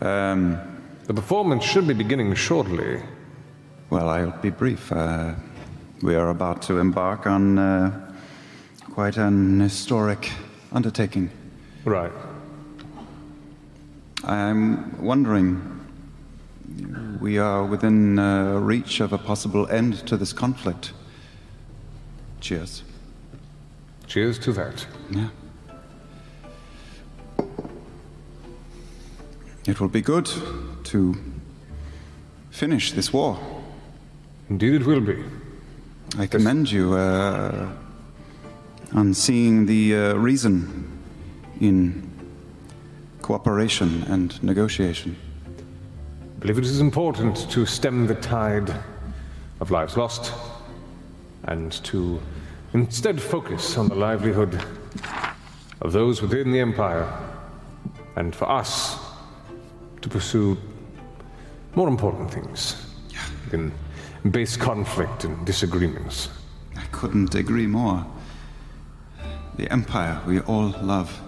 Um, 0.00 0.58
the 1.04 1.14
performance 1.14 1.62
should 1.62 1.86
be 1.86 1.94
beginning 1.94 2.34
shortly. 2.34 3.02
Well, 3.88 4.08
I'll 4.08 4.36
be 4.42 4.50
brief. 4.50 4.90
Uh, 4.90 5.36
we 6.02 6.16
are 6.16 6.30
about 6.30 6.60
to 6.62 6.80
embark 6.80 7.28
on 7.28 7.56
uh, 7.56 8.16
quite 8.90 9.16
an 9.16 9.60
historic 9.60 10.32
undertaking. 10.72 11.30
Right. 11.88 12.12
I'm 14.22 15.02
wondering. 15.02 15.86
We 17.18 17.38
are 17.38 17.64
within 17.64 18.18
uh, 18.18 18.58
reach 18.58 19.00
of 19.00 19.14
a 19.14 19.18
possible 19.18 19.66
end 19.70 20.06
to 20.06 20.18
this 20.18 20.34
conflict. 20.34 20.92
Cheers. 22.42 22.82
Cheers 24.06 24.38
to 24.40 24.52
that. 24.52 24.86
Yeah. 25.10 25.28
It 29.66 29.80
will 29.80 29.88
be 29.88 30.02
good 30.02 30.28
to 30.84 31.16
finish 32.50 32.92
this 32.92 33.14
war. 33.14 33.38
Indeed, 34.50 34.82
it 34.82 34.86
will 34.86 35.00
be. 35.00 35.24
I 36.18 36.26
commend 36.26 36.70
you 36.70 36.92
uh, 36.92 37.72
on 38.92 39.14
seeing 39.14 39.64
the 39.64 39.96
uh, 39.96 40.14
reason 40.16 40.87
in 41.60 42.10
cooperation 43.22 44.04
and 44.04 44.42
negotiation. 44.42 45.16
I 46.36 46.40
believe 46.40 46.58
it 46.58 46.64
is 46.64 46.80
important 46.80 47.50
to 47.50 47.66
stem 47.66 48.06
the 48.06 48.14
tide 48.14 48.72
of 49.60 49.70
lives 49.70 49.96
lost 49.96 50.32
and 51.44 51.72
to 51.84 52.20
instead 52.74 53.20
focus 53.20 53.76
on 53.76 53.88
the 53.88 53.94
livelihood 53.94 54.62
of 55.80 55.92
those 55.92 56.22
within 56.22 56.52
the 56.52 56.60
Empire 56.60 57.10
and 58.16 58.34
for 58.34 58.48
us 58.50 58.98
to 60.00 60.08
pursue 60.08 60.56
more 61.74 61.88
important 61.88 62.30
things 62.30 62.86
than 63.50 63.72
base 64.30 64.56
conflict 64.56 65.24
and 65.24 65.46
disagreements. 65.46 66.28
I 66.76 66.84
couldn't 66.92 67.34
agree 67.34 67.66
more. 67.66 68.06
The 69.56 69.70
Empire, 69.72 70.20
we 70.26 70.40
all 70.40 70.74
love 70.82 71.20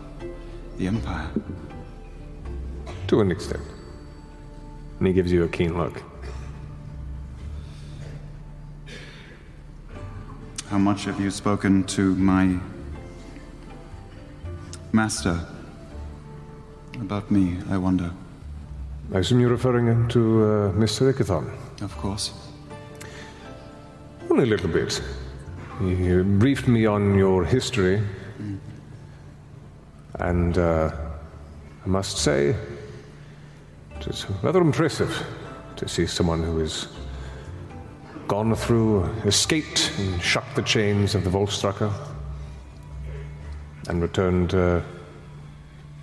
the 0.81 0.86
Empire. 0.86 1.31
To 3.09 3.20
an 3.20 3.31
extent. 3.31 3.62
And 4.99 5.07
he 5.07 5.12
gives 5.12 5.31
you 5.31 5.44
a 5.44 5.49
keen 5.49 5.76
look. 5.76 6.02
How 10.70 10.78
much 10.78 11.05
have 11.05 11.20
you 11.20 11.31
spoken 11.31 11.84
to 11.84 12.15
my 12.15 12.59
master 14.92 15.39
about 16.94 17.31
me, 17.31 17.59
I 17.68 17.76
wonder? 17.76 18.10
I 19.12 19.18
assume 19.18 19.41
you're 19.41 19.50
referring 19.50 20.09
to 20.09 20.20
uh, 20.44 20.73
Mr. 20.73 21.12
Ikithon? 21.12 21.50
Of 21.83 21.94
course. 21.99 22.33
Only 24.31 24.44
a 24.44 24.47
little 24.47 24.70
bit. 24.70 25.02
He 25.81 26.23
briefed 26.23 26.68
me 26.68 26.86
on 26.86 27.18
your 27.18 27.44
history. 27.44 28.00
And 30.20 30.58
uh, 30.58 30.90
I 31.84 31.89
must 31.89 32.18
say, 32.18 32.55
it 33.97 34.07
is 34.07 34.26
rather 34.42 34.60
impressive 34.60 35.26
to 35.76 35.89
see 35.89 36.07
someone 36.07 36.42
who 36.42 36.58
has 36.58 36.89
gone 38.28 38.55
through, 38.55 39.05
escaped, 39.24 39.92
and 39.99 40.23
shocked 40.23 40.55
the 40.57 40.62
chains 40.62 41.15
of 41.15 41.24
the 41.24 41.31
Volstrucker, 41.31 41.92
and 43.89 44.02
returned 44.02 44.55
uh, 44.55 44.81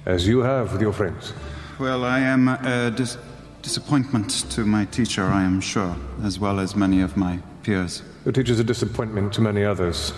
as 0.05 0.27
you 0.27 0.39
have 0.39 0.73
with 0.73 0.81
your 0.81 0.93
friends. 0.93 1.33
Well, 1.79 2.03
I 2.03 2.19
am 2.19 2.47
a 2.47 2.91
dis- 2.91 3.17
disappointment 3.61 4.49
to 4.51 4.65
my 4.65 4.85
teacher, 4.85 5.23
I 5.23 5.43
am 5.43 5.61
sure, 5.61 5.95
as 6.23 6.39
well 6.39 6.59
as 6.59 6.75
many 6.75 7.01
of 7.01 7.15
my 7.17 7.39
peers. 7.61 8.01
Your 8.25 8.31
teacher's 8.31 8.59
a 8.59 8.63
disappointment 8.63 9.31
to 9.33 9.41
many 9.41 9.63
others. 9.63 10.11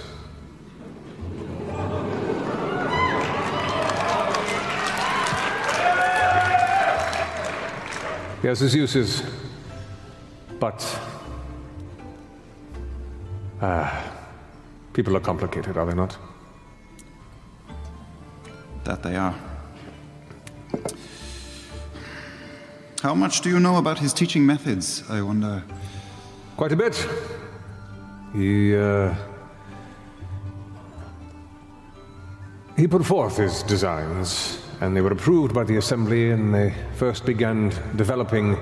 His 8.42 8.74
uses, 8.74 9.22
But 10.60 11.00
uh, 13.62 13.90
people 14.94 15.16
are 15.16 15.22
complicated, 15.22 15.78
are 15.78 15.86
they 15.86 15.94
not? 15.94 16.18
That 18.84 19.04
they 19.04 19.16
are. 19.16 19.36
How 23.02 23.16
much 23.16 23.42
do 23.42 23.50
you 23.50 23.60
know 23.60 23.78
about 23.78 24.00
his 24.00 24.14
teaching 24.14 24.46
methods, 24.46 25.04
I 25.10 25.22
wonder? 25.22 25.64
Quite 26.58 26.74
a 26.74 26.76
bit. 26.76 27.08
He, 28.34 28.76
uh, 28.76 29.14
he 32.76 32.88
put 32.88 33.06
forth 33.06 33.38
his 33.38 33.64
designs, 33.64 34.60
and 34.82 34.96
they 34.96 35.02
were 35.02 35.12
approved 35.12 35.54
by 35.54 35.64
the 35.64 35.78
Assembly, 35.78 36.32
and 36.32 36.54
they 36.54 36.74
first 36.96 37.26
began 37.26 37.70
developing 37.96 38.58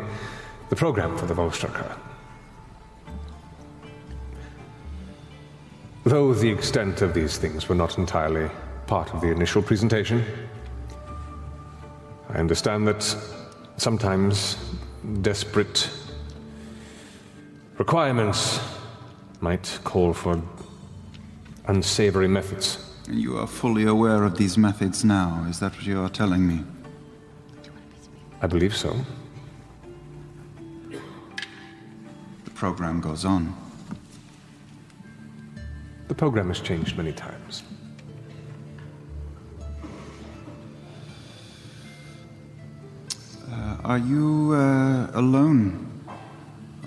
the 0.70 0.76
program 0.76 1.18
for 1.18 1.26
the 1.26 1.34
Volstrucker. 1.34 1.98
Though 6.04 6.34
the 6.34 6.50
extent 6.50 7.02
of 7.02 7.14
these 7.14 7.38
things 7.38 7.68
were 7.68 7.76
not 7.76 7.98
entirely 7.98 8.50
part 8.88 9.14
of 9.14 9.22
the 9.22 9.28
initial 9.28 9.62
presentation, 9.62 10.24
I 12.30 12.40
understand 12.40 12.88
that 12.88 13.04
sometimes 13.78 14.58
desperate 15.22 15.90
requirements 17.78 18.60
might 19.42 19.80
call 19.84 20.14
for 20.14 20.42
unsavory 21.68 22.28
methods. 22.28 22.87
And 23.08 23.22
you 23.22 23.38
are 23.38 23.48
fully 23.48 23.86
aware 23.86 24.26
of 24.26 24.38
these 24.38 24.58
methods 24.58 25.06
now, 25.06 25.46
is 25.50 25.60
that 25.60 25.74
what 25.74 25.86
you 25.86 26.02
are 26.02 26.10
telling 26.10 26.46
me? 26.46 26.64
I 28.42 28.48
believe 28.48 28.76
so. 28.76 28.94
The 32.44 32.52
program 32.54 33.00
goes 33.00 33.24
on. 33.24 33.56
The 36.10 36.16
program 36.16 36.50
has 36.50 36.60
changed 36.60 36.98
many 36.98 37.14
times. 37.14 37.64
Uh, 43.50 43.78
are 43.86 43.98
you 43.98 44.52
uh, 44.54 45.12
alone 45.14 45.88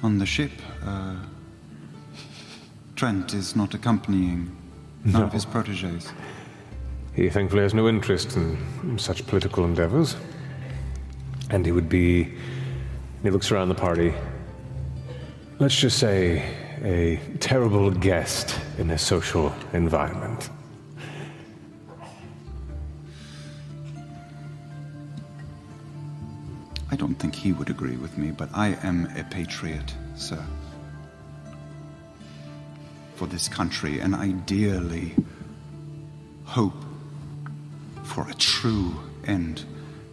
on 0.03 0.19
the 0.19 0.27
ship? 0.27 0.53
Uh, 0.85 1.17
Trent 2.95 3.33
is 3.33 3.57
not 3.57 3.73
accompanying 3.73 4.55
none 5.05 5.23
of 5.23 5.33
his 5.33 5.45
proteges. 5.45 6.13
He 7.15 7.29
thankfully 7.29 7.63
has 7.63 7.75
no 7.75 7.89
interest 7.89 8.37
in 8.37 8.99
such 8.99 9.27
political 9.27 9.65
endeavors. 9.65 10.17
And 11.51 11.67
he 11.67 11.73
would 11.73 11.89
be, 11.89 12.35
he 13.23 13.31
looks 13.31 13.51
around 13.51 13.69
the 13.69 13.75
party, 13.75 14.15
let's 15.59 15.75
just 15.75 15.99
say, 15.99 16.55
a 16.83 17.21
terrible 17.41 17.91
guest 17.91 18.59
in 18.79 18.91
a 18.91 18.99
social 18.99 19.53
environment. 19.73 20.49
I 26.93 26.97
don't 26.97 27.15
think 27.17 27.35
he 27.35 27.53
would 27.53 27.71
agree 27.71 27.97
with 27.97 28.17
me, 28.17 28.31
but 28.31 28.49
I 28.55 28.79
am 28.83 29.07
a 29.17 29.25
patriot, 29.25 29.95
sir. 30.17 30.45
For 33.21 33.27
this 33.27 33.49
country, 33.49 34.01
and 34.01 34.15
ideally 34.15 35.15
hope 36.47 36.73
for 38.03 38.27
a 38.27 38.33
true 38.33 38.99
end 39.27 39.63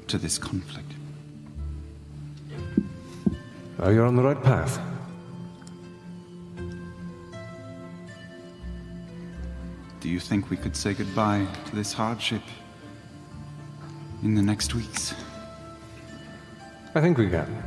to 0.08 0.18
this 0.18 0.38
conflict. 0.38 0.92
Oh, 3.80 3.92
you're 3.92 4.06
on 4.06 4.18
the 4.18 4.24
right 4.24 4.44
path. 4.44 4.82
Do 10.02 10.10
you 10.10 10.20
think 10.20 10.50
we 10.50 10.58
could 10.58 10.76
say 10.76 10.94
goodbye 10.94 11.48
to 11.68 11.76
this 11.78 11.94
hardship 11.94 12.44
in 14.22 14.36
the 14.36 14.42
next 14.42 14.76
weeks? 14.76 15.16
I 16.94 17.00
think 17.00 17.18
we 17.18 17.30
can. 17.30 17.64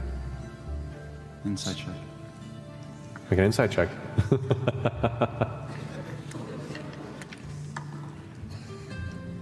Inside 1.47 1.77
check. 1.77 1.95
Make 3.31 3.39
an 3.39 3.47
insight 3.47 3.71
check. 3.71 3.89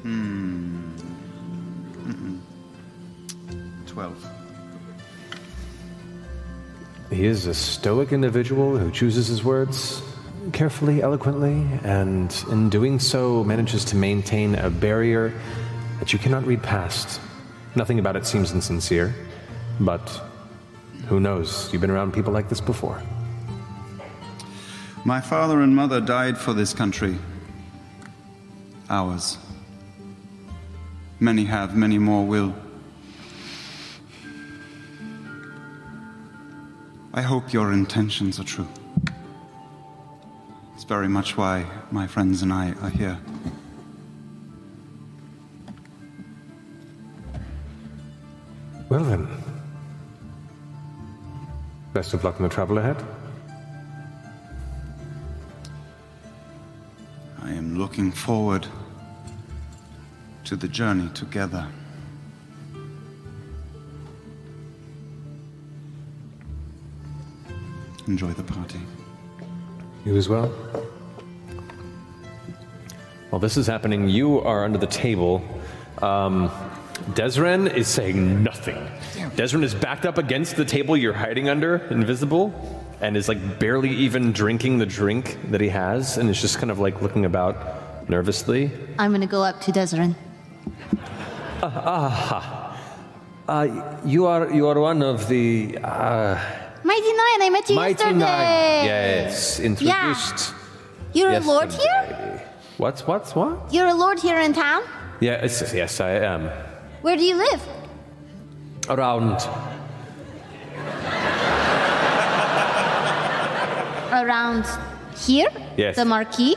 Hmm. 0.03 0.93
Mm-mm. 2.07 2.41
Twelve. 3.87 4.17
He 7.11 7.27
is 7.27 7.47
a 7.47 7.55
stoic 7.55 8.13
individual 8.13 8.79
who 8.79 8.91
chooses 8.91 9.27
his 9.27 9.43
words 9.43 10.03
carefully, 10.53 11.03
eloquently, 11.03 11.67
and 11.85 12.35
in 12.51 12.71
doing 12.71 12.99
so 12.99 13.45
manages 13.45 13.85
to 13.87 13.97
maintain 13.97 14.55
a 14.55 14.71
barrier 14.71 15.33
that 15.99 16.13
you 16.13 16.19
cannot 16.19 16.47
read 16.47 16.63
past. 16.63 17.21
Nothing 17.75 17.99
about 17.99 18.17
it 18.17 18.25
seems 18.25 18.53
insincere, 18.53 19.15
but 19.81 20.23
who 21.09 21.21
knows? 21.21 21.71
You've 21.73 21.83
been 21.83 21.91
around 21.91 22.15
people 22.15 22.33
like 22.33 22.49
this 22.49 22.61
before. 22.61 23.03
My 25.05 25.21
father 25.21 25.63
and 25.63 25.75
mother 25.75 26.01
died 26.01 26.37
for 26.37 26.53
this 26.53 26.75
country. 26.75 27.17
Ours. 28.91 29.39
Many 31.21 31.45
have, 31.45 31.77
many 31.77 31.99
more 31.99 32.27
will. 32.27 32.55
I 37.15 37.23
hope 37.23 37.53
your 37.53 37.73
intentions 37.73 38.39
are 38.39 38.45
true. 38.45 38.69
It's 40.75 40.85
very 40.85 41.09
much 41.09 41.37
why 41.37 41.67
my 41.91 42.07
friends 42.07 42.43
and 42.43 42.53
I 42.53 42.73
are 42.83 42.91
here. 42.91 43.19
Well 48.89 49.05
then, 49.05 49.29
best 51.93 52.15
of 52.15 52.25
luck 52.25 52.37
in 52.39 52.45
the 52.45 52.49
travel 52.49 52.79
ahead. 52.79 53.05
I 57.49 57.53
am 57.53 57.79
looking 57.79 58.13
forward 58.13 58.67
to 60.45 60.55
the 60.55 60.69
journey 60.69 61.09
together. 61.15 61.67
Enjoy 68.07 68.33
the 68.33 68.43
party. 68.43 68.81
You 70.05 70.15
as 70.17 70.29
well? 70.29 70.49
While 73.31 73.41
this 73.41 73.57
is 73.57 73.67
happening, 73.67 74.11
you 74.11 74.43
are 74.43 74.65
under 74.65 74.79
the 74.79 74.87
table. 74.87 75.43
Um, 76.03 76.51
Desren 77.15 77.75
is 77.75 77.89
saying 77.89 78.43
nothing. 78.43 78.77
Desren 79.37 79.63
is 79.63 79.75
backed 79.75 80.05
up 80.05 80.19
against 80.19 80.57
the 80.57 80.67
table 80.67 80.99
you're 80.99 81.15
hiding 81.15 81.49
under, 81.49 81.77
invisible, 81.91 82.78
and 83.01 83.17
is 83.17 83.29
like 83.29 83.59
barely 83.59 83.91
even 83.91 84.33
drinking 84.33 84.79
the 84.79 84.87
drink 84.87 85.39
that 85.51 85.61
he 85.61 85.69
has, 85.69 86.19
and 86.19 86.29
is 86.29 86.41
just 86.41 86.59
kind 86.59 86.71
of 86.71 86.79
like 86.79 87.01
looking 87.03 87.25
about 87.25 88.09
nervously. 88.09 88.71
I'm 88.99 89.13
gonna 89.13 89.27
go 89.27 89.43
up 89.43 89.61
to 89.63 89.73
Desiree. 89.73 90.15
Ah, 91.61 92.79
uh, 93.49 93.99
you 94.05 94.27
are 94.27 94.51
you 94.53 94.69
are 94.69 94.79
one 94.79 95.03
of 95.03 95.29
the 95.29 95.79
uh, 95.83 96.39
Mighty 96.85 97.13
Nein, 97.13 97.43
I 97.43 97.51
met 97.51 97.69
you 97.69 97.77
yesterday. 97.77 97.77
Mighty 97.77 98.19
yesterday. 98.19 98.19
Nine. 98.19 98.85
Yes, 98.87 99.61
introduced. 99.61 100.55
You're 101.13 101.33
yesterday. 101.33 101.51
a 101.51 101.55
lord 101.55 101.73
here? 101.73 102.43
What? 102.77 103.01
What? 103.01 103.31
What? 103.35 103.75
You're 103.75 103.89
a 103.89 103.95
lord 103.95 104.21
here 104.21 104.39
in 104.39 104.53
town? 104.53 104.83
Yes, 105.21 105.73
yes, 105.75 106.01
I 106.01 106.11
am. 106.11 106.49
Where 107.03 107.17
do 107.17 107.25
you 107.25 107.37
live? 107.37 107.63
Around 108.89 109.41
Around 114.29 114.67
here? 115.17 115.49
Yes. 115.79 115.97
The 115.97 116.05
marquee? 116.05 116.55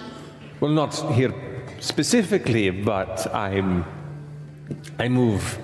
Well, 0.59 0.71
not 0.71 0.93
here 1.13 1.33
specifically, 1.79 2.69
but 2.69 3.33
I'm. 3.33 3.85
I 4.99 5.07
move 5.07 5.57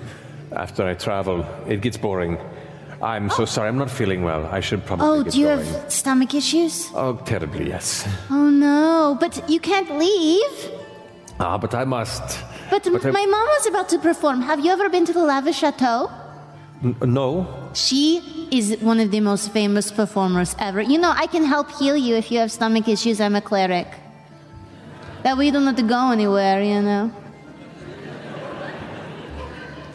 after 0.52 0.86
I 0.86 0.94
travel. 0.94 1.44
It 1.68 1.82
gets 1.82 1.98
boring. 1.98 2.38
I'm 3.02 3.28
so 3.28 3.44
sorry. 3.44 3.68
I'm 3.68 3.76
not 3.76 3.90
feeling 3.90 4.22
well. 4.24 4.46
I 4.46 4.60
should 4.60 4.86
probably 4.86 5.06
Oh, 5.06 5.22
get 5.22 5.32
do 5.34 5.38
you 5.40 5.46
going. 5.48 5.66
have 5.66 5.92
stomach 5.92 6.34
issues? 6.34 6.88
Oh, 6.94 7.16
terribly, 7.26 7.68
yes. 7.68 8.08
Oh 8.30 8.48
no, 8.48 9.16
but 9.20 9.34
you 9.50 9.60
can't 9.60 9.90
leave. 9.98 10.56
Ah, 11.38 11.58
but 11.58 11.74
I 11.74 11.84
must. 11.84 12.22
But, 12.70 12.84
But 12.90 13.04
I- 13.04 13.10
my 13.10 13.26
mom 13.26 13.46
was 13.58 13.66
about 13.66 13.88
to 13.90 13.98
perform. 13.98 14.40
Have 14.42 14.60
you 14.64 14.72
ever 14.72 14.88
been 14.88 15.04
to 15.04 15.12
the 15.12 15.22
Lavish 15.24 15.58
Chateau? 15.58 16.10
N- 16.82 16.96
no. 17.02 17.46
She 17.74 18.22
is 18.50 18.76
one 18.80 19.00
of 19.00 19.10
the 19.10 19.20
most 19.20 19.52
famous 19.52 19.90
performers 19.90 20.54
ever. 20.58 20.80
You 20.80 20.98
know, 20.98 21.12
I 21.14 21.26
can 21.26 21.44
help 21.44 21.70
heal 21.72 21.96
you 21.96 22.16
if 22.16 22.30
you 22.30 22.38
have 22.38 22.50
stomach 22.52 22.88
issues. 22.88 23.20
I'm 23.20 23.36
a 23.36 23.40
cleric. 23.40 23.86
That 25.22 25.36
way 25.36 25.46
you 25.46 25.52
don't 25.52 25.66
have 25.66 25.76
to 25.76 25.82
go 25.82 26.10
anywhere, 26.10 26.62
you 26.62 26.80
know. 26.80 27.10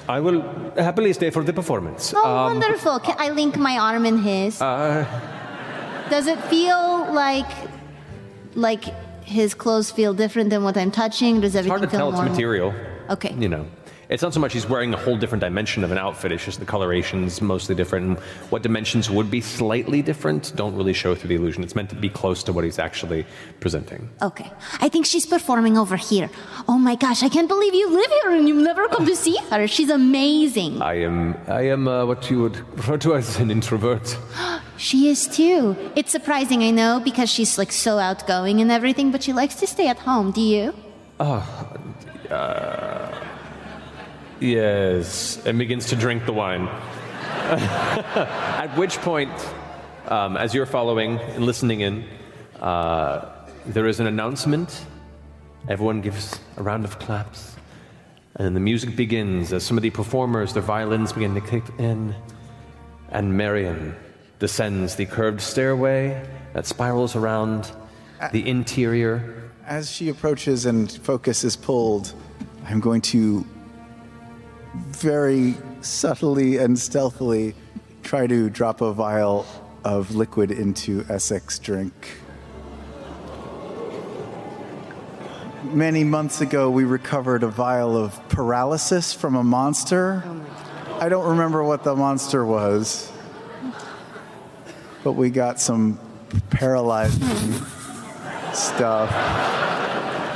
I 0.07 0.19
will 0.19 0.41
happily 0.77 1.13
stay 1.13 1.29
for 1.29 1.43
the 1.43 1.53
performance. 1.53 2.13
Oh, 2.15 2.23
Um, 2.25 2.59
wonderful. 2.59 2.99
Can 2.99 3.15
I 3.17 3.29
link 3.29 3.57
my 3.57 3.77
arm 3.77 4.05
in 4.05 4.17
his? 4.17 4.61
Uh, 4.61 5.05
Does 6.09 6.27
it 6.27 6.39
feel 6.51 7.07
like 7.13 7.49
like 8.55 8.83
his 9.23 9.53
clothes 9.53 9.89
feel 9.89 10.13
different 10.13 10.49
than 10.49 10.63
what 10.63 10.75
I'm 10.77 10.91
touching? 10.91 11.39
Does 11.39 11.55
everything 11.55 11.71
It's 11.71 11.79
hard 11.79 11.81
to 11.83 11.87
feel 11.97 12.11
tell 12.11 12.21
it's 12.21 12.29
material. 12.29 12.73
Okay. 13.09 13.33
You 13.39 13.47
know, 13.47 13.65
it's 14.13 14.21
not 14.21 14.31
so 14.31 14.39
much 14.39 14.53
he's 14.53 14.69
wearing 14.69 14.93
a 14.93 14.97
whole 14.97 15.17
different 15.17 15.41
dimension 15.41 15.83
of 15.83 15.91
an 15.91 15.97
outfit. 15.97 16.31
It's 16.31 16.45
just 16.45 16.59
the 16.59 16.67
coloration's 16.67 17.41
mostly 17.41 17.73
different. 17.73 18.05
And 18.05 18.19
what 18.51 18.61
dimensions 18.61 19.09
would 19.09 19.31
be 19.31 19.41
slightly 19.41 20.03
different 20.03 20.55
don't 20.55 20.75
really 20.75 20.93
show 20.93 21.15
through 21.15 21.29
the 21.29 21.35
illusion. 21.35 21.63
It's 21.63 21.75
meant 21.75 21.89
to 21.89 21.95
be 21.95 22.09
close 22.09 22.43
to 22.43 22.53
what 22.53 22.63
he's 22.63 22.77
actually 22.77 23.25
presenting. 23.59 24.07
Okay. 24.21 24.51
I 24.79 24.87
think 24.87 25.07
she's 25.07 25.25
performing 25.25 25.79
over 25.79 25.97
here. 25.97 26.29
Oh 26.67 26.77
my 26.77 26.93
gosh, 26.95 27.23
I 27.23 27.29
can't 27.29 27.47
believe 27.47 27.73
you 27.73 27.89
live 27.89 28.11
here 28.21 28.31
and 28.37 28.47
you've 28.47 28.63
never 28.63 28.87
come 28.87 29.07
to 29.07 29.15
see 29.15 29.35
her. 29.49 29.65
She's 29.65 29.89
amazing. 29.89 30.79
I 30.79 31.01
am, 31.01 31.35
I 31.47 31.63
am 31.63 31.87
uh, 31.87 32.05
what 32.05 32.29
you 32.29 32.39
would 32.43 32.57
refer 32.77 32.99
to 32.99 33.15
as 33.15 33.39
an 33.39 33.49
introvert. 33.49 34.17
She 34.75 35.07
is 35.07 35.27
too. 35.27 35.77
It's 35.95 36.11
surprising, 36.11 36.63
I 36.63 36.71
know, 36.71 36.99
because 36.99 37.29
she's 37.29 37.57
like 37.59 37.71
so 37.71 37.99
outgoing 37.99 38.59
and 38.59 38.71
everything, 38.71 39.11
but 39.11 39.23
she 39.23 39.31
likes 39.31 39.55
to 39.61 39.67
stay 39.67 39.87
at 39.87 39.99
home. 39.99 40.31
Do 40.31 40.41
you? 40.41 40.73
Oh, 41.19 41.47
uh, 42.29 43.22
yes, 44.43 45.43
and 45.45 45.57
begins 45.57 45.87
to 45.87 45.95
drink 45.95 46.25
the 46.25 46.33
wine. 46.33 46.67
At 47.43 48.77
which 48.77 48.97
point, 48.99 49.31
um, 50.07 50.37
as 50.37 50.53
you're 50.53 50.65
following 50.65 51.19
and 51.19 51.45
listening 51.45 51.81
in, 51.81 52.05
uh, 52.61 53.25
there 53.65 53.87
is 53.87 53.99
an 53.99 54.07
announcement. 54.07 54.85
Everyone 55.69 56.01
gives 56.01 56.39
a 56.57 56.63
round 56.63 56.83
of 56.83 56.99
claps. 56.99 57.55
And 58.35 58.45
then 58.45 58.53
the 58.53 58.59
music 58.59 58.95
begins 58.95 59.53
as 59.53 59.63
some 59.63 59.77
of 59.77 59.83
the 59.83 59.89
performers, 59.89 60.53
their 60.53 60.63
violins 60.63 61.13
begin 61.13 61.33
to 61.35 61.41
kick 61.41 61.63
in. 61.77 62.15
And 63.09 63.37
Marion 63.37 63.95
descends 64.39 64.95
the 64.95 65.05
curved 65.05 65.39
stairway 65.39 66.27
that 66.53 66.65
spirals 66.65 67.15
around 67.15 67.71
the 68.31 68.47
interior 68.47 69.51
As 69.65 69.91
she 69.91 70.09
approaches 70.09 70.65
and 70.65 70.91
focus 70.91 71.43
is 71.43 71.55
pulled, 71.55 72.13
I'm 72.65 72.79
going 72.79 73.01
to 73.01 73.45
very 74.73 75.55
subtly 75.81 76.57
and 76.57 76.77
stealthily 76.77 77.55
try 78.03 78.27
to 78.27 78.49
drop 78.49 78.81
a 78.81 78.93
vial 78.93 79.45
of 79.83 80.15
liquid 80.15 80.51
into 80.51 81.03
Essek's 81.03 81.59
drink. 81.59 81.93
Many 85.63 86.03
months 86.03 86.41
ago, 86.41 86.69
we 86.69 86.83
recovered 86.83 87.43
a 87.43 87.47
vial 87.47 87.97
of 87.97 88.27
paralysis 88.29 89.13
from 89.13 89.35
a 89.35 89.43
monster. 89.43 90.23
I 90.99 91.09
don't 91.09 91.27
remember 91.29 91.63
what 91.63 91.83
the 91.83 91.95
monster 91.95 92.45
was, 92.45 93.11
but 95.03 95.13
we 95.13 95.29
got 95.29 95.59
some 95.59 95.99
paralyzing 96.49 97.21
stuff. 98.53 99.09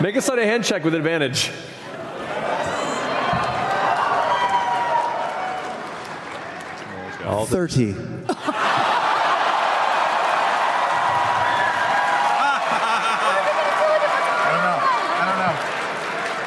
Make 0.02 0.16
a 0.16 0.22
sleight 0.22 0.40
of 0.40 0.46
hand 0.46 0.64
check 0.64 0.84
with 0.84 0.96
advantage. 0.96 1.52
All 7.28 7.46
the- 7.46 7.56
30. 7.56 7.96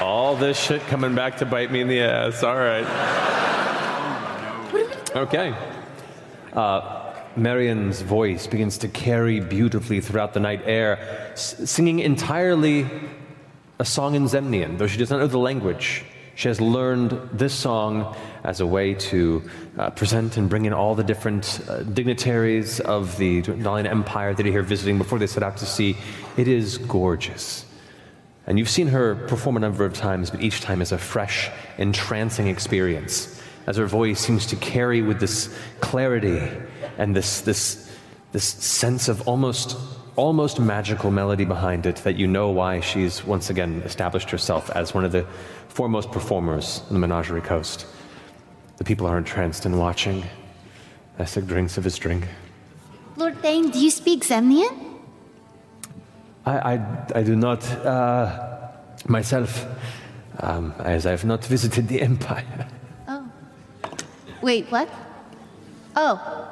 All 0.01 0.35
this 0.35 0.59
shit 0.59 0.81
coming 0.87 1.15
back 1.15 1.37
to 1.39 1.47
bite 1.47 1.71
me 1.71 1.81
in 1.81 1.89
the 1.89 2.01
ass. 2.01 2.43
All 2.43 2.57
right. 2.57 2.87
Okay. 5.15 5.55
Uh, 6.53 7.13
Marion's 7.37 8.01
voice 8.01 8.47
begins 8.47 8.79
to 8.79 8.89
carry 8.89 9.41
beautifully 9.41 10.01
throughout 10.01 10.33
the 10.33 10.41
night 10.41 10.63
air, 10.65 10.99
s- 11.33 11.71
singing 11.71 11.99
entirely 12.01 12.87
a 13.79 13.85
song 13.85 14.15
in 14.15 14.25
Zemnian, 14.25 14.79
though 14.79 14.87
she 14.87 14.99
does 14.99 15.11
not 15.11 15.19
know 15.21 15.27
the 15.27 15.39
language. 15.39 16.05
She 16.41 16.49
has 16.49 16.59
learned 16.59 17.21
this 17.35 17.53
song 17.53 18.17
as 18.45 18.61
a 18.61 18.67
way 18.67 18.95
to 18.95 19.43
uh, 19.77 19.91
present 19.91 20.39
and 20.39 20.49
bring 20.49 20.65
in 20.65 20.73
all 20.73 20.95
the 20.95 21.05
different 21.05 21.61
uh, 21.69 21.83
dignitaries 21.83 22.81
of 22.81 23.19
the 23.19 23.43
Dalian 23.43 23.85
Empire 23.85 24.33
that 24.33 24.47
are 24.47 24.51
here 24.51 24.63
visiting 24.63 24.97
before 24.97 25.19
they 25.19 25.27
set 25.27 25.43
out 25.43 25.59
to 25.59 25.67
sea. 25.67 25.99
It 26.39 26.49
is 26.49 26.79
gorgeous. 26.79 27.67
And 28.47 28.59
you've 28.59 28.71
seen 28.71 28.87
her 28.87 29.17
perform 29.27 29.59
a 29.59 29.61
number 29.61 29.85
of 29.85 29.93
times, 29.93 30.31
but 30.31 30.41
each 30.41 30.63
time 30.63 30.81
is 30.81 30.93
a 30.93 30.97
fresh, 30.97 31.51
entrancing 31.77 32.47
experience, 32.47 33.39
as 33.67 33.77
her 33.77 33.87
voice 33.87 34.19
seems 34.19 34.47
to 34.47 34.57
carry 34.57 35.03
with 35.03 35.21
this 35.21 35.55
clarity 35.81 36.41
and 36.97 37.15
this, 37.15 37.43
this, 37.43 37.95
this 38.33 38.45
sense 38.45 39.09
of 39.09 39.29
almost, 39.29 39.77
almost 40.17 40.61
magical 40.61 41.11
melody 41.11 41.45
behind 41.45 41.87
it 41.87 41.97
that 41.97 42.17
you 42.17 42.27
know 42.27 42.51
why 42.51 42.81
she's 42.81 43.25
once 43.25 43.51
again 43.51 43.83
established 43.85 44.31
herself 44.31 44.71
as 44.71 44.95
one 44.95 45.05
of 45.05 45.13
the 45.13 45.27
foremost 45.69 46.11
performers 46.11 46.83
on 46.89 46.95
the 46.95 46.99
Menagerie 46.99 47.41
Coast. 47.41 47.87
The 48.77 48.85
people 48.85 49.07
are 49.07 49.19
entranced 49.19 49.67
and 49.67 49.79
watching. 49.79 50.25
Essek 51.19 51.47
drinks 51.47 51.77
of 51.77 51.85
his 51.85 51.99
drink. 51.99 52.27
Lord 53.17 53.39
Thane, 53.43 53.71
do 53.71 53.79
you 53.79 53.91
speak 53.91 54.25
Zemnian? 54.25 54.91
I, 56.47 56.75
I, 56.75 57.07
I 57.17 57.23
do 57.23 57.37
not 57.37 57.69
uh, 57.71 58.69
myself, 59.07 59.67
um, 60.39 60.75
as 60.79 61.05
I 61.05 61.11
have 61.11 61.25
not 61.25 61.45
visited 61.45 61.89
the 61.89 62.01
Empire. 62.01 62.67
Oh. 63.07 63.31
Wait, 64.41 64.67
what? 64.71 64.89
Oh. 65.95 66.49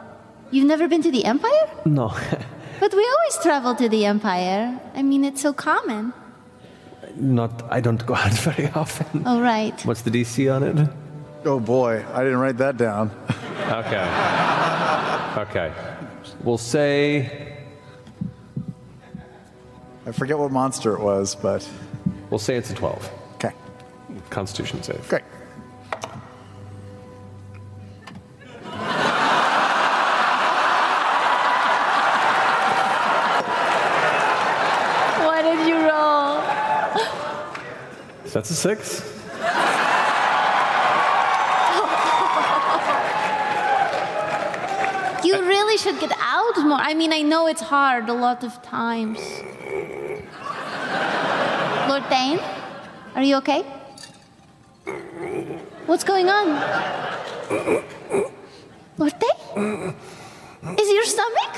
You've 0.50 0.66
never 0.66 0.88
been 0.88 1.02
to 1.02 1.10
the 1.10 1.24
Empire? 1.24 1.70
No, 1.84 2.14
But 2.80 2.92
we 2.94 3.04
always 3.14 3.38
travel 3.42 3.74
to 3.76 3.88
the 3.88 4.04
Empire. 4.06 4.78
I 4.94 5.02
mean, 5.02 5.24
it's 5.24 5.40
so 5.42 5.52
common. 5.52 6.12
not. 7.16 7.64
I 7.70 7.80
don't 7.80 8.04
go 8.06 8.14
out 8.14 8.32
very 8.48 8.68
often. 8.74 9.22
Oh, 9.26 9.40
right. 9.40 9.74
What's 9.84 10.02
the 10.02 10.10
DC 10.10 10.52
on 10.54 10.62
it? 10.62 10.88
Oh 11.44 11.60
boy, 11.60 12.04
I 12.12 12.22
didn't 12.24 12.38
write 12.38 12.58
that 12.58 12.76
down. 12.76 13.10
Okay. 13.68 14.06
Okay. 15.42 15.72
We'll 16.42 16.58
say. 16.58 17.56
I 20.06 20.12
forget 20.12 20.38
what 20.38 20.50
monster 20.50 20.94
it 20.94 21.00
was, 21.00 21.34
but. 21.34 21.68
We'll 22.30 22.38
say 22.38 22.56
it's 22.56 22.70
a 22.70 22.74
12. 22.74 23.10
Okay. 23.36 23.52
Constitution 24.30 24.82
save. 24.82 25.08
Great. 25.08 25.22
That's 38.32 38.50
a 38.50 38.54
six. 38.54 39.02
You 45.24 45.34
really 45.46 45.76
should 45.76 45.98
get 46.00 46.12
out 46.20 46.56
more. 46.58 46.78
I 46.80 46.94
mean, 46.94 47.12
I 47.12 47.22
know 47.22 47.48
it's 47.48 47.60
hard 47.60 48.08
a 48.08 48.14
lot 48.14 48.44
of 48.44 48.62
times. 48.62 49.18
Lord 51.88 52.04
are 53.14 53.22
you 53.22 53.36
okay? 53.36 53.62
What's 55.86 56.04
going 56.04 56.28
on? 56.28 56.46
Lord 58.96 59.14
Thane? 59.20 59.94
Is 60.78 60.88
your 60.92 61.04
stomach? 61.04 61.54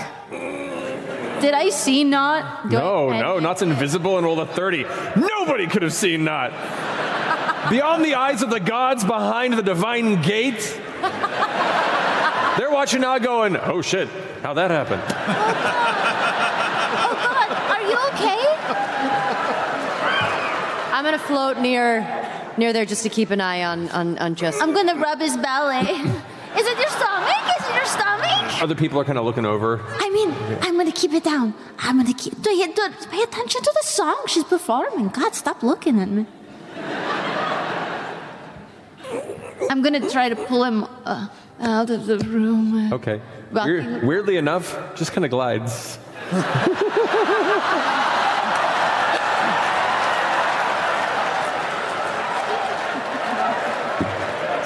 Did 1.40 1.54
I 1.54 1.70
see 1.70 2.04
not? 2.04 2.68
Do 2.68 2.76
I- 2.76 2.80
No, 2.80 3.10
no, 3.10 3.38
Nott's 3.38 3.62
invisible 3.62 4.16
and 4.18 4.26
rolled 4.26 4.40
a 4.40 4.46
30. 4.46 4.84
Nobody 5.16 5.66
could 5.66 5.82
have 5.82 5.92
seen 5.94 6.24
Not. 6.24 6.52
Beyond 7.70 8.04
the 8.04 8.14
eyes 8.14 8.42
of 8.42 8.50
the 8.50 8.58
gods 8.60 9.04
behind 9.04 9.52
the 9.52 9.62
divine 9.62 10.22
gate, 10.22 10.80
they're 12.58 12.70
watching 12.70 13.02
now 13.02 13.18
going, 13.18 13.56
oh 13.56 13.82
shit, 13.82 14.08
how'd 14.42 14.56
that 14.56 14.70
happen? 14.70 14.98
Oh 17.02 17.14
God, 17.22 17.48
oh, 17.50 17.74
are 17.74 17.82
you 17.82 17.98
okay? 18.14 18.42
I'm 20.92 21.04
gonna 21.04 21.18
float 21.18 21.58
near 21.58 22.06
near 22.56 22.72
there 22.72 22.84
just 22.84 23.02
to 23.04 23.08
keep 23.08 23.30
an 23.30 23.40
eye 23.40 23.62
on 23.64 23.88
on, 23.90 24.18
on 24.18 24.34
Jess. 24.34 24.60
I'm 24.60 24.72
gonna 24.74 24.96
rub 24.96 25.20
his 25.20 25.36
belly. 25.36 26.10
Is 26.58 26.66
it 26.66 26.78
your 26.78 26.88
stomach? 26.88 27.44
Is 27.58 27.68
it 27.68 27.74
your 27.74 27.84
stomach? 27.86 28.62
Other 28.62 28.74
people 28.74 29.00
are 29.00 29.04
kind 29.04 29.18
of 29.18 29.24
looking 29.24 29.46
over. 29.46 29.80
I 29.88 30.10
mean, 30.10 30.34
I'm 30.62 30.76
gonna 30.76 30.92
keep 30.92 31.12
it 31.12 31.24
down. 31.24 31.54
I'm 31.78 31.96
gonna 31.96 32.14
keep. 32.14 32.40
Do 32.42 32.50
you, 32.50 32.72
do, 32.74 32.88
pay 33.10 33.22
attention 33.22 33.62
to 33.62 33.72
the 33.80 33.86
song 33.86 34.22
she's 34.26 34.44
performing. 34.44 35.08
God, 35.08 35.34
stop 35.34 35.62
looking 35.62 36.00
at 36.00 36.08
me. 36.08 36.26
I'm 39.70 39.82
gonna 39.82 40.10
try 40.10 40.28
to 40.28 40.36
pull 40.36 40.64
him 40.64 40.84
uh, 41.04 41.28
out 41.60 41.90
of 41.90 42.06
the 42.06 42.18
room. 42.18 42.92
Okay. 42.92 43.20
Weird, 43.52 44.04
weirdly 44.04 44.36
enough, 44.36 44.76
just 44.96 45.12
kind 45.12 45.24
of 45.24 45.30
glides. 45.30 45.98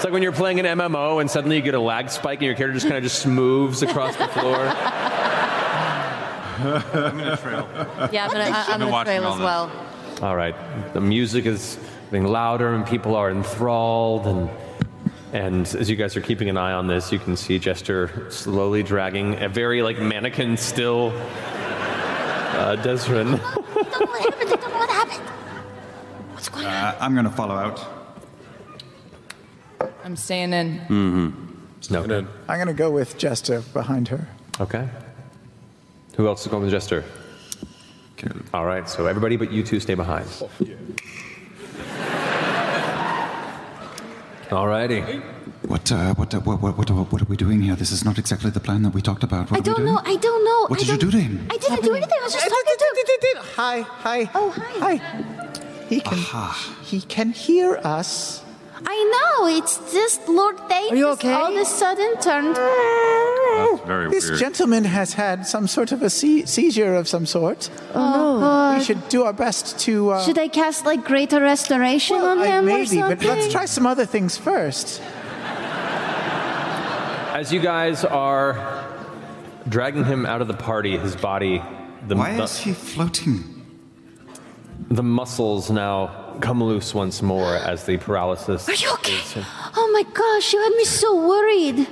It's 0.04 0.10
like 0.10 0.12
when 0.12 0.22
you're 0.22 0.32
playing 0.32 0.60
an 0.60 0.66
MMO 0.66 1.22
and 1.22 1.30
suddenly 1.30 1.56
you 1.56 1.62
get 1.62 1.72
a 1.72 1.80
lag 1.80 2.10
spike 2.10 2.40
and 2.40 2.44
your 2.46 2.54
character 2.54 2.74
just 2.74 2.84
kind 2.84 2.98
of 2.98 3.02
just 3.04 3.26
moves 3.26 3.80
across 3.80 4.14
the 4.16 4.28
floor. 4.28 4.58
I'm 6.58 7.16
gonna 7.16 7.38
trail. 7.38 7.66
Yeah, 8.12 8.26
I'm 8.26 8.30
gonna, 8.30 8.44
I- 8.44 8.64
I'm 8.68 8.80
been 8.80 8.80
gonna 8.80 8.90
watching 8.90 9.16
trail 9.16 9.24
all 9.24 9.32
as 9.32 9.38
this. 9.38 9.44
well. 9.46 9.72
All 10.28 10.36
right. 10.36 10.54
The 10.92 11.00
music 11.00 11.46
is 11.46 11.78
getting 12.10 12.26
louder 12.26 12.74
and 12.74 12.86
people 12.86 13.16
are 13.16 13.30
enthralled 13.30 14.26
and 14.26 14.50
and 15.32 15.66
as 15.74 15.88
you 15.88 15.96
guys 15.96 16.18
are 16.18 16.20
keeping 16.20 16.50
an 16.50 16.58
eye 16.58 16.72
on 16.74 16.86
this, 16.86 17.10
you 17.10 17.18
can 17.18 17.34
see 17.34 17.58
Jester 17.58 18.30
slowly 18.30 18.82
dragging 18.82 19.42
a 19.42 19.48
very 19.48 19.80
like 19.82 19.98
mannequin 19.98 20.58
still 20.58 21.12
uh, 21.16 22.76
Desren. 22.82 23.38
What 23.38 24.90
happened? 24.90 25.22
What's 26.34 26.50
going 26.50 26.66
on? 26.66 26.72
Uh, 26.74 26.98
I'm 27.00 27.14
going 27.14 27.24
to 27.24 27.30
follow 27.30 27.54
out. 27.54 27.93
I'm 30.04 30.16
staying 30.16 30.52
in. 30.52 30.78
Mm-hmm. 30.80 31.92
No. 31.92 32.26
I'm 32.48 32.56
going 32.58 32.68
to 32.68 32.74
go 32.74 32.90
with 32.90 33.18
Jester 33.18 33.62
behind 33.72 34.08
her. 34.08 34.26
Okay. 34.60 34.88
Who 36.16 36.26
else 36.28 36.42
is 36.42 36.48
going 36.48 36.62
with 36.62 36.72
Jester? 36.72 37.04
All 38.54 38.64
right, 38.64 38.88
so 38.88 39.06
everybody 39.06 39.36
but 39.36 39.50
you 39.52 39.62
two 39.62 39.80
stay 39.80 39.94
behind. 39.94 40.26
All 44.52 44.68
righty. 44.68 45.00
What, 45.66 45.90
uh, 45.90 46.14
what, 46.14 46.32
uh, 46.34 46.40
what, 46.40 46.60
what, 46.62 46.78
what, 46.78 46.90
what 47.12 47.22
are 47.22 47.24
we 47.24 47.36
doing 47.36 47.60
here? 47.62 47.74
This 47.74 47.90
is 47.90 48.04
not 48.04 48.18
exactly 48.18 48.50
the 48.50 48.60
plan 48.60 48.82
that 48.82 48.94
we 48.94 49.02
talked 49.02 49.24
about. 49.24 49.50
What 49.50 49.56
I 49.56 49.58
are 49.58 49.62
we 49.62 49.64
don't 49.64 49.76
doing? 49.76 49.94
know. 49.94 50.00
I 50.04 50.16
don't 50.16 50.44
know. 50.44 50.66
What 50.68 50.78
I 50.78 50.84
did 50.84 50.88
you 50.88 50.96
don't- 50.98 51.10
to 51.10 51.16
him? 51.18 51.46
I 51.50 51.56
didn't 51.56 51.82
do 51.82 51.94
anything. 51.94 52.18
I 52.20 52.24
was 52.24 52.32
just 52.34 52.46
talking 52.48 52.76
to 52.78 53.26
him. 53.26 53.44
Hi, 53.56 53.80
hi. 53.80 54.30
Oh, 54.34 54.50
hi. 54.50 54.96
Hi. 54.96 55.84
He 55.88 56.00
can, 56.00 56.50
he 56.82 57.00
can 57.00 57.30
hear 57.32 57.76
us. 57.82 58.43
I 58.86 58.96
know. 59.14 59.46
It's 59.46 59.78
just 59.92 60.28
Lord 60.28 60.58
Thane 60.68 60.92
Are 60.92 60.96
you 60.96 61.08
okay? 61.10 61.32
all 61.32 61.54
of 61.54 61.60
a 61.60 61.64
sudden 61.64 62.16
turned. 62.20 62.56
Very 63.86 64.10
This 64.10 64.26
weird. 64.28 64.38
gentleman 64.40 64.84
has 64.84 65.14
had 65.14 65.46
some 65.46 65.66
sort 65.66 65.92
of 65.92 66.02
a 66.02 66.10
se- 66.10 66.44
seizure 66.46 66.94
of 66.94 67.06
some 67.08 67.26
sort. 67.26 67.70
Oh, 67.94 68.40
God. 68.40 68.78
We 68.78 68.84
should 68.84 69.08
do 69.08 69.24
our 69.24 69.32
best 69.32 69.78
to. 69.80 70.10
Uh, 70.10 70.22
Should 70.24 70.38
I 70.38 70.48
cast 70.48 70.84
like 70.86 71.04
greater 71.04 71.40
restoration 71.40 72.16
on 72.16 72.38
I- 72.40 72.46
him 72.46 72.64
or 72.64 72.66
maybe, 72.66 72.86
something? 72.86 73.18
but 73.18 73.26
let's 73.26 73.50
try 73.52 73.64
some 73.66 73.86
other 73.86 74.06
things 74.06 74.36
first. 74.36 75.00
As 77.34 77.52
you 77.52 77.60
guys 77.60 78.04
are 78.04 78.84
dragging 79.68 80.04
him 80.04 80.24
out 80.24 80.40
of 80.40 80.48
the 80.48 80.54
party, 80.54 80.96
his 80.96 81.16
body, 81.16 81.60
the, 82.06 82.16
Why 82.16 82.36
the, 82.36 82.44
is 82.44 82.58
he 82.58 82.72
floating? 82.72 83.42
the 84.90 85.02
muscles 85.02 85.70
now 85.70 86.23
come 86.40 86.62
loose 86.62 86.94
once 86.94 87.22
more 87.22 87.54
as 87.56 87.84
the 87.84 87.96
paralysis. 87.96 88.68
Are 88.68 88.74
you 88.74 88.90
okay? 88.94 89.14
is- 89.14 89.36
Oh 89.76 89.90
my 89.92 90.02
gosh, 90.12 90.52
you 90.52 90.60
had 90.62 90.72
me 90.72 90.84
so 90.84 91.26
worried. 91.28 91.86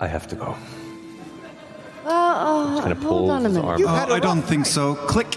I 0.00 0.06
have 0.06 0.26
to 0.28 0.36
go. 0.36 0.56
Uh, 2.06 2.08
uh, 2.10 2.82
Kinda 2.82 3.06
hold 3.06 3.30
on 3.30 3.44
a 3.44 3.48
minute. 3.48 3.64
arm 3.64 3.82
Oh, 3.86 4.14
I 4.14 4.20
don't 4.20 4.42
think 4.42 4.64
so. 4.66 4.94
Click. 4.94 5.36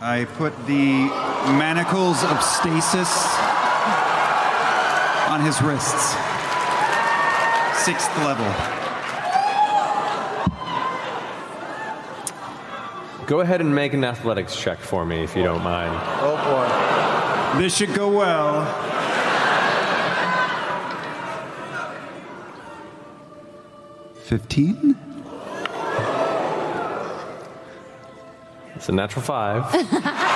I 0.00 0.24
put 0.38 0.52
the 0.66 1.08
manacles 1.58 2.24
of 2.24 2.42
stasis 2.42 3.10
on 5.28 5.40
his 5.40 5.60
wrists. 5.62 6.16
Sixth 7.84 8.10
level. 8.18 8.81
Go 13.32 13.40
ahead 13.40 13.62
and 13.62 13.74
make 13.74 13.94
an 13.94 14.04
athletics 14.04 14.54
check 14.54 14.78
for 14.78 15.06
me 15.06 15.24
if 15.24 15.34
you 15.34 15.42
don't 15.42 15.62
mind. 15.62 15.90
Oh 16.20 17.54
boy. 17.54 17.62
This 17.62 17.74
should 17.74 17.94
go 17.94 18.10
well. 18.10 18.66
Fifteen. 24.24 24.98
It's 28.74 28.90
a 28.90 28.92
natural 28.92 29.22
five. 29.22 30.28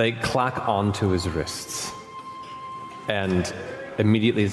They 0.00 0.12
clack 0.12 0.66
onto 0.66 1.10
his 1.10 1.28
wrists. 1.28 1.92
And 3.06 3.52
immediately, 3.98 4.48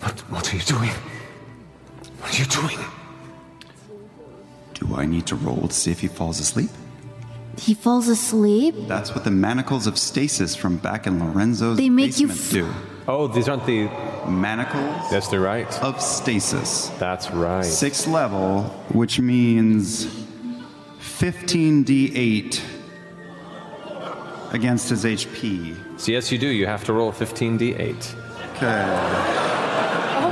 what, 0.00 0.18
what 0.32 0.52
are 0.52 0.56
you 0.56 0.62
doing? 0.64 0.90
What 2.18 2.34
are 2.34 2.42
you 2.42 2.46
doing? 2.46 2.84
Do 4.74 4.96
I 4.96 5.06
need 5.06 5.28
to 5.28 5.36
roll 5.36 5.68
to 5.68 5.72
see 5.72 5.92
if 5.92 6.00
he 6.00 6.08
falls 6.08 6.40
asleep? 6.40 6.70
He 7.56 7.74
falls 7.74 8.08
asleep. 8.08 8.74
That's 8.88 9.14
what 9.14 9.22
the 9.22 9.30
manacles 9.30 9.86
of 9.86 9.96
stasis 9.96 10.56
from 10.56 10.78
back 10.78 11.06
in 11.06 11.20
Lorenzo's 11.20 11.76
They 11.76 11.88
make 11.88 12.18
you 12.18 12.26
basement 12.26 12.66
do. 12.66 12.74
Oh, 13.06 13.28
these 13.28 13.48
aren't 13.48 13.66
the 13.66 13.84
manacles. 14.26 15.12
Yes, 15.12 15.28
they're 15.28 15.38
right. 15.38 15.72
Of 15.84 16.02
stasis. 16.02 16.88
That's 16.98 17.30
right. 17.30 17.64
Sixth 17.64 18.08
level, 18.08 18.64
which 18.88 19.20
means 19.20 20.06
15d8 20.98 22.73
against 24.54 24.88
his 24.88 25.04
HP. 25.04 25.76
So 25.98 26.12
yes, 26.12 26.30
you 26.32 26.38
do. 26.38 26.46
You 26.46 26.66
have 26.66 26.84
to 26.84 26.92
roll 26.92 27.12
15d8. 27.12 28.14
Okay. 28.54 28.84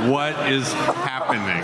What 0.09 0.33
is 0.49 0.71
happening? 0.73 1.63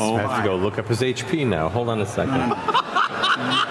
Oh, 0.00 0.14
I 0.16 0.20
have 0.20 0.36
to 0.42 0.48
go 0.48 0.56
look 0.56 0.78
up 0.78 0.86
his 0.86 1.00
HP 1.00 1.44
now. 1.46 1.68
Hold 1.68 1.88
on 1.88 2.00
a 2.00 2.06
second. 2.06 2.54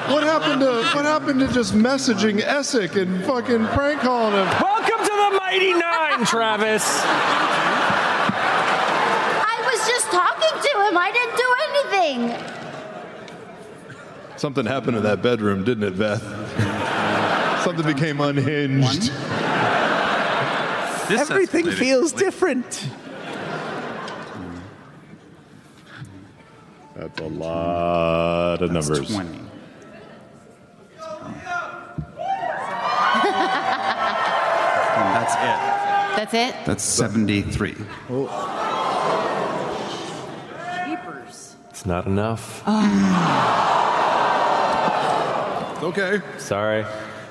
What 0.07 0.23
happened 0.23 0.61
to 0.61 0.71
what 0.95 1.03
happened 1.03 1.41
to 1.41 1.47
just 1.51 1.73
messaging 1.73 2.39
Essek 2.39 2.95
and 2.95 3.21
fucking 3.25 3.65
prank 3.67 3.99
calling 3.99 4.31
him? 4.33 4.47
Welcome 4.61 4.99
to 5.05 5.11
the 5.11 5.37
Mighty 5.41 5.73
Nein, 5.73 6.25
Travis. 6.31 7.01
I 9.43 9.59
was 9.69 9.85
just 9.85 10.07
talking 10.07 10.61
to 10.61 10.87
him. 10.87 10.97
I 10.97 11.11
didn't 11.11 11.35
do 11.35 11.53
anything. 11.67 12.56
Something 14.37 14.65
happened 14.65 14.97
in 14.97 15.03
that 15.03 15.21
bedroom, 15.21 15.63
didn't 15.63 15.83
it, 15.83 15.95
Veth? 15.95 16.21
Something 17.63 17.85
became 17.85 18.21
unhinged. 18.21 19.11
Everything 21.09 21.71
feels 21.71 22.11
different. 22.11 22.87
That's 26.95 27.19
a 27.19 27.27
lot 27.27 28.61
of 28.61 28.71
That's 28.71 28.89
numbers. 28.89 29.07
20. 29.11 29.39
That's 35.13 35.33
it. 35.35 35.59
That's 36.15 36.33
it? 36.33 36.55
That's 36.65 36.83
73. 36.83 37.75
It's 41.69 41.85
not 41.85 42.05
enough. 42.05 42.63
Oh. 42.65 43.76
Okay. 45.83 46.21
Sorry. 46.37 46.85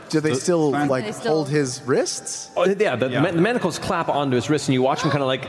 Do 0.09 0.21
they 0.21 0.35
still 0.35 0.73
Fine. 0.73 0.89
like 0.89 1.05
They 1.05 1.13
still- 1.13 1.35
hold 1.35 1.49
his 1.49 1.83
wrists? 1.83 2.51
Oh, 2.57 2.65
yeah, 2.65 2.97
the, 2.97 3.09
the 3.09 3.33
manacles 3.33 3.79
clap 3.79 4.09
onto 4.09 4.37
his 4.37 4.49
wrist, 4.49 4.69
and 4.69 4.75
you 4.75 4.83
watch 4.83 5.03
him 5.03 5.11
kind 5.11 5.23
of 5.23 5.27
like 5.27 5.49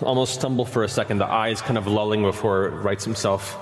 almost 0.00 0.34
stumble 0.34 0.64
for 0.64 0.84
a 0.84 0.88
second, 0.88 1.18
the 1.18 1.26
eyes 1.26 1.60
kind 1.60 1.76
of 1.76 1.86
lulling 1.86 2.22
before 2.22 2.66
it 2.66 2.70
rights 2.70 3.04
himself. 3.04 3.58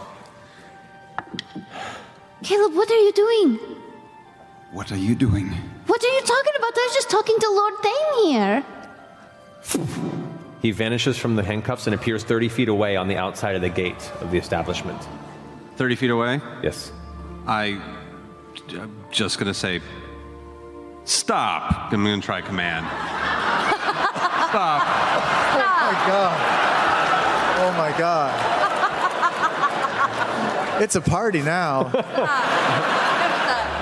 Caleb, 2.42 2.74
what 2.74 2.90
are 2.90 2.98
you 3.00 3.12
doing? 3.12 3.58
What 4.72 4.92
are 4.92 4.96
you 4.96 5.14
doing? 5.14 5.48
What 5.86 6.04
are 6.04 6.14
you 6.14 6.20
talking 6.20 6.52
about? 6.58 6.72
I 6.76 6.86
was 6.86 6.94
just 6.94 7.10
talking 7.10 7.38
to 7.40 7.50
Lord 7.50 7.74
Thane 7.82 8.32
here. 8.32 8.64
He 10.60 10.70
vanishes 10.72 11.16
from 11.16 11.36
the 11.36 11.42
handcuffs 11.42 11.86
and 11.86 11.94
appears 11.94 12.22
30 12.24 12.48
feet 12.48 12.68
away 12.68 12.96
on 12.96 13.08
the 13.08 13.16
outside 13.16 13.56
of 13.56 13.62
the 13.62 13.68
gate 13.68 14.10
of 14.20 14.30
the 14.30 14.38
establishment. 14.38 15.00
30 15.76 15.96
feet 15.96 16.10
away? 16.10 16.40
Yes. 16.62 16.92
I, 17.46 17.80
I'm 18.74 19.04
just 19.10 19.38
going 19.38 19.46
to 19.46 19.54
say, 19.54 19.80
stop. 21.04 21.92
I'm 21.92 22.04
going 22.04 22.20
to 22.20 22.24
try 22.24 22.40
command. 22.40 22.86
stop. 24.48 24.82
Oh 25.54 25.62
my 25.80 25.92
god. 26.06 26.68
Oh 27.60 27.72
my 27.78 27.98
god. 27.98 28.58
It's 30.82 30.94
a 30.94 31.00
party 31.00 31.42
now. 31.42 31.84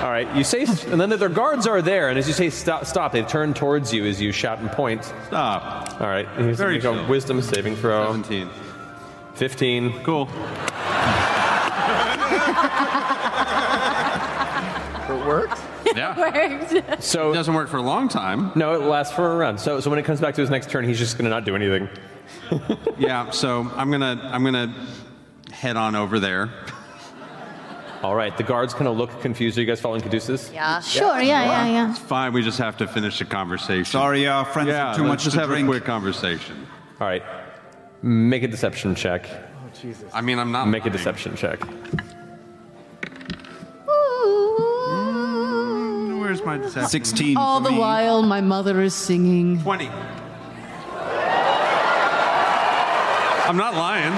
All 0.03 0.11
right, 0.13 0.27
you 0.35 0.43
say, 0.43 0.65
and 0.91 1.01
then 1.01 1.09
their 1.09 1.29
guards 1.29 1.67
are 1.67 1.81
there, 1.81 2.09
and 2.09 2.17
as 2.17 2.27
you 2.27 2.33
say 2.33 2.49
stop, 2.49 2.85
stop, 2.85 3.11
they 3.11 3.23
turn 3.23 3.53
towards 3.53 3.93
you 3.93 4.05
as 4.05 4.21
you 4.21 4.31
shout 4.31 4.59
and 4.59 4.71
point. 4.71 5.03
Stop. 5.27 5.99
All 5.99 6.07
right, 6.07 6.27
here's 6.37 6.57
Very 6.57 6.75
make 6.75 6.83
a 6.85 7.05
wisdom 7.07 7.41
saving 7.41 7.75
throw. 7.75 8.05
17. 8.05 8.49
15. 9.35 10.03
Cool. 10.03 10.29
It 15.97 16.17
worked? 16.17 16.71
worked. 16.89 17.03
So 17.03 17.31
it 17.31 17.35
doesn't 17.35 17.53
work 17.53 17.69
for 17.69 17.77
a 17.77 17.81
long 17.81 18.09
time. 18.09 18.51
No, 18.55 18.73
it 18.73 18.81
lasts 18.81 19.13
for 19.15 19.33
a 19.33 19.35
round. 19.35 19.59
So, 19.59 19.79
so 19.79 19.89
when 19.89 19.99
it 19.99 20.03
comes 20.03 20.21
back 20.21 20.35
to 20.35 20.41
his 20.41 20.49
next 20.49 20.69
turn, 20.69 20.85
he's 20.85 20.99
just 20.99 21.17
going 21.17 21.25
to 21.25 21.29
not 21.29 21.45
do 21.45 21.55
anything. 21.55 21.89
yeah. 22.97 23.29
So 23.31 23.69
I'm 23.75 23.89
gonna 23.91 24.19
I'm 24.31 24.43
gonna 24.43 24.73
head 25.51 25.77
on 25.77 25.95
over 25.95 26.19
there. 26.19 26.49
All 28.03 28.15
right. 28.15 28.35
The 28.37 28.43
guards 28.43 28.73
kind 28.73 28.87
of 28.87 28.95
look 28.97 29.21
confused. 29.21 29.57
Are 29.57 29.61
you 29.61 29.67
guys 29.67 29.81
following 29.81 30.01
Caduceus? 30.01 30.51
Yeah. 30.53 30.79
Sure, 30.81 31.19
yeah, 31.19 31.45
yeah, 31.45 31.67
yeah. 31.67 31.89
It's 31.89 31.99
fine. 31.99 32.31
We 32.31 32.43
just 32.43 32.59
have 32.59 32.77
to 32.77 32.87
finish 32.87 33.19
the 33.19 33.25
conversation. 33.25 33.85
Sorry, 33.85 34.27
our 34.27 34.45
friends 34.45 34.69
yeah, 34.69 34.87
have 34.87 34.95
too 34.95 35.01
let's 35.03 35.09
much 35.09 35.23
just 35.23 35.33
to 35.33 35.41
have 35.41 35.49
drink. 35.49 35.67
a 35.67 35.71
quick 35.71 35.83
conversation. 35.83 36.67
All 37.01 37.07
right. 37.07 37.23
Make 38.03 38.43
a 38.43 38.47
deception 38.47 38.93
check. 38.93 39.27
Oh 39.29 39.69
Jesus. 39.81 40.09
I 40.13 40.21
mean, 40.21 40.37
I'm 40.37 40.51
not. 40.51 40.67
Make 40.67 40.85
a 40.85 40.89
deception 40.89 41.35
check. 41.35 41.59
Where's 46.39 46.45
my 46.45 46.57
deception? 46.63 46.89
16 46.89 47.37
All 47.37 47.59
the 47.59 47.73
while, 47.73 48.21
my 48.23 48.41
mother 48.41 48.81
is 48.81 48.93
singing. 48.93 49.61
20. 49.61 49.89
I'm 53.47 53.55
not 53.57 53.75
lying. 53.75 54.13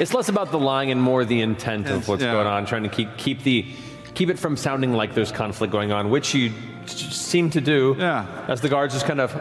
It's 0.00 0.14
less 0.14 0.28
about 0.28 0.50
the 0.50 0.58
lying 0.58 0.90
and 0.90 1.00
more 1.00 1.24
the 1.24 1.40
intent 1.40 1.88
of 1.88 2.06
what's 2.08 2.22
yeah. 2.22 2.32
going 2.32 2.46
on, 2.46 2.64
trying 2.66 2.84
to 2.84 2.88
keep 2.88 3.16
keep 3.16 3.42
the 3.42 3.66
keep 4.14 4.28
it 4.30 4.38
from 4.38 4.56
sounding 4.56 4.92
like 4.92 5.14
there's 5.14 5.32
conflict 5.32 5.72
going 5.72 5.92
on, 5.92 6.10
which 6.10 6.34
you 6.34 6.52
s- 6.84 7.14
seem 7.14 7.50
to 7.50 7.60
do. 7.60 7.96
Yeah. 7.98 8.44
As 8.48 8.60
the 8.60 8.68
guards 8.68 8.94
just 8.94 9.06
kind 9.06 9.20
of 9.20 9.34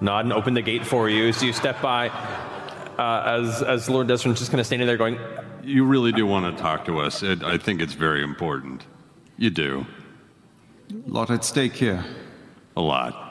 nod 0.00 0.24
and 0.24 0.32
open 0.32 0.54
the 0.54 0.62
gate 0.62 0.86
for 0.86 1.08
you, 1.08 1.32
so 1.32 1.46
you 1.46 1.52
step 1.52 1.80
by. 1.82 2.08
Uh, 2.08 3.42
as 3.44 3.62
as 3.62 3.88
Lord 3.88 4.08
Desmond's 4.08 4.40
just 4.40 4.50
kind 4.50 4.60
of 4.60 4.66
standing 4.66 4.86
there 4.86 4.96
going, 4.96 5.18
You 5.62 5.84
really 5.84 6.12
do 6.12 6.26
want 6.26 6.56
to 6.56 6.60
talk 6.60 6.84
to 6.86 6.98
us. 6.98 7.22
It, 7.22 7.42
I 7.44 7.56
think 7.58 7.80
it's 7.80 7.94
very 7.94 8.22
important. 8.24 8.84
You 9.38 9.50
do. 9.50 9.86
A 10.90 11.10
lot 11.10 11.30
at 11.30 11.44
stake 11.44 11.74
here. 11.74 12.04
A 12.76 12.80
lot. 12.80 13.24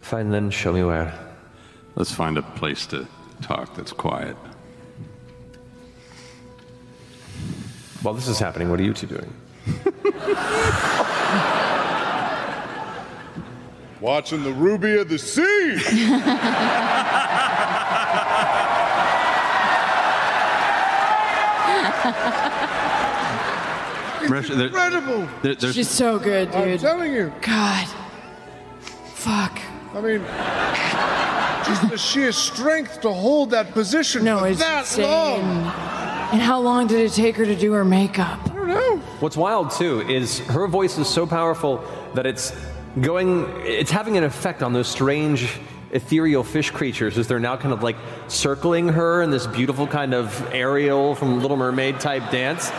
Fine 0.00 0.30
then, 0.30 0.50
show 0.50 0.72
me 0.72 0.82
where. 0.82 1.12
Let's 1.96 2.12
find 2.12 2.38
a 2.38 2.42
place 2.42 2.86
to 2.86 3.06
talk 3.42 3.76
that's 3.76 3.92
quiet. 3.92 4.36
While 8.00 8.14
this 8.14 8.26
is 8.26 8.38
happening, 8.38 8.70
what 8.70 8.80
are 8.80 8.84
you 8.84 8.94
two 8.94 9.06
doing? 9.06 9.34
Watching 14.00 14.44
the 14.44 14.52
Ruby 14.52 14.96
of 14.96 15.10
the 15.10 15.18
Sea. 15.18 15.76
Russia, 24.28 24.54
there- 24.56 24.66
Incredible. 24.66 25.26
there- 25.42 25.54
there's- 25.54 25.74
She's 25.74 25.88
so 25.88 26.18
good, 26.18 26.50
dude. 26.50 26.60
I'm 26.60 26.68
dude. 26.68 26.80
telling 26.80 27.12
you. 27.12 27.32
God. 27.40 27.86
Fuck. 29.14 29.58
I 29.96 30.00
mean, 30.00 30.22
just 31.66 31.88
the 31.88 31.96
sheer 31.96 32.30
strength 32.32 33.00
to 33.02 33.10
hold 33.10 33.50
that 33.50 33.72
position 33.72 34.24
No, 34.24 34.40
for 34.40 34.48
it's 34.48 34.58
that 34.60 34.80
insane. 34.80 35.04
long. 35.10 35.72
And 36.32 36.42
how 36.42 36.58
long 36.60 36.86
did 36.86 37.00
it 37.00 37.12
take 37.12 37.36
her 37.36 37.46
to 37.46 37.56
do 37.56 37.72
her 37.72 37.84
makeup? 37.84 38.38
I 38.44 38.54
don't 38.54 38.68
know. 38.68 38.96
What's 39.20 39.36
wild 39.36 39.70
too 39.70 40.02
is 40.02 40.40
her 40.40 40.66
voice 40.66 40.98
is 40.98 41.08
so 41.08 41.26
powerful 41.26 41.82
that 42.14 42.26
it's 42.26 42.52
going, 43.00 43.46
it's 43.64 43.90
having 43.90 44.16
an 44.18 44.24
effect 44.24 44.62
on 44.62 44.72
those 44.74 44.88
strange 44.88 45.58
ethereal 45.90 46.44
fish 46.44 46.70
creatures 46.70 47.16
as 47.18 47.28
they're 47.28 47.40
now 47.40 47.56
kind 47.56 47.72
of 47.72 47.82
like 47.82 47.96
circling 48.28 48.88
her 48.88 49.22
in 49.22 49.30
this 49.30 49.46
beautiful 49.46 49.86
kind 49.86 50.14
of 50.14 50.48
aerial 50.52 51.14
from 51.14 51.40
Little 51.40 51.56
Mermaid 51.56 52.00
type 52.00 52.30
dance. 52.30 52.70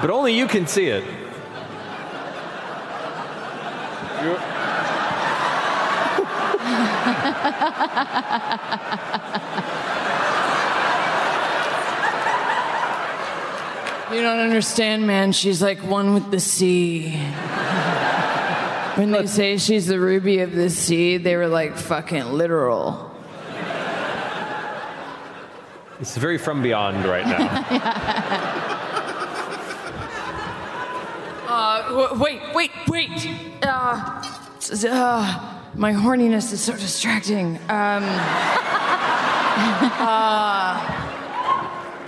But 0.00 0.10
only 0.10 0.36
you 0.36 0.46
can 0.46 0.66
see 0.66 0.86
it. 0.86 1.04
You 14.10 14.22
don't 14.22 14.38
understand, 14.38 15.06
man. 15.06 15.32
She's 15.32 15.60
like 15.60 15.78
one 15.80 16.14
with 16.14 16.30
the 16.30 16.40
sea. 16.40 17.20
When 18.98 19.12
they 19.12 19.26
say 19.28 19.58
she's 19.58 19.86
the 19.86 20.00
ruby 20.00 20.40
of 20.40 20.50
the 20.50 20.68
sea, 20.68 21.18
they 21.18 21.36
were 21.36 21.46
like 21.46 21.76
fucking 21.76 22.32
literal. 22.32 23.14
It's 26.00 26.16
very 26.16 26.36
from 26.36 26.62
beyond 26.64 27.04
right 27.04 27.24
now. 27.24 28.64
Uh, 31.50 31.88
w- 31.88 32.22
wait, 32.22 32.40
wait, 32.54 32.70
wait. 32.88 33.10
Uh, 33.62 34.22
s- 34.58 34.84
uh, 34.84 35.60
my 35.74 35.92
horniness 35.94 36.52
is 36.52 36.60
so 36.60 36.72
distracting. 36.74 37.56
Um, 37.70 38.04
uh, 39.98 40.97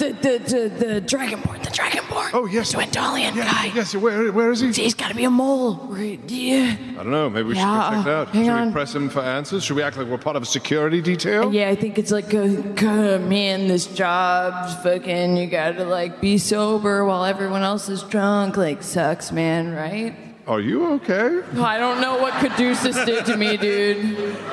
the, 0.00 0.12
the, 0.12 0.38
the, 0.38 0.84
the 0.84 1.00
dragonborn, 1.02 1.62
the 1.62 1.70
dragonborn. 1.70 2.30
Oh, 2.32 2.46
yes. 2.46 2.72
The 2.72 2.78
Dwendalian 2.78 3.36
Yeah, 3.36 3.44
guy. 3.44 3.72
Yes, 3.74 3.94
where, 3.94 4.32
where 4.32 4.50
is 4.50 4.60
he? 4.60 4.72
He's 4.72 4.94
got 4.94 5.08
to 5.08 5.14
be 5.14 5.24
a 5.24 5.30
mole. 5.30 5.74
Right, 5.88 6.18
Yeah. 6.28 6.76
I 6.92 6.94
don't 7.02 7.10
know. 7.10 7.28
Maybe 7.30 7.48
we 7.48 7.54
should 7.54 7.60
Yeah, 7.60 7.90
go 7.90 7.96
check 7.96 8.06
it 8.06 8.10
out. 8.12 8.34
should 8.34 8.48
on. 8.48 8.66
we 8.68 8.72
press 8.72 8.94
him 8.94 9.08
for 9.08 9.20
answers? 9.20 9.64
Should 9.64 9.76
we 9.76 9.82
act 9.82 9.96
like 9.96 10.06
we're 10.06 10.18
part 10.18 10.36
of 10.36 10.42
a 10.42 10.46
security 10.46 11.00
detail? 11.00 11.52
Yeah, 11.52 11.68
I 11.68 11.74
think 11.76 11.98
it's 11.98 12.10
like, 12.10 12.32
uh, 12.34 12.38
uh, 12.38 13.18
man, 13.18 13.68
this 13.68 13.86
job's 13.86 14.74
fucking, 14.82 15.36
you 15.36 15.46
gotta 15.46 15.84
like 15.84 16.20
be 16.20 16.38
sober 16.38 17.04
while 17.04 17.24
everyone 17.24 17.62
else 17.62 17.88
is 17.88 18.02
drunk. 18.04 18.56
Like, 18.56 18.82
sucks, 18.82 19.30
man, 19.32 19.72
right? 19.74 20.14
Are 20.46 20.60
you 20.60 20.92
okay? 20.94 21.42
I 21.60 21.78
don't 21.78 22.00
know 22.00 22.18
what 22.18 22.32
Caduceus 22.34 23.04
did 23.04 23.26
to 23.26 23.36
me, 23.36 23.56
dude. 23.56 24.16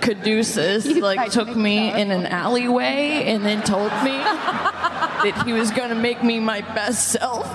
Caduceus 0.00 0.86
like 1.00 1.30
took 1.30 1.54
me 1.56 1.92
in 1.92 2.10
an 2.10 2.26
alleyway 2.26 3.24
and 3.26 3.44
then 3.44 3.62
told 3.62 3.92
me 4.04 4.18
that 4.18 5.42
he 5.44 5.52
was 5.52 5.70
gonna 5.70 5.94
make 5.94 6.22
me 6.22 6.40
my 6.40 6.60
best 6.60 7.08
self. 7.08 7.46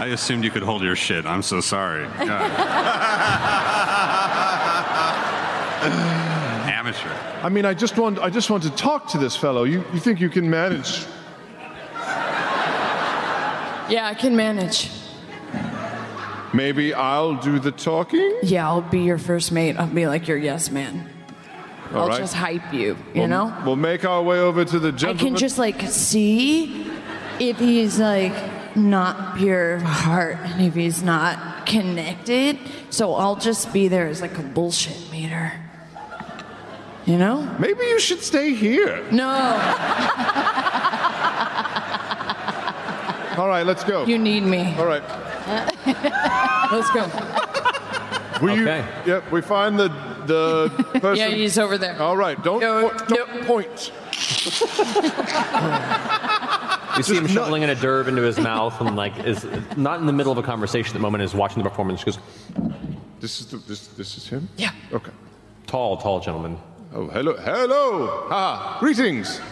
I 0.00 0.06
assumed 0.12 0.44
you 0.44 0.50
could 0.50 0.62
hold 0.62 0.82
your 0.82 0.96
shit. 0.96 1.26
I'm 1.26 1.42
so 1.42 1.60
sorry. 1.60 2.06
God. 6.92 7.06
Amateur. 7.06 7.44
I 7.46 7.48
mean, 7.48 7.64
I 7.64 7.74
just 7.74 7.96
want 7.98 8.18
I 8.18 8.30
just 8.30 8.50
want 8.50 8.62
to 8.64 8.70
talk 8.70 9.08
to 9.08 9.18
this 9.18 9.36
fellow. 9.36 9.64
You 9.64 9.84
you 9.92 10.00
think 10.00 10.20
you 10.20 10.28
can 10.30 10.48
manage? 10.48 11.04
Yeah, 13.90 14.06
I 14.06 14.14
can 14.14 14.36
manage. 14.36 14.90
Maybe 16.52 16.92
I'll 16.92 17.36
do 17.36 17.58
the 17.58 17.72
talking. 17.72 18.38
Yeah, 18.42 18.66
I'll 18.68 18.82
be 18.82 19.00
your 19.00 19.18
first 19.18 19.50
mate. 19.52 19.76
I'll 19.78 19.86
be 19.86 20.06
like 20.06 20.28
your 20.28 20.36
yes 20.36 20.70
man. 20.70 21.08
All 21.94 22.02
I'll 22.02 22.08
right. 22.08 22.18
just 22.18 22.34
hype 22.34 22.72
you, 22.72 22.96
you 23.14 23.20
We'll- 23.22 23.28
know? 23.28 23.62
We'll 23.64 23.76
make 23.76 24.04
our 24.04 24.22
way 24.22 24.40
over 24.40 24.62
to 24.64 24.78
the 24.78 24.88
I 24.88 24.92
gentleman. 24.92 25.24
can 25.32 25.36
just 25.36 25.56
like 25.58 25.80
see 25.88 26.86
if 27.40 27.58
he's 27.58 27.98
like 27.98 28.34
not 28.76 29.38
pure 29.38 29.78
heart 29.78 30.36
and 30.42 30.60
if 30.66 30.74
he's 30.74 31.02
not 31.02 31.64
connected. 31.66 32.58
So 32.90 33.14
I'll 33.14 33.36
just 33.36 33.72
be 33.72 33.88
there 33.88 34.06
as 34.06 34.20
like 34.20 34.36
a 34.38 34.42
bullshit 34.42 35.10
meter. 35.10 35.52
You 37.08 37.16
know? 37.16 37.42
Maybe 37.58 37.84
you 37.84 37.98
should 37.98 38.20
stay 38.20 38.52
here. 38.52 39.02
No. 39.10 39.28
All 43.38 43.48
right, 43.48 43.64
let's 43.64 43.82
go. 43.82 44.04
You 44.04 44.18
need 44.18 44.42
me. 44.42 44.74
All 44.76 44.84
right. 44.84 45.02
Let's 46.70 46.90
go. 46.90 47.08
Will 48.44 48.58
you? 48.58 48.66
Yep. 48.66 49.32
We 49.32 49.40
find 49.40 49.78
the 49.78 49.88
the 50.26 50.68
person. 51.00 51.16
Yeah, 51.16 51.28
he's 51.28 51.56
over 51.56 51.78
there. 51.78 51.98
All 52.02 52.16
right. 52.16 52.42
Don't 52.42 52.60
po- 52.60 53.06
don't 53.06 53.46
point. 53.46 53.90
You 56.98 57.02
see 57.02 57.16
him 57.16 57.26
shoveling 57.26 57.62
in 57.62 57.70
a 57.70 57.76
derb 57.76 58.08
into 58.08 58.20
his 58.22 58.38
mouth 58.38 58.78
and 58.82 58.96
like 58.96 59.18
is 59.24 59.46
not 59.78 60.00
in 60.00 60.06
the 60.06 60.12
middle 60.12 60.32
of 60.32 60.36
a 60.36 60.42
conversation 60.42 60.90
at 60.90 60.94
the 60.94 61.00
moment, 61.00 61.22
is 61.22 61.34
watching 61.34 61.62
the 61.62 61.68
performance. 61.70 62.00
She 62.00 62.06
goes, 62.06 62.18
This 63.20 63.40
is 63.40 63.46
the, 63.46 63.56
this 63.58 63.86
this 63.86 64.18
is 64.18 64.28
him. 64.28 64.48
Yeah. 64.58 64.72
Okay. 64.92 65.12
Tall, 65.66 65.96
tall 65.96 66.20
gentleman. 66.20 66.58
Oh, 66.94 67.06
hello, 67.08 67.36
hello. 67.36 68.26
Ah, 68.30 68.78
greetings. 68.80 69.42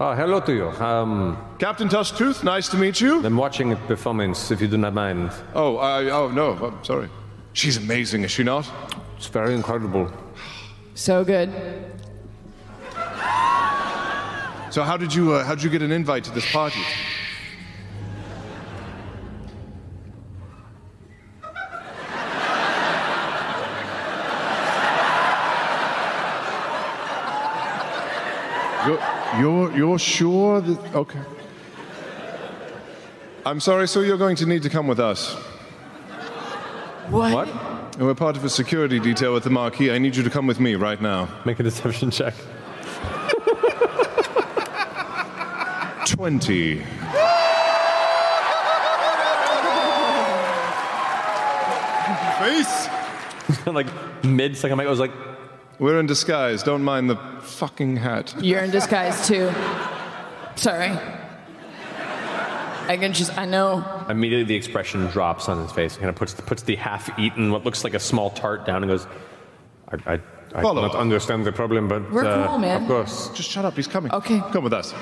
Oh, 0.00 0.12
hello 0.12 0.40
to 0.40 0.52
you. 0.52 0.68
Um, 0.70 1.38
Captain 1.60 1.88
Tushtooth, 1.88 2.42
nice 2.42 2.68
to 2.70 2.76
meet 2.76 3.00
you. 3.00 3.24
I'm 3.24 3.36
watching 3.36 3.72
a 3.72 3.76
performance, 3.76 4.50
if 4.50 4.60
you 4.60 4.66
do 4.66 4.76
not 4.76 4.92
mind. 4.92 5.30
Oh, 5.54 5.76
I, 5.76 6.10
oh 6.10 6.32
no, 6.32 6.50
I'm 6.52 6.84
sorry. 6.84 7.08
She's 7.52 7.76
amazing, 7.76 8.24
is 8.24 8.32
she 8.32 8.42
not? 8.42 8.68
It's 9.16 9.28
very 9.28 9.54
incredible. 9.54 10.10
So 10.96 11.24
good. 11.24 11.52
So 14.70 14.82
how 14.82 14.96
did 14.96 15.14
you 15.14 15.34
uh, 15.34 15.44
how 15.44 15.54
did 15.54 15.62
you 15.62 15.70
get 15.70 15.82
an 15.82 15.92
invite 15.92 16.24
to 16.24 16.32
this 16.32 16.50
party? 16.50 16.80
You're, 29.38 29.70
you're, 29.70 29.76
you're 29.76 29.98
sure 29.98 30.60
that. 30.60 30.94
Okay. 30.94 31.20
I'm 33.46 33.60
sorry, 33.60 33.86
so 33.88 34.00
you're 34.00 34.16
going 34.16 34.36
to 34.36 34.46
need 34.46 34.62
to 34.62 34.70
come 34.70 34.86
with 34.86 34.98
us. 34.98 35.34
What? 37.10 37.48
We're 37.98 38.14
part 38.14 38.36
of 38.36 38.44
a 38.44 38.48
security 38.48 38.98
detail 38.98 39.36
at 39.36 39.42
the 39.42 39.50
marquee. 39.50 39.90
I 39.90 39.98
need 39.98 40.16
you 40.16 40.22
to 40.22 40.30
come 40.30 40.46
with 40.46 40.58
me 40.58 40.74
right 40.74 41.00
now. 41.00 41.28
Make 41.44 41.60
a 41.60 41.62
deception 41.62 42.10
check. 42.10 42.34
20. 46.06 46.82
Face. 52.38 52.88
like 53.66 53.86
mid 54.24 54.56
second 54.56 54.78
mic, 54.78 54.86
I 54.86 54.90
was 54.90 55.00
like, 55.00 55.12
We're 55.78 55.98
in 56.00 56.06
disguise. 56.06 56.62
Don't 56.62 56.82
mind 56.84 57.10
the 57.10 57.16
fucking 57.42 57.96
hat. 57.96 58.34
You're 58.40 58.60
in 58.62 58.70
disguise 58.70 59.26
too. 59.26 59.50
Sorry. 60.56 60.92
I 62.86 62.96
can 63.00 63.12
just, 63.14 63.36
I 63.38 63.44
know. 63.46 63.82
immediately 64.10 64.44
the 64.44 64.54
expression 64.54 65.06
drops 65.06 65.48
on 65.48 65.60
his 65.62 65.72
face. 65.72 65.94
He 65.94 66.00
kind 66.00 66.10
of 66.10 66.16
puts 66.16 66.34
puts 66.34 66.62
the 66.62 66.76
half-eaten, 66.76 67.50
what 67.50 67.64
looks 67.64 67.82
like 67.82 67.94
a 67.94 67.98
small 68.00 68.28
tart 68.30 68.66
down, 68.66 68.82
and 68.82 68.90
goes, 68.92 69.06
"I, 69.88 70.12
I, 70.14 70.20
I 70.54 70.60
Follow 70.62 70.82
cannot 70.82 70.94
up. 70.94 71.00
understand 71.00 71.46
the 71.46 71.52
problem, 71.52 71.88
but 71.88 72.12
We're 72.12 72.26
uh, 72.26 72.46
cool, 72.46 72.58
man. 72.58 72.82
of 72.82 72.88
course." 72.88 73.30
Just 73.30 73.50
shut 73.50 73.64
up. 73.64 73.74
He's 73.74 73.88
coming. 73.88 74.12
Okay. 74.12 74.38
Come 74.52 74.64
with 74.64 74.74
us. 74.74 74.92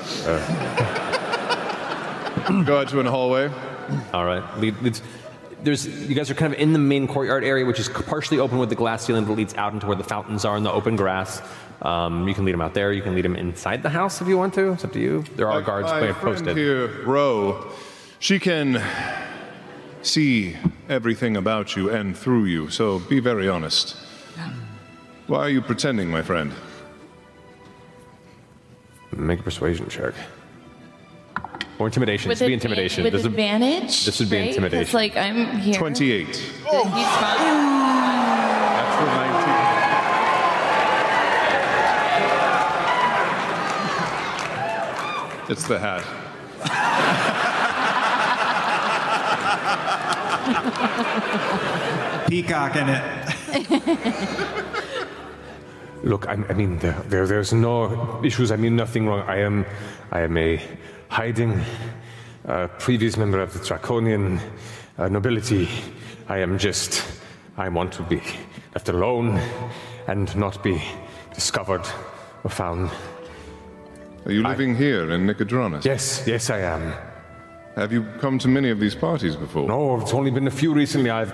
Go 2.65 2.79
out 2.79 2.89
to 2.91 3.01
an 3.01 3.07
hallway. 3.07 3.51
All 4.13 4.25
right. 4.25 4.43
Lead, 4.59 4.77
leads, 4.81 5.03
there's, 5.63 5.87
you 6.09 6.15
guys 6.15 6.31
are 6.31 6.35
kind 6.35 6.53
of 6.53 6.61
in 6.61 6.73
the 6.73 6.79
main 6.79 7.07
courtyard 7.07 7.45
area, 7.45 7.65
which 7.65 7.79
is 7.79 7.89
partially 7.89 8.39
open 8.39 8.59
with 8.59 8.69
the 8.69 8.75
glass 8.75 9.05
ceiling 9.05 9.25
that 9.25 9.33
leads 9.33 9.55
out 9.55 9.73
into 9.73 9.87
where 9.87 9.97
the 9.97 10.05
fountains 10.05 10.45
are 10.45 10.57
in 10.57 10.63
the 10.63 10.73
open 10.73 10.97
grass. 10.97 11.43
Um, 11.83 12.29
you 12.29 12.35
can 12.35 12.45
lead 12.45 12.53
them 12.53 12.61
out 12.61 12.75
there. 12.75 12.93
You 12.93 13.03
can 13.03 13.15
lead 13.15 13.25
them 13.25 13.37
inside 13.37 13.83
the 13.83 13.89
house 13.91 14.21
if 14.21 14.29
you 14.29 14.39
want 14.39 14.55
to. 14.55 14.73
It's 14.73 14.85
up 14.85 14.93
to 14.93 15.01
you. 15.01 15.23
There 15.37 15.51
are 15.51 15.61
guards 15.63 15.89
My 15.89 16.01
friend 16.01 16.17
posted. 16.17 16.57
here, 16.57 17.03
Ro, 17.05 17.71
she 18.19 18.39
can 18.39 18.83
see 20.03 20.57
everything 20.89 21.37
about 21.37 21.77
you 21.77 21.91
and 21.91 22.17
through 22.17 22.45
you, 22.45 22.69
so 22.71 22.99
be 23.01 23.21
very 23.21 23.49
honest. 23.49 23.97
Why 25.27 25.39
are 25.39 25.49
you 25.49 25.61
pretending, 25.63 26.11
my 26.11 26.23
friend? 26.23 26.53
Make 29.13 29.41
a 29.41 29.43
persuasion 29.43 29.89
check. 29.89 30.15
Or 31.83 31.87
intimidation. 31.87 32.29
With 32.29 32.39
This 32.39 32.45
would 32.45 32.49
be 32.51 32.55
intimidation. 32.55 33.03
With 33.03 33.13
This 33.13 33.23
would- 33.25 33.33
advantage. 33.33 34.05
this 34.05 34.21
would 34.21 34.31
be 34.31 34.37
right? 34.37 34.45
'Cause, 34.47 34.57
intimidation. 34.57 34.83
It's 34.83 34.95
like 34.95 35.17
I'm 35.17 35.59
here. 35.59 35.75
28. 35.75 36.27
He's 36.29 36.39
fine. 36.63 37.73
It's 45.49 45.67
the 45.67 45.79
hat. 45.79 46.03
Peacock 52.29 52.77
in 52.77 52.89
it. 52.89 53.03
Look, 56.05 56.27
I, 56.29 56.33
I 56.49 56.53
mean, 56.55 56.79
there, 56.79 57.01
there, 57.09 57.27
there's 57.27 57.53
no 57.53 58.21
issues. 58.25 58.51
I 58.51 58.57
mean, 58.57 58.75
nothing 58.77 59.07
wrong. 59.07 59.21
I 59.29 59.37
am, 59.39 59.65
I 60.11 60.23
am 60.23 60.37
a 60.37 60.61
hiding, 61.13 61.61
uh, 62.49 62.67
previous 62.79 63.19
member 63.19 63.39
of 63.39 63.53
the 63.53 63.59
Draconian 63.59 64.41
uh, 64.97 65.09
nobility. 65.09 65.69
I 66.27 66.39
am 66.39 66.57
just, 66.57 67.05
I 67.59 67.69
want 67.69 67.93
to 67.93 68.03
be 68.03 68.23
left 68.75 68.89
alone 68.89 69.39
and 70.09 70.35
not 70.35 70.63
be 70.63 70.83
discovered 71.35 71.87
or 72.45 72.51
found. 72.51 72.91
Are 74.25 74.33
you 74.33 74.43
living 74.43 74.75
here 74.75 75.11
in 75.11 75.27
Nicodranas? 75.27 75.85
Yes, 75.85 76.25
yes, 76.27 76.49
I 76.49 76.61
am. 76.61 76.95
Have 77.77 77.93
you 77.93 78.05
come 78.19 78.39
to 78.39 78.49
many 78.49 78.71
of 78.71 78.81
these 78.81 78.95
parties 78.95 79.37
before? 79.37 79.69
No, 79.69 80.01
it's 80.01 80.15
only 80.15 80.31
been 80.31 80.47
a 80.47 80.51
few 80.51 80.73
recently. 80.73 81.11
I've. 81.11 81.33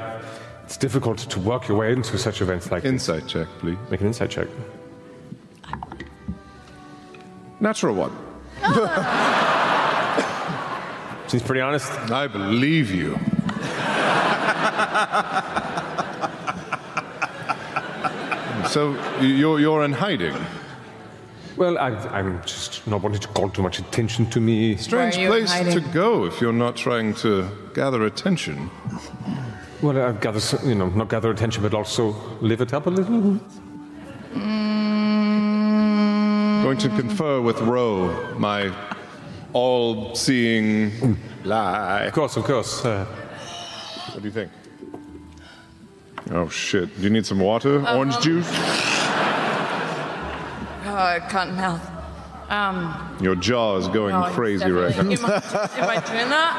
It's 0.65 0.77
difficult 0.77 1.19
to 1.19 1.41
work 1.41 1.69
your 1.69 1.79
way 1.79 1.93
into 1.93 2.19
such 2.19 2.43
events 2.43 2.71
like 2.71 2.85
insight 2.85 3.27
check, 3.27 3.47
please. 3.61 3.79
Make 3.91 4.01
an 4.01 4.09
insight 4.09 4.31
check. 4.31 4.49
Natural 7.61 7.95
one. 7.95 8.13
Seems 11.29 11.43
pretty 11.43 11.61
honest. 11.61 11.91
I 12.11 12.27
believe 12.27 12.91
you. 12.91 13.19
so 18.69 18.97
you're 19.21 19.61
you're 19.61 19.85
in 19.85 19.93
hiding. 19.93 20.37
Well, 21.57 21.77
I, 21.79 21.89
I'm 22.19 22.41
just 22.43 22.87
not 22.87 23.03
wanting 23.03 23.21
to 23.21 23.29
call 23.29 23.51
too 23.51 23.63
much 23.63 23.81
attention 23.81 24.27
to 24.31 24.41
me. 24.41 24.77
Strange 24.77 25.17
place 25.17 25.51
to 25.75 25.81
go 25.93 26.25
if 26.25 26.41
you're 26.41 26.53
not 26.53 26.77
trying 26.77 27.15
to 27.15 27.49
gather 27.75 28.05
attention. 28.05 28.71
Well, 29.83 30.01
I've 30.01 30.21
gather, 30.21 30.39
s- 30.39 30.63
you 30.65 30.77
know, 30.77 30.89
not 30.91 31.09
gather 31.09 31.31
attention, 31.33 31.63
but 31.63 31.75
also 31.75 32.15
live 32.41 32.61
it 32.61 32.73
up 32.73 32.87
a 32.87 32.91
little. 32.91 33.41
Going 36.63 36.79
to 36.79 36.89
confer 36.91 37.41
with 37.41 37.61
Ro, 37.63 38.35
my 38.39 38.73
all-seeing 39.59 41.17
lie. 41.45 42.03
Of 42.05 42.13
course, 42.13 42.37
of 42.37 42.45
course. 42.45 42.85
Uh, 42.85 43.05
what 44.13 44.23
do 44.23 44.29
you 44.29 44.33
think? 44.33 44.51
Oh 46.31 46.49
shit! 46.49 46.95
Do 46.97 47.03
you 47.03 47.11
need 47.11 47.27
some 47.27 47.41
water? 47.41 47.75
Orange 47.89 48.15
Um, 48.17 48.23
juice? 48.23 48.51
Uh, 50.85 51.21
cotton 51.29 51.55
mouth. 51.57 51.85
Um, 52.51 53.17
Your 53.21 53.35
jaw 53.35 53.77
is 53.77 53.89
going 53.89 54.15
no, 54.19 54.31
crazy 54.33 54.71
right 54.71 54.95
now. 54.97 55.01
Am 55.03 55.11
I, 55.11 55.15
am 55.15 55.91
I 55.91 55.97
doing 56.13 56.29
that? 56.31 56.55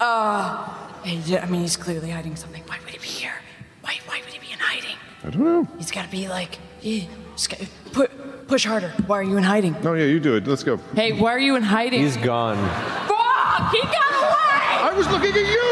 Uh, 0.00 0.68
I 1.04 1.46
mean, 1.50 1.62
he's 1.62 1.76
clearly 1.76 2.10
hiding 2.10 2.36
something. 2.36 2.62
Why 2.66 2.78
would 2.84 2.90
he 2.92 2.98
be 2.98 3.06
here? 3.06 3.32
Why, 3.80 3.94
why 4.06 4.20
would 4.24 4.32
he 4.32 4.38
be 4.38 4.52
in 4.52 4.58
hiding? 4.58 4.96
I 5.24 5.30
don't 5.30 5.44
know. 5.44 5.66
He's 5.78 5.90
got 5.90 6.04
to 6.04 6.10
be 6.10 6.28
like, 6.28 6.58
yeah, 6.82 7.04
just 7.48 8.48
push 8.48 8.64
harder. 8.64 8.88
Why 9.06 9.18
are 9.18 9.22
you 9.22 9.36
in 9.36 9.42
hiding? 9.42 9.76
No, 9.82 9.94
yeah, 9.94 10.04
you 10.04 10.20
do 10.20 10.36
it. 10.36 10.46
Let's 10.46 10.62
go. 10.62 10.76
Hey, 10.94 11.12
why 11.12 11.32
are 11.32 11.38
you 11.38 11.56
in 11.56 11.62
hiding? 11.62 12.00
He's 12.00 12.16
gone. 12.16 12.56
Fuck! 13.08 13.70
He 13.72 13.80
got 13.82 14.12
away! 14.12 14.62
I 14.82 14.92
was 14.96 15.06
looking 15.08 15.30
at 15.30 15.36
you! 15.36 15.70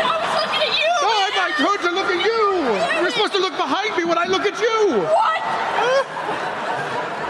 I 0.00 0.16
was 0.20 0.34
looking 0.40 0.62
at 0.68 0.74
you! 0.80 0.92
No, 1.02 1.10
I 1.10 1.30
might 1.36 1.56
turn 1.58 1.78
to 1.90 1.94
look 1.94 2.06
at 2.06 2.24
you! 2.24 3.00
You're 3.02 3.10
supposed 3.10 3.32
to 3.34 3.38
look 3.40 3.56
behind 3.56 3.96
me 3.96 4.04
when 4.04 4.18
I 4.18 4.24
look 4.26 4.42
at 4.42 4.58
you! 4.60 5.02
What? 5.02 5.42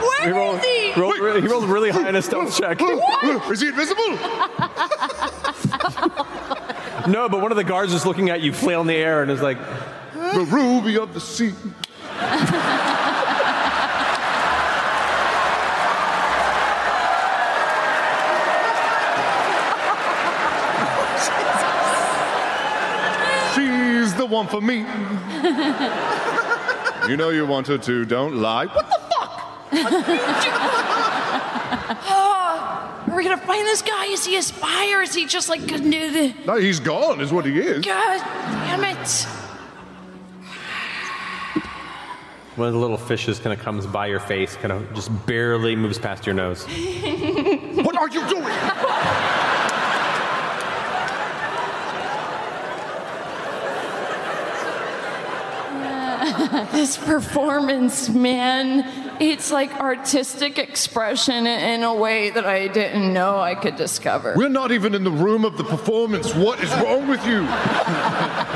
Where 0.05 0.27
He 0.27 0.31
rolled, 0.39 0.59
is 0.59 0.65
he? 0.65 1.01
rolled 1.01 1.19
re- 1.19 1.41
he 1.41 1.47
rolled 1.49 1.65
really 1.65 1.91
high 1.91 2.09
in 2.09 2.17
a 2.17 2.23
stealth 2.23 2.57
check. 2.57 2.79
Is 3.51 3.61
he 3.61 3.69
invisible? 3.69 4.19
No, 7.09 7.29
but 7.29 7.43
one 7.43 7.51
of 7.51 7.57
the 7.57 7.65
guards 7.65 7.93
is 7.93 8.07
looking 8.07 8.31
at 8.31 8.41
you, 8.41 8.53
flail 8.53 8.81
in 8.81 8.87
the 8.87 8.95
air, 8.95 9.23
and 9.23 9.31
is 9.31 9.43
like, 9.43 9.59
The 10.15 10.47
ruby 10.51 10.97
of 10.97 11.13
the 11.13 11.21
sea. 11.21 11.53
She's 24.25 24.31
the 24.31 24.35
one 24.35 24.47
for 24.49 24.61
me. 24.61 24.87
You 27.09 27.19
know 27.19 27.29
you 27.29 27.45
wanted 27.45 27.83
to. 27.83 28.07
Don't 28.07 28.37
lie. 28.37 28.65
What 28.65 28.89
the 28.89 28.97
Ah, 32.07 33.05
are 33.11 33.15
we 33.15 33.23
gonna 33.25 33.37
find 33.37 33.67
this 33.67 33.83
guy? 33.83 34.07
Is 34.07 34.25
he 34.25 34.39
a 34.39 34.43
spy 34.43 34.91
or 34.95 35.03
is 35.03 35.15
he 35.15 35.27
just 35.27 35.51
like 35.51 35.67
God 35.67 35.85
No, 35.85 36.57
he's 36.57 36.81
gone, 36.81 37.21
is 37.21 37.31
what 37.31 37.45
he 37.45 37.59
is. 37.59 37.85
God 37.85 38.21
damn 38.65 38.85
it? 38.85 39.27
one 42.57 42.69
of 42.69 42.73
the 42.73 42.81
little 42.81 42.97
fishes 42.97 43.39
kind 43.39 43.53
of 43.53 43.63
comes 43.63 43.85
by 43.87 44.07
your 44.07 44.21
face, 44.21 44.57
kind 44.57 44.73
of 44.73 44.95
just 44.95 45.11
barely 45.27 45.77
moves 45.77 45.99
past 45.99 46.25
your 46.25 46.35
nose. 46.35 46.65
What 47.85 47.99
are 47.99 48.09
you 48.09 48.27
doing? 48.29 48.55
this 56.73 56.97
performance, 56.97 58.09
man, 58.09 59.21
it's 59.21 59.51
like 59.51 59.71
artistic 59.75 60.59
expression 60.59 61.47
in 61.47 61.83
a 61.83 61.95
way 61.95 62.31
that 62.31 62.47
I 62.47 62.69
didn't 62.69 63.13
know 63.13 63.39
I 63.39 63.55
could 63.55 63.77
discover. 63.77 64.33
We're 64.35 64.49
not 64.49 64.73
even 64.73 64.95
in 64.95 65.05
the 65.05 65.11
room 65.11 65.45
of 65.45 65.59
the 65.59 65.65
performance. 65.65 66.35
What 66.35 66.63
is 66.63 66.71
wrong 66.77 67.09
with 67.09 67.25
you? 67.27 67.43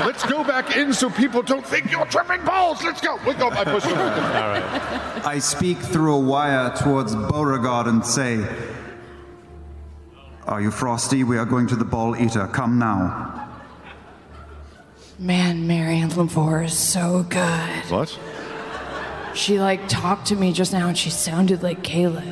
Let's 0.05 0.25
go 0.25 0.43
back 0.43 0.75
in 0.75 0.93
so 0.93 1.11
people 1.11 1.43
don't 1.43 1.65
think 1.65 1.91
you're 1.91 2.05
tripping 2.05 2.43
balls. 2.43 2.83
Let's 2.83 3.01
go. 3.01 3.19
Let's 3.25 3.37
go. 3.37 3.49
I 3.49 3.63
push 3.63 3.83
him. 3.83 3.97
All 3.99 4.07
right. 4.07 5.25
I 5.25 5.37
speak 5.39 5.77
through 5.77 6.15
a 6.15 6.19
wire 6.19 6.73
towards 6.75 7.15
Beauregard 7.15 7.85
and 7.85 8.03
say, 8.03 8.47
Are 10.45 10.61
you 10.61 10.71
frosty? 10.71 11.23
We 11.23 11.37
are 11.37 11.45
going 11.45 11.67
to 11.67 11.75
the 11.75 11.85
Balleater. 11.85 12.51
Come 12.51 12.79
now. 12.79 13.48
Man, 15.19 15.67
Marion 15.67 16.09
Lavorre 16.11 16.63
is 16.63 16.77
so 16.77 17.25
good. 17.29 17.91
What? 17.91 18.17
She 19.35 19.59
like 19.59 19.89
talked 19.89 20.27
to 20.27 20.35
me 20.35 20.53
just 20.53 20.71
now 20.71 20.87
and 20.87 20.97
she 20.97 21.09
sounded 21.09 21.61
like 21.61 21.83
Caleb. 21.83 22.23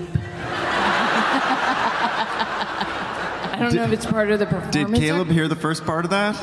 I 3.51 3.57
don't 3.59 3.71
did, 3.71 3.77
know 3.77 3.83
if 3.83 3.91
it's 3.91 4.05
part 4.05 4.31
of 4.31 4.39
the 4.39 4.45
performance. 4.45 4.73
Did 4.73 4.95
Caleb 4.95 5.29
or... 5.29 5.33
hear 5.33 5.49
the 5.49 5.57
first 5.57 5.85
part 5.85 6.05
of 6.05 6.11
that? 6.11 6.35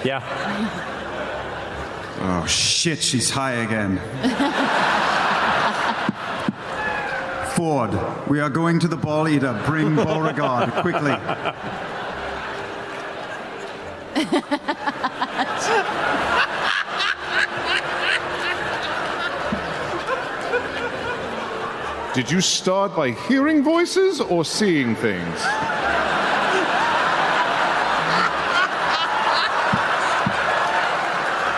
yeah. 0.04 0.22
Oh 2.20 2.46
shit, 2.46 3.02
she's 3.02 3.30
high 3.30 3.54
again. 3.54 3.96
Fjord, 7.56 7.90
we 8.28 8.38
are 8.38 8.50
going 8.50 8.78
to 8.78 8.86
the 8.86 8.96
Balleater. 8.96 9.66
Bring 9.66 9.96
Beauregard 9.96 10.70
quickly. 10.74 11.16
Did 22.14 22.30
you 22.30 22.42
start 22.42 22.94
by 22.94 23.12
hearing 23.12 23.62
voices 23.62 24.20
or 24.20 24.44
seeing 24.44 24.94
things? 24.94 25.40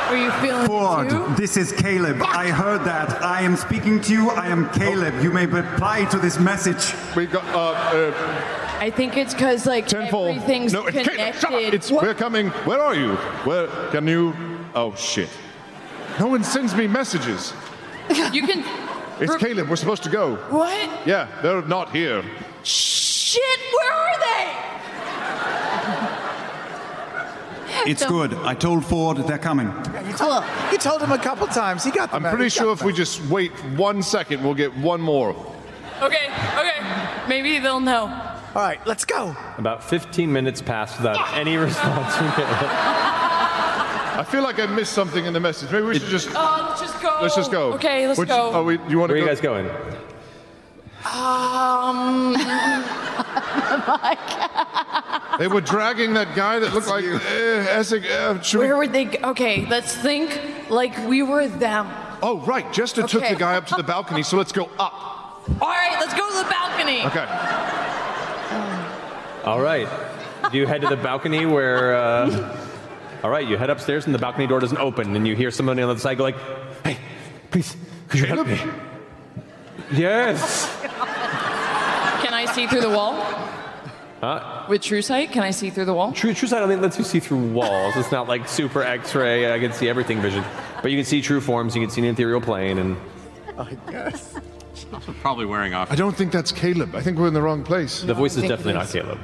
Are 0.09 0.17
you 0.17 0.31
feeling 0.41 0.67
Fjord, 0.67 1.11
too? 1.11 1.35
this 1.37 1.57
is 1.57 1.73
Caleb. 1.73 2.23
I 2.23 2.51
heard 2.51 2.85
that. 2.85 3.21
I 3.21 3.41
am 3.41 3.57
speaking 3.57 4.01
to 4.03 4.13
you. 4.13 4.31
I 4.31 4.47
am 4.47 4.71
Caleb. 4.71 5.21
You 5.21 5.33
may 5.33 5.47
reply 5.47 6.05
to 6.05 6.19
this 6.19 6.39
message. 6.39 6.95
We 7.17 7.27
got, 7.27 7.45
uh, 7.53 7.73
uh, 7.73 8.64
I 8.85 8.91
think 8.91 9.17
it's 9.17 9.33
because 9.33 9.65
like 9.65 9.87
tenfold. 9.87 10.37
everything's 10.37 10.75
no, 10.75 10.85
it's 10.85 10.91
connected. 10.91 11.17
Caleb, 11.17 11.35
shut 11.37 11.55
up. 11.55 11.73
It's, 11.73 11.91
What? 11.91 12.03
we're 12.03 12.13
coming. 12.13 12.49
Where 12.69 12.81
are 12.81 12.95
you? 12.95 13.15
Where, 13.49 13.67
can 13.91 14.07
you? 14.07 14.35
Oh, 14.75 14.95
shit. 14.95 15.31
No 16.21 16.27
one 16.27 16.45
sends 16.45 16.75
me 16.75 16.87
messages. 16.87 17.55
You 18.31 18.47
can. 18.47 18.63
It's 19.21 19.37
Caleb. 19.37 19.71
We're 19.71 19.77
supposed 19.77 20.03
to 20.03 20.11
go. 20.11 20.37
What? 20.51 21.07
Yeah, 21.07 21.29
they're 21.41 21.63
not 21.63 21.93
here. 21.93 22.23
Shit! 22.63 23.61
Where 23.73 23.93
are 23.93 24.19
they? 24.21 24.45
It's 27.91 28.07
good. 28.07 28.33
I 28.35 28.55
told 28.55 28.85
Fjord 28.85 29.17
they're 29.27 29.37
coming. 29.39 29.71
Cool. 30.17 30.43
You 30.73 30.79
told 30.79 31.03
him 31.03 31.13
a 31.13 31.19
couple 31.19 31.47
times. 31.49 31.85
He 31.85 31.91
got 31.91 32.11
them. 32.13 32.25
I'm 32.25 32.35
pretty 32.35 32.49
sure 32.49 32.73
if 32.73 32.83
we 32.83 32.93
just 32.93 33.21
wait 33.27 33.51
one 33.77 34.03
second, 34.03 34.43
we'll 34.45 34.55
get 34.55 34.75
one 34.77 35.01
more. 35.01 35.31
Okay. 36.01 36.27
Okay. 36.57 36.81
Maybe 37.29 37.59
they'll 37.59 37.81
know. 37.81 38.34
All 38.55 38.63
right, 38.63 38.85
let's 38.87 39.05
go. 39.05 39.37
About 39.59 39.83
15 39.83 40.33
minutes 40.33 40.63
passed 40.63 40.99
without 40.99 41.37
any 41.37 41.57
response 41.57 42.15
from 42.17 42.31
Caleb. 42.33 42.71
I 44.17 44.25
feel 44.31 44.45
like 44.45 44.61
I 44.61 44.67
missed 44.67 44.93
something 44.93 45.25
in 45.25 45.33
the 45.33 45.41
message. 45.41 45.73
Maybe 45.73 45.85
we 45.87 45.99
should 45.99 46.09
just. 46.09 46.29
Oh, 46.33 46.67
let's 46.69 46.81
just 46.81 47.03
go. 47.03 47.19
Let's 47.21 47.35
just 47.35 47.51
go. 47.51 47.73
Okay, 47.73 48.07
let's 48.07 48.19
Which- 48.19 48.29
go. 48.29 48.53
Oh, 48.55 48.63
we, 48.63 48.75
you 48.89 48.99
want 48.99 49.11
to 49.11 49.15
Where 49.15 49.15
are 49.15 49.17
you 49.17 49.27
guys 49.27 49.41
going? 49.41 49.69
Um. 51.05 52.37
They 55.39 55.49
were 55.49 55.61
dragging 55.61 56.15
that 56.15 56.37
guy 56.37 56.61
that 56.61 56.73
looked 56.73 56.87
like 56.87 57.05
uh, 57.05 57.19
Essek. 57.19 58.09
Uh, 58.09 58.41
should 58.41 58.61
we- 58.61 58.67
Where 58.67 58.77
would 58.77 58.93
they? 58.93 59.19
Okay, 59.19 59.67
let's 59.67 59.95
think 59.97 60.41
like 60.71 60.97
we 61.09 61.25
were 61.25 61.49
them. 61.49 61.89
Oh, 62.23 62.39
right. 62.47 62.73
Jester 62.73 63.03
took 63.07 63.27
the 63.29 63.35
guy 63.35 63.57
up 63.57 63.67
to 63.67 63.75
the 63.75 63.83
balcony, 63.83 64.23
so 64.23 64.37
let's 64.37 64.53
go 64.53 64.67
up. 64.79 65.43
All 65.61 65.69
right, 65.69 65.97
let's 65.99 66.15
go 66.15 66.31
to 66.31 66.37
the 66.37 66.49
balcony. 66.49 67.05
Okay. 67.05 67.27
All 69.45 69.61
right. 69.61 69.89
Do 70.51 70.59
You 70.59 70.67
head 70.67 70.81
to 70.83 70.89
the 70.89 70.97
balcony 70.97 71.47
where. 71.47 71.95
Uh, 71.95 72.59
all 73.23 73.31
right, 73.31 73.47
you 73.47 73.57
head 73.57 73.71
upstairs 73.71 74.05
and 74.05 74.15
the 74.15 74.19
balcony 74.19 74.47
door 74.47 74.61
doesn't 74.61 74.79
open, 74.79 75.17
and 75.17 75.27
you 75.27 75.35
hear 75.35 75.51
somebody 75.51 75.81
on 75.81 75.89
the 75.89 75.93
other 75.93 76.01
side 76.01 76.19
go 76.19 76.25
like, 76.25 76.37
"Hey, 76.85 76.99
please, 77.51 77.75
could 78.09 78.21
you 78.21 78.27
help 78.27 78.47
me?" 78.47 78.61
Yes. 79.93 80.71
Can 82.23 82.35
I 82.35 82.47
see 82.53 82.67
through 82.67 82.83
the 82.83 82.91
wall? 82.91 83.15
Huh? 84.21 84.65
With 84.69 84.83
True 84.83 85.03
Sight, 85.03 85.33
can 85.33 85.43
I 85.43 85.51
see 85.51 85.71
through 85.71 85.85
the 85.85 85.93
wall? 85.95 86.13
True, 86.13 86.33
true 86.33 86.49
sight. 86.49 86.63
I 86.63 86.67
think 86.67 86.81
lets 86.81 86.99
you 86.99 87.05
see 87.05 87.21
through 87.21 87.53
walls. 87.53 87.95
It's 87.97 88.11
not 88.11 88.27
like 88.29 88.49
super 88.49 88.83
X-ray. 88.83 89.53
I 89.53 89.59
can 89.59 89.73
see 89.73 89.89
everything 89.89 90.21
vision, 90.23 90.43
but 90.81 90.91
you 90.91 90.97
can 90.97 91.05
see 91.05 91.21
true 91.21 91.43
forms. 91.43 91.75
You 91.75 91.83
can 91.83 91.91
see 91.91 92.01
an 92.01 92.07
ethereal 92.07 92.41
plane, 92.41 92.79
and 92.79 92.97
I 93.59 93.77
guess. 93.91 94.35
Also 94.93 95.13
probably 95.21 95.47
wearing 95.47 95.75
off. 95.75 95.91
I 95.91 95.95
don't 95.95 96.17
think 96.17 96.33
that's 96.33 96.53
Caleb. 96.53 96.95
I 96.95 97.01
think 97.01 97.19
we're 97.19 97.29
in 97.29 97.35
the 97.35 97.43
wrong 97.43 97.63
place. 97.63 98.03
the 98.03 98.15
voice 98.15 98.37
is 98.37 98.43
definitely 98.43 98.75
not 98.75 98.87
is. 98.87 98.93
Caleb. 98.93 99.19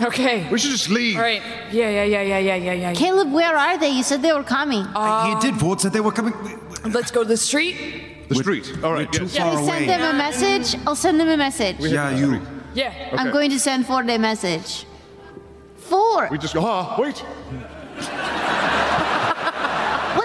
Okay. 0.00 0.48
We 0.50 0.58
should 0.58 0.70
just 0.70 0.90
leave. 0.90 1.16
All 1.16 1.22
right. 1.22 1.42
Yeah, 1.72 1.90
yeah, 1.90 2.04
yeah, 2.04 2.22
yeah, 2.22 2.38
yeah, 2.38 2.54
yeah, 2.54 2.72
yeah. 2.72 2.94
Caleb, 2.94 3.32
where 3.32 3.56
are 3.56 3.76
they? 3.78 3.88
You 3.90 4.02
said 4.02 4.22
they 4.22 4.32
were 4.32 4.44
coming. 4.44 4.84
he 4.84 5.34
did. 5.40 5.58
Fjord 5.58 5.80
said 5.80 5.92
they 5.92 6.00
were 6.00 6.12
coming. 6.12 6.34
Let's 6.84 7.10
go 7.10 7.22
to 7.22 7.28
the 7.28 7.36
street. 7.36 8.28
The 8.28 8.36
street. 8.36 8.72
All 8.84 8.92
right. 8.92 9.10
too 9.10 9.24
Yes. 9.24 9.34
Can 9.36 9.52
far 9.52 9.60
we 9.60 9.66
send 9.68 9.84
away. 9.86 9.96
them 9.98 10.14
a 10.14 10.18
message? 10.18 10.80
I'll 10.86 10.94
send 10.94 11.18
them 11.18 11.28
a 11.28 11.36
message. 11.36 11.76
Yeah, 11.80 12.16
you. 12.16 12.40
Yeah. 12.74 12.92
I'm 13.12 13.32
going 13.32 13.50
to 13.50 13.58
send 13.58 13.86
Fjord 13.86 14.08
a 14.08 14.18
message. 14.18 14.86
Fjord, 15.78 16.30
We 16.30 16.38
just 16.38 16.54
go. 16.54 16.62
Ah, 16.64 16.96
wait. 17.00 17.24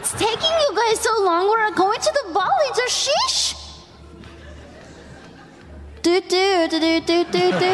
What's 0.04 0.12
taking 0.20 0.52
you 0.52 0.76
guys 0.76 1.00
so 1.00 1.24
long? 1.24 1.48
We're 1.48 1.72
going 1.76 2.00
to 2.00 2.12
the 2.26 2.34
ball. 2.34 2.52
It's 2.68 2.80
a 2.80 3.10
sheesh. 3.10 3.56
Do 6.02 6.20
do 6.20 6.68
do 6.70 6.80
do 6.80 7.00
do 7.00 7.24
do 7.24 7.52
do. 7.60 7.74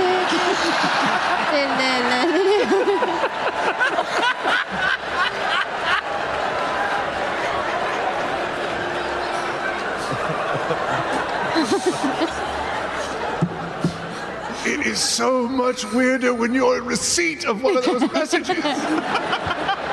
It 14.66 14.86
is 14.86 15.00
so 15.00 15.48
much 15.48 15.84
weirder 15.94 16.36
when 16.36 16.54
you're 16.54 16.78
in 16.78 16.86
receipt 16.86 17.46
of 17.46 17.64
one 17.64 17.78
of 17.78 17.86
those 17.86 18.02
messages. 18.14 18.64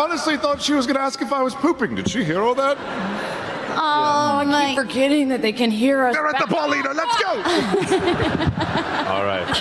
I 0.00 0.04
honestly 0.04 0.38
thought 0.38 0.62
she 0.62 0.72
was 0.72 0.86
going 0.86 0.96
to 0.96 1.02
ask 1.02 1.20
if 1.20 1.30
I 1.30 1.42
was 1.42 1.54
pooping. 1.54 1.94
Did 1.94 2.08
she 2.08 2.24
hear 2.24 2.40
all 2.40 2.54
that? 2.54 2.78
Oh 2.78 4.38
I 4.40 4.44
my! 4.46 4.68
keep 4.68 4.78
forgetting 4.78 5.28
that 5.28 5.42
they 5.42 5.52
can 5.52 5.70
hear 5.70 6.06
us. 6.06 6.14
They're 6.14 6.26
at 6.26 6.38
the 6.38 6.46
back- 6.46 6.56
Balleater. 6.56 6.94
Let's 6.94 7.22
go. 7.22 7.28
All 9.12 9.24
right. 9.24 9.54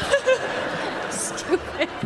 Stupid. 1.12 1.90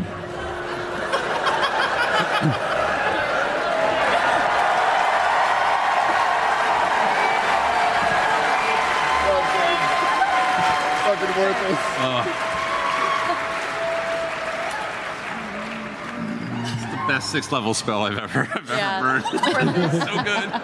Fucking 11.03 11.35
worth 11.37 11.57
uh, 11.99 12.12
best 17.13 17.29
six 17.31 17.51
level 17.51 17.75
spell 17.75 18.01
I've 18.01 18.17
ever, 18.17 18.49
I've 18.55 18.69
Yeah. 18.69 18.97
ever 18.97 19.53
burned. 19.53 19.91
so 20.09 20.23
good. 20.23 20.61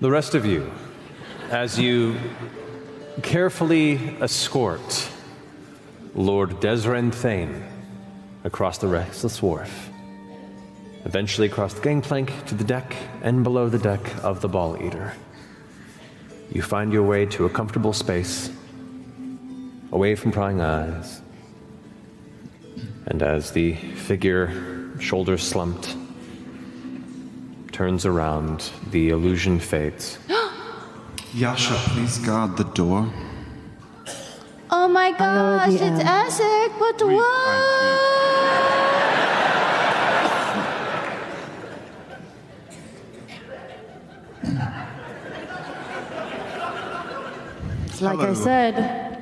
The 0.00 0.10
rest 0.10 0.36
of 0.36 0.46
you, 0.46 0.70
as 1.50 1.76
you 1.76 2.14
carefully 3.22 4.16
escort 4.20 5.10
Lord 6.14 6.50
Desren 6.60 7.12
Thane 7.12 7.64
across 8.44 8.78
the 8.78 8.86
restless 8.86 9.42
wharf, 9.42 9.90
eventually 11.04 11.48
across 11.48 11.74
the 11.74 11.80
gangplank 11.80 12.32
to 12.46 12.54
the 12.54 12.62
deck 12.62 12.94
and 13.22 13.42
below 13.42 13.68
the 13.68 13.78
deck 13.80 14.02
of 14.22 14.40
the 14.40 14.48
Balleater, 14.48 15.14
you 16.52 16.62
find 16.62 16.92
your 16.92 17.02
way 17.02 17.26
to 17.26 17.44
a 17.44 17.50
comfortable 17.50 17.92
space 17.92 18.52
away 19.90 20.14
from 20.14 20.30
prying 20.30 20.60
eyes. 20.60 21.22
And 23.10 23.22
as 23.22 23.52
the 23.52 23.74
figure, 23.74 24.52
shoulders 25.00 25.42
slumped, 25.42 25.96
turns 27.72 28.04
around, 28.04 28.70
the 28.90 29.08
illusion 29.08 29.58
fades. 29.60 30.18
Yasha, 31.32 31.74
please 31.88 32.18
guard 32.18 32.58
the 32.58 32.64
door. 32.64 33.10
Oh 34.70 34.88
my 34.88 35.12
gosh! 35.12 35.72
It's 35.72 35.82
am. 35.82 36.00
Essek, 36.00 36.78
but 36.78 37.00
what? 37.06 37.78
It's 47.86 48.02
like 48.02 48.18
I 48.18 48.34
said. 48.34 49.14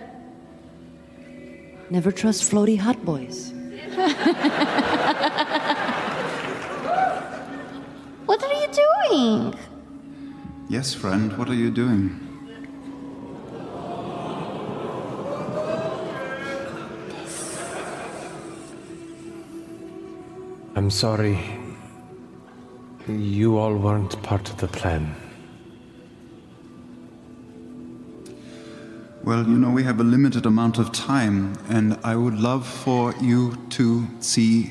Never 1.89 2.11
trust 2.11 2.51
floaty 2.51 2.77
hot 2.77 3.05
boys. 3.05 3.56
What 8.27 8.43
are 8.45 8.53
you 8.53 8.69
doing? 8.69 9.55
Yes, 10.69 10.93
friend, 10.93 11.39
what 11.39 11.49
are 11.49 11.55
you 11.55 11.71
doing? 11.71 12.21
I'm 20.75 20.91
sorry. 20.91 21.39
You 23.09 23.57
all 23.57 23.77
weren't 23.77 24.23
part 24.23 24.51
of 24.51 24.59
the 24.59 24.69
plan. 24.69 25.15
Well, 29.27 29.43
you 29.43 29.59
know, 29.59 29.71
we 29.71 29.83
have 29.83 29.99
a 29.99 30.05
limited 30.05 30.47
amount 30.47 30.79
of 30.79 30.93
time, 30.93 31.59
and 31.69 31.99
I 32.05 32.15
would 32.15 32.39
love 32.39 32.65
for 32.65 33.13
you 33.21 33.57
to 33.71 34.07
see 34.21 34.71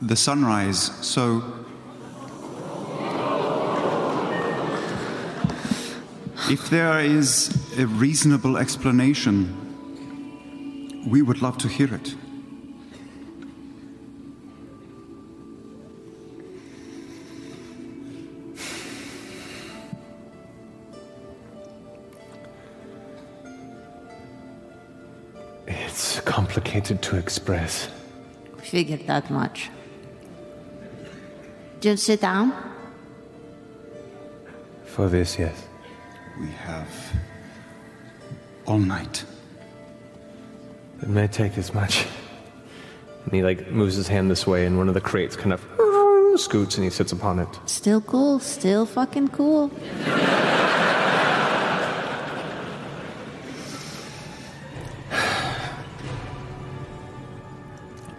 the 0.00 0.14
sunrise. 0.14 0.92
So, 1.04 1.42
if 6.48 6.70
there 6.70 7.00
is 7.00 7.76
a 7.76 7.86
reasonable 7.88 8.56
explanation, 8.56 9.56
we 11.08 11.22
would 11.22 11.42
love 11.42 11.58
to 11.58 11.66
hear 11.66 11.92
it. 11.92 12.14
Complicated 26.24 27.02
to 27.02 27.16
express. 27.16 27.88
Figured 28.58 29.06
that 29.06 29.30
much. 29.30 29.70
Just 31.80 32.04
sit 32.04 32.20
down. 32.20 32.52
For 34.84 35.08
this, 35.08 35.38
yes. 35.38 35.66
We 36.40 36.48
have 36.48 36.88
all 38.66 38.78
night. 38.78 39.24
It 41.02 41.08
may 41.08 41.26
take 41.26 41.58
as 41.58 41.74
much. 41.74 42.06
And 43.24 43.34
he 43.34 43.42
like 43.42 43.70
moves 43.70 43.96
his 43.96 44.08
hand 44.08 44.30
this 44.30 44.46
way, 44.46 44.66
and 44.66 44.78
one 44.78 44.88
of 44.88 44.94
the 44.94 45.00
crates 45.00 45.36
kind 45.36 45.52
of 45.52 45.60
scoots, 46.40 46.76
and 46.76 46.84
he 46.84 46.90
sits 46.90 47.12
upon 47.12 47.38
it. 47.38 47.48
Still 47.66 48.00
cool. 48.00 48.38
Still 48.40 48.86
fucking 48.86 49.28
cool. 49.28 49.70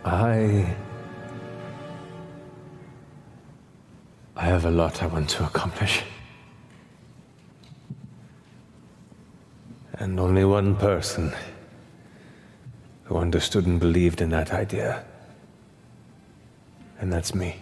I. 0.06 0.76
I 4.36 4.46
have 4.46 4.66
a 4.66 4.72
lot 4.72 5.02
I 5.02 5.08
want 5.08 5.30
to 5.30 5.46
accomplish. 5.46 6.04
And 9.94 10.20
only 10.20 10.46
one 10.46 10.76
person 10.76 11.34
who 13.06 13.18
understood 13.18 13.66
and 13.66 13.80
believed 13.80 14.22
in 14.22 14.30
that 14.30 14.54
idea. 14.54 15.04
And 17.00 17.12
that's 17.12 17.34
me. 17.34 17.56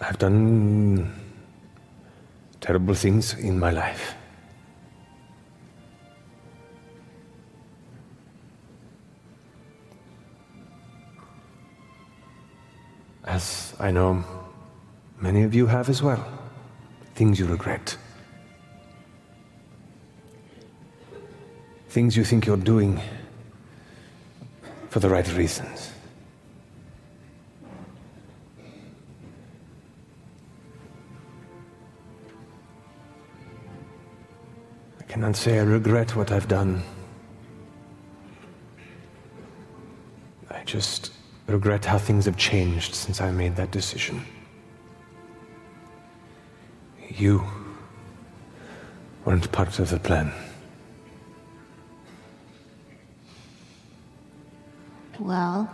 I've 0.00 0.18
done 0.18 1.25
terrible 2.66 2.94
things 2.94 3.34
in 3.34 3.60
my 3.60 3.70
life. 3.70 4.16
As 13.24 13.72
I 13.78 13.92
know 13.92 14.24
many 15.20 15.44
of 15.44 15.54
you 15.54 15.66
have 15.66 15.88
as 15.88 16.02
well. 16.02 16.24
Things 17.14 17.38
you 17.38 17.46
regret. 17.46 17.96
Things 21.88 22.16
you 22.16 22.24
think 22.24 22.46
you're 22.46 22.56
doing 22.56 23.00
for 24.90 24.98
the 24.98 25.08
right 25.08 25.36
reasons. 25.36 25.95
Cannot 35.16 35.34
say 35.34 35.58
I 35.58 35.62
regret 35.62 36.14
what 36.14 36.30
I've 36.30 36.46
done. 36.46 36.82
I 40.50 40.62
just 40.64 41.10
regret 41.46 41.86
how 41.86 41.96
things 41.96 42.26
have 42.26 42.36
changed 42.36 42.94
since 42.94 43.22
I 43.22 43.30
made 43.30 43.56
that 43.56 43.70
decision. 43.70 44.20
You 47.08 47.42
weren't 49.24 49.50
part 49.52 49.78
of 49.78 49.88
the 49.88 49.98
plan. 49.98 50.32
Well, 55.18 55.70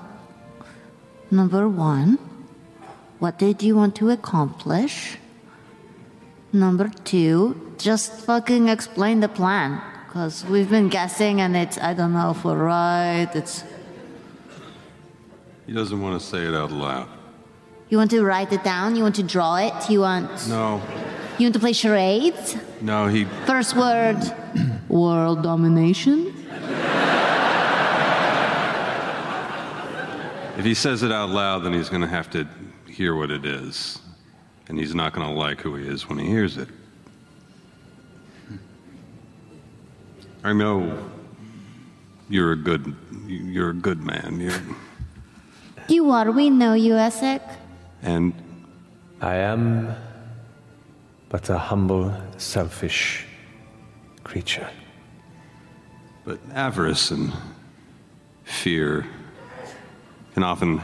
number 1.33 1.69
one, 1.69 2.17
what 3.19 3.41
did 3.41 3.61
you 3.61 3.75
want 3.75 3.97
to 3.97 4.11
accomplish? 4.11 5.19
Number 6.53 6.89
two, 7.05 7.75
just 7.79 8.13
fucking 8.13 8.69
explain 8.69 9.21
the 9.21 9.29
plan. 9.29 9.81
Because 10.07 10.45
we've 10.45 10.69
been 10.69 10.89
guessing 10.91 11.41
and 11.41 11.57
it's, 11.57 11.79
I 11.79 11.95
don't 11.95 12.13
know 12.13 12.31
if 12.33 12.45
we're 12.45 12.63
right. 12.63 13.29
It's, 13.35 13.65
He 15.67 15.73
doesn't 15.73 16.01
want 16.01 16.21
to 16.21 16.27
say 16.27 16.45
it 16.47 16.55
out 16.55 16.71
loud. 16.71 17.09
you 17.89 17.97
want 17.97 18.11
to 18.11 18.23
write 18.23 18.53
it 18.53 18.63
down? 18.63 18.95
You 18.97 19.03
want 19.05 19.15
to 19.17 19.23
draw 19.23 19.57
it? 19.57 19.89
You 19.89 20.01
want, 20.01 20.29
No, 20.49 20.83
you 21.39 21.47
want 21.47 21.55
to 21.55 21.61
play 21.61 21.73
charades? 21.73 22.57
no, 22.83 23.07
he. 23.07 23.25
First 23.47 23.75
word, 23.75 24.19
world 24.89 25.43
domination. 25.43 26.35
If 30.59 30.67
he 30.67 30.75
says 30.75 31.03
it 31.03 31.11
out 31.11 31.31
loud, 31.31 31.61
then 31.65 31.73
he's 31.73 31.89
going 31.89 32.03
to 32.03 32.09
have 32.09 32.29
to 32.33 32.47
hear 32.87 33.17
what 33.17 33.31
it 33.31 33.47
is. 33.47 33.99
And 34.69 34.79
he's 34.79 34.95
not 34.95 35.13
going 35.13 35.27
to 35.29 35.35
like 35.35 35.61
who 35.61 35.75
he 35.77 35.87
is 35.87 36.09
when 36.09 36.19
he 36.19 36.27
hears 36.27 36.57
it. 36.57 36.69
I 40.45 40.53
know 40.53 40.99
you're 42.29 42.53
a 42.53 42.57
good 42.57 42.95
you're 43.27 43.71
a 43.71 43.75
good 43.75 44.03
man. 44.03 44.41
You're, 44.41 44.61
You 45.89 46.11
are, 46.11 46.31
we 46.31 46.51
know 46.51 46.75
you, 46.75 46.95
Essek. 46.95 47.41
and 48.03 48.33
I 49.21 49.37
am 49.37 49.95
but 51.29 51.49
a 51.49 51.59
humble, 51.59 52.13
selfish 52.39 53.25
creature. 54.25 54.69
But 56.25 56.39
avarice 56.53 57.11
and 57.11 57.33
fear 58.45 59.07
can 60.35 60.43
often 60.43 60.81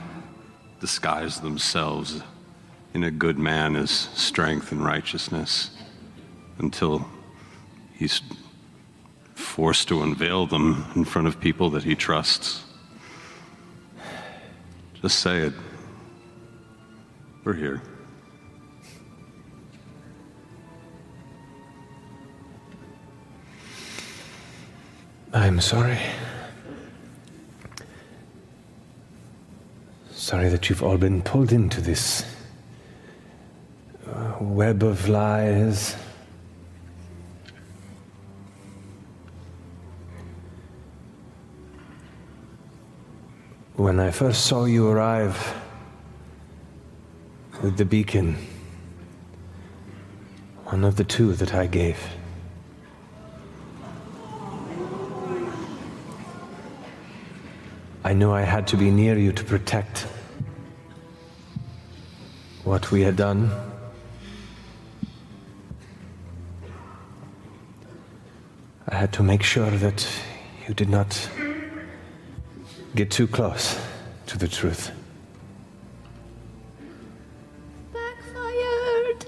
disguise 0.81 1.41
themselves 1.41 2.23
in 2.99 3.05
a 3.05 3.11
good 3.13 3.39
man 3.39 3.77
is 3.77 3.91
strength 3.91 4.73
and 4.73 4.85
righteousness 4.85 5.71
until 6.59 7.09
he's 7.95 8.21
forced 9.37 9.87
to 9.87 10.03
unveil 10.03 10.47
them 10.47 10.85
in 10.97 11.05
front 11.05 11.29
of 11.29 11.39
people 11.39 11.71
that 11.71 11.85
he 11.85 11.95
trusts. 11.95 12.65
Just 15.01 15.21
say 15.21 15.43
it. 15.43 15.53
We're 17.45 17.53
here. 17.53 17.81
I'm 25.33 25.61
sorry. 25.61 26.01
Sorry 30.11 30.49
that 30.49 30.69
you've 30.69 30.83
all 30.83 30.99
been 30.99 31.23
pulled 31.23 31.53
into 31.53 31.81
this 31.81 32.25
web 34.41 34.83
of 34.83 35.09
lies. 35.09 35.97
When 43.75 44.01
I 44.01 44.11
first 44.11 44.47
saw 44.47 44.65
you 44.65 44.89
arrive 44.89 45.55
with 47.63 47.77
the 47.77 47.85
beacon, 47.85 48.37
one 50.65 50.85
of 50.85 50.97
the 50.97 51.05
two 51.05 51.35
that 51.35 51.55
I 51.55 51.67
gave, 51.67 51.99
I 58.05 58.13
knew 58.15 58.33
I 58.33 58.43
had 58.43 58.67
to 58.69 58.77
be 58.77 58.91
near 58.91 59.19
you 59.19 59.33
to 59.33 59.45
protect 59.45 60.07
what 62.65 62.91
we 62.91 63.03
had 63.03 63.17
done. 63.17 63.51
I 68.91 68.95
had 68.95 69.13
to 69.15 69.23
make 69.23 69.43
sure 69.43 69.71
that 69.71 70.09
you 70.67 70.73
did 70.73 70.89
not 70.89 71.29
get 72.95 73.11
too 73.11 73.27
close 73.27 73.79
to 74.27 74.39
the 74.39 74.49
truth. 74.49 74.91
Backfired. 77.93 79.27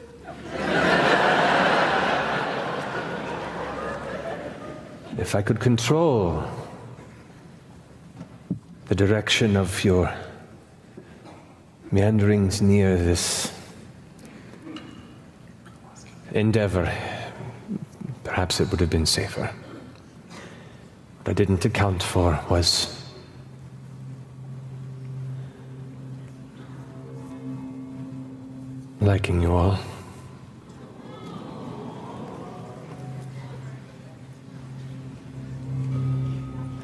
If 5.19 5.35
I 5.35 5.43
could 5.43 5.61
control 5.61 6.43
the 8.89 8.95
direction 8.95 9.59
of 9.59 9.85
your 9.85 10.11
meanderings 11.93 12.63
near 12.63 12.97
this 12.97 13.53
endeavor, 16.33 16.91
perhaps 18.31 18.61
it 18.61 18.71
would 18.71 18.79
have 18.79 18.89
been 18.89 19.05
safer. 19.05 19.51
What 21.19 21.29
I 21.29 21.33
didn't 21.33 21.65
account 21.65 22.01
for 22.01 22.39
was 22.49 23.05
liking 29.01 29.43
you 29.43 29.53
all. 29.53 29.77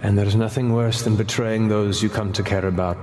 And 0.02 0.18
there's 0.18 0.34
nothing 0.34 0.72
worse 0.72 1.02
than 1.02 1.14
betraying 1.14 1.68
those 1.68 2.02
you 2.02 2.08
come 2.08 2.32
to 2.32 2.42
care 2.42 2.66
about 2.66 3.02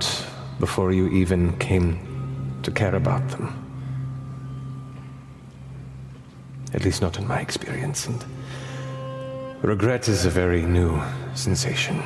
before 0.60 0.92
you 0.92 1.08
even 1.08 1.56
came 1.56 2.60
to 2.62 2.70
care 2.70 2.94
about 2.94 3.26
them. 3.30 3.46
At 6.74 6.84
least 6.84 7.00
not 7.00 7.18
in 7.18 7.26
my 7.26 7.40
experience. 7.40 8.06
And 8.06 8.22
regret 9.64 10.08
is 10.08 10.26
a 10.26 10.30
very 10.30 10.60
new 10.60 11.00
sensation. 11.34 12.02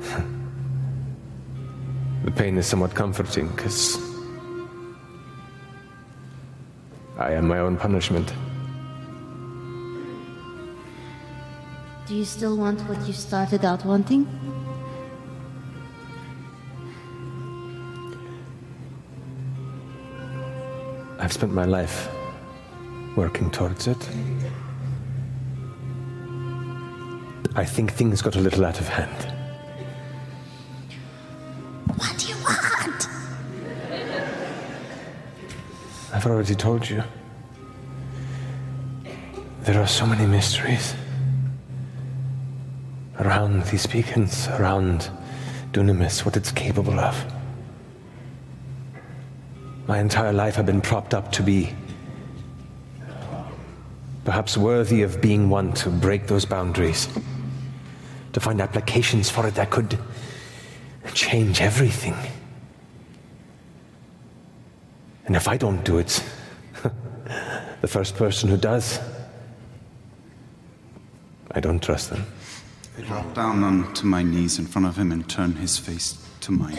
the 2.24 2.32
pain 2.32 2.58
is 2.58 2.66
somewhat 2.66 2.92
comforting 2.96 3.46
because 3.50 3.96
I 7.16 7.34
am 7.34 7.46
my 7.46 7.60
own 7.60 7.76
punishment. 7.76 8.34
Do 12.08 12.16
you 12.16 12.24
still 12.24 12.56
want 12.56 12.80
what 12.88 12.98
you 13.06 13.12
started 13.12 13.64
out 13.64 13.84
wanting? 13.84 14.26
I've 21.24 21.32
spent 21.32 21.54
my 21.54 21.64
life 21.64 22.10
working 23.16 23.50
towards 23.50 23.86
it. 23.86 23.96
I 27.54 27.64
think 27.64 27.92
things 27.92 28.20
got 28.20 28.36
a 28.36 28.40
little 28.40 28.62
out 28.62 28.78
of 28.78 28.88
hand. 28.88 29.32
What 31.96 32.18
do 32.18 32.28
you 32.28 32.34
want? 32.36 33.08
I've 36.12 36.26
already 36.26 36.54
told 36.54 36.90
you. 36.90 37.02
There 39.62 39.80
are 39.80 39.86
so 39.86 40.04
many 40.04 40.26
mysteries 40.26 40.94
around 43.18 43.62
these 43.68 43.86
beacons, 43.86 44.48
around 44.48 45.08
Dunamis, 45.72 46.26
what 46.26 46.36
it's 46.36 46.52
capable 46.52 47.00
of. 47.00 47.33
My 49.86 49.98
entire 49.98 50.32
life 50.32 50.58
I've 50.58 50.66
been 50.66 50.80
propped 50.80 51.12
up 51.12 51.30
to 51.32 51.42
be 51.42 51.74
perhaps 54.24 54.56
worthy 54.56 55.02
of 55.02 55.20
being 55.20 55.50
one 55.50 55.72
to 55.74 55.90
break 55.90 56.26
those 56.26 56.46
boundaries, 56.46 57.08
to 58.32 58.40
find 58.40 58.60
applications 58.60 59.28
for 59.28 59.46
it 59.46 59.54
that 59.56 59.70
could 59.70 59.98
change 61.12 61.60
everything. 61.60 62.16
And 65.26 65.36
if 65.36 65.48
I 65.48 65.58
don't 65.58 65.84
do 65.84 65.98
it, 65.98 66.22
the 67.80 67.88
first 67.88 68.16
person 68.16 68.48
who 68.48 68.56
does, 68.56 69.00
I 71.50 71.60
don't 71.60 71.82
trust 71.82 72.10
them. 72.10 72.24
I 72.96 73.02
dropped 73.02 73.34
down 73.34 73.62
onto 73.62 74.06
my 74.06 74.22
knees 74.22 74.58
in 74.58 74.66
front 74.66 74.86
of 74.86 74.96
him 74.96 75.12
and 75.12 75.28
turned 75.28 75.58
his 75.58 75.78
face 75.78 76.26
to 76.40 76.52
mine. 76.52 76.78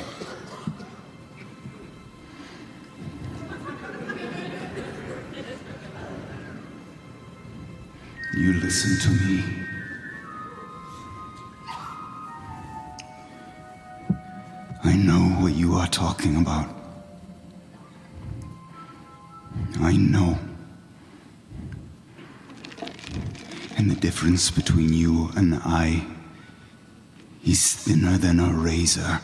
You 8.35 8.51
listen 8.51 8.99
to 8.99 9.25
me. 9.25 9.43
I 14.83 14.93
know 14.97 15.41
what 15.41 15.53
you 15.53 15.75
are 15.75 15.87
talking 15.87 16.35
about. 16.35 16.67
I 19.79 19.95
know. 19.95 20.37
And 23.77 23.89
the 23.89 23.95
difference 23.95 24.51
between 24.51 24.91
you 24.91 25.29
and 25.37 25.55
I 25.63 26.05
is 27.45 27.73
thinner 27.73 28.17
than 28.17 28.41
a 28.41 28.51
razor. 28.51 29.21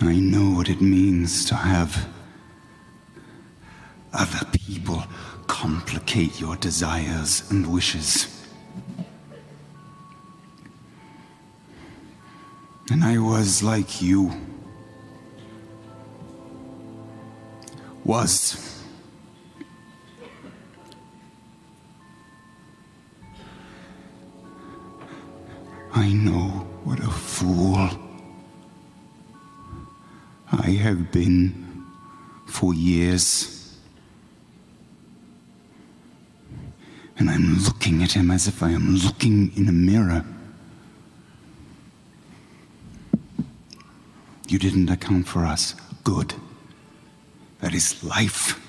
I 0.00 0.16
know 0.16 0.56
what 0.56 0.68
it 0.68 0.80
means 0.80 1.44
to 1.44 1.54
have 1.54 2.08
other 4.18 4.44
people 4.52 5.04
complicate 5.46 6.40
your 6.40 6.56
desires 6.56 7.48
and 7.50 7.72
wishes. 7.72 8.44
And 12.90 13.04
I 13.04 13.18
was 13.18 13.62
like 13.62 14.02
you. 14.02 14.32
Was. 18.04 18.82
I 25.94 26.12
know 26.12 26.66
what 26.84 26.98
a 27.00 27.10
fool 27.10 27.76
I 30.50 30.70
have 30.70 31.12
been 31.12 31.84
for 32.46 32.72
years. 32.74 33.57
And 37.18 37.28
I'm 37.28 37.58
looking 37.64 38.02
at 38.02 38.12
him 38.12 38.30
as 38.30 38.46
if 38.46 38.62
I 38.62 38.70
am 38.70 38.94
looking 38.94 39.52
in 39.56 39.68
a 39.68 39.72
mirror. 39.72 40.24
You 44.46 44.58
didn't 44.58 44.88
account 44.88 45.26
for 45.26 45.44
us. 45.44 45.74
Good. 46.04 46.34
That 47.60 47.74
is 47.74 48.02
life. 48.04 48.64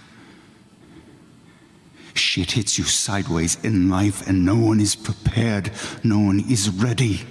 Shit 2.15 2.51
hits 2.51 2.77
you 2.77 2.83
sideways 2.83 3.63
in 3.63 3.89
life, 3.89 4.27
and 4.27 4.43
no 4.43 4.55
one 4.55 4.81
is 4.81 4.95
prepared. 4.95 5.71
No 6.03 6.19
one 6.19 6.39
is 6.49 6.69
ready. 6.69 7.21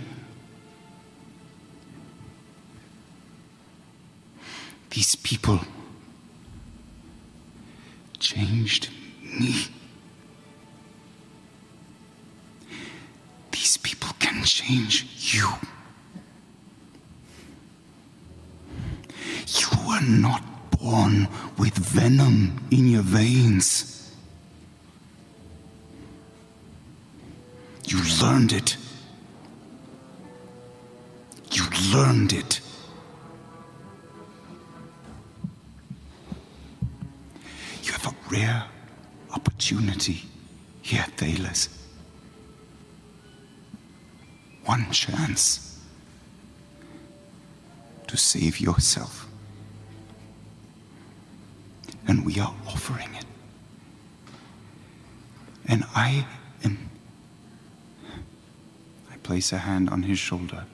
These 4.90 5.16
people 5.16 5.60
changed 8.18 8.88
me. 9.22 9.66
These 13.58 13.76
people 13.78 14.10
can 14.20 14.44
change 14.44 15.04
you. 15.34 15.48
You 19.48 19.68
were 19.84 20.00
not 20.00 20.44
born 20.70 21.26
with 21.58 21.74
venom 21.74 22.68
in 22.70 22.86
your 22.86 23.02
veins. 23.02 24.14
You 27.84 27.98
learned 28.22 28.52
it. 28.52 28.76
You 31.50 31.64
learned 31.92 32.32
it. 32.34 32.60
You 37.82 37.90
have 37.90 38.06
a 38.06 38.14
rare 38.30 38.64
opportunity 39.34 40.22
here, 40.80 41.06
Thelyss. 41.16 41.77
One 44.68 44.90
chance 44.90 45.80
to 48.06 48.18
save 48.18 48.60
yourself. 48.60 49.26
And 52.06 52.26
we 52.26 52.38
are 52.38 52.54
offering 52.66 53.14
it. 53.14 53.24
And 55.64 55.84
I 55.94 56.26
am. 56.64 56.90
I 59.10 59.16
place 59.22 59.54
a 59.54 59.58
hand 59.58 59.88
on 59.88 60.02
his 60.02 60.18
shoulder, 60.18 60.66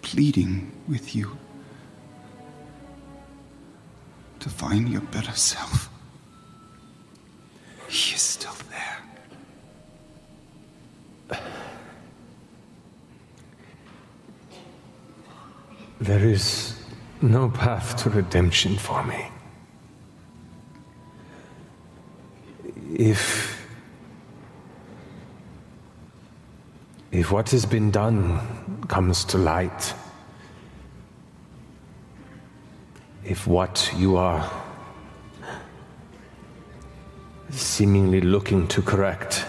pleading 0.00 0.72
with 0.88 1.14
you 1.14 1.36
to 4.40 4.48
find 4.48 4.88
your 4.88 5.02
better 5.02 5.32
self. 5.32 5.90
He 7.88 8.14
is 8.14 8.22
still 8.22 8.56
there. 8.70 9.13
There 16.00 16.24
is 16.24 16.78
no 17.22 17.48
path 17.48 17.96
to 18.02 18.10
redemption 18.10 18.76
for 18.76 19.02
me. 19.04 19.30
if. 22.94 23.52
If 27.10 27.30
what 27.30 27.50
has 27.50 27.64
been 27.64 27.92
done 27.92 28.84
comes 28.88 29.24
to 29.26 29.38
light, 29.38 29.94
if 33.24 33.46
what 33.46 33.88
you 33.96 34.16
are 34.16 34.50
seemingly 37.50 38.20
looking 38.20 38.66
to 38.66 38.82
correct 38.82 39.46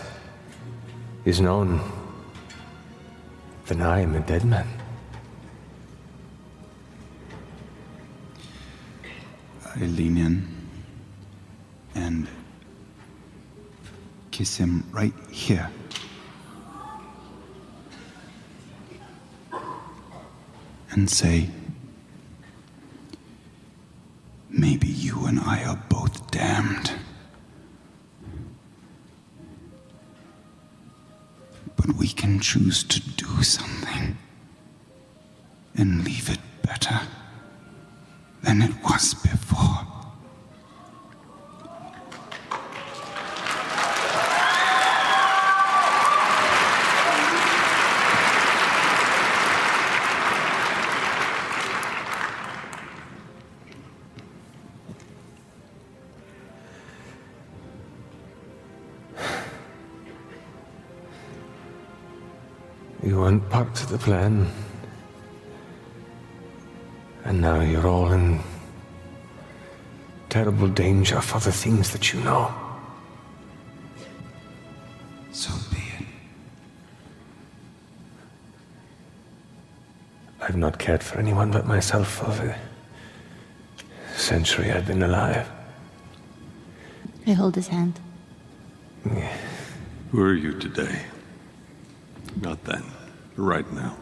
is 1.26 1.42
known, 1.42 1.82
then 3.66 3.82
I 3.82 4.02
am 4.02 4.16
a 4.16 4.20
dead 4.20 4.46
man. 4.46 4.68
I 9.76 9.80
lean 9.80 10.18
in 10.18 10.48
and 11.96 12.28
kiss 14.30 14.56
him 14.56 14.86
right 14.92 15.14
here. 15.32 15.70
And 20.92 21.10
say, 21.10 21.50
choose 32.46 32.84
to 32.84 33.00
do 33.18 33.42
something 33.42 33.85
the 63.96 64.04
plan. 64.04 64.52
And 67.24 67.40
now 67.40 67.62
you're 67.62 67.88
all 67.88 68.12
in 68.12 68.42
terrible 70.28 70.68
danger 70.68 71.22
for 71.22 71.40
the 71.40 71.52
things 71.52 71.92
that 71.92 72.12
you 72.12 72.20
know. 72.20 72.54
So 75.32 75.50
be 75.72 75.78
it. 75.78 76.06
I've 80.42 80.58
not 80.58 80.78
cared 80.78 81.02
for 81.02 81.18
anyone 81.18 81.52
but 81.52 81.66
myself 81.66 82.08
for 82.10 82.32
the 82.32 82.54
century 84.18 84.72
I've 84.72 84.88
been 84.88 85.04
alive. 85.04 85.50
I 87.26 87.32
hold 87.32 87.56
his 87.56 87.70
hand. 87.70 88.00
Who 90.12 90.22
are 90.22 90.34
you 90.34 90.60
today? 90.60 91.06
Not 92.42 92.62
then. 92.66 92.95
Right 93.38 93.70
now. 93.74 93.98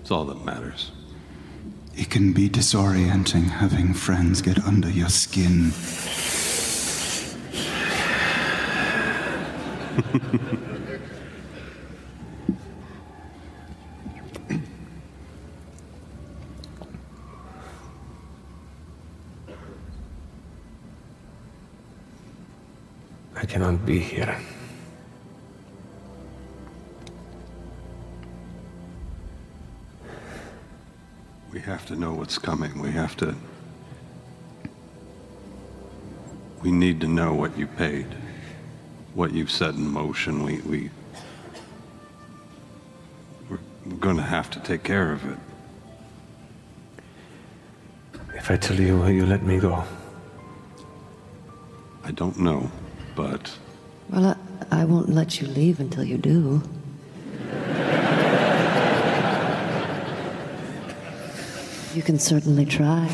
It's 0.00 0.10
all 0.10 0.24
that 0.26 0.44
matters. 0.44 0.90
It 1.96 2.10
can 2.10 2.32
be 2.32 2.48
disorienting 2.48 3.44
having 3.44 3.94
friends 3.94 4.42
get 4.42 4.58
under 4.64 4.90
your 4.90 5.08
skin. 5.08 5.70
What's 32.28 32.36
coming. 32.36 32.78
We 32.78 32.90
have 32.90 33.16
to. 33.16 33.34
We 36.62 36.70
need 36.70 37.00
to 37.00 37.08
know 37.08 37.32
what 37.32 37.56
you 37.56 37.66
paid, 37.66 38.04
what 39.14 39.32
you've 39.32 39.50
set 39.50 39.74
in 39.76 39.88
motion. 39.88 40.42
We, 40.42 40.58
we, 40.60 40.90
we're, 43.48 43.58
we're 43.86 43.96
going 43.96 44.16
to 44.18 44.22
have 44.22 44.50
to 44.50 44.60
take 44.60 44.82
care 44.82 45.10
of 45.10 45.24
it. 45.24 45.38
If 48.34 48.50
I 48.50 48.56
tell 48.58 48.78
you, 48.78 48.98
will 48.98 49.08
you 49.08 49.24
let 49.24 49.42
me 49.42 49.58
go? 49.58 49.82
I 52.04 52.10
don't 52.10 52.38
know, 52.38 52.70
but 53.16 53.56
Well, 54.10 54.36
I, 54.70 54.82
I 54.82 54.84
won't 54.84 55.08
let 55.08 55.40
you 55.40 55.46
leave 55.46 55.80
until 55.80 56.04
you 56.04 56.18
do. 56.18 56.62
You 61.98 62.04
can 62.04 62.20
certainly 62.20 62.64
try. 62.64 63.08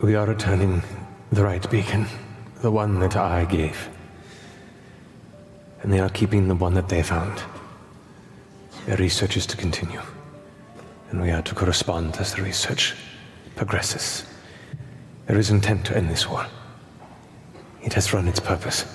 We 0.00 0.14
are 0.14 0.26
returning 0.26 0.82
the 1.30 1.44
right 1.44 1.70
beacon, 1.70 2.06
the 2.62 2.70
one 2.70 3.00
that 3.00 3.16
I 3.16 3.44
gave. 3.44 3.88
And 5.82 5.92
they 5.92 5.98
are 5.98 6.08
keeping 6.08 6.46
the 6.46 6.54
one 6.54 6.74
that 6.74 6.88
they 6.88 7.02
found. 7.02 7.42
Their 8.86 8.96
research 8.96 9.36
is 9.36 9.46
to 9.46 9.56
continue. 9.56 10.00
And 11.10 11.20
we 11.20 11.32
are 11.32 11.42
to 11.42 11.54
correspond 11.56 12.16
as 12.18 12.34
the 12.34 12.42
research 12.42 12.94
progresses. 13.56 14.24
There 15.26 15.38
is 15.38 15.50
intent 15.50 15.86
to 15.86 15.96
end 15.96 16.08
this 16.08 16.28
war. 16.28 16.46
It 17.82 17.94
has 17.94 18.14
run 18.14 18.28
its 18.28 18.38
purpose. 18.38 18.86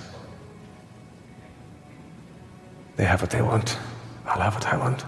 They 2.95 3.03
have 3.03 3.21
what 3.21 3.31
they 3.31 3.41
want. 3.41 3.77
I'll 4.25 4.41
have 4.41 4.55
what 4.55 4.67
I 4.67 4.77
want. 4.77 5.03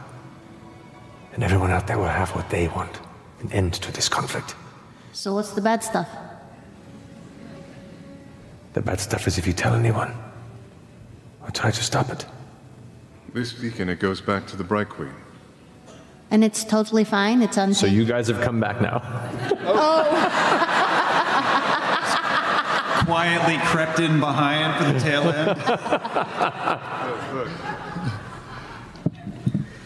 And 1.33 1.43
everyone 1.45 1.71
out 1.71 1.87
there 1.87 1.97
will 1.97 2.07
have 2.07 2.35
what 2.35 2.49
they 2.49 2.67
want. 2.67 2.99
An 3.39 3.51
end 3.53 3.73
to 3.75 3.91
this 3.93 4.09
conflict. 4.09 4.53
So 5.13 5.33
what's 5.33 5.51
the 5.51 5.61
bad 5.61 5.81
stuff? 5.81 6.09
The 8.79 8.85
bad 8.85 9.01
stuff 9.01 9.27
is 9.27 9.37
if 9.37 9.45
you 9.45 9.51
tell 9.51 9.73
anyone 9.73 10.15
or 11.43 11.51
try 11.51 11.69
to 11.69 11.83
stop 11.83 12.09
it. 12.11 12.25
This 13.33 13.51
beacon, 13.51 13.89
it 13.89 13.99
goes 13.99 14.21
back 14.21 14.47
to 14.47 14.55
the 14.55 14.63
Bright 14.63 14.87
Queen. 14.87 15.11
And 16.31 16.45
it's 16.45 16.63
totally 16.63 17.03
fine. 17.03 17.41
It's 17.41 17.57
untamed. 17.57 17.75
So 17.75 17.87
you 17.87 18.05
guys 18.05 18.29
have 18.29 18.39
come 18.39 18.61
back 18.61 18.79
now. 18.79 19.01
oh. 19.65 20.05
Quietly 23.05 23.57
crept 23.65 23.99
in 23.99 24.21
behind 24.21 24.73
for 24.77 24.85
the 24.93 24.99
tail 25.01 25.23
end. 25.23 25.59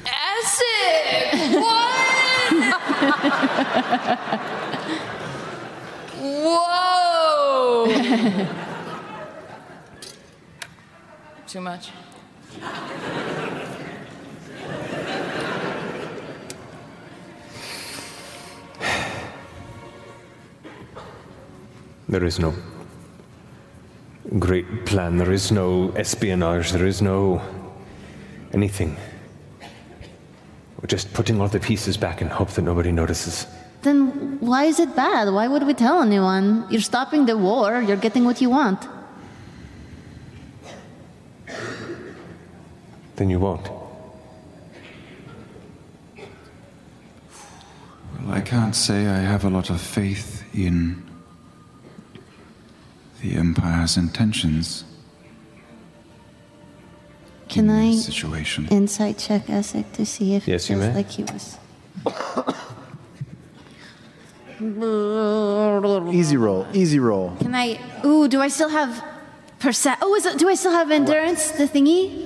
Acid! 0.05 1.59
What? 1.59 2.53
Whoa! 6.21 8.53
Too 11.53 11.61
much. 11.61 11.91
There 22.09 22.23
is 22.25 22.39
no 22.39 22.55
great 24.39 24.87
plan. 24.87 25.19
There 25.19 25.31
is 25.31 25.51
no 25.51 25.91
espionage. 25.95 26.71
There 26.71 26.87
is 26.87 27.03
no 27.03 27.39
anything. 28.51 28.97
We're 30.81 30.87
just 30.87 31.13
putting 31.13 31.39
all 31.39 31.49
the 31.49 31.59
pieces 31.59 31.97
back 31.97 32.21
and 32.21 32.31
hope 32.31 32.49
that 32.53 32.63
nobody 32.63 32.91
notices. 32.91 33.45
Then 33.83 34.39
why 34.39 34.63
is 34.63 34.79
it 34.79 34.95
bad? 34.95 35.31
Why 35.31 35.47
would 35.47 35.67
we 35.67 35.75
tell 35.75 36.01
anyone? 36.01 36.65
You're 36.71 36.81
stopping 36.81 37.27
the 37.27 37.37
war. 37.37 37.79
You're 37.79 38.03
getting 38.07 38.25
what 38.25 38.41
you 38.41 38.49
want. 38.49 38.87
Then 43.23 43.29
you 43.29 43.39
won't. 43.39 43.69
Well, 48.19 48.31
I 48.31 48.41
can't 48.41 48.75
say 48.75 49.07
I 49.07 49.19
have 49.19 49.45
a 49.45 49.49
lot 49.49 49.69
of 49.69 49.79
faith 49.79 50.43
in 50.53 51.01
the 53.21 53.35
Empire's 53.35 53.95
intentions 53.95 54.83
Can 57.47 57.69
in 57.69 57.75
I 57.77 57.91
this 57.91 58.05
situation. 58.07 58.67
insight 58.67 59.19
check 59.19 59.45
Essek 59.47 59.89
to 59.93 60.05
see 60.05 60.35
if 60.35 60.45
Yes, 60.45 60.69
it 60.69 60.73
you 60.73 60.79
feels 60.81 60.89
may. 60.89 60.95
like 60.95 61.09
he 61.09 61.23
was. 61.23 61.57
Easy 66.13 66.35
roll, 66.35 66.67
easy 66.73 66.99
roll. 66.99 67.37
Can 67.39 67.55
I? 67.55 67.79
Ooh, 68.05 68.27
do 68.27 68.41
I 68.41 68.49
still 68.49 68.69
have 68.69 69.01
percent? 69.59 69.99
Oh, 70.01 70.13
is 70.15 70.25
it? 70.25 70.37
Do 70.37 70.49
I 70.49 70.55
still 70.55 70.73
have 70.73 70.91
endurance? 70.91 71.51
The 71.51 71.67
thingy? 71.69 72.22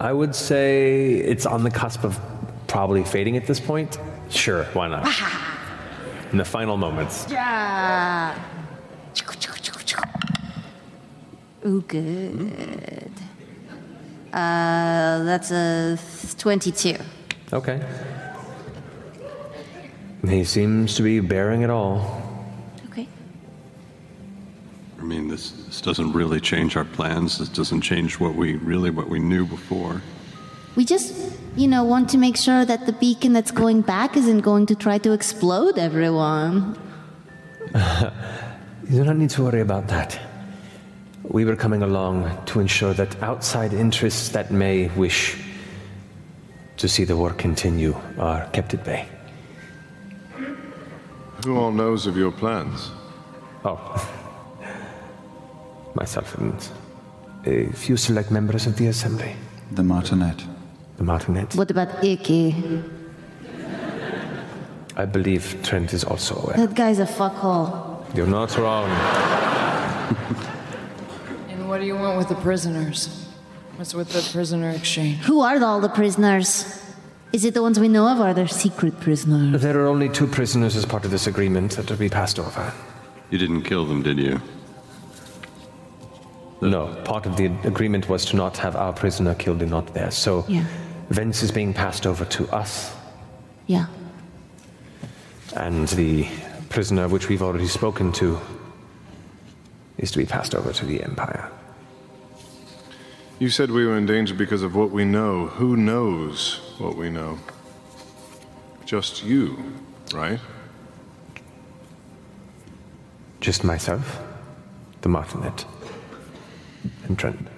I 0.00 0.14
would 0.14 0.34
say 0.34 1.16
it's 1.16 1.44
on 1.44 1.62
the 1.62 1.70
cusp 1.70 2.04
of 2.04 2.18
probably 2.66 3.04
fading 3.04 3.36
at 3.36 3.46
this 3.46 3.60
point. 3.60 3.98
Sure, 4.30 4.64
why 4.72 4.88
not? 4.88 5.06
In 6.32 6.38
the 6.38 6.44
final 6.44 6.76
moments. 6.78 7.26
Yeah. 7.28 8.34
Ooh, 11.66 11.82
good. 11.82 13.10
Uh, 14.32 15.22
that's 15.24 15.50
a 15.50 15.98
twenty-two. 16.38 16.96
Okay. 17.52 17.84
He 20.26 20.44
seems 20.44 20.94
to 20.94 21.02
be 21.02 21.20
bearing 21.20 21.60
it 21.62 21.68
all. 21.68 22.22
Okay. 22.90 23.06
I 24.98 25.02
mean, 25.02 25.28
this, 25.28 25.50
this 25.80 25.96
doesn't 25.96 26.12
really 26.12 26.40
change 26.40 26.76
our 26.76 26.84
plans. 26.84 27.38
This 27.38 27.48
doesn't 27.48 27.80
change 27.80 28.20
what 28.20 28.34
we 28.34 28.56
really 28.56 28.90
what 28.90 29.08
we 29.08 29.18
knew 29.18 29.46
before. 29.46 30.02
We 30.76 30.84
just, 30.84 31.14
you 31.56 31.66
know, 31.66 31.84
want 31.84 32.10
to 32.10 32.18
make 32.18 32.36
sure 32.36 32.66
that 32.66 32.84
the 32.84 32.92
beacon 32.92 33.32
that's 33.32 33.50
going 33.50 33.80
back 33.80 34.14
isn't 34.14 34.40
going 34.40 34.66
to 34.66 34.74
try 34.74 34.98
to 34.98 35.12
explode 35.12 35.78
everyone. 35.78 36.78
you 37.74 38.98
do 38.98 39.04
not 39.04 39.16
need 39.16 39.30
to 39.30 39.42
worry 39.42 39.62
about 39.62 39.88
that. 39.88 40.20
We 41.22 41.46
were 41.46 41.56
coming 41.56 41.82
along 41.82 42.28
to 42.46 42.60
ensure 42.60 42.92
that 42.92 43.22
outside 43.22 43.72
interests 43.72 44.28
that 44.30 44.50
may 44.50 44.88
wish 44.88 45.38
to 46.76 46.88
see 46.88 47.04
the 47.04 47.16
war 47.16 47.32
continue 47.32 47.96
are 48.18 48.46
kept 48.50 48.74
at 48.74 48.84
bay. 48.84 49.08
Who 51.44 51.56
all 51.56 51.72
knows 51.72 52.06
of 52.06 52.18
your 52.18 52.32
plans? 52.32 52.90
Oh. 53.64 54.16
Myself 55.94 56.36
and 56.38 56.68
a 57.46 57.72
few 57.72 57.96
select 57.96 58.30
members 58.30 58.66
of 58.66 58.76
the 58.76 58.86
Assembly. 58.86 59.34
The 59.72 59.82
Martinet. 59.82 60.44
The 60.96 61.04
Martinet. 61.04 61.54
What 61.54 61.70
about 61.70 62.04
Icky? 62.04 62.54
I 64.96 65.04
believe 65.04 65.56
Trent 65.62 65.92
is 65.94 66.04
also 66.04 66.36
aware. 66.36 66.56
That 66.56 66.74
guy's 66.74 66.98
a 66.98 67.06
fuckhole. 67.06 68.04
You're 68.14 68.26
not 68.26 68.56
wrong. 68.56 68.90
And 71.48 71.68
what 71.68 71.80
do 71.80 71.86
you 71.86 71.94
want 71.94 72.18
with 72.18 72.28
the 72.28 72.34
prisoners? 72.36 73.26
What's 73.76 73.94
with 73.94 74.12
the 74.12 74.28
prisoner 74.32 74.70
exchange? 74.70 75.18
Who 75.18 75.40
are 75.40 75.62
all 75.62 75.80
the 75.80 75.88
prisoners? 75.88 76.82
Is 77.32 77.44
it 77.44 77.54
the 77.54 77.62
ones 77.62 77.78
we 77.78 77.88
know 77.88 78.08
of, 78.08 78.18
or 78.18 78.28
are 78.28 78.34
there 78.34 78.48
secret 78.48 78.98
prisoners? 78.98 79.62
There 79.62 79.78
are 79.80 79.86
only 79.86 80.08
two 80.08 80.26
prisoners 80.26 80.74
as 80.74 80.84
part 80.84 81.04
of 81.04 81.12
this 81.12 81.28
agreement 81.28 81.76
that 81.76 81.88
will 81.88 81.96
be 81.96 82.08
passed 82.08 82.40
over. 82.40 82.72
You 83.30 83.38
didn't 83.38 83.62
kill 83.62 83.86
them, 83.86 84.02
did 84.02 84.18
you? 84.18 84.40
No, 86.60 86.94
part 87.04 87.26
of 87.26 87.36
the 87.36 87.46
agreement 87.64 88.08
was 88.08 88.24
to 88.26 88.36
not 88.36 88.56
have 88.58 88.76
our 88.76 88.92
prisoner 88.92 89.34
killed 89.34 89.62
and 89.62 89.70
not 89.70 89.94
theirs. 89.94 90.14
So 90.14 90.44
Yeah. 90.48 90.64
Vence 91.10 91.42
is 91.42 91.50
being 91.50 91.72
passed 91.74 92.06
over 92.06 92.24
to 92.26 92.48
us, 92.54 92.94
Yeah. 93.66 93.86
and 95.56 95.88
the 95.88 96.28
prisoner, 96.68 97.08
which 97.08 97.28
we've 97.28 97.42
already 97.42 97.66
spoken 97.66 98.12
to, 98.12 98.38
is 99.98 100.10
to 100.12 100.18
be 100.18 100.26
passed 100.26 100.54
over 100.54 100.72
to 100.72 100.86
the 100.86 101.02
Empire. 101.02 101.48
You 103.40 103.48
said 103.48 103.70
we 103.70 103.86
were 103.86 103.96
in 103.96 104.06
danger 104.06 104.34
because 104.34 104.62
of 104.62 104.74
what 104.76 104.90
we 104.90 105.04
know. 105.04 105.46
Who 105.46 105.76
knows 105.76 106.60
what 106.78 106.94
we 106.96 107.08
know? 107.10 107.38
Just 108.84 109.24
you, 109.24 109.56
right? 110.14 110.38
Just 113.40 113.64
myself, 113.64 114.20
the 115.00 115.08
Martinet, 115.08 115.64
and 117.06 117.18
Trent. 117.18 117.48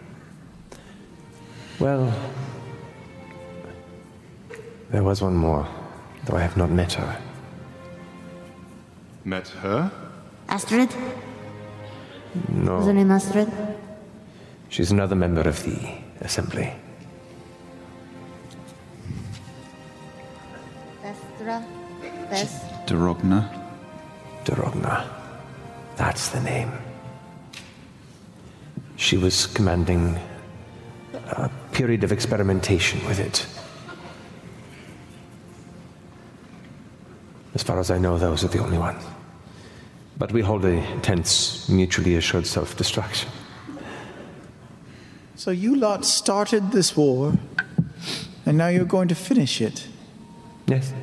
Well, 1.79 2.13
there 4.91 5.03
was 5.03 5.23
one 5.23 5.35
more, 5.35 5.67
though 6.25 6.37
I 6.37 6.43
have 6.43 6.57
not 6.57 6.71
met 6.71 6.93
her. 6.95 7.19
Met 9.25 9.49
her? 9.49 9.91
Astrid? 10.49 10.91
No. 12.49 12.77
Was 12.77 12.87
her 12.87 12.93
name 12.93 13.11
Astrid? 13.11 13.51
She's 14.69 14.91
another 14.91 15.15
member 15.15 15.43
of 15.43 15.63
the 15.65 15.79
Assembly. 16.21 16.73
Vestra? 21.03 21.65
Vess? 22.31 22.87
Derogna. 22.87 23.49
Derogna. 24.45 25.09
That's 25.97 26.29
the 26.31 26.41
name. 26.41 26.73
She 29.03 29.17
was 29.17 29.49
commanding 29.49 30.17
a 31.13 31.51
period 31.73 32.05
of 32.05 32.13
experimentation 32.13 33.05
with 33.05 33.19
it. 33.19 33.45
As 37.53 37.65
far 37.65 37.81
as 37.81 37.91
I 37.91 37.99
know, 37.99 38.17
those 38.17 38.45
are 38.45 38.49
the 38.49 38.61
only 38.61 38.79
ones. 38.79 39.03
But 40.17 40.31
we 40.31 40.41
hold 40.41 40.65
a 40.65 40.81
tense, 41.01 41.69
mutually 41.69 42.15
assured 42.15 42.47
self 42.47 42.77
destruction. 42.77 43.29
So 45.35 45.51
you 45.51 45.75
lot 45.75 46.05
started 46.05 46.71
this 46.71 46.97
war, 46.97 47.35
and 48.47 48.57
now 48.57 48.69
you're 48.69 48.85
going 48.85 49.09
to 49.09 49.17
finish 49.17 49.61
it. 49.61 49.89
Yes. 50.69 50.95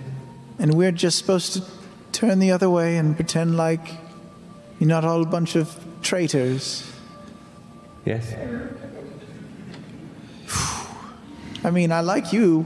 And 0.57 0.73
we're 0.75 0.93
just 0.93 1.17
supposed 1.17 1.51
to 1.51 1.63
turn 2.13 2.39
the 2.39 2.51
other 2.51 2.69
way 2.69 2.95
and 2.95 3.17
pretend 3.17 3.57
like 3.57 3.85
you're 4.79 4.87
not 4.87 5.03
all 5.03 5.21
a 5.21 5.25
bunch 5.25 5.57
of 5.57 5.77
traitors. 6.01 6.88
Yes? 8.05 8.33
I 11.63 11.71
mean, 11.71 11.91
I 11.91 12.01
like 12.01 12.31
you, 12.33 12.65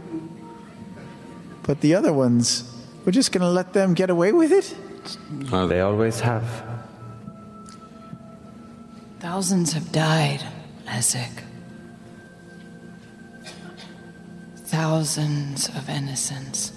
but 1.63 1.81
the 1.81 1.95
other 1.95 2.13
ones, 2.13 2.69
we're 3.05 3.11
just 3.11 3.31
going 3.31 3.41
to 3.41 3.49
let 3.49 3.73
them 3.73 3.93
get 3.93 4.09
away 4.09 4.31
with 4.31 4.51
it? 4.51 4.75
they 5.67 5.81
always 5.81 6.19
have. 6.21 6.43
Thousands 9.19 9.73
have 9.73 9.91
died, 9.91 10.43
Essek. 10.85 11.43
Thousands 14.65 15.69
of 15.69 15.89
innocents. 15.89 16.73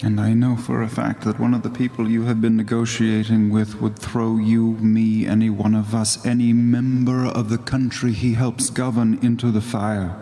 And 0.00 0.20
I 0.20 0.32
know 0.32 0.56
for 0.56 0.82
a 0.82 0.88
fact 0.88 1.22
that 1.24 1.40
one 1.40 1.54
of 1.54 1.62
the 1.62 1.70
people 1.70 2.08
you 2.08 2.22
have 2.22 2.40
been 2.40 2.56
negotiating 2.56 3.50
with 3.50 3.80
would 3.80 3.98
throw 3.98 4.36
you, 4.36 4.74
me, 4.74 5.26
any 5.26 5.50
one 5.50 5.74
of 5.74 5.92
us, 5.92 6.24
any 6.24 6.52
member 6.52 7.26
of 7.26 7.48
the 7.48 7.58
country 7.58 8.12
he 8.12 8.34
helps 8.34 8.70
govern 8.70 9.18
into 9.22 9.50
the 9.50 9.60
fire. 9.60 10.14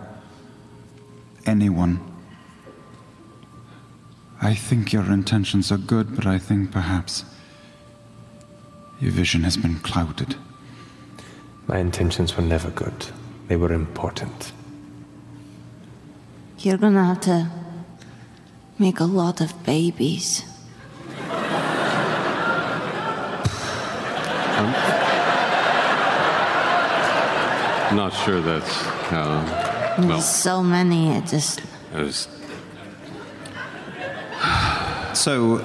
Anyone. 1.45 2.01
I 4.41 4.55
think 4.55 4.93
your 4.95 5.13
intentions 5.13 5.71
are 5.71 5.79
good, 5.79 6.17
but 6.17 6.27
I 6.27 6.39
think 6.39 6.71
perhaps 6.71 7.25
your 8.99 9.11
vision 9.11 9.43
has 9.43 9.59
been 9.59 9.77
clouded. 9.81 10.37
My 11.67 11.79
intentions 11.79 12.37
were 12.37 12.43
never 12.43 12.71
good, 12.71 13.09
they 13.49 13.57
were 13.57 13.73
important. 13.73 14.53
You're 16.59 16.79
gonna 16.79 17.05
have 17.05 17.21
to 17.23 17.51
make 18.79 19.01
a 19.01 19.05
lot 19.05 19.41
of 19.41 19.65
babies. 19.65 20.45
I'm 27.89 27.97
not 27.97 28.13
sure 28.13 28.41
that's 28.41 28.83
how. 29.11 29.45
Well, 29.99 30.09
There's 30.09 30.29
so 30.29 30.63
many, 30.63 31.11
it 31.11 31.27
just. 31.27 31.63
I 31.95 32.03
was 32.03 32.29
So, 35.15 35.57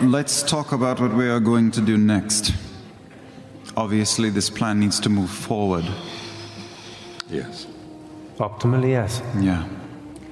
let's 0.00 0.42
talk 0.42 0.72
about 0.72 1.00
what 1.00 1.12
we 1.14 1.28
are 1.28 1.40
going 1.40 1.70
to 1.72 1.80
do 1.80 1.98
next. 1.98 2.52
Obviously, 3.76 4.30
this 4.30 4.48
plan 4.48 4.80
needs 4.80 4.98
to 5.00 5.08
move 5.08 5.30
forward. 5.30 5.84
Yes. 7.28 7.66
Optimally, 8.38 8.90
yes. 8.90 9.20
Yeah. 9.38 9.66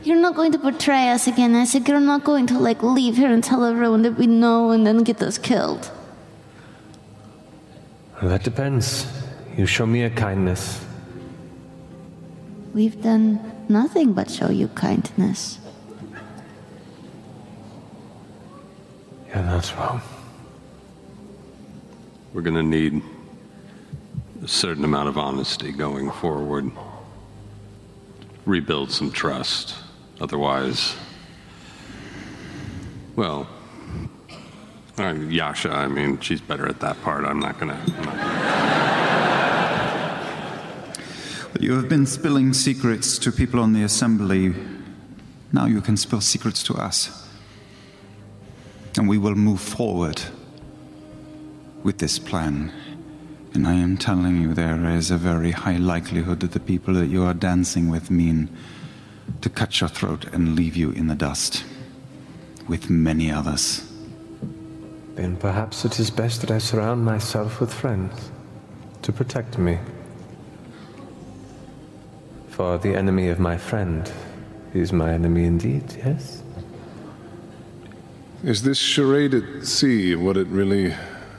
You're 0.02 0.20
not 0.20 0.36
going 0.36 0.52
to 0.52 0.58
betray 0.58 1.10
us 1.10 1.26
again, 1.26 1.52
Essek. 1.54 1.88
You're 1.88 1.98
not 1.98 2.22
going 2.22 2.46
to, 2.46 2.58
like, 2.58 2.82
leave 2.82 3.16
here 3.16 3.32
and 3.32 3.42
tell 3.42 3.64
everyone 3.64 4.02
that 4.02 4.16
we 4.16 4.28
know 4.28 4.70
and 4.70 4.86
then 4.86 5.02
get 5.02 5.20
us 5.20 5.38
killed. 5.38 5.90
Well, 8.20 8.30
that 8.30 8.44
depends. 8.44 9.06
You 9.56 9.66
show 9.66 9.86
me 9.86 10.02
a 10.02 10.10
kindness, 10.10 10.84
we've 12.74 13.02
done 13.02 13.40
nothing 13.70 14.12
but 14.12 14.30
show 14.30 14.50
you 14.50 14.68
kindness. 14.68 15.58
Yeah, 19.28 19.42
that's 19.42 19.72
wrong. 19.74 20.02
We're 22.34 22.42
going 22.42 22.56
to 22.56 22.62
need 22.62 23.02
a 24.44 24.48
certain 24.48 24.84
amount 24.84 25.08
of 25.08 25.16
honesty 25.16 25.72
going 25.72 26.10
forward. 26.10 26.70
Rebuild 28.46 28.90
some 28.90 29.10
trust. 29.10 29.74
Otherwise, 30.20 30.96
well, 33.16 33.48
uh, 34.98 35.12
Yasha, 35.12 35.70
I 35.70 35.88
mean, 35.88 36.20
she's 36.20 36.40
better 36.40 36.66
at 36.66 36.80
that 36.80 37.02
part. 37.02 37.24
I'm 37.24 37.38
not 37.38 37.58
going 37.58 37.76
But 41.52 41.62
you 41.62 41.72
have 41.74 41.88
been 41.88 42.06
spilling 42.06 42.52
secrets 42.52 43.18
to 43.18 43.32
people 43.32 43.60
on 43.60 43.72
the 43.72 43.82
assembly. 43.82 44.54
Now 45.52 45.66
you 45.66 45.80
can 45.80 45.96
spill 45.96 46.20
secrets 46.20 46.62
to 46.64 46.74
us. 46.74 47.28
And 48.96 49.08
we 49.08 49.18
will 49.18 49.34
move 49.34 49.60
forward 49.60 50.22
with 51.82 51.98
this 51.98 52.18
plan. 52.18 52.72
And 53.54 53.66
I 53.66 53.74
am 53.74 53.96
telling 53.96 54.40
you, 54.42 54.54
there 54.54 54.84
is 54.90 55.10
a 55.10 55.16
very 55.16 55.50
high 55.50 55.78
likelihood 55.78 56.40
that 56.40 56.52
the 56.52 56.60
people 56.60 56.94
that 56.94 57.06
you 57.06 57.24
are 57.24 57.34
dancing 57.34 57.88
with 57.88 58.10
mean 58.10 58.50
to 59.40 59.48
cut 59.48 59.80
your 59.80 59.88
throat 59.88 60.26
and 60.32 60.54
leave 60.54 60.76
you 60.76 60.90
in 60.90 61.06
the 61.06 61.14
dust 61.14 61.64
with 62.68 62.90
many 62.90 63.30
others. 63.30 63.90
Then 65.14 65.36
perhaps 65.36 65.84
it 65.84 65.98
is 65.98 66.10
best 66.10 66.42
that 66.42 66.50
I 66.50 66.58
surround 66.58 67.04
myself 67.04 67.60
with 67.60 67.72
friends 67.72 68.30
to 69.02 69.12
protect 69.12 69.56
me. 69.56 69.78
For 72.48 72.78
the 72.78 72.94
enemy 72.94 73.28
of 73.28 73.38
my 73.38 73.56
friend 73.56 74.10
is 74.74 74.92
my 74.92 75.12
enemy 75.12 75.44
indeed, 75.44 75.84
yes? 75.96 76.42
Is 78.44 78.62
this 78.62 78.78
charade 78.78 79.34
at 79.34 79.66
sea 79.66 80.14
what 80.14 80.36
it 80.36 80.46
really 80.48 80.94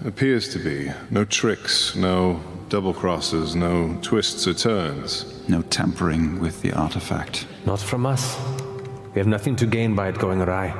appears 0.05 0.49
to 0.49 0.59
be? 0.59 0.91
No 1.09 1.25
tricks, 1.25 1.95
no 1.95 2.41
double 2.69 2.93
crosses, 2.93 3.55
no 3.55 3.97
twists 4.01 4.47
or 4.47 4.53
turns. 4.53 5.33
No 5.47 5.61
tampering 5.63 6.39
with 6.39 6.61
the 6.61 6.73
artifact. 6.73 7.47
Not 7.65 7.79
from 7.79 8.05
us. 8.05 8.37
We 9.13 9.19
have 9.19 9.27
nothing 9.27 9.55
to 9.57 9.65
gain 9.65 9.95
by 9.95 10.09
it 10.09 10.17
going 10.17 10.41
awry. 10.41 10.73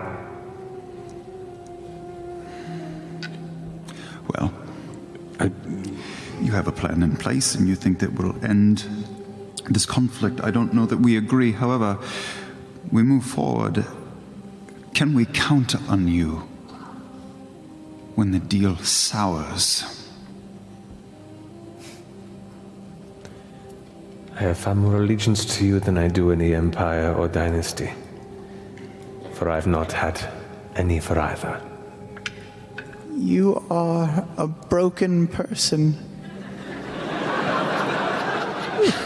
Well, 4.35 4.53
I, 5.39 5.51
you 6.41 6.51
have 6.51 6.67
a 6.67 6.71
plan 6.71 7.01
in 7.01 7.15
place 7.15 7.55
and 7.55 7.67
you 7.67 7.75
think 7.75 7.99
that 7.99 8.13
will 8.13 8.35
end 8.45 8.85
this 9.69 9.85
conflict. 9.85 10.41
I 10.43 10.51
don't 10.51 10.73
know 10.73 10.85
that 10.85 10.97
we 10.97 11.17
agree. 11.17 11.53
However, 11.53 11.97
we 12.91 13.03
move 13.03 13.25
forward. 13.25 13.85
Can 14.93 15.13
we 15.13 15.25
count 15.25 15.75
on 15.89 16.07
you 16.07 16.47
when 18.17 18.31
the 18.31 18.39
deal 18.39 18.75
sours? 18.77 19.85
I 24.35 24.39
have 24.39 24.57
far 24.57 24.73
more 24.73 24.95
allegiance 24.95 25.45
to 25.57 25.65
you 25.65 25.79
than 25.79 25.99
I 25.99 26.07
do 26.07 26.31
any 26.31 26.55
empire 26.55 27.13
or 27.13 27.27
dynasty. 27.27 27.91
For 29.33 29.51
I've 29.51 29.67
not 29.67 29.91
had 29.91 30.19
any 30.75 30.99
for 30.99 31.19
either. 31.19 31.61
You 33.15 33.63
are 33.69 34.27
a 34.35 34.47
broken 34.47 35.27
person 35.27 35.93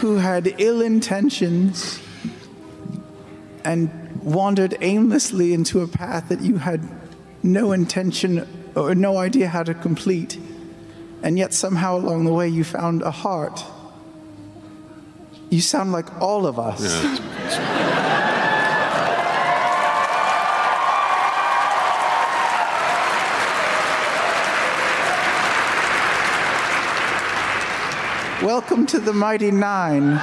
who 0.00 0.16
had 0.16 0.54
ill 0.56 0.80
intentions 0.80 2.00
and 3.62 3.90
wandered 4.22 4.78
aimlessly 4.80 5.52
into 5.52 5.82
a 5.82 5.86
path 5.86 6.30
that 6.30 6.40
you 6.40 6.56
had 6.56 6.88
no 7.42 7.72
intention 7.72 8.61
or 8.74 8.94
no 8.94 9.16
idea 9.18 9.48
how 9.48 9.62
to 9.62 9.74
complete. 9.74 10.38
And 11.22 11.38
yet, 11.38 11.52
somehow 11.52 11.96
along 11.96 12.24
the 12.24 12.32
way, 12.32 12.48
you 12.48 12.64
found 12.64 13.02
a 13.02 13.10
heart. 13.10 13.64
You 15.50 15.60
sound 15.60 15.92
like 15.92 16.20
all 16.20 16.46
of 16.46 16.58
us. 16.58 16.80
Welcome 28.42 28.86
to 28.86 28.98
the 28.98 29.12
Mighty 29.12 29.52
Nein. 29.52 30.20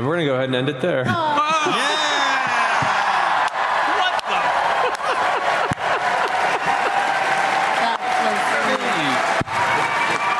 And 0.00 0.08
we're 0.08 0.16
going 0.16 0.26
to 0.28 0.32
go 0.32 0.36
ahead 0.36 0.48
and 0.48 0.56
end 0.56 0.70
it 0.70 0.80
there. 0.80 1.04
Oh, 1.06 1.12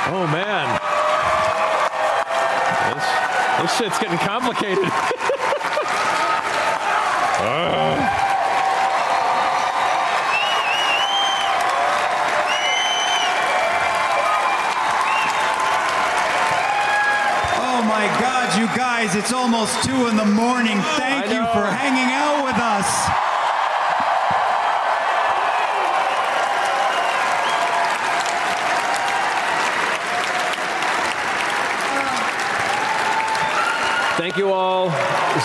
oh 0.09 0.27
man. 0.33 0.81
This, 2.95 3.05
this 3.61 3.77
shit's 3.77 3.99
getting 3.99 4.17
complicated. 4.17 4.91
It's 19.21 19.35
almost 19.35 19.85
two 19.85 20.07
in 20.07 20.17
the 20.17 20.25
morning. 20.25 20.79
Thank 20.97 21.27
you 21.27 21.41
for 21.53 21.67
hanging 21.67 22.11
out 22.11 22.43
with 22.43 22.57
us. 22.57 22.89
Thank 34.17 34.39
you 34.39 34.55
all 34.55 34.91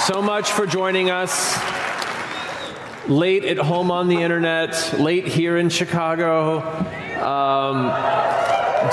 so 0.07 0.21
much 0.21 0.51
for 0.51 0.65
joining 0.65 1.09
us. 1.09 1.59
Late 3.09 3.43
at 3.43 3.57
home 3.57 3.91
on 3.91 4.07
the 4.07 4.21
internet, 4.21 4.97
late 4.97 5.27
here 5.27 5.57
in 5.57 5.67
Chicago. 5.67 6.59
Um, 7.21 7.91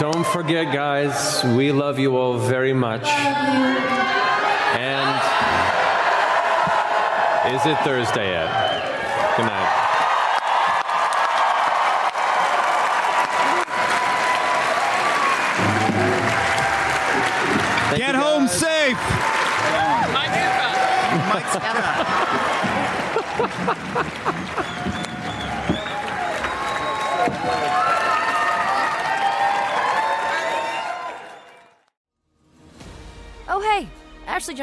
don't 0.01 0.27
forget, 0.27 0.75
guys, 0.75 1.45
we 1.57 1.71
love 1.71 2.01
you 2.01 2.17
all 2.17 2.37
very 2.39 2.73
much. 2.73 4.02
Is 7.47 7.67
it 7.67 7.77
Thursday 7.79 8.31
yet? 8.31 8.92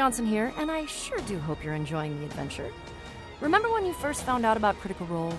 Johnson 0.00 0.24
here, 0.24 0.50
and 0.56 0.70
I 0.70 0.86
sure 0.86 1.18
do 1.26 1.38
hope 1.38 1.62
you're 1.62 1.74
enjoying 1.74 2.18
the 2.18 2.24
adventure. 2.24 2.72
Remember 3.42 3.70
when 3.70 3.84
you 3.84 3.92
first 3.92 4.22
found 4.22 4.46
out 4.46 4.56
about 4.56 4.80
Critical 4.80 5.06
Role? 5.08 5.34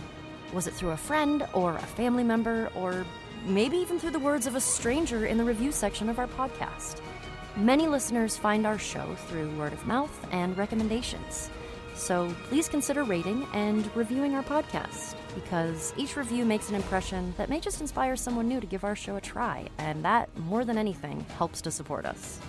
Was 0.54 0.68
it 0.68 0.76
through 0.76 0.92
a 0.92 0.98
friend, 0.98 1.48
or 1.56 1.78
a 1.78 1.82
family 1.82 2.24
member, 2.24 2.70
or 2.76 3.04
maybe 3.44 3.78
even 3.78 3.98
through 3.98 4.12
the 4.12 4.20
words 4.20 4.46
of 4.46 4.54
a 4.54 4.62
stranger 4.62 5.26
in 5.26 5.40
the 5.40 5.44
review 5.44 5.72
section 5.72 6.10
of 6.10 6.20
our 6.20 6.28
podcast? 6.28 7.02
Many 7.56 7.88
listeners 7.88 8.38
find 8.38 8.68
our 8.68 8.78
show 8.78 9.16
through 9.28 9.50
word 9.58 9.74
of 9.74 9.88
mouth 9.88 10.28
and 10.32 10.56
recommendations. 10.56 11.50
So 11.96 12.32
please 12.44 12.70
consider 12.70 13.04
rating 13.04 13.48
and 13.54 13.90
reviewing 13.96 14.36
our 14.36 14.44
podcast, 14.44 15.16
because 15.34 15.92
each 15.98 16.16
review 16.16 16.46
makes 16.46 16.70
an 16.70 16.76
impression 16.76 17.34
that 17.36 17.50
may 17.50 17.60
just 17.60 17.82
inspire 17.82 18.16
someone 18.16 18.48
new 18.48 18.60
to 18.60 18.68
give 18.68 18.84
our 18.84 18.96
show 18.96 19.16
a 19.16 19.22
try, 19.22 19.68
and 19.80 20.06
that, 20.06 20.30
more 20.38 20.66
than 20.66 20.78
anything, 20.78 21.26
helps 21.40 21.62
to 21.62 21.72
support 21.72 22.06
us. 22.06 22.40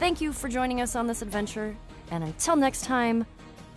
Thank 0.00 0.20
you 0.20 0.32
for 0.32 0.48
joining 0.48 0.80
us 0.80 0.96
on 0.96 1.06
this 1.06 1.22
adventure, 1.22 1.74
and 2.10 2.24
until 2.24 2.56
next 2.56 2.84
time, 2.84 3.24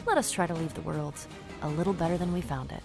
let 0.05 0.17
us 0.17 0.31
try 0.31 0.47
to 0.47 0.53
leave 0.53 0.73
the 0.73 0.81
world 0.81 1.13
a 1.61 1.69
little 1.69 1.93
better 1.93 2.17
than 2.17 2.33
we 2.33 2.41
found 2.41 2.71
it. 2.71 2.81